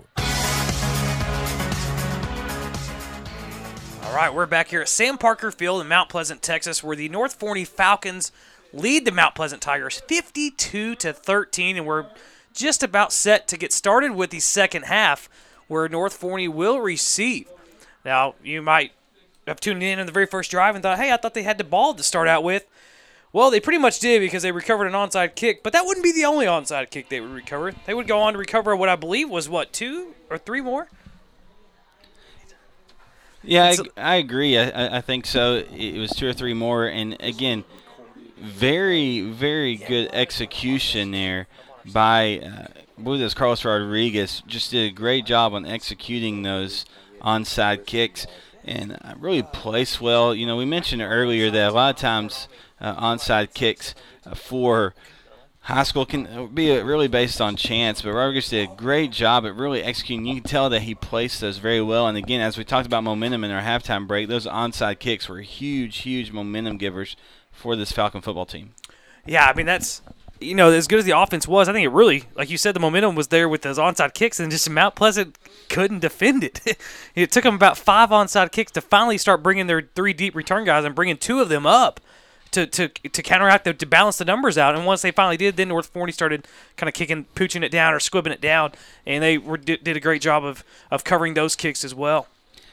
All 4.03 4.13
right, 4.13 4.33
we're 4.33 4.45
back 4.45 4.67
here 4.67 4.81
at 4.81 4.89
Sam 4.89 5.17
Parker 5.17 5.49
Field 5.49 5.79
in 5.79 5.87
Mount 5.87 6.09
Pleasant, 6.09 6.41
Texas, 6.41 6.83
where 6.83 6.97
the 6.97 7.07
North 7.07 7.35
Forney 7.35 7.63
Falcons 7.63 8.33
lead 8.73 9.05
the 9.05 9.13
Mount 9.13 9.33
Pleasant 9.33 9.61
Tigers 9.61 10.01
52 10.01 10.95
to 10.95 11.13
13, 11.13 11.77
and 11.77 11.85
we're 11.85 12.07
just 12.53 12.83
about 12.83 13.13
set 13.13 13.47
to 13.47 13.55
get 13.55 13.71
started 13.71 14.11
with 14.11 14.31
the 14.31 14.41
second 14.41 14.83
half, 14.83 15.29
where 15.69 15.87
North 15.87 16.17
Forney 16.17 16.49
will 16.49 16.81
receive. 16.81 17.47
Now, 18.03 18.35
you 18.43 18.61
might 18.61 18.91
have 19.47 19.59
tuned 19.59 19.83
in 19.83 19.99
on 19.99 20.05
the 20.05 20.11
very 20.11 20.25
first 20.25 20.51
drive 20.51 20.75
and 20.75 20.81
thought, 20.83 20.97
"Hey, 20.97 21.11
I 21.11 21.17
thought 21.17 21.33
they 21.33 21.43
had 21.43 21.57
the 21.57 21.63
ball 21.63 21.93
to 21.93 22.03
start 22.03 22.27
out 22.27 22.43
with." 22.43 22.65
Well, 23.33 23.51
they 23.51 23.59
pretty 23.59 23.79
much 23.79 23.99
did 23.99 24.21
because 24.21 24.43
they 24.43 24.51
recovered 24.53 24.85
an 24.87 24.93
onside 24.93 25.35
kick, 25.35 25.61
but 25.61 25.73
that 25.73 25.85
wouldn't 25.85 26.03
be 26.05 26.13
the 26.13 26.23
only 26.23 26.45
onside 26.45 26.89
kick 26.89 27.09
they 27.09 27.19
would 27.19 27.31
recover. 27.31 27.73
They 27.85 27.93
would 27.93 28.07
go 28.07 28.19
on 28.21 28.31
to 28.33 28.39
recover 28.39 28.75
what 28.75 28.87
I 28.87 28.95
believe 28.95 29.29
was 29.29 29.49
what 29.49 29.73
two 29.73 30.13
or 30.29 30.37
three 30.37 30.61
more. 30.61 30.87
Yeah, 33.43 33.75
I, 33.97 34.13
I 34.13 34.15
agree. 34.15 34.57
I, 34.57 34.97
I- 34.97 35.01
think 35.01 35.25
so. 35.25 35.63
It 35.71 35.99
was 35.99 36.11
two 36.11 36.27
or 36.27 36.33
three 36.33 36.53
more, 36.53 36.87
and 36.87 37.15
again, 37.19 37.63
very, 38.37 39.21
very 39.21 39.75
good 39.75 40.09
execution 40.13 41.11
there 41.11 41.47
by, 41.93 42.39
uh, 42.39 42.67
I 42.97 43.01
believe 43.01 43.21
it 43.21 43.25
was 43.25 43.33
Carlos 43.35 43.63
Rodriguez. 43.63 44.41
Just 44.47 44.71
did 44.71 44.89
a 44.89 44.93
great 44.93 45.25
job 45.25 45.53
on 45.53 45.65
executing 45.65 46.41
those 46.41 46.85
onside 47.21 47.85
kicks 47.85 48.25
and 48.65 48.93
uh, 48.93 49.13
really 49.17 49.43
placed 49.43 50.01
well. 50.01 50.33
You 50.35 50.45
know, 50.45 50.57
we 50.57 50.65
mentioned 50.65 51.01
earlier 51.01 51.49
that 51.51 51.69
a 51.69 51.73
lot 51.73 51.95
of 51.95 52.01
times 52.01 52.47
uh, 52.81 52.95
onside 52.95 53.53
kicks 53.53 53.95
uh, 54.25 54.35
for 54.35 54.93
high 55.61 55.83
school 55.83 56.05
can 56.05 56.27
uh, 56.27 56.45
be 56.45 56.71
really 56.81 57.07
based 57.07 57.39
on 57.39 57.55
chance, 57.55 58.01
but 58.01 58.13
Rodriguez 58.13 58.49
did 58.49 58.69
a 58.69 58.75
great 58.75 59.11
job 59.11 59.45
at 59.45 59.55
really 59.55 59.81
executing. 59.81 60.25
You 60.25 60.41
can 60.41 60.43
tell 60.43 60.69
that 60.69 60.81
he 60.81 60.95
placed 60.95 61.41
those 61.41 61.59
very 61.59 61.81
well. 61.81 62.07
And 62.07 62.17
again, 62.17 62.41
as 62.41 62.57
we 62.57 62.63
talked 62.63 62.87
about 62.87 63.03
momentum 63.03 63.43
in 63.43 63.51
our 63.51 63.61
halftime 63.61 64.07
break, 64.07 64.27
those 64.27 64.45
onside 64.45 64.99
kicks 64.99 65.29
were 65.29 65.41
huge, 65.41 65.97
huge 65.99 66.31
momentum 66.31 66.77
givers 66.77 67.15
for 67.51 67.75
this 67.75 67.91
Falcon 67.91 68.21
football 68.21 68.45
team. 68.45 68.73
Yeah, 69.25 69.45
I 69.47 69.53
mean 69.53 69.65
that's 69.65 70.01
you 70.39 70.53
know 70.53 70.69
as 70.71 70.87
good 70.87 70.99
as 70.99 71.05
the 71.05 71.17
offense 71.17 71.47
was, 71.47 71.67
I 71.67 71.73
think 71.73 71.85
it 71.85 71.89
really, 71.89 72.25
like 72.35 72.49
you 72.49 72.57
said, 72.57 72.75
the 72.75 72.79
momentum 72.79 73.15
was 73.15 73.29
there 73.29 73.49
with 73.49 73.61
those 73.61 73.79
onside 73.79 74.13
kicks, 74.13 74.39
and 74.39 74.51
just 74.51 74.69
Mount 74.69 74.95
Pleasant 74.95 75.37
couldn't 75.69 75.99
defend 75.99 76.43
it. 76.43 76.77
it 77.15 77.31
took 77.31 77.43
them 77.43 77.55
about 77.55 77.77
five 77.77 78.09
onside 78.09 78.51
kicks 78.51 78.71
to 78.73 78.81
finally 78.81 79.17
start 79.17 79.43
bringing 79.43 79.67
their 79.67 79.89
three 79.95 80.13
deep 80.13 80.35
return 80.35 80.65
guys 80.65 80.85
and 80.85 80.95
bringing 80.95 81.17
two 81.17 81.39
of 81.39 81.49
them 81.49 81.65
up 81.65 81.99
to 82.51 82.65
to 82.65 82.87
to 82.87 83.21
counteract 83.21 83.65
the, 83.65 83.73
to 83.73 83.85
balance 83.85 84.17
the 84.17 84.25
numbers 84.25 84.57
out. 84.57 84.75
And 84.75 84.85
once 84.85 85.01
they 85.01 85.11
finally 85.11 85.37
did, 85.37 85.57
then 85.57 85.67
North 85.67 85.87
Forney 85.87 86.11
started 86.11 86.47
kind 86.77 86.87
of 86.87 86.93
kicking, 86.93 87.25
pooching 87.35 87.63
it 87.63 87.71
down 87.71 87.93
or 87.93 87.99
squibbing 87.99 88.31
it 88.31 88.41
down, 88.41 88.71
and 89.05 89.21
they 89.21 89.37
were, 89.37 89.57
did, 89.57 89.83
did 89.83 89.97
a 89.97 89.99
great 89.99 90.21
job 90.21 90.43
of 90.43 90.63
of 90.89 91.03
covering 91.03 91.33
those 91.33 91.55
kicks 91.55 91.83
as 91.83 91.93
well. 91.93 92.27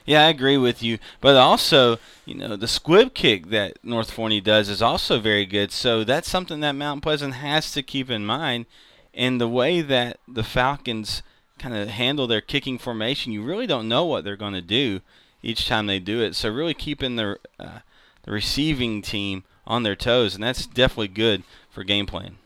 Yeah, 0.04 0.26
I 0.26 0.30
agree 0.30 0.56
with 0.56 0.82
you. 0.82 0.98
But 1.20 1.36
also, 1.36 1.98
you 2.26 2.34
know, 2.34 2.56
the 2.56 2.66
squib 2.66 3.14
kick 3.14 3.50
that 3.50 3.78
North 3.84 4.10
Forney 4.10 4.40
does 4.40 4.68
is 4.68 4.82
also 4.82 5.20
very 5.20 5.46
good. 5.46 5.70
So 5.70 6.02
that's 6.02 6.28
something 6.28 6.60
that 6.60 6.72
Mount 6.72 7.02
Pleasant 7.02 7.34
has 7.34 7.70
to 7.72 7.82
keep 7.82 8.10
in 8.10 8.24
mind. 8.26 8.66
And 9.14 9.40
the 9.40 9.48
way 9.48 9.80
that 9.80 10.18
the 10.26 10.42
Falcons 10.42 11.22
kind 11.62 11.76
of 11.76 11.88
handle 11.88 12.26
their 12.26 12.40
kicking 12.40 12.76
formation, 12.76 13.32
you 13.32 13.42
really 13.42 13.66
don't 13.66 13.88
know 13.88 14.04
what 14.04 14.24
they're 14.24 14.36
going 14.36 14.52
to 14.52 14.60
do 14.60 15.00
each 15.42 15.68
time 15.68 15.86
they 15.86 16.00
do 16.00 16.20
it. 16.20 16.34
So 16.34 16.50
really 16.50 16.74
keeping 16.74 17.16
the 17.16 17.38
uh, 17.58 17.78
the 18.24 18.32
receiving 18.32 19.02
team 19.02 19.44
on 19.66 19.82
their 19.82 19.96
toes, 19.96 20.34
and 20.34 20.42
that's 20.42 20.66
definitely 20.66 21.08
good 21.08 21.44
for 21.70 21.84
game 21.84 22.06
plan. 22.06 22.36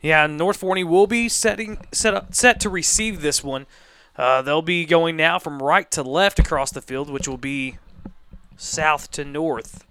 Yeah, 0.00 0.26
North 0.26 0.56
Forney 0.56 0.84
will 0.84 1.06
be 1.06 1.28
setting 1.28 1.78
set 1.92 2.14
up 2.14 2.34
set 2.34 2.58
to 2.60 2.68
receive 2.68 3.22
this 3.22 3.44
one. 3.44 3.66
Uh, 4.16 4.42
they'll 4.42 4.60
be 4.60 4.84
going 4.84 5.16
now 5.16 5.38
from 5.38 5.62
right 5.62 5.90
to 5.92 6.02
left 6.02 6.38
across 6.38 6.70
the 6.70 6.82
field, 6.82 7.08
which 7.08 7.28
will 7.28 7.38
be 7.38 7.78
south 8.56 9.10
to 9.12 9.24
north. 9.24 9.86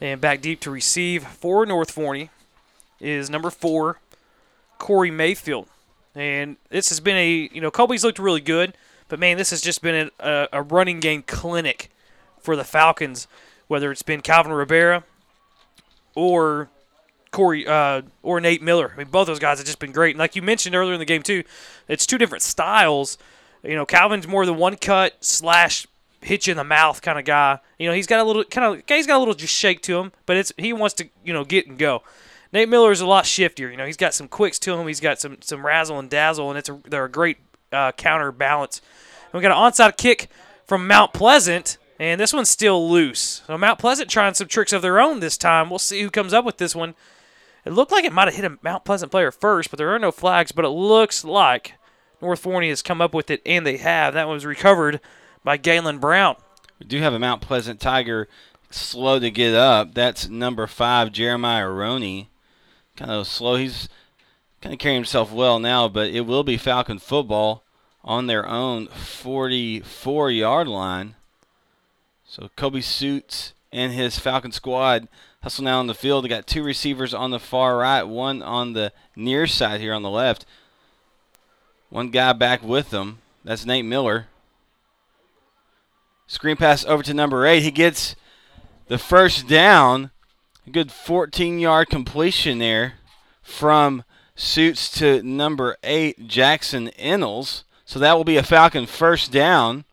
And 0.00 0.20
back 0.20 0.40
deep 0.40 0.60
to 0.60 0.70
receive 0.70 1.24
for 1.24 1.64
North 1.64 1.92
Forney 1.92 2.30
is 3.00 3.30
number 3.30 3.50
four, 3.50 4.00
Corey 4.78 5.12
Mayfield. 5.12 5.68
And 6.14 6.56
this 6.68 6.88
has 6.90 7.00
been 7.00 7.16
a, 7.16 7.48
you 7.52 7.60
know, 7.60 7.70
Colby's 7.70 8.04
looked 8.04 8.18
really 8.18 8.40
good, 8.40 8.74
but 9.08 9.18
man, 9.18 9.36
this 9.38 9.50
has 9.50 9.60
just 9.60 9.82
been 9.82 10.10
a, 10.20 10.48
a 10.52 10.62
running 10.62 11.00
game 11.00 11.22
clinic 11.22 11.90
for 12.38 12.56
the 12.56 12.64
Falcons, 12.64 13.26
whether 13.68 13.90
it's 13.90 14.02
been 14.02 14.20
Calvin 14.20 14.52
Rivera 14.52 15.04
or 16.14 16.68
Corey 17.30 17.66
uh, 17.66 18.02
or 18.22 18.40
Nate 18.40 18.62
Miller. 18.62 18.92
I 18.94 18.98
mean, 18.98 19.08
both 19.08 19.26
those 19.26 19.38
guys 19.38 19.58
have 19.58 19.66
just 19.66 19.78
been 19.78 19.92
great. 19.92 20.14
And 20.14 20.18
like 20.18 20.36
you 20.36 20.42
mentioned 20.42 20.74
earlier 20.74 20.92
in 20.92 20.98
the 20.98 21.06
game 21.06 21.22
too, 21.22 21.44
it's 21.88 22.06
two 22.06 22.18
different 22.18 22.42
styles. 22.42 23.16
You 23.62 23.74
know, 23.74 23.86
Calvin's 23.86 24.28
more 24.28 24.44
the 24.44 24.52
one 24.52 24.76
cut 24.76 25.16
slash 25.24 25.86
hit 26.20 26.46
you 26.46 26.52
in 26.52 26.56
the 26.56 26.64
mouth 26.64 27.00
kind 27.00 27.18
of 27.18 27.24
guy. 27.24 27.58
You 27.78 27.88
know, 27.88 27.94
he's 27.94 28.06
got 28.06 28.20
a 28.20 28.24
little 28.24 28.44
kind 28.44 28.76
of 28.76 28.82
he's 28.86 29.06
got 29.06 29.16
a 29.16 29.18
little 29.18 29.34
just 29.34 29.54
shake 29.54 29.82
to 29.82 29.98
him, 29.98 30.12
but 30.26 30.36
it's 30.36 30.52
he 30.58 30.72
wants 30.72 30.94
to 30.96 31.08
you 31.24 31.32
know 31.32 31.44
get 31.44 31.66
and 31.66 31.78
go. 31.78 32.02
Nate 32.52 32.68
Miller 32.68 32.92
is 32.92 33.00
a 33.00 33.06
lot 33.06 33.24
shiftier. 33.24 33.70
You 33.70 33.76
know, 33.76 33.86
he's 33.86 33.96
got 33.96 34.14
some 34.14 34.28
quicks 34.28 34.58
to 34.60 34.74
him. 34.74 34.86
He's 34.86 35.00
got 35.00 35.20
some 35.20 35.38
some 35.40 35.64
razzle 35.64 35.98
and 35.98 36.10
dazzle, 36.10 36.50
and 36.50 36.58
it's 36.58 36.68
a, 36.68 36.80
they're 36.84 37.04
a 37.04 37.10
great 37.10 37.38
uh, 37.72 37.92
counterbalance. 37.92 38.80
And 39.32 39.38
we 39.38 39.42
got 39.42 39.56
an 39.56 39.72
onside 39.72 39.96
kick 39.96 40.28
from 40.66 40.86
Mount 40.86 41.12
Pleasant, 41.12 41.78
and 41.98 42.20
this 42.20 42.32
one's 42.32 42.50
still 42.50 42.90
loose. 42.90 43.42
So 43.46 43.56
Mount 43.56 43.78
Pleasant 43.78 44.10
trying 44.10 44.34
some 44.34 44.48
tricks 44.48 44.72
of 44.72 44.82
their 44.82 45.00
own 45.00 45.20
this 45.20 45.38
time. 45.38 45.70
We'll 45.70 45.78
see 45.78 46.02
who 46.02 46.10
comes 46.10 46.34
up 46.34 46.44
with 46.44 46.58
this 46.58 46.74
one. 46.74 46.94
It 47.64 47.72
looked 47.72 47.92
like 47.92 48.04
it 48.04 48.12
might 48.12 48.28
have 48.28 48.34
hit 48.34 48.44
a 48.44 48.58
Mount 48.62 48.84
Pleasant 48.84 49.10
player 49.10 49.30
first, 49.30 49.70
but 49.70 49.78
there 49.78 49.94
are 49.94 49.98
no 49.98 50.12
flags. 50.12 50.52
But 50.52 50.64
it 50.64 50.70
looks 50.70 51.24
like 51.24 51.74
North 52.20 52.40
Forney 52.40 52.68
has 52.68 52.82
come 52.82 53.00
up 53.00 53.14
with 53.14 53.30
it, 53.30 53.40
and 53.46 53.66
they 53.66 53.78
have. 53.78 54.14
That 54.14 54.26
one 54.26 54.34
was 54.34 54.44
recovered 54.44 55.00
by 55.42 55.56
Galen 55.56 55.98
Brown. 55.98 56.36
We 56.78 56.86
do 56.86 56.98
have 56.98 57.14
a 57.14 57.18
Mount 57.18 57.40
Pleasant 57.40 57.80
Tiger 57.80 58.28
slow 58.70 59.18
to 59.20 59.30
get 59.30 59.54
up. 59.54 59.94
That's 59.94 60.28
number 60.28 60.66
five, 60.66 61.12
Jeremiah 61.12 61.68
Roney. 61.68 62.28
Kind 62.96 63.10
of 63.10 63.26
slow. 63.26 63.56
He's 63.56 63.88
kind 64.60 64.72
of 64.72 64.78
carrying 64.78 64.98
himself 65.00 65.32
well 65.32 65.58
now, 65.58 65.88
but 65.88 66.10
it 66.10 66.22
will 66.22 66.44
be 66.44 66.56
Falcon 66.56 66.98
football 66.98 67.64
on 68.04 68.26
their 68.26 68.46
own 68.46 68.86
44 68.88 70.30
yard 70.30 70.68
line. 70.68 71.14
So 72.24 72.50
Colby 72.56 72.80
Suits 72.80 73.52
and 73.72 73.92
his 73.92 74.18
Falcon 74.18 74.52
squad 74.52 75.08
hustle 75.42 75.64
now 75.64 75.78
on 75.78 75.86
the 75.86 75.94
field. 75.94 76.24
They 76.24 76.28
got 76.28 76.46
two 76.46 76.62
receivers 76.62 77.12
on 77.12 77.30
the 77.30 77.38
far 77.38 77.78
right, 77.78 78.02
one 78.02 78.42
on 78.42 78.72
the 78.72 78.92
near 79.16 79.46
side 79.46 79.80
here 79.80 79.94
on 79.94 80.02
the 80.02 80.10
left. 80.10 80.46
One 81.90 82.10
guy 82.10 82.32
back 82.32 82.62
with 82.62 82.90
them. 82.90 83.18
That's 83.44 83.66
Nate 83.66 83.84
Miller. 83.84 84.28
Screen 86.26 86.56
pass 86.56 86.84
over 86.86 87.02
to 87.02 87.12
number 87.12 87.44
eight. 87.44 87.62
He 87.62 87.70
gets 87.70 88.16
the 88.88 88.96
first 88.96 89.46
down. 89.48 90.10
A 90.66 90.70
good 90.70 90.92
14 90.92 91.58
yard 91.58 91.88
completion 91.88 92.58
there 92.58 92.94
from 93.42 94.04
Suits 94.34 94.90
to 94.98 95.22
number 95.22 95.76
eight, 95.82 96.26
Jackson 96.26 96.90
Innels. 96.98 97.64
So 97.84 97.98
that 97.98 98.16
will 98.16 98.24
be 98.24 98.36
a 98.36 98.42
Falcon 98.42 98.86
first 98.86 99.30
down. 99.30 99.84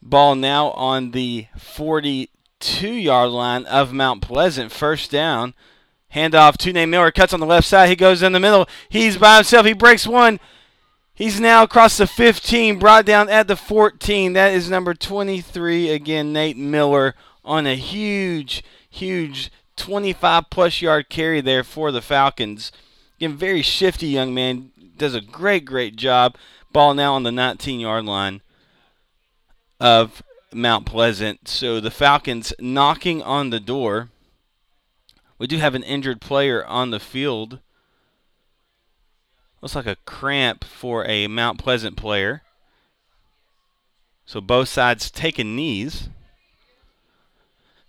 Ball 0.00 0.34
now 0.36 0.70
on 0.70 1.10
the 1.10 1.46
42 1.58 2.88
yard 2.88 3.30
line 3.30 3.64
of 3.66 3.92
Mount 3.92 4.22
Pleasant. 4.22 4.70
First 4.70 5.10
down. 5.10 5.54
Handoff 6.14 6.56
to 6.58 6.72
Nate 6.72 6.88
Miller. 6.88 7.10
Cuts 7.10 7.32
on 7.32 7.40
the 7.40 7.46
left 7.46 7.66
side. 7.66 7.88
He 7.88 7.96
goes 7.96 8.22
in 8.22 8.32
the 8.32 8.40
middle. 8.40 8.68
He's 8.88 9.16
by 9.16 9.36
himself. 9.36 9.66
He 9.66 9.72
breaks 9.72 10.06
one. 10.06 10.38
He's 11.12 11.40
now 11.40 11.62
across 11.62 11.96
the 11.96 12.08
15, 12.08 12.78
brought 12.80 13.06
down 13.06 13.28
at 13.28 13.46
the 13.46 13.56
14. 13.56 14.32
That 14.32 14.52
is 14.52 14.68
number 14.68 14.94
23 14.94 15.90
again, 15.90 16.32
Nate 16.32 16.56
Miller, 16.56 17.14
on 17.44 17.66
a 17.66 17.76
huge, 17.76 18.64
huge 18.88 19.50
25 19.76 20.50
plus 20.50 20.80
yard 20.80 21.08
carry 21.08 21.40
there 21.40 21.64
for 21.64 21.90
the 21.90 22.02
Falcons. 22.02 22.72
Again, 23.18 23.36
very 23.36 23.62
shifty 23.62 24.06
young 24.06 24.34
man. 24.34 24.70
Does 24.96 25.14
a 25.14 25.20
great, 25.20 25.64
great 25.64 25.96
job. 25.96 26.36
Ball 26.72 26.94
now 26.94 27.14
on 27.14 27.22
the 27.22 27.32
19 27.32 27.80
yard 27.80 28.04
line 28.04 28.40
of 29.80 30.22
Mount 30.52 30.86
Pleasant. 30.86 31.48
So 31.48 31.80
the 31.80 31.90
Falcons 31.90 32.52
knocking 32.60 33.22
on 33.22 33.50
the 33.50 33.60
door. 33.60 34.10
We 35.38 35.46
do 35.46 35.58
have 35.58 35.74
an 35.74 35.82
injured 35.82 36.20
player 36.20 36.64
on 36.64 36.90
the 36.90 37.00
field. 37.00 37.58
Looks 39.60 39.74
like 39.74 39.86
a 39.86 39.96
cramp 40.04 40.64
for 40.64 41.04
a 41.06 41.26
Mount 41.26 41.58
Pleasant 41.58 41.96
player. 41.96 42.42
So 44.26 44.40
both 44.40 44.68
sides 44.68 45.10
taking 45.10 45.56
knees. 45.56 46.08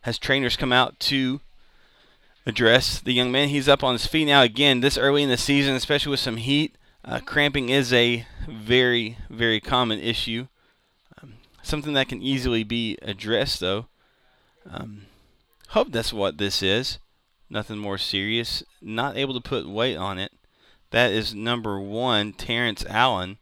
Has 0.06 0.20
trainers 0.20 0.56
come 0.56 0.72
out 0.72 1.00
to 1.00 1.42
address 2.46 3.00
the 3.00 3.12
young 3.12 3.32
man. 3.32 3.50
He's 3.50 3.68
up 3.68 3.84
on 3.84 3.94
his 3.94 4.06
feet 4.06 4.26
now 4.26 4.44
again 4.44 4.82
this 4.82 5.00
early 5.00 5.24
in 5.24 5.30
the 5.30 5.36
season, 5.36 5.74
especially 5.74 6.12
with 6.12 6.20
some 6.20 6.38
heat. 6.38 6.76
Uh, 7.04 7.22
cramping 7.26 7.70
is 7.70 7.92
a 7.92 8.28
very, 8.48 9.18
very 9.32 9.60
common 9.60 10.00
issue. 10.00 10.46
Um, 11.20 11.34
something 11.64 11.94
that 11.94 12.08
can 12.08 12.22
easily 12.22 12.64
be 12.64 13.00
addressed, 13.02 13.60
though. 13.60 13.88
Um, 14.70 15.08
hope 15.70 15.92
that's 15.92 16.14
what 16.14 16.38
this 16.38 16.62
is. 16.62 17.00
Nothing 17.50 17.80
more 17.80 17.98
serious. 17.98 18.62
Not 18.84 19.18
able 19.18 19.34
to 19.34 19.42
put 19.42 19.68
weight 19.68 19.96
on 19.96 20.20
it. 20.20 20.32
That 20.92 21.14
is 21.14 21.34
number 21.34 21.80
one, 21.80 22.34
Terrence 22.34 22.86
Allen, 22.88 23.40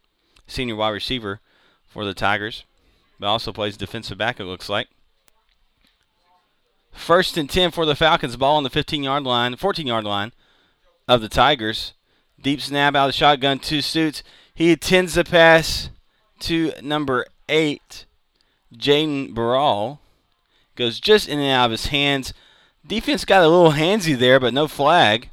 senior 0.48 0.78
wide 0.78 0.92
receiver 0.92 1.42
for 1.90 2.06
the 2.06 2.14
Tigers, 2.14 2.64
but 3.20 3.28
also 3.28 3.52
plays 3.52 3.76
defensive 3.76 4.18
back, 4.18 4.40
it 4.40 4.46
looks 4.46 4.70
like. 4.70 4.88
First 6.94 7.38
and 7.38 7.50
10 7.50 7.72
for 7.72 7.86
the 7.86 7.96
Falcons. 7.96 8.38
Ball 8.38 8.58
on 8.58 8.64
the 8.64 8.70
15 8.70 9.04
yard 9.04 9.24
line, 9.24 9.56
14 9.56 9.86
yard 9.86 10.06
line 10.06 10.32
of 11.08 11.22
the 11.22 11.30
Tigers. 11.30 11.94
Deep 12.42 12.62
snap 12.62 12.96
out 12.96 13.06
of 13.06 13.10
the 13.10 13.18
shotgun, 13.18 13.60
to 13.60 13.82
Suits. 13.82 14.24
He 14.54 14.72
attends 14.72 15.16
the 15.16 15.24
pass 15.24 15.90
to 16.42 16.74
number 16.82 17.26
eight, 17.50 18.06
Jaden 18.76 19.34
Barral. 19.34 20.00
Goes 20.76 21.00
just 21.00 21.28
in 21.28 21.40
and 21.40 21.50
out 21.50 21.66
of 21.66 21.72
his 21.72 21.88
hands. 21.88 22.34
Defense 22.86 23.26
got 23.26 23.44
a 23.44 23.48
little 23.48 23.72
handsy 23.72 24.18
there, 24.18 24.40
but 24.40 24.54
no 24.54 24.68
flag. 24.68 25.30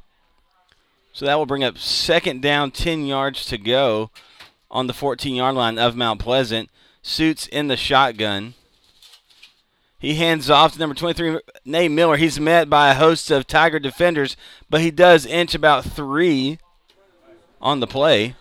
So 1.13 1.25
that 1.25 1.35
will 1.35 1.45
bring 1.45 1.63
up 1.63 1.77
second 1.77 2.41
down, 2.41 2.71
10 2.71 3.05
yards 3.05 3.45
to 3.47 3.57
go 3.57 4.09
on 4.69 4.87
the 4.87 4.93
14 4.93 5.35
yard 5.35 5.55
line 5.55 5.77
of 5.77 5.95
Mount 5.95 6.19
Pleasant. 6.19 6.69
Suits 7.01 7.47
in 7.47 7.67
the 7.67 7.75
shotgun. 7.75 8.53
He 10.01 10.15
hands 10.15 10.49
off 10.49 10.73
to 10.73 10.79
number 10.79 10.95
23, 10.95 11.41
Nate 11.63 11.91
Miller. 11.91 12.17
He's 12.17 12.39
met 12.39 12.71
by 12.71 12.89
a 12.89 12.95
host 12.95 13.29
of 13.29 13.45
Tiger 13.45 13.77
defenders, 13.77 14.35
but 14.67 14.81
he 14.81 14.89
does 14.89 15.27
inch 15.27 15.53
about 15.53 15.85
three 15.85 16.57
on 17.61 17.81
the 17.81 17.87
play. 17.87 18.35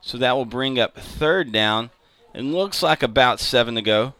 So 0.00 0.16
that 0.16 0.36
will 0.36 0.44
bring 0.44 0.78
up 0.78 0.96
third 0.96 1.50
down. 1.50 1.90
And 2.32 2.54
looks 2.54 2.84
like 2.84 3.02
about 3.02 3.40
seven 3.40 3.74
to 3.74 3.82
go. 3.82 4.14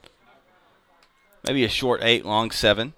Maybe 1.47 1.62
a 1.62 1.68
short 1.68 2.02
eight, 2.02 2.24
long 2.24 2.50
seven. 2.50 2.94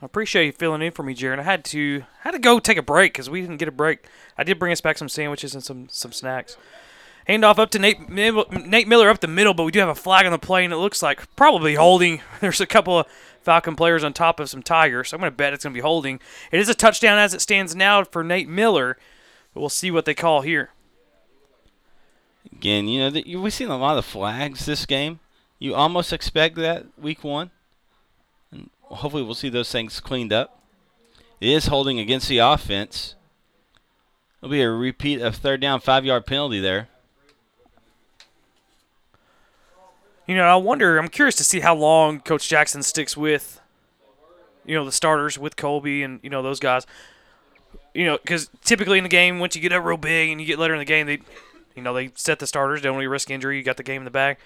I 0.00 0.06
appreciate 0.06 0.46
you 0.46 0.52
filling 0.52 0.80
in 0.80 0.92
for 0.92 1.02
me, 1.02 1.14
Jaron. 1.14 1.38
I 1.38 1.42
had 1.42 1.66
to 1.66 2.04
had 2.20 2.30
to 2.30 2.38
go 2.38 2.58
take 2.58 2.78
a 2.78 2.82
break 2.82 3.12
because 3.12 3.28
we 3.28 3.42
didn't 3.42 3.58
get 3.58 3.68
a 3.68 3.72
break. 3.72 4.06
I 4.38 4.44
did 4.44 4.58
bring 4.58 4.72
us 4.72 4.80
back 4.80 4.96
some 4.96 5.10
sandwiches 5.10 5.52
and 5.52 5.62
some 5.62 5.88
some 5.90 6.12
snacks. 6.12 6.56
Handoff 7.28 7.58
up 7.58 7.70
to 7.70 7.78
Nate 7.78 8.08
Nate 8.08 8.86
Miller 8.86 9.10
up 9.10 9.20
the 9.20 9.26
middle, 9.26 9.52
but 9.52 9.64
we 9.64 9.72
do 9.72 9.80
have 9.80 9.88
a 9.88 9.94
flag 9.94 10.26
on 10.26 10.32
the 10.32 10.38
play, 10.38 10.64
and 10.64 10.72
it 10.72 10.76
looks 10.76 11.02
like 11.02 11.34
probably 11.34 11.74
holding. 11.74 12.20
There's 12.40 12.60
a 12.60 12.66
couple 12.66 13.00
of 13.00 13.06
Falcon 13.42 13.74
players 13.74 14.04
on 14.04 14.12
top 14.12 14.38
of 14.38 14.48
some 14.48 14.62
Tigers, 14.62 15.08
so 15.08 15.16
I'm 15.16 15.20
going 15.20 15.32
to 15.32 15.36
bet 15.36 15.52
it's 15.52 15.64
going 15.64 15.72
to 15.72 15.78
be 15.78 15.82
holding. 15.82 16.20
It 16.52 16.60
is 16.60 16.68
a 16.68 16.74
touchdown 16.74 17.18
as 17.18 17.34
it 17.34 17.40
stands 17.40 17.74
now 17.74 18.04
for 18.04 18.22
Nate 18.22 18.48
Miller, 18.48 18.96
but 19.52 19.60
we'll 19.60 19.68
see 19.68 19.90
what 19.90 20.04
they 20.04 20.14
call 20.14 20.42
here. 20.42 20.70
Again, 22.52 22.86
you 22.86 23.10
know, 23.10 23.40
we've 23.40 23.52
seen 23.52 23.68
a 23.68 23.76
lot 23.76 23.98
of 23.98 24.04
flags 24.04 24.64
this 24.64 24.86
game. 24.86 25.18
You 25.58 25.74
almost 25.74 26.12
expect 26.12 26.56
that 26.56 26.86
week 26.98 27.24
one. 27.24 27.50
And 28.52 28.70
hopefully 28.82 29.22
we'll 29.22 29.34
see 29.34 29.48
those 29.48 29.70
things 29.70 30.00
cleaned 30.00 30.32
up. 30.32 30.62
It 31.40 31.48
is 31.48 31.66
holding 31.66 31.98
against 31.98 32.28
the 32.28 32.38
offense. 32.38 33.14
It'll 34.40 34.50
be 34.50 34.62
a 34.62 34.70
repeat 34.70 35.20
of 35.20 35.36
third 35.36 35.60
down, 35.60 35.80
five 35.80 36.04
yard 36.04 36.24
penalty 36.24 36.60
there. 36.60 36.88
You 40.26 40.36
know, 40.36 40.44
I 40.44 40.56
wonder. 40.56 40.98
I'm 40.98 41.08
curious 41.08 41.36
to 41.36 41.44
see 41.44 41.60
how 41.60 41.74
long 41.74 42.20
Coach 42.20 42.48
Jackson 42.48 42.82
sticks 42.82 43.16
with, 43.16 43.60
you 44.64 44.74
know, 44.74 44.84
the 44.84 44.92
starters 44.92 45.38
with 45.38 45.56
Colby 45.56 46.02
and 46.02 46.20
you 46.22 46.30
know 46.30 46.42
those 46.42 46.60
guys. 46.60 46.86
You 47.94 48.06
know, 48.06 48.18
because 48.18 48.50
typically 48.64 48.98
in 48.98 49.04
the 49.04 49.10
game, 49.10 49.38
once 49.38 49.54
you 49.54 49.62
get 49.62 49.72
up 49.72 49.84
real 49.84 49.96
big 49.96 50.30
and 50.30 50.40
you 50.40 50.46
get 50.46 50.58
later 50.58 50.74
in 50.74 50.78
the 50.78 50.84
game, 50.84 51.06
they, 51.06 51.20
you 51.74 51.82
know, 51.82 51.94
they 51.94 52.10
set 52.14 52.40
the 52.40 52.46
starters. 52.46 52.82
Don't 52.82 52.94
really 52.94 53.06
risk 53.06 53.30
injury. 53.30 53.56
You 53.56 53.62
got 53.62 53.76
the 53.76 53.82
game 53.82 54.02
in 54.02 54.04
the 54.04 54.10
bag. 54.10 54.36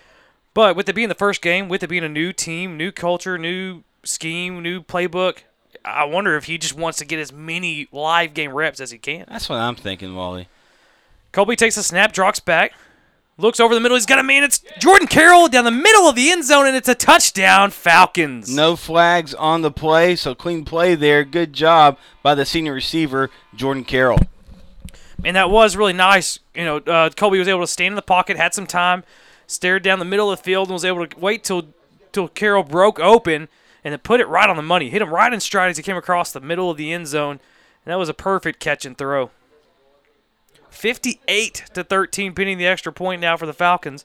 But 0.52 0.76
with 0.76 0.88
it 0.88 0.94
being 0.94 1.08
the 1.08 1.14
first 1.14 1.42
game, 1.42 1.68
with 1.68 1.82
it 1.82 1.88
being 1.88 2.04
a 2.04 2.08
new 2.08 2.32
team, 2.32 2.76
new 2.76 2.92
culture, 2.92 3.38
new 3.38 3.82
scheme, 4.04 4.62
new 4.62 4.82
playbook, 4.82 5.38
I 5.84 6.04
wonder 6.04 6.36
if 6.36 6.44
he 6.44 6.58
just 6.58 6.76
wants 6.76 6.98
to 6.98 7.04
get 7.04 7.18
as 7.18 7.32
many 7.32 7.88
live 7.92 8.34
game 8.34 8.52
reps 8.52 8.80
as 8.80 8.90
he 8.90 8.98
can. 8.98 9.24
That's 9.28 9.48
what 9.48 9.56
I'm 9.56 9.76
thinking, 9.76 10.14
Wally. 10.14 10.48
Colby 11.32 11.56
takes 11.56 11.76
a 11.76 11.82
snap, 11.82 12.12
drops 12.12 12.40
back, 12.40 12.72
looks 13.40 13.60
over 13.60 13.74
the 13.74 13.80
middle. 13.80 13.96
He's 13.96 14.06
got 14.06 14.18
a 14.18 14.22
man. 14.22 14.44
It's 14.44 14.62
Jordan 14.78 15.08
Carroll 15.08 15.48
down 15.48 15.64
the 15.64 15.70
middle 15.70 16.08
of 16.08 16.14
the 16.14 16.30
end 16.30 16.44
zone, 16.44 16.66
and 16.66 16.76
it's 16.76 16.88
a 16.88 16.94
touchdown, 16.94 17.70
Falcons. 17.70 18.54
No 18.54 18.76
flags 18.76 19.34
on 19.34 19.62
the 19.62 19.70
play, 19.70 20.16
so 20.16 20.34
clean 20.34 20.64
play 20.64 20.94
there. 20.94 21.24
Good 21.24 21.52
job 21.52 21.98
by 22.22 22.34
the 22.34 22.44
senior 22.44 22.74
receiver, 22.74 23.30
Jordan 23.54 23.84
Carroll. 23.84 24.20
And 25.24 25.36
that 25.36 25.50
was 25.50 25.76
really 25.76 25.92
nice. 25.92 26.38
You 26.54 26.64
know, 26.64 26.76
uh, 26.78 27.10
Colby 27.10 27.38
was 27.38 27.48
able 27.48 27.60
to 27.60 27.66
stand 27.66 27.92
in 27.92 27.96
the 27.96 28.02
pocket, 28.02 28.36
had 28.36 28.54
some 28.54 28.66
time, 28.66 29.04
stared 29.46 29.82
down 29.82 29.98
the 29.98 30.04
middle 30.04 30.30
of 30.30 30.38
the 30.38 30.44
field, 30.44 30.68
and 30.68 30.74
was 30.74 30.84
able 30.84 31.06
to 31.06 31.18
wait 31.18 31.44
till 31.44 31.66
till 32.12 32.28
Carroll 32.28 32.64
broke 32.64 32.98
open 32.98 33.48
and 33.84 33.92
then 33.92 33.98
put 34.00 34.20
it 34.20 34.28
right 34.28 34.48
on 34.48 34.56
the 34.56 34.62
money. 34.62 34.90
Hit 34.90 35.02
him 35.02 35.10
right 35.10 35.32
in 35.32 35.40
stride 35.40 35.70
as 35.70 35.76
he 35.76 35.82
came 35.82 35.96
across 35.96 36.32
the 36.32 36.40
middle 36.40 36.70
of 36.70 36.76
the 36.76 36.92
end 36.92 37.06
zone. 37.06 37.40
And 37.84 37.92
that 37.92 37.98
was 37.98 38.08
a 38.08 38.14
perfect 38.14 38.60
catch 38.60 38.84
and 38.84 38.96
throw. 38.96 39.30
58 40.70 41.64
to 41.74 41.84
13, 41.84 42.34
pinning 42.34 42.58
the 42.58 42.66
extra 42.66 42.92
point 42.92 43.20
now 43.20 43.36
for 43.36 43.46
the 43.46 43.52
Falcons. 43.52 44.04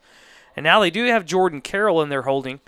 And 0.55 0.63
now 0.63 0.79
they 0.79 0.89
do 0.89 1.05
have 1.05 1.25
Jordan 1.25 1.61
Carroll 1.61 2.01
in 2.01 2.09
their 2.09 2.23
holding. 2.23 2.59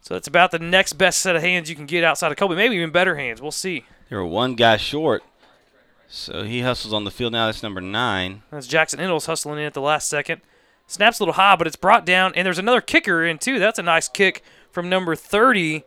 So 0.00 0.14
that's 0.14 0.28
about 0.28 0.52
the 0.52 0.58
next 0.58 0.92
best 0.94 1.20
set 1.20 1.34
of 1.34 1.42
hands 1.42 1.68
you 1.68 1.74
can 1.74 1.86
get 1.86 2.04
outside 2.04 2.30
of 2.30 2.38
Colby. 2.38 2.54
Maybe 2.54 2.76
even 2.76 2.90
better 2.90 3.16
hands. 3.16 3.42
We'll 3.42 3.50
see. 3.50 3.84
They 4.08 4.16
were 4.16 4.24
one 4.24 4.54
guy 4.54 4.76
short. 4.76 5.24
So 6.08 6.44
he 6.44 6.60
hustles 6.60 6.94
on 6.94 7.04
the 7.04 7.10
field 7.10 7.32
now. 7.32 7.46
That's 7.46 7.62
number 7.62 7.80
nine. 7.80 8.42
That's 8.52 8.68
Jackson 8.68 9.00
Endles 9.00 9.26
hustling 9.26 9.58
in 9.58 9.64
at 9.64 9.74
the 9.74 9.80
last 9.80 10.08
second. 10.08 10.42
Snaps 10.86 11.18
a 11.18 11.24
little 11.24 11.34
high, 11.34 11.56
but 11.56 11.66
it's 11.66 11.74
brought 11.74 12.06
down. 12.06 12.32
And 12.36 12.46
there's 12.46 12.60
another 12.60 12.80
kicker 12.80 13.24
in, 13.24 13.38
too. 13.38 13.58
That's 13.58 13.80
a 13.80 13.82
nice 13.82 14.08
kick 14.08 14.44
from 14.70 14.88
number 14.88 15.16
30, 15.16 15.82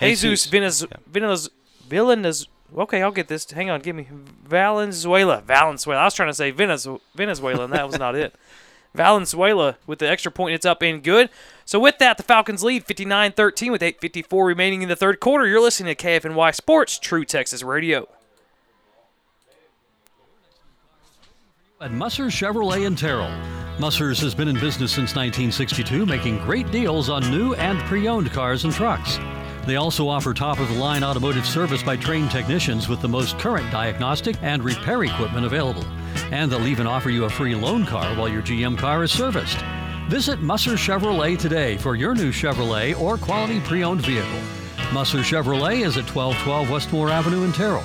Jesus, 0.00 0.46
Jesus 0.46 0.86
Venez, 1.10 1.48
Villanez. 1.88 2.46
Okay, 2.76 3.02
I'll 3.02 3.10
get 3.10 3.28
this. 3.28 3.50
Hang 3.50 3.70
on, 3.70 3.80
give 3.80 3.96
me 3.96 4.06
Valenzuela. 4.46 5.40
Valenzuela. 5.40 6.02
I 6.02 6.04
was 6.04 6.14
trying 6.14 6.28
to 6.28 6.34
say 6.34 6.50
Venez, 6.50 6.86
Venezuela, 7.14 7.64
and 7.64 7.72
that 7.72 7.86
was 7.86 7.98
not 7.98 8.14
it. 8.14 8.34
Valenzuela 8.94 9.76
with 9.86 9.98
the 9.98 10.08
extra 10.08 10.30
point. 10.32 10.54
It's 10.54 10.66
up 10.66 10.82
and 10.82 11.02
good. 11.02 11.30
So 11.64 11.78
with 11.78 11.98
that, 11.98 12.16
the 12.16 12.22
Falcons 12.22 12.62
lead 12.62 12.84
59-13 12.86 13.70
with 13.70 13.82
8:54 13.82 14.46
remaining 14.46 14.82
in 14.82 14.88
the 14.88 14.96
third 14.96 15.20
quarter. 15.20 15.46
You're 15.46 15.60
listening 15.60 15.94
to 15.94 16.02
KFNY 16.02 16.54
Sports, 16.54 16.98
True 16.98 17.24
Texas 17.24 17.62
Radio. 17.62 18.08
At 21.80 21.92
Musser 21.92 22.24
Chevrolet 22.24 22.86
in 22.86 22.96
Terrell. 22.96 23.30
Musser's 23.78 24.18
has 24.18 24.34
been 24.34 24.48
in 24.48 24.58
business 24.58 24.90
since 24.90 25.14
1962, 25.14 26.04
making 26.04 26.38
great 26.38 26.68
deals 26.72 27.08
on 27.08 27.22
new 27.30 27.54
and 27.54 27.78
pre-owned 27.80 28.32
cars 28.32 28.64
and 28.64 28.72
trucks. 28.72 29.18
They 29.68 29.76
also 29.76 30.08
offer 30.08 30.32
top 30.32 30.60
of 30.60 30.68
the 30.68 30.80
line 30.80 31.04
automotive 31.04 31.44
service 31.44 31.82
by 31.82 31.94
trained 31.94 32.30
technicians 32.30 32.88
with 32.88 33.02
the 33.02 33.08
most 33.08 33.38
current 33.38 33.70
diagnostic 33.70 34.36
and 34.40 34.64
repair 34.64 35.04
equipment 35.04 35.44
available. 35.44 35.84
And 36.32 36.50
they'll 36.50 36.66
even 36.66 36.86
offer 36.86 37.10
you 37.10 37.26
a 37.26 37.28
free 37.28 37.54
loan 37.54 37.84
car 37.84 38.16
while 38.16 38.30
your 38.30 38.40
GM 38.40 38.78
car 38.78 39.04
is 39.04 39.12
serviced. 39.12 39.58
Visit 40.08 40.40
Musser 40.40 40.72
Chevrolet 40.72 41.38
today 41.38 41.76
for 41.76 41.96
your 41.96 42.14
new 42.14 42.32
Chevrolet 42.32 42.98
or 42.98 43.18
quality 43.18 43.60
pre 43.60 43.84
owned 43.84 44.00
vehicle. 44.00 44.40
Musser 44.94 45.18
Chevrolet 45.18 45.84
is 45.84 45.98
at 45.98 46.08
1212 46.14 46.70
Westmore 46.70 47.10
Avenue 47.10 47.44
in 47.44 47.52
Terrell. 47.52 47.84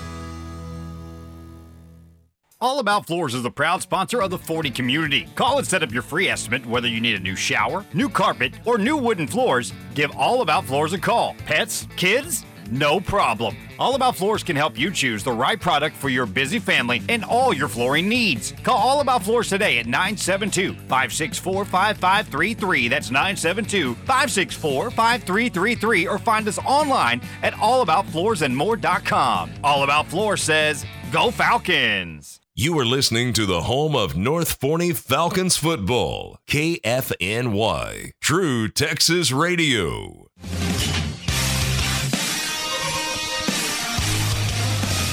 All 2.63 2.79
About 2.79 3.05
Floors 3.05 3.33
is 3.33 3.43
the 3.43 3.51
proud 3.51 3.81
sponsor 3.81 4.21
of 4.21 4.29
the 4.29 4.37
Forney 4.37 4.71
community. 4.71 5.27
Call 5.35 5.57
and 5.57 5.67
set 5.67 5.83
up 5.83 5.91
your 5.91 6.01
free 6.01 6.29
estimate 6.29 6.65
whether 6.65 6.87
you 6.87 7.01
need 7.01 7.15
a 7.15 7.19
new 7.19 7.35
shower, 7.35 7.85
new 7.93 8.07
carpet, 8.07 8.53
or 8.63 8.77
new 8.77 8.95
wooden 8.95 9.27
floors. 9.27 9.73
Give 9.95 10.15
All 10.15 10.41
About 10.41 10.63
Floors 10.63 10.93
a 10.93 10.97
call. 10.97 11.35
Pets? 11.45 11.89
Kids? 11.97 12.45
No 12.71 13.01
problem. 13.01 13.57
All 13.77 13.95
About 13.95 14.15
Floors 14.15 14.43
can 14.43 14.55
help 14.55 14.79
you 14.79 14.91
choose 14.91 15.25
the 15.25 15.31
right 15.33 15.59
product 15.59 15.97
for 15.97 16.07
your 16.07 16.25
busy 16.25 16.57
family 16.57 17.01
and 17.09 17.25
all 17.25 17.53
your 17.53 17.67
flooring 17.67 18.07
needs. 18.07 18.53
Call 18.63 18.77
All 18.77 19.01
About 19.01 19.23
Floors 19.23 19.49
today 19.49 19.79
at 19.79 19.85
972 19.85 20.71
564 20.73 21.65
5533. 21.65 22.87
That's 22.87 23.11
972 23.11 23.93
564 23.93 24.89
5333 24.89 26.07
or 26.07 26.17
find 26.17 26.47
us 26.47 26.59
online 26.59 27.19
at 27.41 27.51
allaboutfloorsandmore.com. 27.55 29.51
All 29.65 29.83
About 29.83 30.07
Floors 30.07 30.41
says, 30.41 30.85
Go 31.11 31.29
Falcons! 31.29 32.39
You 32.55 32.77
are 32.77 32.85
listening 32.85 33.33
to 33.33 33.47
the 33.47 33.61
home 33.61 33.95
of 33.95 34.15
North 34.15 34.59
Forney 34.59 34.93
Falcons 34.93 35.57
football, 35.57 36.37
KFNY, 36.47 38.11
True 38.21 38.67
Texas 38.67 39.31
Radio. 39.31 40.27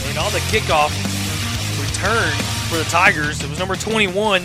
And 0.04 0.18
on 0.18 0.30
the 0.32 0.42
kickoff 0.50 0.90
return 1.80 2.30
for 2.68 2.76
the 2.76 2.84
Tigers, 2.90 3.42
it 3.42 3.48
was 3.48 3.58
number 3.58 3.74
21, 3.74 4.42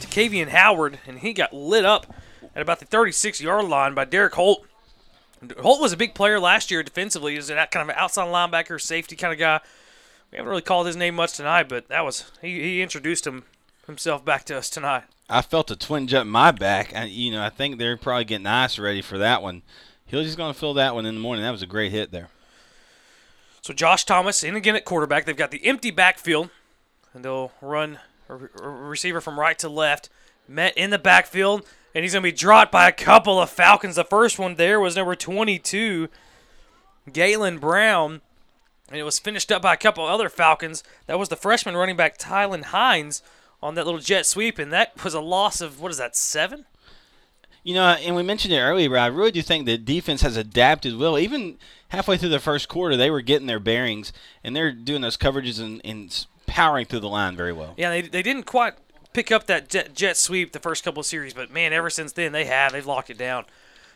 Kavian 0.00 0.48
Howard, 0.48 0.98
and 1.06 1.20
he 1.20 1.34
got 1.34 1.52
lit 1.52 1.84
up 1.84 2.12
at 2.56 2.62
about 2.62 2.80
the 2.80 2.86
36 2.86 3.40
yard 3.40 3.66
line 3.66 3.94
by 3.94 4.04
Derek 4.04 4.34
Holt. 4.34 4.66
Holt 5.60 5.80
was 5.80 5.92
a 5.92 5.96
big 5.96 6.16
player 6.16 6.40
last 6.40 6.72
year 6.72 6.82
defensively. 6.82 7.34
He 7.34 7.38
was 7.38 7.46
that 7.46 7.70
kind 7.70 7.88
of 7.88 7.94
an 7.94 8.00
outside 8.02 8.26
linebacker, 8.26 8.80
safety 8.80 9.14
kind 9.14 9.32
of 9.32 9.38
guy. 9.38 9.60
We 10.34 10.38
haven't 10.38 10.50
really 10.50 10.62
called 10.62 10.88
his 10.88 10.96
name 10.96 11.14
much 11.14 11.34
tonight, 11.34 11.68
but 11.68 11.86
that 11.86 12.04
was 12.04 12.28
he, 12.42 12.60
he 12.60 12.82
introduced 12.82 13.24
him 13.24 13.44
himself 13.86 14.24
back 14.24 14.42
to 14.46 14.58
us 14.58 14.68
tonight. 14.68 15.04
I 15.30 15.42
felt 15.42 15.70
a 15.70 15.76
twinge 15.76 16.12
up 16.12 16.26
my 16.26 16.50
back. 16.50 16.92
I, 16.92 17.04
you 17.04 17.30
know, 17.30 17.40
I 17.40 17.50
think 17.50 17.78
they're 17.78 17.96
probably 17.96 18.24
getting 18.24 18.48
ice 18.48 18.76
ready 18.76 19.00
for 19.00 19.16
that 19.18 19.42
one. 19.42 19.62
He's 20.04 20.26
just 20.26 20.36
going 20.36 20.52
to 20.52 20.58
fill 20.58 20.74
that 20.74 20.92
one 20.96 21.06
in 21.06 21.14
the 21.14 21.20
morning. 21.20 21.44
That 21.44 21.52
was 21.52 21.62
a 21.62 21.68
great 21.68 21.92
hit 21.92 22.10
there. 22.10 22.30
So 23.60 23.72
Josh 23.72 24.04
Thomas 24.04 24.42
in 24.42 24.56
again 24.56 24.74
at 24.74 24.84
quarterback. 24.84 25.24
They've 25.24 25.36
got 25.36 25.52
the 25.52 25.64
empty 25.64 25.92
backfield, 25.92 26.50
and 27.12 27.24
they'll 27.24 27.52
run 27.62 28.00
a, 28.28 28.34
re- 28.34 28.48
a 28.60 28.68
receiver 28.68 29.20
from 29.20 29.38
right 29.38 29.58
to 29.60 29.68
left. 29.68 30.08
Met 30.48 30.76
in 30.76 30.90
the 30.90 30.98
backfield, 30.98 31.64
and 31.94 32.02
he's 32.02 32.12
going 32.12 32.24
to 32.24 32.28
be 32.28 32.36
dropped 32.36 32.72
by 32.72 32.88
a 32.88 32.92
couple 32.92 33.40
of 33.40 33.50
Falcons. 33.50 33.94
The 33.94 34.04
first 34.04 34.36
one 34.36 34.56
there 34.56 34.80
was 34.80 34.96
number 34.96 35.14
22, 35.14 36.08
Galen 37.12 37.58
Brown, 37.58 38.20
and 38.94 39.00
it 39.00 39.04
was 39.04 39.18
finished 39.18 39.50
up 39.50 39.60
by 39.60 39.74
a 39.74 39.76
couple 39.76 40.06
other 40.06 40.28
Falcons. 40.28 40.84
That 41.08 41.18
was 41.18 41.28
the 41.28 41.34
freshman 41.34 41.76
running 41.76 41.96
back 41.96 42.16
Tylen 42.16 42.66
Hines 42.66 43.22
on 43.60 43.74
that 43.74 43.86
little 43.86 43.98
jet 43.98 44.24
sweep, 44.24 44.56
and 44.56 44.72
that 44.72 45.02
was 45.02 45.14
a 45.14 45.20
loss 45.20 45.60
of 45.60 45.80
what 45.80 45.90
is 45.90 45.98
that 45.98 46.14
seven? 46.14 46.64
You 47.64 47.74
know, 47.74 47.86
and 47.86 48.14
we 48.14 48.22
mentioned 48.22 48.54
it 48.54 48.60
earlier, 48.60 48.88
but 48.88 49.00
I 49.00 49.06
really 49.06 49.32
do 49.32 49.42
think 49.42 49.66
the 49.66 49.76
defense 49.76 50.22
has 50.22 50.36
adapted 50.36 50.96
well. 50.96 51.18
Even 51.18 51.58
halfway 51.88 52.16
through 52.16 52.28
the 52.28 52.38
first 52.38 52.68
quarter, 52.68 52.96
they 52.96 53.10
were 53.10 53.20
getting 53.20 53.48
their 53.48 53.58
bearings, 53.58 54.12
and 54.44 54.54
they're 54.54 54.70
doing 54.70 55.02
those 55.02 55.16
coverages 55.16 55.60
and, 55.60 55.80
and 55.84 56.24
powering 56.46 56.86
through 56.86 57.00
the 57.00 57.08
line 57.08 57.34
very 57.34 57.52
well. 57.52 57.74
Yeah, 57.76 57.90
they, 57.90 58.02
they 58.02 58.22
didn't 58.22 58.44
quite 58.44 58.74
pick 59.12 59.32
up 59.32 59.46
that 59.46 59.68
jet, 59.68 59.92
jet 59.96 60.16
sweep 60.16 60.52
the 60.52 60.60
first 60.60 60.84
couple 60.84 61.00
of 61.00 61.06
series, 61.06 61.34
but 61.34 61.50
man, 61.50 61.72
ever 61.72 61.90
since 61.90 62.12
then 62.12 62.30
they 62.30 62.44
have. 62.44 62.70
They've 62.70 62.86
locked 62.86 63.10
it 63.10 63.18
down. 63.18 63.46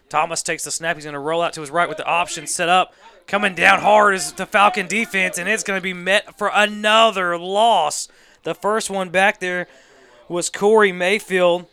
Thomas 0.08 0.42
takes 0.42 0.64
the 0.64 0.72
snap. 0.72 0.96
He's 0.96 1.04
going 1.04 1.12
to 1.12 1.20
roll 1.20 1.40
out 1.40 1.52
to 1.52 1.60
his 1.60 1.70
right 1.70 1.88
with 1.88 1.98
the 1.98 2.06
option 2.06 2.48
set 2.48 2.68
up. 2.68 2.94
Coming 3.28 3.54
down 3.54 3.80
hard 3.80 4.14
is 4.14 4.32
the 4.32 4.46
Falcon 4.46 4.86
defense, 4.86 5.36
and 5.36 5.46
it's 5.46 5.62
going 5.62 5.76
to 5.76 5.82
be 5.82 5.92
met 5.92 6.38
for 6.38 6.50
another 6.52 7.38
loss. 7.38 8.08
The 8.42 8.54
first 8.54 8.88
one 8.88 9.10
back 9.10 9.38
there 9.38 9.68
was 10.30 10.48
Corey 10.48 10.92
Mayfield. 10.92 11.66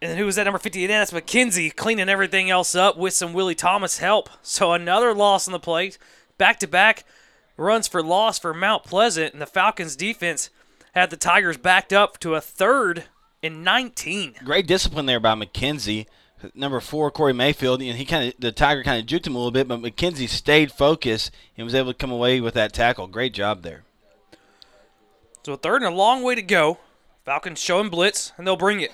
And 0.00 0.16
who 0.16 0.26
was 0.26 0.36
that 0.36 0.44
number 0.44 0.60
58? 0.60 0.86
That's 0.86 1.10
McKenzie 1.10 1.74
cleaning 1.74 2.08
everything 2.08 2.50
else 2.50 2.76
up 2.76 2.96
with 2.96 3.14
some 3.14 3.32
Willie 3.32 3.56
Thomas 3.56 3.98
help. 3.98 4.30
So 4.42 4.72
another 4.72 5.12
loss 5.12 5.48
on 5.48 5.52
the 5.52 5.58
plate. 5.58 5.98
Back 6.38 6.60
to 6.60 6.68
back 6.68 7.02
runs 7.56 7.88
for 7.88 8.00
loss 8.00 8.38
for 8.38 8.54
Mount 8.54 8.84
Pleasant, 8.84 9.32
and 9.32 9.42
the 9.42 9.46
Falcons 9.46 9.96
defense 9.96 10.50
had 10.94 11.10
the 11.10 11.16
Tigers 11.16 11.56
backed 11.56 11.92
up 11.92 12.20
to 12.20 12.36
a 12.36 12.40
third 12.40 13.04
and 13.42 13.64
19. 13.64 14.36
Great 14.44 14.68
discipline 14.68 15.06
there 15.06 15.18
by 15.18 15.34
McKenzie. 15.34 16.06
Number 16.54 16.80
four, 16.80 17.10
Corey 17.10 17.32
Mayfield, 17.32 17.80
and 17.80 17.96
he 17.96 18.04
kind 18.04 18.28
of 18.28 18.40
the 18.40 18.52
Tiger 18.52 18.82
kind 18.82 19.00
of 19.00 19.06
juked 19.06 19.26
him 19.26 19.34
a 19.34 19.38
little 19.38 19.50
bit, 19.50 19.68
but 19.68 19.80
McKenzie 19.80 20.28
stayed 20.28 20.72
focused 20.72 21.30
and 21.56 21.64
was 21.64 21.74
able 21.74 21.92
to 21.92 21.98
come 21.98 22.10
away 22.10 22.40
with 22.40 22.54
that 22.54 22.72
tackle. 22.72 23.06
Great 23.06 23.32
job 23.32 23.62
there. 23.62 23.82
So 25.44 25.52
a 25.52 25.56
third 25.56 25.82
and 25.82 25.92
a 25.92 25.96
long 25.96 26.22
way 26.22 26.34
to 26.34 26.42
go. 26.42 26.78
Falcons 27.24 27.60
showing 27.60 27.88
blitz, 27.88 28.32
and 28.36 28.46
they'll 28.46 28.56
bring 28.56 28.80
it. 28.80 28.92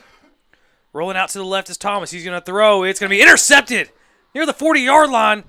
Rolling 0.92 1.16
out 1.16 1.28
to 1.30 1.38
the 1.38 1.44
left 1.44 1.70
is 1.70 1.76
Thomas. 1.76 2.10
He's 2.10 2.24
going 2.24 2.38
to 2.38 2.44
throw. 2.44 2.82
It's 2.82 2.98
going 2.98 3.10
to 3.10 3.16
be 3.16 3.22
intercepted 3.22 3.90
near 4.34 4.46
the 4.46 4.52
40 4.52 4.80
yard 4.80 5.10
line. 5.10 5.44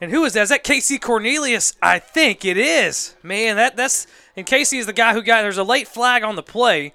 And 0.00 0.10
who 0.10 0.24
is 0.24 0.32
that? 0.32 0.42
Is 0.42 0.48
that 0.48 0.64
Casey 0.64 0.98
Cornelius? 0.98 1.74
I 1.82 1.98
think 1.98 2.44
it 2.44 2.56
is. 2.56 3.14
Man, 3.22 3.56
that 3.56 3.76
that's 3.76 4.06
and 4.36 4.44
Casey 4.44 4.78
is 4.78 4.86
the 4.86 4.92
guy 4.92 5.12
who 5.12 5.22
got 5.22 5.42
there's 5.42 5.58
a 5.58 5.64
late 5.64 5.88
flag 5.88 6.22
on 6.22 6.36
the 6.36 6.42
play. 6.42 6.92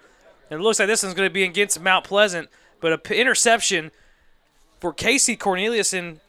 And 0.50 0.60
it 0.60 0.64
looks 0.64 0.80
like 0.80 0.88
this 0.88 1.04
one's 1.04 1.16
going 1.16 1.30
to 1.30 1.34
be 1.34 1.44
against 1.44 1.80
Mount 1.80 2.06
Pleasant, 2.06 2.50
but 2.80 2.92
a 2.92 2.98
p- 2.98 3.20
interception 3.20 3.92
for 4.80 4.94
Casey 4.94 5.36
Cornelius 5.36 5.94
and 5.94 6.20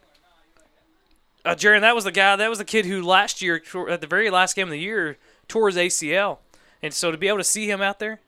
uh, 1.43 1.55
Jaron, 1.55 1.81
that 1.81 1.95
was 1.95 2.03
the 2.03 2.11
guy, 2.11 2.35
that 2.35 2.49
was 2.49 2.59
the 2.59 2.65
kid 2.65 2.85
who 2.85 3.01
last 3.01 3.41
year, 3.41 3.61
at 3.89 4.01
the 4.01 4.07
very 4.07 4.29
last 4.29 4.55
game 4.55 4.67
of 4.67 4.71
the 4.71 4.79
year, 4.79 5.17
tore 5.47 5.67
his 5.67 5.77
ACL. 5.77 6.37
And 6.81 6.93
so 6.93 7.11
to 7.11 7.17
be 7.17 7.27
able 7.27 7.39
to 7.39 7.43
see 7.43 7.69
him 7.69 7.81
out 7.81 7.99
there, 7.99 8.19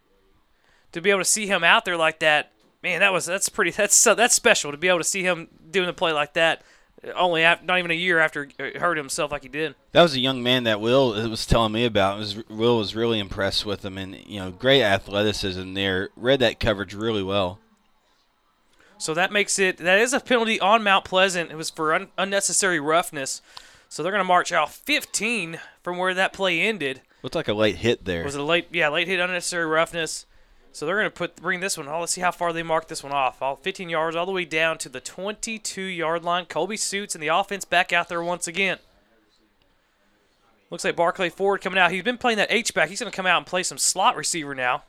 to 0.91 1.01
be 1.01 1.09
able 1.09 1.21
to 1.21 1.25
see 1.25 1.47
him 1.47 1.63
out 1.63 1.85
there 1.85 1.97
like 1.97 2.19
that, 2.19 2.51
man, 2.81 2.99
that 2.99 3.13
was 3.13 3.25
that's 3.25 3.49
pretty 3.49 3.71
that's 3.77 3.95
so 3.95 4.15
that's 4.15 4.33
special 4.35 4.71
to 4.71 4.77
be 4.77 4.87
able 4.87 4.99
to 4.99 5.03
see 5.03 5.23
him 5.23 5.47
doing 5.69 5.87
the 5.87 5.93
play 5.93 6.11
like 6.11 6.33
that. 6.33 6.61
Uh, 7.05 7.11
only 7.13 7.43
after, 7.43 7.65
not 7.65 7.79
even 7.79 7.91
a 7.91 7.95
year 7.95 8.19
after 8.19 8.45
he 8.45 8.53
uh, 8.59 8.79
hurt 8.79 8.97
himself 8.97 9.31
like 9.31 9.43
he 9.43 9.49
did. 9.49 9.75
That 9.91 10.03
was 10.03 10.15
a 10.15 10.19
young 10.19 10.41
man 10.43 10.63
that 10.63 10.79
Will 10.79 11.13
uh, 11.13 11.27
was 11.27 11.45
telling 11.45 11.71
me 11.71 11.85
about. 11.85 12.17
Was 12.17 12.47
Will 12.47 12.77
was 12.77 12.95
really 12.95 13.19
impressed 13.19 13.65
with 13.65 13.83
him, 13.83 13.97
and 13.97 14.15
you 14.15 14.39
know, 14.39 14.51
great 14.51 14.83
athleticism 14.83 15.73
there. 15.73 16.09
Read 16.15 16.39
that 16.39 16.59
coverage 16.59 16.93
really 16.93 17.23
well. 17.23 17.59
So 19.03 19.13
that 19.15 19.33
makes 19.33 19.59
it 19.59 19.79
that 19.79 19.99
is 19.99 20.13
a 20.13 20.21
penalty 20.21 20.61
on 20.61 20.81
Mount 20.81 21.03
Pleasant. 21.03 21.51
It 21.51 21.57
was 21.57 21.69
for 21.69 21.93
un, 21.93 22.07
unnecessary 22.17 22.79
roughness. 22.79 23.41
So 23.89 24.01
they're 24.01 24.13
going 24.13 24.21
to 24.21 24.23
march 24.23 24.53
out 24.53 24.71
15 24.71 25.59
from 25.81 25.97
where 25.97 26.13
that 26.13 26.31
play 26.31 26.61
ended. 26.61 27.01
Looked 27.21 27.35
like 27.35 27.49
a 27.49 27.53
late 27.53 27.75
hit 27.75 28.05
there. 28.05 28.23
Was 28.23 28.35
it 28.35 28.39
a 28.39 28.45
late? 28.45 28.67
Yeah, 28.71 28.87
late 28.87 29.09
hit, 29.09 29.19
unnecessary 29.19 29.65
roughness. 29.65 30.25
So 30.71 30.85
they're 30.85 30.95
going 30.95 31.07
to 31.07 31.11
put 31.11 31.35
bring 31.35 31.59
this 31.59 31.77
one. 31.77 31.89
Oh, 31.89 31.99
let's 31.99 32.13
see 32.13 32.21
how 32.21 32.31
far 32.31 32.53
they 32.53 32.63
mark 32.63 32.87
this 32.87 33.03
one 33.03 33.11
off. 33.11 33.41
All 33.41 33.57
15 33.57 33.89
yards, 33.89 34.15
all 34.15 34.25
the 34.25 34.31
way 34.31 34.45
down 34.45 34.77
to 34.77 34.87
the 34.87 35.01
22-yard 35.01 36.23
line. 36.23 36.45
Colby 36.45 36.77
Suits 36.77 37.13
and 37.13 37.21
the 37.21 37.27
offense 37.27 37.65
back 37.65 37.91
out 37.91 38.07
there 38.07 38.23
once 38.23 38.47
again. 38.47 38.77
Looks 40.69 40.85
like 40.85 40.95
Barclay 40.95 41.29
Ford 41.29 41.59
coming 41.59 41.77
out. 41.77 41.91
He's 41.91 42.03
been 42.03 42.17
playing 42.17 42.37
that 42.37 42.53
H 42.53 42.73
back. 42.73 42.87
He's 42.87 43.01
going 43.01 43.11
to 43.11 43.15
come 43.15 43.27
out 43.27 43.39
and 43.39 43.45
play 43.45 43.63
some 43.63 43.77
slot 43.77 44.15
receiver 44.15 44.55
now. 44.55 44.83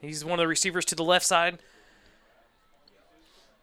He's 0.00 0.24
one 0.24 0.38
of 0.38 0.42
the 0.42 0.48
receivers 0.48 0.86
to 0.86 0.94
the 0.94 1.04
left 1.04 1.26
side. 1.26 1.58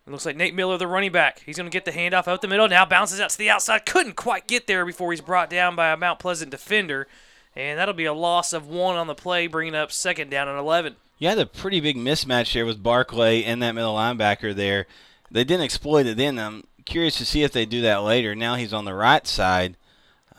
It 0.10 0.12
looks 0.12 0.26
like 0.26 0.38
Nate 0.38 0.56
Miller, 0.56 0.76
the 0.76 0.88
running 0.88 1.12
back. 1.12 1.44
He's 1.46 1.56
going 1.56 1.70
to 1.70 1.72
get 1.72 1.86
the 1.86 1.92
handoff 1.92 2.28
out 2.28 2.42
the 2.42 2.48
middle. 2.48 2.68
Now 2.68 2.84
bounces 2.84 3.20
out 3.20 3.30
to 3.30 3.38
the 3.38 3.52
outside. 3.52 3.86
Couldn't 3.86 4.16
quite 4.16 4.48
get 4.48 4.66
there 4.66 4.84
before 4.84 5.12
he's 5.12 5.22
brought 5.22 5.52
down 5.52 5.76
by 5.76 5.92
a 5.92 5.98
Mount 5.98 6.18
Pleasant 6.18 6.50
defender. 6.50 7.08
And 7.56 7.78
that'll 7.78 7.94
be 7.94 8.06
a 8.06 8.14
loss 8.14 8.52
of 8.52 8.66
one 8.66 8.96
on 8.96 9.06
the 9.06 9.14
play, 9.14 9.46
bringing 9.46 9.76
up 9.76 9.92
second 9.92 10.32
down 10.32 10.48
and 10.48 10.58
11. 10.58 10.96
You 11.20 11.28
had 11.28 11.38
a 11.38 11.46
pretty 11.46 11.80
big 11.80 11.96
mismatch 11.96 12.52
there 12.54 12.66
with 12.66 12.82
Barclay 12.82 13.44
and 13.44 13.62
that 13.62 13.76
middle 13.76 13.94
linebacker 13.94 14.56
there. 14.56 14.88
They 15.30 15.44
didn't 15.44 15.66
exploit 15.66 16.08
it 16.08 16.18
then. 16.18 16.40
I'm 16.40 16.64
curious 16.86 17.16
to 17.20 17.26
see 17.26 17.44
if 17.44 17.52
they 17.52 17.68
do 17.68 17.82
that 17.82 17.98
later. 17.98 18.34
Now 18.34 18.56
he's 18.56 18.74
on 18.74 18.86
the 18.86 18.96
right 18.96 19.28
side. 19.28 19.78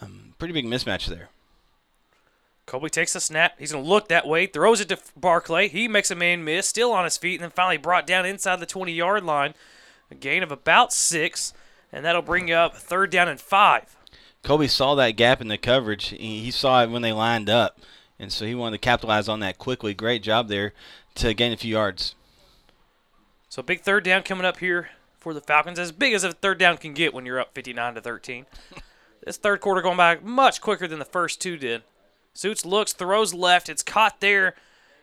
Um, 0.02 0.34
pretty 0.40 0.52
big 0.52 0.66
mismatch 0.66 1.07
there. 1.07 1.28
Colby 2.70 2.89
takes 2.89 3.15
the 3.15 3.20
snap. 3.20 3.57
He's 3.58 3.73
going 3.73 3.82
to 3.82 3.90
look 3.90 4.07
that 4.07 4.28
way, 4.28 4.47
throws 4.47 4.81
it 4.81 4.89
to 4.90 4.99
Barclay. 5.16 5.66
He 5.66 5.89
makes 5.89 6.08
a 6.12 6.15
man 6.15 6.44
miss, 6.44 6.68
still 6.68 6.92
on 6.92 7.02
his 7.02 7.16
feet, 7.16 7.34
and 7.34 7.42
then 7.42 7.50
finally 7.50 7.78
brought 7.78 8.07
down 8.07 8.24
inside 8.24 8.60
the 8.60 8.65
20 8.66 8.92
yard 8.92 9.24
line. 9.24 9.55
A 10.08 10.15
gain 10.15 10.44
of 10.44 10.52
about 10.52 10.92
six, 10.92 11.52
and 11.92 12.05
that'll 12.05 12.23
bring 12.23 12.47
you 12.47 12.55
up 12.55 12.76
third 12.76 13.10
down 13.10 13.26
and 13.26 13.40
five. 13.40 13.97
Colby 14.44 14.68
saw 14.68 14.94
that 14.94 15.16
gap 15.16 15.40
in 15.40 15.49
the 15.49 15.58
coverage. 15.58 16.10
He, 16.10 16.44
he 16.44 16.52
saw 16.52 16.84
it 16.84 16.90
when 16.90 17.02
they 17.02 17.10
lined 17.10 17.50
up, 17.50 17.81
and 18.20 18.32
so 18.32 18.47
he 18.47 18.55
wanted 18.55 18.81
to 18.81 18.86
capitalize 18.86 19.28
on 19.28 19.40
that 19.40 19.58
quickly. 19.58 19.92
Great 19.92 20.23
job 20.23 20.47
there 20.47 20.73
to 21.16 21.34
gain 21.34 21.52
a 21.52 21.57
few 21.57 21.73
yards. 21.73 22.15
So 23.49 23.62
big 23.62 23.81
third 23.81 24.05
down 24.05 24.23
coming 24.23 24.47
up 24.47 24.58
here 24.58 24.90
for 25.18 25.34
the 25.34 25.40
Falcons, 25.40 25.81
as 25.81 25.90
big 25.90 26.15
as 26.15 26.23
a 26.23 26.31
third 26.31 26.58
down 26.58 26.76
can 26.76 26.94
get 26.94 27.15
when 27.15 27.26
you're 27.26 27.40
up 27.40 27.52
59 27.52 27.97
to 27.97 28.00
13. 28.00 28.47
this 29.24 29.39
third 29.39 29.60
quarter 29.60 29.82
going 29.82 29.97
by 29.97 30.20
much 30.23 30.60
quicker 30.60 30.86
than 30.86 31.00
the 31.00 31.05
first 31.05 31.40
two 31.40 31.57
did. 31.57 31.82
Suits 32.33 32.65
looks, 32.65 32.92
throws 32.92 33.34
left. 33.34 33.68
It's 33.68 33.83
caught 33.83 34.20
there 34.20 34.55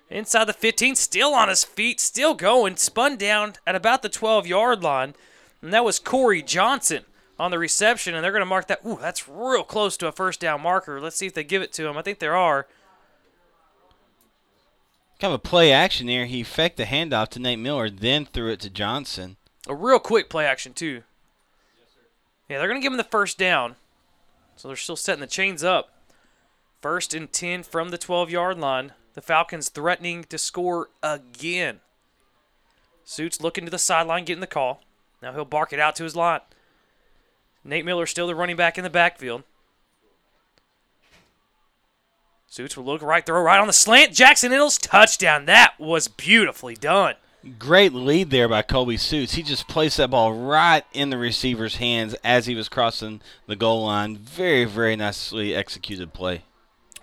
inside 0.09 0.45
the 0.45 0.53
15, 0.53 0.95
still 0.95 1.33
on 1.33 1.49
his 1.49 1.63
feet, 1.63 1.99
still 1.99 2.33
going, 2.33 2.77
spun 2.77 3.17
down 3.17 3.53
at 3.65 3.75
about 3.75 4.01
the 4.01 4.09
12 4.09 4.47
yard 4.47 4.83
line. 4.83 5.13
And 5.61 5.73
that 5.73 5.83
was 5.83 5.99
Corey 5.99 6.41
Johnson 6.41 7.03
on 7.39 7.51
the 7.51 7.59
reception, 7.59 8.15
and 8.15 8.23
they're 8.23 8.31
going 8.31 8.41
to 8.41 8.45
mark 8.45 8.67
that. 8.67 8.79
Ooh, 8.85 8.97
that's 8.99 9.27
real 9.27 9.63
close 9.63 9.97
to 9.97 10.07
a 10.07 10.11
first 10.11 10.39
down 10.39 10.61
marker. 10.61 10.99
Let's 10.99 11.15
see 11.15 11.27
if 11.27 11.33
they 11.33 11.43
give 11.43 11.61
it 11.61 11.73
to 11.73 11.87
him. 11.87 11.97
I 11.97 12.01
think 12.01 12.19
there 12.19 12.35
are. 12.35 12.67
kind 15.19 15.33
of 15.33 15.39
a 15.39 15.43
play 15.43 15.71
action 15.71 16.07
there. 16.07 16.25
He 16.25 16.43
faked 16.43 16.77
the 16.77 16.85
handoff 16.85 17.29
to 17.29 17.39
Nate 17.39 17.59
Miller, 17.59 17.89
then 17.89 18.25
threw 18.25 18.51
it 18.51 18.59
to 18.61 18.69
Johnson. 18.69 19.37
A 19.67 19.75
real 19.75 19.99
quick 19.99 20.29
play 20.29 20.45
action 20.45 20.73
too. 20.73 21.03
Yeah, 22.49 22.59
they're 22.59 22.69
gonna 22.69 22.79
give 22.79 22.93
him 22.93 22.97
the 22.97 23.03
first 23.03 23.37
down. 23.37 23.75
So 24.55 24.69
they're 24.69 24.77
still 24.77 24.95
setting 24.95 25.21
the 25.21 25.27
chains 25.27 25.63
up. 25.63 25.91
First 26.81 27.13
and 27.13 27.31
10 27.31 27.63
from 27.63 27.89
the 27.89 27.97
12 27.97 28.29
yard 28.29 28.57
line. 28.59 28.93
The 29.13 29.21
Falcons 29.21 29.69
threatening 29.69 30.25
to 30.25 30.37
score 30.37 30.89
again. 31.01 31.79
Suits 33.03 33.41
looking 33.41 33.65
to 33.65 33.71
the 33.71 33.79
sideline, 33.79 34.25
getting 34.25 34.41
the 34.41 34.47
call. 34.47 34.83
Now 35.21 35.33
he'll 35.33 35.45
bark 35.45 35.73
it 35.73 35.79
out 35.79 35.95
to 35.95 36.03
his 36.03 36.15
line. 36.15 36.41
Nate 37.63 37.85
Miller 37.85 38.05
still 38.05 38.27
the 38.27 38.35
running 38.35 38.55
back 38.55 38.77
in 38.77 38.83
the 38.83 38.89
backfield. 38.89 39.43
Suits 42.47 42.77
will 42.77 42.85
look 42.85 43.01
right, 43.01 43.25
throw 43.25 43.41
right 43.41 43.59
on 43.59 43.67
the 43.67 43.73
slant. 43.73 44.13
Jackson 44.13 44.51
Innes 44.51 44.77
touchdown. 44.77 45.45
That 45.45 45.73
was 45.79 46.07
beautifully 46.07 46.75
done. 46.75 47.15
Great 47.59 47.93
lead 47.93 48.29
there 48.29 48.47
by 48.47 48.61
Colby 48.61 48.97
Suits. 48.97 49.33
He 49.33 49.43
just 49.43 49.67
placed 49.67 49.97
that 49.97 50.09
ball 50.09 50.33
right 50.33 50.83
in 50.93 51.09
the 51.09 51.17
receiver's 51.17 51.77
hands 51.77 52.13
as 52.23 52.45
he 52.45 52.55
was 52.55 52.69
crossing 52.69 53.21
the 53.47 53.55
goal 53.55 53.85
line. 53.85 54.17
Very, 54.17 54.65
very 54.65 54.95
nicely 54.95 55.55
executed 55.55 56.13
play. 56.13 56.43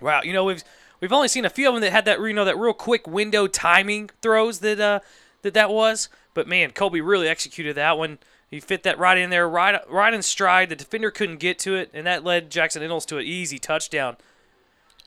Wow, 0.05 0.21
you 0.23 0.35
know 0.35 0.45
we've 0.45 0.63
we've 1.01 1.13
only 1.15 1.29
seen 1.29 1.47
a 1.47 1.51
few 1.51 1.67
of 1.67 1.75
them 1.75 1.81
that 1.81 1.91
had 1.91 2.05
that 2.05 2.21
you 2.21 2.35
know 2.35 2.45
that 2.45 2.59
real 2.59 2.75
quick 2.75 3.07
window 3.07 3.47
timing 3.47 4.11
throws 4.21 4.59
that 4.59 4.79
uh, 4.79 5.01
that 5.41 5.55
that 5.55 5.71
was, 5.71 6.11
but 6.35 6.47
man, 6.47 6.73
Colby 6.73 7.01
really 7.01 7.27
executed 7.27 7.75
that 7.77 7.97
one. 7.97 8.19
He 8.51 8.61
fit 8.61 8.83
that 8.83 8.99
right 8.99 9.17
in 9.17 9.31
there, 9.31 9.49
right 9.49 9.81
right 9.91 10.13
in 10.13 10.21
stride. 10.21 10.69
The 10.69 10.77
defender 10.77 11.11
couldn't 11.11 11.39
get 11.39 11.59
to 11.61 11.75
it, 11.75 11.91
and 11.95 12.07
that 12.07 12.23
led 12.23 12.51
Jackson 12.51 12.83
Innes 12.83 13.07
to 13.07 13.17
an 13.17 13.25
easy 13.25 13.59
touchdown. 13.59 14.19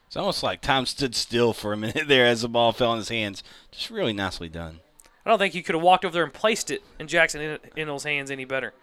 It's 0.08 0.16
almost 0.16 0.42
like 0.42 0.62
time 0.62 0.84
stood 0.84 1.14
still 1.14 1.52
for 1.52 1.72
a 1.72 1.76
minute 1.76 2.08
there 2.08 2.26
as 2.26 2.42
the 2.42 2.48
ball 2.48 2.72
fell 2.72 2.92
in 2.92 2.98
his 2.98 3.08
hands. 3.08 3.44
Just 3.70 3.90
really 3.90 4.12
nicely 4.12 4.48
done. 4.48 4.80
I 5.24 5.30
don't 5.30 5.38
think 5.38 5.54
he 5.54 5.62
could 5.62 5.76
have 5.76 5.84
walked 5.84 6.04
over 6.04 6.12
there 6.12 6.24
and 6.24 6.32
placed 6.32 6.72
it 6.72 6.82
in 6.98 7.06
Jackson 7.06 7.58
Innes' 7.76 8.02
hands 8.02 8.32
any 8.32 8.44
better. 8.44 8.74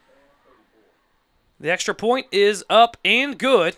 The 1.60 1.72
extra 1.72 1.94
point 1.94 2.28
is 2.32 2.64
up 2.70 2.96
and 3.04 3.38
good. 3.38 3.76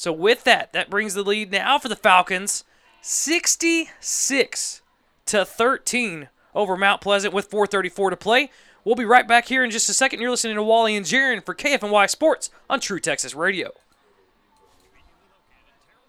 So 0.00 0.14
with 0.14 0.44
that, 0.44 0.72
that 0.72 0.88
brings 0.88 1.12
the 1.12 1.22
lead 1.22 1.52
now 1.52 1.78
for 1.78 1.88
the 1.88 1.94
Falcons 1.94 2.64
66 3.02 4.80
to 5.26 5.44
13 5.44 6.28
over 6.54 6.74
Mount 6.78 7.02
Pleasant 7.02 7.34
with 7.34 7.50
434 7.50 8.08
to 8.08 8.16
play. 8.16 8.50
We'll 8.82 8.94
be 8.94 9.04
right 9.04 9.28
back 9.28 9.48
here 9.48 9.62
in 9.62 9.70
just 9.70 9.90
a 9.90 9.92
second. 9.92 10.22
You're 10.22 10.30
listening 10.30 10.56
to 10.56 10.62
Wally 10.62 10.96
and 10.96 11.04
Jaron 11.04 11.44
for 11.44 11.54
KFNY 11.54 12.08
Sports 12.08 12.48
on 12.70 12.80
True 12.80 12.98
Texas 12.98 13.34
Radio. 13.34 13.72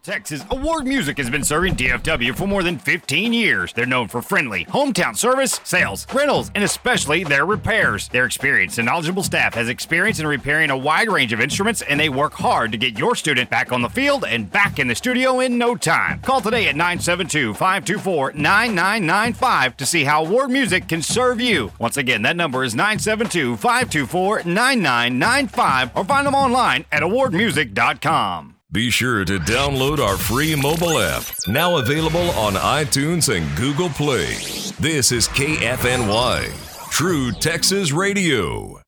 Texas 0.03 0.43
Award 0.49 0.88
Music 0.88 1.17
has 1.19 1.30
been 1.30 1.43
serving 1.43 1.75
DFW 1.75 2.33
for 2.35 2.47
more 2.47 2.63
than 2.63 2.80
15 2.80 3.33
years. 3.33 3.71
They're 3.71 3.85
known 3.85 4.07
for 4.07 4.23
friendly, 4.23 4.65
hometown 4.65 5.15
service, 5.15 5.61
sales, 5.63 6.07
rentals, 6.11 6.49
and 6.55 6.63
especially 6.63 7.23
their 7.23 7.45
repairs. 7.45 8.07
Their 8.07 8.25
experienced 8.25 8.80
and 8.80 8.88
knowledgeable 8.88 9.21
staff 9.21 9.53
has 9.53 9.69
experience 9.69 10.19
in 10.19 10.25
repairing 10.25 10.71
a 10.71 10.77
wide 10.77 11.07
range 11.07 11.33
of 11.33 11.39
instruments, 11.39 11.83
and 11.83 11.99
they 11.99 12.09
work 12.09 12.33
hard 12.33 12.71
to 12.71 12.80
get 12.80 12.97
your 12.97 13.13
student 13.15 13.51
back 13.51 13.71
on 13.71 13.83
the 13.83 13.89
field 13.89 14.25
and 14.25 14.51
back 14.51 14.80
in 14.80 14.88
the 14.88 14.95
studio 14.95 15.39
in 15.39 15.59
no 15.59 15.75
time. 15.75 16.19
Call 16.21 16.41
today 16.41 16.67
at 16.67 16.75
972 16.75 17.53
524 17.53 18.33
9995 18.33 19.77
to 19.77 19.85
see 19.85 20.03
how 20.03 20.25
Award 20.25 20.49
Music 20.49 20.88
can 20.88 21.03
serve 21.03 21.39
you. 21.39 21.71
Once 21.77 21.97
again, 21.97 22.23
that 22.23 22.35
number 22.35 22.63
is 22.63 22.73
972 22.73 23.55
524 23.55 24.45
9995 24.45 25.91
or 25.95 26.03
find 26.05 26.25
them 26.25 26.33
online 26.33 26.85
at 26.91 27.03
awardmusic.com. 27.03 28.60
Be 28.74 28.90
sure 28.90 29.25
to 29.25 29.38
download 29.38 30.00
our 30.00 30.16
free 30.16 30.56
mobile 30.56 30.98
app, 30.98 31.24
now 31.45 31.75
available 31.75 32.30
on 32.32 32.53
iTunes 32.53 33.27
and 33.27 33.53
Google 33.58 33.90
Play. 33.90 34.35
This 34.80 35.11
is 35.11 35.27
KFNY, 35.27 36.90
True 36.90 37.33
Texas 37.33 37.91
Radio. 37.91 38.80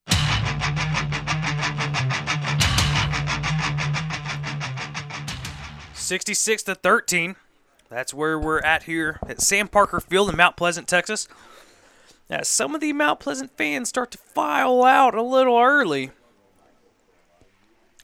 Sixty-six 5.93 6.63
to 6.63 6.75
thirteen. 6.75 7.35
That's 7.89 8.13
where 8.13 8.39
we're 8.39 8.61
at 8.61 8.83
here 8.83 9.19
at 9.27 9.41
Sam 9.41 9.67
Parker 9.67 9.99
Field 9.99 10.29
in 10.29 10.37
Mount 10.37 10.55
Pleasant, 10.55 10.87
Texas. 10.87 11.27
As 12.29 12.47
some 12.47 12.73
of 12.73 12.79
the 12.79 12.93
Mount 12.93 13.19
Pleasant 13.19 13.57
fans 13.57 13.89
start 13.89 14.11
to 14.11 14.17
file 14.17 14.85
out 14.85 15.13
a 15.13 15.21
little 15.21 15.59
early, 15.59 16.11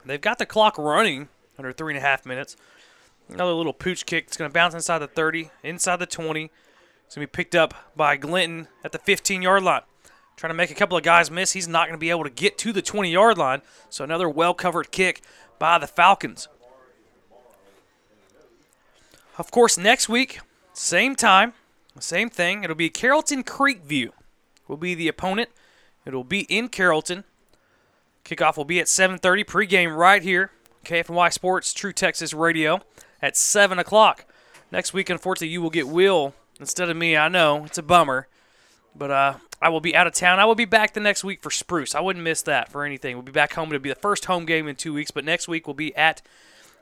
they've 0.05 0.19
got 0.19 0.39
the 0.39 0.45
clock 0.45 0.77
running 0.77 1.29
under 1.59 1.73
three 1.73 1.93
and 1.93 2.03
a 2.03 2.07
half 2.07 2.25
minutes. 2.25 2.55
Another 3.29 3.51
little 3.51 3.73
pooch 3.73 4.05
kick. 4.05 4.25
It's 4.27 4.37
going 4.37 4.49
to 4.49 4.53
bounce 4.53 4.73
inside 4.73 4.99
the 4.99 5.07
30, 5.07 5.51
inside 5.63 5.97
the 5.97 6.05
20. 6.07 6.45
It's 7.05 7.15
going 7.15 7.27
to 7.27 7.31
be 7.31 7.31
picked 7.31 7.53
up 7.53 7.73
by 7.95 8.17
Glinton 8.17 8.67
at 8.83 8.91
the 8.91 8.97
15 8.97 9.41
yard 9.41 9.63
line. 9.63 9.81
Trying 10.35 10.51
to 10.51 10.55
make 10.55 10.71
a 10.71 10.75
couple 10.75 10.97
of 10.97 11.03
guys 11.03 11.29
miss. 11.29 11.51
He's 11.51 11.67
not 11.67 11.87
going 11.87 11.97
to 11.97 11.99
be 11.99 12.09
able 12.09 12.23
to 12.23 12.29
get 12.29 12.57
to 12.59 12.71
the 12.71 12.81
20 12.81 13.11
yard 13.11 13.37
line. 13.37 13.61
So 13.89 14.03
another 14.03 14.29
well 14.29 14.53
covered 14.53 14.91
kick 14.91 15.21
by 15.59 15.77
the 15.77 15.87
Falcons. 15.87 16.47
Of 19.37 19.51
course, 19.51 19.77
next 19.77 20.09
week, 20.09 20.39
same 20.73 21.15
time, 21.15 21.53
same 21.99 22.29
thing. 22.29 22.63
It'll 22.63 22.75
be 22.75 22.89
Carrollton 22.89 23.43
Creekview. 23.43 24.09
Will 24.67 24.77
be 24.77 24.95
the 24.95 25.07
opponent. 25.07 25.49
It'll 26.05 26.23
be 26.23 26.41
in 26.41 26.69
Carrollton. 26.69 27.25
Kickoff 28.23 28.57
will 28.57 28.65
be 28.65 28.79
at 28.79 28.87
7:30 28.87 29.43
pregame 29.43 29.95
right 29.95 30.21
here 30.21 30.51
KFNY 30.83 31.31
Sports, 31.33 31.73
True 31.73 31.93
Texas 31.93 32.33
Radio 32.33 32.81
at 33.21 33.37
7 33.37 33.79
o'clock. 33.79 34.25
Next 34.71 34.93
week, 34.93 35.09
unfortunately, 35.09 35.49
you 35.49 35.61
will 35.61 35.69
get 35.69 35.87
Will 35.87 36.33
instead 36.59 36.89
of 36.89 36.97
me. 36.97 37.17
I 37.17 37.27
know, 37.27 37.65
it's 37.65 37.77
a 37.77 37.83
bummer. 37.83 38.27
But 38.95 39.11
uh, 39.11 39.33
I 39.61 39.69
will 39.69 39.81
be 39.81 39.95
out 39.95 40.07
of 40.07 40.13
town. 40.13 40.39
I 40.39 40.45
will 40.45 40.55
be 40.55 40.65
back 40.65 40.93
the 40.93 40.99
next 40.99 41.23
week 41.23 41.41
for 41.41 41.51
Spruce. 41.51 41.95
I 41.95 42.01
wouldn't 42.01 42.23
miss 42.23 42.41
that 42.43 42.71
for 42.71 42.83
anything. 42.83 43.15
We'll 43.15 43.23
be 43.23 43.31
back 43.31 43.53
home. 43.53 43.69
It'll 43.69 43.81
be 43.81 43.89
the 43.89 43.95
first 43.95 44.25
home 44.25 44.45
game 44.45 44.67
in 44.67 44.75
two 44.75 44.93
weeks, 44.93 45.11
but 45.11 45.25
next 45.25 45.47
week 45.47 45.67
we'll 45.67 45.73
be 45.73 45.95
at 45.95 46.21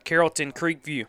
Carrollton 0.03 0.51
Creekview. 0.51 1.05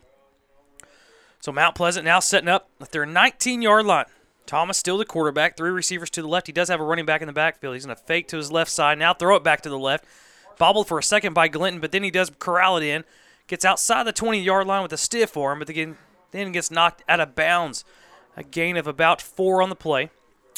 So 1.39 1.51
Mount 1.51 1.75
Pleasant 1.75 2.05
now 2.05 2.19
setting 2.19 2.49
up 2.49 2.69
at 2.81 2.91
their 2.91 3.05
19 3.05 3.61
yard 3.61 3.85
line. 3.85 4.05
Thomas 4.45 4.77
still 4.77 4.97
the 4.97 5.05
quarterback, 5.05 5.55
three 5.55 5.69
receivers 5.69 6.09
to 6.09 6.23
the 6.23 6.27
left. 6.27 6.47
He 6.47 6.53
does 6.53 6.69
have 6.69 6.79
a 6.79 6.83
running 6.83 7.05
back 7.05 7.21
in 7.21 7.27
the 7.27 7.33
backfield. 7.33 7.75
He's 7.75 7.85
going 7.85 7.95
to 7.95 8.03
fake 8.03 8.27
to 8.29 8.37
his 8.37 8.51
left 8.51 8.71
side, 8.71 8.97
now 8.97 9.13
throw 9.13 9.35
it 9.35 9.43
back 9.43 9.61
to 9.61 9.69
the 9.69 9.77
left. 9.77 10.05
Bobbled 10.59 10.87
for 10.87 10.99
a 10.99 11.03
second 11.03 11.33
by 11.33 11.47
Glinton, 11.47 11.81
but 11.81 11.91
then 11.91 12.03
he 12.03 12.11
does 12.11 12.31
corral 12.37 12.77
it 12.77 12.83
in. 12.83 13.03
Gets 13.47 13.65
outside 13.65 14.03
the 14.03 14.11
20 14.11 14.39
yard 14.39 14.67
line 14.67 14.83
with 14.83 14.93
a 14.93 14.97
stiff 14.97 15.35
arm, 15.35 15.57
but 15.57 15.69
again, 15.69 15.97
then 16.29 16.51
gets 16.51 16.69
knocked 16.69 17.01
out 17.09 17.19
of 17.19 17.33
bounds. 17.33 17.83
A 18.37 18.43
gain 18.43 18.77
of 18.77 18.85
about 18.85 19.21
four 19.21 19.63
on 19.63 19.69
the 19.69 19.75
play. 19.75 20.11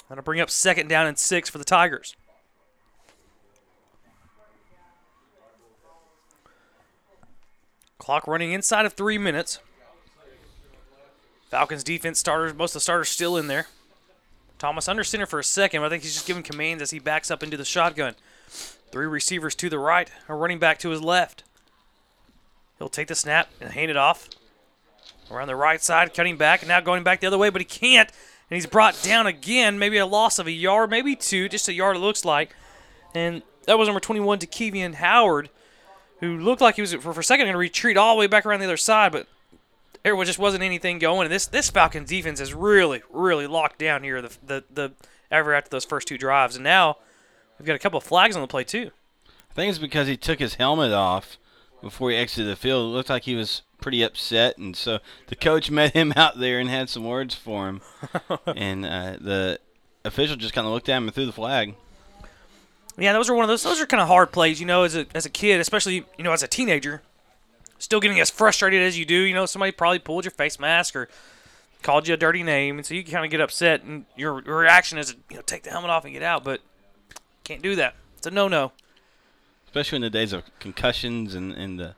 That'll 0.10 0.24
bring 0.24 0.42
up 0.42 0.50
second 0.50 0.90
down 0.90 1.08
and 1.08 1.18
six 1.18 1.50
for 1.50 1.58
the 1.58 1.64
Tigers. 1.64 2.18
Clock 7.98 8.28
running 8.28 8.52
inside 8.52 8.86
of 8.86 8.94
three 8.94 9.20
minutes. 9.20 9.60
Falcons 11.50 11.84
defense 11.84 12.18
starters, 12.18 12.56
most 12.56 12.72
of 12.72 12.74
the 12.76 12.80
starters 12.82 13.10
still 13.10 13.38
in 13.38 13.48
there. 13.48 13.68
Thomas 14.58 14.88
under 14.88 15.04
center 15.04 15.28
for 15.28 15.40
a 15.40 15.44
second, 15.44 15.82
but 15.82 15.86
I 15.86 15.90
think 15.90 16.04
he's 16.04 16.16
just 16.16 16.26
giving 16.26 16.44
commands 16.44 16.82
as 16.82 16.90
he 16.90 17.00
backs 17.00 17.30
up 17.30 17.44
into 17.44 17.58
the 17.58 17.66
shotgun. 17.66 18.16
Three 18.92 19.08
receivers 19.08 19.56
to 19.56 19.70
the 19.70 19.80
right, 19.80 20.10
a 20.28 20.36
running 20.36 20.60
back 20.60 20.80
to 20.80 20.90
his 20.90 21.02
left. 21.02 21.44
He'll 22.78 22.90
take 22.90 23.08
the 23.08 23.16
snap 23.16 23.50
and 23.62 23.72
hand 23.72 23.92
it 23.92 23.98
off. 23.98 24.30
Around 25.30 25.48
the 25.48 25.56
right 25.56 25.82
side, 25.82 26.14
cutting 26.14 26.36
back, 26.36 26.62
and 26.62 26.68
now 26.68 26.82
going 26.82 27.04
back 27.04 27.22
the 27.22 27.28
other 27.28 27.38
way, 27.38 27.50
but 27.50 27.62
he 27.62 27.66
can't. 27.66 28.10
And 28.10 28.56
he's 28.56 28.66
brought 28.66 29.02
down 29.02 29.28
again, 29.28 29.80
maybe 29.80 29.98
a 29.98 30.06
loss 30.06 30.40
of 30.40 30.48
a 30.48 30.52
yard, 30.52 30.90
maybe 30.90 31.16
two, 31.16 31.48
just 31.48 31.70
a 31.70 31.74
yard 31.74 31.96
it 31.96 32.00
looks 32.00 32.26
like. 32.26 32.54
And 33.16 33.44
that 33.66 33.78
was 33.78 33.88
number 33.88 34.02
21, 34.02 34.40
Kevian 34.40 34.96
Howard, 34.96 35.50
who 36.20 36.38
looked 36.38 36.62
like 36.62 36.76
he 36.76 36.82
was 36.82 36.94
for, 36.96 37.14
for 37.14 37.20
a 37.22 37.24
second 37.24 37.46
going 37.46 37.54
to 37.54 37.60
retreat 37.60 37.96
all 37.96 38.16
the 38.16 38.20
way 38.20 38.28
back 38.28 38.46
around 38.46 38.60
the 38.60 38.66
other 38.66 38.76
side, 38.76 39.14
but 39.14 39.28
there 40.04 40.22
just 40.24 40.40
wasn't 40.40 40.64
anything 40.64 41.00
going. 41.00 41.26
And 41.26 41.32
this 41.32 41.46
this 41.48 41.70
Falcons 41.70 42.10
defense 42.10 42.40
is 42.40 42.54
really, 42.54 43.04
really 43.10 43.48
locked 43.48 43.80
down 43.80 44.04
here. 44.04 44.22
The 44.22 44.38
the 44.46 44.64
the 44.74 44.92
ever 45.30 45.54
after 45.54 45.70
those 45.70 45.86
first 45.86 46.08
two 46.08 46.18
drives, 46.18 46.56
and 46.56 46.64
now 46.64 46.98
we've 47.62 47.68
got 47.68 47.76
a 47.76 47.80
couple 47.80 47.98
of 47.98 48.04
flags 48.04 48.36
on 48.36 48.42
the 48.42 48.48
play 48.48 48.64
too. 48.64 48.90
I 49.28 49.54
think 49.54 49.70
it's 49.70 49.78
because 49.78 50.08
he 50.08 50.18
took 50.18 50.40
his 50.40 50.56
helmet 50.56 50.92
off 50.92 51.38
before 51.82 52.10
he 52.10 52.18
exited 52.18 52.52
the 52.52 52.56
field. 52.56 52.92
It 52.92 52.96
looked 52.96 53.10
like 53.10 53.24
he 53.24 53.36
was 53.36 53.62
pretty 53.80 54.02
upset, 54.02 54.58
and 54.58 54.76
so 54.76 55.00
the 55.28 55.36
coach 55.36 55.70
met 55.72 55.94
him 55.94 56.12
out 56.16 56.40
there 56.40 56.60
and 56.60 56.70
had 56.70 56.90
some 56.90 57.06
words 57.06 57.36
for 57.36 57.70
him. 57.70 57.82
and 58.48 58.86
uh, 58.86 59.18
the 59.22 59.60
official 60.04 60.36
just 60.36 60.56
kind 60.56 60.66
of 60.66 60.74
looked 60.74 60.90
at 60.90 60.98
him 60.98 61.04
and 61.04 61.14
threw 61.14 61.28
the 61.28 61.32
flag. 61.32 61.76
Yeah, 62.98 63.14
those 63.14 63.30
are 63.30 63.36
one 63.36 63.44
of 63.44 63.50
those. 63.50 63.62
Those 63.62 63.80
are 63.80 63.86
kind 63.86 64.02
of 64.02 64.08
hard 64.08 64.32
plays, 64.32 64.60
you 64.60 64.66
know, 64.66 64.84
as 64.84 64.96
a 64.96 65.06
as 65.14 65.26
a 65.28 65.30
kid, 65.30 65.60
especially 65.60 66.04
you 66.18 66.24
know 66.24 66.34
as 66.34 66.42
a 66.42 66.48
teenager, 66.48 67.04
still 67.78 68.00
getting 68.00 68.20
as 68.20 68.32
frustrated 68.32 68.82
as 68.82 68.98
you 68.98 69.06
do. 69.06 69.16
You 69.16 69.36
know, 69.36 69.46
somebody 69.46 69.72
probably 69.72 70.00
pulled 70.00 70.26
your 70.26 70.32
face 70.32 70.60
mask 70.60 70.96
or 70.96 71.08
called 71.84 72.08
you 72.08 72.16
a 72.16 72.18
dirty 72.18 72.44
name, 72.44 72.78
and 72.78 72.86
so 72.86 72.96
you 72.96 73.04
kind 73.04 73.24
of 73.24 73.32
get 73.32 73.40
upset, 73.40 73.84
and 73.84 74.06
your, 74.16 74.42
your 74.44 74.58
reaction 74.58 74.98
is, 74.98 75.16
you 75.30 75.38
know, 75.38 75.42
take 75.42 75.64
the 75.64 75.70
helmet 75.70 75.90
off 75.90 76.06
and 76.06 76.14
get 76.14 76.24
out. 76.24 76.44
But 76.44 76.62
can't 77.44 77.62
do 77.62 77.76
that. 77.76 77.96
It's 78.18 78.28
a 78.28 78.32
no-no. 78.32 78.72
Especially 79.66 79.98
in 79.98 80.02
the 80.02 80.10
days 80.10 80.34
of 80.34 80.44
concussions 80.60 81.34
and 81.34 81.54
and 81.54 81.80
the 81.80 81.96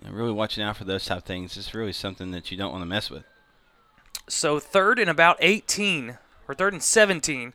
you 0.00 0.08
know, 0.08 0.14
really 0.14 0.32
watching 0.32 0.62
out 0.62 0.76
for 0.76 0.84
those 0.84 1.04
type 1.04 1.18
of 1.18 1.24
things. 1.24 1.56
It's 1.56 1.74
really 1.74 1.92
something 1.92 2.30
that 2.32 2.50
you 2.50 2.56
don't 2.56 2.72
want 2.72 2.82
to 2.82 2.86
mess 2.86 3.10
with. 3.10 3.24
So 4.28 4.58
third 4.58 4.98
and 4.98 5.10
about 5.10 5.36
18, 5.40 6.18
or 6.48 6.54
third 6.54 6.72
and 6.72 6.82
17 6.82 7.52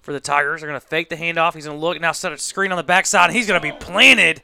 for 0.00 0.12
the 0.12 0.20
Tigers. 0.20 0.60
They're 0.60 0.68
going 0.68 0.80
to 0.80 0.86
fake 0.86 1.08
the 1.08 1.16
handoff. 1.16 1.54
He's 1.54 1.66
going 1.66 1.78
to 1.78 1.84
look 1.84 2.00
now, 2.00 2.12
set 2.12 2.32
a 2.32 2.38
screen 2.38 2.72
on 2.72 2.76
the 2.76 2.82
backside, 2.82 3.28
and 3.28 3.36
he's 3.36 3.46
going 3.46 3.60
to 3.60 3.72
be 3.72 3.76
planted. 3.78 4.42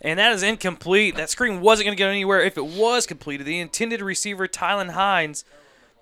And 0.00 0.18
that 0.18 0.32
is 0.32 0.42
incomplete. 0.42 1.16
That 1.16 1.30
screen 1.30 1.60
wasn't 1.60 1.86
going 1.86 1.96
to 1.96 2.02
go 2.02 2.08
anywhere 2.08 2.40
if 2.42 2.58
it 2.58 2.66
was 2.66 3.06
completed. 3.06 3.46
The 3.46 3.60
intended 3.60 4.02
receiver, 4.02 4.48
Tylen 4.48 4.90
Hines, 4.90 5.44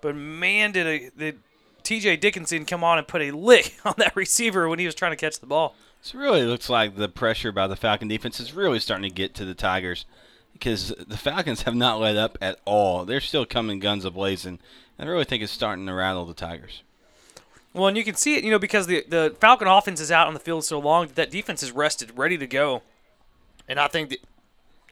but 0.01 0.15
man, 0.15 0.71
did, 0.71 0.87
a, 0.87 1.09
did 1.17 1.39
T.J. 1.83 2.17
Dickinson 2.17 2.65
come 2.65 2.83
on 2.83 2.97
and 2.97 3.07
put 3.07 3.21
a 3.21 3.31
lick 3.31 3.77
on 3.85 3.93
that 3.97 4.15
receiver 4.15 4.67
when 4.67 4.79
he 4.79 4.85
was 4.85 4.95
trying 4.95 5.11
to 5.11 5.17
catch 5.17 5.39
the 5.39 5.45
ball. 5.45 5.75
So 6.01 6.17
it 6.17 6.21
really 6.21 6.43
looks 6.43 6.69
like 6.69 6.97
the 6.97 7.07
pressure 7.07 7.51
by 7.51 7.67
the 7.67 7.75
Falcon 7.75 8.07
defense 8.07 8.39
is 8.39 8.53
really 8.53 8.79
starting 8.79 9.09
to 9.09 9.15
get 9.15 9.33
to 9.35 9.45
the 9.45 9.53
Tigers 9.53 10.05
because 10.51 10.93
the 11.07 11.17
Falcons 11.17 11.63
have 11.63 11.75
not 11.75 11.99
let 11.99 12.17
up 12.17 12.37
at 12.41 12.59
all. 12.65 13.05
They're 13.05 13.21
still 13.21 13.45
coming 13.45 13.79
guns 13.79 14.05
ablazing. 14.05 14.59
And 14.97 15.09
I 15.09 15.11
really 15.11 15.23
think 15.25 15.43
it's 15.43 15.51
starting 15.51 15.85
to 15.87 15.93
rattle 15.93 16.25
the 16.25 16.33
Tigers. 16.33 16.83
Well, 17.73 17.87
and 17.87 17.97
you 17.97 18.03
can 18.03 18.15
see 18.15 18.35
it, 18.35 18.43
you 18.43 18.51
know, 18.51 18.59
because 18.59 18.85
the 18.85 19.03
the 19.07 19.35
Falcon 19.39 19.67
offense 19.67 19.99
is 19.99 20.11
out 20.11 20.27
on 20.27 20.33
the 20.33 20.39
field 20.39 20.63
so 20.63 20.79
long 20.79 21.09
that 21.15 21.31
defense 21.31 21.63
is 21.63 21.71
rested, 21.71 22.17
ready 22.17 22.37
to 22.37 22.45
go. 22.45 22.83
And 23.67 23.79
I 23.79 23.87
think 23.87 24.09
that 24.09 24.19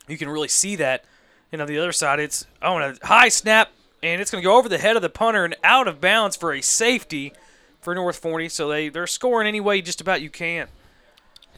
you 0.07 0.17
can 0.17 0.29
really 0.29 0.47
see 0.47 0.75
that. 0.77 1.05
You 1.51 1.57
know, 1.57 1.65
the 1.65 1.77
other 1.77 1.91
side, 1.91 2.19
it's 2.19 2.47
oh, 2.61 2.77
and 2.77 2.97
a 3.01 3.05
high 3.05 3.29
snap, 3.29 3.71
and 4.03 4.21
it's 4.21 4.31
going 4.31 4.41
to 4.41 4.45
go 4.45 4.57
over 4.57 4.69
the 4.69 4.77
head 4.77 4.95
of 4.95 5.01
the 5.01 5.09
punter 5.09 5.45
and 5.45 5.55
out 5.63 5.87
of 5.87 6.01
bounds 6.01 6.35
for 6.35 6.53
a 6.53 6.61
safety 6.61 7.33
for 7.79 7.93
North 7.95 8.17
Forney. 8.17 8.49
So 8.49 8.67
they 8.67 8.89
they're 8.89 9.07
scoring 9.07 9.47
any 9.47 9.59
way 9.59 9.81
just 9.81 10.01
about 10.01 10.21
you 10.21 10.29
can. 10.29 10.67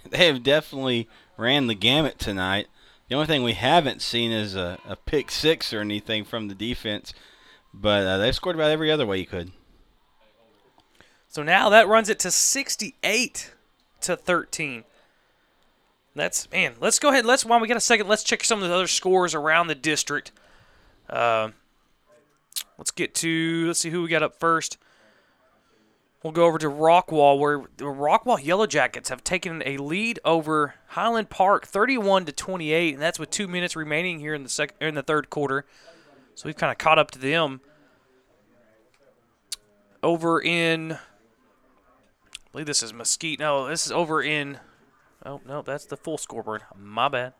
They 0.09 0.27
have 0.27 0.43
definitely 0.43 1.07
ran 1.37 1.67
the 1.67 1.75
gamut 1.75 2.19
tonight. 2.19 2.67
The 3.07 3.15
only 3.15 3.27
thing 3.27 3.43
we 3.43 3.53
haven't 3.53 4.01
seen 4.01 4.31
is 4.31 4.55
a, 4.55 4.79
a 4.87 4.95
pick 4.95 5.31
six 5.31 5.73
or 5.73 5.79
anything 5.79 6.25
from 6.25 6.47
the 6.47 6.55
defense, 6.55 7.13
but 7.73 8.05
uh, 8.05 8.17
they've 8.17 8.35
scored 8.35 8.55
about 8.55 8.71
every 8.71 8.91
other 8.91 9.05
way 9.05 9.19
you 9.19 9.25
could. 9.25 9.51
So 11.29 11.41
now 11.41 11.69
that 11.69 11.87
runs 11.87 12.09
it 12.09 12.19
to 12.19 12.31
68 12.31 13.53
to 14.01 14.15
13. 14.15 14.83
That's 16.15 16.51
man. 16.51 16.75
Let's 16.79 16.99
go 16.99 17.09
ahead. 17.09 17.25
Let's 17.25 17.43
while 17.43 17.59
we 17.59 17.67
got 17.67 17.77
a 17.77 17.81
second. 17.81 18.07
Let's 18.07 18.23
check 18.23 18.43
some 18.43 18.61
of 18.61 18.69
the 18.69 18.75
other 18.75 18.87
scores 18.87 19.33
around 19.33 19.67
the 19.67 19.75
district. 19.75 20.31
Uh, 21.09 21.49
let's 22.83 22.91
get 22.91 23.15
to 23.15 23.67
let's 23.67 23.79
see 23.79 23.91
who 23.91 24.01
we 24.01 24.09
got 24.09 24.21
up 24.21 24.37
first. 24.37 24.77
We'll 26.21 26.33
go 26.33 26.43
over 26.43 26.57
to 26.57 26.67
Rockwall, 26.67 27.39
where 27.39 27.63
the 27.77 27.85
Rockwall 27.85 28.43
Yellow 28.43 28.67
Jackets 28.67 29.07
have 29.07 29.23
taken 29.23 29.63
a 29.65 29.77
lead 29.77 30.19
over 30.25 30.75
Highland 30.87 31.29
Park, 31.29 31.65
31 31.65 32.25
to 32.25 32.33
28, 32.33 32.93
and 32.93 33.01
that's 33.01 33.17
with 33.17 33.29
two 33.29 33.47
minutes 33.47 33.77
remaining 33.77 34.19
here 34.19 34.33
in 34.33 34.43
the 34.43 34.49
second 34.49 34.75
in 34.81 34.95
the 34.95 35.01
third 35.01 35.29
quarter. 35.29 35.65
So 36.35 36.49
we've 36.49 36.57
kind 36.57 36.73
of 36.73 36.77
caught 36.77 36.99
up 36.99 37.11
to 37.11 37.19
them. 37.19 37.61
Over 40.01 40.41
in, 40.41 40.93
I 40.93 40.97
believe 42.51 42.65
this 42.65 42.83
is 42.83 42.93
Mesquite. 42.93 43.39
No, 43.39 43.69
this 43.69 43.85
is 43.85 43.93
over 43.93 44.21
in. 44.21 44.59
Oh 45.25 45.39
no, 45.47 45.61
that's 45.61 45.85
the 45.85 45.95
full 45.95 46.17
scoreboard. 46.17 46.63
My 46.77 47.07
bad. 47.07 47.33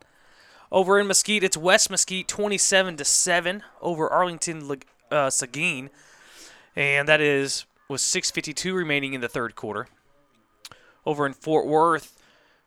Over 0.72 0.98
in 0.98 1.06
Mesquite, 1.06 1.44
it's 1.44 1.56
West 1.56 1.90
Mesquite, 1.90 2.28
27 2.28 2.96
to 2.96 3.04
seven 3.04 3.62
over 3.82 4.08
Arlington 4.08 4.68
uh, 5.14 5.30
Seguin, 5.30 5.90
and 6.76 7.08
that 7.08 7.20
is 7.20 7.66
with 7.88 8.00
6:52 8.00 8.74
remaining 8.74 9.14
in 9.14 9.20
the 9.20 9.28
third 9.28 9.54
quarter. 9.54 9.86
Over 11.06 11.26
in 11.26 11.34
Fort 11.34 11.66
Worth, 11.66 12.20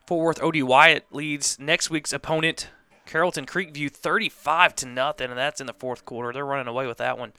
Fort 0.06 0.24
Worth 0.24 0.42
OD 0.42 0.64
Wyatt 0.64 1.06
leads 1.12 1.60
next 1.60 1.90
week's 1.90 2.14
opponent 2.14 2.70
Carrollton 3.08 3.46
Creekview 3.46 3.90
35 3.90 4.76
to 4.76 4.86
nothing, 4.86 5.30
and 5.30 5.38
that's 5.38 5.62
in 5.62 5.68
the 5.68 5.74
fourth 5.74 6.06
quarter. 6.06 6.32
They're 6.32 6.46
running 6.46 6.68
away 6.68 6.86
with 6.86 6.98
that 6.98 7.18
one. 7.18 7.34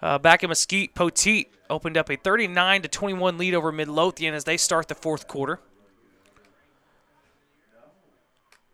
Uh, 0.00 0.18
back 0.18 0.42
in 0.42 0.48
Mesquite, 0.48 0.94
Poteet 0.94 1.46
opened 1.68 1.96
up 1.96 2.10
a 2.10 2.16
39 2.16 2.82
to 2.82 2.88
21 2.88 3.38
lead 3.38 3.54
over 3.54 3.70
Midlothian 3.70 4.34
as 4.34 4.44
they 4.44 4.56
start 4.56 4.88
the 4.88 4.94
fourth 4.94 5.28
quarter. 5.28 5.60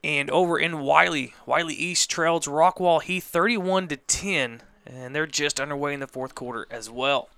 And 0.05 0.31
over 0.31 0.59
in 0.59 0.79
Wylie, 0.79 1.35
Wylie 1.45 1.75
East 1.75 2.09
trails 2.09 2.47
Rockwall 2.47 3.03
Heath 3.03 3.25
31 3.25 3.89
to 3.89 3.97
10, 3.97 4.63
and 4.89 5.15
they're 5.15 5.27
just 5.27 5.61
underway 5.61 5.95
in 5.95 6.01
the 6.01 6.07
fourth 6.07 6.35
quarter 6.35 6.67
as 6.71 6.91
well. 6.91 7.29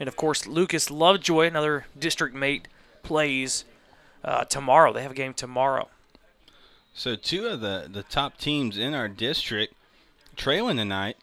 And 0.00 0.08
of 0.08 0.16
course, 0.16 0.46
Lucas 0.46 0.90
Lovejoy, 0.90 1.46
another 1.46 1.86
district 1.98 2.34
mate, 2.34 2.66
plays 3.02 3.64
uh, 4.24 4.44
tomorrow. 4.44 4.92
They 4.92 5.02
have 5.02 5.12
a 5.12 5.14
game 5.14 5.34
tomorrow. 5.34 5.88
So 6.94 7.16
two 7.16 7.46
of 7.46 7.60
the, 7.60 7.88
the 7.90 8.02
top 8.02 8.38
teams 8.38 8.78
in 8.78 8.94
our 8.94 9.08
district 9.08 9.74
trailing 10.36 10.76
tonight 10.76 11.16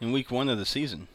in 0.00 0.12
week 0.12 0.30
one 0.30 0.48
of 0.48 0.58
the 0.58 0.66
season. 0.66 1.08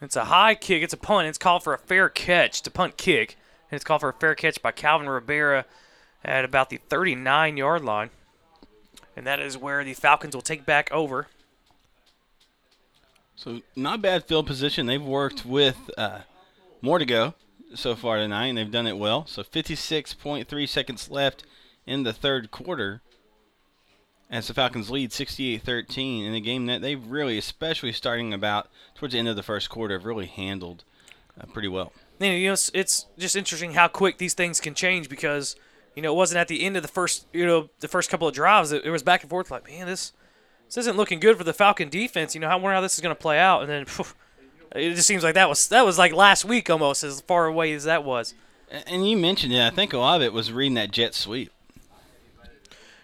It's 0.00 0.16
a 0.16 0.26
high 0.26 0.54
kick. 0.54 0.82
It's 0.82 0.92
a 0.92 0.98
punt. 0.98 1.26
It's 1.26 1.38
called 1.38 1.64
for 1.64 1.74
a 1.74 1.78
fair 1.78 2.08
catch. 2.08 2.60
It's 2.60 2.68
a 2.68 2.70
punt 2.70 2.96
kick. 2.96 3.36
And 3.70 3.76
it's 3.76 3.84
called 3.84 4.00
for 4.00 4.08
a 4.08 4.14
fair 4.14 4.34
catch 4.34 4.62
by 4.62 4.70
Calvin 4.70 5.08
Rivera 5.08 5.64
at 6.24 6.44
about 6.44 6.70
the 6.70 6.76
39 6.76 7.56
yard 7.56 7.84
line. 7.84 8.10
And 9.16 9.26
that 9.26 9.40
is 9.40 9.58
where 9.58 9.82
the 9.82 9.94
Falcons 9.94 10.34
will 10.34 10.42
take 10.42 10.64
back 10.64 10.90
over. 10.92 11.26
So 13.38 13.60
not 13.76 14.02
bad 14.02 14.24
field 14.24 14.48
position. 14.48 14.86
They've 14.86 15.00
worked 15.00 15.46
with 15.46 15.90
uh, 15.96 16.22
more 16.82 16.98
to 16.98 17.06
go 17.06 17.34
so 17.72 17.94
far 17.94 18.16
tonight, 18.16 18.46
and 18.46 18.58
they've 18.58 18.68
done 18.68 18.88
it 18.88 18.98
well. 18.98 19.26
So 19.26 19.44
56.3 19.44 20.68
seconds 20.68 21.08
left 21.08 21.44
in 21.86 22.02
the 22.02 22.12
third 22.12 22.50
quarter 22.50 23.00
as 24.28 24.48
the 24.48 24.54
Falcons 24.54 24.90
lead 24.90 25.10
68-13 25.10 26.26
in 26.26 26.34
a 26.34 26.40
game 26.40 26.66
that 26.66 26.82
they've 26.82 27.06
really, 27.06 27.38
especially 27.38 27.92
starting 27.92 28.34
about 28.34 28.70
towards 28.96 29.12
the 29.12 29.20
end 29.20 29.28
of 29.28 29.36
the 29.36 29.44
first 29.44 29.70
quarter, 29.70 29.94
have 29.94 30.04
really 30.04 30.26
handled 30.26 30.82
uh, 31.40 31.46
pretty 31.46 31.68
well. 31.68 31.92
You 32.18 32.48
know, 32.48 32.52
it's, 32.54 32.72
it's 32.74 33.06
just 33.18 33.36
interesting 33.36 33.74
how 33.74 33.86
quick 33.86 34.18
these 34.18 34.34
things 34.34 34.58
can 34.58 34.74
change 34.74 35.08
because 35.08 35.54
you 35.94 36.02
know 36.02 36.12
it 36.12 36.16
wasn't 36.16 36.38
at 36.38 36.48
the 36.48 36.64
end 36.64 36.76
of 36.76 36.82
the 36.82 36.88
first 36.88 37.26
you 37.32 37.46
know 37.46 37.70
the 37.78 37.86
first 37.86 38.10
couple 38.10 38.26
of 38.26 38.34
drives. 38.34 38.72
It, 38.72 38.84
it 38.84 38.90
was 38.90 39.04
back 39.04 39.22
and 39.22 39.30
forth 39.30 39.48
like 39.52 39.68
man 39.68 39.86
this 39.86 40.12
this 40.68 40.76
isn't 40.76 40.96
looking 40.96 41.18
good 41.18 41.36
for 41.38 41.44
the 41.44 41.54
Falcon 41.54 41.88
defense. 41.88 42.34
You 42.34 42.42
know, 42.42 42.48
I 42.48 42.54
wonder 42.56 42.74
how 42.74 42.80
this 42.82 42.94
is 42.94 43.00
going 43.00 43.14
to 43.14 43.20
play 43.20 43.38
out. 43.38 43.62
And 43.62 43.70
then 43.70 43.84
phew, 43.86 44.04
it 44.76 44.94
just 44.94 45.08
seems 45.08 45.24
like 45.24 45.34
that 45.34 45.48
was 45.48 45.66
that 45.68 45.84
was 45.84 45.96
like 45.98 46.12
last 46.12 46.44
week 46.44 46.68
almost, 46.68 47.02
as 47.02 47.22
far 47.22 47.46
away 47.46 47.72
as 47.72 47.84
that 47.84 48.04
was. 48.04 48.34
And 48.86 49.08
you 49.08 49.16
mentioned 49.16 49.54
it. 49.54 49.66
I 49.66 49.70
think 49.70 49.94
a 49.94 49.98
lot 49.98 50.16
of 50.16 50.22
it 50.22 50.32
was 50.32 50.52
reading 50.52 50.74
that 50.74 50.90
jet 50.90 51.14
sweep. 51.14 51.50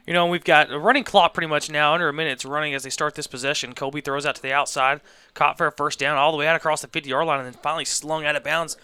You 0.07 0.13
know, 0.13 0.27
we've 0.27 0.45
got 0.45 0.71
a 0.71 0.79
running 0.79 1.05
clock 1.05 1.33
pretty 1.33 1.47
much 1.47 1.71
now. 1.71 1.95
Under 1.95 2.11
a 2.11 2.13
minute's 2.13 2.45
running 2.45 2.75
as 2.75 2.83
they 2.83 2.91
start 2.91 3.15
this 3.15 3.27
possession. 3.27 3.73
Colby 3.73 4.03
throws 4.03 4.27
out 4.27 4.35
to 4.35 4.43
the 4.43 4.53
outside, 4.53 5.01
caught 5.33 5.57
for 5.57 5.67
a 5.67 5.73
first 5.73 5.99
down 5.99 6.19
all 6.19 6.31
the 6.31 6.37
way 6.37 6.47
out 6.47 6.57
across 6.57 6.83
the 6.83 6.89
50-yard 6.89 7.27
line, 7.27 7.41
and 7.41 7.47
then 7.47 7.61
finally 7.63 7.87
slung 7.87 8.27
out 8.27 8.37
of 8.37 8.45
bounds 8.45 8.77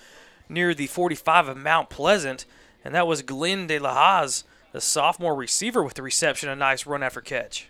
near 0.48 0.72
the 0.72 0.86
45 0.86 1.48
of 1.48 1.58
Mount 1.58 1.90
Pleasant. 1.90 2.46
And 2.82 2.94
that 2.94 3.06
was 3.06 3.20
Glenn 3.20 3.66
De 3.66 3.78
La 3.78 3.92
Hoz, 3.92 4.44
the 4.72 4.80
sophomore 4.80 5.34
receiver, 5.34 5.82
with 5.82 5.92
the 5.92 6.02
reception. 6.02 6.48
A 6.48 6.56
nice 6.56 6.86
run 6.86 7.02
after 7.02 7.20
catch. 7.20 7.68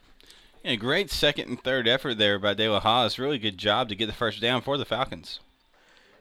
Yeah, 0.62 0.74
great 0.74 1.10
second 1.10 1.48
and 1.48 1.62
third 1.62 1.88
effort 1.88 2.18
there 2.18 2.38
by 2.38 2.52
De 2.52 2.68
La 2.68 2.80
Hoz. 2.80 3.18
Really 3.18 3.38
good 3.38 3.56
job 3.56 3.88
to 3.88 3.94
get 3.94 4.06
the 4.06 4.12
first 4.12 4.42
down 4.42 4.60
for 4.60 4.76
the 4.76 4.84
Falcons. 4.84 5.40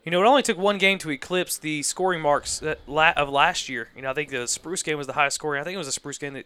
You 0.05 0.11
know, 0.11 0.23
it 0.23 0.27
only 0.27 0.43
took 0.43 0.57
one 0.57 0.77
game 0.77 0.97
to 0.99 1.11
eclipse 1.11 1.57
the 1.57 1.83
scoring 1.83 2.21
marks 2.21 2.61
of 2.61 3.29
last 3.29 3.67
year. 3.67 3.89
You 3.95 4.01
know, 4.01 4.11
I 4.11 4.13
think 4.13 4.29
the 4.29 4.47
Spruce 4.47 4.81
game 4.81 4.97
was 4.97 5.07
the 5.07 5.13
highest 5.13 5.35
scoring. 5.35 5.59
I 5.59 5.65
think 5.65 5.75
it 5.75 5.79
was 5.79 5.89
a 5.89 5.91
Spruce 5.91 6.17
game 6.17 6.33
that 6.35 6.45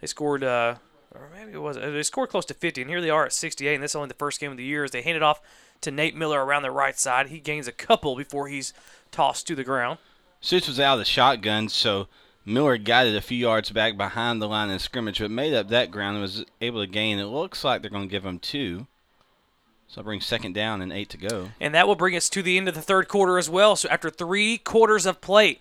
they 0.00 0.06
scored, 0.06 0.44
uh, 0.44 0.76
or 1.12 1.28
maybe 1.34 1.54
it 1.54 1.60
was. 1.60 1.76
They 1.76 2.02
scored 2.04 2.28
close 2.28 2.44
to 2.46 2.54
50, 2.54 2.82
and 2.82 2.90
here 2.90 3.00
they 3.00 3.10
are 3.10 3.26
at 3.26 3.32
68. 3.32 3.74
And 3.74 3.82
this 3.82 3.92
is 3.92 3.96
only 3.96 4.08
the 4.08 4.14
first 4.14 4.38
game 4.38 4.52
of 4.52 4.56
the 4.56 4.64
year. 4.64 4.84
As 4.84 4.92
they 4.92 5.02
hand 5.02 5.16
it 5.16 5.22
off 5.24 5.40
to 5.80 5.90
Nate 5.90 6.14
Miller 6.14 6.44
around 6.44 6.62
the 6.62 6.70
right 6.70 6.96
side, 6.96 7.28
he 7.28 7.40
gains 7.40 7.66
a 7.66 7.72
couple 7.72 8.14
before 8.14 8.46
he's 8.46 8.72
tossed 9.10 9.48
to 9.48 9.56
the 9.56 9.64
ground. 9.64 9.98
Suits 10.40 10.68
was 10.68 10.78
out 10.78 10.94
of 10.94 10.98
the 11.00 11.04
shotgun, 11.04 11.68
so 11.68 12.06
Miller 12.48 12.74
it 12.74 13.14
a 13.14 13.20
few 13.20 13.36
yards 13.36 13.70
back 13.70 13.96
behind 13.96 14.40
the 14.40 14.48
line 14.48 14.70
of 14.70 14.80
scrimmage, 14.80 15.18
but 15.18 15.30
made 15.30 15.52
up 15.52 15.68
that 15.68 15.90
ground 15.90 16.16
and 16.16 16.22
was 16.22 16.44
able 16.60 16.80
to 16.80 16.86
gain. 16.86 17.18
It 17.18 17.26
looks 17.26 17.62
like 17.62 17.82
they're 17.82 17.90
going 17.90 18.08
to 18.08 18.10
give 18.10 18.24
him 18.24 18.38
two. 18.38 18.86
So 19.86 20.00
I 20.00 20.04
bring 20.04 20.20
second 20.20 20.54
down 20.54 20.82
and 20.82 20.92
eight 20.92 21.10
to 21.10 21.18
go. 21.18 21.50
And 21.60 21.74
that 21.74 21.86
will 21.86 21.94
bring 21.94 22.16
us 22.16 22.28
to 22.30 22.42
the 22.42 22.56
end 22.56 22.68
of 22.68 22.74
the 22.74 22.82
third 22.82 23.08
quarter 23.08 23.38
as 23.38 23.50
well. 23.50 23.76
So 23.76 23.88
after 23.90 24.10
three 24.10 24.58
quarters 24.58 25.06
of 25.06 25.20
play, 25.20 25.60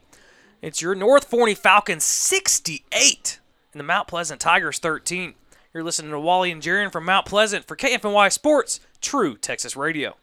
it's 0.62 0.82
your 0.82 0.96
North 0.96 1.26
Forney 1.26 1.56
Falcons 1.56 2.04
68 2.04 3.40
and 3.74 3.80
the 3.80 3.84
Mount 3.84 4.08
Pleasant 4.08 4.40
Tigers 4.40 4.80
13. 4.80 5.34
You're 5.74 5.84
listening 5.84 6.12
to 6.12 6.20
Wally 6.20 6.52
and 6.52 6.62
Jaron 6.62 6.92
from 6.92 7.06
Mount 7.06 7.26
Pleasant 7.26 7.66
for 7.66 7.76
KFNY 7.76 8.32
Sports, 8.32 8.80
True 9.02 9.38
Texas 9.38 9.76
Radio. 9.76 10.16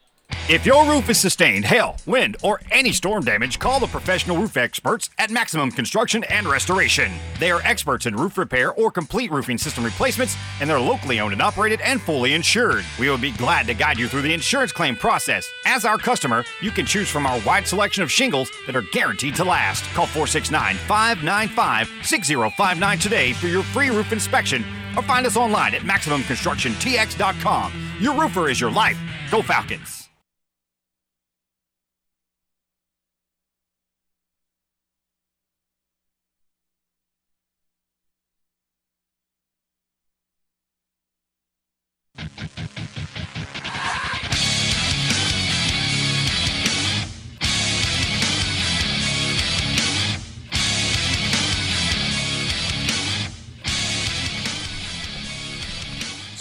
If 0.47 0.67
your 0.67 0.85
roof 0.86 1.09
is 1.09 1.19
sustained 1.19 1.65
hail, 1.65 1.97
wind, 2.05 2.36
or 2.43 2.61
any 2.70 2.93
storm 2.93 3.25
damage, 3.25 3.59
call 3.59 3.81
the 3.81 3.86
professional 3.86 4.36
roof 4.36 4.57
experts 4.57 5.09
at 5.19 5.31
Maximum 5.31 5.70
Construction 5.70 6.23
and 6.25 6.47
Restoration. 6.47 7.11
They 7.41 7.51
are 7.51 7.62
experts 7.62 8.05
in 8.05 8.15
roof 8.15 8.36
repair 8.36 8.73
or 8.75 8.91
complete 8.91 9.31
roofing 9.31 9.57
system 9.57 9.85
replacements, 9.85 10.36
and 10.61 10.69
they're 10.69 10.78
locally 10.81 11.19
owned 11.19 11.33
and 11.33 11.41
operated 11.41 11.81
and 11.81 12.01
fully 12.01 12.35
insured. 12.35 12.85
We 13.01 13.09
will 13.09 13.17
be 13.17 13.33
glad 13.33 13.67
to 13.69 13.75
guide 13.75 13.99
you 13.99 14.07
through 14.07 14.20
the 14.23 14.35
insurance 14.35 14.70
claim 14.70 14.97
process. 14.97 15.49
As 15.65 15.86
our 15.86 15.97
customer, 15.97 16.44
you 16.61 16.70
can 16.70 16.85
choose 16.85 17.09
from 17.09 17.27
our 17.27 17.41
wide 17.47 17.67
selection 17.67 18.03
of 18.03 18.12
shingles 18.12 18.51
that 18.67 18.77
are 18.77 18.85
guaranteed 18.93 19.36
to 19.36 19.44
last. 19.44 19.85
Call 19.94 20.07
469 20.07 20.77
595 20.77 21.89
6059 22.03 22.99
today 22.99 23.33
for 23.33 23.47
your 23.47 23.62
free 23.62 23.89
roof 23.89 24.12
inspection 24.12 24.62
or 24.94 25.03
find 25.03 25.27
us 25.27 25.39
online 25.39 25.75
at 25.75 25.83
MaximumConstructionTX.com. 25.83 27.73
Your 27.99 28.20
roofer 28.20 28.51
is 28.51 28.61
your 28.61 28.70
life 28.70 28.99
Go 29.31 29.43
Falcons! 29.43 30.03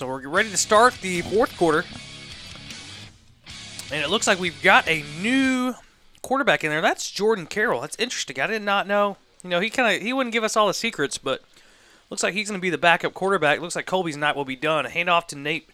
So 0.03 0.07
we're 0.09 0.27
ready 0.27 0.49
to 0.49 0.57
start 0.57 0.95
the 0.95 1.21
fourth 1.21 1.55
quarter. 1.55 1.85
And 3.89 4.03
it 4.03 4.09
looks 4.09 4.27
like 4.27 4.37
we've 4.37 4.61
got 4.61 4.85
a 4.85 5.01
new 5.21 5.75
quarterback 6.21 6.65
in 6.65 6.71
there. 6.71 6.81
That's 6.81 7.09
Jordan 7.09 7.45
Carroll. 7.45 7.79
That's 7.79 7.95
interesting. 7.97 8.37
I 8.37 8.47
did 8.47 8.63
not 8.63 8.85
know. 8.85 9.15
You 9.45 9.49
know, 9.49 9.61
he 9.61 9.69
kind 9.69 9.95
of 9.95 10.01
he 10.01 10.11
wouldn't 10.11 10.33
give 10.33 10.43
us 10.43 10.57
all 10.57 10.67
the 10.67 10.73
secrets, 10.73 11.17
but 11.17 11.41
looks 12.09 12.21
like 12.21 12.33
he's 12.33 12.49
going 12.49 12.59
to 12.59 12.61
be 12.61 12.69
the 12.69 12.77
backup 12.77 13.13
quarterback. 13.13 13.61
Looks 13.61 13.77
like 13.77 13.85
Colby's 13.85 14.17
night 14.17 14.35
will 14.35 14.43
be 14.43 14.57
done. 14.57 14.85
A 14.85 14.89
handoff 14.89 15.27
to 15.27 15.37
Nate 15.37 15.69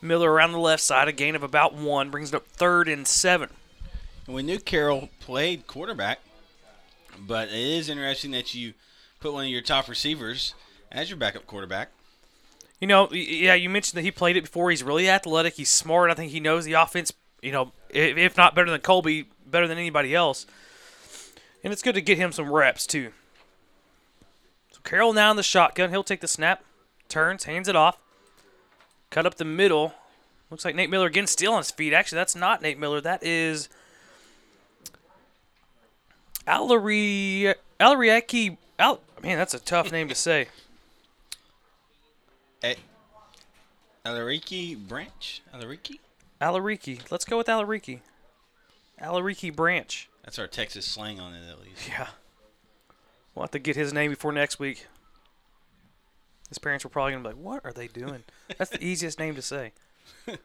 Miller 0.00 0.32
around 0.32 0.52
the 0.52 0.58
left 0.58 0.82
side. 0.82 1.08
A 1.08 1.12
gain 1.12 1.36
of 1.36 1.42
about 1.42 1.74
one 1.74 2.08
brings 2.08 2.30
it 2.30 2.36
up 2.36 2.46
third 2.46 2.88
and 2.88 3.06
seven. 3.06 3.50
And 4.26 4.34
we 4.34 4.42
knew 4.42 4.58
Carroll 4.58 5.10
played 5.20 5.66
quarterback, 5.66 6.20
but 7.18 7.48
it 7.48 7.56
is 7.56 7.90
interesting 7.90 8.30
that 8.30 8.54
you 8.54 8.72
put 9.20 9.34
one 9.34 9.44
of 9.44 9.50
your 9.50 9.60
top 9.60 9.86
receivers 9.86 10.54
as 10.90 11.10
your 11.10 11.18
backup 11.18 11.46
quarterback. 11.46 11.90
You 12.80 12.86
know, 12.86 13.10
yeah, 13.12 13.54
you 13.54 13.68
mentioned 13.68 13.98
that 13.98 14.02
he 14.02 14.10
played 14.10 14.36
it 14.36 14.44
before. 14.44 14.70
He's 14.70 14.82
really 14.82 15.08
athletic. 15.08 15.54
He's 15.54 15.68
smart. 15.68 16.10
I 16.10 16.14
think 16.14 16.32
he 16.32 16.40
knows 16.40 16.64
the 16.64 16.72
offense. 16.72 17.12
You 17.42 17.52
know, 17.52 17.72
if, 17.90 18.36
not 18.36 18.54
better 18.54 18.70
than 18.70 18.80
Colby, 18.80 19.26
better 19.46 19.68
than 19.68 19.78
anybody 19.78 20.14
else. 20.14 20.46
And 21.62 21.72
it's 21.72 21.82
good 21.82 21.94
to 21.94 22.00
get 22.00 22.16
him 22.16 22.32
some 22.32 22.50
reps 22.50 22.86
too. 22.86 23.12
So 24.72 24.80
Carroll 24.82 25.12
now 25.12 25.30
in 25.30 25.36
the 25.36 25.42
shotgun. 25.42 25.90
He'll 25.90 26.02
take 26.02 26.20
the 26.20 26.28
snap, 26.28 26.64
turns, 27.08 27.44
hands 27.44 27.68
it 27.68 27.76
off, 27.76 27.98
cut 29.10 29.26
up 29.26 29.34
the 29.34 29.44
middle. 29.44 29.94
Looks 30.50 30.64
like 30.64 30.74
Nate 30.74 30.90
Miller 30.90 31.06
again 31.06 31.26
still 31.26 31.52
on 31.52 31.58
his 31.58 31.70
feet. 31.70 31.92
Actually, 31.92 32.16
that's 32.16 32.34
not 32.34 32.62
Nate 32.62 32.78
Miller. 32.78 33.00
That 33.00 33.22
is 33.22 33.68
Alari 36.46 37.54
Alariaki. 37.78 38.56
Al, 38.78 39.00
man, 39.22 39.36
that's 39.36 39.54
a 39.54 39.60
tough 39.60 39.92
name 39.92 40.08
to 40.08 40.14
say. 40.14 40.48
Eh, 42.62 42.74
Alariki 44.04 44.76
Branch? 44.76 45.42
Alariki? 45.54 45.98
Alariki. 46.40 47.00
Let's 47.10 47.24
go 47.24 47.38
with 47.38 47.46
Alariki. 47.46 48.00
Alariki 49.00 49.54
Branch. 49.54 50.08
That's 50.24 50.38
our 50.38 50.46
Texas 50.46 50.86
slang 50.86 51.18
on 51.20 51.34
it, 51.34 51.48
at 51.48 51.60
least. 51.60 51.88
Yeah. 51.88 52.08
We'll 53.34 53.44
have 53.44 53.50
to 53.52 53.58
get 53.58 53.76
his 53.76 53.92
name 53.92 54.10
before 54.10 54.32
next 54.32 54.58
week. 54.58 54.86
His 56.48 56.58
parents 56.58 56.84
were 56.84 56.90
probably 56.90 57.12
going 57.12 57.22
to 57.24 57.30
be 57.30 57.34
like, 57.34 57.44
what 57.44 57.64
are 57.64 57.72
they 57.72 57.86
doing? 57.86 58.24
That's 58.58 58.70
the 58.70 58.84
easiest 58.84 59.18
name 59.18 59.34
to 59.36 59.42
say. 59.42 59.72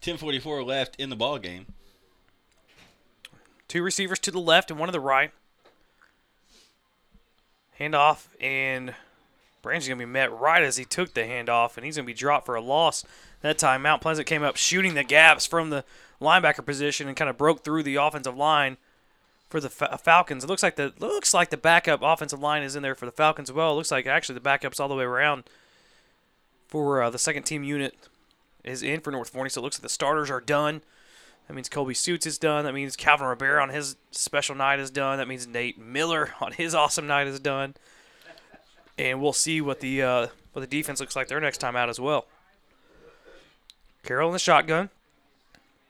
10:44 0.00 0.64
left 0.64 0.94
in 1.00 1.10
the 1.10 1.16
ball 1.16 1.38
game. 1.38 1.66
Two 3.66 3.82
receivers 3.82 4.20
to 4.20 4.30
the 4.30 4.38
left 4.38 4.70
and 4.70 4.78
one 4.78 4.86
to 4.86 4.92
the 4.92 5.00
right. 5.00 5.32
Handoff, 7.78 8.26
and 8.40 8.94
Branch 9.62 9.82
is 9.82 9.88
going 9.88 9.98
to 9.98 10.06
be 10.06 10.10
met 10.10 10.32
right 10.32 10.62
as 10.62 10.76
he 10.76 10.84
took 10.84 11.14
the 11.14 11.22
handoff, 11.22 11.76
and 11.76 11.84
he's 11.84 11.96
going 11.96 12.06
to 12.06 12.12
be 12.12 12.14
dropped 12.14 12.46
for 12.46 12.54
a 12.54 12.60
loss. 12.60 13.04
That 13.40 13.58
time, 13.58 13.82
Mount 13.82 14.02
Pleasant 14.02 14.26
came 14.26 14.42
up 14.42 14.56
shooting 14.56 14.94
the 14.94 15.04
gaps 15.04 15.46
from 15.46 15.70
the 15.70 15.84
linebacker 16.20 16.64
position 16.64 17.08
and 17.08 17.16
kind 17.16 17.30
of 17.30 17.38
broke 17.38 17.64
through 17.64 17.82
the 17.82 17.96
offensive 17.96 18.36
line 18.36 18.76
for 19.48 19.60
the 19.60 19.68
Fa- 19.68 19.98
Falcons. 20.02 20.44
It 20.44 20.46
looks 20.48 20.62
like 20.62 20.76
the 20.76 20.92
looks 20.98 21.32
like 21.32 21.50
the 21.50 21.56
backup 21.56 22.00
offensive 22.02 22.40
line 22.40 22.62
is 22.62 22.76
in 22.76 22.82
there 22.82 22.94
for 22.94 23.06
the 23.06 23.12
Falcons 23.12 23.50
as 23.50 23.54
well. 23.54 23.72
It 23.72 23.76
looks 23.76 23.90
like 23.90 24.06
actually 24.06 24.34
the 24.34 24.40
backup's 24.40 24.80
all 24.80 24.88
the 24.88 24.94
way 24.94 25.04
around 25.04 25.44
for 26.66 27.02
uh, 27.02 27.10
the 27.10 27.18
second 27.18 27.44
team 27.44 27.64
unit 27.64 27.94
is 28.64 28.82
in 28.82 29.00
for 29.00 29.10
North 29.10 29.30
Forney. 29.30 29.50
So 29.50 29.60
it 29.60 29.64
looks 29.64 29.78
like 29.78 29.82
the 29.82 29.88
starters 29.88 30.30
are 30.30 30.40
done. 30.40 30.82
That 31.46 31.54
means 31.54 31.70
Colby 31.70 31.94
Suits 31.94 32.26
is 32.26 32.36
done. 32.36 32.66
That 32.66 32.74
means 32.74 32.94
Calvin 32.94 33.26
Rivera 33.26 33.62
on 33.62 33.70
his 33.70 33.96
special 34.10 34.54
night 34.54 34.80
is 34.80 34.90
done. 34.90 35.16
That 35.16 35.28
means 35.28 35.46
Nate 35.46 35.78
Miller 35.78 36.34
on 36.40 36.52
his 36.52 36.74
awesome 36.74 37.06
night 37.06 37.26
is 37.26 37.40
done. 37.40 37.74
And 38.98 39.22
we'll 39.22 39.32
see 39.32 39.60
what 39.60 39.80
the 39.80 40.02
uh, 40.02 40.26
what 40.52 40.60
the 40.60 40.66
defense 40.66 41.00
looks 41.00 41.16
like 41.16 41.28
their 41.28 41.40
next 41.40 41.58
time 41.58 41.76
out 41.76 41.88
as 41.88 42.00
well. 42.00 42.26
Carroll 44.02 44.28
in 44.28 44.32
the 44.32 44.38
shotgun. 44.38 44.90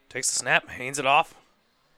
Takes 0.09 0.31
the 0.31 0.39
snap, 0.39 0.69
hands 0.69 0.99
it 0.99 1.07
off. 1.07 1.35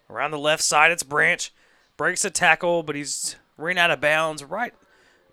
Around 0.08 0.32
the 0.32 0.38
left 0.38 0.62
side, 0.62 0.90
it's 0.90 1.02
Branch. 1.02 1.52
Breaks 1.96 2.24
a 2.24 2.30
tackle, 2.30 2.82
but 2.82 2.96
he's 2.96 3.36
ran 3.56 3.78
out 3.78 3.90
of 3.90 4.00
bounds 4.00 4.42
right 4.42 4.74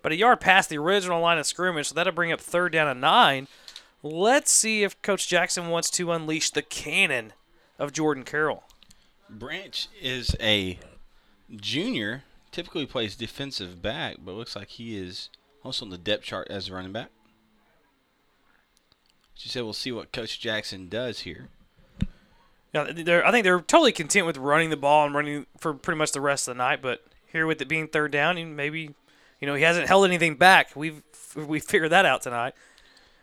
but 0.02 0.12
a 0.12 0.16
yard 0.16 0.40
past 0.40 0.70
the 0.70 0.78
original 0.78 1.20
line 1.20 1.38
of 1.38 1.46
scrimmage, 1.46 1.88
so 1.88 1.94
that'll 1.94 2.12
bring 2.12 2.32
up 2.32 2.40
third 2.40 2.72
down 2.72 2.88
and 2.88 3.00
nine. 3.00 3.48
Let's 4.02 4.50
see 4.52 4.82
if 4.82 5.00
Coach 5.02 5.28
Jackson 5.28 5.68
wants 5.68 5.90
to 5.90 6.12
unleash 6.12 6.50
the 6.50 6.62
cannon 6.62 7.32
of 7.78 7.92
Jordan 7.92 8.24
Carroll. 8.24 8.64
Branch 9.28 9.88
is 10.00 10.36
a 10.40 10.78
junior. 11.54 12.24
Typically 12.50 12.86
plays 12.86 13.14
defensive 13.16 13.82
back, 13.82 14.16
but 14.24 14.34
looks 14.34 14.56
like 14.56 14.68
he 14.68 14.96
is 14.96 15.28
also 15.64 15.84
on 15.84 15.90
the 15.90 15.98
depth 15.98 16.24
chart 16.24 16.48
as 16.50 16.68
a 16.68 16.74
running 16.74 16.92
back. 16.92 17.10
She 19.34 19.48
said 19.48 19.62
we'll 19.62 19.72
see 19.72 19.92
what 19.92 20.12
Coach 20.12 20.40
Jackson 20.40 20.88
does 20.88 21.20
here. 21.20 21.48
Yeah, 22.74 22.90
they're, 22.92 23.24
I 23.26 23.30
think 23.30 23.44
they're 23.44 23.60
totally 23.60 23.92
content 23.92 24.26
with 24.26 24.36
running 24.36 24.70
the 24.70 24.76
ball 24.76 25.06
and 25.06 25.14
running 25.14 25.46
for 25.56 25.72
pretty 25.72 25.96
much 25.96 26.12
the 26.12 26.20
rest 26.20 26.48
of 26.48 26.56
the 26.56 26.58
night. 26.58 26.82
But 26.82 27.02
here 27.32 27.46
with 27.46 27.62
it 27.62 27.68
being 27.68 27.88
third 27.88 28.10
down, 28.10 28.36
and 28.36 28.56
maybe 28.56 28.94
you 29.40 29.46
know 29.46 29.54
he 29.54 29.62
hasn't 29.62 29.86
held 29.86 30.04
anything 30.04 30.36
back. 30.36 30.74
We've 30.74 31.02
we 31.36 31.60
figured 31.60 31.92
that 31.92 32.04
out 32.04 32.22
tonight. 32.22 32.54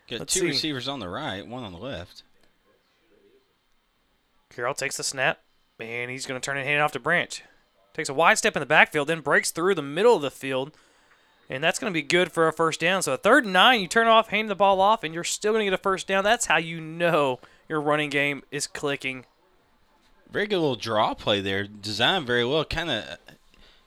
Got 0.08 0.20
Let's 0.20 0.34
two 0.34 0.40
see. 0.40 0.46
receivers 0.46 0.88
on 0.88 1.00
the 1.00 1.08
right, 1.08 1.46
one 1.46 1.64
on 1.64 1.72
the 1.72 1.78
left. 1.78 2.22
Carroll 4.50 4.74
takes 4.74 4.96
the 4.96 5.04
snap, 5.04 5.40
and 5.78 6.10
he's 6.10 6.26
going 6.26 6.40
to 6.40 6.44
turn 6.44 6.56
it 6.56 6.64
hand 6.64 6.80
off 6.80 6.92
to 6.92 7.00
Branch. 7.00 7.42
Takes 7.92 8.08
a 8.08 8.14
wide 8.14 8.38
step 8.38 8.56
in 8.56 8.60
the 8.60 8.66
backfield, 8.66 9.08
then 9.08 9.20
breaks 9.20 9.50
through 9.50 9.74
the 9.74 9.82
middle 9.82 10.14
of 10.14 10.22
the 10.22 10.30
field, 10.30 10.72
and 11.48 11.62
that's 11.62 11.78
going 11.78 11.92
to 11.92 11.94
be 11.94 12.02
good 12.02 12.32
for 12.32 12.48
a 12.48 12.52
first 12.52 12.80
down. 12.80 13.02
So 13.02 13.12
a 13.12 13.16
third 13.16 13.44
and 13.44 13.52
nine, 13.52 13.80
you 13.80 13.88
turn 13.88 14.06
off, 14.06 14.28
hand 14.28 14.48
the 14.48 14.54
ball 14.54 14.80
off, 14.80 15.04
and 15.04 15.14
you're 15.14 15.24
still 15.24 15.52
going 15.52 15.64
to 15.64 15.70
get 15.70 15.78
a 15.78 15.82
first 15.82 16.06
down. 16.06 16.24
That's 16.24 16.46
how 16.46 16.56
you 16.56 16.80
know 16.80 17.40
your 17.68 17.80
running 17.80 18.10
game 18.10 18.42
is 18.50 18.66
clicking. 18.66 19.24
Very 20.30 20.46
good 20.46 20.58
little 20.58 20.76
draw 20.76 21.14
play 21.14 21.40
there. 21.40 21.64
Designed 21.64 22.26
very 22.26 22.44
well. 22.44 22.64
Kind 22.64 22.90
of 22.90 23.18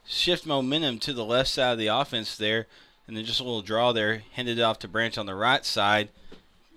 shift 0.06 0.46
momentum 0.46 1.00
to 1.00 1.14
the 1.14 1.26
left 1.26 1.50
side 1.50 1.74
of 1.74 1.78
the 1.78 1.88
offense 1.88 2.38
there, 2.38 2.68
and 3.08 3.16
then 3.16 3.26
just 3.26 3.40
a 3.40 3.44
little 3.44 3.62
draw 3.62 3.92
there. 3.92 4.24
Handed 4.34 4.58
it 4.58 4.62
off 4.62 4.80
to 4.80 4.88
Branch 4.88 5.18
on 5.18 5.26
the 5.26 5.36
right 5.36 5.66
side. 5.66 6.10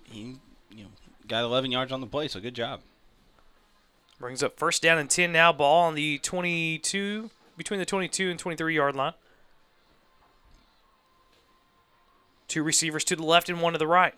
He, 0.04 0.36
you 0.70 0.84
know, 0.84 0.90
got 1.28 1.44
11 1.44 1.70
yards 1.70 1.92
on 1.92 2.00
the 2.00 2.06
play, 2.06 2.28
so 2.28 2.40
good 2.40 2.54
job. 2.54 2.80
Brings 4.18 4.42
up 4.42 4.58
first 4.58 4.82
down 4.82 4.98
and 4.98 5.10
10 5.10 5.32
now. 5.32 5.52
Ball 5.52 5.84
on 5.84 5.94
the 5.94 6.18
22, 6.18 7.30
between 7.56 7.80
the 7.80 7.86
22 7.86 8.30
and 8.30 8.38
23 8.38 8.74
yard 8.74 8.94
line. 8.94 9.14
Two 12.52 12.62
receivers 12.62 13.02
to 13.04 13.16
the 13.16 13.24
left 13.24 13.48
and 13.48 13.62
one 13.62 13.72
to 13.72 13.78
the 13.78 13.86
right. 13.86 14.12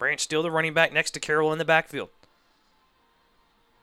Branch 0.00 0.20
still 0.20 0.42
the 0.42 0.50
running 0.50 0.74
back 0.74 0.92
next 0.92 1.12
to 1.12 1.20
Carroll 1.20 1.52
in 1.52 1.58
the 1.58 1.64
backfield. 1.64 2.08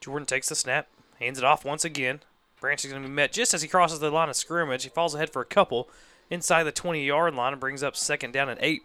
Jordan 0.01 0.25
takes 0.25 0.50
the 0.50 0.56
snap, 0.56 0.90
hands 1.17 1.38
it 1.38 1.45
off 1.45 1.64
once 1.64 1.85
again. 1.85 2.19
Branch 2.59 2.83
is 2.83 2.92
going 2.92 3.03
to 3.03 3.08
be 3.08 3.14
met 3.14 3.32
just 3.32 3.53
as 3.53 3.61
he 3.61 3.69
crosses 3.69 4.01
the 4.01 4.11
line 4.11 4.27
of 4.27 4.35
scrimmage. 4.35 4.83
He 4.83 4.90
falls 4.90 5.16
ahead 5.16 5.30
for 5.30 5.42
a 5.42 5.45
couple 5.45 5.90
inside 6.30 6.64
the 6.64 6.74
20 6.74 7.06
yard 7.06 7.35
line 7.35 7.53
and 7.53 7.59
brings 7.61 7.83
up 7.83 7.95
second 7.95 8.33
down 8.33 8.50
and 8.50 8.59
eight. 8.61 8.82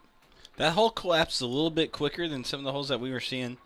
That 0.59 0.75
hole 0.75 0.91
collapsed 0.91 1.43
a 1.43 1.47
little 1.47 1.71
bit 1.71 1.91
quicker 1.91 2.29
than 2.29 2.45
some 2.45 2.61
of 2.61 2.65
the 2.65 2.71
holes 2.71 2.87
that 2.87 3.01
we 3.01 3.11
were 3.11 3.19
seeing 3.19 3.57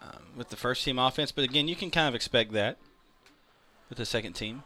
um, 0.00 0.22
with 0.38 0.48
the 0.48 0.56
first 0.56 0.82
team 0.82 0.98
offense, 0.98 1.32
but 1.32 1.44
again, 1.44 1.68
you 1.68 1.76
can 1.76 1.90
kind 1.90 2.08
of 2.08 2.14
expect 2.14 2.52
that 2.52 2.78
with 3.90 3.98
the 3.98 4.06
second 4.06 4.32
team. 4.32 4.62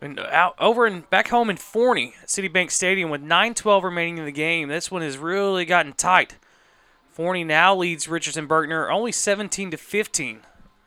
And 0.00 0.20
uh, 0.20 0.28
out 0.30 0.54
over 0.58 0.86
and 0.86 1.08
back 1.08 1.28
home 1.28 1.48
in 1.48 1.56
Forney, 1.56 2.14
City 2.26 2.48
Bank 2.48 2.70
Stadium, 2.70 3.10
with 3.10 3.22
9:12 3.22 3.82
remaining 3.82 4.18
in 4.18 4.24
the 4.24 4.32
game, 4.32 4.68
this 4.68 4.90
one 4.90 5.02
has 5.02 5.16
really 5.16 5.64
gotten 5.64 5.92
tight. 5.92 6.36
Forney 7.10 7.44
now 7.44 7.74
leads 7.74 8.08
Richardson 8.08 8.46
Berkner 8.46 8.92
only 8.92 9.10
17 9.10 9.70
to 9.70 9.78
15, 9.78 10.40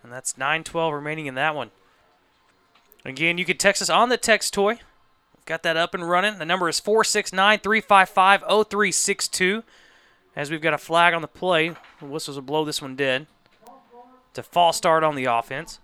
and 0.04 0.12
that's 0.12 0.38
9:12 0.38 0.94
remaining 0.94 1.26
in 1.26 1.36
that 1.36 1.56
one. 1.56 1.72
Again, 3.04 3.38
you 3.38 3.46
can 3.46 3.58
text 3.58 3.82
us 3.82 3.90
on 3.90 4.10
the 4.10 4.18
text 4.18 4.54
toy. 4.54 4.80
We've 5.36 5.46
got 5.46 5.64
that 5.64 5.78
up 5.78 5.96
and 5.96 6.08
running. 6.08 6.38
The 6.38 6.46
number 6.46 6.70
is 6.70 6.82
469-355-0362. 6.82 9.64
As 10.36 10.52
we've 10.52 10.62
got 10.62 10.74
a 10.74 10.78
flag 10.78 11.14
on 11.14 11.22
the 11.22 11.28
play, 11.28 11.76
the 12.00 12.06
whistles 12.06 12.38
will 12.38 12.44
blow 12.44 12.66
this 12.66 12.82
one 12.82 12.96
dead. 12.96 13.28
It's 14.30 14.40
a 14.40 14.44
false 14.44 14.78
start 14.78 15.04
on 15.04 15.16
the 15.16 15.26
offense. 15.26 15.80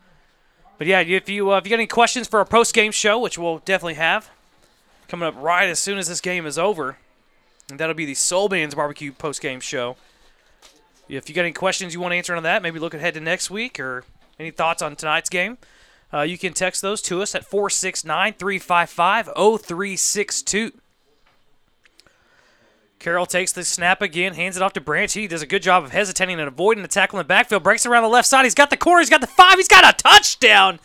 But 0.77 0.87
yeah, 0.87 1.01
if 1.01 1.29
you 1.29 1.51
uh, 1.51 1.57
if 1.57 1.65
you 1.65 1.69
got 1.69 1.75
any 1.75 1.87
questions 1.87 2.27
for 2.27 2.39
our 2.39 2.45
post 2.45 2.73
game 2.73 2.91
show, 2.91 3.19
which 3.19 3.37
we'll 3.37 3.59
definitely 3.59 3.95
have 3.95 4.29
coming 5.07 5.27
up 5.27 5.35
right 5.37 5.69
as 5.69 5.79
soon 5.79 5.97
as 5.97 6.07
this 6.07 6.21
game 6.21 6.45
is 6.45 6.57
over, 6.57 6.97
and 7.69 7.79
that'll 7.79 7.95
be 7.95 8.05
the 8.05 8.15
Soul 8.15 8.49
Man's 8.49 8.75
Barbecue 8.75 9.11
post 9.11 9.41
game 9.41 9.59
show. 9.59 9.97
If 11.07 11.29
you 11.29 11.35
got 11.35 11.41
any 11.41 11.51
questions 11.51 11.93
you 11.93 11.99
want 11.99 12.13
to 12.13 12.17
answer 12.17 12.35
on 12.35 12.43
that, 12.43 12.63
maybe 12.63 12.79
look 12.79 12.93
ahead 12.93 13.13
to 13.13 13.19
next 13.19 13.51
week 13.51 13.79
or 13.79 14.03
any 14.39 14.51
thoughts 14.51 14.81
on 14.81 14.95
tonight's 14.95 15.29
game, 15.29 15.57
uh, 16.11 16.21
you 16.21 16.37
can 16.37 16.53
text 16.53 16.81
those 16.81 17.01
to 17.03 17.21
us 17.21 17.35
at 17.35 17.45
469 17.45 18.33
355 18.33 19.25
0362. 19.35 20.71
Carroll 22.99 23.25
takes 23.25 23.51
the 23.51 23.64
snap 23.64 24.01
again, 24.01 24.33
hands 24.33 24.56
it 24.57 24.64
off 24.64 24.74
to 24.74 24.82
Branch. 24.82 25.11
He 25.11 25.27
does 25.27 25.41
a 25.41 25.48
good 25.48 25.61
job 25.61 25.83
of 25.83 25.91
hesitating 25.91 26.40
and 26.40 26.48
avoiding 26.48 26.82
the 26.82 26.88
tackle 26.88 27.19
in 27.19 27.24
the 27.24 27.27
backfield. 27.27 27.64
Breaks 27.64 27.85
around 27.85 28.03
the 28.03 28.09
left 28.09 28.27
side. 28.27 28.43
He's 28.45 28.56
got 28.56 28.69
the 28.69 28.77
corner. 28.77 28.99
He's 29.01 29.09
got 29.09 29.22
the 29.22 29.27
five. 29.27 29.56
He's 29.56 29.67
got 29.67 29.88
a 29.88 29.95
touchdown. 30.01 30.80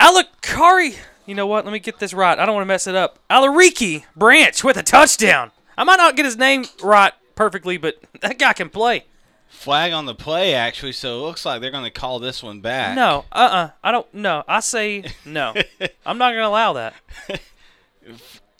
Alakari. 0.00 0.96
You 1.26 1.34
know 1.34 1.46
what? 1.46 1.64
Let 1.64 1.72
me 1.72 1.78
get 1.78 1.98
this 1.98 2.12
right. 2.12 2.38
I 2.38 2.44
don't 2.46 2.54
want 2.54 2.64
to 2.64 2.68
mess 2.68 2.86
it 2.86 2.94
up. 2.94 3.18
Alariki 3.30 4.04
Branch 4.16 4.64
with 4.64 4.76
a 4.76 4.82
touchdown. 4.82 5.52
I 5.78 5.84
might 5.84 5.96
not 5.96 6.16
get 6.16 6.24
his 6.24 6.36
name 6.36 6.64
right 6.82 7.12
perfectly, 7.34 7.76
but 7.76 7.96
that 8.20 8.38
guy 8.38 8.52
can 8.52 8.68
play. 8.68 9.04
Flag 9.48 9.92
on 9.92 10.06
the 10.06 10.14
play, 10.14 10.54
actually, 10.54 10.92
so 10.92 11.18
it 11.18 11.22
looks 11.22 11.44
like 11.44 11.60
they're 11.60 11.70
going 11.70 11.84
to 11.84 11.90
call 11.90 12.18
this 12.18 12.42
one 12.42 12.60
back. 12.60 12.96
No, 12.96 13.26
uh 13.30 13.36
uh 13.36 13.70
I 13.84 13.92
don't. 13.92 14.12
No, 14.14 14.42
I 14.48 14.60
say 14.60 15.04
no. 15.24 15.54
I'm 16.06 16.18
not 16.18 16.30
going 16.30 16.42
to 16.42 16.48
allow 16.48 16.72
that. 16.72 16.94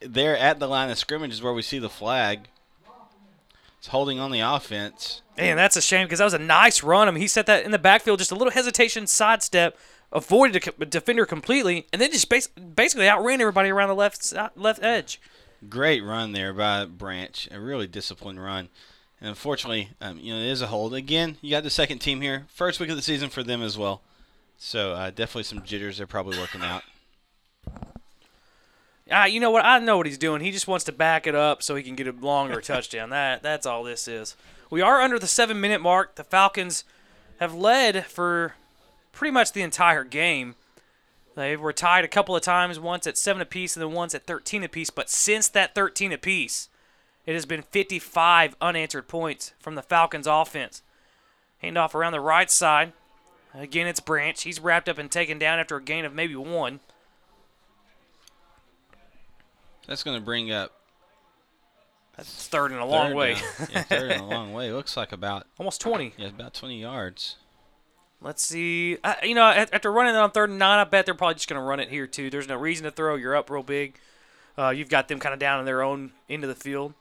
They're 0.07 0.37
at 0.37 0.59
the 0.59 0.67
line 0.67 0.91
of 0.91 0.99
scrimmage 0.99 1.33
is 1.33 1.43
where 1.43 1.53
we 1.53 1.63
see 1.63 1.79
the 1.79 1.89
flag. 1.89 2.49
It's 3.79 3.89
holding 3.89 4.21
on 4.21 4.31
the 4.31 4.41
offense. 4.41 5.23
Man, 5.37 5.57
that's 5.57 5.77
a 5.77 5.83
shame 5.83 6.07
because 6.07 6.19
that 6.19 6.25
was 6.25 6.35
a 6.35 6.39
nice 6.39 6.83
run. 6.85 7.09
I 7.09 7.11
mean, 7.11 7.21
he 7.21 7.27
set 7.27 7.47
that 7.47 7.65
in 7.65 7.73
the 7.73 7.79
backfield, 7.79 8.21
just 8.21 8.31
a 8.31 8.37
little 8.37 8.53
hesitation, 8.53 9.09
sidestep, 9.09 9.77
avoided 10.13 10.73
a 10.79 10.85
defender 10.85 11.27
completely, 11.27 11.87
and 11.93 12.01
then 12.01 12.13
just 12.13 12.29
bas- 12.29 12.47
basically 12.47 13.09
outran 13.09 13.41
everybody 13.41 13.71
around 13.71 13.89
the 13.89 13.95
left 13.95 14.33
left 14.57 14.83
edge. 14.85 15.21
Great 15.69 16.05
run 16.05 16.33
there 16.33 16.53
by 16.53 16.85
Branch. 16.85 17.49
A 17.51 17.59
really 17.59 17.87
disciplined 17.87 18.43
run. 18.43 18.69
And 19.21 19.29
unfortunately, 19.29 19.91
um, 20.01 20.19
you 20.19 20.35
know, 20.35 20.41
it 20.41 20.47
is 20.47 20.63
a 20.63 20.67
hold. 20.67 20.95
Again, 20.95 21.39
you 21.41 21.51
got 21.51 21.63
the 21.63 21.71
second 21.71 22.01
team 22.01 22.21
here. 22.21 22.47
First 22.49 22.81
week 22.81 22.91
of 22.91 22.97
the 22.97 23.03
season 23.03 23.31
for 23.31 23.43
them 23.43 23.63
as 23.63 23.79
well. 23.79 24.03
So 24.59 24.93
uh, 24.93 25.11
definitely 25.11 25.45
some 25.45 25.63
jitters 25.63 25.99
they're 25.99 26.07
probably 26.07 26.39
working 26.39 26.63
out. 26.63 26.83
Ah, 29.11 29.27
you 29.27 29.41
know 29.41 29.51
what? 29.51 29.65
I 29.65 29.79
know 29.79 29.97
what 29.97 30.07
he's 30.07 30.19
doing. 30.19 30.41
He 30.43 30.53
just 30.53 30.69
wants 30.69 30.85
to 30.85 30.93
back 30.93 31.27
it 31.27 31.35
up 31.35 31.63
so 31.63 31.75
he 31.75 31.83
can 31.83 31.97
get 31.97 32.07
a 32.07 32.13
longer 32.13 32.61
touchdown. 32.63 33.11
That 33.11 33.43
that's 33.43 33.67
all 33.67 33.83
this 33.83 34.07
is. 34.07 34.37
We 34.71 34.81
are 34.81 35.01
under 35.01 35.19
the 35.19 35.27
seven 35.27 35.61
minute 35.61 35.81
mark. 35.81 36.15
The 36.15 36.25
Falcons 36.25 36.85
have 37.41 37.55
led 37.55 38.07
for 38.07 38.55
pretty 39.13 39.33
much 39.33 39.53
the 39.53 39.63
entire 39.63 40.05
game. 40.05 40.55
They 41.35 41.57
were 41.57 41.73
tied 41.73 42.05
a 42.05 42.09
couple 42.09 42.37
of 42.37 42.43
times, 42.43 42.79
once 42.79 43.07
at 43.07 43.17
seven 43.19 43.43
apiece 43.43 43.75
and 43.77 43.83
then 43.83 43.93
once 43.93 44.15
at 44.15 44.27
13 44.27 44.63
apiece. 44.65 44.91
But 44.91 45.09
since 45.09 45.49
that 45.49 45.75
13 45.75 46.13
apiece, 46.13 46.69
it 47.25 47.35
has 47.35 47.47
been 47.47 47.63
55 47.63 48.55
unanswered 48.61 49.09
points 49.09 49.53
from 49.59 49.75
the 49.75 49.83
Falcons 49.83 50.27
offense. 50.27 50.83
Handoff 51.63 51.95
around 51.95 52.13
the 52.13 52.21
right 52.21 52.51
side. 52.51 52.93
Again, 53.55 53.87
it's 53.87 54.01
Branch. 54.01 54.41
He's 54.43 54.61
wrapped 54.61 54.89
up 54.89 54.99
and 54.99 55.11
taken 55.11 55.39
down 55.39 55.59
after 55.59 55.77
a 55.77 55.83
gain 55.83 56.05
of 56.05 56.15
maybe 56.15 56.35
one. 56.37 56.81
That's 59.87 60.03
going 60.03 60.19
to 60.19 60.25
bring 60.25 60.51
up. 60.53 60.73
That's 62.17 62.49
third 62.49 62.73
in 62.73 62.79
a 62.79 62.87
long 62.87 63.15
way. 63.15 63.35
down. 63.35 63.69
yeah, 63.73 63.83
third 63.83 64.13
in 64.13 64.21
a 64.21 64.29
long 64.29 64.53
way. 64.53 64.69
It 64.69 64.73
looks 64.75 64.97
like 64.97 65.13
about 65.13 65.47
almost 65.59 65.81
20. 65.81 66.15
Yeah, 66.17 66.29
about 66.29 66.55
20 66.55 66.81
yards. 66.81 67.37
Let's 68.21 68.45
see. 68.45 68.99
Uh, 69.03 69.15
you 69.23 69.35
know, 69.35 69.45
after 69.45 69.91
running 69.91 70.15
it 70.15 70.19
on 70.19 70.31
third 70.31 70.51
and 70.51 70.59
nine, 70.59 70.79
I 70.79 70.85
bet 70.85 71.07
they're 71.07 71.15
probably 71.15 71.35
just 71.35 71.49
going 71.49 71.61
to 71.61 71.67
run 71.67 71.81
it 71.81 71.89
here 71.89 72.07
too. 72.07 72.31
There's 72.31 72.49
no 72.49 72.57
reason 72.57 72.85
to 72.85 72.91
throw. 72.91 73.17
You're 73.17 73.35
up 73.35 73.51
real 73.51 73.65
big. 73.65 73.99
Uh, 74.57 74.71
you've 74.71 74.89
got 74.89 75.09
them 75.09 75.19
kind 75.19 75.33
of 75.33 75.41
down 75.41 75.59
in 75.59 75.67
their 75.67 75.83
own 75.83 76.13
end 76.29 76.45
of 76.45 76.49
the 76.49 76.55
field. 76.55 76.95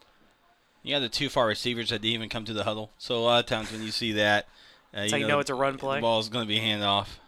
You 0.84 0.96
got 0.96 1.02
the 1.02 1.10
two 1.10 1.30
far 1.30 1.46
receivers 1.46 1.90
that 1.90 2.02
didn't 2.02 2.16
even 2.16 2.30
come 2.30 2.46
to 2.46 2.54
the 2.54 2.64
huddle. 2.64 2.92
So 2.98 3.18
a 3.18 3.20
lot 3.20 3.40
of 3.40 3.46
times 3.46 3.72
when 3.72 3.84
you 3.84 3.92
see 3.92 4.14
that, 4.14 4.48
uh, 4.98 5.02
you, 5.02 5.12
know, 5.12 5.18
you 5.18 5.28
know 5.28 5.40
it's 5.40 5.52
a 5.52 5.56
run 5.56 5.78
play. 5.78 5.98
The 5.98 6.02
ball 6.02 6.20
is 6.20 6.30
going 6.30 6.46
to 6.46 6.48
be 6.48 6.58
handed 6.58 6.86
off. 6.86 7.20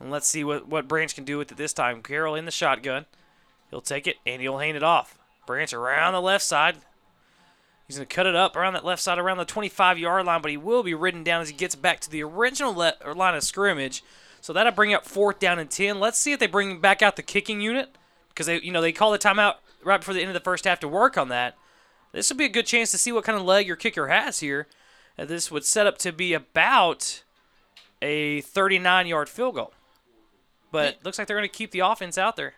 And 0.00 0.10
let's 0.10 0.28
see 0.28 0.44
what, 0.44 0.68
what 0.68 0.88
Branch 0.88 1.14
can 1.14 1.24
do 1.24 1.38
with 1.38 1.50
it 1.50 1.58
this 1.58 1.72
time. 1.72 2.02
Carroll 2.02 2.34
in 2.34 2.44
the 2.44 2.50
shotgun. 2.50 3.06
He'll 3.70 3.80
take 3.80 4.06
it 4.06 4.16
and 4.24 4.40
he'll 4.40 4.58
hand 4.58 4.76
it 4.76 4.82
off. 4.82 5.18
Branch 5.46 5.72
around 5.72 6.12
the 6.12 6.22
left 6.22 6.44
side. 6.44 6.76
He's 7.86 7.96
going 7.96 8.06
to 8.06 8.14
cut 8.14 8.26
it 8.26 8.36
up 8.36 8.54
around 8.54 8.74
that 8.74 8.84
left 8.84 9.02
side, 9.02 9.18
around 9.18 9.38
the 9.38 9.46
25 9.46 9.98
yard 9.98 10.26
line, 10.26 10.42
but 10.42 10.50
he 10.50 10.58
will 10.58 10.82
be 10.82 10.94
ridden 10.94 11.24
down 11.24 11.40
as 11.40 11.48
he 11.48 11.56
gets 11.56 11.74
back 11.74 12.00
to 12.00 12.10
the 12.10 12.22
original 12.22 12.74
le- 12.74 12.94
line 13.14 13.34
of 13.34 13.42
scrimmage. 13.42 14.04
So 14.40 14.52
that'll 14.52 14.72
bring 14.72 14.92
up 14.94 15.06
fourth 15.06 15.38
down 15.38 15.58
and 15.58 15.70
10. 15.70 15.98
Let's 15.98 16.18
see 16.18 16.32
if 16.32 16.38
they 16.38 16.46
bring 16.46 16.80
back 16.80 17.02
out 17.02 17.16
the 17.16 17.22
kicking 17.22 17.60
unit 17.60 17.96
because 18.28 18.46
they, 18.46 18.60
you 18.60 18.70
know, 18.70 18.82
they 18.82 18.92
call 18.92 19.10
the 19.10 19.18
timeout 19.18 19.54
right 19.82 19.98
before 19.98 20.14
the 20.14 20.20
end 20.20 20.28
of 20.28 20.34
the 20.34 20.40
first 20.40 20.64
half 20.64 20.80
to 20.80 20.88
work 20.88 21.16
on 21.16 21.28
that. 21.30 21.56
This 22.12 22.30
would 22.30 22.38
be 22.38 22.44
a 22.44 22.50
good 22.50 22.66
chance 22.66 22.90
to 22.90 22.98
see 22.98 23.10
what 23.10 23.24
kind 23.24 23.38
of 23.38 23.44
leg 23.44 23.66
your 23.66 23.76
kicker 23.76 24.08
has 24.08 24.40
here. 24.40 24.66
Uh, 25.18 25.24
this 25.24 25.50
would 25.50 25.64
set 25.64 25.86
up 25.86 25.98
to 25.98 26.12
be 26.12 26.34
about 26.34 27.22
a 28.00 28.42
39 28.42 29.06
yard 29.06 29.28
field 29.28 29.54
goal. 29.56 29.72
But 30.70 30.98
looks 31.04 31.18
like 31.18 31.26
they're 31.26 31.36
going 31.36 31.48
to 31.48 31.54
keep 31.54 31.70
the 31.70 31.80
offense 31.80 32.18
out 32.18 32.36
there. 32.36 32.54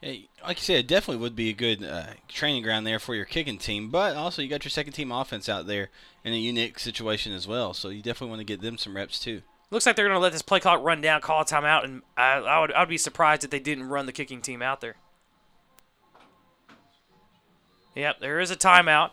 Hey, 0.00 0.28
like 0.42 0.56
you 0.56 0.64
said, 0.64 0.76
it 0.76 0.86
definitely 0.86 1.20
would 1.22 1.36
be 1.36 1.50
a 1.50 1.54
good 1.54 1.84
uh, 1.84 2.04
training 2.26 2.62
ground 2.62 2.86
there 2.86 2.98
for 2.98 3.14
your 3.14 3.26
kicking 3.26 3.58
team. 3.58 3.90
But 3.90 4.16
also, 4.16 4.40
you 4.40 4.48
got 4.48 4.64
your 4.64 4.70
second 4.70 4.94
team 4.94 5.12
offense 5.12 5.46
out 5.48 5.66
there 5.66 5.90
in 6.24 6.32
a 6.32 6.36
unique 6.36 6.78
situation 6.78 7.34
as 7.34 7.46
well. 7.46 7.74
So 7.74 7.90
you 7.90 8.00
definitely 8.00 8.30
want 8.30 8.40
to 8.40 8.44
get 8.44 8.62
them 8.62 8.78
some 8.78 8.96
reps 8.96 9.18
too. 9.18 9.42
Looks 9.70 9.86
like 9.86 9.96
they're 9.96 10.06
going 10.06 10.16
to 10.16 10.20
let 10.20 10.32
this 10.32 10.42
play 10.42 10.58
clock 10.58 10.82
run 10.82 11.00
down, 11.00 11.20
call 11.20 11.42
a 11.42 11.44
timeout, 11.44 11.84
and 11.84 12.02
I, 12.16 12.38
I 12.38 12.60
would 12.60 12.72
I 12.72 12.80
would 12.80 12.88
be 12.88 12.98
surprised 12.98 13.44
if 13.44 13.50
they 13.50 13.60
didn't 13.60 13.88
run 13.88 14.06
the 14.06 14.12
kicking 14.12 14.40
team 14.40 14.62
out 14.62 14.80
there. 14.80 14.96
Yep, 17.94 18.20
there 18.20 18.40
is 18.40 18.50
a 18.50 18.56
timeout. 18.56 19.10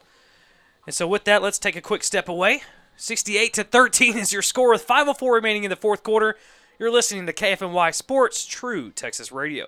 And 0.85 0.95
so 0.95 1.07
with 1.07 1.25
that, 1.25 1.41
let's 1.41 1.59
take 1.59 1.75
a 1.75 1.81
quick 1.81 2.03
step 2.03 2.29
away. 2.29 2.61
68 2.95 3.53
to 3.53 3.63
13 3.63 4.17
is 4.17 4.31
your 4.31 4.41
score 4.41 4.71
with 4.71 4.87
5:04 4.87 5.33
remaining 5.33 5.63
in 5.63 5.69
the 5.69 5.75
fourth 5.75 6.01
quarter. 6.01 6.37
You're 6.79 6.91
listening 6.91 7.25
to 7.25 7.33
KFNY 7.33 7.95
Sports 7.95 8.45
True 8.45 8.91
Texas 8.91 9.31
Radio. 9.31 9.65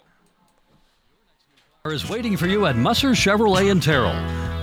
Is 1.85 2.07
waiting 2.07 2.37
for 2.37 2.45
you 2.45 2.67
at 2.67 2.75
Musser 2.75 3.09
Chevrolet 3.11 3.71
in 3.71 3.79
Terrell. 3.79 4.13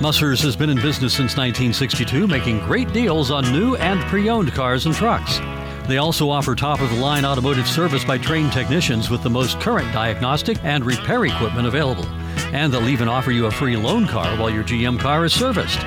Musser's 0.01 0.43
has 0.43 0.55
been 0.55 0.71
in 0.71 0.77
business 0.77 1.13
since 1.13 1.37
1962, 1.37 2.29
making 2.29 2.61
great 2.61 2.93
deals 2.93 3.33
on 3.33 3.51
new 3.51 3.75
and 3.75 4.01
pre-owned 4.03 4.53
cars 4.53 4.87
and 4.87 4.95
trucks. 4.95 5.41
They 5.89 5.97
also 5.97 6.31
offer 6.31 6.55
top 6.55 6.81
of 6.81 6.89
the 6.91 7.01
line 7.01 7.25
automotive 7.25 7.67
service 7.67 8.05
by 8.05 8.17
trained 8.17 8.53
technicians 8.53 9.11
with 9.11 9.25
the 9.25 9.31
most 9.31 9.59
current 9.59 9.93
diagnostic 9.93 10.57
and 10.63 10.85
repair 10.85 11.25
equipment 11.25 11.67
available. 11.67 12.07
And 12.53 12.73
they'll 12.73 12.89
even 12.89 13.09
offer 13.09 13.33
you 13.33 13.47
a 13.47 13.51
free 13.51 13.77
loan 13.77 14.07
car 14.07 14.39
while 14.39 14.51
your 14.51 14.63
GM 14.63 15.01
car 15.01 15.25
is 15.25 15.33
serviced. 15.33 15.81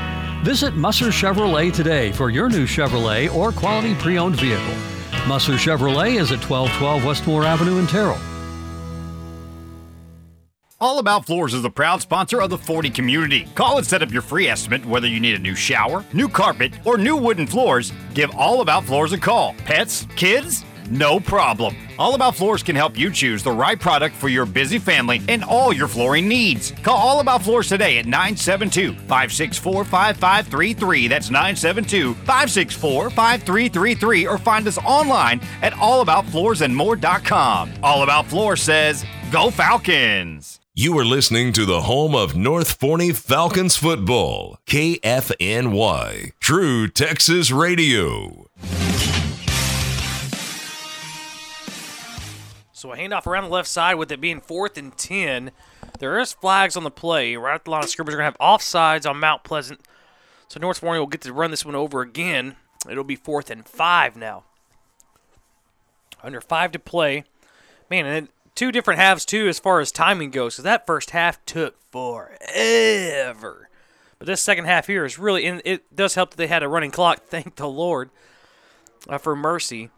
Visit 0.44 0.76
Musser 0.76 1.06
Chevrolet 1.06 1.72
today 1.72 2.12
for 2.12 2.30
your 2.30 2.50
new 2.50 2.66
Chevrolet 2.66 3.34
or 3.34 3.54
quality 3.54 3.96
pre 3.96 4.18
owned 4.18 4.36
vehicle. 4.36 4.99
Musser 5.28 5.54
Chevrolet 5.54 6.20
is 6.20 6.32
at 6.32 6.44
1212 6.50 7.06
Westmore 7.06 7.44
Avenue 7.44 7.78
in 7.78 7.88
Terrell. 7.88 8.18
All 10.82 11.00
About 11.00 11.26
Floors 11.26 11.54
is 11.54 11.62
the 11.62 11.70
proud 11.70 12.02
sponsor 12.02 12.42
of 12.42 12.50
the 12.50 12.58
Forney 12.58 12.90
community. 12.90 13.46
Call 13.54 13.80
and 13.80 13.86
set 13.86 14.02
up 14.02 14.14
your 14.14 14.22
free 14.22 14.48
estimate 14.48 14.86
whether 14.86 15.08
you 15.08 15.20
need 15.20 15.36
a 15.36 15.40
new 15.40 15.54
shower, 15.54 16.06
new 16.14 16.30
carpet, 16.30 16.72
or 16.86 16.98
new 16.98 17.18
wooden 17.18 17.46
floors. 17.46 17.92
Give 18.14 18.34
All 18.36 18.62
About 18.62 18.86
Floors 18.86 19.12
a 19.12 19.18
call. 19.18 19.56
Pets? 19.66 20.08
Kids? 20.16 20.64
No 20.90 21.20
problem. 21.20 21.76
All 22.00 22.16
About 22.16 22.36
Floors 22.36 22.64
can 22.64 22.76
help 22.76 22.98
you 22.98 23.12
choose 23.12 23.44
the 23.44 23.52
right 23.52 23.80
product 23.80 24.16
for 24.16 24.28
your 24.28 24.48
busy 24.48 24.80
family 24.80 25.22
and 25.28 25.44
all 25.44 25.72
your 25.72 25.88
flooring 25.88 26.28
needs. 26.28 26.72
Call 26.84 26.98
All 26.98 27.20
About 27.20 27.44
Floors 27.44 27.70
today 27.70 28.00
at 28.00 28.06
972 28.06 28.94
564 28.94 29.86
5533. 29.86 31.08
That's 31.08 31.30
972 31.30 32.16
564 32.16 33.10
5333 33.12 34.28
or 34.28 34.38
find 34.40 34.68
us 34.68 34.80
online 34.80 35.40
at 35.62 35.74
allaboutfloorsandmore.com. 35.74 37.72
All 37.84 38.02
About 38.04 38.26
Floors 38.26 38.62
says, 38.64 39.06
Go 39.32 39.52
Falcons! 39.52 40.60
You 40.74 40.98
are 40.98 41.06
listening 41.06 41.52
to 41.54 41.66
the 41.66 41.82
home 41.82 42.16
of 42.16 42.36
North 42.38 42.72
Forney 42.80 43.12
Falcons 43.12 43.76
football, 43.76 44.58
KFNY, 44.66 46.32
True 46.40 46.88
Texas 46.88 47.52
Radio. 47.52 48.48
So 52.80 52.94
a 52.94 52.96
handoff 52.96 53.28
around 53.28 53.44
the 53.44 53.50
left 53.50 53.68
side 53.68 53.96
with 53.96 54.10
it 54.10 54.22
being 54.22 54.40
fourth 54.40 54.78
and 54.78 54.98
10. 54.98 55.52
There 56.00 56.18
is 56.18 56.32
flags 56.32 56.78
on 56.78 56.86
the 56.86 56.90
play. 56.90 57.36
Right 57.36 57.56
at 57.56 57.66
the 57.66 57.72
line 57.72 57.84
of 57.84 57.90
scrimmage, 57.90 58.14
we're 58.14 58.22
going 58.22 58.32
to 58.32 58.40
have 58.40 58.58
offsides 58.58 59.06
on 59.08 59.20
Mount 59.20 59.44
Pleasant. 59.44 59.82
So 60.48 60.62
North 60.62 60.78
Forney 60.78 60.98
will 60.98 61.06
get 61.06 61.20
to 61.24 61.34
run 61.34 61.52
this 61.52 61.66
one 61.66 61.76
over 61.76 62.00
again. 62.00 62.56
It'll 62.90 63.04
be 63.04 63.18
fourth 63.18 63.50
and 63.50 63.68
five 63.68 64.16
now. 64.16 64.46
Under 66.24 66.40
five 66.40 66.72
to 66.72 66.80
play. 66.80 67.26
Man, 67.90 68.06
and 68.06 68.30
two 68.56 68.72
different 68.72 69.02
halves, 69.02 69.26
too, 69.26 69.50
as 69.50 69.60
far 69.60 69.82
as 69.82 69.92
timing 69.92 70.32
goes. 70.32 70.56
So 70.56 70.62
that 70.62 70.88
first 70.88 71.10
half 71.10 71.44
took 71.44 71.76
forever. 71.92 73.70
But 74.20 74.26
this 74.26 74.42
second 74.42 74.66
half 74.66 74.88
here 74.88 75.04
is 75.04 75.20
really, 75.20 75.46
and 75.46 75.62
it 75.66 75.94
does 75.94 76.16
help 76.16 76.30
that 76.30 76.38
they 76.38 76.48
had 76.48 76.64
a 76.64 76.70
running 76.70 76.92
clock. 76.92 77.24
Thank 77.28 77.58
the 77.58 77.68
Lord 77.68 78.10
uh, 79.10 79.18
for 79.18 79.36
mercy. 79.36 79.90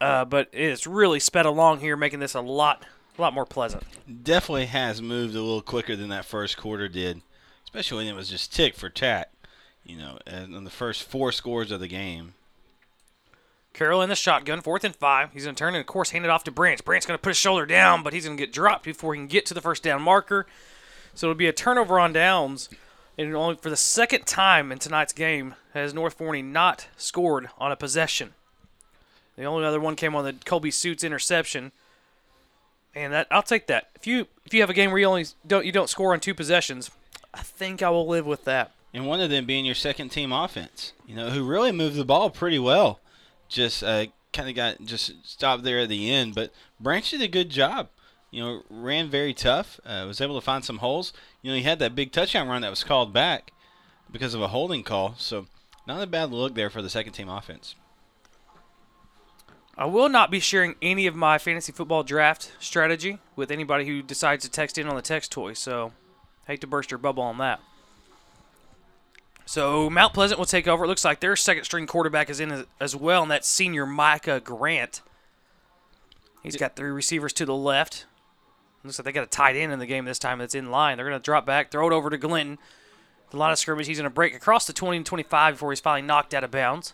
Uh, 0.00 0.24
but 0.24 0.48
it's 0.52 0.86
really 0.86 1.18
sped 1.20 1.46
along 1.46 1.80
here, 1.80 1.96
making 1.96 2.20
this 2.20 2.34
a 2.34 2.40
lot, 2.40 2.84
a 3.18 3.20
lot 3.20 3.34
more 3.34 3.46
pleasant. 3.46 3.82
Definitely 4.22 4.66
has 4.66 5.02
moved 5.02 5.34
a 5.34 5.42
little 5.42 5.62
quicker 5.62 5.96
than 5.96 6.08
that 6.10 6.24
first 6.24 6.56
quarter 6.56 6.88
did. 6.88 7.22
especially 7.64 7.98
when 7.98 8.06
it 8.06 8.16
was 8.16 8.28
just 8.28 8.54
tick 8.54 8.74
for 8.74 8.88
tack. 8.88 9.30
You 9.84 9.96
know, 9.96 10.18
and 10.26 10.54
on 10.54 10.64
the 10.64 10.70
first 10.70 11.02
four 11.02 11.32
scores 11.32 11.70
of 11.70 11.80
the 11.80 11.88
game. 11.88 12.34
Carroll 13.72 14.02
in 14.02 14.08
the 14.08 14.16
shotgun, 14.16 14.60
fourth 14.60 14.84
and 14.84 14.94
five. 14.94 15.32
He's 15.32 15.44
going 15.44 15.54
to 15.54 15.58
turn 15.58 15.74
and, 15.74 15.80
of 15.80 15.86
course, 15.86 16.10
hand 16.10 16.24
it 16.24 16.30
off 16.30 16.44
to 16.44 16.50
Branch. 16.50 16.84
Branch 16.84 17.06
going 17.06 17.16
to 17.16 17.22
put 17.22 17.30
his 17.30 17.36
shoulder 17.36 17.64
down, 17.64 18.02
but 18.02 18.12
he's 18.12 18.24
going 18.24 18.36
to 18.36 18.42
get 18.42 18.52
dropped 18.52 18.84
before 18.84 19.14
he 19.14 19.20
can 19.20 19.28
get 19.28 19.46
to 19.46 19.54
the 19.54 19.60
first 19.60 19.82
down 19.82 20.02
marker. 20.02 20.46
So 21.14 21.26
it'll 21.26 21.38
be 21.38 21.46
a 21.46 21.52
turnover 21.52 21.98
on 21.98 22.12
downs. 22.12 22.68
And 23.16 23.34
only 23.34 23.56
for 23.56 23.70
the 23.70 23.76
second 23.76 24.26
time 24.26 24.70
in 24.70 24.78
tonight's 24.78 25.12
game 25.12 25.54
has 25.74 25.94
North 25.94 26.14
Forney 26.14 26.42
not 26.42 26.88
scored 26.96 27.48
on 27.58 27.72
a 27.72 27.76
possession. 27.76 28.34
The 29.38 29.44
only 29.44 29.64
other 29.64 29.78
one 29.78 29.94
came 29.94 30.16
on 30.16 30.24
the 30.24 30.32
Colby 30.32 30.72
Suits 30.72 31.04
interception. 31.04 31.70
And 32.94 33.12
that 33.12 33.28
I'll 33.30 33.42
take 33.42 33.68
that. 33.68 33.90
If 33.94 34.06
you 34.06 34.26
if 34.44 34.52
you 34.52 34.60
have 34.60 34.70
a 34.70 34.74
game 34.74 34.90
where 34.90 34.98
you 34.98 35.06
only 35.06 35.26
don't 35.46 35.64
you 35.64 35.70
don't 35.70 35.88
score 35.88 36.12
on 36.12 36.18
two 36.18 36.34
possessions, 36.34 36.90
I 37.32 37.42
think 37.42 37.80
I 37.80 37.90
will 37.90 38.08
live 38.08 38.26
with 38.26 38.44
that. 38.44 38.72
And 38.92 39.06
one 39.06 39.20
of 39.20 39.30
them 39.30 39.46
being 39.46 39.64
your 39.64 39.76
second 39.76 40.08
team 40.08 40.32
offense, 40.32 40.92
you 41.06 41.14
know, 41.14 41.30
who 41.30 41.44
really 41.44 41.70
moved 41.70 41.94
the 41.94 42.04
ball 42.04 42.30
pretty 42.30 42.58
well. 42.58 42.98
Just 43.48 43.84
uh, 43.84 44.06
kind 44.32 44.48
of 44.48 44.56
got 44.56 44.84
just 44.84 45.24
stopped 45.24 45.62
there 45.62 45.80
at 45.80 45.88
the 45.88 46.10
end, 46.10 46.34
but 46.34 46.52
Branch 46.80 47.08
did 47.08 47.22
a 47.22 47.28
good 47.28 47.50
job. 47.50 47.90
You 48.32 48.42
know, 48.42 48.62
ran 48.68 49.08
very 49.08 49.34
tough. 49.34 49.78
Uh, 49.86 50.04
was 50.06 50.20
able 50.20 50.34
to 50.34 50.44
find 50.44 50.64
some 50.64 50.78
holes. 50.78 51.12
You 51.42 51.52
know, 51.52 51.56
he 51.56 51.62
had 51.62 51.78
that 51.78 51.94
big 51.94 52.10
touchdown 52.10 52.48
run 52.48 52.62
that 52.62 52.70
was 52.70 52.84
called 52.84 53.12
back 53.12 53.52
because 54.10 54.34
of 54.34 54.42
a 54.42 54.48
holding 54.48 54.82
call. 54.82 55.14
So 55.16 55.46
not 55.86 56.02
a 56.02 56.06
bad 56.08 56.32
look 56.32 56.54
there 56.54 56.70
for 56.70 56.82
the 56.82 56.90
second 56.90 57.12
team 57.12 57.28
offense. 57.28 57.76
I 59.78 59.86
will 59.86 60.08
not 60.08 60.32
be 60.32 60.40
sharing 60.40 60.74
any 60.82 61.06
of 61.06 61.14
my 61.14 61.38
fantasy 61.38 61.70
football 61.70 62.02
draft 62.02 62.50
strategy 62.58 63.18
with 63.36 63.52
anybody 63.52 63.86
who 63.86 64.02
decides 64.02 64.44
to 64.44 64.50
text 64.50 64.76
in 64.76 64.88
on 64.88 64.96
the 64.96 65.02
text 65.02 65.30
toy. 65.30 65.52
So, 65.52 65.92
hate 66.48 66.60
to 66.62 66.66
burst 66.66 66.90
your 66.90 66.98
bubble 66.98 67.22
on 67.22 67.38
that. 67.38 67.60
So 69.46 69.88
Mount 69.88 70.12
Pleasant 70.12 70.38
will 70.38 70.46
take 70.46 70.68
over. 70.68 70.84
It 70.84 70.88
looks 70.88 71.06
like 71.06 71.20
their 71.20 71.34
second 71.34 71.64
string 71.64 71.86
quarterback 71.86 72.28
is 72.28 72.38
in 72.38 72.66
as, 72.80 72.94
well, 72.94 73.22
and 73.22 73.30
that's 73.30 73.48
senior 73.48 73.86
Micah 73.86 74.40
Grant. 74.40 75.00
He's 76.42 76.56
got 76.56 76.76
three 76.76 76.90
receivers 76.90 77.32
to 77.32 77.46
the 77.46 77.54
left. 77.54 78.04
Looks 78.84 78.98
like 78.98 79.06
they 79.06 79.12
got 79.12 79.24
a 79.24 79.26
tight 79.26 79.56
end 79.56 79.72
in 79.72 79.78
the 79.78 79.86
game 79.86 80.04
this 80.04 80.18
time 80.18 80.38
that's 80.38 80.54
in 80.54 80.70
line. 80.70 80.98
They're 80.98 81.08
going 81.08 81.18
to 81.18 81.24
drop 81.24 81.46
back, 81.46 81.70
throw 81.70 81.86
it 81.86 81.94
over 81.94 82.10
to 82.10 82.18
Glinton. 82.18 82.58
The 83.30 83.38
line 83.38 83.52
of 83.52 83.58
scrimmage, 83.58 83.86
he's 83.86 83.98
going 83.98 84.10
to 84.10 84.14
break 84.14 84.34
across 84.34 84.66
the 84.66 84.74
20 84.74 84.98
and 84.98 85.06
25 85.06 85.54
before 85.54 85.70
he's 85.70 85.80
finally 85.80 86.06
knocked 86.06 86.34
out 86.34 86.44
of 86.44 86.50
bounds. 86.50 86.92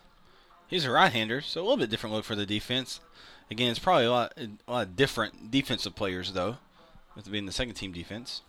He's 0.69 0.85
a 0.85 0.91
right-hander, 0.91 1.41
so 1.41 1.61
a 1.61 1.63
little 1.63 1.77
bit 1.77 1.91
different 1.91 2.15
look 2.15 2.25
for 2.25 2.35
the 2.35 2.47
defense. 2.47 3.01
Again, 3.51 3.71
it's 3.71 3.79
probably 3.79 4.07
a 4.07 4.11
lot, 4.11 4.33
a 4.37 4.71
lot 4.71 4.87
of 4.87 4.97
different 4.97 5.51
defensive 5.51 5.95
players 5.95 6.33
though, 6.33 6.57
with 7.15 7.27
it 7.27 7.31
being 7.31 7.47
the 7.47 7.53
second 7.53 7.75
team 7.75 7.93
defense. 7.93 8.43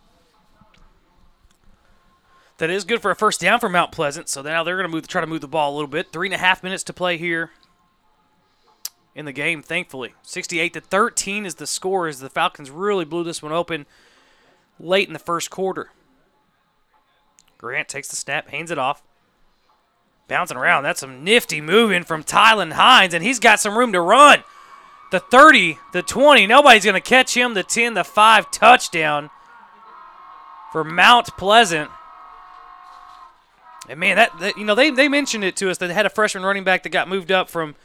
That 2.58 2.70
is 2.70 2.84
good 2.84 3.02
for 3.02 3.10
a 3.10 3.16
first 3.16 3.40
down 3.40 3.60
for 3.60 3.68
Mount 3.68 3.92
Pleasant. 3.92 4.28
So 4.28 4.40
now 4.40 4.64
they're 4.64 4.76
going 4.76 4.88
to 4.88 4.94
move, 4.94 5.06
try 5.06 5.20
to 5.20 5.26
move 5.26 5.42
the 5.42 5.48
ball 5.48 5.72
a 5.72 5.76
little 5.76 5.90
bit. 5.90 6.10
Three 6.10 6.28
and 6.28 6.34
a 6.34 6.38
half 6.38 6.62
minutes 6.62 6.82
to 6.84 6.94
play 6.94 7.18
here 7.18 7.50
in 9.14 9.26
the 9.26 9.32
game. 9.32 9.62
Thankfully, 9.62 10.14
68 10.22 10.72
to 10.72 10.80
13 10.80 11.44
is 11.44 11.56
the 11.56 11.66
score. 11.66 12.08
As 12.08 12.20
the 12.20 12.30
Falcons 12.30 12.70
really 12.70 13.04
blew 13.04 13.24
this 13.24 13.42
one 13.42 13.52
open 13.52 13.84
late 14.80 15.06
in 15.06 15.12
the 15.12 15.18
first 15.18 15.50
quarter. 15.50 15.90
Grant 17.58 17.88
takes 17.88 18.08
the 18.08 18.16
snap, 18.16 18.48
hands 18.48 18.70
it 18.70 18.78
off, 18.78 19.02
bouncing 20.28 20.56
around. 20.56 20.82
That's 20.82 21.00
some 21.00 21.24
nifty 21.24 21.60
moving 21.60 22.04
from 22.04 22.24
Tylen 22.24 22.72
Hines, 22.72 23.14
and 23.14 23.22
he's 23.22 23.38
got 23.38 23.60
some 23.60 23.76
room 23.76 23.92
to 23.92 24.00
run. 24.00 24.42
The 25.12 25.20
30, 25.20 25.78
the 25.92 26.02
20, 26.02 26.46
nobody's 26.46 26.84
going 26.84 26.94
to 26.94 27.00
catch 27.00 27.36
him. 27.36 27.54
The 27.54 27.62
10, 27.62 27.94
the 27.94 28.04
5 28.04 28.50
touchdown 28.50 29.30
for 30.72 30.82
Mount 30.82 31.28
Pleasant. 31.36 31.90
And 33.88 34.00
man, 34.00 34.16
that, 34.16 34.36
that, 34.40 34.58
you 34.58 34.64
know 34.64 34.74
they, 34.74 34.90
they 34.90 35.08
mentioned 35.08 35.44
it 35.44 35.56
to 35.56 35.70
us 35.70 35.78
that 35.78 35.86
they 35.86 35.94
had 35.94 36.06
a 36.06 36.10
freshman 36.10 36.44
running 36.44 36.64
back 36.64 36.82
that 36.82 36.88
got 36.88 37.08
moved 37.08 37.30
up 37.30 37.48
from, 37.48 37.76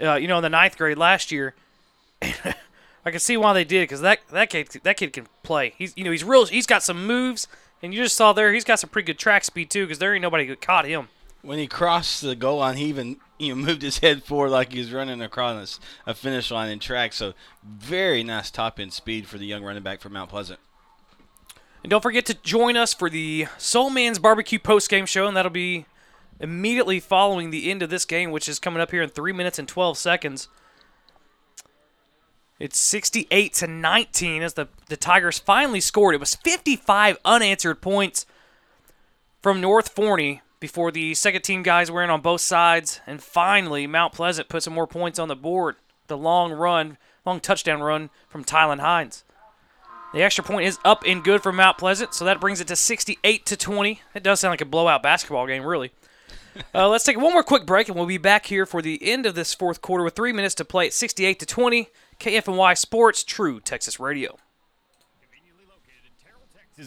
uh, 0.00 0.14
you 0.14 0.26
know, 0.26 0.38
in 0.38 0.42
the 0.42 0.48
ninth 0.48 0.78
grade 0.78 0.96
last 0.96 1.30
year. 1.30 1.54
I 3.04 3.10
can 3.10 3.20
see 3.20 3.36
why 3.36 3.52
they 3.52 3.64
did 3.64 3.84
because 3.84 4.00
that 4.02 4.20
that 4.30 4.50
kid 4.50 4.68
that 4.82 4.96
kid 4.96 5.12
can 5.12 5.26
play. 5.42 5.74
He's 5.78 5.96
you 5.96 6.04
know 6.04 6.10
he's 6.10 6.24
real. 6.24 6.44
He's 6.46 6.66
got 6.66 6.82
some 6.82 7.06
moves, 7.06 7.48
and 7.82 7.94
you 7.94 8.02
just 8.02 8.16
saw 8.16 8.32
there 8.32 8.52
he's 8.52 8.64
got 8.64 8.78
some 8.78 8.90
pretty 8.90 9.06
good 9.06 9.18
track 9.18 9.44
speed 9.44 9.70
too 9.70 9.86
because 9.86 9.98
there 9.98 10.14
ain't 10.14 10.22
nobody 10.22 10.46
that 10.46 10.60
caught 10.60 10.86
him. 10.86 11.08
When 11.42 11.58
he 11.58 11.66
crossed 11.66 12.20
the 12.20 12.36
goal 12.36 12.58
line, 12.58 12.76
he 12.76 12.84
even 12.86 13.16
you 13.38 13.54
know 13.54 13.62
moved 13.66 13.82
his 13.82 13.98
head 13.98 14.22
forward 14.22 14.50
like 14.50 14.72
he 14.72 14.78
was 14.78 14.92
running 14.92 15.22
across 15.22 15.80
a 16.06 16.14
finish 16.14 16.50
line 16.50 16.70
in 16.70 16.78
track. 16.78 17.12
So 17.12 17.34
very 17.64 18.22
nice 18.22 18.50
top 18.50 18.78
end 18.78 18.92
speed 18.92 19.26
for 19.26 19.38
the 19.38 19.46
young 19.46 19.64
running 19.64 19.82
back 19.82 20.00
from 20.00 20.12
Mount 20.12 20.30
Pleasant. 20.30 20.60
And 21.82 21.90
don't 21.90 22.02
forget 22.02 22.26
to 22.26 22.34
join 22.34 22.76
us 22.76 22.92
for 22.92 23.08
the 23.08 23.46
Soul 23.56 23.88
Man's 23.88 24.18
Barbecue 24.18 24.58
post 24.58 24.90
game 24.90 25.06
show, 25.06 25.26
and 25.26 25.36
that'll 25.36 25.50
be 25.50 25.86
immediately 26.38 27.00
following 27.00 27.50
the 27.50 27.70
end 27.70 27.82
of 27.82 27.90
this 27.90 28.04
game, 28.04 28.30
which 28.30 28.48
is 28.48 28.58
coming 28.58 28.82
up 28.82 28.90
here 28.90 29.02
in 29.02 29.08
three 29.08 29.32
minutes 29.32 29.58
and 29.58 29.66
12 29.66 29.96
seconds. 29.96 30.48
It's 32.58 32.78
68 32.78 33.54
to 33.54 33.66
19 33.66 34.42
as 34.42 34.54
the, 34.54 34.68
the 34.88 34.96
Tigers 34.96 35.38
finally 35.38 35.80
scored. 35.80 36.14
It 36.14 36.20
was 36.20 36.34
55 36.34 37.16
unanswered 37.24 37.80
points 37.80 38.26
from 39.40 39.62
North 39.62 39.88
Forney 39.88 40.42
before 40.60 40.92
the 40.92 41.14
second 41.14 41.42
team 41.42 41.62
guys 41.62 41.90
were 41.90 42.04
in 42.04 42.10
on 42.10 42.20
both 42.20 42.42
sides. 42.42 43.00
And 43.06 43.22
finally, 43.22 43.86
Mount 43.86 44.12
Pleasant 44.12 44.48
put 44.48 44.62
some 44.62 44.74
more 44.74 44.86
points 44.86 45.18
on 45.18 45.28
the 45.28 45.36
board. 45.36 45.76
The 46.06 46.18
long 46.18 46.52
run, 46.52 46.98
long 47.24 47.40
touchdown 47.40 47.80
run 47.82 48.10
from 48.28 48.44
Tylen 48.44 48.80
Hines. 48.80 49.24
The 50.12 50.22
extra 50.22 50.42
point 50.42 50.66
is 50.66 50.78
up 50.84 51.04
and 51.06 51.22
good 51.22 51.42
for 51.42 51.52
Mount 51.52 51.78
Pleasant, 51.78 52.14
so 52.14 52.24
that 52.24 52.40
brings 52.40 52.60
it 52.60 52.66
to 52.68 52.76
68 52.76 53.46
to 53.46 53.56
20. 53.56 54.02
It 54.14 54.22
does 54.22 54.40
sound 54.40 54.52
like 54.52 54.60
a 54.60 54.66
blowout 54.66 55.02
basketball 55.02 55.46
game, 55.46 55.64
really. 55.64 55.92
Uh, 56.74 56.88
let's 56.88 57.04
take 57.04 57.16
one 57.16 57.32
more 57.32 57.44
quick 57.44 57.64
break, 57.64 57.86
and 57.86 57.96
we'll 57.96 58.06
be 58.06 58.18
back 58.18 58.46
here 58.46 58.66
for 58.66 58.82
the 58.82 58.98
end 59.08 59.24
of 59.24 59.36
this 59.36 59.54
fourth 59.54 59.80
quarter 59.80 60.02
with 60.02 60.16
three 60.16 60.32
minutes 60.32 60.56
to 60.56 60.64
play 60.64 60.86
at 60.86 60.92
68 60.92 61.38
to 61.38 61.46
20. 61.46 61.88
KFNY 62.18 62.76
Sports, 62.76 63.22
True 63.22 63.60
Texas 63.60 64.00
Radio. 64.00 64.36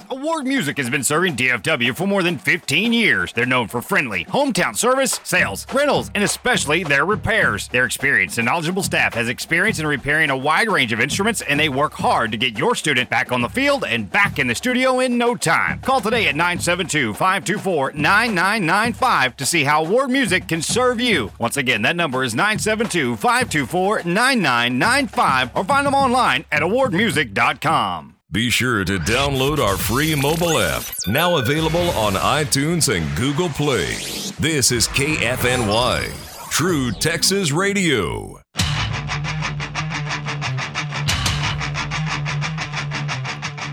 Award 0.10 0.48
Music 0.48 0.78
has 0.78 0.90
been 0.90 1.04
serving 1.04 1.36
DFW 1.36 1.96
for 1.96 2.08
more 2.08 2.24
than 2.24 2.40
15 2.40 2.94
years. 2.94 3.32
They're 3.32 3.46
known 3.46 3.68
for 3.68 3.80
friendly, 3.80 4.26
hometown 4.26 4.76
service, 4.76 5.20
sales, 5.24 5.68
rentals, 5.72 6.10
and 6.16 6.24
especially 6.24 6.84
their 6.84 7.06
repairs. 7.06 7.68
Their 7.68 7.86
experienced 7.86 8.40
and 8.40 8.46
knowledgeable 8.46 8.82
staff 8.82 9.14
has 9.14 9.30
experience 9.30 9.78
in 9.78 9.86
repairing 9.86 10.32
a 10.32 10.38
wide 10.38 10.70
range 10.70 10.94
of 10.94 11.00
instruments, 11.00 11.42
and 11.42 11.60
they 11.60 11.70
work 11.70 11.94
hard 11.94 12.32
to 12.32 12.38
get 12.38 12.58
your 12.58 12.74
student 12.74 13.10
back 13.10 13.32
on 13.32 13.42
the 13.42 13.50
field 13.50 13.84
and 13.84 14.10
back 14.10 14.40
in 14.40 14.48
the 14.48 14.56
studio 14.56 15.00
in 15.00 15.18
no 15.18 15.36
time. 15.36 15.80
Call 15.82 16.02
today 16.02 16.28
at 16.28 16.36
972 16.36 17.14
524 17.14 17.92
9995 17.92 19.38
to 19.38 19.46
see 19.46 19.64
how 19.64 19.86
Award 19.86 20.10
Music 20.10 20.48
can 20.48 20.64
serve 20.64 21.00
you. 21.00 21.32
Once 21.38 21.58
again, 21.58 21.84
that 21.84 21.96
number 21.96 22.24
is 22.24 22.34
972 22.34 23.16
524 23.18 24.04
9995 24.06 25.56
or 25.56 25.64
find 25.64 25.86
them 25.86 25.94
online 25.94 26.46
at 26.52 26.64
awardmusic.com. 26.64 28.14
Be 28.34 28.50
sure 28.50 28.84
to 28.84 28.98
download 28.98 29.60
our 29.60 29.78
free 29.78 30.16
mobile 30.16 30.58
app, 30.58 30.82
now 31.06 31.38
available 31.38 31.92
on 31.92 32.14
iTunes 32.14 32.92
and 32.92 33.16
Google 33.16 33.48
Play. 33.48 33.94
This 34.40 34.72
is 34.72 34.88
KFNY, 34.88 36.50
True 36.50 36.92
Texas 36.94 37.52
Radio. 37.52 38.42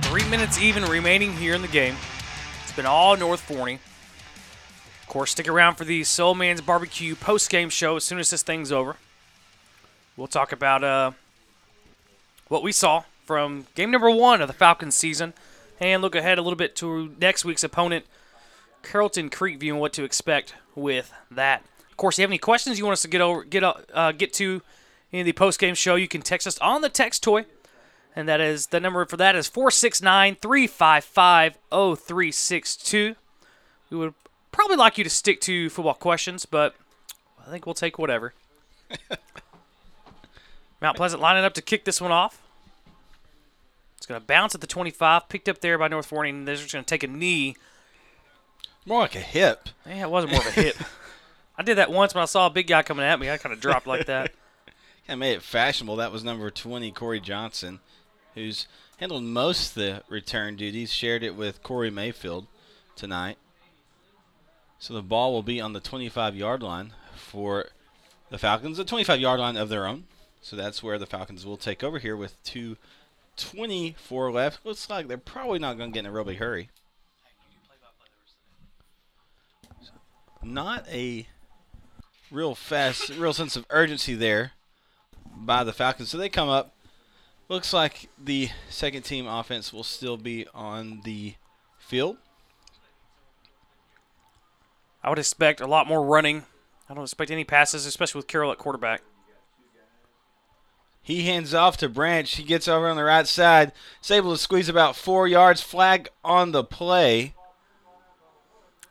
Three 0.03 0.29
minutes 0.29 0.61
even 0.61 0.85
remaining 0.85 1.33
here 1.33 1.55
in 1.55 1.63
the 1.63 1.69
game. 1.69 1.97
It's 2.63 2.73
been 2.73 2.85
all 2.85 3.17
North 3.17 3.41
Forney. 3.41 3.79
Of 5.01 5.09
course, 5.09 5.31
stick 5.31 5.49
around 5.49 5.77
for 5.77 5.87
the 5.87 6.05
Soul 6.05 6.35
Man's 6.35 6.61
Barbecue 6.61 7.15
post 7.15 7.49
game 7.49 7.71
show 7.71 7.97
as 7.97 8.05
soon 8.05 8.19
as 8.19 8.29
this 8.29 8.43
thing's 8.43 8.71
over. 8.71 8.97
We'll 10.19 10.27
talk 10.27 10.53
about 10.53 10.85
uh, 10.85 11.13
what 12.49 12.63
we 12.63 12.73
saw 12.73 13.05
from 13.31 13.65
game 13.77 13.93
number 13.93 14.11
one 14.11 14.43
of 14.43 14.49
the 14.49 14.53
Falcons 14.53 14.97
season 14.97 15.35
and 15.79 16.03
look 16.03 16.17
ahead 16.17 16.37
a 16.37 16.43
little 16.43 16.57
bit 16.57 16.75
to 16.75 17.15
next 17.21 17.45
week's 17.45 17.63
opponent, 17.63 18.05
Carrollton 18.83 19.31
Creekview, 19.31 19.69
and 19.69 19.79
what 19.79 19.93
to 19.93 20.03
expect 20.03 20.55
with 20.75 21.13
that. 21.31 21.63
Of 21.93 21.97
course, 21.97 22.17
if 22.17 22.19
you 22.19 22.23
have 22.25 22.31
any 22.31 22.39
questions 22.39 22.77
you 22.77 22.85
want 22.85 22.95
us 22.95 23.03
to 23.03 23.09
get 23.09 23.21
over, 23.21 23.45
get 23.45 23.63
uh, 23.63 24.11
get 24.11 24.33
to 24.33 24.63
in 25.13 25.25
the 25.25 25.33
post 25.33 25.61
game 25.61 25.77
show, 25.77 25.95
you 25.95 26.09
can 26.09 26.23
text 26.23 26.45
us 26.45 26.59
on 26.59 26.81
the 26.81 26.89
text 26.89 27.23
toy. 27.23 27.45
And 28.17 28.29
that 28.29 28.41
is 28.41 28.67
the 28.67 28.81
number 28.81 29.05
for 29.05 29.17
that 29.19 29.37
is 29.37 29.47
469 29.47 30.35
355 30.35 31.57
0362. 31.71 33.15
We 33.91 33.97
would 33.97 34.15
probably 34.51 34.75
like 34.75 34.99
you 34.99 35.05
to 35.05 35.11
stick 35.11 35.41
to 35.43 35.71
football 35.71 35.95
questions, 35.95 36.47
but 36.47 36.75
I 37.47 37.49
think 37.49 37.65
we'll 37.65 37.75
take 37.75 37.97
whatever. 37.97 38.35
Mount 40.83 40.97
Pleasant 40.97 41.23
lining 41.23 41.45
up 41.45 41.55
to 41.55 41.63
kick 41.63 41.85
this 41.85 42.01
one 42.01 42.11
off. 42.11 42.43
Going 44.11 44.21
to 44.21 44.27
bounce 44.27 44.57
at 44.57 44.61
the 44.61 44.67
25, 44.67 45.29
picked 45.29 45.49
up 45.49 45.61
there 45.61 45.79
by 45.79 45.87
North 45.87 46.07
Forney, 46.07 46.31
and 46.31 46.49
they're 46.49 46.57
just 46.57 46.73
going 46.73 46.85
to 46.85 46.89
take 46.89 47.05
a 47.05 47.07
knee. 47.07 47.55
More 48.85 49.03
like 49.03 49.15
a 49.15 49.21
hip. 49.21 49.69
Yeah, 49.87 50.03
it 50.03 50.11
wasn't 50.11 50.33
more 50.33 50.41
of 50.41 50.49
a 50.49 50.51
hip. 50.51 50.75
I 51.57 51.63
did 51.63 51.79
that 51.79 51.93
once 51.93 52.13
when 52.13 52.23
I 52.23 52.25
saw 52.25 52.49
a 52.49 52.51
big 52.51 52.67
guy 52.67 52.83
coming 52.83 53.07
at 53.07 53.21
me. 53.21 53.31
I 53.31 53.37
kind 53.37 53.53
of 53.53 53.61
dropped 53.61 53.87
like 53.87 54.07
that. 54.07 54.33
I 55.09 55.15
made 55.15 55.35
it 55.35 55.43
fashionable. 55.43 55.95
That 55.95 56.11
was 56.11 56.25
number 56.25 56.51
20, 56.51 56.91
Corey 56.91 57.21
Johnson, 57.21 57.79
who's 58.35 58.67
handled 58.97 59.23
most 59.23 59.69
of 59.69 59.75
the 59.75 60.03
return 60.09 60.57
duties. 60.57 60.93
Shared 60.93 61.23
it 61.23 61.37
with 61.37 61.63
Corey 61.63 61.93
Mayfield 61.93 62.49
tonight. 62.97 63.39
So 64.81 64.93
the 64.93 65.03
ball 65.03 65.33
will 65.33 65.45
be 65.45 65.61
on 65.61 65.73
the 65.73 65.79
25 65.79 66.35
yard 66.35 66.65
line 66.65 66.95
for 67.15 67.67
the 68.29 68.39
Falcons, 68.39 68.79
the 68.79 68.85
25 68.85 69.21
yard 69.21 69.39
line 69.39 69.57
of 69.57 69.69
their 69.69 69.87
own. 69.87 70.09
So 70.43 70.57
that's 70.57 70.83
where 70.83 70.99
the 70.99 71.07
Falcons 71.07 71.47
will 71.47 71.57
take 71.57 71.85
over 71.85 72.01
here 72.01 72.17
with 72.17 72.43
2.24 73.45 74.33
left. 74.33 74.65
Looks 74.65 74.89
like 74.89 75.09
they're 75.09 75.19
probably 75.19 75.59
not 75.59 75.77
going 75.77 75.91
to 75.91 75.95
get 75.95 76.01
in 76.01 76.07
a 76.07 76.13
real 76.13 76.25
big 76.25 76.39
hurry. 76.39 76.71
Not 80.43 80.87
a 80.89 81.27
real 82.31 82.55
fast, 82.55 83.09
real 83.17 83.33
sense 83.33 83.57
of 83.57 83.67
urgency 83.71 84.15
there 84.15 84.53
by 85.37 85.65
the 85.65 85.73
Falcons. 85.73 86.11
So 86.11 86.19
they 86.19 86.29
come 86.29 86.49
up. 86.49 86.75
Looks 87.49 87.73
like 87.73 88.09
the 88.23 88.51
second 88.69 89.03
team 89.03 89.27
offense 89.27 89.73
will 89.73 89.83
still 89.83 90.17
be 90.17 90.47
on 90.55 91.01
the 91.05 91.35
field. 91.79 92.17
I 95.03 95.09
would 95.09 95.19
expect 95.19 95.61
a 95.61 95.67
lot 95.67 95.89
more 95.89 96.05
running. 96.05 96.45
I 96.89 96.95
don't 96.95 97.03
expect 97.03 97.31
any 97.31 97.45
passes, 97.45 97.87
especially 97.87 98.21
with 98.21 98.29
Carroll 98.29 98.53
at 98.53 98.59
quarterback. 98.59 99.03
He 101.03 101.23
hands 101.23 101.55
off 101.55 101.77
to 101.79 101.89
Branch. 101.89 102.31
He 102.35 102.43
gets 102.43 102.69
over 102.69 102.89
on 102.89 102.97
the 102.97 103.05
right 103.05 103.27
side. 103.27 103.73
Is 104.03 104.11
able 104.11 104.33
to 104.33 104.39
squeeze 104.39 104.69
about 104.69 104.97
four 104.97 105.27
yards. 105.27 105.61
Flag 105.61 106.09
on 106.25 106.53
the 106.53 106.63
play. 106.63 107.35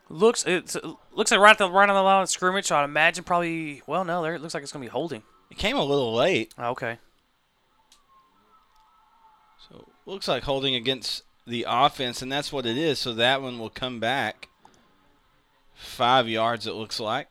Looks 0.10 0.44
it 0.46 0.76
looks 1.14 1.30
like 1.30 1.40
right 1.40 1.52
at 1.52 1.60
the 1.60 1.70
right 1.70 1.88
on 1.88 1.96
the 1.96 2.02
line 2.02 2.24
of 2.24 2.30
scrimmage. 2.30 2.72
I'd 2.72 2.84
imagine 2.84 3.24
probably. 3.24 3.84
Well, 3.86 4.04
no, 4.04 4.24
there 4.24 4.34
it 4.34 4.42
looks 4.42 4.56
like 4.56 4.64
it's 4.64 4.72
gonna 4.72 4.84
be 4.84 4.90
holding. 4.90 5.22
It 5.52 5.58
came 5.58 5.78
a 5.78 5.84
little 5.84 6.14
late. 6.14 6.54
Ah, 6.58 6.70
okay. 6.70 6.98
So 9.70 9.88
looks 10.08 10.28
like 10.28 10.44
holding 10.44 10.74
against 10.74 11.24
the 11.46 11.66
offense, 11.68 12.24
and 12.24 12.32
that's 12.32 12.52
what 12.52 12.66
it 12.66 12.78
is. 12.78 12.98
So 12.98 13.14
that 13.14 13.42
one 13.44 13.60
will 13.60 13.70
come 13.70 14.00
back 14.00 14.50
five 15.76 16.28
yards. 16.28 16.66
It 16.66 16.74
looks 16.74 17.00
like. 17.00 17.28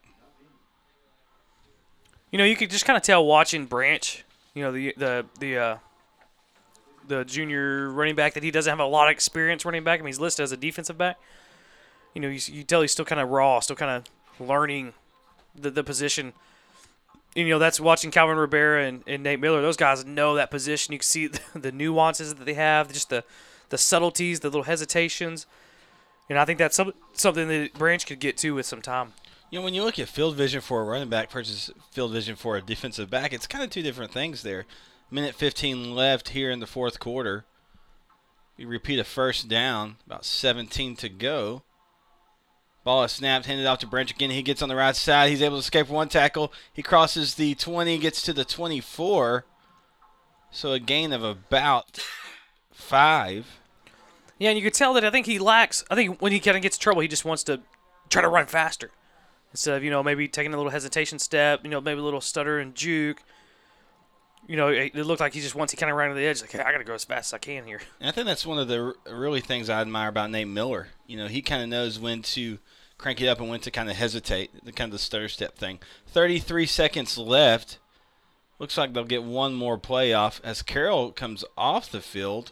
You 2.31 2.39
know, 2.39 2.45
you 2.45 2.57
could 2.57 2.71
just 2.71 2.85
kind 2.85 2.97
of 2.97 3.03
tell 3.03 3.25
watching 3.25 3.67
Branch. 3.67 4.25
You 4.59 4.65
know, 4.65 4.73
the 4.73 4.93
the 4.97 5.27
the 5.39 5.57
uh, 5.57 5.77
the 7.07 7.25
junior 7.25 7.91
running 7.91 8.17
back 8.17 8.35
that 8.35 8.43
he 8.43 8.51
doesn't 8.51 8.69
have 8.69 8.81
a 8.81 8.85
lot 8.85 9.07
of 9.07 9.13
experience 9.13 9.65
running 9.65 9.85
back. 9.85 10.01
I 10.01 10.03
mean, 10.03 10.09
he's 10.09 10.19
listed 10.19 10.43
as 10.43 10.51
a 10.51 10.57
defensive 10.57 10.99
back. 10.99 11.17
You 12.13 12.21
know, 12.21 12.29
you, 12.29 12.41
you 12.47 12.65
tell 12.65 12.81
he's 12.81 12.91
still 12.91 13.05
kind 13.05 13.21
of 13.21 13.29
raw, 13.29 13.61
still 13.61 13.77
kind 13.77 14.03
of 14.03 14.45
learning 14.49 14.95
the 15.55 15.71
the 15.71 15.85
position. 15.85 16.33
And, 17.37 17.47
you 17.47 17.55
know, 17.55 17.61
that's 17.61 17.79
watching 17.79 18.11
Calvin 18.11 18.37
Rivera 18.37 18.85
and, 18.85 19.05
and 19.07 19.23
Nate 19.23 19.39
Miller. 19.39 19.63
Those 19.63 19.77
guys 19.77 20.05
know 20.05 20.35
that 20.35 20.51
position. 20.51 20.93
You 20.93 20.99
can 20.99 21.07
see 21.07 21.27
the, 21.29 21.41
the 21.55 21.71
nuances 21.71 22.35
that 22.35 22.45
they 22.45 22.55
have, 22.55 22.93
just 22.93 23.11
the 23.11 23.23
the 23.69 23.79
subtleties, 23.79 24.41
the 24.41 24.49
little 24.49 24.65
hesitations. 24.65 25.47
And 26.29 26.37
I 26.37 26.45
think 26.45 26.59
that's 26.59 26.75
some, 26.75 26.95
something 27.13 27.47
that 27.47 27.75
Branch 27.75 28.05
could 28.05 28.19
get 28.19 28.37
to 28.39 28.57
with 28.57 28.67
some 28.67 28.83
time. 28.83 29.13
You 29.51 29.59
know, 29.59 29.65
when 29.65 29.73
you 29.73 29.83
look 29.83 29.99
at 29.99 30.09
field 30.09 30.37
vision 30.37 30.61
for 30.61 30.83
a 30.83 30.85
running 30.85 31.09
back 31.09 31.31
versus 31.31 31.71
field 31.91 32.13
vision 32.13 32.37
for 32.37 32.57
a 32.57 32.63
defensive 32.63 33.09
back, 33.09 33.33
it's 33.33 33.47
kind 33.47 33.65
of 33.65 33.71
two 33.71 33.83
different 33.83 34.13
things 34.13 34.43
there. 34.43 34.67
Minute 35.11 35.35
15 35.35 35.95
left 35.95 36.31
here 36.31 36.51
in 36.51 36.61
the 36.61 36.67
fourth 36.67 37.01
quarter. 37.01 37.47
We 38.59 38.67
repeat 38.67 38.99
a 38.99 39.05
first 39.05 39.49
down, 39.49 39.97
about 40.05 40.27
17 40.27 40.97
to 40.97 41.09
go. 41.09 41.63
Ball 42.85 43.05
is 43.05 43.13
snapped, 43.13 43.47
handed 43.47 43.67
off 43.67 43.79
to 43.79 43.87
Branch 43.87 44.11
again. 44.11 44.31
He 44.31 44.43
gets 44.43 44.61
on 44.61 44.69
the 44.69 44.77
right 44.77 44.95
side. 44.95 45.31
He's 45.31 45.41
able 45.41 45.57
to 45.57 45.61
escape 45.61 45.89
one 45.89 46.09
tackle. 46.11 46.53
He 46.73 46.83
crosses 46.83 47.35
the 47.35 47.55
20, 47.55 47.99
gets 47.99 48.21
to 48.23 48.35
the 48.35 48.45
24. 48.45 49.47
So 50.51 50.73
a 50.73 50.79
gain 50.79 51.13
of 51.13 51.23
about 51.23 51.99
five. 52.71 53.47
Yeah, 54.39 54.51
and 54.51 54.59
you 54.59 54.65
could 54.65 54.75
tell 54.75 54.93
that 54.95 55.05
I 55.05 55.11
think 55.11 55.27
he 55.27 55.39
lacks. 55.39 55.85
I 55.91 55.95
think 55.95 56.21
when 56.21 56.33
he 56.33 56.41
kind 56.41 56.57
of 56.57 56.63
gets 56.63 56.77
trouble, 56.77 57.01
he 57.01 57.09
just 57.09 57.25
wants 57.25 57.45
to 57.45 57.61
try 58.11 58.21
to 58.21 58.29
run 58.29 58.47
faster 58.47 58.91
instead 59.53 59.77
of 59.77 59.85
you 59.85 59.91
know 59.91 60.03
maybe 60.03 60.29
taking 60.29 60.53
a 60.53 60.57
little 60.57 60.73
hesitation 60.73 61.19
step. 61.19 61.61
You 61.65 61.71
know, 61.71 61.81
maybe 61.81 62.01
a 62.01 62.05
little 62.05 62.21
stutter 62.21 62.59
and 62.59 62.75
juke. 62.75 63.23
You 64.47 64.57
know, 64.57 64.69
it, 64.69 64.93
it 64.95 65.05
looked 65.05 65.21
like 65.21 65.35
he 65.35 65.41
just 65.41 65.55
once 65.55 65.73
he 65.73 65.77
kind 65.77 65.91
of 65.91 65.97
ran 65.97 66.09
to 66.09 66.15
the 66.15 66.25
edge, 66.25 66.41
like 66.41 66.51
hey, 66.51 66.61
I 66.61 66.73
got 66.73 66.79
to 66.79 66.85
go 66.85 66.95
as 66.95 67.05
fast 67.05 67.31
as 67.31 67.35
I 67.35 67.39
can 67.39 67.67
here. 67.67 67.81
And 68.01 68.09
I 68.09 68.13
think 68.13 68.27
that's 68.27 68.47
one 68.47 68.59
of 68.59 68.69
the 68.69 68.95
r- 69.07 69.15
really 69.15 69.41
things 69.41 69.69
I 69.69 69.81
admire 69.81 70.09
about 70.09 70.31
Nate 70.31 70.49
Miller. 70.49 70.89
You 71.07 71.19
know, 71.19 71.27
he 71.27 71.43
kind 71.43 71.63
of 71.63 71.69
knows 71.69 71.99
when 71.99 72.23
to 72.23 72.59
crank 72.97 73.21
it 73.21 73.29
up 73.29 73.41
and 73.41 73.49
when 73.49 73.61
to 73.61 73.71
kind 73.71 73.91
of 73.91 73.97
hesitate, 73.97 74.51
the 74.65 74.73
kind 74.73 74.89
of 74.89 74.93
the 74.93 74.99
stutter 74.99 75.29
step 75.29 75.57
thing. 75.57 75.79
33 76.09 76.67
seconds 76.67 77.17
left. 77.17 77.79
Looks 78.59 78.77
like 78.77 78.93
they'll 78.93 79.05
get 79.05 79.23
one 79.23 79.55
more 79.55 79.79
play 79.79 80.13
off 80.13 80.41
as 80.43 80.63
Carroll 80.63 81.13
comes 81.13 81.45
off 81.57 81.91
the 81.91 82.01
field. 82.01 82.51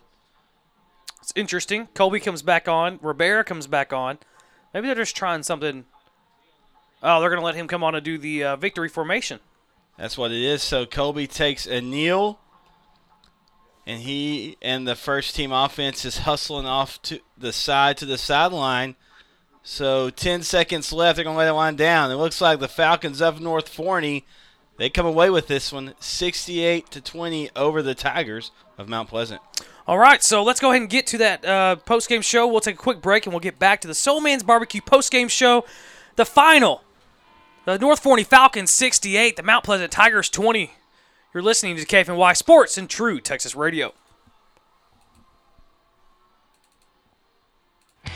It's 1.20 1.32
interesting. 1.34 1.88
Colby 1.94 2.20
comes 2.20 2.42
back 2.42 2.68
on. 2.68 3.00
Rivera 3.02 3.42
comes 3.42 3.66
back 3.66 3.92
on. 3.92 4.18
Maybe 4.72 4.86
they're 4.86 4.94
just 4.94 5.16
trying 5.16 5.42
something. 5.42 5.84
Oh, 7.02 7.20
they're 7.20 7.30
going 7.30 7.40
to 7.40 7.44
let 7.44 7.54
him 7.54 7.68
come 7.68 7.84
on 7.84 7.94
and 7.94 8.04
do 8.04 8.18
the 8.18 8.44
uh, 8.44 8.56
victory 8.56 8.88
formation. 8.88 9.40
That's 9.98 10.18
what 10.18 10.30
it 10.30 10.42
is. 10.42 10.62
So 10.62 10.86
Colby 10.86 11.26
takes 11.26 11.66
a 11.66 11.80
kneel, 11.80 12.38
and 13.86 14.02
he 14.02 14.56
and 14.60 14.86
the 14.86 14.96
first 14.96 15.34
team 15.34 15.52
offense 15.52 16.04
is 16.04 16.18
hustling 16.18 16.66
off 16.66 17.00
to 17.02 17.20
the 17.36 17.52
side 17.52 17.96
to 17.98 18.06
the 18.06 18.18
sideline. 18.18 18.96
So 19.62 20.10
10 20.10 20.42
seconds 20.42 20.92
left. 20.92 21.16
They're 21.16 21.24
going 21.24 21.34
to 21.34 21.38
let 21.38 21.48
it 21.48 21.54
wind 21.54 21.78
down. 21.78 22.10
It 22.10 22.16
looks 22.16 22.40
like 22.40 22.60
the 22.60 22.68
Falcons 22.68 23.20
of 23.20 23.40
North 23.40 23.68
Forney, 23.68 24.24
they 24.78 24.90
come 24.90 25.06
away 25.06 25.30
with 25.30 25.46
this 25.46 25.72
one 25.72 25.94
68 26.00 26.90
to 26.90 27.00
20 27.00 27.50
over 27.56 27.82
the 27.82 27.94
Tigers 27.94 28.50
of 28.76 28.88
Mount 28.88 29.08
Pleasant. 29.08 29.40
All 29.86 29.98
right, 29.98 30.22
so 30.22 30.42
let's 30.42 30.60
go 30.60 30.70
ahead 30.70 30.82
and 30.82 30.90
get 30.90 31.06
to 31.08 31.18
that 31.18 31.44
uh, 31.44 31.76
post 31.76 32.08
game 32.08 32.20
show. 32.20 32.46
We'll 32.46 32.60
take 32.60 32.74
a 32.74 32.78
quick 32.78 33.00
break 33.00 33.24
and 33.24 33.32
we'll 33.32 33.40
get 33.40 33.58
back 33.58 33.80
to 33.82 33.88
the 33.88 33.94
Soul 33.94 34.20
Man's 34.20 34.42
Barbecue 34.42 34.80
post 34.80 35.10
game 35.10 35.28
show. 35.28 35.64
The 36.16 36.26
final, 36.26 36.82
the 37.66 37.78
North 37.78 37.98
Forney 37.98 38.22
Falcons 38.22 38.70
68, 38.70 39.34
the 39.34 39.42
Mount 39.42 39.64
Pleasant 39.64 39.90
Tigers 39.90 40.30
20. 40.30 40.70
You're 41.34 41.42
listening 41.42 41.76
to 41.76 41.84
KFNY 41.84 42.36
Sports 42.36 42.78
and 42.78 42.88
True 42.88 43.20
Texas 43.20 43.56
Radio. 43.56 43.92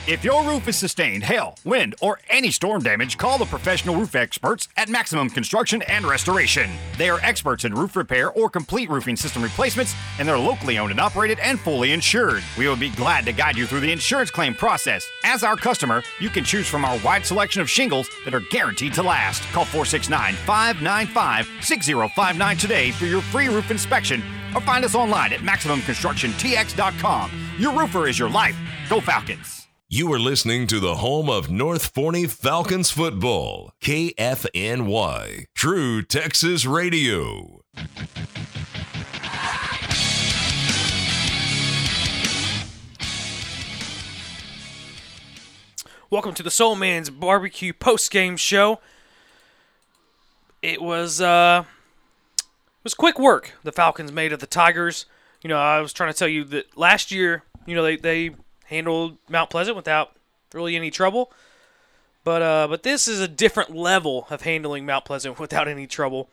If 0.09 0.25
your 0.25 0.43
roof 0.45 0.67
is 0.67 0.77
sustained 0.77 1.25
hail, 1.25 1.57
wind, 1.65 1.95
or 2.01 2.21
any 2.31 2.51
storm 2.51 2.83
damage, 2.83 3.19
call 3.19 3.37
the 3.37 3.45
professional 3.45 3.97
roof 3.97 4.15
experts 4.15 4.67
at 4.79 4.89
Maximum 4.89 5.29
Construction 5.29 5.83
and 5.83 6.07
Restoration. 6.07 6.71
They 6.97 7.11
are 7.11 7.21
experts 7.21 7.67
in 7.67 7.75
roof 7.75 7.95
repair 7.97 8.33
or 8.33 8.49
complete 8.49 8.89
roofing 8.89 9.17
system 9.17 9.43
replacements, 9.43 9.95
and 10.19 10.27
they're 10.27 10.39
locally 10.39 10.79
owned 10.79 10.91
and 10.91 11.01
operated 11.01 11.39
and 11.41 11.61
fully 11.61 11.93
insured. 11.93 12.43
We 12.57 12.67
will 12.67 12.77
be 12.77 12.89
glad 12.91 13.27
to 13.27 13.33
guide 13.33 13.59
you 13.59 13.67
through 13.67 13.81
the 13.81 13.93
insurance 13.93 14.31
claim 14.31 14.55
process. 14.55 15.07
As 15.23 15.45
our 15.45 15.55
customer, 15.55 16.03
you 16.19 16.31
can 16.31 16.45
choose 16.45 16.67
from 16.67 16.85
our 16.85 16.99
wide 17.05 17.27
selection 17.27 17.61
of 17.61 17.69
shingles 17.69 18.09
that 18.25 18.35
are 18.35 18.41
guaranteed 18.51 18.95
to 18.95 19.03
last. 19.03 19.43
Call 19.53 19.67
469 19.67 20.35
595 20.47 21.47
6059 21.61 22.57
today 22.57 22.91
for 22.93 23.05
your 23.05 23.21
free 23.21 23.49
roof 23.49 23.71
inspection 23.71 24.23
or 24.55 24.63
find 24.63 24.83
us 24.85 24.95
online 24.95 25.35
at 25.35 25.41
MaximumConstructionTX.com. 25.41 27.31
Your 27.59 27.79
roofer 27.79 28.09
is 28.09 28.19
your 28.19 28.31
life. 28.31 28.57
Go 28.89 29.01
Falcons! 29.01 29.60
You 29.93 30.13
are 30.13 30.21
listening 30.21 30.69
to 30.69 30.79
the 30.79 30.95
home 30.99 31.29
of 31.29 31.51
North 31.51 31.87
Forney 31.87 32.29
Falcons 32.29 32.93
football, 32.93 33.73
KFNY, 33.83 35.47
True 35.53 36.03
Texas 36.03 36.65
Radio. 36.65 37.65
Welcome 46.09 46.35
to 46.35 46.45
the 46.45 46.53
Soul 46.53 46.77
Man's 46.77 47.11
Barbecue 47.11 47.73
post 47.73 48.13
game 48.13 48.37
show. 48.37 48.79
It 50.63 50.81
was 50.81 51.21
uh, 51.21 51.65
it 52.39 52.85
was 52.85 52.95
quick 52.95 53.19
work 53.19 53.55
the 53.65 53.73
Falcons 53.73 54.13
made 54.13 54.33
of 54.33 54.39
the 54.39 54.47
Tigers. 54.47 55.07
You 55.43 55.49
know, 55.49 55.59
I 55.59 55.81
was 55.81 55.93
trying 55.93 56.13
to 56.13 56.17
tell 56.17 56.29
you 56.29 56.45
that 56.45 56.79
last 56.79 57.11
year, 57.11 57.43
you 57.67 57.75
know, 57.75 57.83
they, 57.83 57.97
they 57.97 58.31
handled 58.71 59.19
Mount 59.29 59.51
Pleasant 59.51 59.77
without 59.77 60.13
really 60.55 60.77
any 60.77 60.91
trouble. 60.91 61.31
But 62.25 62.43
uh, 62.43 62.69
but 62.69 62.83
this 62.83 63.09
is 63.09 63.21
a 63.21 63.29
different 63.29 63.75
level 63.75 64.27
of 64.31 64.43
handling 64.43 64.87
Mount 64.87 65.05
Pleasant 65.05 65.39
without 65.41 65.69
any 65.69 65.87
trouble. 65.87 66.29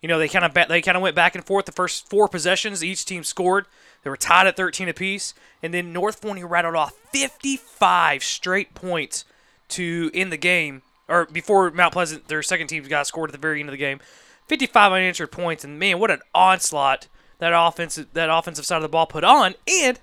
You 0.00 0.08
know, 0.08 0.18
they 0.18 0.28
kind 0.28 0.44
of 0.44 0.68
they 0.68 0.82
kind 0.82 0.96
of 0.96 1.02
went 1.02 1.14
back 1.14 1.34
and 1.34 1.44
forth 1.44 1.66
the 1.66 1.72
first 1.72 2.08
four 2.08 2.26
possessions. 2.26 2.82
Each 2.82 3.04
team 3.04 3.22
scored. 3.22 3.66
They 4.02 4.10
were 4.10 4.16
tied 4.16 4.48
at 4.48 4.56
13 4.56 4.88
apiece, 4.88 5.32
and 5.62 5.72
then 5.72 5.92
North 5.92 6.20
Forney 6.20 6.42
rattled 6.42 6.74
off 6.74 6.92
55 7.12 8.24
straight 8.24 8.74
points 8.74 9.24
to 9.68 10.10
end 10.12 10.32
the 10.32 10.36
game, 10.36 10.82
or 11.06 11.26
before 11.26 11.70
Mount 11.70 11.92
Pleasant, 11.92 12.26
their 12.26 12.42
second 12.42 12.66
team 12.66 12.82
got 12.84 13.06
scored 13.06 13.30
at 13.30 13.32
the 13.32 13.38
very 13.38 13.60
end 13.60 13.68
of 13.68 13.72
the 13.72 13.78
game. 13.78 14.00
55 14.48 14.92
unanswered 14.92 15.30
points, 15.30 15.62
and 15.62 15.78
man, 15.78 16.00
what 16.00 16.10
an 16.10 16.20
onslaught 16.34 17.06
that 17.38 17.52
offensive 17.54 18.08
that 18.12 18.28
offensive 18.28 18.66
side 18.66 18.76
of 18.76 18.82
the 18.82 18.88
ball 18.88 19.06
put 19.06 19.24
on, 19.24 19.54
and 19.68 20.00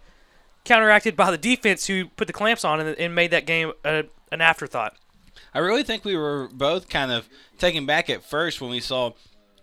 counteracted 0.69 1.15
by 1.15 1.31
the 1.31 1.37
defense 1.37 1.87
who 1.87 2.05
put 2.09 2.27
the 2.27 2.33
clamps 2.33 2.63
on 2.63 2.79
and, 2.79 2.97
and 2.97 3.15
made 3.15 3.31
that 3.31 3.47
game 3.47 3.73
a, 3.83 4.05
an 4.31 4.39
afterthought. 4.39 4.95
I 5.51 5.59
really 5.59 5.81
think 5.81 6.05
we 6.05 6.15
were 6.15 6.47
both 6.53 6.89
kind 6.89 7.11
of 7.11 7.27
taken 7.57 7.87
back 7.87 8.07
at 8.07 8.23
first 8.23 8.61
when 8.61 8.69
we 8.69 8.79
saw 8.79 9.13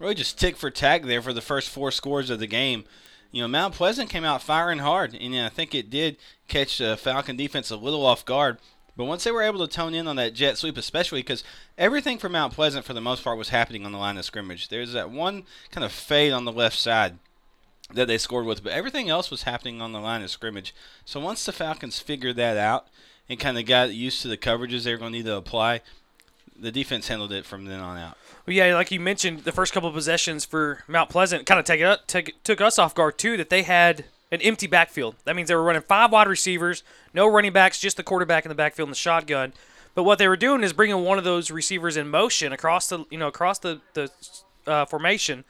really 0.01 0.17
just 0.17 0.39
tick 0.39 0.57
for 0.57 0.69
tack 0.69 1.05
there 1.05 1.23
for 1.23 1.33
the 1.33 1.41
first 1.41 1.71
four 1.71 1.93
scores 1.93 2.29
of 2.29 2.41
the 2.41 2.49
game. 2.49 2.85
You 3.31 3.43
know, 3.43 3.49
Mount 3.49 3.75
Pleasant 3.75 4.11
came 4.11 4.25
out 4.25 4.43
firing 4.43 4.81
hard, 4.81 5.15
and 5.15 5.37
I 5.37 5.49
think 5.49 5.75
it 5.75 5.91
did 5.91 6.17
catch 6.49 6.79
the 6.79 6.97
Falcon 6.97 7.37
defense 7.37 7.71
a 7.71 7.77
little 7.77 8.05
off 8.05 8.25
guard. 8.25 8.59
But 8.97 9.05
once 9.05 9.23
they 9.23 9.31
were 9.31 9.43
able 9.43 9.65
to 9.65 9.73
tone 9.73 9.95
in 9.95 10.09
on 10.09 10.17
that 10.17 10.35
jet 10.35 10.59
sweep, 10.59 10.77
especially 10.77 11.21
because 11.21 11.45
everything 11.79 12.19
from 12.19 12.33
Mount 12.33 12.55
Pleasant 12.55 12.85
for 12.85 12.95
the 12.95 13.01
most 13.01 13.23
part 13.23 13.39
was 13.39 13.51
happening 13.51 13.87
on 13.87 13.93
the 13.93 13.99
line 13.99 14.19
of 14.19 14.25
scrimmage. 14.25 14.69
There's 14.69 14.95
that 14.95 15.11
one 15.11 15.45
kind 15.71 15.85
of 15.85 15.93
fade 15.93 16.33
on 16.33 16.47
the 16.47 16.53
left 16.53 16.79
side 16.79 17.19
that 17.95 18.07
they 18.07 18.19
scored 18.19 18.47
with, 18.47 18.63
but 18.63 18.73
everything 18.73 19.09
else 19.09 19.31
was 19.31 19.45
happening 19.45 19.81
on 19.81 19.93
the 19.93 20.01
line 20.01 20.23
of 20.23 20.31
scrimmage. 20.31 20.75
So 21.05 21.21
once 21.21 21.45
the 21.45 21.53
Falcons 21.53 22.01
figured 22.01 22.37
that 22.37 22.57
out 22.57 22.89
and 23.29 23.39
kind 23.39 23.59
of 23.59 23.67
got 23.67 23.95
used 23.95 24.23
to 24.23 24.29
the 24.29 24.37
coverages 24.37 24.85
they 24.85 24.93
were 24.93 24.99
going 24.99 25.13
to 25.13 25.19
need 25.19 25.27
to 25.27 25.37
apply, 25.37 25.83
the 26.59 26.73
defense 26.73 27.09
handled 27.09 27.33
it 27.33 27.45
from 27.45 27.67
then 27.67 27.81
on 27.81 27.99
out. 27.99 28.17
Well, 28.47 28.55
yeah, 28.55 28.75
like 28.75 28.91
you 28.91 29.01
mentioned, 29.01 29.41
the 29.41 29.53
first 29.53 29.73
couple 29.73 29.89
of 29.89 29.95
possessions 29.95 30.45
for 30.45 30.85
Mount 30.89 31.11
Pleasant 31.11 31.47
kind 31.47 31.59
of 31.59 31.65
take 31.65 31.81
it, 31.81 32.01
take, 32.07 32.43
took 32.45 32.61
us 32.61 32.79
off 32.79 32.95
guard 32.95 33.19
too. 33.19 33.37
That 33.37 33.51
they 33.51 33.63
had 33.63 34.05
an 34.31 34.41
empty 34.41 34.67
backfield. 34.67 35.17
That 35.25 35.37
means 35.37 35.49
they 35.49 35.55
were 35.55 35.63
running 35.63 35.83
five 35.83 36.13
wide 36.13 36.29
receivers, 36.29 36.83
no 37.13 37.27
running 37.27 37.53
backs, 37.53 37.79
just 37.79 37.97
the 37.97 38.03
quarterback 38.03 38.45
in 38.45 38.49
the 38.49 38.55
backfield 38.55 38.89
and 38.89 38.95
the 38.95 38.99
shotgun. 38.99 39.53
But 39.95 40.05
what 40.05 40.19
they 40.19 40.29
were 40.29 40.37
doing 40.37 40.63
is 40.63 40.73
bringing 40.73 41.05
one 41.05 41.19
of 41.19 41.25
those 41.25 41.51
receivers 41.51 41.97
in 41.97 42.09
motion 42.09 42.53
across 42.53 42.89
the 42.89 43.05
you 43.11 43.19
know 43.19 43.29
across 43.29 43.59
the 43.59 43.81
the 43.95 44.11
uh, 44.67 44.85
formation, 44.85 45.45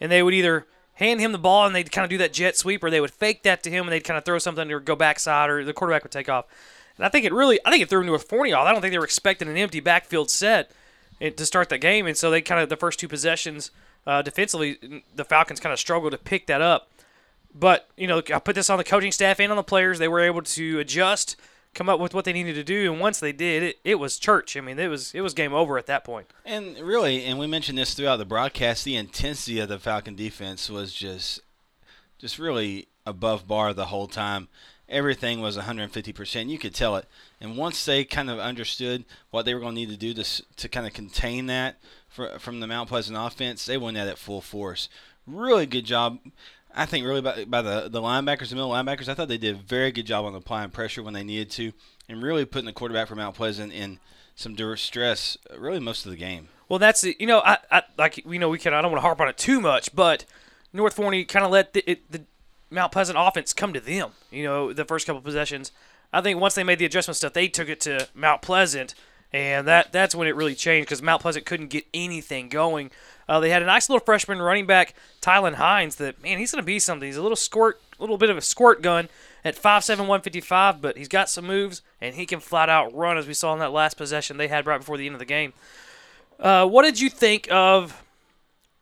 and 0.00 0.10
they 0.10 0.22
would 0.22 0.34
either 0.34 0.66
hand 1.02 1.20
him 1.20 1.32
the 1.32 1.38
ball 1.38 1.66
and 1.66 1.74
they'd 1.74 1.92
kind 1.92 2.04
of 2.04 2.10
do 2.10 2.18
that 2.18 2.32
jet 2.32 2.56
sweep, 2.56 2.82
or 2.82 2.90
they 2.90 3.00
would 3.00 3.10
fake 3.10 3.42
that 3.42 3.62
to 3.64 3.70
him 3.70 3.84
and 3.86 3.92
they'd 3.92 4.04
kind 4.04 4.18
of 4.18 4.24
throw 4.24 4.38
something 4.38 4.70
or 4.70 4.80
go 4.80 4.96
backside, 4.96 5.50
or 5.50 5.64
the 5.64 5.72
quarterback 5.72 6.02
would 6.02 6.12
take 6.12 6.28
off. 6.28 6.46
And 6.96 7.06
I 7.06 7.08
think 7.08 7.24
it 7.24 7.32
really, 7.32 7.58
I 7.64 7.70
think 7.70 7.82
it 7.82 7.88
threw 7.88 8.04
North 8.04 8.28
Forney 8.28 8.52
off. 8.52 8.66
I 8.66 8.72
don't 8.72 8.80
think 8.80 8.92
they 8.92 8.98
were 8.98 9.04
expecting 9.04 9.48
an 9.48 9.56
empty 9.56 9.80
backfield 9.80 10.30
set 10.30 10.70
to 11.20 11.46
start 11.46 11.68
the 11.68 11.78
game, 11.78 12.06
and 12.06 12.16
so 12.16 12.30
they 12.30 12.40
kind 12.40 12.60
of 12.60 12.68
the 12.68 12.76
first 12.76 12.98
two 12.98 13.08
possessions 13.08 13.70
uh, 14.06 14.22
defensively, 14.22 15.02
the 15.14 15.24
Falcons 15.24 15.60
kind 15.60 15.72
of 15.72 15.78
struggled 15.78 16.12
to 16.12 16.18
pick 16.18 16.46
that 16.46 16.60
up. 16.60 16.90
But 17.54 17.88
you 17.96 18.06
know, 18.06 18.22
I 18.34 18.38
put 18.38 18.54
this 18.54 18.70
on 18.70 18.78
the 18.78 18.84
coaching 18.84 19.12
staff 19.12 19.38
and 19.38 19.52
on 19.52 19.56
the 19.56 19.62
players. 19.62 19.98
They 19.98 20.08
were 20.08 20.20
able 20.20 20.42
to 20.42 20.78
adjust, 20.80 21.36
come 21.74 21.88
up 21.88 22.00
with 22.00 22.14
what 22.14 22.24
they 22.24 22.32
needed 22.32 22.54
to 22.54 22.64
do, 22.64 22.92
and 22.92 23.00
once 23.00 23.20
they 23.20 23.32
did, 23.32 23.62
it, 23.62 23.78
it 23.84 23.94
was 23.96 24.18
church. 24.18 24.56
I 24.56 24.60
mean, 24.60 24.78
it 24.78 24.88
was 24.88 25.14
it 25.14 25.20
was 25.20 25.34
game 25.34 25.52
over 25.52 25.78
at 25.78 25.86
that 25.86 26.04
point. 26.04 26.28
And 26.44 26.78
really, 26.78 27.24
and 27.24 27.38
we 27.38 27.46
mentioned 27.46 27.78
this 27.78 27.94
throughout 27.94 28.16
the 28.16 28.24
broadcast, 28.24 28.84
the 28.84 28.96
intensity 28.96 29.58
of 29.60 29.68
the 29.68 29.78
Falcon 29.78 30.14
defense 30.14 30.68
was 30.68 30.92
just 30.92 31.40
just 32.18 32.38
really 32.38 32.88
above 33.06 33.46
bar 33.48 33.74
the 33.74 33.86
whole 33.86 34.06
time. 34.06 34.48
Everything 34.88 35.40
was 35.40 35.56
150%. 35.56 36.48
You 36.48 36.58
could 36.58 36.74
tell 36.74 36.96
it. 36.96 37.06
And 37.40 37.56
once 37.56 37.84
they 37.84 38.04
kind 38.04 38.28
of 38.28 38.38
understood 38.38 39.04
what 39.30 39.44
they 39.44 39.54
were 39.54 39.60
going 39.60 39.74
to 39.74 39.80
need 39.80 39.88
to 39.88 39.96
do 39.96 40.12
to, 40.14 40.42
to 40.56 40.68
kind 40.68 40.86
of 40.86 40.92
contain 40.92 41.46
that 41.46 41.80
for, 42.08 42.38
from 42.38 42.60
the 42.60 42.66
Mount 42.66 42.90
Pleasant 42.90 43.16
offense, 43.18 43.64
they 43.64 43.78
went 43.78 43.96
at 43.96 44.06
it 44.06 44.18
full 44.18 44.42
force. 44.42 44.88
Really 45.26 45.66
good 45.66 45.86
job. 45.86 46.18
I 46.74 46.86
think 46.86 47.06
really 47.06 47.20
by, 47.20 47.44
by 47.44 47.62
the, 47.62 47.88
the 47.88 48.00
linebackers, 48.00 48.48
the 48.48 48.54
middle 48.54 48.70
linebackers, 48.70 49.08
I 49.08 49.14
thought 49.14 49.28
they 49.28 49.38
did 49.38 49.54
a 49.54 49.58
very 49.58 49.92
good 49.92 50.06
job 50.06 50.24
on 50.24 50.34
applying 50.34 50.70
pressure 50.70 51.02
when 51.02 51.14
they 51.14 51.24
needed 51.24 51.50
to 51.52 51.72
and 52.08 52.22
really 52.22 52.44
putting 52.44 52.66
the 52.66 52.72
quarterback 52.72 53.08
for 53.08 53.14
Mount 53.14 53.34
Pleasant 53.36 53.72
in 53.72 53.98
some 54.34 54.54
distress 54.54 55.36
uh, 55.50 55.58
really 55.58 55.80
most 55.80 56.04
of 56.04 56.10
the 56.10 56.16
game. 56.16 56.48
Well, 56.68 56.78
that's 56.78 57.04
it. 57.04 57.20
you 57.20 57.26
know, 57.26 57.40
I, 57.40 57.58
I 57.70 57.82
like 57.98 58.24
you 58.24 58.38
know 58.38 58.48
we 58.48 58.58
can 58.58 58.72
I 58.72 58.80
don't 58.80 58.90
want 58.90 58.98
to 58.98 59.06
harp 59.06 59.20
on 59.20 59.28
it 59.28 59.36
too 59.36 59.60
much, 59.60 59.94
but 59.94 60.24
North 60.72 60.94
Forney 60.94 61.24
kind 61.24 61.44
of 61.44 61.50
let 61.50 61.74
the, 61.74 61.90
it, 61.90 62.10
the 62.10 62.22
Mount 62.70 62.92
Pleasant 62.92 63.18
offense 63.20 63.52
come 63.52 63.72
to 63.72 63.80
them. 63.80 64.12
You 64.30 64.44
know, 64.44 64.72
the 64.72 64.84
first 64.84 65.06
couple 65.06 65.20
possessions. 65.20 65.70
I 66.12 66.20
think 66.20 66.40
once 66.40 66.54
they 66.54 66.64
made 66.64 66.78
the 66.78 66.84
adjustment 66.84 67.16
stuff, 67.16 67.32
they 67.32 67.48
took 67.48 67.68
it 67.68 67.80
to 67.82 68.08
Mount 68.14 68.42
Pleasant, 68.42 68.94
and 69.32 69.66
that 69.68 69.92
that's 69.92 70.14
when 70.14 70.28
it 70.28 70.34
really 70.34 70.54
changed 70.54 70.88
because 70.88 71.02
Mount 71.02 71.22
Pleasant 71.22 71.44
couldn't 71.44 71.68
get 71.68 71.84
anything 71.92 72.48
going. 72.48 72.90
Uh, 73.28 73.40
they 73.40 73.50
had 73.50 73.62
a 73.62 73.66
nice 73.66 73.88
little 73.88 74.04
freshman 74.04 74.40
running 74.40 74.66
back, 74.66 74.94
Tylen 75.20 75.54
Hines. 75.54 75.96
That 75.96 76.22
man, 76.22 76.38
he's 76.38 76.52
going 76.52 76.62
to 76.62 76.66
be 76.66 76.78
something. 76.78 77.06
He's 77.06 77.16
a 77.16 77.22
little 77.22 77.36
squirt, 77.36 77.80
little 77.98 78.18
bit 78.18 78.30
of 78.30 78.36
a 78.36 78.42
squirt 78.42 78.82
gun 78.82 79.08
at 79.44 79.56
5'7", 79.56 79.98
155, 79.98 80.80
but 80.80 80.96
he's 80.96 81.08
got 81.08 81.28
some 81.28 81.46
moves 81.46 81.82
and 82.00 82.14
he 82.14 82.26
can 82.26 82.40
flat 82.40 82.68
out 82.68 82.94
run, 82.94 83.16
as 83.16 83.26
we 83.26 83.34
saw 83.34 83.52
in 83.52 83.58
that 83.60 83.72
last 83.72 83.96
possession 83.96 84.36
they 84.36 84.48
had 84.48 84.66
right 84.66 84.78
before 84.78 84.96
the 84.96 85.06
end 85.06 85.14
of 85.14 85.18
the 85.18 85.24
game. 85.24 85.52
Uh, 86.38 86.66
what 86.66 86.82
did 86.82 87.00
you 87.00 87.08
think 87.08 87.48
of, 87.50 88.02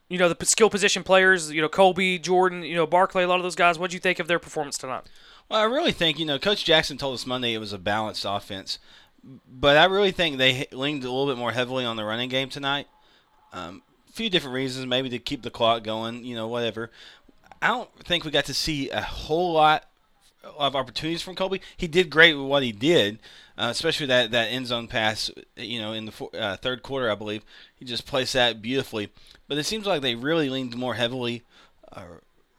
you 0.09 0.19
know, 0.19 0.33
the 0.33 0.47
skill 0.47 0.71
position 0.71 1.03
players? 1.03 1.51
You 1.51 1.61
know, 1.61 1.69
Colby, 1.69 2.19
Jordan, 2.19 2.63
you 2.63 2.75
know, 2.75 2.87
Barclay, 2.87 3.23
a 3.23 3.29
lot 3.29 3.37
of 3.37 3.43
those 3.43 3.55
guys. 3.55 3.79
What 3.79 3.91
did 3.91 3.95
you 3.95 4.01
think 4.01 4.19
of 4.19 4.27
their 4.27 4.39
performance 4.39 4.79
tonight? 4.79 5.03
Well, 5.49 5.61
I 5.61 5.65
really 5.65 5.93
think 5.93 6.19
you 6.19 6.27
know, 6.27 6.39
Coach 6.39 6.65
Jackson 6.65 6.97
told 6.97 7.15
us 7.15 7.27
Monday 7.27 7.55
it 7.55 7.59
was 7.59 7.73
a 7.73 7.79
balanced 7.79 8.25
offense, 8.27 8.79
but 9.23 9.77
I 9.77 9.85
really 9.87 10.13
think 10.13 10.39
they 10.39 10.67
leaned 10.73 11.05
a 11.05 11.11
little 11.11 11.27
bit 11.27 11.39
more 11.39 11.53
heavily 11.53 11.85
on 11.85 11.97
the 11.97 12.05
running 12.05 12.29
game 12.29 12.49
tonight. 12.49 12.87
Um, 13.53 13.83
few 14.13 14.31
different 14.31 14.55
reasons, 14.55 14.87
maybe 14.87 15.09
to 15.11 15.19
keep 15.19 15.43
the 15.43 15.51
clock 15.51 15.85
going, 15.85 16.25
you 16.25 16.35
know, 16.35 16.49
whatever. 16.49 16.91
I 17.63 17.69
don't 17.69 17.93
think 18.05 18.25
we 18.25 18.31
got 18.31 18.47
to 18.47 18.55
see 18.55 18.91
a 18.91 19.01
whole 19.01 19.53
lot 19.53 19.85
of 20.59 20.75
opportunities 20.75 21.23
from 21.23 21.35
Colby. 21.35 21.61
He 21.77 21.87
did 21.87 22.11
great 22.11 22.35
with 22.35 22.47
what 22.47 22.63
he 22.63 22.73
did, 22.73 23.19
uh, 23.59 23.69
especially 23.71 24.07
that, 24.07 24.31
that 24.31 24.47
end 24.47 24.67
zone 24.67 24.89
pass, 24.89 25.31
you 25.57 25.81
know, 25.81 25.93
in 25.93 26.07
the 26.07 26.13
four, 26.13 26.31
uh, 26.33 26.57
third 26.57 26.83
quarter, 26.83 27.11
I 27.11 27.15
believe. 27.15 27.45
He 27.77 27.85
just 27.85 28.07
placed 28.07 28.33
that 28.33 28.63
beautifully. 28.63 29.11
But 29.49 29.59
it 29.59 29.65
seems 29.65 29.87
like 29.87 30.01
they 30.01 30.15
really 30.15 30.49
leaned 30.49 30.77
more 30.77 30.95
heavily 30.95 31.43
uh, 31.93 32.05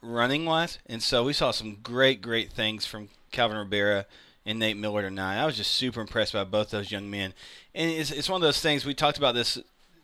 running 0.02 0.46
wise, 0.46 0.78
and 0.88 1.02
so 1.02 1.24
we 1.24 1.34
saw 1.34 1.52
some 1.52 1.78
great, 1.82 2.22
great 2.22 2.52
things 2.52 2.86
from 2.86 3.10
Calvin 3.32 3.58
Rivera 3.58 4.06
and 4.46 4.60
Nate 4.60 4.78
Miller 4.78 5.02
tonight. 5.02 5.42
I 5.42 5.46
was 5.46 5.58
just 5.58 5.72
super 5.72 6.02
impressed 6.02 6.34
by 6.34 6.44
both 6.44 6.70
those 6.70 6.92
young 6.92 7.10
men, 7.10 7.34
and 7.74 7.90
it's 7.90 8.12
it's 8.12 8.30
one 8.30 8.42
of 8.42 8.46
those 8.46 8.62
things 8.62 8.86
we 8.86 8.94
talked 8.94 9.18
about 9.18 9.36
this 9.36 9.60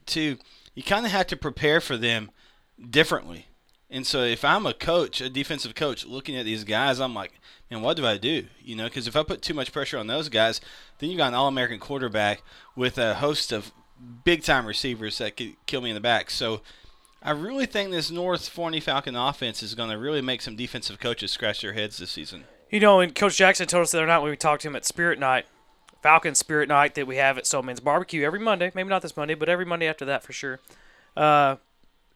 too. 0.06 0.38
You 0.78 0.84
kind 0.84 1.08
of 1.08 1.12
have 1.12 1.26
to 1.28 1.36
prepare 1.36 1.82
for 1.82 1.98
them 1.98 2.30
differently. 2.88 3.48
And 3.90 4.06
so 4.06 4.22
if 4.22 4.46
I'm 4.46 4.68
a 4.68 4.76
coach, 4.76 5.22
a 5.22 5.28
defensive 5.28 5.74
coach, 5.74 6.06
looking 6.06 6.36
at 6.36 6.46
these 6.46 6.64
guys, 6.64 7.00
I'm 7.00 7.16
like, 7.16 7.34
man, 7.72 7.82
what 7.82 7.98
do 7.98 8.06
I 8.06 8.20
do? 8.20 8.46
You 8.62 8.76
know, 8.76 8.84
because 8.84 9.08
if 9.08 9.16
I 9.16 9.24
put 9.24 9.42
too 9.42 9.56
much 9.56 9.72
pressure 9.72 9.98
on 9.98 10.06
those 10.06 10.30
guys, 10.30 10.62
then 11.00 11.10
you 11.10 11.18
got 11.18 11.30
an 11.30 11.34
All-American 11.34 11.80
quarterback 11.80 12.44
with 12.76 13.00
a 13.00 13.16
host 13.16 13.52
of 13.52 13.72
big-time 14.24 14.68
receivers 14.68 15.18
that 15.18 15.36
could 15.36 15.56
kill 15.66 15.82
me 15.82 15.90
in 15.90 15.96
the 15.96 16.00
back. 16.00 16.30
So 16.30 16.62
I 17.24 17.32
really 17.32 17.66
think 17.66 17.90
this 17.90 18.12
North 18.12 18.48
Forney 18.48 18.80
Falcon 18.80 19.16
offense 19.16 19.64
is 19.64 19.74
going 19.74 19.90
to 19.90 19.98
really 19.98 20.22
make 20.22 20.44
some 20.44 20.56
defensive 20.56 21.00
coaches 21.00 21.32
scratch 21.32 21.62
their 21.62 21.74
heads 21.74 21.98
this 21.98 22.12
season. 22.12 22.44
You 22.70 22.82
know, 22.82 23.00
and 23.00 23.16
Coach 23.16 23.36
Jackson 23.36 23.66
told 23.66 23.82
us 23.82 23.94
the 23.94 23.98
other 23.98 24.06
night 24.06 24.20
when 24.20 24.30
we 24.30 24.38
talked 24.38 24.62
to 24.62 24.68
him 24.68 24.76
at 24.76 24.86
Spirit 24.86 25.18
Night, 25.18 25.48
Falcon 26.01 26.35
Spirit 26.35 26.69
Night 26.69 26.95
that 26.95 27.08
we 27.08 27.17
have 27.17 27.38
at 27.38 27.48
Soul 27.48 27.64
Man's 27.64 27.80
Barbecue 27.80 28.24
every 28.24 28.40
Monday. 28.40 28.72
Maybe 28.74 28.90
not 28.90 29.01
this 29.01 29.17
Monday, 29.17 29.34
but 29.34 29.50
every 29.50 29.66
Monday 29.66 29.88
after 29.88 30.06
that 30.06 30.24
for 30.24 30.34
sure. 30.34 30.59
Uh, 31.16 31.58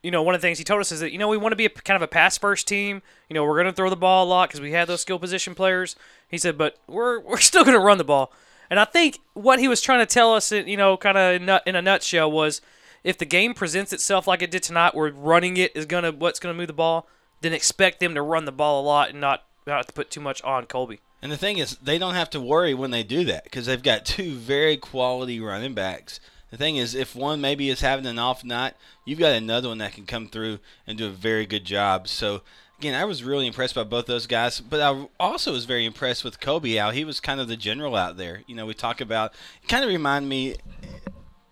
you 0.04 0.10
know, 0.10 0.24
one 0.24 0.34
of 0.34 0.42
the 0.42 0.48
things 0.48 0.58
he 0.58 0.64
told 0.64 0.82
us 0.82 0.92
is 0.92 1.00
that 1.00 1.12
you 1.12 1.18
know 1.18 1.28
we 1.28 1.38
want 1.38 1.52
to 1.52 1.58
be 1.58 1.66
a 1.66 1.70
kind 1.70 1.96
of 1.96 2.02
a 2.02 2.08
pass 2.08 2.38
first 2.38 2.68
team. 2.68 3.02
You 3.30 3.34
know, 3.34 3.44
we're 3.44 3.56
going 3.56 3.68
to 3.68 3.74
throw 3.74 3.90
the 3.90 3.96
ball 3.96 4.26
a 4.26 4.30
lot 4.30 4.50
because 4.50 4.62
we 4.62 4.72
have 4.72 4.88
those 4.88 5.02
skill 5.02 5.20
position 5.20 5.56
players. 5.56 5.96
He 6.28 6.38
said, 6.38 6.58
but 6.58 6.78
we're 6.88 7.20
we're 7.26 7.38
still 7.38 7.64
going 7.64 7.76
to 7.76 7.84
run 7.84 7.98
the 7.98 8.04
ball. 8.04 8.32
And 8.70 8.80
I 8.80 8.86
think 8.86 9.20
what 9.34 9.60
he 9.60 9.68
was 9.68 9.82
trying 9.82 10.00
to 10.00 10.06
tell 10.06 10.34
us, 10.34 10.52
you 10.52 10.78
know, 10.78 10.96
kind 10.96 11.18
of 11.18 11.62
in 11.66 11.76
a 11.76 11.82
nutshell, 11.82 12.32
was 12.32 12.62
if 13.04 13.18
the 13.18 13.26
game 13.26 13.54
presents 13.54 13.92
itself 13.92 14.28
like 14.28 14.42
it 14.42 14.50
did 14.50 14.64
tonight, 14.64 14.96
where 14.96 15.12
running 15.12 15.58
it 15.58 15.76
is 15.76 15.86
gonna 15.86 16.12
what's 16.12 16.40
gonna 16.40 16.54
move 16.54 16.68
the 16.68 16.74
ball, 16.74 17.08
then 17.42 17.54
expect 17.54 18.00
them 18.00 18.16
to 18.16 18.22
run 18.22 18.46
the 18.46 18.52
ball 18.52 18.82
a 18.82 18.86
lot 18.86 19.10
and 19.10 19.20
not 19.20 19.44
not 19.68 19.88
to 19.88 19.94
put 19.94 20.10
too 20.10 20.22
much 20.22 20.42
on 20.44 20.66
Colby. 20.66 21.00
And 21.22 21.32
the 21.32 21.38
thing 21.38 21.60
is, 21.60 21.78
they 21.78 21.98
don't 21.98 22.16
have 22.16 22.30
to 22.32 22.42
worry 22.42 22.74
when 22.74 22.92
they 22.92 23.04
do 23.04 23.24
that 23.26 23.44
because 23.44 23.68
they've 23.68 23.82
got 23.82 24.06
two 24.06 24.34
very 24.36 24.78
quality 24.78 25.40
running 25.40 25.74
backs. 25.74 26.20
The 26.50 26.58
thing 26.58 26.78
is, 26.78 26.96
if 26.96 27.16
one 27.16 27.40
maybe 27.40 27.70
is 27.70 27.82
having 27.82 28.06
an 28.06 28.20
off 28.20 28.44
night, 28.44 28.74
you've 29.06 29.20
got 29.20 29.34
another 29.34 29.70
one 29.70 29.78
that 29.78 29.94
can 29.94 30.06
come 30.06 30.28
through 30.28 30.60
and 30.86 30.98
do 30.98 31.06
a 31.06 31.12
very 31.12 31.46
good 31.46 31.64
job. 31.64 32.08
So 32.08 32.42
again, 32.78 32.96
I 32.96 33.06
was 33.06 33.24
really 33.24 33.48
impressed 33.48 33.76
by 33.76 33.84
both 33.84 34.08
those 34.08 34.28
guys, 34.28 34.60
but 34.60 34.82
I 34.82 35.08
also 35.20 35.54
was 35.54 35.66
very 35.66 35.86
impressed 35.86 36.24
with 36.24 36.40
Colby. 36.40 36.76
How 36.76 36.90
he 36.92 37.06
was 37.06 37.20
kind 37.20 37.40
of 37.40 37.48
the 37.48 37.56
general 37.56 37.96
out 37.96 38.18
there. 38.18 38.42
You 38.48 38.56
know, 38.56 38.66
we 38.66 38.74
talk 38.74 39.00
about 39.00 39.34
it 39.62 39.70
kind 39.70 39.84
of 39.84 39.90
remind 39.90 40.28
me. 40.28 40.56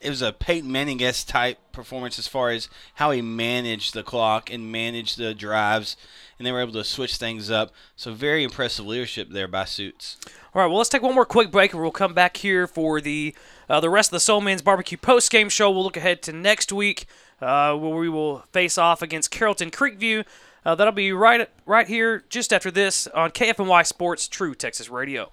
It 0.01 0.09
was 0.09 0.21
a 0.21 0.31
Peyton 0.31 0.71
Manning 0.71 1.01
esque 1.03 1.27
type 1.27 1.57
performance 1.73 2.17
as 2.17 2.27
far 2.27 2.51
as 2.51 2.69
how 2.95 3.11
he 3.11 3.21
managed 3.21 3.93
the 3.93 4.03
clock 4.03 4.51
and 4.51 4.71
managed 4.71 5.17
the 5.17 5.33
drives, 5.33 5.97
and 6.37 6.45
they 6.45 6.51
were 6.51 6.61
able 6.61 6.73
to 6.73 6.83
switch 6.85 7.17
things 7.17 7.51
up. 7.51 7.71
So 7.95 8.13
very 8.13 8.43
impressive 8.43 8.85
leadership 8.85 9.29
there 9.29 9.47
by 9.47 9.65
Suits. 9.65 10.17
All 10.53 10.61
right, 10.61 10.67
well, 10.67 10.77
let's 10.77 10.89
take 10.89 11.01
one 11.01 11.15
more 11.15 11.25
quick 11.25 11.51
break, 11.51 11.73
and 11.73 11.81
we'll 11.81 11.91
come 11.91 12.13
back 12.13 12.37
here 12.37 12.65
for 12.65 13.01
the 13.01 13.35
uh, 13.69 13.79
the 13.79 13.89
rest 13.89 14.09
of 14.09 14.13
the 14.13 14.19
Soul 14.19 14.41
Man's 14.41 14.61
Barbecue 14.61 14.97
post 14.97 15.31
game 15.31 15.49
show. 15.49 15.69
We'll 15.69 15.83
look 15.83 15.97
ahead 15.97 16.21
to 16.23 16.33
next 16.33 16.71
week, 16.71 17.05
uh, 17.41 17.75
where 17.75 17.97
we 17.97 18.09
will 18.09 18.39
face 18.53 18.77
off 18.77 19.01
against 19.01 19.31
Carrollton 19.31 19.69
Creekview. 19.69 20.25
Uh, 20.65 20.75
that'll 20.75 20.93
be 20.93 21.11
right 21.11 21.49
right 21.65 21.87
here 21.87 22.23
just 22.29 22.53
after 22.53 22.71
this 22.71 23.07
on 23.07 23.31
KFNY 23.31 23.85
Sports 23.85 24.27
True 24.27 24.55
Texas 24.55 24.89
Radio. 24.89 25.31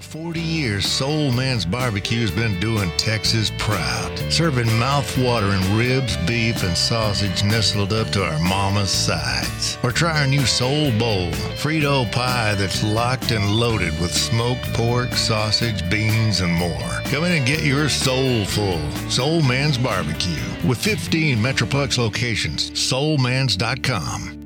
For 0.00 0.18
40 0.18 0.40
years, 0.40 0.86
Soul 0.86 1.30
Man's 1.30 1.66
Barbecue 1.66 2.20
has 2.20 2.30
been 2.30 2.58
doing 2.58 2.90
Texas 2.96 3.52
proud, 3.58 4.18
serving 4.32 4.72
mouth-watering 4.78 5.76
ribs, 5.76 6.16
beef, 6.26 6.62
and 6.62 6.74
sausage 6.74 7.44
nestled 7.44 7.92
up 7.92 8.08
to 8.12 8.24
our 8.24 8.38
mama's 8.38 8.90
sides. 8.90 9.76
Or 9.82 9.92
try 9.92 10.20
our 10.20 10.26
new 10.26 10.46
Soul 10.46 10.90
Bowl, 10.98 11.30
Frito 11.60 12.10
pie 12.12 12.54
that's 12.54 12.82
locked 12.82 13.30
and 13.30 13.56
loaded 13.56 13.92
with 14.00 14.12
smoked 14.12 14.72
pork, 14.72 15.12
sausage, 15.12 15.88
beans, 15.90 16.40
and 16.40 16.52
more. 16.52 17.02
Come 17.04 17.24
in 17.24 17.32
and 17.32 17.46
get 17.46 17.62
your 17.62 17.90
soul 17.90 18.46
full. 18.46 18.80
Soul 19.10 19.42
Man's 19.42 19.76
Barbecue 19.76 20.42
with 20.66 20.78
15 20.78 21.36
Metroplex 21.36 21.98
locations. 21.98 22.70
SoulMans.com. 22.70 24.39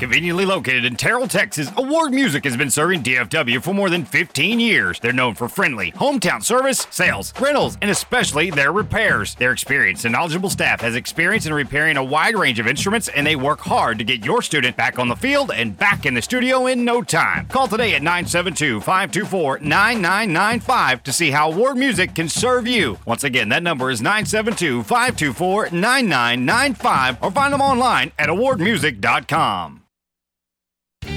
Conveniently 0.00 0.44
located 0.44 0.84
in 0.84 0.96
Terrell, 0.96 1.28
Texas, 1.28 1.70
Award 1.76 2.12
Music 2.12 2.42
has 2.44 2.56
been 2.56 2.68
serving 2.68 3.04
DFW 3.04 3.62
for 3.62 3.72
more 3.72 3.88
than 3.88 4.04
15 4.04 4.58
years. 4.58 4.98
They're 4.98 5.12
known 5.12 5.34
for 5.34 5.48
friendly, 5.48 5.92
hometown 5.92 6.42
service, 6.42 6.88
sales, 6.90 7.32
rentals, 7.40 7.78
and 7.80 7.88
especially 7.88 8.50
their 8.50 8.72
repairs. 8.72 9.36
Their 9.36 9.52
experienced 9.52 10.04
and 10.04 10.12
knowledgeable 10.12 10.50
staff 10.50 10.80
has 10.80 10.96
experience 10.96 11.46
in 11.46 11.54
repairing 11.54 11.96
a 11.96 12.02
wide 12.02 12.34
range 12.34 12.58
of 12.58 12.66
instruments, 12.66 13.06
and 13.08 13.24
they 13.24 13.36
work 13.36 13.60
hard 13.60 13.98
to 13.98 14.04
get 14.04 14.24
your 14.24 14.42
student 14.42 14.76
back 14.76 14.98
on 14.98 15.08
the 15.08 15.14
field 15.14 15.52
and 15.52 15.78
back 15.78 16.06
in 16.06 16.14
the 16.14 16.22
studio 16.22 16.66
in 16.66 16.84
no 16.84 17.00
time. 17.00 17.46
Call 17.46 17.68
today 17.68 17.94
at 17.94 18.02
972 18.02 18.80
524 18.80 19.60
9995 19.60 21.04
to 21.04 21.12
see 21.12 21.30
how 21.30 21.52
Award 21.52 21.76
Music 21.76 22.16
can 22.16 22.28
serve 22.28 22.66
you. 22.66 22.98
Once 23.06 23.22
again, 23.22 23.48
that 23.50 23.62
number 23.62 23.90
is 23.90 24.02
972 24.02 24.82
524 24.82 25.70
9995 25.70 27.22
or 27.22 27.30
find 27.30 27.54
them 27.54 27.62
online 27.62 28.10
at 28.18 28.28
awardmusic.com. 28.28 29.84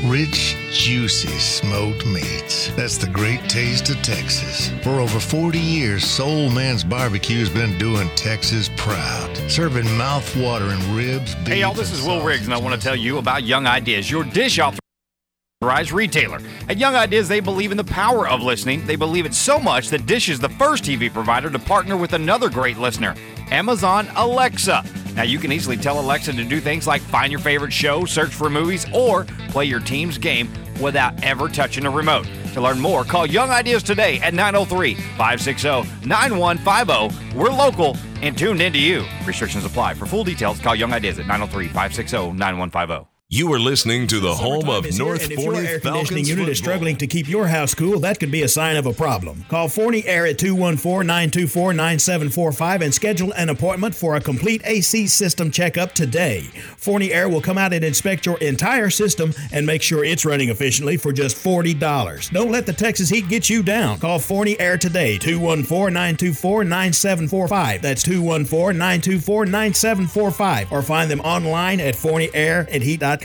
Rich, 0.05 0.55
juicy 0.71 1.27
smoked 1.39 2.05
meats. 2.05 2.69
That's 2.71 2.97
the 2.97 3.07
great 3.07 3.41
taste 3.49 3.89
of 3.89 4.01
Texas. 4.01 4.69
For 4.83 4.99
over 4.99 5.19
40 5.19 5.57
years, 5.57 6.03
Soul 6.03 6.49
Man's 6.49 6.83
Barbecue 6.83 7.39
has 7.39 7.49
been 7.49 7.77
doing 7.77 8.09
Texas 8.15 8.69
proud. 8.77 9.35
Serving 9.49 9.89
mouth-watering 9.97 10.95
ribs, 10.95 11.35
beef, 11.35 11.47
Hey, 11.47 11.59
y'all, 11.61 11.73
this 11.73 11.91
is 11.91 12.05
Will 12.05 12.23
Riggs, 12.23 12.45
and 12.45 12.53
I 12.53 12.57
want 12.57 12.75
to 12.75 12.81
tell 12.81 12.95
you 12.95 13.17
about 13.17 13.43
Young 13.43 13.65
Ideas, 13.65 14.11
your 14.11 14.23
dish 14.23 14.59
authorized 14.59 15.91
retailer. 15.91 16.41
At 16.69 16.77
Young 16.77 16.95
Ideas, 16.95 17.27
they 17.27 17.39
believe 17.39 17.71
in 17.71 17.77
the 17.77 17.83
power 17.83 18.27
of 18.27 18.41
listening. 18.41 18.85
They 18.85 18.97
believe 18.97 19.25
it 19.25 19.33
so 19.33 19.59
much 19.59 19.89
that 19.89 20.05
Dish 20.05 20.29
is 20.29 20.39
the 20.39 20.49
first 20.49 20.83
TV 20.83 21.11
provider 21.11 21.49
to 21.49 21.59
partner 21.59 21.97
with 21.97 22.13
another 22.13 22.49
great 22.49 22.77
listener, 22.77 23.15
Amazon 23.51 24.07
Alexa. 24.15 24.83
Now, 25.17 25.23
you 25.23 25.39
can 25.39 25.51
easily 25.51 25.77
tell 25.77 25.99
Alexa 25.99 26.33
to 26.33 26.43
do 26.43 26.59
things 26.59 26.85
like 26.85 27.01
find 27.01 27.31
your 27.31 27.41
favorite 27.41 27.73
show, 27.73 28.05
search 28.05 28.29
for 28.29 28.51
movies, 28.51 28.85
or 28.93 29.23
play 29.49 29.65
your 29.65 29.79
team's 29.79 30.19
game 30.19 30.47
without 30.79 31.23
ever 31.23 31.49
touching 31.49 31.87
a 31.87 31.89
remote. 31.89 32.27
To 32.53 32.61
learn 32.61 32.79
more, 32.79 33.03
call 33.03 33.25
Young 33.25 33.49
Ideas 33.49 33.81
today 33.81 34.19
at 34.19 34.35
903 34.35 34.93
560 34.93 36.07
9150. 36.07 37.35
We're 37.35 37.49
local 37.49 37.97
and 38.21 38.37
tuned 38.37 38.61
into 38.61 38.77
you. 38.77 39.05
Restrictions 39.25 39.65
apply. 39.65 39.95
For 39.95 40.05
full 40.05 40.23
details, 40.23 40.59
call 40.59 40.75
Young 40.75 40.93
Ideas 40.93 41.17
at 41.17 41.25
903 41.25 41.65
560 41.65 42.33
9150. 42.33 43.16
You 43.29 43.51
are 43.51 43.59
listening 43.59 44.07
to 44.07 44.21
the 44.21 44.33
home 44.33 44.69
of 44.69 44.85
is 44.85 44.95
here, 44.95 45.05
North 45.05 45.29
your 45.29 45.41
Forney 45.41 45.67
air 45.67 45.81
conditioning 45.81 46.05
Falcons 46.05 46.29
unit 46.29 46.47
is 46.47 46.59
football. 46.59 46.71
struggling 46.71 46.95
to 46.95 47.07
keep 47.07 47.27
your 47.27 47.45
house 47.45 47.73
cool, 47.73 47.99
that 47.99 48.21
could 48.21 48.31
be 48.31 48.43
a 48.43 48.47
sign 48.47 48.77
of 48.77 48.85
a 48.85 48.93
problem. 48.93 49.43
Call 49.49 49.67
Forney 49.67 50.05
Air 50.05 50.25
at 50.27 50.37
214-924-9745 50.37 52.81
and 52.81 52.93
schedule 52.93 53.33
an 53.33 53.49
appointment 53.49 53.93
for 53.93 54.15
a 54.15 54.21
complete 54.21 54.61
AC 54.63 55.07
system 55.07 55.51
checkup 55.51 55.91
today. 55.91 56.43
Forney 56.77 57.11
Air 57.11 57.27
will 57.27 57.41
come 57.41 57.57
out 57.57 57.73
and 57.73 57.83
inspect 57.83 58.25
your 58.25 58.37
entire 58.37 58.89
system 58.89 59.33
and 59.51 59.65
make 59.65 59.81
sure 59.81 60.05
it's 60.05 60.23
running 60.23 60.47
efficiently 60.47 60.95
for 60.95 61.11
just 61.11 61.35
$40. 61.35 62.31
Don't 62.31 62.49
let 62.49 62.65
the 62.65 62.71
Texas 62.71 63.09
heat 63.09 63.27
get 63.27 63.49
you 63.49 63.61
down. 63.61 63.99
Call 63.99 64.19
Forney 64.19 64.57
Air 64.57 64.77
today, 64.77 65.17
214-924-9745. 65.17 67.81
That's 67.81 68.05
214-924-9745 68.05 70.71
or 70.71 70.81
find 70.81 71.11
them 71.11 71.19
online 71.19 71.81
at 71.81 71.93
forneyairandheat.com. 71.93 73.16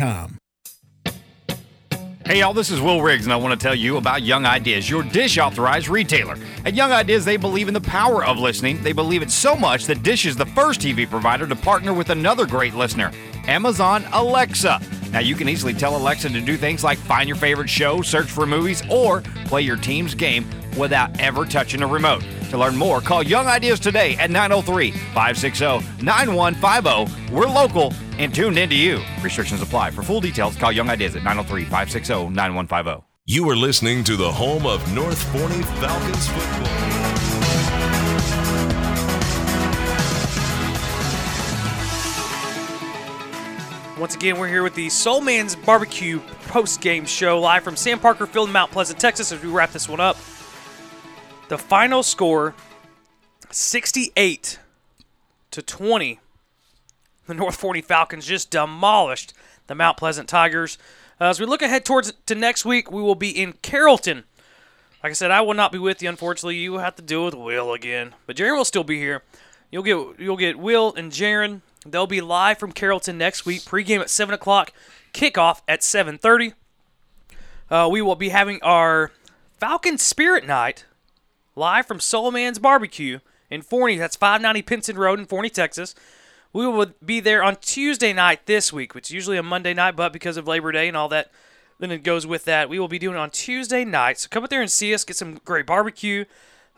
Hey, 2.25 2.39
y'all, 2.39 2.55
this 2.55 2.71
is 2.71 2.81
Will 2.81 3.03
Riggs, 3.03 3.27
and 3.27 3.33
I 3.33 3.37
want 3.37 3.59
to 3.59 3.62
tell 3.62 3.75
you 3.75 3.97
about 3.97 4.23
Young 4.23 4.47
Ideas, 4.47 4.89
your 4.89 5.03
dish 5.03 5.39
authorized 5.39 5.89
retailer. 5.89 6.39
At 6.65 6.75
Young 6.75 6.93
Ideas, 6.93 7.25
they 7.25 7.37
believe 7.37 7.69
in 7.69 7.75
the 7.75 7.81
power 7.81 8.25
of 8.25 8.39
listening. 8.39 8.83
They 8.83 8.93
believe 8.93 9.23
it 9.23 9.31
so 9.31 9.57
much 9.57 9.87
that 9.87 10.03
Dish 10.03 10.25
is 10.25 10.37
the 10.37 10.47
first 10.47 10.81
TV 10.81 11.09
provider 11.09 11.47
to 11.47 11.57
partner 11.57 11.93
with 11.93 12.11
another 12.11 12.47
great 12.47 12.75
listener, 12.75 13.11
Amazon 13.49 14.05
Alexa. 14.12 14.81
Now, 15.13 15.21
you 15.21 15.35
can 15.35 15.49
easily 15.49 15.75
tell 15.75 15.97
Alexa 15.97 16.31
to 16.31 16.41
do 16.41 16.57
things 16.57 16.83
like 16.83 16.99
find 16.99 17.29
your 17.29 17.37
favorite 17.37 17.69
show, 17.69 18.01
search 18.01 18.31
for 18.31 18.47
movies, 18.47 18.83
or 18.91 19.21
play 19.45 19.61
your 19.61 19.77
team's 19.77 20.15
game 20.15 20.47
without 20.79 21.21
ever 21.21 21.45
touching 21.45 21.83
a 21.83 21.87
remote. 21.87 22.25
To 22.51 22.59
learn 22.59 22.77
more, 22.77 23.01
call 23.01 23.23
Young 23.23 23.47
Ideas 23.47 23.79
today 23.79 24.17
at 24.17 24.31
903 24.31 24.91
560 24.91 26.03
9150. 26.03 27.35
We're 27.35 27.47
local 27.47 27.93
and 28.19 28.35
tuned 28.35 28.59
into 28.59 28.75
you. 28.75 29.01
Restrictions 29.23 29.61
apply. 29.61 29.91
For 29.91 30.03
full 30.03 30.21
details, 30.21 30.57
call 30.57 30.73
Young 30.73 30.89
Ideas 30.89 31.15
at 31.15 31.25
903 31.25 31.65
560 31.65 32.29
9150. 32.31 33.05
You 33.27 33.49
are 33.51 33.57
listening 33.57 34.03
to 34.05 34.17
the 34.17 34.33
home 34.33 34.67
of 34.67 34.93
North 34.95 35.23
Forney 35.31 35.63
Falcons 35.63 36.29
football. 36.29 37.02
Once 44.03 44.17
again, 44.17 44.37
we're 44.37 44.49
here 44.49 44.65
with 44.65 44.75
the 44.75 44.89
Soul 44.89 45.21
Man's 45.21 45.55
Barbecue 45.55 46.19
post 46.49 46.81
game 46.81 47.07
show 47.07 47.39
live 47.39 47.63
from 47.63 47.77
Sam 47.77 48.01
Parker 48.01 48.27
Field 48.27 48.49
in 48.49 48.53
Mount 48.53 48.73
Pleasant, 48.73 48.99
Texas, 48.99 49.31
as 49.31 49.41
we 49.41 49.49
wrap 49.49 49.71
this 49.71 49.89
one 49.89 50.01
up. 50.01 50.17
The 51.47 51.57
final 51.57 52.03
score 52.03 52.57
68 53.53 54.59
to 55.53 55.63
20. 55.63 56.19
The 57.29 57.35
North 57.35 57.55
Forney 57.55 57.81
Falcons 57.81 58.27
just 58.27 58.51
demolished 58.51 59.35
the 59.69 59.77
Mount 59.77 59.99
Pleasant 59.99 60.29
Tigers. 60.29 60.79
Uh, 61.21 61.27
as 61.27 61.39
we 61.39 61.47
look 61.47 61.63
ahead 61.63 61.85
towards 61.85 62.13
to 62.27 62.35
next 62.35 62.65
week, 62.65 62.91
we 62.91 63.01
will 63.01 63.15
be 63.15 63.31
in 63.31 63.53
Carrollton. 63.63 64.25
Like 65.05 65.11
I 65.11 65.15
said, 65.15 65.31
I 65.31 65.43
will 65.43 65.55
not 65.55 65.71
be 65.71 65.79
with 65.79 66.03
you. 66.03 66.09
Unfortunately, 66.09 66.57
you 66.57 66.73
will 66.73 66.81
have 66.81 66.97
to 66.97 67.03
deal 67.03 67.27
with 67.27 67.35
Will 67.35 67.73
again, 67.73 68.17
but 68.27 68.35
Jaron 68.35 68.57
will 68.57 68.65
still 68.65 68.83
be 68.83 68.99
here. 68.99 69.23
You'll 69.71 69.85
get 69.85 70.19
you'll 70.19 70.37
get 70.37 70.59
Will 70.59 70.93
and 70.93 71.13
Jaron. 71.13 71.61
They'll 71.85 72.07
be 72.07 72.20
live 72.20 72.59
from 72.59 72.73
Carrollton 72.73 73.19
next 73.19 73.44
week. 73.44 73.62
Pregame 73.62 74.01
at 74.01 74.11
seven 74.11 74.35
o'clock, 74.35 74.73
kickoff 75.12 75.62
at 75.67 75.83
seven 75.83 76.19
thirty. 76.19 76.55
Uh, 77.70 77.89
we 77.91 78.02
will 78.02 78.17
be 78.17 78.28
having 78.28 78.62
our 78.62 79.11
Falcon 79.59 79.97
Spirit 79.97 80.47
Night 80.47 80.85
live 81.57 81.86
from 81.86 82.01
Soul 82.01 82.31
Man's 82.31 82.59
Barbecue 82.59 83.20
in 83.51 83.62
Forney. 83.62 83.97
That's 83.97 84.17
590 84.17 84.62
Pinson 84.62 84.97
Road 84.97 85.19
in 85.19 85.27
Forney, 85.27 85.51
Texas. 85.51 85.94
We 86.52 86.67
will 86.67 86.93
be 87.05 87.20
there 87.20 87.43
on 87.43 87.57
Tuesday 87.57 88.12
night 88.12 88.47
this 88.47 88.73
week, 88.73 88.94
which 88.94 89.09
is 89.09 89.12
usually 89.12 89.39
a 89.39 89.43
Monday 89.43 89.73
night, 89.73 89.97
but 89.97 90.12
because 90.12 90.36
of 90.36 90.47
Labor 90.47 90.73
Day 90.73 90.89
and 90.89 90.97
all 90.97 91.09
that, 91.09 91.31
then 91.78 91.91
it 91.91 92.02
goes 92.02 92.27
with 92.27 92.44
that. 92.44 92.69
We 92.69 92.78
will 92.78 92.89
be 92.89 92.99
doing 92.99 93.17
it 93.17 93.20
on 93.20 93.31
Tuesday 93.31 93.85
night. 93.85 94.19
So 94.19 94.28
come 94.31 94.44
up 94.44 94.51
there 94.51 94.61
and 94.61 94.70
see 94.70 94.93
us, 94.93 95.05
get 95.05 95.17
some 95.17 95.41
great 95.44 95.65
barbecue, 95.67 96.27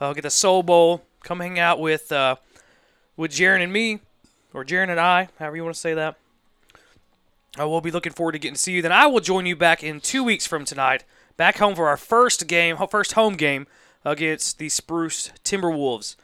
uh, 0.01 0.13
get 0.13 0.23
the 0.23 0.31
Soul 0.31 0.63
Bowl, 0.63 1.03
come 1.25 1.41
hang 1.41 1.59
out 1.59 1.81
with 1.81 2.13
uh, 2.13 2.37
with 3.17 3.33
Jaron 3.33 3.63
and 3.63 3.73
me, 3.73 4.01
or 4.55 4.65
Jaron 4.65 4.89
and 4.89 5.01
I, 5.01 5.29
however 5.39 5.57
you 5.57 5.65
want 5.65 5.75
to 5.75 5.81
say 5.81 5.93
that. 5.95 6.17
Uh, 7.59 7.69
we'll 7.69 7.81
be 7.81 7.91
looking 7.91 8.13
forward 8.13 8.33
to 8.33 8.39
getting 8.39 8.55
to 8.55 8.61
see 8.61 8.73
you. 8.73 8.83
Then 8.83 8.93
I 8.93 9.07
will 9.07 9.21
join 9.21 9.47
you 9.47 9.55
back 9.55 9.85
in 9.85 10.01
two 10.01 10.25
weeks 10.25 10.47
from 10.47 10.65
tonight, 10.65 11.05
back 11.37 11.59
home 11.59 11.75
for 11.77 11.89
our 11.89 11.97
first 11.97 12.47
game, 12.49 12.77
first 12.91 13.13
home 13.13 13.35
game 13.37 13.67
against 14.05 14.59
the 14.59 14.69
Spruce 14.69 15.31
Timberwolves. 15.45 16.17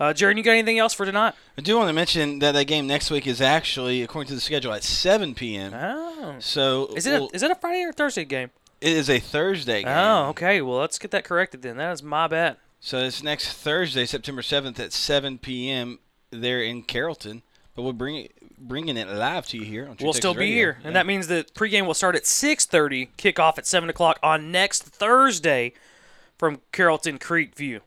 Uh, 0.00 0.06
Jaron, 0.12 0.36
you 0.36 0.42
got 0.42 0.52
anything 0.52 0.78
else 0.80 0.92
for 0.92 1.06
tonight? 1.06 1.34
I 1.56 1.62
do 1.62 1.76
want 1.76 1.88
to 1.88 1.92
mention 1.92 2.40
that 2.40 2.52
that 2.52 2.64
game 2.64 2.88
next 2.88 3.12
week 3.12 3.28
is 3.28 3.40
actually, 3.40 4.02
according 4.02 4.26
to 4.28 4.34
the 4.34 4.40
schedule, 4.40 4.72
at 4.72 4.82
7 4.82 5.34
p.m. 5.36 5.72
Oh. 5.72 6.34
So 6.40 6.86
Is 6.96 7.06
it 7.06 7.12
we'll- 7.12 7.28
a, 7.32 7.36
is 7.36 7.42
it 7.44 7.50
a 7.52 7.54
Friday 7.54 7.82
or 7.84 7.92
Thursday 7.92 8.24
game? 8.24 8.50
it 8.80 8.92
is 8.92 9.08
a 9.08 9.20
Thursday 9.20 9.82
game. 9.84 9.92
Oh, 9.96 10.26
okay. 10.30 10.60
Well, 10.60 10.78
let's 10.78 10.98
get 10.98 11.12
that 11.12 11.24
corrected 11.24 11.62
then. 11.62 11.76
That 11.76 11.92
is 11.92 12.02
my 12.02 12.26
bet. 12.26 12.58
So 12.80 12.98
it's 12.98 13.22
next 13.22 13.52
Thursday, 13.52 14.04
September 14.04 14.42
7th 14.42 14.78
at 14.80 14.92
7 14.92 15.38
p.m. 15.38 16.00
there 16.30 16.60
in 16.60 16.82
Carrollton. 16.82 17.42
But 17.76 17.82
we'll 17.82 17.92
bring 17.92 18.16
it, 18.16 18.32
bringing 18.58 18.96
it 18.96 19.08
live 19.08 19.46
to 19.48 19.56
you 19.58 19.64
here. 19.64 19.88
On 19.88 19.96
True 19.96 20.04
We'll 20.06 20.12
Texas 20.12 20.20
still 20.20 20.34
be 20.34 20.40
Radio. 20.40 20.54
here, 20.56 20.78
Yeah. 20.80 20.86
and 20.88 20.96
that 20.96 21.06
means 21.06 21.26
that 21.26 21.54
pregame 21.54 21.86
will 21.86 21.94
start 21.94 22.14
at 22.14 22.24
6:30, 22.26 23.08
kickoff 23.18 23.58
at 23.58 23.66
7 23.66 23.88
o'clock 23.90 24.18
on 24.22 24.52
next 24.52 24.82
Thursday 24.84 25.72
from 26.38 26.60
Carrollton 26.72 27.18
Creekview. 27.18 27.80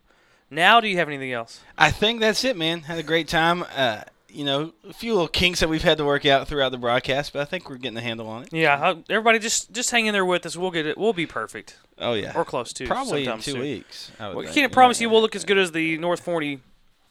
Now, 0.50 0.80
do 0.80 0.88
you 0.88 0.98
have 0.98 1.08
anything 1.08 1.32
else? 1.34 1.62
I 1.78 1.92
think 1.92 2.20
that's 2.22 2.44
it, 2.44 2.56
man. 2.58 2.82
Had 2.82 2.98
a 3.00 3.04
great 3.04 3.28
time. 3.28 3.66
Uh, 3.76 4.02
you 4.30 4.44
know, 4.46 4.74
a 4.88 4.94
few 4.94 5.14
little 5.14 5.28
kinks 5.28 5.62
that 5.62 5.70
we've 5.70 5.84
had 5.84 5.98
to 5.98 6.06
work 6.06 6.26
out 6.26 6.48
throughout 6.48 6.70
the 6.72 6.78
broadcast, 6.78 7.34
but 7.34 7.42
I 7.42 7.46
think 7.46 7.70
we're 7.70 7.78
getting 7.78 7.96
the 7.96 8.02
handle 8.02 8.28
on 8.28 8.44
it. 8.44 8.50
Yeah, 8.54 8.74
uh, 8.76 8.96
everybody, 9.10 9.40
just 9.40 9.72
just 9.74 9.90
hang 9.92 10.06
in 10.06 10.14
there 10.14 10.26
with 10.26 10.46
us. 10.46 10.56
We'll 10.58 10.72
get 10.72 10.86
it. 10.86 10.98
We'll 10.98 11.14
be 11.14 11.26
perfect. 11.26 11.78
Oh 11.98 12.14
yeah, 12.14 12.34
or 12.36 12.44
close 12.46 12.72
to. 12.74 12.86
Probably 12.88 13.26
in 13.26 13.36
two 13.38 13.52
soon. 13.54 13.60
weeks. 13.62 14.12
I 14.20 14.30
Well, 14.34 14.46
can't 14.54 14.72
promise 14.72 15.00
you 15.02 15.10
we'll 15.10 15.22
look 15.22 15.36
as 15.36 15.44
good 15.46 15.58
as 15.58 15.72
the 15.72 15.98
North 15.98 16.20
Forney 16.20 16.60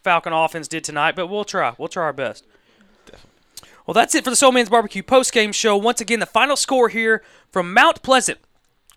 Falcon 0.05 0.33
offense 0.33 0.69
did 0.69 0.85
tonight, 0.85 1.17
but 1.17 1.27
we'll 1.27 1.45
try. 1.45 1.75
We'll 1.79 1.89
try 1.89 2.05
our 2.05 2.13
best. 2.13 2.45
Well, 3.87 3.95
that's 3.95 4.17
it 4.17 4.25
for 4.25 4.31
the 4.31 4.37
Soul 4.37 4.51
Man's 4.51 4.69
Barbecue 4.69 5.03
post-game 5.03 5.53
show. 5.53 5.77
Once 5.77 6.01
again, 6.01 6.19
the 6.19 6.27
final 6.27 6.57
score 6.57 6.89
here 6.89 7.23
from 7.53 7.73
Mount 7.73 8.03
Pleasant. 8.03 8.39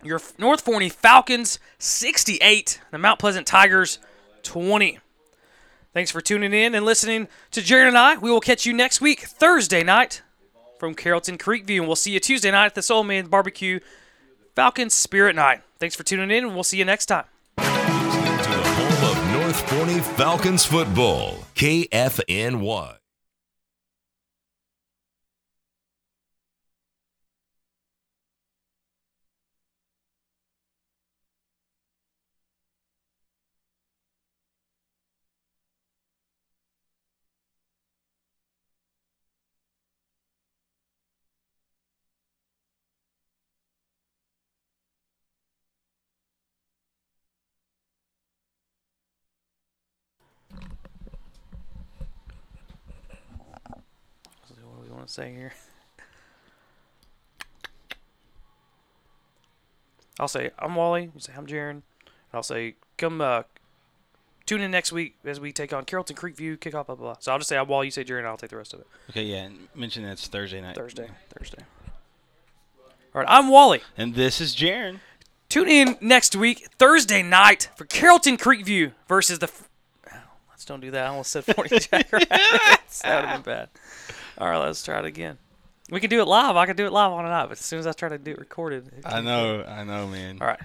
Your 0.02 0.20
North 0.36 0.62
Forney 0.62 0.88
Falcons 0.88 1.60
68, 1.78 2.80
the 2.90 2.98
Mount 2.98 3.20
Pleasant 3.20 3.46
Tigers 3.46 4.00
20. 4.42 4.98
Thanks 5.92 6.10
for 6.10 6.20
tuning 6.20 6.52
in 6.52 6.74
and 6.74 6.84
listening 6.84 7.28
to 7.52 7.60
Jaron 7.60 7.88
and 7.88 7.98
I. 7.98 8.16
We 8.16 8.30
will 8.30 8.40
catch 8.40 8.66
you 8.66 8.72
next 8.72 9.00
week, 9.00 9.20
Thursday 9.20 9.84
night, 9.84 10.22
from 10.78 10.94
Carrollton 10.94 11.38
Creekview, 11.38 11.78
and 11.78 11.86
we'll 11.86 11.96
see 11.96 12.12
you 12.12 12.20
Tuesday 12.20 12.50
night 12.50 12.66
at 12.66 12.74
the 12.74 12.82
Soul 12.82 13.04
Man's 13.04 13.28
Barbecue 13.28 13.80
Falcons 14.56 14.94
Spirit 14.94 15.36
Night. 15.36 15.62
Thanks 15.78 15.94
for 15.94 16.02
tuning 16.02 16.30
in, 16.30 16.44
and 16.46 16.54
we'll 16.54 16.64
see 16.64 16.78
you 16.78 16.84
next 16.84 17.06
time. 17.06 17.24
To 17.58 17.62
the 17.62 17.68
home 17.68 19.10
of 19.10 19.32
North 19.32 19.70
Forney 19.70 20.00
Falcons 20.00 20.64
football, 20.64 21.44
KFNY. 21.54 22.99
Want 55.00 55.08
to 55.08 55.14
say 55.14 55.32
here. 55.32 55.52
I'll 60.18 60.28
say 60.28 60.50
I'm 60.58 60.74
Wally. 60.74 61.04
You 61.14 61.20
say 61.20 61.32
I'm 61.34 61.46
Jaron. 61.46 61.70
And 61.70 61.82
I'll 62.34 62.42
say 62.42 62.74
come 62.98 63.22
uh, 63.22 63.44
tune 64.44 64.60
in 64.60 64.70
next 64.70 64.92
week 64.92 65.16
as 65.24 65.40
we 65.40 65.52
take 65.52 65.72
on 65.72 65.86
Carrollton 65.86 66.16
Creekview 66.16 66.58
kickoff. 66.58 66.86
Blah 66.86 66.94
blah. 66.94 66.96
blah. 66.96 67.16
So 67.20 67.32
I'll 67.32 67.38
just 67.38 67.48
say 67.48 67.56
I'm 67.56 67.66
Wally. 67.66 67.86
You 67.86 67.90
say 67.90 68.04
Jaron. 68.04 68.18
and 68.18 68.26
I'll 68.28 68.36
take 68.36 68.50
the 68.50 68.58
rest 68.58 68.74
of 68.74 68.80
it. 68.80 68.86
Okay, 69.10 69.24
yeah. 69.24 69.44
and 69.44 69.68
Mention 69.74 70.02
that's 70.02 70.26
Thursday 70.28 70.60
night. 70.60 70.76
Thursday. 70.76 71.08
Thursday. 71.36 71.64
All 73.14 73.22
right. 73.22 73.26
I'm 73.28 73.48
Wally. 73.48 73.80
And 73.96 74.14
this 74.14 74.40
is 74.40 74.54
Jaron. 74.54 74.98
Tune 75.48 75.68
in 75.68 75.96
next 76.00 76.36
week, 76.36 76.68
Thursday 76.78 77.22
night, 77.22 77.70
for 77.74 77.84
Carrollton 77.86 78.36
Creekview 78.36 78.92
versus 79.08 79.38
the. 79.40 79.46
F- 79.46 79.68
oh, 80.12 80.16
let's 80.50 80.64
don't 80.66 80.80
do 80.80 80.90
that. 80.92 81.06
I 81.06 81.08
almost 81.08 81.32
said 81.32 81.44
40 81.46 81.78
Jackrabbits. 81.80 82.28
that 83.02 83.20
would 83.22 83.28
have 83.30 83.44
been 83.44 83.52
bad. 83.54 83.68
All 84.40 84.48
right, 84.48 84.58
let's 84.58 84.82
try 84.82 84.98
it 84.98 85.04
again. 85.04 85.36
We 85.90 86.00
can 86.00 86.08
do 86.08 86.20
it 86.22 86.24
live. 86.24 86.56
I 86.56 86.64
can 86.64 86.76
do 86.76 86.86
it 86.86 86.92
live 86.92 87.12
on 87.12 87.24
and 87.26 87.34
off. 87.34 87.50
But 87.50 87.58
as 87.58 87.64
soon 87.64 87.78
as 87.78 87.86
I 87.86 87.92
try 87.92 88.08
to 88.08 88.16
do 88.16 88.30
it 88.30 88.38
recorded. 88.38 88.86
it 88.96 89.04
I 89.04 89.20
know, 89.20 89.64
I 89.64 89.84
know, 89.84 90.06
man. 90.06 90.38
All 90.40 90.46
right. 90.46 90.60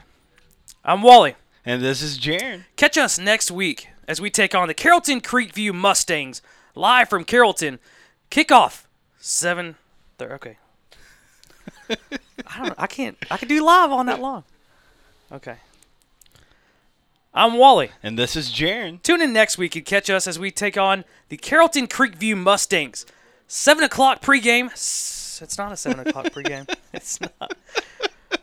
I'm 0.83 1.01
Wally. 1.01 1.35
And 1.65 1.81
this 1.81 2.01
is 2.01 2.17
Jaron. 2.17 2.63
Catch 2.77 2.97
us 2.97 3.19
next 3.19 3.51
week 3.51 3.89
as 4.07 4.21
we 4.21 4.29
take 4.29 4.55
on 4.55 4.67
the 4.67 4.73
Carrollton 4.73 5.19
Creekview 5.19 5.73
Mustangs 5.73 6.41
live 6.73 7.09
from 7.09 7.25
Carrollton. 7.25 7.79
Kickoff 8.31 8.83
seven. 9.17 9.75
Thir- 10.17 10.33
okay. 10.35 10.57
I 12.47 12.59
don't. 12.59 12.75
I 12.77 12.87
can't. 12.87 13.17
I 13.29 13.37
can 13.37 13.47
do 13.47 13.63
live 13.63 13.91
on 13.91 14.05
that 14.05 14.21
long. 14.21 14.43
Okay. 15.31 15.57
I'm 17.33 17.57
Wally. 17.57 17.91
And 18.01 18.17
this 18.17 18.37
is 18.37 18.49
Jaron. 18.49 19.01
Tune 19.03 19.21
in 19.21 19.33
next 19.33 19.57
week 19.57 19.75
and 19.75 19.85
catch 19.85 20.09
us 20.09 20.27
as 20.27 20.39
we 20.39 20.51
take 20.51 20.77
on 20.77 21.03
the 21.27 21.35
Carrollton 21.35 21.87
Creekview 21.87 22.37
Mustangs. 22.37 23.05
Seven 23.47 23.83
o'clock 23.83 24.21
pregame. 24.21 24.71
It's 24.71 25.57
not 25.57 25.71
a 25.71 25.77
seven 25.77 25.99
o'clock 26.07 26.25
pregame. 26.27 26.67
It's 26.93 27.19
not. 27.19 27.53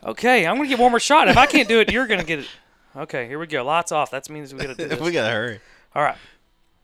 Okay, 0.03 0.45
I'm 0.45 0.57
gonna 0.57 0.69
get 0.69 0.77
one 0.79 0.91
more 0.91 0.99
shot. 0.99 1.27
If 1.27 1.37
I 1.37 1.45
can't 1.47 1.67
do 1.67 1.79
it, 1.79 1.91
you're 1.91 2.05
gonna 2.07 2.23
get 2.23 2.39
it. 2.39 2.47
Okay, 2.95 3.27
here 3.27 3.39
we 3.39 3.47
go. 3.47 3.63
Lots 3.65 3.91
off. 3.91 4.11
That 4.11 4.29
means 4.29 4.53
we 4.53 4.59
gotta 4.59 4.75
do 4.75 4.87
this. 4.89 4.99
we 4.99 5.11
gotta 5.11 5.33
hurry. 5.33 5.59
All 5.95 6.03
right. 6.03 6.17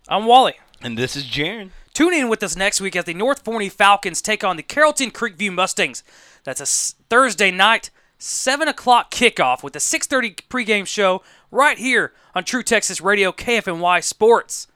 I'm 0.08 0.26
Wally. 0.26 0.56
And 0.82 0.98
this 0.98 1.16
is 1.16 1.26
Jaron. 1.26 1.70
Tune 1.94 2.14
in 2.14 2.28
with 2.30 2.42
us 2.42 2.56
next 2.56 2.82
week 2.82 2.96
as 2.96 3.06
the 3.06 3.14
North 3.14 3.44
Forney 3.46 3.70
Falcons 3.70 4.22
take 4.22 4.44
on 4.44 4.58
the 4.58 4.64
Carrollton 4.64 5.12
Creekview 5.12 5.54
Mustangs. 5.54 6.04
That's 6.44 6.60
a 6.62 6.64
s- 6.64 6.96
Thursday 7.10 7.52
night, 7.52 7.90
7 8.18 8.68
o'clock 8.68 9.12
kickoff 9.12 9.62
with 9.62 9.76
a 9.76 9.80
6.30 9.80 10.36
pregame 10.50 10.88
show 10.88 11.22
right 11.52 11.78
here 11.78 12.14
on 12.34 12.44
True 12.46 12.64
Texas 12.64 13.02
Radio 13.02 13.32
KFNY 13.32 14.04
Sports. 14.04 14.68